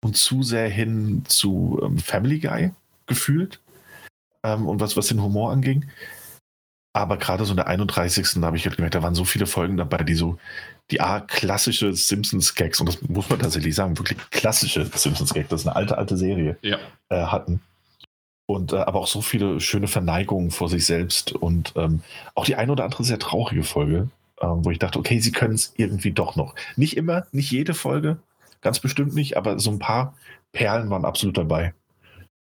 und 0.00 0.16
zu 0.16 0.42
sehr 0.42 0.68
hin 0.68 1.22
zu 1.26 1.80
ähm, 1.82 1.98
Family 1.98 2.38
Guy 2.38 2.72
gefühlt 3.06 3.60
ähm, 4.42 4.68
und 4.68 4.80
was, 4.80 4.96
was 4.96 5.08
den 5.08 5.22
Humor 5.22 5.52
anging. 5.52 5.86
Aber 6.94 7.16
gerade 7.16 7.44
so 7.46 7.52
in 7.52 7.56
der 7.56 7.68
31. 7.68 8.34
da 8.34 8.42
habe 8.42 8.56
ich 8.56 8.66
halt 8.66 8.76
gemerkt, 8.76 8.94
da 8.94 9.02
waren 9.02 9.14
so 9.14 9.24
viele 9.24 9.46
Folgen 9.46 9.78
dabei, 9.78 9.98
die 10.04 10.14
so 10.14 10.38
die 10.90 11.00
A, 11.00 11.20
klassische 11.20 11.94
Simpsons-Gags, 11.94 12.80
und 12.80 12.86
das 12.86 13.00
muss 13.08 13.30
man 13.30 13.38
tatsächlich 13.38 13.74
sagen, 13.74 13.96
wirklich 13.96 14.18
klassische 14.30 14.84
Simpsons-Gags, 14.84 15.48
das 15.48 15.62
ist 15.62 15.66
eine 15.66 15.76
alte, 15.76 15.96
alte 15.96 16.18
Serie, 16.18 16.58
ja. 16.60 16.78
äh, 17.08 17.24
hatten. 17.24 17.62
Und 18.52 18.72
äh, 18.72 18.76
aber 18.76 19.00
auch 19.00 19.06
so 19.06 19.22
viele 19.22 19.60
schöne 19.60 19.88
Verneigungen 19.88 20.50
vor 20.50 20.68
sich 20.68 20.84
selbst 20.84 21.32
und 21.32 21.72
ähm, 21.76 22.02
auch 22.34 22.44
die 22.44 22.56
eine 22.56 22.72
oder 22.72 22.84
andere 22.84 23.04
sehr 23.04 23.18
traurige 23.18 23.62
Folge, 23.62 24.08
ähm, 24.40 24.64
wo 24.64 24.70
ich 24.70 24.78
dachte, 24.78 24.98
okay, 24.98 25.20
sie 25.20 25.32
können 25.32 25.54
es 25.54 25.72
irgendwie 25.76 26.12
doch 26.12 26.36
noch. 26.36 26.54
Nicht 26.76 26.96
immer, 26.96 27.26
nicht 27.32 27.50
jede 27.50 27.72
Folge, 27.72 28.18
ganz 28.60 28.78
bestimmt 28.78 29.14
nicht, 29.14 29.36
aber 29.36 29.58
so 29.58 29.70
ein 29.70 29.78
paar 29.78 30.14
Perlen 30.52 30.90
waren 30.90 31.06
absolut 31.06 31.38
dabei. 31.38 31.72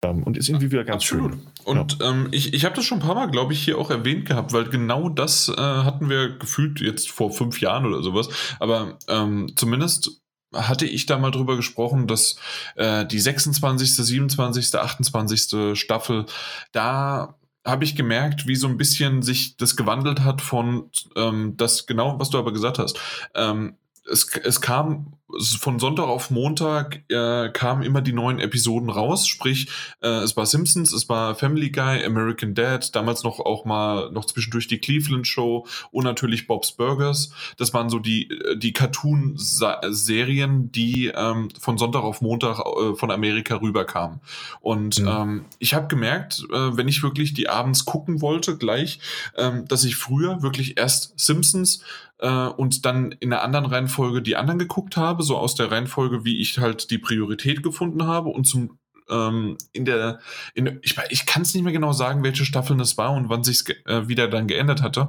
Ähm, 0.05 0.25
und 0.25 0.37
ist 0.37 0.49
irgendwie 0.49 0.73
wieder 0.73 0.83
ganz 0.83 1.05
Absolut. 1.05 1.35
schön. 1.35 1.47
Und 1.65 2.01
ja. 2.01 2.11
ähm, 2.11 2.29
ich, 2.33 2.53
ich 2.53 2.65
habe 2.65 2.75
das 2.75 2.85
schon 2.85 2.99
ein 2.99 3.07
paar 3.07 3.15
Mal, 3.15 3.31
glaube 3.31 3.53
ich, 3.53 3.63
hier 3.63 3.79
auch 3.79 3.91
erwähnt 3.91 4.27
gehabt, 4.27 4.53
weil 4.53 4.65
genau 4.65 5.09
das 5.09 5.49
äh, 5.49 5.55
hatten 5.57 6.11
wir 6.11 6.37
gefühlt 6.37 6.81
jetzt 6.81 7.11
vor 7.11 7.31
fünf 7.31 7.61
Jahren 7.61 7.87
oder 7.87 8.03
sowas. 8.03 8.29
Aber 8.59 8.99
ähm, 9.09 9.53
zumindest 9.55 10.22
hatte 10.53 10.87
ich 10.87 11.07
da 11.07 11.19
mal 11.19 11.31
drüber 11.31 11.57
gesprochen, 11.57 12.07
dass 12.07 12.37
äh, 12.77 13.07
die 13.07 13.21
26., 13.21 13.95
27., 13.97 14.75
28. 14.75 15.79
Staffel, 15.79 16.27
da 16.73 17.37
habe 17.65 17.85
ich 17.85 17.95
gemerkt, 17.95 18.47
wie 18.47 18.57
so 18.57 18.67
ein 18.67 18.77
bisschen 18.77 19.23
sich 19.23 19.57
das 19.57 19.77
gewandelt 19.77 20.21
hat 20.21 20.41
von 20.41 20.91
ähm, 21.17 21.57
das 21.57 21.87
genau, 21.87 22.19
was 22.19 22.31
du 22.31 22.39
aber 22.39 22.53
gesagt 22.53 22.79
hast. 22.79 22.99
Ähm, 23.35 23.77
es, 24.11 24.37
es 24.37 24.61
kam 24.61 25.15
von 25.59 25.79
Sonntag 25.79 26.05
auf 26.09 26.31
Montag 26.31 27.05
äh, 27.11 27.49
kamen 27.51 27.83
immer 27.83 28.03
die 28.03 28.13
neuen 28.13 28.39
Episoden 28.39 28.91
raus, 28.91 29.27
sprich 29.27 29.69
äh, 30.03 30.09
es 30.09 30.37
war 30.37 30.45
Simpsons, 30.45 30.93
es 30.93 31.09
war 31.09 31.35
Family 31.35 31.71
Guy, 31.71 32.05
American 32.05 32.55
Dad, 32.55 32.95
damals 32.95 33.23
noch 33.23 33.41
auch 33.41 33.65
mal 33.65 34.11
noch 34.13 34.27
zwischendurch 34.27 34.69
die 34.69 34.79
Cleveland 34.79 35.27
Show 35.27 35.67
und 35.91 36.05
natürlich 36.05 36.47
Bob's 36.47 36.73
Burgers. 36.73 37.33
Das 37.57 37.73
waren 37.73 37.89
so 37.89 37.99
die 37.99 38.29
die 38.57 38.73
Cartoon 38.73 39.35
Serien, 39.37 40.71
die 40.71 41.11
ähm, 41.15 41.49
von 41.59 41.79
Sonntag 41.79 42.03
auf 42.03 42.21
Montag 42.21 42.59
äh, 42.59 42.95
von 42.95 43.11
Amerika 43.11 43.57
rüberkamen. 43.57 44.21
Und 44.61 45.01
mhm. 45.01 45.09
ähm, 45.09 45.45
ich 45.59 45.75
habe 45.75 45.89
gemerkt, 45.89 46.45
äh, 46.53 46.77
wenn 46.77 46.89
ich 46.89 47.03
wirklich 47.03 47.33
die 47.33 47.49
abends 47.49 47.85
gucken 47.85 48.21
wollte, 48.21 48.59
gleich, 48.59 49.01
ähm, 49.37 49.67
dass 49.67 49.85
ich 49.85 49.97
früher 49.97 50.43
wirklich 50.43 50.77
erst 50.77 51.19
Simpsons 51.19 51.83
äh, 52.23 52.47
und 52.47 52.87
dann 52.87 53.13
in 53.13 53.33
einer 53.33 53.43
anderen 53.43 53.67
Reihenfolge 53.67 54.23
die 54.23 54.37
anderen 54.37 54.59
geguckt 54.59 54.97
habe 54.97 55.23
so 55.23 55.37
aus 55.37 55.55
der 55.55 55.71
Reihenfolge, 55.71 56.25
wie 56.25 56.41
ich 56.41 56.59
halt 56.59 56.91
die 56.91 56.99
Priorität 56.99 57.63
gefunden 57.63 58.07
habe 58.07 58.31
und 58.31 58.45
zum 58.45 58.79
ähm, 59.11 59.59
in 59.73 59.85
der, 59.85 60.21
in, 60.55 60.79
ich, 60.83 60.97
ich 61.11 61.27
kann 61.27 61.43
es 61.43 61.53
nicht 61.53 61.65
mehr 61.65 61.73
genau 61.73 61.93
sagen, 61.93 62.23
welche 62.23 62.45
Staffeln 62.45 62.79
das 62.79 62.97
war 62.97 63.13
und 63.13 63.29
wann 63.29 63.45
sich 63.45 63.65
äh, 63.87 64.09
wieder 64.09 64.29
dann 64.29 64.47
geändert 64.47 64.83
hatte. 64.83 65.09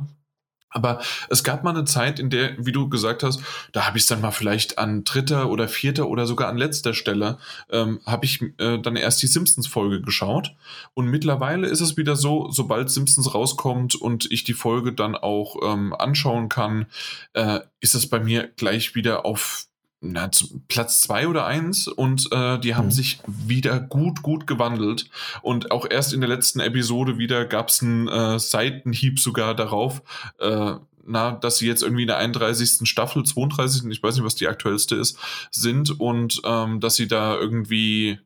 Aber 0.74 1.02
es 1.30 1.44
gab 1.44 1.64
mal 1.64 1.70
eine 1.70 1.86
Zeit, 1.86 2.20
in 2.20 2.30
der, 2.30 2.54
wie 2.58 2.72
du 2.72 2.90
gesagt 2.90 3.24
hast, 3.24 3.42
da 3.72 3.86
habe 3.86 3.98
ich 3.98 4.04
es 4.04 4.08
dann 4.08 4.22
mal 4.22 4.32
vielleicht 4.32 4.78
an 4.78 5.04
dritter 5.04 5.50
oder 5.50 5.68
vierter 5.68 6.10
oder 6.10 6.26
sogar 6.26 6.50
an 6.50 6.58
letzter 6.58 6.94
Stelle, 6.94 7.38
ähm, 7.70 8.02
habe 8.06 8.26
ich 8.26 8.42
äh, 8.58 8.80
dann 8.80 8.96
erst 8.96 9.22
die 9.22 9.28
Simpsons-Folge 9.28 10.02
geschaut. 10.02 10.56
Und 10.94 11.08
mittlerweile 11.08 11.68
ist 11.68 11.82
es 11.82 11.96
wieder 11.96 12.16
so, 12.16 12.50
sobald 12.50 12.90
Simpsons 12.90 13.34
rauskommt 13.34 13.96
und 13.96 14.32
ich 14.32 14.44
die 14.44 14.54
Folge 14.54 14.94
dann 14.94 15.16
auch 15.16 15.56
ähm, 15.64 15.94
anschauen 15.94 16.50
kann, 16.50 16.88
äh, 17.34 17.60
ist 17.80 17.96
es 17.96 18.10
bei 18.10 18.20
mir 18.20 18.48
gleich 18.48 18.96
wieder 18.96 19.26
auf 19.26 19.68
na, 20.04 20.30
Platz 20.68 21.02
zwei 21.02 21.28
oder 21.28 21.46
eins 21.46 21.88
und 21.88 22.30
äh, 22.32 22.60
die 22.60 22.76
haben 22.76 22.88
mhm. 22.88 22.92
sich 22.92 23.20
wieder 23.26 23.80
gut, 23.80 24.22
gut 24.22 24.46
gewandelt. 24.46 25.10
Und 25.42 25.72
auch 25.72 25.88
erst 25.90 26.14
in 26.14 26.22
der 26.22 26.30
letzten 26.30 26.60
Episode 26.60 27.18
wieder 27.18 27.46
gab 27.46 27.70
es 27.70 27.82
einen 27.82 28.08
äh, 28.10 28.38
Seitenhieb 28.38 29.20
sogar 29.20 29.56
darauf, 29.56 30.04
äh, 30.40 30.76
na, 31.06 31.32
dass 31.32 31.58
sie 31.58 31.68
jetzt 31.68 31.84
irgendwie 31.84 32.04
in 32.04 32.08
der 32.08 32.18
31. 32.18 32.88
Staffel, 32.88 33.24
32. 33.24 33.90
ich 33.90 34.04
weiß 34.04 34.16
nicht, 34.16 34.26
was 34.26 34.36
die 34.36 34.48
aktuellste 34.48 34.96
ist, 34.96 35.18
sind 35.52 36.00
und 36.00 36.42
ähm, 36.46 36.80
dass 36.80 36.96
sie 36.96 37.08
da 37.08 37.36
irgendwie 37.36 38.20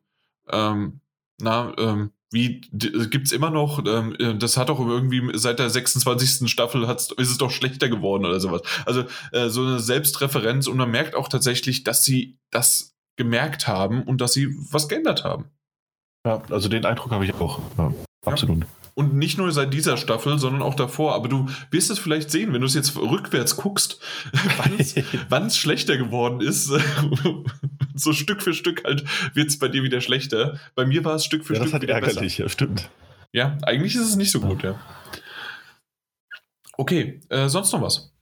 ähm, 0.50 1.00
na, 1.40 1.72
ähm, 1.78 2.10
wie 2.30 2.60
gibt's 2.72 3.32
immer 3.32 3.50
noch, 3.50 3.84
ähm, 3.86 4.14
äh, 4.18 4.34
das 4.34 4.56
hat 4.56 4.68
doch 4.68 4.80
irgendwie 4.80 5.30
seit 5.34 5.58
der 5.58 5.70
26. 5.70 6.50
Staffel 6.50 6.86
hat's, 6.86 7.10
ist 7.16 7.30
es 7.30 7.38
doch 7.38 7.50
schlechter 7.50 7.88
geworden 7.88 8.26
oder 8.26 8.38
sowas. 8.38 8.62
Also 8.84 9.04
äh, 9.32 9.48
so 9.48 9.62
eine 9.62 9.80
Selbstreferenz 9.80 10.66
und 10.66 10.76
man 10.76 10.90
merkt 10.90 11.14
auch 11.14 11.28
tatsächlich, 11.28 11.84
dass 11.84 12.04
sie 12.04 12.38
das 12.50 12.96
gemerkt 13.16 13.66
haben 13.66 14.02
und 14.02 14.20
dass 14.20 14.32
sie 14.32 14.54
was 14.70 14.88
geändert 14.88 15.24
haben. 15.24 15.46
Ja, 16.26 16.42
also 16.50 16.68
den 16.68 16.84
Eindruck 16.84 17.10
habe 17.10 17.24
ich 17.24 17.34
auch. 17.34 17.60
Ja, 17.78 17.92
absolut. 18.28 18.60
Ja. 18.60 18.66
Und 18.94 19.14
nicht 19.14 19.38
nur 19.38 19.52
seit 19.52 19.72
dieser 19.72 19.96
Staffel, 19.96 20.40
sondern 20.40 20.60
auch 20.60 20.74
davor. 20.74 21.14
Aber 21.14 21.28
du 21.28 21.46
wirst 21.70 21.90
es 21.90 22.00
vielleicht 22.00 22.32
sehen, 22.32 22.52
wenn 22.52 22.60
du 22.60 22.66
es 22.66 22.74
jetzt 22.74 22.96
rückwärts 22.96 23.56
guckst, 23.56 24.00
wann 25.28 25.46
es 25.46 25.56
schlechter 25.58 25.96
geworden 25.96 26.40
ist. 26.40 26.64
so 27.94 28.12
Stück 28.12 28.42
für 28.42 28.54
Stück 28.54 28.82
halt 28.84 29.04
wird 29.34 29.50
es 29.50 29.58
bei 29.58 29.68
dir 29.68 29.84
wieder 29.84 30.00
schlechter. 30.00 30.58
Bei 30.74 30.84
mir 30.84 31.04
war 31.04 31.14
es 31.14 31.24
Stück 31.24 31.44
für 31.44 31.54
ja, 31.54 31.60
Stück 31.60 31.66
das 31.66 31.74
hat 31.74 31.82
wieder 31.82 31.94
ärgerlich, 31.94 32.36
besser. 32.36 32.42
Ja, 32.42 32.48
stimmt. 32.48 32.90
Ja, 33.32 33.58
eigentlich 33.62 33.94
ist 33.94 34.08
es 34.08 34.16
nicht 34.16 34.32
so 34.32 34.40
gut, 34.40 34.64
ja. 34.64 34.80
Okay, 36.76 37.20
äh, 37.28 37.48
sonst 37.48 37.72
noch 37.72 37.82
was? 37.82 38.12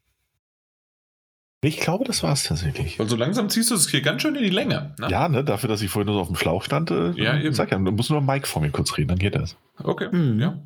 Ich 1.67 1.81
glaube, 1.81 2.05
das 2.05 2.23
war 2.23 2.33
es 2.33 2.45
tatsächlich. 2.45 3.01
Also 3.01 3.17
langsam 3.17 3.49
ziehst 3.49 3.73
du 3.73 3.75
es 3.75 3.89
hier 3.89 4.01
ganz 4.01 4.23
schön 4.23 4.36
in 4.36 4.43
die 4.45 4.51
Länge. 4.51 4.95
Ne? 5.01 5.09
Ja, 5.11 5.28
ne, 5.28 5.43
dafür, 5.43 5.69
dass 5.69 5.83
ich 5.83 5.91
vorhin 5.91 6.07
nur 6.07 6.15
so 6.15 6.20
auf 6.20 6.28
dem 6.28 6.36
Schlauch 6.36 6.62
stand. 6.62 6.93
Äh, 6.93 7.11
ja, 7.17 7.36
eben. 7.41 7.55
Sag 7.55 7.73
ja, 7.73 7.78
du 7.78 7.91
musst 7.91 8.09
nur 8.09 8.20
Mike 8.20 8.47
vor 8.47 8.62
mir 8.62 8.70
kurz 8.70 8.97
reden, 8.97 9.09
dann 9.09 9.19
geht 9.19 9.35
das. 9.35 9.57
Okay, 9.83 10.09
mhm. 10.12 10.39
ja. 10.39 10.59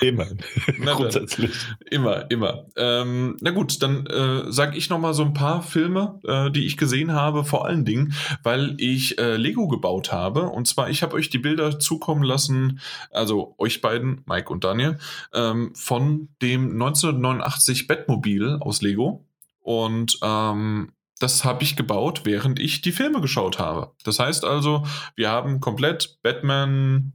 Immer. 0.00 0.26
Grundsätzlich. 0.84 1.50
Immer, 1.90 2.30
immer. 2.30 2.66
Ähm, 2.76 3.36
na 3.40 3.50
gut, 3.50 3.82
dann 3.82 4.06
äh, 4.06 4.52
sage 4.52 4.76
ich 4.76 4.88
nochmal 4.88 5.14
so 5.14 5.24
ein 5.24 5.34
paar 5.34 5.64
Filme, 5.64 6.20
äh, 6.24 6.48
die 6.52 6.64
ich 6.64 6.76
gesehen 6.76 7.12
habe, 7.12 7.44
vor 7.44 7.66
allen 7.66 7.84
Dingen, 7.84 8.14
weil 8.44 8.76
ich 8.78 9.18
äh, 9.18 9.36
Lego 9.36 9.66
gebaut 9.66 10.12
habe. 10.12 10.42
Und 10.42 10.68
zwar, 10.68 10.90
ich 10.90 11.02
habe 11.02 11.16
euch 11.16 11.28
die 11.28 11.38
Bilder 11.38 11.80
zukommen 11.80 12.22
lassen, 12.22 12.78
also 13.10 13.56
euch 13.58 13.80
beiden, 13.80 14.22
Mike 14.26 14.52
und 14.52 14.62
Daniel, 14.62 14.98
ähm, 15.34 15.72
von 15.74 16.28
dem 16.40 16.70
1989 16.72 17.88
Bettmobil 17.88 18.58
aus 18.60 18.80
Lego. 18.80 19.25
Und 19.66 20.20
ähm, 20.22 20.92
das 21.18 21.44
habe 21.44 21.64
ich 21.64 21.74
gebaut, 21.74 22.20
während 22.22 22.60
ich 22.60 22.82
die 22.82 22.92
Filme 22.92 23.20
geschaut 23.20 23.58
habe. 23.58 23.90
Das 24.04 24.20
heißt 24.20 24.44
also, 24.44 24.86
wir 25.16 25.28
haben 25.28 25.58
komplett 25.58 26.20
Batman. 26.22 27.14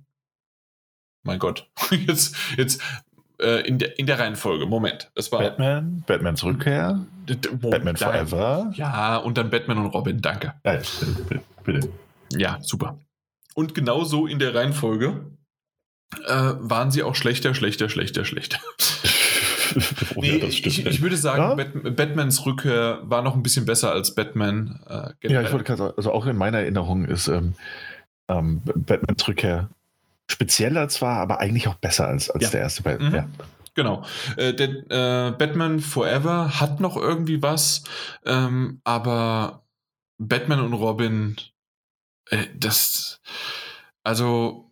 Mein 1.23 1.39
Gott, 1.39 1.69
jetzt, 2.07 2.35
jetzt 2.57 2.81
äh, 3.39 3.65
in, 3.65 3.80
der, 3.80 3.97
in 3.97 4.05
der 4.05 4.19
Reihenfolge. 4.19 4.65
Moment, 4.65 5.09
es 5.15 5.31
war 5.31 5.39
Batman, 5.39 6.03
Batmans 6.05 6.43
Rückkehr, 6.43 7.05
Batman 7.61 7.95
Forever. 7.95 8.69
Ja, 8.75 9.15
und 9.15 9.38
dann 9.38 9.49
Batman 9.49 9.77
und 9.77 9.85
Robin. 9.85 10.19
Danke. 10.19 10.53
Ja, 10.65 10.81
bitte, 11.30 11.41
bitte. 11.63 11.89
Ja, 12.33 12.57
super. 12.61 12.99
Und 13.55 13.73
genauso 13.73 14.27
in 14.27 14.39
der 14.39 14.53
Reihenfolge 14.53 15.25
äh, 16.27 16.53
waren 16.57 16.91
sie 16.91 17.03
auch 17.03 17.15
schlechter, 17.15 17.55
schlechter, 17.55 17.88
schlechter, 17.88 18.25
schlechter. 18.25 18.59
oh, 20.16 20.22
nee, 20.22 20.38
ja, 20.38 20.45
ich, 20.45 20.85
ich, 20.85 21.01
würde 21.01 21.17
sagen, 21.17 21.41
ja? 21.41 21.56
Bat 21.56 21.95
Batmans 21.95 22.45
Rückkehr 22.45 23.00
war 23.03 23.22
noch 23.22 23.35
ein 23.35 23.43
bisschen 23.43 23.66
besser 23.66 23.91
als 23.91 24.16
Batman. 24.16 24.80
Äh, 24.88 25.30
ja, 25.30 25.41
ich 25.41 25.51
wollte 25.51 25.66
gerade 25.66 25.77
sagen, 25.77 25.93
also 25.98 26.11
auch 26.11 26.25
in 26.25 26.38
meiner 26.38 26.59
Erinnerung 26.59 27.06
ist 27.06 27.27
ähm, 27.27 27.56
ähm, 28.27 28.61
Batmans 28.64 29.27
Rückkehr 29.27 29.69
spezieller 30.30 30.88
zwar, 30.88 31.19
aber 31.19 31.40
eigentlich 31.40 31.67
auch 31.67 31.75
besser 31.75 32.08
als, 32.08 32.30
als 32.30 32.45
ja. 32.45 32.50
der 32.50 32.61
erste 32.61 32.83
Batman. 32.83 33.09
Mhm. 33.09 33.16
Ja. 33.16 33.27
Genau. 33.74 34.03
Äh, 34.38 34.53
der, 34.53 34.69
äh, 34.69 35.32
Batman 35.32 35.80
Forever 35.80 36.59
hat 36.59 36.80
noch 36.80 36.98
irgendwie 36.98 37.41
was, 37.41 37.83
ähm, 38.25 38.82
aber 38.83 39.64
Batman 40.17 40.61
und 40.61 40.74
Robin, 40.74 41.38
äh, 42.30 42.45
das, 42.56 43.22
also 44.03 44.70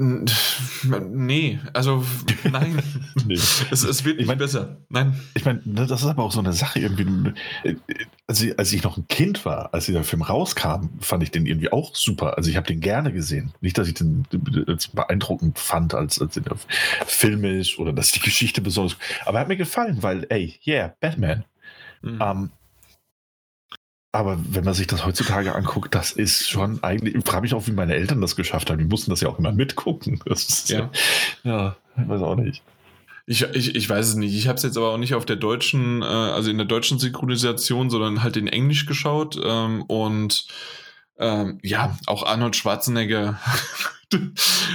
Nee, 0.00 1.58
also 1.72 2.04
nein. 2.44 2.80
nee. 3.26 3.34
es, 3.34 3.64
es, 3.70 4.04
wird 4.04 4.16
nicht 4.16 4.22
ich 4.22 4.26
mein, 4.28 4.38
besser. 4.38 4.76
Nein. 4.88 5.18
Ich 5.34 5.44
meine, 5.44 5.60
ne, 5.64 5.86
das 5.86 6.02
ist 6.02 6.06
aber 6.06 6.22
auch 6.22 6.30
so 6.30 6.38
eine 6.38 6.52
Sache 6.52 6.78
irgendwie. 6.78 7.32
Als 8.28 8.40
ich, 8.40 8.56
als 8.56 8.72
ich 8.72 8.84
noch 8.84 8.96
ein 8.96 9.08
Kind 9.08 9.44
war, 9.44 9.74
als 9.74 9.86
dieser 9.86 10.04
Film 10.04 10.22
rauskam, 10.22 10.90
fand 11.00 11.24
ich 11.24 11.32
den 11.32 11.46
irgendwie 11.46 11.72
auch 11.72 11.96
super. 11.96 12.36
Also 12.36 12.48
ich 12.48 12.56
habe 12.56 12.68
den 12.68 12.78
gerne 12.78 13.12
gesehen. 13.12 13.52
Nicht, 13.60 13.76
dass 13.76 13.88
ich 13.88 13.94
den 13.94 14.24
beeindruckend 14.92 15.58
fand 15.58 15.94
als, 15.94 16.20
als 16.20 16.40
filmisch 17.06 17.80
oder 17.80 17.92
dass 17.92 18.12
die 18.12 18.20
Geschichte 18.20 18.60
besonders. 18.60 18.96
Aber 19.26 19.38
er 19.38 19.40
hat 19.40 19.48
mir 19.48 19.56
gefallen, 19.56 20.00
weil, 20.00 20.26
ey, 20.28 20.60
yeah, 20.64 20.94
Batman. 21.00 21.44
Mhm. 22.02 22.20
Um, 22.20 22.20
ähm, 22.20 22.50
aber 24.18 24.36
wenn 24.48 24.64
man 24.64 24.74
sich 24.74 24.88
das 24.88 25.06
heutzutage 25.06 25.54
anguckt, 25.54 25.94
das 25.94 26.10
ist 26.10 26.50
schon 26.50 26.82
eigentlich, 26.82 27.14
ich 27.14 27.24
frage 27.24 27.42
mich 27.42 27.54
auch, 27.54 27.68
wie 27.68 27.72
meine 27.72 27.94
Eltern 27.94 28.20
das 28.20 28.34
geschafft 28.34 28.68
haben. 28.68 28.78
Die 28.78 28.84
mussten 28.84 29.12
das 29.12 29.20
ja 29.20 29.28
auch 29.28 29.38
immer 29.38 29.52
mitgucken. 29.52 30.20
Ist, 30.24 30.70
ja. 30.70 30.90
ja, 31.44 31.76
ich 31.96 32.08
weiß 32.08 32.20
auch 32.22 32.34
nicht. 32.34 32.64
Ich, 33.26 33.42
ich, 33.42 33.76
ich 33.76 33.88
weiß 33.88 34.08
es 34.08 34.14
nicht. 34.16 34.34
Ich 34.34 34.48
habe 34.48 34.56
es 34.56 34.64
jetzt 34.64 34.76
aber 34.76 34.90
auch 34.90 34.98
nicht 34.98 35.14
auf 35.14 35.24
der 35.24 35.36
deutschen, 35.36 36.02
äh, 36.02 36.06
also 36.06 36.50
in 36.50 36.58
der 36.58 36.66
deutschen 36.66 36.98
Synchronisation, 36.98 37.90
sondern 37.90 38.24
halt 38.24 38.36
in 38.36 38.48
Englisch 38.48 38.86
geschaut. 38.86 39.38
Ähm, 39.40 39.82
und 39.82 40.48
ähm, 41.18 41.60
ja, 41.62 41.96
auch 42.06 42.26
Arnold 42.26 42.56
Schwarzenegger. 42.56 43.38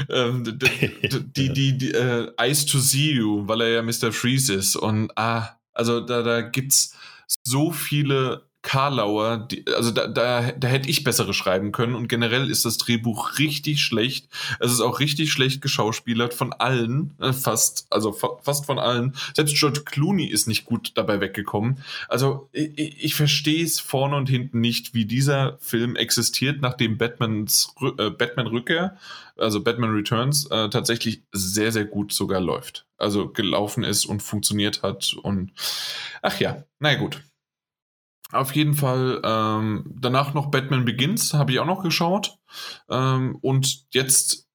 ähm, 0.09 0.57
die, 0.57 1.09
die, 1.35 1.53
die, 1.53 1.77
die 1.77 1.91
äh, 1.91 2.31
Eyes 2.37 2.65
to 2.65 2.79
See 2.79 3.11
You, 3.11 3.45
weil 3.45 3.59
er 3.59 3.69
ja 3.69 3.81
Mr. 3.81 4.13
Freeze 4.13 4.53
ist. 4.53 4.77
Und 4.77 5.11
ah, 5.17 5.59
also 5.73 5.99
da, 5.99 6.21
da 6.21 6.39
gibt's 6.39 6.95
so 7.43 7.71
viele 7.73 8.47
Karlauer, 8.63 9.37
die, 9.37 9.65
also 9.75 9.91
da, 9.91 10.07
da, 10.07 10.51
da 10.53 10.67
hätte 10.69 10.89
ich 10.89 11.03
bessere 11.03 11.33
schreiben 11.33 11.73
können 11.73 11.95
und 11.95 12.07
generell 12.07 12.49
ist 12.49 12.63
das 12.63 12.77
Drehbuch 12.77 13.37
richtig 13.37 13.81
schlecht. 13.81 14.29
Es 14.59 14.71
ist 14.71 14.79
auch 14.79 15.01
richtig 15.01 15.33
schlecht 15.33 15.61
geschauspielert 15.61 16.33
von 16.33 16.53
allen, 16.53 17.13
äh, 17.19 17.33
fast, 17.33 17.85
also 17.89 18.13
fast 18.13 18.65
von 18.65 18.79
allen. 18.79 19.15
Selbst 19.35 19.55
George 19.57 19.81
Clooney 19.85 20.27
ist 20.27 20.47
nicht 20.47 20.63
gut 20.63 20.93
dabei 20.95 21.19
weggekommen. 21.19 21.83
Also 22.07 22.49
ich, 22.53 23.03
ich 23.03 23.15
verstehe 23.15 23.65
es 23.65 23.81
vorne 23.81 24.15
und 24.15 24.29
hinten 24.29 24.61
nicht, 24.61 24.93
wie 24.93 25.05
dieser 25.05 25.57
Film 25.59 25.97
existiert, 25.97 26.61
nachdem 26.61 26.97
Batmans 26.97 27.75
äh, 27.97 28.09
Batman 28.11 28.47
Rückkehr, 28.47 28.97
also 29.35 29.61
Batman 29.61 29.91
Returns, 29.91 30.45
äh, 30.45 30.69
tatsächlich 30.69 31.23
sehr, 31.33 31.73
sehr 31.73 31.85
gut 31.85 32.13
sogar 32.13 32.39
läuft. 32.39 32.85
Also 32.97 33.27
gelaufen 33.27 33.83
ist 33.83 34.05
und 34.05 34.23
funktioniert 34.23 34.83
hat 34.83 35.13
und 35.21 35.51
ach 36.21 36.39
ja, 36.39 36.63
naja 36.79 36.97
gut. 36.97 37.21
Auf 38.33 38.55
jeden 38.55 38.73
Fall 38.73 39.21
ähm, 39.23 39.85
danach 39.95 40.33
noch 40.33 40.47
Batman 40.47 40.85
Begins, 40.85 41.33
habe 41.33 41.51
ich 41.51 41.59
auch 41.59 41.65
noch 41.65 41.83
geschaut. 41.83 42.37
Ähm, 42.89 43.37
und 43.41 43.85
jetzt 43.91 44.49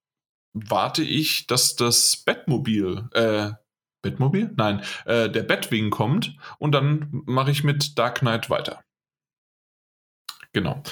warte 0.52 1.02
ich, 1.02 1.46
dass 1.46 1.76
das 1.76 2.16
Batmobil, 2.24 3.08
äh, 3.12 3.50
Batmobil? 4.02 4.52
Nein, 4.56 4.82
äh, 5.06 5.30
der 5.30 5.42
Batwing 5.42 5.90
kommt 5.90 6.36
und 6.58 6.72
dann 6.72 7.22
mache 7.26 7.50
ich 7.50 7.64
mit 7.64 7.98
Dark 7.98 8.20
Knight 8.20 8.50
weiter. 8.50 8.82
Genau. 10.52 10.82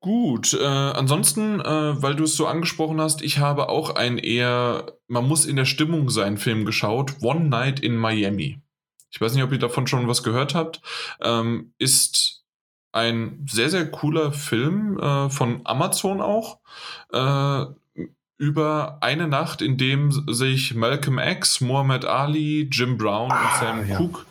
Gut, 0.00 0.54
äh, 0.54 0.66
ansonsten, 0.66 1.60
äh, 1.60 2.02
weil 2.02 2.16
du 2.16 2.24
es 2.24 2.34
so 2.34 2.46
angesprochen 2.46 3.00
hast, 3.00 3.22
ich 3.22 3.38
habe 3.38 3.68
auch 3.68 3.94
ein 3.94 4.18
eher, 4.18 4.98
man 5.06 5.28
muss 5.28 5.44
in 5.44 5.54
der 5.56 5.64
Stimmung 5.64 6.10
sein 6.10 6.38
Film 6.38 6.64
geschaut, 6.64 7.22
One 7.22 7.48
Night 7.48 7.78
in 7.78 7.96
Miami 7.96 8.60
ich 9.12 9.20
weiß 9.20 9.34
nicht, 9.34 9.44
ob 9.44 9.52
ihr 9.52 9.58
davon 9.58 9.86
schon 9.86 10.08
was 10.08 10.22
gehört 10.22 10.54
habt, 10.54 10.80
ähm, 11.20 11.72
ist 11.78 12.42
ein 12.92 13.46
sehr, 13.50 13.70
sehr 13.70 13.90
cooler 13.90 14.32
Film 14.32 14.98
äh, 14.98 15.30
von 15.30 15.60
Amazon 15.64 16.20
auch. 16.20 16.58
Äh, 17.12 17.66
über 18.38 18.98
eine 19.02 19.28
Nacht, 19.28 19.62
in 19.62 19.76
dem 19.76 20.10
sich 20.32 20.74
Malcolm 20.74 21.20
X, 21.20 21.60
Muhammad 21.60 22.04
Ali, 22.04 22.68
Jim 22.72 22.98
Brown 22.98 23.30
ah, 23.30 23.40
und 23.40 23.60
Sam 23.60 23.88
ja. 23.88 23.98
Cooke 23.98 24.26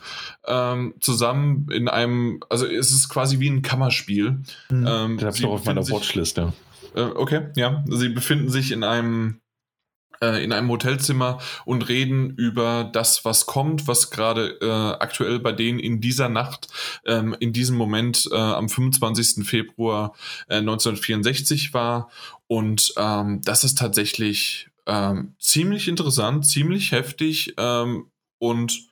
ähm, 0.46 0.96
zusammen 1.00 1.68
in 1.72 1.88
einem, 1.88 2.42
also 2.50 2.66
es 2.66 2.92
ist 2.92 3.10
quasi 3.10 3.40
wie 3.40 3.50
ein 3.50 3.62
Kammerspiel. 3.62 4.42
Mhm. 4.70 4.86
Ähm, 4.88 5.18
das 5.18 5.36
ist 5.36 5.44
doch 5.44 5.52
auf 5.52 5.66
meiner 5.66 5.88
Watchlist, 5.88 6.38
ja. 6.38 6.52
Äh, 6.96 7.04
okay, 7.04 7.50
ja. 7.56 7.84
Sie 7.88 8.10
befinden 8.10 8.50
sich 8.50 8.72
in 8.72 8.84
einem 8.84 9.41
äh, 10.22 10.44
in 10.44 10.54
einem 10.54 10.70
Hotelzimmer 10.70 11.40
und 11.66 11.90
reden 11.90 12.32
über 12.36 12.90
das, 12.92 13.26
was 13.26 13.46
kommt, 13.46 13.88
was 13.88 14.12
gerade 14.12 14.58
äh, 14.62 15.04
aktuell 15.04 15.40
bei 15.40 15.52
denen 15.52 15.80
in 15.80 16.02
dieser 16.02 16.30
Nacht, 16.30 16.68
ähm, 17.06 17.36
in 17.40 17.54
diesem 17.54 17.78
Moment 17.78 18.30
äh, 18.32 18.36
am 18.36 18.70
25. 18.70 19.46
Februar 19.48 20.14
äh, 20.48 20.58
1964 20.58 21.74
war. 21.74 22.10
Und 22.48 22.94
ähm, 22.98 23.42
das 23.44 23.64
ist 23.64 23.78
tatsächlich 23.78 24.70
ähm, 24.86 25.36
ziemlich 25.40 25.88
interessant, 25.88 26.46
ziemlich 26.46 26.92
heftig 26.92 27.54
ähm, 27.58 28.08
und 28.40 28.91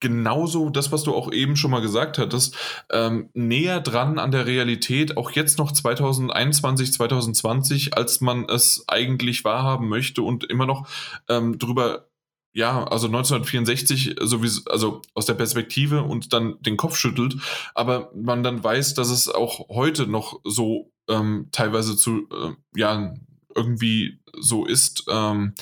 genauso 0.00 0.70
das, 0.70 0.92
was 0.92 1.02
du 1.02 1.14
auch 1.14 1.32
eben 1.32 1.56
schon 1.56 1.70
mal 1.70 1.80
gesagt 1.80 2.18
hattest, 2.18 2.56
ähm, 2.90 3.30
näher 3.34 3.80
dran 3.80 4.18
an 4.18 4.30
der 4.30 4.46
Realität, 4.46 5.16
auch 5.16 5.30
jetzt 5.30 5.58
noch 5.58 5.72
2021, 5.72 6.92
2020, 6.92 7.96
als 7.96 8.20
man 8.20 8.44
es 8.48 8.84
eigentlich 8.88 9.44
wahrhaben 9.44 9.88
möchte 9.88 10.22
und 10.22 10.44
immer 10.44 10.66
noch 10.66 10.88
ähm, 11.28 11.58
drüber 11.58 12.08
ja, 12.52 12.84
also 12.84 13.06
1964 13.06 14.16
sowieso, 14.22 14.62
also 14.70 15.02
aus 15.12 15.26
der 15.26 15.34
Perspektive 15.34 16.02
und 16.04 16.32
dann 16.32 16.56
den 16.62 16.78
Kopf 16.78 16.96
schüttelt, 16.96 17.36
aber 17.74 18.10
man 18.14 18.42
dann 18.42 18.64
weiß, 18.64 18.94
dass 18.94 19.10
es 19.10 19.28
auch 19.28 19.68
heute 19.68 20.06
noch 20.06 20.40
so 20.42 20.90
ähm, 21.06 21.50
teilweise 21.52 21.98
zu, 21.98 22.26
äh, 22.30 22.52
ja, 22.74 23.12
irgendwie 23.54 24.20
so 24.38 24.64
ist. 24.64 25.04
Ähm, 25.08 25.54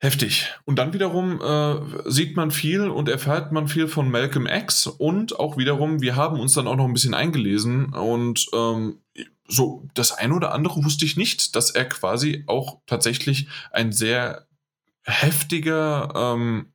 Heftig. 0.00 0.54
Und 0.64 0.78
dann 0.78 0.92
wiederum 0.92 1.40
äh, 1.40 2.10
sieht 2.10 2.36
man 2.36 2.52
viel 2.52 2.88
und 2.88 3.08
erfährt 3.08 3.50
man 3.50 3.66
viel 3.66 3.88
von 3.88 4.08
Malcolm 4.08 4.46
X 4.46 4.86
und 4.86 5.40
auch 5.40 5.56
wiederum, 5.56 6.00
wir 6.00 6.14
haben 6.14 6.38
uns 6.38 6.52
dann 6.52 6.68
auch 6.68 6.76
noch 6.76 6.84
ein 6.84 6.92
bisschen 6.92 7.14
eingelesen 7.14 7.92
und 7.92 8.46
ähm, 8.54 9.00
so 9.48 9.88
das 9.94 10.12
ein 10.12 10.30
oder 10.30 10.52
andere 10.52 10.84
wusste 10.84 11.04
ich 11.04 11.16
nicht, 11.16 11.56
dass 11.56 11.70
er 11.70 11.84
quasi 11.86 12.44
auch 12.46 12.80
tatsächlich 12.86 13.48
ein 13.72 13.90
sehr 13.90 14.46
heftiger 15.02 16.12
ähm, 16.14 16.72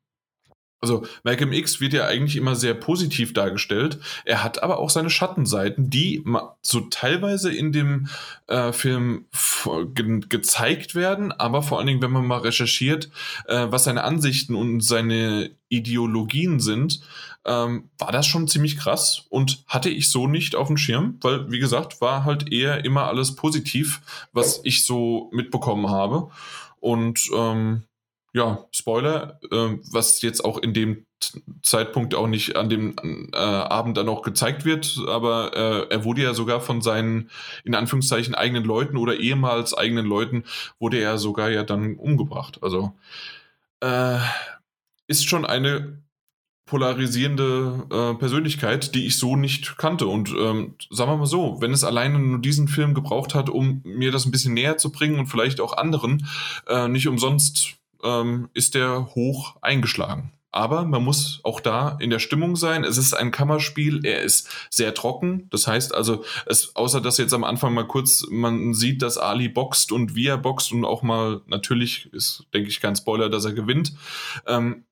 also 0.83 1.05
Malcolm 1.23 1.53
X 1.53 1.79
wird 1.79 1.93
ja 1.93 2.07
eigentlich 2.07 2.35
immer 2.35 2.55
sehr 2.55 2.73
positiv 2.73 3.31
dargestellt. 3.31 3.99
Er 4.25 4.43
hat 4.43 4.61
aber 4.61 4.79
auch 4.79 4.89
seine 4.89 5.09
Schattenseiten, 5.09 5.89
die 5.89 6.25
so 6.61 6.81
teilweise 6.81 7.53
in 7.55 7.71
dem 7.71 8.09
äh, 8.47 8.73
Film 8.73 9.25
ge 9.95 10.19
gezeigt 10.27 10.93
werden, 10.93 11.31
aber 11.31 11.63
vor 11.63 11.77
allen 11.77 11.87
Dingen, 11.87 12.01
wenn 12.01 12.11
man 12.11 12.27
mal 12.27 12.39
recherchiert, 12.39 13.09
äh, 13.47 13.67
was 13.69 13.85
seine 13.85 14.03
Ansichten 14.03 14.55
und 14.55 14.81
seine 14.81 15.51
Ideologien 15.69 16.59
sind, 16.59 16.99
ähm, 17.45 17.89
war 17.97 18.11
das 18.11 18.27
schon 18.27 18.49
ziemlich 18.49 18.77
krass 18.77 19.25
und 19.29 19.63
hatte 19.67 19.89
ich 19.89 20.09
so 20.09 20.27
nicht 20.27 20.53
auf 20.53 20.67
dem 20.67 20.75
Schirm, 20.75 21.17
weil, 21.21 21.49
wie 21.49 21.59
gesagt, 21.59 22.01
war 22.01 22.25
halt 22.25 22.51
eher 22.51 22.83
immer 22.83 23.07
alles 23.07 23.35
positiv, 23.35 24.01
was 24.33 24.59
ich 24.65 24.85
so 24.85 25.29
mitbekommen 25.31 25.89
habe. 25.89 26.29
Und 26.81 27.29
ähm, 27.33 27.83
ja, 28.33 28.65
Spoiler, 28.71 29.39
äh, 29.51 29.77
was 29.91 30.21
jetzt 30.23 30.43
auch 30.43 30.57
in 30.57 30.73
dem 30.73 31.05
Zeitpunkt 31.61 32.15
auch 32.15 32.27
nicht 32.27 32.55
an 32.55 32.67
dem 32.67 32.95
äh, 33.31 33.37
Abend 33.37 33.95
dann 33.95 34.09
auch 34.09 34.23
gezeigt 34.23 34.65
wird, 34.65 34.99
aber 35.07 35.55
äh, 35.55 35.93
er 35.93 36.03
wurde 36.03 36.23
ja 36.23 36.33
sogar 36.33 36.59
von 36.59 36.81
seinen, 36.81 37.29
in 37.63 37.75
Anführungszeichen, 37.75 38.35
eigenen 38.35 38.63
Leuten 38.63 38.97
oder 38.97 39.19
ehemals 39.19 39.73
eigenen 39.73 40.05
Leuten, 40.05 40.43
wurde 40.79 40.99
er 40.99 41.17
sogar 41.19 41.49
ja 41.51 41.63
dann 41.63 41.95
umgebracht. 41.95 42.59
Also 42.61 42.93
äh, 43.81 44.17
ist 45.07 45.29
schon 45.29 45.45
eine 45.45 46.03
polarisierende 46.65 47.85
äh, 47.91 48.17
Persönlichkeit, 48.17 48.95
die 48.95 49.05
ich 49.05 49.19
so 49.19 49.35
nicht 49.35 49.77
kannte. 49.77 50.07
Und 50.07 50.29
ähm, 50.29 50.75
sagen 50.89 51.11
wir 51.11 51.17
mal 51.17 51.25
so, 51.27 51.61
wenn 51.61 51.71
es 51.71 51.83
alleine 51.83 52.17
nur 52.17 52.39
diesen 52.39 52.67
Film 52.67 52.95
gebraucht 52.95 53.35
hat, 53.35 53.49
um 53.49 53.81
mir 53.83 54.11
das 54.11 54.25
ein 54.25 54.31
bisschen 54.31 54.53
näher 54.55 54.77
zu 54.77 54.91
bringen 54.91 55.19
und 55.19 55.27
vielleicht 55.27 55.61
auch 55.61 55.77
anderen, 55.77 56.25
äh, 56.67 56.87
nicht 56.87 57.07
umsonst 57.07 57.75
ähm, 58.03 58.49
ist 58.53 58.75
der 58.75 59.15
hoch 59.15 59.57
eingeschlagen. 59.61 60.33
Aber 60.53 60.85
man 60.85 61.03
muss 61.03 61.39
auch 61.43 61.59
da 61.59 61.97
in 61.99 62.11
der 62.11 62.19
Stimmung 62.19 62.55
sein. 62.55 62.83
Es 62.83 62.99
ist 62.99 63.15
ein 63.15 63.31
Kammerspiel, 63.31 64.05
er 64.05 64.21
ist 64.21 64.47
sehr 64.69 64.93
trocken. 64.93 65.47
Das 65.49 65.65
heißt 65.65 65.95
also, 65.95 66.23
es, 66.45 66.75
außer 66.75 67.01
dass 67.01 67.17
jetzt 67.17 67.33
am 67.33 67.43
Anfang 67.43 67.73
mal 67.73 67.87
kurz 67.87 68.27
man 68.29 68.75
sieht, 68.75 69.01
dass 69.01 69.17
Ali 69.17 69.49
boxt 69.49 69.91
und 69.91 70.13
wie 70.13 70.27
er 70.27 70.37
boxt 70.37 70.71
und 70.71 70.85
auch 70.85 71.01
mal, 71.01 71.41
natürlich 71.47 72.13
ist, 72.13 72.45
denke 72.53 72.69
ich, 72.69 72.81
kein 72.81 72.95
Spoiler, 72.95 73.29
dass 73.29 73.45
er 73.45 73.53
gewinnt, 73.53 73.93
ähm, 74.45 74.85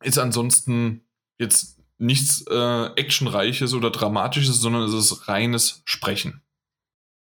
ist 0.00 0.18
ansonsten 0.18 1.02
jetzt 1.40 1.80
nichts 1.98 2.44
äh, 2.48 2.86
Actionreiches 2.94 3.74
oder 3.74 3.90
Dramatisches, 3.90 4.60
sondern 4.60 4.82
es 4.82 4.94
ist 4.94 5.26
reines 5.26 5.82
Sprechen. 5.86 6.42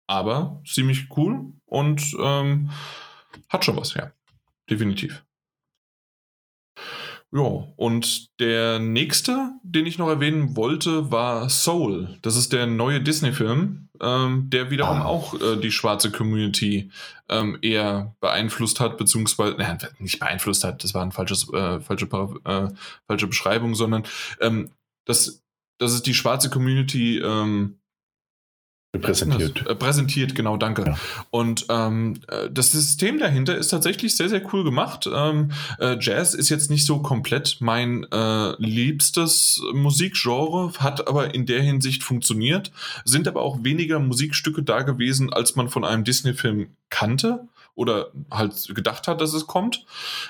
Aber 0.08 0.62
ziemlich 0.66 1.08
cool 1.18 1.52
und 1.66 2.16
ähm, 2.18 2.72
hat 3.50 3.66
schon 3.66 3.76
was, 3.76 3.94
ja. 3.94 4.14
Definitiv. 4.74 5.24
Ja, 7.32 7.68
und 7.76 8.40
der 8.40 8.80
nächste, 8.80 9.52
den 9.62 9.86
ich 9.86 10.00
noch 10.00 10.10
erwähnen 10.10 10.56
wollte, 10.56 11.12
war 11.12 11.48
Soul. 11.48 12.18
Das 12.24 12.36
ist 12.36 12.54
der 12.54 12.66
neue 12.66 13.02
Disney-Film, 13.02 13.90
ähm, 14.02 14.50
der 14.50 14.72
wiederum 14.72 14.98
ah. 14.98 15.06
auch 15.06 15.40
äh, 15.40 15.58
die 15.58 15.72
schwarze 15.72 16.10
Community 16.12 16.90
ähm, 17.30 17.60
eher 17.62 18.16
beeinflusst 18.20 18.80
hat, 18.80 18.98
beziehungsweise, 18.98 19.58
nein, 19.60 19.78
nicht 20.00 20.20
beeinflusst 20.20 20.64
hat, 20.64 20.84
das 20.84 20.96
war 20.96 21.04
eine 21.04 21.12
äh, 21.12 21.80
falsche, 21.82 22.08
äh, 22.46 22.70
falsche 23.06 23.28
Beschreibung, 23.28 23.76
sondern 23.76 24.04
ähm, 24.42 24.72
das, 25.06 25.44
das 25.80 25.94
ist 25.94 26.08
die 26.08 26.16
schwarze 26.16 26.50
Community 26.50 27.20
ähm, 27.20 27.78
Präsentiert. 29.02 29.66
Äh, 29.66 29.74
präsentiert, 29.74 30.36
genau, 30.36 30.56
danke. 30.56 30.84
Ja. 30.86 30.98
Und 31.32 31.66
ähm, 31.70 32.20
äh, 32.28 32.50
das 32.52 32.72
System 32.72 33.18
dahinter 33.18 33.58
ist 33.58 33.70
tatsächlich 33.70 34.16
sehr, 34.16 34.30
sehr 34.30 34.44
cool 34.54 34.64
gemacht. 34.64 35.10
Ähm, 35.12 35.52
äh, 35.80 35.98
Jazz 36.00 36.36
ist 36.36 36.50
jetzt 36.50 36.70
nicht 36.70 36.86
so 36.86 37.00
komplett 37.00 37.58
mein 37.60 38.06
äh, 38.12 38.54
liebstes 38.60 39.64
Musikgenre, 39.74 40.74
hat 40.78 41.08
aber 41.08 41.34
in 41.34 41.48
der 41.48 41.64
Hinsicht 41.64 42.04
funktioniert, 42.04 42.72
sind 43.04 43.28
aber 43.28 43.42
auch 43.42 43.64
weniger 43.64 43.98
Musikstücke 44.00 44.62
da 44.62 44.84
gewesen, 44.84 45.34
als 45.34 45.56
man 45.56 45.70
von 45.70 45.84
einem 45.84 46.04
Disney-Film 46.04 46.68
kannte 46.92 47.48
oder 47.74 48.12
halt 48.30 48.76
gedacht 48.76 49.08
hat, 49.08 49.22
dass 49.22 49.34
es 49.34 49.48
kommt. 49.48 49.86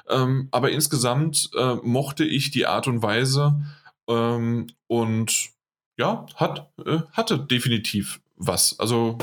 Ähm, 0.09 0.47
aber 0.51 0.71
insgesamt 0.71 1.49
äh, 1.57 1.75
mochte 1.83 2.23
ich 2.23 2.51
die 2.51 2.65
Art 2.65 2.87
und 2.87 3.03
Weise 3.03 3.61
ähm, 4.07 4.67
und 4.87 5.49
ja, 5.97 6.25
hat, 6.35 6.71
äh, 6.85 6.99
hatte 7.11 7.39
definitiv 7.39 8.21
was. 8.35 8.79
Also, 8.79 9.17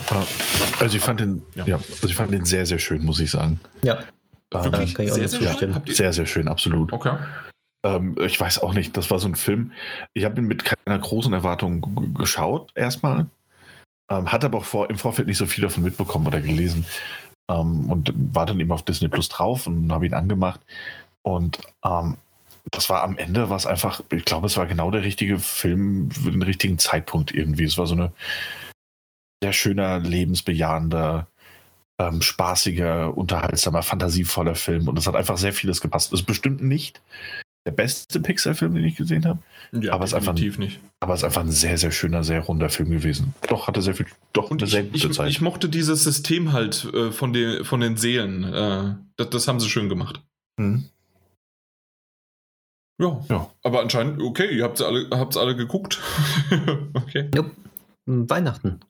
also 0.79 0.97
ich 0.97 1.03
fand 1.03 1.21
den, 1.21 1.43
ja. 1.55 1.67
ja. 1.67 1.77
also 1.77 2.09
ich 2.09 2.15
fand 2.15 2.33
den 2.33 2.45
sehr, 2.45 2.67
sehr 2.67 2.79
schön, 2.79 3.05
muss 3.05 3.21
ich 3.21 3.31
sagen. 3.31 3.61
Ja. 3.83 4.01
Wirklich 4.53 4.95
kann 4.95 5.07
ich 5.07 5.13
auch 5.13 5.17
sehr, 5.17 5.29
sehr, 5.29 5.55
schön? 5.55 5.83
sehr, 5.87 6.13
sehr 6.13 6.27
schön, 6.27 6.49
absolut. 6.49 6.93
Okay. 6.93 7.17
Ähm, 7.85 8.17
ich 8.21 8.39
weiß 8.39 8.63
auch 8.63 8.75
nicht, 8.75 8.97
das 8.97 9.11
war 9.11 9.19
so 9.19 9.29
ein 9.29 9.37
Film. 9.37 9.73
Ich 10.13 10.25
habe 10.25 10.41
ihn 10.41 10.47
mit 10.47 10.65
keiner 10.65 10.99
großen 10.99 11.33
Erwartung 11.33 12.15
geschaut, 12.15 12.73
erstmal. 12.75 13.27
Ähm, 14.11 14.31
hatte 14.31 14.47
aber 14.47 14.59
auch 14.59 14.65
vor, 14.65 14.91
im 14.91 14.99
Vorfeld 14.99 15.29
nicht 15.29 15.39
so 15.39 15.47
viel 15.47 15.63
davon 15.63 15.85
mitbekommen 15.85 16.27
oder 16.27 16.41
gelesen. 16.41 16.85
Ähm, 17.49 17.91
und 17.91 18.13
war 18.35 18.45
dann 18.45 18.59
eben 18.59 18.73
auf 18.73 18.85
Disney 18.85 19.09
Plus 19.09 19.29
drauf 19.29 19.67
und 19.67 19.91
habe 19.93 20.07
ihn 20.07 20.15
angemacht. 20.15 20.61
Und 21.23 21.59
ähm, 21.85 22.17
das 22.71 22.91
war 22.91 23.03
am 23.03 23.17
Ende, 23.17 23.51
war 23.51 23.57
es 23.57 23.67
einfach, 23.67 24.03
ich 24.11 24.25
glaube, 24.25 24.47
es 24.47 24.57
war 24.57 24.67
genau 24.67 24.91
der 24.91 25.03
richtige 25.03 25.39
Film 25.39 26.11
für 26.11 26.31
den 26.31 26.43
richtigen 26.43 26.79
Zeitpunkt 26.79 27.33
irgendwie. 27.33 27.65
Es 27.65 27.79
war 27.79 27.87
so 27.87 27.95
eine 27.95 28.13
sehr 29.43 29.53
schöner, 29.53 29.99
lebensbejahender, 29.99 31.27
ähm, 31.99 32.23
spaßiger, 32.23 33.17
unterhaltsamer, 33.17 33.83
fantasievoller 33.83 34.55
Film. 34.55 34.89
Und 34.89 34.99
es 34.99 35.07
hat 35.07 35.17
einfach 35.17 35.39
sehr 35.39 35.53
vieles 35.53 35.81
gepasst. 35.81 36.13
Es 36.13 36.21
ist 36.21 36.27
bestimmt 36.27 36.63
nicht 36.63 37.01
der 37.67 37.73
beste 37.73 38.21
Pixar-Film, 38.21 38.75
den 38.75 38.85
ich 38.85 38.97
gesehen 38.97 39.27
habe. 39.27 39.39
Ja, 39.73 39.93
aber 39.93 40.05
es, 40.05 40.15
einfach 40.15 40.35
ein, 40.35 40.55
nicht. 40.59 40.81
aber 41.01 41.15
es 41.15 41.21
ist 41.21 41.25
einfach 41.25 41.43
ein 41.43 41.51
sehr, 41.51 41.77
sehr 41.77 41.91
schöner, 41.91 42.25
sehr 42.25 42.41
runder 42.41 42.71
Film 42.71 42.91
gewesen. 42.91 43.35
Doch, 43.49 43.69
hatte 43.69 43.83
sehr 43.83 43.95
viel, 43.95 44.07
doch 44.33 44.51
Und 44.51 44.63
eine 44.63 44.71
sehr 44.71 44.85
gute 44.85 45.09
ich, 45.09 45.13
Zeit. 45.13 45.29
Ich 45.29 45.41
mochte 45.43 45.69
dieses 45.69 46.03
System 46.03 46.53
halt 46.53 46.85
äh, 46.95 47.13
von, 47.13 47.33
den, 47.33 47.65
von 47.65 47.81
den 47.81 47.97
Seelen. 47.97 48.45
Äh, 48.45 48.95
das, 49.17 49.31
das, 49.31 49.49
haben 49.49 49.61
sie 49.61 49.69
schön 49.69 49.91
gemacht. 49.91 50.23
Mhm. 50.57 50.89
Ja, 52.99 53.25
ja, 53.31 53.51
aber 53.63 53.81
anscheinend, 53.81 54.21
okay, 54.21 54.55
ihr 54.55 54.65
habt 54.65 54.81
es 54.81 54.87
alle, 54.87 55.09
alle 55.11 55.57
geguckt. 55.57 56.01
okay. 56.95 57.31
Ja, 57.35 57.45
Weihnachten 58.07 58.81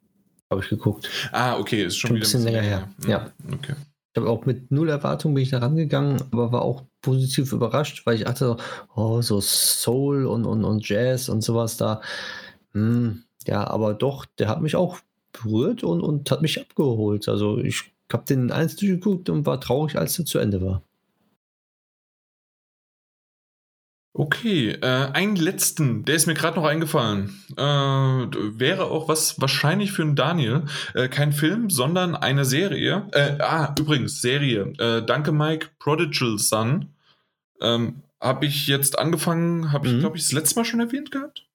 habe 0.50 0.62
ich 0.62 0.68
geguckt. 0.68 1.08
Ah, 1.32 1.58
okay, 1.58 1.84
ist 1.84 1.96
schon, 1.96 2.08
schon 2.08 2.16
ein 2.16 2.20
bisschen 2.20 2.42
länger 2.42 2.60
her. 2.60 2.88
Ja. 3.06 3.30
Okay. 3.52 3.74
Ich 4.12 4.20
habe 4.20 4.28
auch 4.28 4.44
mit 4.44 4.72
null 4.72 4.88
Erwartung 4.88 5.34
bin 5.34 5.44
ich 5.44 5.50
da 5.50 5.58
rangegangen, 5.58 6.20
aber 6.32 6.50
war 6.50 6.62
auch 6.62 6.82
positiv 7.00 7.52
überrascht, 7.52 8.04
weil 8.04 8.16
ich 8.16 8.24
dachte, 8.24 8.56
oh, 8.96 9.22
so 9.22 9.40
Soul 9.40 10.26
und, 10.26 10.44
und, 10.44 10.64
und 10.64 10.88
Jazz 10.88 11.28
und 11.28 11.42
sowas 11.42 11.76
da. 11.76 12.00
Hm, 12.72 13.22
ja, 13.46 13.64
aber 13.68 13.94
doch, 13.94 14.26
der 14.38 14.48
hat 14.48 14.60
mich 14.60 14.74
auch 14.74 14.98
berührt 15.32 15.84
und, 15.84 16.00
und 16.00 16.28
hat 16.30 16.42
mich 16.42 16.60
abgeholt. 16.60 17.28
Also 17.28 17.58
ich 17.58 17.92
habe 18.12 18.24
den 18.24 18.50
eins 18.50 18.74
durchgeguckt 18.74 19.28
und 19.28 19.46
war 19.46 19.60
traurig, 19.60 19.96
als 19.96 20.18
er 20.18 20.24
zu 20.24 20.40
Ende 20.40 20.60
war. 20.60 20.82
Okay, 24.12 24.70
äh, 24.70 25.12
einen 25.12 25.36
letzten, 25.36 26.04
der 26.04 26.16
ist 26.16 26.26
mir 26.26 26.34
gerade 26.34 26.56
noch 26.56 26.66
eingefallen. 26.66 27.42
Äh, 27.56 27.62
wäre 27.62 28.86
auch 28.86 29.08
was 29.08 29.40
wahrscheinlich 29.40 29.92
für 29.92 30.02
einen 30.02 30.16
Daniel. 30.16 30.64
Äh, 30.94 31.08
kein 31.08 31.32
Film, 31.32 31.70
sondern 31.70 32.16
eine 32.16 32.44
Serie. 32.44 33.08
Äh, 33.12 33.40
ah, 33.40 33.72
übrigens, 33.78 34.20
Serie. 34.20 34.72
Äh, 34.78 35.04
danke, 35.06 35.30
Mike. 35.30 35.68
Prodigal 35.78 36.38
Son. 36.38 36.88
Ähm, 37.60 38.02
habe 38.20 38.46
ich 38.46 38.66
jetzt 38.66 38.98
angefangen, 38.98 39.72
habe 39.72 39.86
ich, 39.86 39.94
mhm. 39.94 40.00
glaube 40.00 40.16
ich, 40.16 40.24
das 40.24 40.32
letzte 40.32 40.58
Mal 40.58 40.64
schon 40.64 40.80
erwähnt 40.80 41.12
gehabt? 41.12 41.46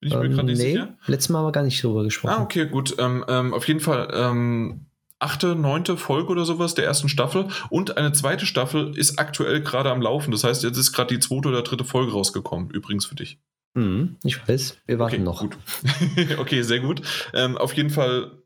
Bin 0.00 0.08
ich 0.08 0.14
ähm, 0.14 0.20
mir 0.22 0.28
gerade 0.30 0.46
nicht 0.46 0.58
nee, 0.58 0.72
sicher. 0.72 0.98
Letztes 1.06 1.28
Mal 1.28 1.38
haben 1.38 1.46
wir 1.46 1.52
gar 1.52 1.62
nicht 1.62 1.82
drüber 1.82 2.02
gesprochen. 2.02 2.34
Ah, 2.36 2.42
okay, 2.42 2.66
gut. 2.66 2.96
Ähm, 2.98 3.24
ähm 3.28 3.54
auf 3.54 3.68
jeden 3.68 3.80
Fall 3.80 4.10
ähm, 4.12 4.86
achte, 5.20 5.54
neunte 5.54 5.96
Folge 5.96 6.30
oder 6.30 6.44
sowas 6.44 6.74
der 6.74 6.86
ersten 6.86 7.08
Staffel. 7.08 7.48
Und 7.68 7.96
eine 7.96 8.12
zweite 8.12 8.46
Staffel 8.46 8.96
ist 8.96 9.18
aktuell 9.18 9.60
gerade 9.60 9.90
am 9.90 10.02
Laufen. 10.02 10.32
Das 10.32 10.44
heißt, 10.44 10.64
jetzt 10.64 10.78
ist 10.78 10.92
gerade 10.92 11.14
die 11.14 11.20
zweite 11.20 11.48
oder 11.48 11.62
dritte 11.62 11.84
Folge 11.84 12.12
rausgekommen. 12.12 12.70
Übrigens 12.70 13.06
für 13.06 13.14
dich. 13.14 13.38
Mhm, 13.74 14.16
ich 14.24 14.48
weiß, 14.48 14.78
wir 14.86 14.98
warten 14.98 15.16
okay, 15.16 15.24
noch. 15.24 15.40
Gut. 15.40 15.56
okay, 16.38 16.62
sehr 16.62 16.80
gut. 16.80 17.02
Ähm, 17.34 17.56
auf 17.56 17.72
jeden 17.74 17.90
Fall, 17.90 18.42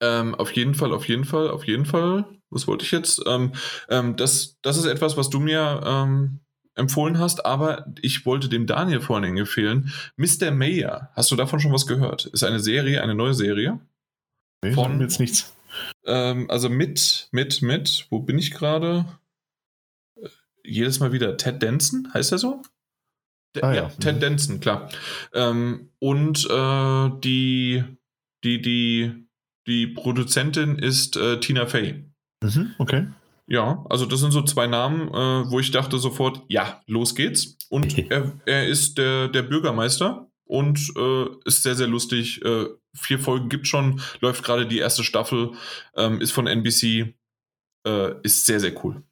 ähm, 0.00 0.34
auf 0.34 0.52
jeden 0.52 0.74
Fall, 0.74 0.94
auf 0.94 1.08
jeden 1.08 1.24
Fall, 1.24 1.50
auf 1.50 1.66
jeden 1.66 1.84
Fall. 1.84 2.24
Was 2.50 2.66
wollte 2.66 2.84
ich 2.84 2.90
jetzt? 2.90 3.22
Ähm, 3.26 3.52
ähm 3.88 4.16
das, 4.16 4.56
das 4.62 4.78
ist 4.78 4.86
etwas, 4.86 5.16
was 5.16 5.28
du 5.28 5.40
mir 5.40 5.82
ähm, 5.84 6.40
empfohlen 6.74 7.18
hast, 7.18 7.44
aber 7.44 7.86
ich 8.00 8.24
wollte 8.24 8.48
dem 8.48 8.66
Daniel 8.66 9.00
vorhin 9.00 9.36
empfehlen. 9.36 9.92
Mr. 10.16 10.50
Mayer, 10.50 11.10
hast 11.14 11.30
du 11.30 11.36
davon 11.36 11.60
schon 11.60 11.72
was 11.72 11.86
gehört? 11.86 12.26
Ist 12.26 12.44
eine 12.44 12.60
Serie, 12.60 13.02
eine 13.02 13.14
neue 13.14 13.34
Serie. 13.34 13.80
Nee, 14.64 14.72
von 14.72 15.00
jetzt 15.00 15.20
nichts. 15.20 15.52
Ähm, 16.04 16.50
also 16.50 16.68
mit, 16.68 17.28
mit, 17.32 17.62
mit, 17.62 18.06
wo 18.10 18.20
bin 18.20 18.38
ich 18.38 18.50
gerade? 18.50 19.06
Jedes 20.62 21.00
Mal 21.00 21.12
wieder 21.12 21.36
Ted 21.36 21.62
Denson, 21.62 22.08
heißt 22.14 22.32
er 22.32 22.38
so? 22.38 22.62
ah, 23.62 23.72
ja, 23.72 23.74
ja, 23.74 23.88
Ted 24.00 24.16
mhm. 24.16 24.20
Denson, 24.20 24.60
klar. 24.60 24.88
Ähm, 25.32 25.90
und 25.98 26.48
äh, 26.50 27.10
die, 27.22 27.84
die, 28.42 28.62
die, 28.62 29.26
die 29.66 29.86
Produzentin 29.86 30.78
ist 30.78 31.16
äh, 31.16 31.40
Tina 31.40 31.66
Fey. 31.66 32.04
Mhm, 32.42 32.74
okay. 32.78 33.06
Ja, 33.46 33.84
also 33.90 34.06
das 34.06 34.20
sind 34.20 34.32
so 34.32 34.42
zwei 34.42 34.66
Namen, 34.66 35.08
äh, 35.08 35.50
wo 35.50 35.60
ich 35.60 35.70
dachte 35.70 35.98
sofort, 35.98 36.42
ja, 36.48 36.80
los 36.86 37.14
geht's. 37.14 37.58
Und 37.68 37.98
er, 38.10 38.32
er 38.46 38.66
ist 38.66 38.98
der, 38.98 39.28
der 39.28 39.42
Bürgermeister 39.42 40.30
und 40.44 40.78
äh, 40.96 41.26
ist 41.44 41.62
sehr, 41.62 41.74
sehr 41.74 41.88
lustig. 41.88 42.42
Äh, 42.44 42.66
vier 42.94 43.18
Folgen 43.18 43.48
gibt 43.48 43.66
schon, 43.66 44.00
läuft 44.20 44.44
gerade 44.44 44.66
die 44.66 44.78
erste 44.78 45.04
Staffel, 45.04 45.52
ähm, 45.96 46.20
ist 46.20 46.32
von 46.32 46.46
NBC, 46.46 47.14
äh, 47.86 48.14
ist 48.22 48.46
sehr, 48.46 48.60
sehr 48.60 48.84
cool. 48.84 49.02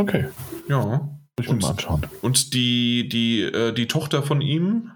Okay. 0.00 0.28
Ja. 0.68 1.08
Ich 1.38 1.48
will 1.48 1.56
mal 1.56 1.70
anschauen. 1.70 2.06
Und 2.22 2.54
die, 2.54 3.08
die, 3.08 3.42
äh, 3.42 3.72
die 3.72 3.88
Tochter 3.88 4.22
von 4.22 4.40
ihm, 4.40 4.92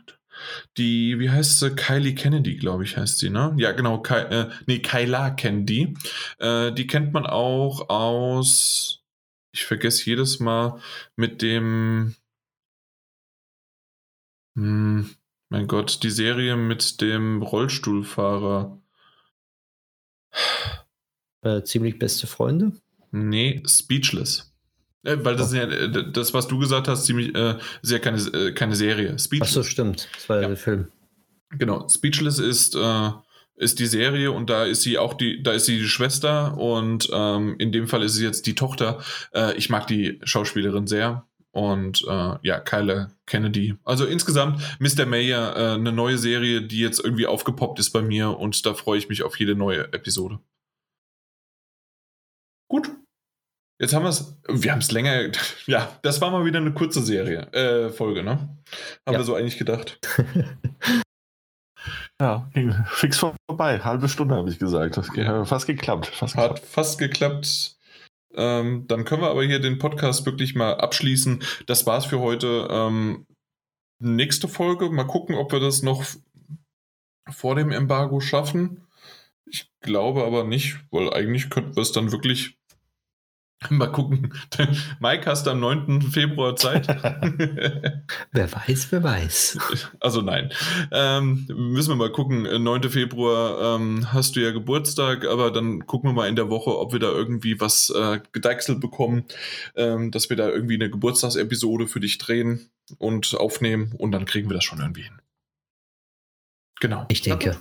die, 0.77 1.19
wie 1.19 1.31
heißt 1.31 1.59
sie? 1.59 1.75
Kylie 1.75 2.15
Kennedy, 2.15 2.57
glaube 2.57 2.85
ich, 2.85 2.97
heißt 2.97 3.19
sie, 3.19 3.31
ne? 3.31 3.55
Ja, 3.59 3.73
genau, 3.73 4.01
Ky 4.03 4.15
äh, 4.15 4.51
nee, 4.67 4.79
Kyla 4.79 5.31
Kennedy. 5.31 5.95
Äh, 6.39 6.73
die 6.73 6.87
kennt 6.87 7.13
man 7.13 7.27
auch 7.27 7.89
aus, 7.89 9.03
ich 9.53 9.65
vergesse 9.65 10.07
jedes 10.07 10.39
Mal, 10.39 10.81
mit 11.17 11.43
dem, 11.43 12.15
hm, 14.57 15.11
mein 15.49 15.67
Gott, 15.67 16.03
die 16.03 16.11
Serie 16.11 16.57
mit 16.57 17.01
dem 17.01 17.43
Rollstuhlfahrer. 17.43 18.81
Äh, 21.43 21.63
ziemlich 21.63 21.99
beste 21.99 22.27
Freunde? 22.27 22.73
Nee, 23.11 23.63
Speechless. 23.67 24.53
Äh, 25.05 25.19
weil 25.23 25.37
das 25.37 25.49
ist 25.49 25.55
ja 25.55 25.65
äh, 25.65 26.13
das, 26.13 26.35
was 26.35 26.49
du 26.49 26.59
gesagt 26.59 26.89
hast, 26.89 27.07
ziemlich 27.07 27.35
äh, 27.35 27.57
ist 27.83 27.91
ja 27.91 27.99
keine, 27.99 28.19
äh, 28.19 28.53
keine 28.53 28.77
Serie. 28.77 29.19
Speechless. 29.19 29.51
Ach 29.51 29.55
so, 29.55 29.63
stimmt. 29.63 30.09
Das 30.15 30.29
war 30.29 30.43
ja, 30.43 30.49
der 30.49 30.57
Film. 30.57 30.89
Genau. 31.51 31.89
Speechless 31.89 32.39
ist, 32.39 32.75
äh, 32.75 33.11
ist 33.57 33.79
die 33.79 33.87
Serie 33.87 34.33
und 34.33 34.51
da 34.51 34.65
ist 34.65 34.83
sie 34.83 34.99
auch 34.99 35.15
die, 35.15 35.43
da 35.43 35.53
ist 35.53 35.65
sie 35.67 35.79
die 35.79 35.89
Schwester 35.89 36.59
und 36.59 37.09
ähm, 37.13 37.57
in 37.59 37.73
dem 37.73 37.89
Fall 37.89 38.03
ist 38.03 38.15
sie 38.15 38.25
jetzt 38.25 38.47
die 38.47 38.55
Tochter. 38.55 39.03
Ich 39.57 39.69
mag 39.69 39.89
die 39.89 40.21
Schauspielerin 40.23 40.87
sehr 40.87 41.27
und 41.59 42.05
äh, 42.07 42.37
ja, 42.43 42.61
Kyla 42.61 43.11
Kennedy. 43.27 43.77
Also 43.83 44.07
insgesamt 44.07 44.63
Mr. 44.79 45.07
Mayer, 45.07 45.57
äh, 45.57 45.75
eine 45.75 45.91
neue 45.91 46.17
Serie, 46.17 46.63
die 46.63 46.79
jetzt 46.79 47.01
irgendwie 47.03 47.27
aufgepoppt 47.27 47.81
ist 47.81 47.91
bei 47.91 48.01
mir 48.01 48.39
und 48.39 48.65
da 48.65 48.75
freue 48.75 48.97
ich 48.97 49.09
mich 49.09 49.25
auf 49.25 49.39
jede 49.41 49.57
neue 49.57 49.93
Episode. 49.93 50.39
Gut. 52.71 52.89
Jetzt 53.81 53.93
haben 53.93 54.05
wir 54.05 54.11
es, 54.11 54.41
wir 54.49 54.71
haben 54.71 54.79
es 54.79 54.93
länger, 54.93 55.33
ja, 55.67 55.99
das 56.03 56.21
war 56.21 56.31
mal 56.31 56.45
wieder 56.45 56.61
eine 56.61 56.73
kurze 56.73 57.03
Serie, 57.03 57.51
äh, 57.53 57.91
Folge, 57.91 58.23
ne? 58.23 58.31
Haben 59.05 59.15
ja. 59.15 59.19
wir 59.19 59.25
so 59.25 59.35
eigentlich 59.35 59.59
gedacht. 59.59 59.99
ja, 62.21 62.49
fix 62.87 63.19
vorbei, 63.19 63.81
halbe 63.81 64.09
Stunde 64.09 64.37
habe 64.37 64.49
ich 64.49 64.61
gesagt. 64.61 64.97
Das 64.97 65.11
hat 65.11 65.49
fast 65.49 65.67
geklappt. 65.67 66.07
Fast 66.07 66.37
Hat 66.37 66.61
fast 66.61 66.99
geklappt. 66.99 67.78
Ähm, 68.35 68.87
dann 68.87 69.05
können 69.05 69.23
wir 69.23 69.31
aber 69.31 69.45
hier 69.45 69.59
den 69.59 69.79
Podcast 69.79 70.27
wirklich 70.27 70.55
mal 70.55 70.75
abschließen. 70.75 71.43
Das 71.67 71.87
war's 71.87 72.07
für 72.07 72.21
heute. 72.21 72.69
Ähm, 72.71 73.27
nächste 74.01 74.49
Folge, 74.49 74.91
mal 74.91 75.05
gucken, 75.05 75.35
ob 75.35 75.53
wir 75.53 75.61
das 75.61 75.83
noch 75.83 76.05
vor 77.31 77.55
dem 77.55 77.73
Embargo 77.73 78.21
schaffen. 78.21 78.87
Ich 79.47 79.71
glaube 79.81 80.25
aber 80.25 80.45
nicht, 80.45 80.79
weil 80.91 81.13
eigentlich 81.13 81.51
könnten 81.51 81.77
wir 81.77 81.83
es 81.83 81.93
dann 81.93 82.13
wirklich 82.13 82.58
Mal 83.71 83.89
gucken. 83.89 84.33
Mike, 85.01 85.27
hast 85.27 85.47
du 85.47 85.51
am 85.51 85.61
9. 85.61 86.03
Februar 86.03 86.55
Zeit? 86.55 86.87
wer 88.33 88.53
weiß, 88.53 88.93
wer 88.93 89.03
weiß. 89.03 89.59
Also 89.99 90.23
nein. 90.23 90.53
Ähm, 90.93 91.47
müssen 91.49 91.91
wir 91.91 91.97
mal 91.97 92.13
gucken. 92.13 92.43
9. 92.43 92.85
Februar 92.85 93.77
ähm, 93.77 94.13
hast 94.13 94.37
du 94.37 94.41
ja 94.41 94.53
Geburtstag, 94.53 95.27
aber 95.27 95.51
dann 95.51 95.87
gucken 95.87 96.11
wir 96.11 96.15
mal 96.15 96.29
in 96.29 96.37
der 96.37 96.51
Woche, 96.51 96.79
ob 96.79 96.93
wir 96.93 97.01
da 97.01 97.11
irgendwie 97.11 97.61
was 97.61 97.91
äh, 97.91 98.21
gedeichselt 98.31 98.81
bekommen, 98.81 99.25
ähm, 99.75 100.13
dass 100.13 100.31
wir 100.31 100.37
da 100.37 100.49
irgendwie 100.49 100.75
eine 100.75 100.91
Geburtstagsepisode 100.91 101.89
für 101.89 102.01
dich 102.01 102.19
drehen 102.19 102.71
und 102.99 103.35
aufnehmen 103.37 103.93
und 103.99 104.13
dann 104.13 104.25
kriegen 104.25 104.49
wir 104.49 104.55
das 104.55 104.65
schon 104.65 104.79
irgendwie 104.79 105.03
hin. 105.03 105.21
Genau. 106.81 107.07
Ich 107.09 107.23
denke. 107.23 107.57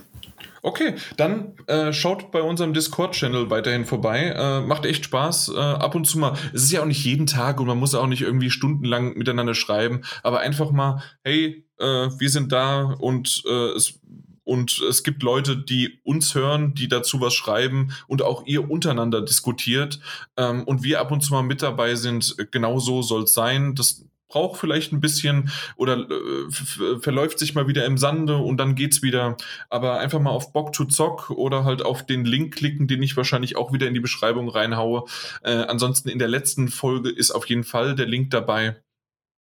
Okay, 0.62 0.94
dann 1.16 1.54
äh, 1.66 1.92
schaut 1.92 2.30
bei 2.30 2.42
unserem 2.42 2.74
Discord-Channel 2.74 3.48
weiterhin 3.50 3.84
vorbei. 3.84 4.34
Äh, 4.36 4.60
macht 4.60 4.84
echt 4.84 5.04
Spaß. 5.04 5.52
Äh, 5.54 5.58
ab 5.58 5.94
und 5.94 6.06
zu 6.06 6.18
mal. 6.18 6.34
Es 6.52 6.64
ist 6.64 6.72
ja 6.72 6.82
auch 6.82 6.86
nicht 6.86 7.04
jeden 7.04 7.26
Tag 7.26 7.60
und 7.60 7.66
man 7.66 7.78
muss 7.78 7.94
auch 7.94 8.06
nicht 8.06 8.22
irgendwie 8.22 8.50
stundenlang 8.50 9.16
miteinander 9.16 9.54
schreiben, 9.54 10.02
aber 10.22 10.40
einfach 10.40 10.70
mal, 10.70 11.02
hey, 11.22 11.64
äh, 11.78 11.84
wir 11.84 12.30
sind 12.30 12.52
da 12.52 12.96
und 12.98 13.42
äh, 13.48 13.70
es 13.76 14.00
und 14.48 14.80
es 14.88 15.02
gibt 15.02 15.22
Leute, 15.22 15.58
die 15.58 16.00
uns 16.04 16.34
hören, 16.34 16.72
die 16.74 16.88
dazu 16.88 17.20
was 17.20 17.34
schreiben 17.34 17.92
und 18.06 18.22
auch 18.22 18.46
ihr 18.46 18.70
untereinander 18.70 19.20
diskutiert 19.20 20.00
ähm, 20.38 20.64
und 20.64 20.82
wir 20.82 21.00
ab 21.00 21.12
und 21.12 21.20
zu 21.20 21.34
mal 21.34 21.42
mit 21.42 21.60
dabei 21.60 21.96
sind. 21.96 22.34
Genau 22.50 22.78
so 22.78 23.02
soll 23.02 23.24
es 23.24 23.34
sein. 23.34 23.74
Das 23.74 24.06
braucht 24.28 24.60
vielleicht 24.60 24.92
ein 24.92 25.00
bisschen 25.00 25.50
oder 25.76 26.06
äh, 26.10 26.98
verläuft 27.00 27.38
sich 27.38 27.54
mal 27.54 27.66
wieder 27.66 27.84
im 27.84 27.98
Sande 27.98 28.36
und 28.36 28.58
dann 28.58 28.74
geht's 28.74 29.02
wieder. 29.02 29.36
Aber 29.70 29.98
einfach 29.98 30.20
mal 30.20 30.30
auf 30.30 30.52
Bock 30.52 30.72
to 30.72 30.84
Zock 30.84 31.30
oder 31.30 31.64
halt 31.64 31.82
auf 31.82 32.04
den 32.04 32.24
Link 32.24 32.54
klicken, 32.56 32.86
den 32.86 33.02
ich 33.02 33.16
wahrscheinlich 33.16 33.56
auch 33.56 33.72
wieder 33.72 33.86
in 33.86 33.94
die 33.94 34.00
Beschreibung 34.00 34.48
reinhaue. 34.48 35.04
Äh, 35.42 35.52
ansonsten 35.52 36.08
in 36.08 36.18
der 36.18 36.28
letzten 36.28 36.68
Folge 36.68 37.10
ist 37.10 37.30
auf 37.30 37.46
jeden 37.48 37.64
Fall 37.64 37.94
der 37.94 38.06
Link 38.06 38.30
dabei. 38.30 38.76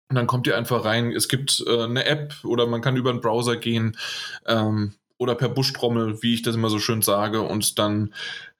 Und 0.09 0.15
dann 0.15 0.27
kommt 0.27 0.47
ihr 0.47 0.57
einfach 0.57 0.83
rein. 0.83 1.11
Es 1.11 1.29
gibt 1.29 1.63
äh, 1.67 1.83
eine 1.83 2.05
App 2.05 2.35
oder 2.43 2.67
man 2.67 2.81
kann 2.81 2.97
über 2.97 3.11
einen 3.11 3.21
Browser 3.21 3.55
gehen 3.55 3.97
ähm, 4.45 4.93
oder 5.17 5.35
per 5.35 5.49
Buschtrommel, 5.49 6.21
wie 6.21 6.33
ich 6.33 6.41
das 6.41 6.55
immer 6.55 6.69
so 6.69 6.79
schön 6.79 7.01
sage. 7.01 7.41
Und 7.41 7.79
dann 7.79 8.13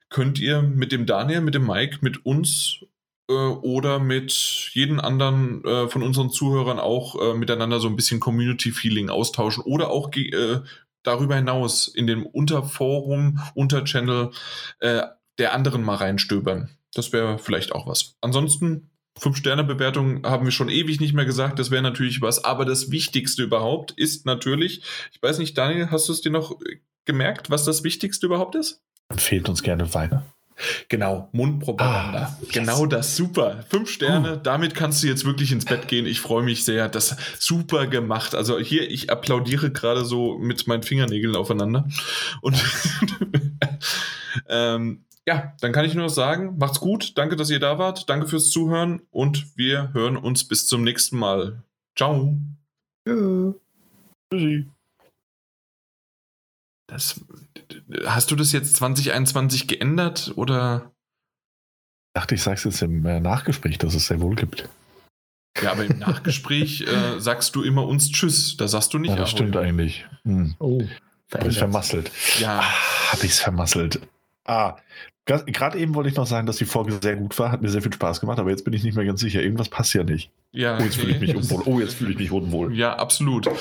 könnt 0.10 0.40
ihr 0.40 0.62
mit 0.62 0.92
dem 0.92 1.06
Daniel, 1.06 1.42
mit 1.42 1.56
dem 1.56 1.66
Mike, 1.66 1.98
mit 2.02 2.26
uns 2.26 2.86
äh, 3.32 3.54
oder 3.62 4.00
mit 4.00 4.32
jeden 4.74 5.00
anderen 5.00 5.64
äh, 5.64 5.88
von 5.88 6.04
unseren 6.04 6.30
Zuhörern 6.30 6.80
auch 6.80 7.16
äh, 7.22 7.34
miteinander 7.34 7.80
so 7.80 7.88
ein 7.88 7.96
bisschen 7.96 8.20
Community-Feeling 8.20 9.10
austauschen 9.10 9.64
oder 9.64 9.90
auch 9.90 10.14
äh, 10.16 10.60
darüber 11.04 11.36
hinaus 11.36 11.88
in 11.88 12.08
dem 12.08 12.26
Unterforum, 12.26 13.40
Unterchannel 13.56 14.32
äh, 14.80 15.04
der 15.38 15.54
anderen 15.54 15.84
mal 15.84 15.96
reinstöbern. 15.96 16.70
Das 16.94 17.14
wäre 17.14 17.40
vielleicht 17.40 17.72
auch 17.72 17.88
was. 17.88 18.18
Ansonsten 18.22 18.90
Fünf-Sterne-Bewertung 19.18 20.26
haben 20.26 20.46
wir 20.46 20.52
schon 20.52 20.70
ewig 20.70 21.00
nicht 21.00 21.14
mehr 21.14 21.26
gesagt, 21.26 21.60
das 21.60 21.72
wäre 21.72 21.82
natürlich 21.82 22.22
was. 22.22 22.44
Aber 22.44 22.66
das 22.66 22.92
Wichtigste 22.92 23.44
überhaupt 23.44 23.92
ist 23.92 24.26
natürlich, 24.26 24.84
ich 25.12 25.22
weiß 25.22 25.38
nicht, 25.40 25.58
Daniel, 25.58 25.90
hast 25.92 26.08
du 26.08 26.14
es 26.14 26.22
dir 26.22 26.32
noch 26.32 26.58
gemerkt, 27.06 27.50
was 27.50 27.66
das 27.66 27.84
Wichtigste 27.84 28.26
überhaupt 28.26 28.56
ist? 28.56 28.82
Empfehlt 29.10 29.50
uns 29.50 29.64
gerne 29.64 29.94
weiter. 29.94 30.26
Genau, 30.90 31.30
Mundpropaganda. 31.32 32.20
Ah, 32.20 32.38
yes. 32.42 32.50
Genau 32.50 32.86
das, 32.86 33.16
super. 33.16 33.64
Fünf 33.70 33.90
Sterne, 33.90 34.36
uh. 34.36 34.40
damit 34.42 34.76
kannst 34.76 35.04
du 35.04 35.08
jetzt 35.08 35.26
wirklich 35.26 35.52
ins 35.52 35.66
Bett 35.66 35.88
gehen. 35.88 36.06
Ich 36.06 36.22
freue 36.22 36.44
mich 36.44 36.64
sehr. 36.64 36.90
Das 36.90 37.16
super 37.40 37.88
gemacht. 37.88 38.36
Also 38.36 38.60
hier, 38.60 38.90
ich 38.90 39.10
applaudiere 39.10 39.72
gerade 39.72 40.06
so 40.06 40.38
mit 40.38 40.68
meinen 40.68 40.84
Fingernägeln 40.84 41.36
aufeinander. 41.36 41.88
Und 42.42 42.56
ähm, 44.50 45.06
ja, 45.28 45.54
dann 45.62 45.72
kann 45.72 45.86
ich 45.86 45.94
nur 45.94 46.06
noch 46.06 46.14
sagen, 46.14 46.58
macht's 46.58 46.80
gut. 46.80 47.18
Danke, 47.18 47.36
dass 47.36 47.50
ihr 47.50 47.60
da 47.60 47.78
wart. 47.78 48.10
Danke 48.10 48.28
fürs 48.28 48.50
Zuhören 48.50 49.02
und 49.12 49.56
wir 49.56 49.94
hören 49.94 50.18
uns 50.18 50.48
bis 50.48 50.68
zum 50.68 50.84
nächsten 50.84 51.18
Mal. 51.18 51.64
Ciao. 51.96 52.36
Ja. 53.08 53.54
Tschüssi. 54.34 54.68
Das, 56.88 57.22
hast 58.06 58.32
du 58.32 58.36
das 58.36 58.52
jetzt 58.52 58.76
2021 58.78 59.68
geändert 59.68 60.34
oder? 60.36 60.92
Ich 62.14 62.22
dachte, 62.22 62.36
ich 62.36 62.42
sag's 62.42 62.64
jetzt 62.64 62.82
im 62.82 63.06
äh, 63.06 63.20
Nachgespräch, 63.20 63.78
dass 63.78 63.94
es 63.96 64.08
sehr 64.08 64.20
wohl 64.20 64.36
gibt. 64.36 64.68
Ja, 65.62 65.72
aber 65.72 65.86
im 65.86 66.00
Nachgespräch 66.00 66.82
äh, 66.88 67.20
sagst 67.20 67.56
du 67.56 67.64
immer 67.64 67.86
uns 67.88 68.12
Tschüss. 68.12 68.58
Da 68.58 68.68
sagst 68.68 68.94
du 68.94 69.00
nicht. 69.00 69.12
Ja, 69.12 69.16
das 69.18 69.32
stimmt 69.32 69.56
eigentlich. 69.58 70.06
Hm. 70.24 70.56
Oh, 70.60 70.82
Habe 71.34 71.48
ich 71.50 71.58
vermasselt. 71.58 72.12
Ja. 72.40 72.60
Ah, 72.60 73.12
Habe 73.14 73.26
ich 73.26 73.32
es 73.32 73.40
vermasselt. 73.40 74.02
Ah, 74.46 74.78
Gerade 75.38 75.78
eben 75.80 75.96
wollte 75.96 76.10
ich 76.10 76.16
noch 76.16 76.28
sagen, 76.28 76.48
dass 76.48 76.58
die 76.58 76.66
Folge 76.66 76.98
sehr 77.02 77.16
gut 77.16 77.38
war, 77.38 77.52
hat 77.52 77.62
mir 77.62 77.70
sehr 77.70 77.82
viel 77.82 77.94
Spaß 77.94 78.20
gemacht, 78.20 78.40
aber 78.40 78.50
jetzt 78.50 78.64
bin 78.64 78.74
ich 78.74 78.84
nicht 78.84 78.96
mehr 78.96 79.06
ganz 79.06 79.20
sicher. 79.20 79.42
Irgendwas 79.42 79.70
passt 79.70 79.94
ja 79.94 80.04
nicht. 80.04 80.32
Ja, 80.52 80.78
oh, 80.78 80.84
jetzt 80.84 80.96
fühle 80.96 81.14
ich 81.14 81.20
mich 81.20 81.36
unwohl. 81.36 81.64
Oh, 81.66 81.80
jetzt 81.80 81.96
fühle 81.96 82.12
ich 82.12 82.18
mich 82.18 82.32
unwohl. 82.32 82.76
Ja, 82.76 82.96
absolut. 82.96 83.48
Äh, 83.48 83.52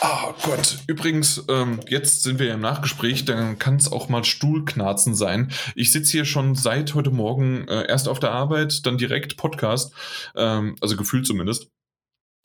oh 0.00 0.34
Gott, 0.42 0.78
übrigens, 0.86 1.44
ähm, 1.48 1.80
jetzt 1.88 2.22
sind 2.22 2.38
wir 2.38 2.46
ja 2.46 2.54
im 2.54 2.60
Nachgespräch, 2.60 3.24
dann 3.24 3.58
kann 3.58 3.76
es 3.76 3.90
auch 3.90 4.08
mal 4.08 4.24
Stuhlknarzen 4.24 5.14
sein. 5.14 5.50
Ich 5.74 5.92
sitze 5.92 6.12
hier 6.12 6.24
schon 6.24 6.54
seit 6.54 6.94
heute 6.94 7.10
Morgen 7.10 7.66
äh, 7.68 7.86
erst 7.88 8.08
auf 8.08 8.20
der 8.20 8.32
Arbeit, 8.32 8.86
dann 8.86 8.98
direkt 8.98 9.36
Podcast, 9.36 9.92
ähm, 10.34 10.76
also 10.80 10.96
gefühlt 10.96 11.26
zumindest 11.26 11.70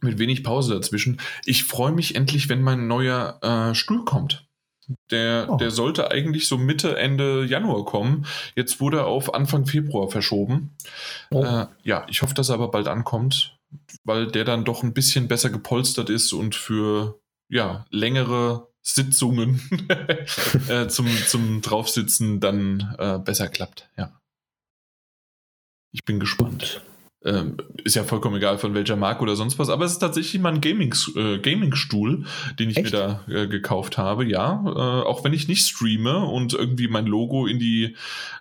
mit 0.01 0.17
wenig 0.17 0.43
Pause 0.43 0.73
dazwischen. 0.73 1.19
Ich 1.45 1.63
freue 1.63 1.91
mich 1.91 2.15
endlich, 2.15 2.49
wenn 2.49 2.61
mein 2.61 2.87
neuer 2.87 3.39
äh, 3.41 3.75
Stuhl 3.75 4.03
kommt. 4.03 4.47
Der, 5.09 5.47
oh. 5.49 5.57
der 5.57 5.71
sollte 5.71 6.11
eigentlich 6.11 6.47
so 6.47 6.57
Mitte, 6.57 6.97
Ende 6.97 7.45
Januar 7.45 7.85
kommen. 7.85 8.25
Jetzt 8.55 8.79
wurde 8.79 8.99
er 8.99 9.07
auf 9.07 9.33
Anfang 9.33 9.65
Februar 9.65 10.09
verschoben. 10.09 10.75
Oh. 11.31 11.43
Äh, 11.43 11.67
ja, 11.83 12.05
ich 12.09 12.21
hoffe, 12.21 12.33
dass 12.33 12.49
er 12.49 12.55
aber 12.55 12.71
bald 12.71 12.87
ankommt, 12.87 13.57
weil 14.03 14.27
der 14.27 14.45
dann 14.45 14.65
doch 14.65 14.83
ein 14.83 14.93
bisschen 14.93 15.27
besser 15.27 15.49
gepolstert 15.49 16.09
ist 16.09 16.33
und 16.33 16.55
für 16.55 17.19
ja, 17.49 17.85
längere 17.89 18.67
Sitzungen 18.81 19.61
äh, 20.67 20.87
zum, 20.87 21.07
zum 21.27 21.61
Draufsitzen 21.61 22.39
dann 22.39 22.95
äh, 22.97 23.19
besser 23.19 23.47
klappt. 23.47 23.89
Ja. 23.97 24.19
Ich 25.91 26.05
bin 26.05 26.19
gespannt. 26.19 26.81
Ähm, 27.23 27.57
ist 27.83 27.95
ja 27.95 28.03
vollkommen 28.03 28.37
egal 28.37 28.57
von 28.57 28.73
welcher 28.73 28.95
Marke 28.95 29.21
oder 29.21 29.35
sonst 29.35 29.59
was, 29.59 29.69
aber 29.69 29.85
es 29.85 29.91
ist 29.91 29.99
tatsächlich 29.99 30.41
mal 30.41 30.53
ein 30.53 30.61
Gaming, 30.61 30.93
äh, 31.15 31.37
Gaming-Stuhl, 31.37 32.25
den 32.57 32.69
ich 32.71 32.77
Echt? 32.77 32.91
mir 32.91 32.97
da 32.97 33.23
äh, 33.27 33.47
gekauft 33.47 33.99
habe, 33.99 34.25
ja. 34.25 34.63
Äh, 34.65 35.05
auch 35.05 35.23
wenn 35.23 35.33
ich 35.33 35.47
nicht 35.47 35.67
streame 35.67 36.25
und 36.25 36.53
irgendwie 36.53 36.87
mein 36.87 37.05
Logo 37.05 37.45
in 37.45 37.59
die, 37.59 37.95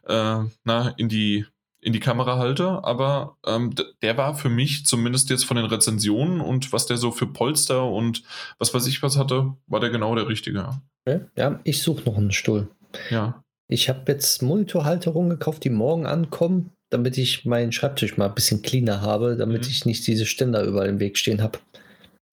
äh, 0.06 0.38
na, 0.64 0.94
in 0.96 1.10
die, 1.10 1.44
in 1.82 1.92
die 1.92 2.00
Kamera 2.00 2.38
halte, 2.38 2.82
aber 2.84 3.36
ähm, 3.46 3.74
der 4.02 4.16
war 4.16 4.34
für 4.34 4.48
mich 4.48 4.86
zumindest 4.86 5.28
jetzt 5.28 5.44
von 5.44 5.58
den 5.58 5.66
Rezensionen 5.66 6.40
und 6.40 6.72
was 6.72 6.86
der 6.86 6.96
so 6.96 7.10
für 7.10 7.26
Polster 7.26 7.86
und 7.86 8.22
was 8.58 8.72
weiß 8.72 8.86
ich 8.86 9.02
was 9.02 9.18
hatte, 9.18 9.54
war 9.66 9.80
der 9.80 9.90
genau 9.90 10.14
der 10.14 10.28
richtige. 10.28 10.80
Okay. 11.04 11.20
Ja, 11.36 11.60
ich 11.64 11.82
suche 11.82 12.04
noch 12.04 12.16
einen 12.16 12.32
Stuhl. 12.32 12.68
Ja. 13.10 13.42
Ich 13.68 13.88
habe 13.88 14.00
jetzt 14.08 14.42
Monitorhalterungen 14.42 15.30
gekauft, 15.30 15.64
die 15.64 15.70
morgen 15.70 16.06
ankommen 16.06 16.72
damit 16.90 17.16
ich 17.18 17.44
meinen 17.44 17.72
Schreibtisch 17.72 18.16
mal 18.16 18.28
ein 18.28 18.34
bisschen 18.34 18.62
cleaner 18.62 19.00
habe, 19.00 19.36
damit 19.36 19.62
mhm. 19.62 19.70
ich 19.70 19.86
nicht 19.86 20.06
diese 20.06 20.26
Ständer 20.26 20.62
überall 20.64 20.88
im 20.88 21.00
Weg 21.00 21.16
stehen 21.16 21.42
habe. 21.42 21.58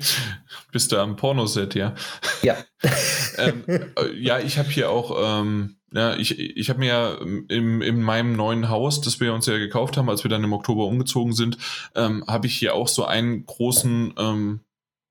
Bist 0.73 0.93
du 0.93 0.99
am 0.99 1.17
Pornoset, 1.17 1.75
ja? 1.75 1.95
Ja. 2.43 2.57
ähm, 3.39 3.65
äh, 3.67 4.13
ja, 4.17 4.39
ich 4.39 4.59
habe 4.59 4.69
hier 4.71 4.91
auch 4.91 5.41
ähm, 5.41 5.77
Ja, 5.93 6.17
ich, 6.17 6.39
ich 6.39 6.69
habe 6.71 6.81
mir 6.81 6.89
ja 6.89 7.15
im, 7.15 7.83
in 7.83 8.03
meinem 8.03 8.35
neuen 8.35 8.69
Haus, 8.69 9.01
das 9.01 9.21
wir 9.21 9.33
uns 9.33 9.47
ja 9.47 9.59
gekauft 9.59 9.97
haben, 9.97 10.11
als 10.11 10.25
wir 10.25 10.29
dann 10.29 10.45
im 10.45 10.53
Oktober 10.53 10.87
umgezogen 10.87 11.33
sind, 11.33 11.59
ähm, 11.95 12.25
habe 12.27 12.47
ich 12.47 12.57
hier 12.57 12.75
auch 12.75 12.89
so 12.89 13.05
einen 13.05 13.47
großen, 13.47 14.15
ähm, 14.19 14.61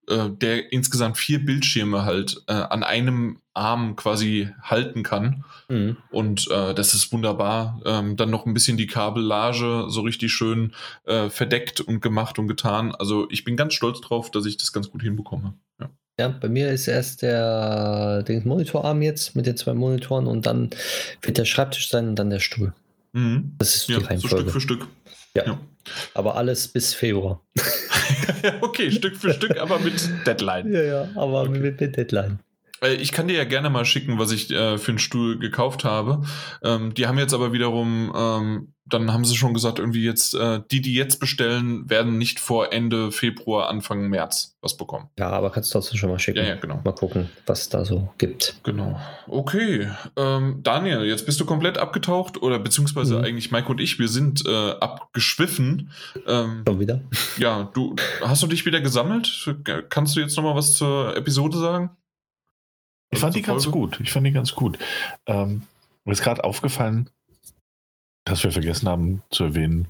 äh, 0.07 0.29
der 0.29 0.71
insgesamt 0.71 1.17
vier 1.17 1.43
Bildschirme 1.45 2.05
halt 2.05 2.41
äh, 2.47 2.53
an 2.53 2.83
einem 2.83 3.39
Arm 3.53 3.95
quasi 3.95 4.49
halten 4.61 5.03
kann. 5.03 5.45
Mhm. 5.69 5.97
Und 6.11 6.49
äh, 6.49 6.73
das 6.73 6.93
ist 6.93 7.11
wunderbar. 7.11 7.81
Ähm, 7.85 8.15
dann 8.17 8.29
noch 8.29 8.45
ein 8.45 8.53
bisschen 8.53 8.77
die 8.77 8.87
Kabellage 8.87 9.85
so 9.89 10.01
richtig 10.01 10.33
schön 10.33 10.73
äh, 11.05 11.29
verdeckt 11.29 11.79
und 11.81 12.01
gemacht 12.01 12.39
und 12.39 12.47
getan. 12.47 12.93
Also 12.95 13.27
ich 13.29 13.43
bin 13.43 13.55
ganz 13.55 13.73
stolz 13.73 14.01
drauf, 14.01 14.31
dass 14.31 14.45
ich 14.45 14.57
das 14.57 14.73
ganz 14.73 14.89
gut 14.89 15.03
hinbekomme. 15.03 15.53
Ja. 15.79 15.89
Ja, 16.19 16.27
bei 16.27 16.47
mir 16.47 16.69
ist 16.69 16.87
erst 16.87 17.23
der, 17.23 18.21
der 18.23 18.41
Monitorarm 18.45 19.01
jetzt 19.01 19.35
mit 19.35 19.47
den 19.47 19.57
zwei 19.57 19.73
Monitoren 19.73 20.27
und 20.27 20.45
dann 20.45 20.69
wird 21.21 21.37
der 21.37 21.45
Schreibtisch 21.45 21.89
sein 21.89 22.09
und 22.09 22.15
dann 22.15 22.29
der 22.29 22.39
Stuhl. 22.39 22.73
Mhm. 23.13 23.55
Das 23.57 23.75
ist 23.75 23.87
die 23.87 23.93
Ja, 23.93 23.99
so 23.99 24.05
Reihenfolge. 24.05 24.37
Stück 24.37 24.51
für 24.51 24.61
Stück. 24.61 24.87
Ja. 25.35 25.45
Ja. 25.45 25.59
Aber 26.13 26.35
alles 26.35 26.67
bis 26.67 26.93
Februar. 26.93 27.41
okay, 28.61 28.91
Stück 28.91 29.15
für 29.15 29.33
Stück, 29.33 29.59
aber 29.59 29.79
mit 29.79 30.09
Deadline. 30.25 30.71
Ja, 30.73 30.81
ja, 30.81 31.07
aber 31.15 31.41
Okay. 31.41 31.59
mit, 31.59 31.79
mit 31.81 31.95
Deadline. 31.97 32.39
Äh, 32.81 32.93
Ich 32.95 33.11
kann 33.11 33.27
dir 33.27 33.35
ja 33.37 33.43
gerne 33.45 33.69
mal 33.69 33.85
schicken, 33.85 34.19
was 34.19 34.31
ich 34.31 34.51
äh, 34.51 34.77
für 34.77 34.91
einen 34.91 34.99
Stuhl 34.99 35.39
gekauft 35.39 35.83
habe. 35.83 36.23
Ähm, 36.63 36.93
die 36.93 37.07
haben 37.07 37.17
jetzt 37.17 37.33
aber 37.33 37.53
wiederum, 37.53 38.11
ähm, 38.15 38.72
dann 38.85 39.13
haben 39.13 39.23
sie 39.23 39.35
schon 39.37 39.53
gesagt, 39.53 39.79
irgendwie 39.79 40.03
jetzt, 40.03 40.35
äh, 40.35 40.61
die, 40.71 40.81
die 40.81 40.93
jetzt 40.93 41.19
bestellen, 41.19 41.89
werden 41.89 42.17
nicht 42.17 42.39
vor 42.39 42.73
Ende 42.73 43.11
Februar, 43.13 43.69
Anfang 43.69 44.09
März 44.09 44.57
was 44.61 44.75
bekommen. 44.77 45.09
Ja, 45.17 45.29
aber 45.29 45.51
kannst 45.51 45.69
du 45.69 45.73
trotzdem 45.79 45.97
schon 45.97 46.09
mal 46.09 46.19
schicken. 46.19 46.39
Ja, 46.39 46.45
ja, 46.45 46.55
genau. 46.55 46.81
Mal 46.83 46.91
gucken, 46.93 47.29
was 47.45 47.61
es 47.61 47.69
da 47.69 47.85
so 47.85 48.09
gibt. 48.17 48.59
Genau. 48.63 48.99
Okay. 49.27 49.89
Ähm, 50.17 50.59
Daniel, 50.63 51.03
jetzt 51.05 51.25
bist 51.25 51.39
du 51.39 51.45
komplett 51.45 51.77
abgetaucht 51.77 52.41
oder 52.41 52.59
beziehungsweise 52.59 53.19
Mhm. 53.19 53.23
eigentlich 53.23 53.51
Mike 53.51 53.69
und 53.69 53.79
ich, 53.79 53.99
wir 53.99 54.07
sind 54.09 54.45
äh, 54.45 54.71
abgeschwiffen. 54.71 55.91
Ähm, 56.27 56.63
Schon 56.67 56.79
wieder? 56.79 57.01
ja, 57.37 57.69
du 57.73 57.95
hast 58.21 58.43
du 58.43 58.47
dich 58.47 58.65
wieder 58.65 58.81
gesammelt? 58.81 59.53
Kannst 59.89 60.15
du 60.15 60.19
jetzt 60.19 60.35
noch 60.35 60.43
mal 60.43 60.55
was 60.55 60.73
zur 60.75 61.15
Episode 61.15 61.57
sagen? 61.57 61.91
Ich 63.11 63.19
fand 63.19 63.35
die 63.35 63.41
ganz 63.43 63.69
gut. 63.69 63.99
Ich 64.01 64.11
fand 64.11 64.25
die 64.25 64.31
ganz 64.31 64.55
gut. 64.55 64.77
Ähm, 65.27 65.63
mir 66.03 66.13
ist 66.13 66.23
gerade 66.23 66.43
aufgefallen, 66.43 67.09
dass 68.25 68.43
wir 68.43 68.51
vergessen 68.51 68.87
haben 68.87 69.21
zu 69.31 69.43
erwähnen, 69.45 69.87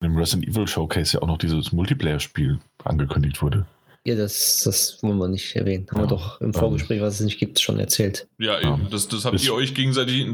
im 0.00 0.16
Resident 0.16 0.48
Evil 0.48 0.66
Showcase 0.68 1.14
ja 1.16 1.22
auch 1.22 1.26
noch 1.26 1.38
dieses 1.38 1.72
Multiplayer-Spiel 1.72 2.58
angekündigt 2.84 3.40
wurde. 3.42 3.66
Ja, 4.04 4.14
das, 4.14 4.60
das 4.64 5.02
wollen 5.02 5.18
wir 5.18 5.26
nicht 5.26 5.56
erwähnen. 5.56 5.86
Haben 5.90 5.96
Ja. 5.96 6.02
wir 6.04 6.08
doch 6.08 6.40
im 6.40 6.54
Vorgespräch, 6.54 7.00
was 7.00 7.14
es 7.14 7.20
nicht 7.22 7.40
gibt, 7.40 7.58
schon 7.58 7.80
erzählt. 7.80 8.28
Ja, 8.38 8.60
Ja. 8.60 8.74
eben. 8.74 8.88
Das, 8.88 9.08
das 9.08 9.24
habt 9.24 9.42
ihr 9.42 9.52
euch 9.52 9.74
gegenseitig 9.74 10.24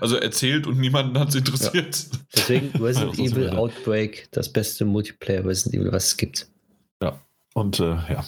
also 0.00 0.16
erzählt 0.16 0.68
und 0.68 0.78
niemanden 0.78 1.18
hat 1.18 1.30
es 1.30 1.34
interessiert. 1.34 2.06
Deswegen 2.32 2.70
Resident 2.80 3.16
Ja, 3.18 3.24
das 3.24 3.32
ist 3.32 3.36
Evil 3.36 3.50
Outbreak, 3.50 4.28
das 4.30 4.52
beste 4.52 4.84
Multiplayer 4.84 5.44
Resident 5.44 5.82
Evil, 5.82 5.92
was 5.92 6.06
es 6.08 6.16
gibt. 6.16 6.48
Und 7.54 7.80
äh, 7.80 7.84
ja. 8.12 8.24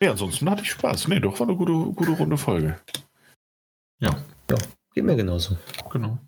Ja, 0.00 0.10
ansonsten 0.12 0.48
hatte 0.48 0.62
ich 0.62 0.70
Spaß. 0.70 1.08
Nee, 1.08 1.18
doch 1.18 1.40
war 1.40 1.48
eine 1.48 1.56
gute, 1.56 1.72
gute 1.72 2.12
runde 2.12 2.36
Folge. 2.36 2.78
Geht 4.94 5.02
mir 5.04 5.16
genauso. 5.16 5.56
Genau. 5.90 6.18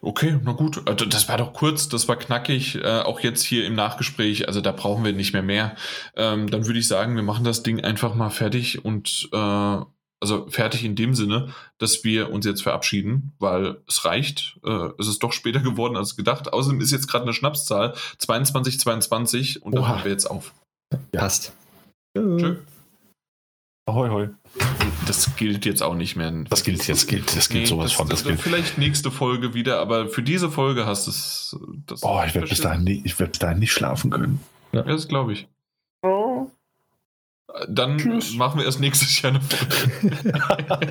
Okay, 0.00 0.38
na 0.42 0.52
gut. 0.52 0.86
Also 0.88 1.04
das 1.04 1.28
war 1.28 1.36
doch 1.36 1.52
kurz, 1.52 1.88
das 1.88 2.08
war 2.08 2.16
knackig. 2.16 2.76
Äh, 2.76 3.00
auch 3.00 3.20
jetzt 3.20 3.42
hier 3.42 3.66
im 3.66 3.74
Nachgespräch, 3.74 4.48
also 4.48 4.60
da 4.60 4.72
brauchen 4.72 5.04
wir 5.04 5.12
nicht 5.12 5.32
mehr 5.32 5.42
mehr. 5.42 5.76
Ähm, 6.16 6.50
dann 6.50 6.66
würde 6.66 6.78
ich 6.78 6.88
sagen, 6.88 7.16
wir 7.16 7.22
machen 7.22 7.44
das 7.44 7.62
Ding 7.62 7.82
einfach 7.82 8.14
mal 8.14 8.30
fertig 8.30 8.84
und 8.84 9.28
äh, 9.32 9.80
also 10.22 10.46
fertig 10.48 10.84
in 10.84 10.96
dem 10.96 11.14
Sinne, 11.14 11.48
dass 11.78 12.04
wir 12.04 12.30
uns 12.30 12.44
jetzt 12.44 12.62
verabschieden, 12.62 13.32
weil 13.38 13.78
es 13.88 14.04
reicht. 14.04 14.58
Äh, 14.64 14.90
es 14.98 15.08
ist 15.08 15.22
doch 15.22 15.32
später 15.32 15.60
geworden 15.62 15.96
als 15.96 16.16
gedacht. 16.16 16.52
Außerdem 16.52 16.80
ist 16.80 16.92
jetzt 16.92 17.08
gerade 17.08 17.24
eine 17.24 17.34
Schnapszahl 17.34 17.94
22, 18.18 18.80
22 18.80 19.62
und 19.62 19.74
dann 19.74 19.84
Oha. 19.84 19.94
hören 19.94 20.04
wir 20.04 20.10
jetzt 20.12 20.30
auf. 20.30 20.52
Passt. 21.12 21.52
Tschö. 22.16 22.56
Ahoi, 23.90 24.08
hoi. 24.08 24.28
Das 25.06 25.34
gilt 25.36 25.64
jetzt 25.66 25.82
auch 25.82 25.94
nicht 25.94 26.14
mehr. 26.14 26.30
Das 26.48 26.62
gilt 26.62 26.86
jetzt, 26.86 27.08
gilt, 27.08 27.34
das 27.36 27.48
gilt 27.48 27.62
Nee, 27.64 27.68
sowas 27.68 27.86
das, 27.86 27.92
von. 27.94 28.08
Das 28.08 28.20
das, 28.20 28.28
gilt. 28.28 28.40
vielleicht 28.40 28.78
nächste 28.78 29.10
Folge 29.10 29.52
wieder, 29.52 29.80
aber 29.80 30.06
für 30.08 30.22
diese 30.22 30.48
Folge 30.50 30.86
hast 30.86 31.06
du 31.06 31.10
es. 31.10 31.56
das- 31.86 32.02
Oh, 32.04 32.20
ich 32.24 32.32
werde 32.34 32.46
bis 32.48 32.60
dahin 32.60 32.84
nie, 32.84 33.02
ich 33.04 33.18
werd 33.18 33.32
bis 33.32 33.40
dahin 33.40 33.58
nicht 33.58 33.72
schlafen 33.72 34.10
können. 34.10 34.38
Ja, 34.72 34.82
das 34.82 35.08
glaube 35.08 35.32
ich. 35.32 35.48
Dann 37.68 37.98
Tschüss. 37.98 38.34
machen 38.34 38.60
wir 38.60 38.64
erst 38.64 38.78
nächstes 38.78 39.20
Jahr 39.22 39.32
eine 39.32 39.40
Folge. 39.40 40.16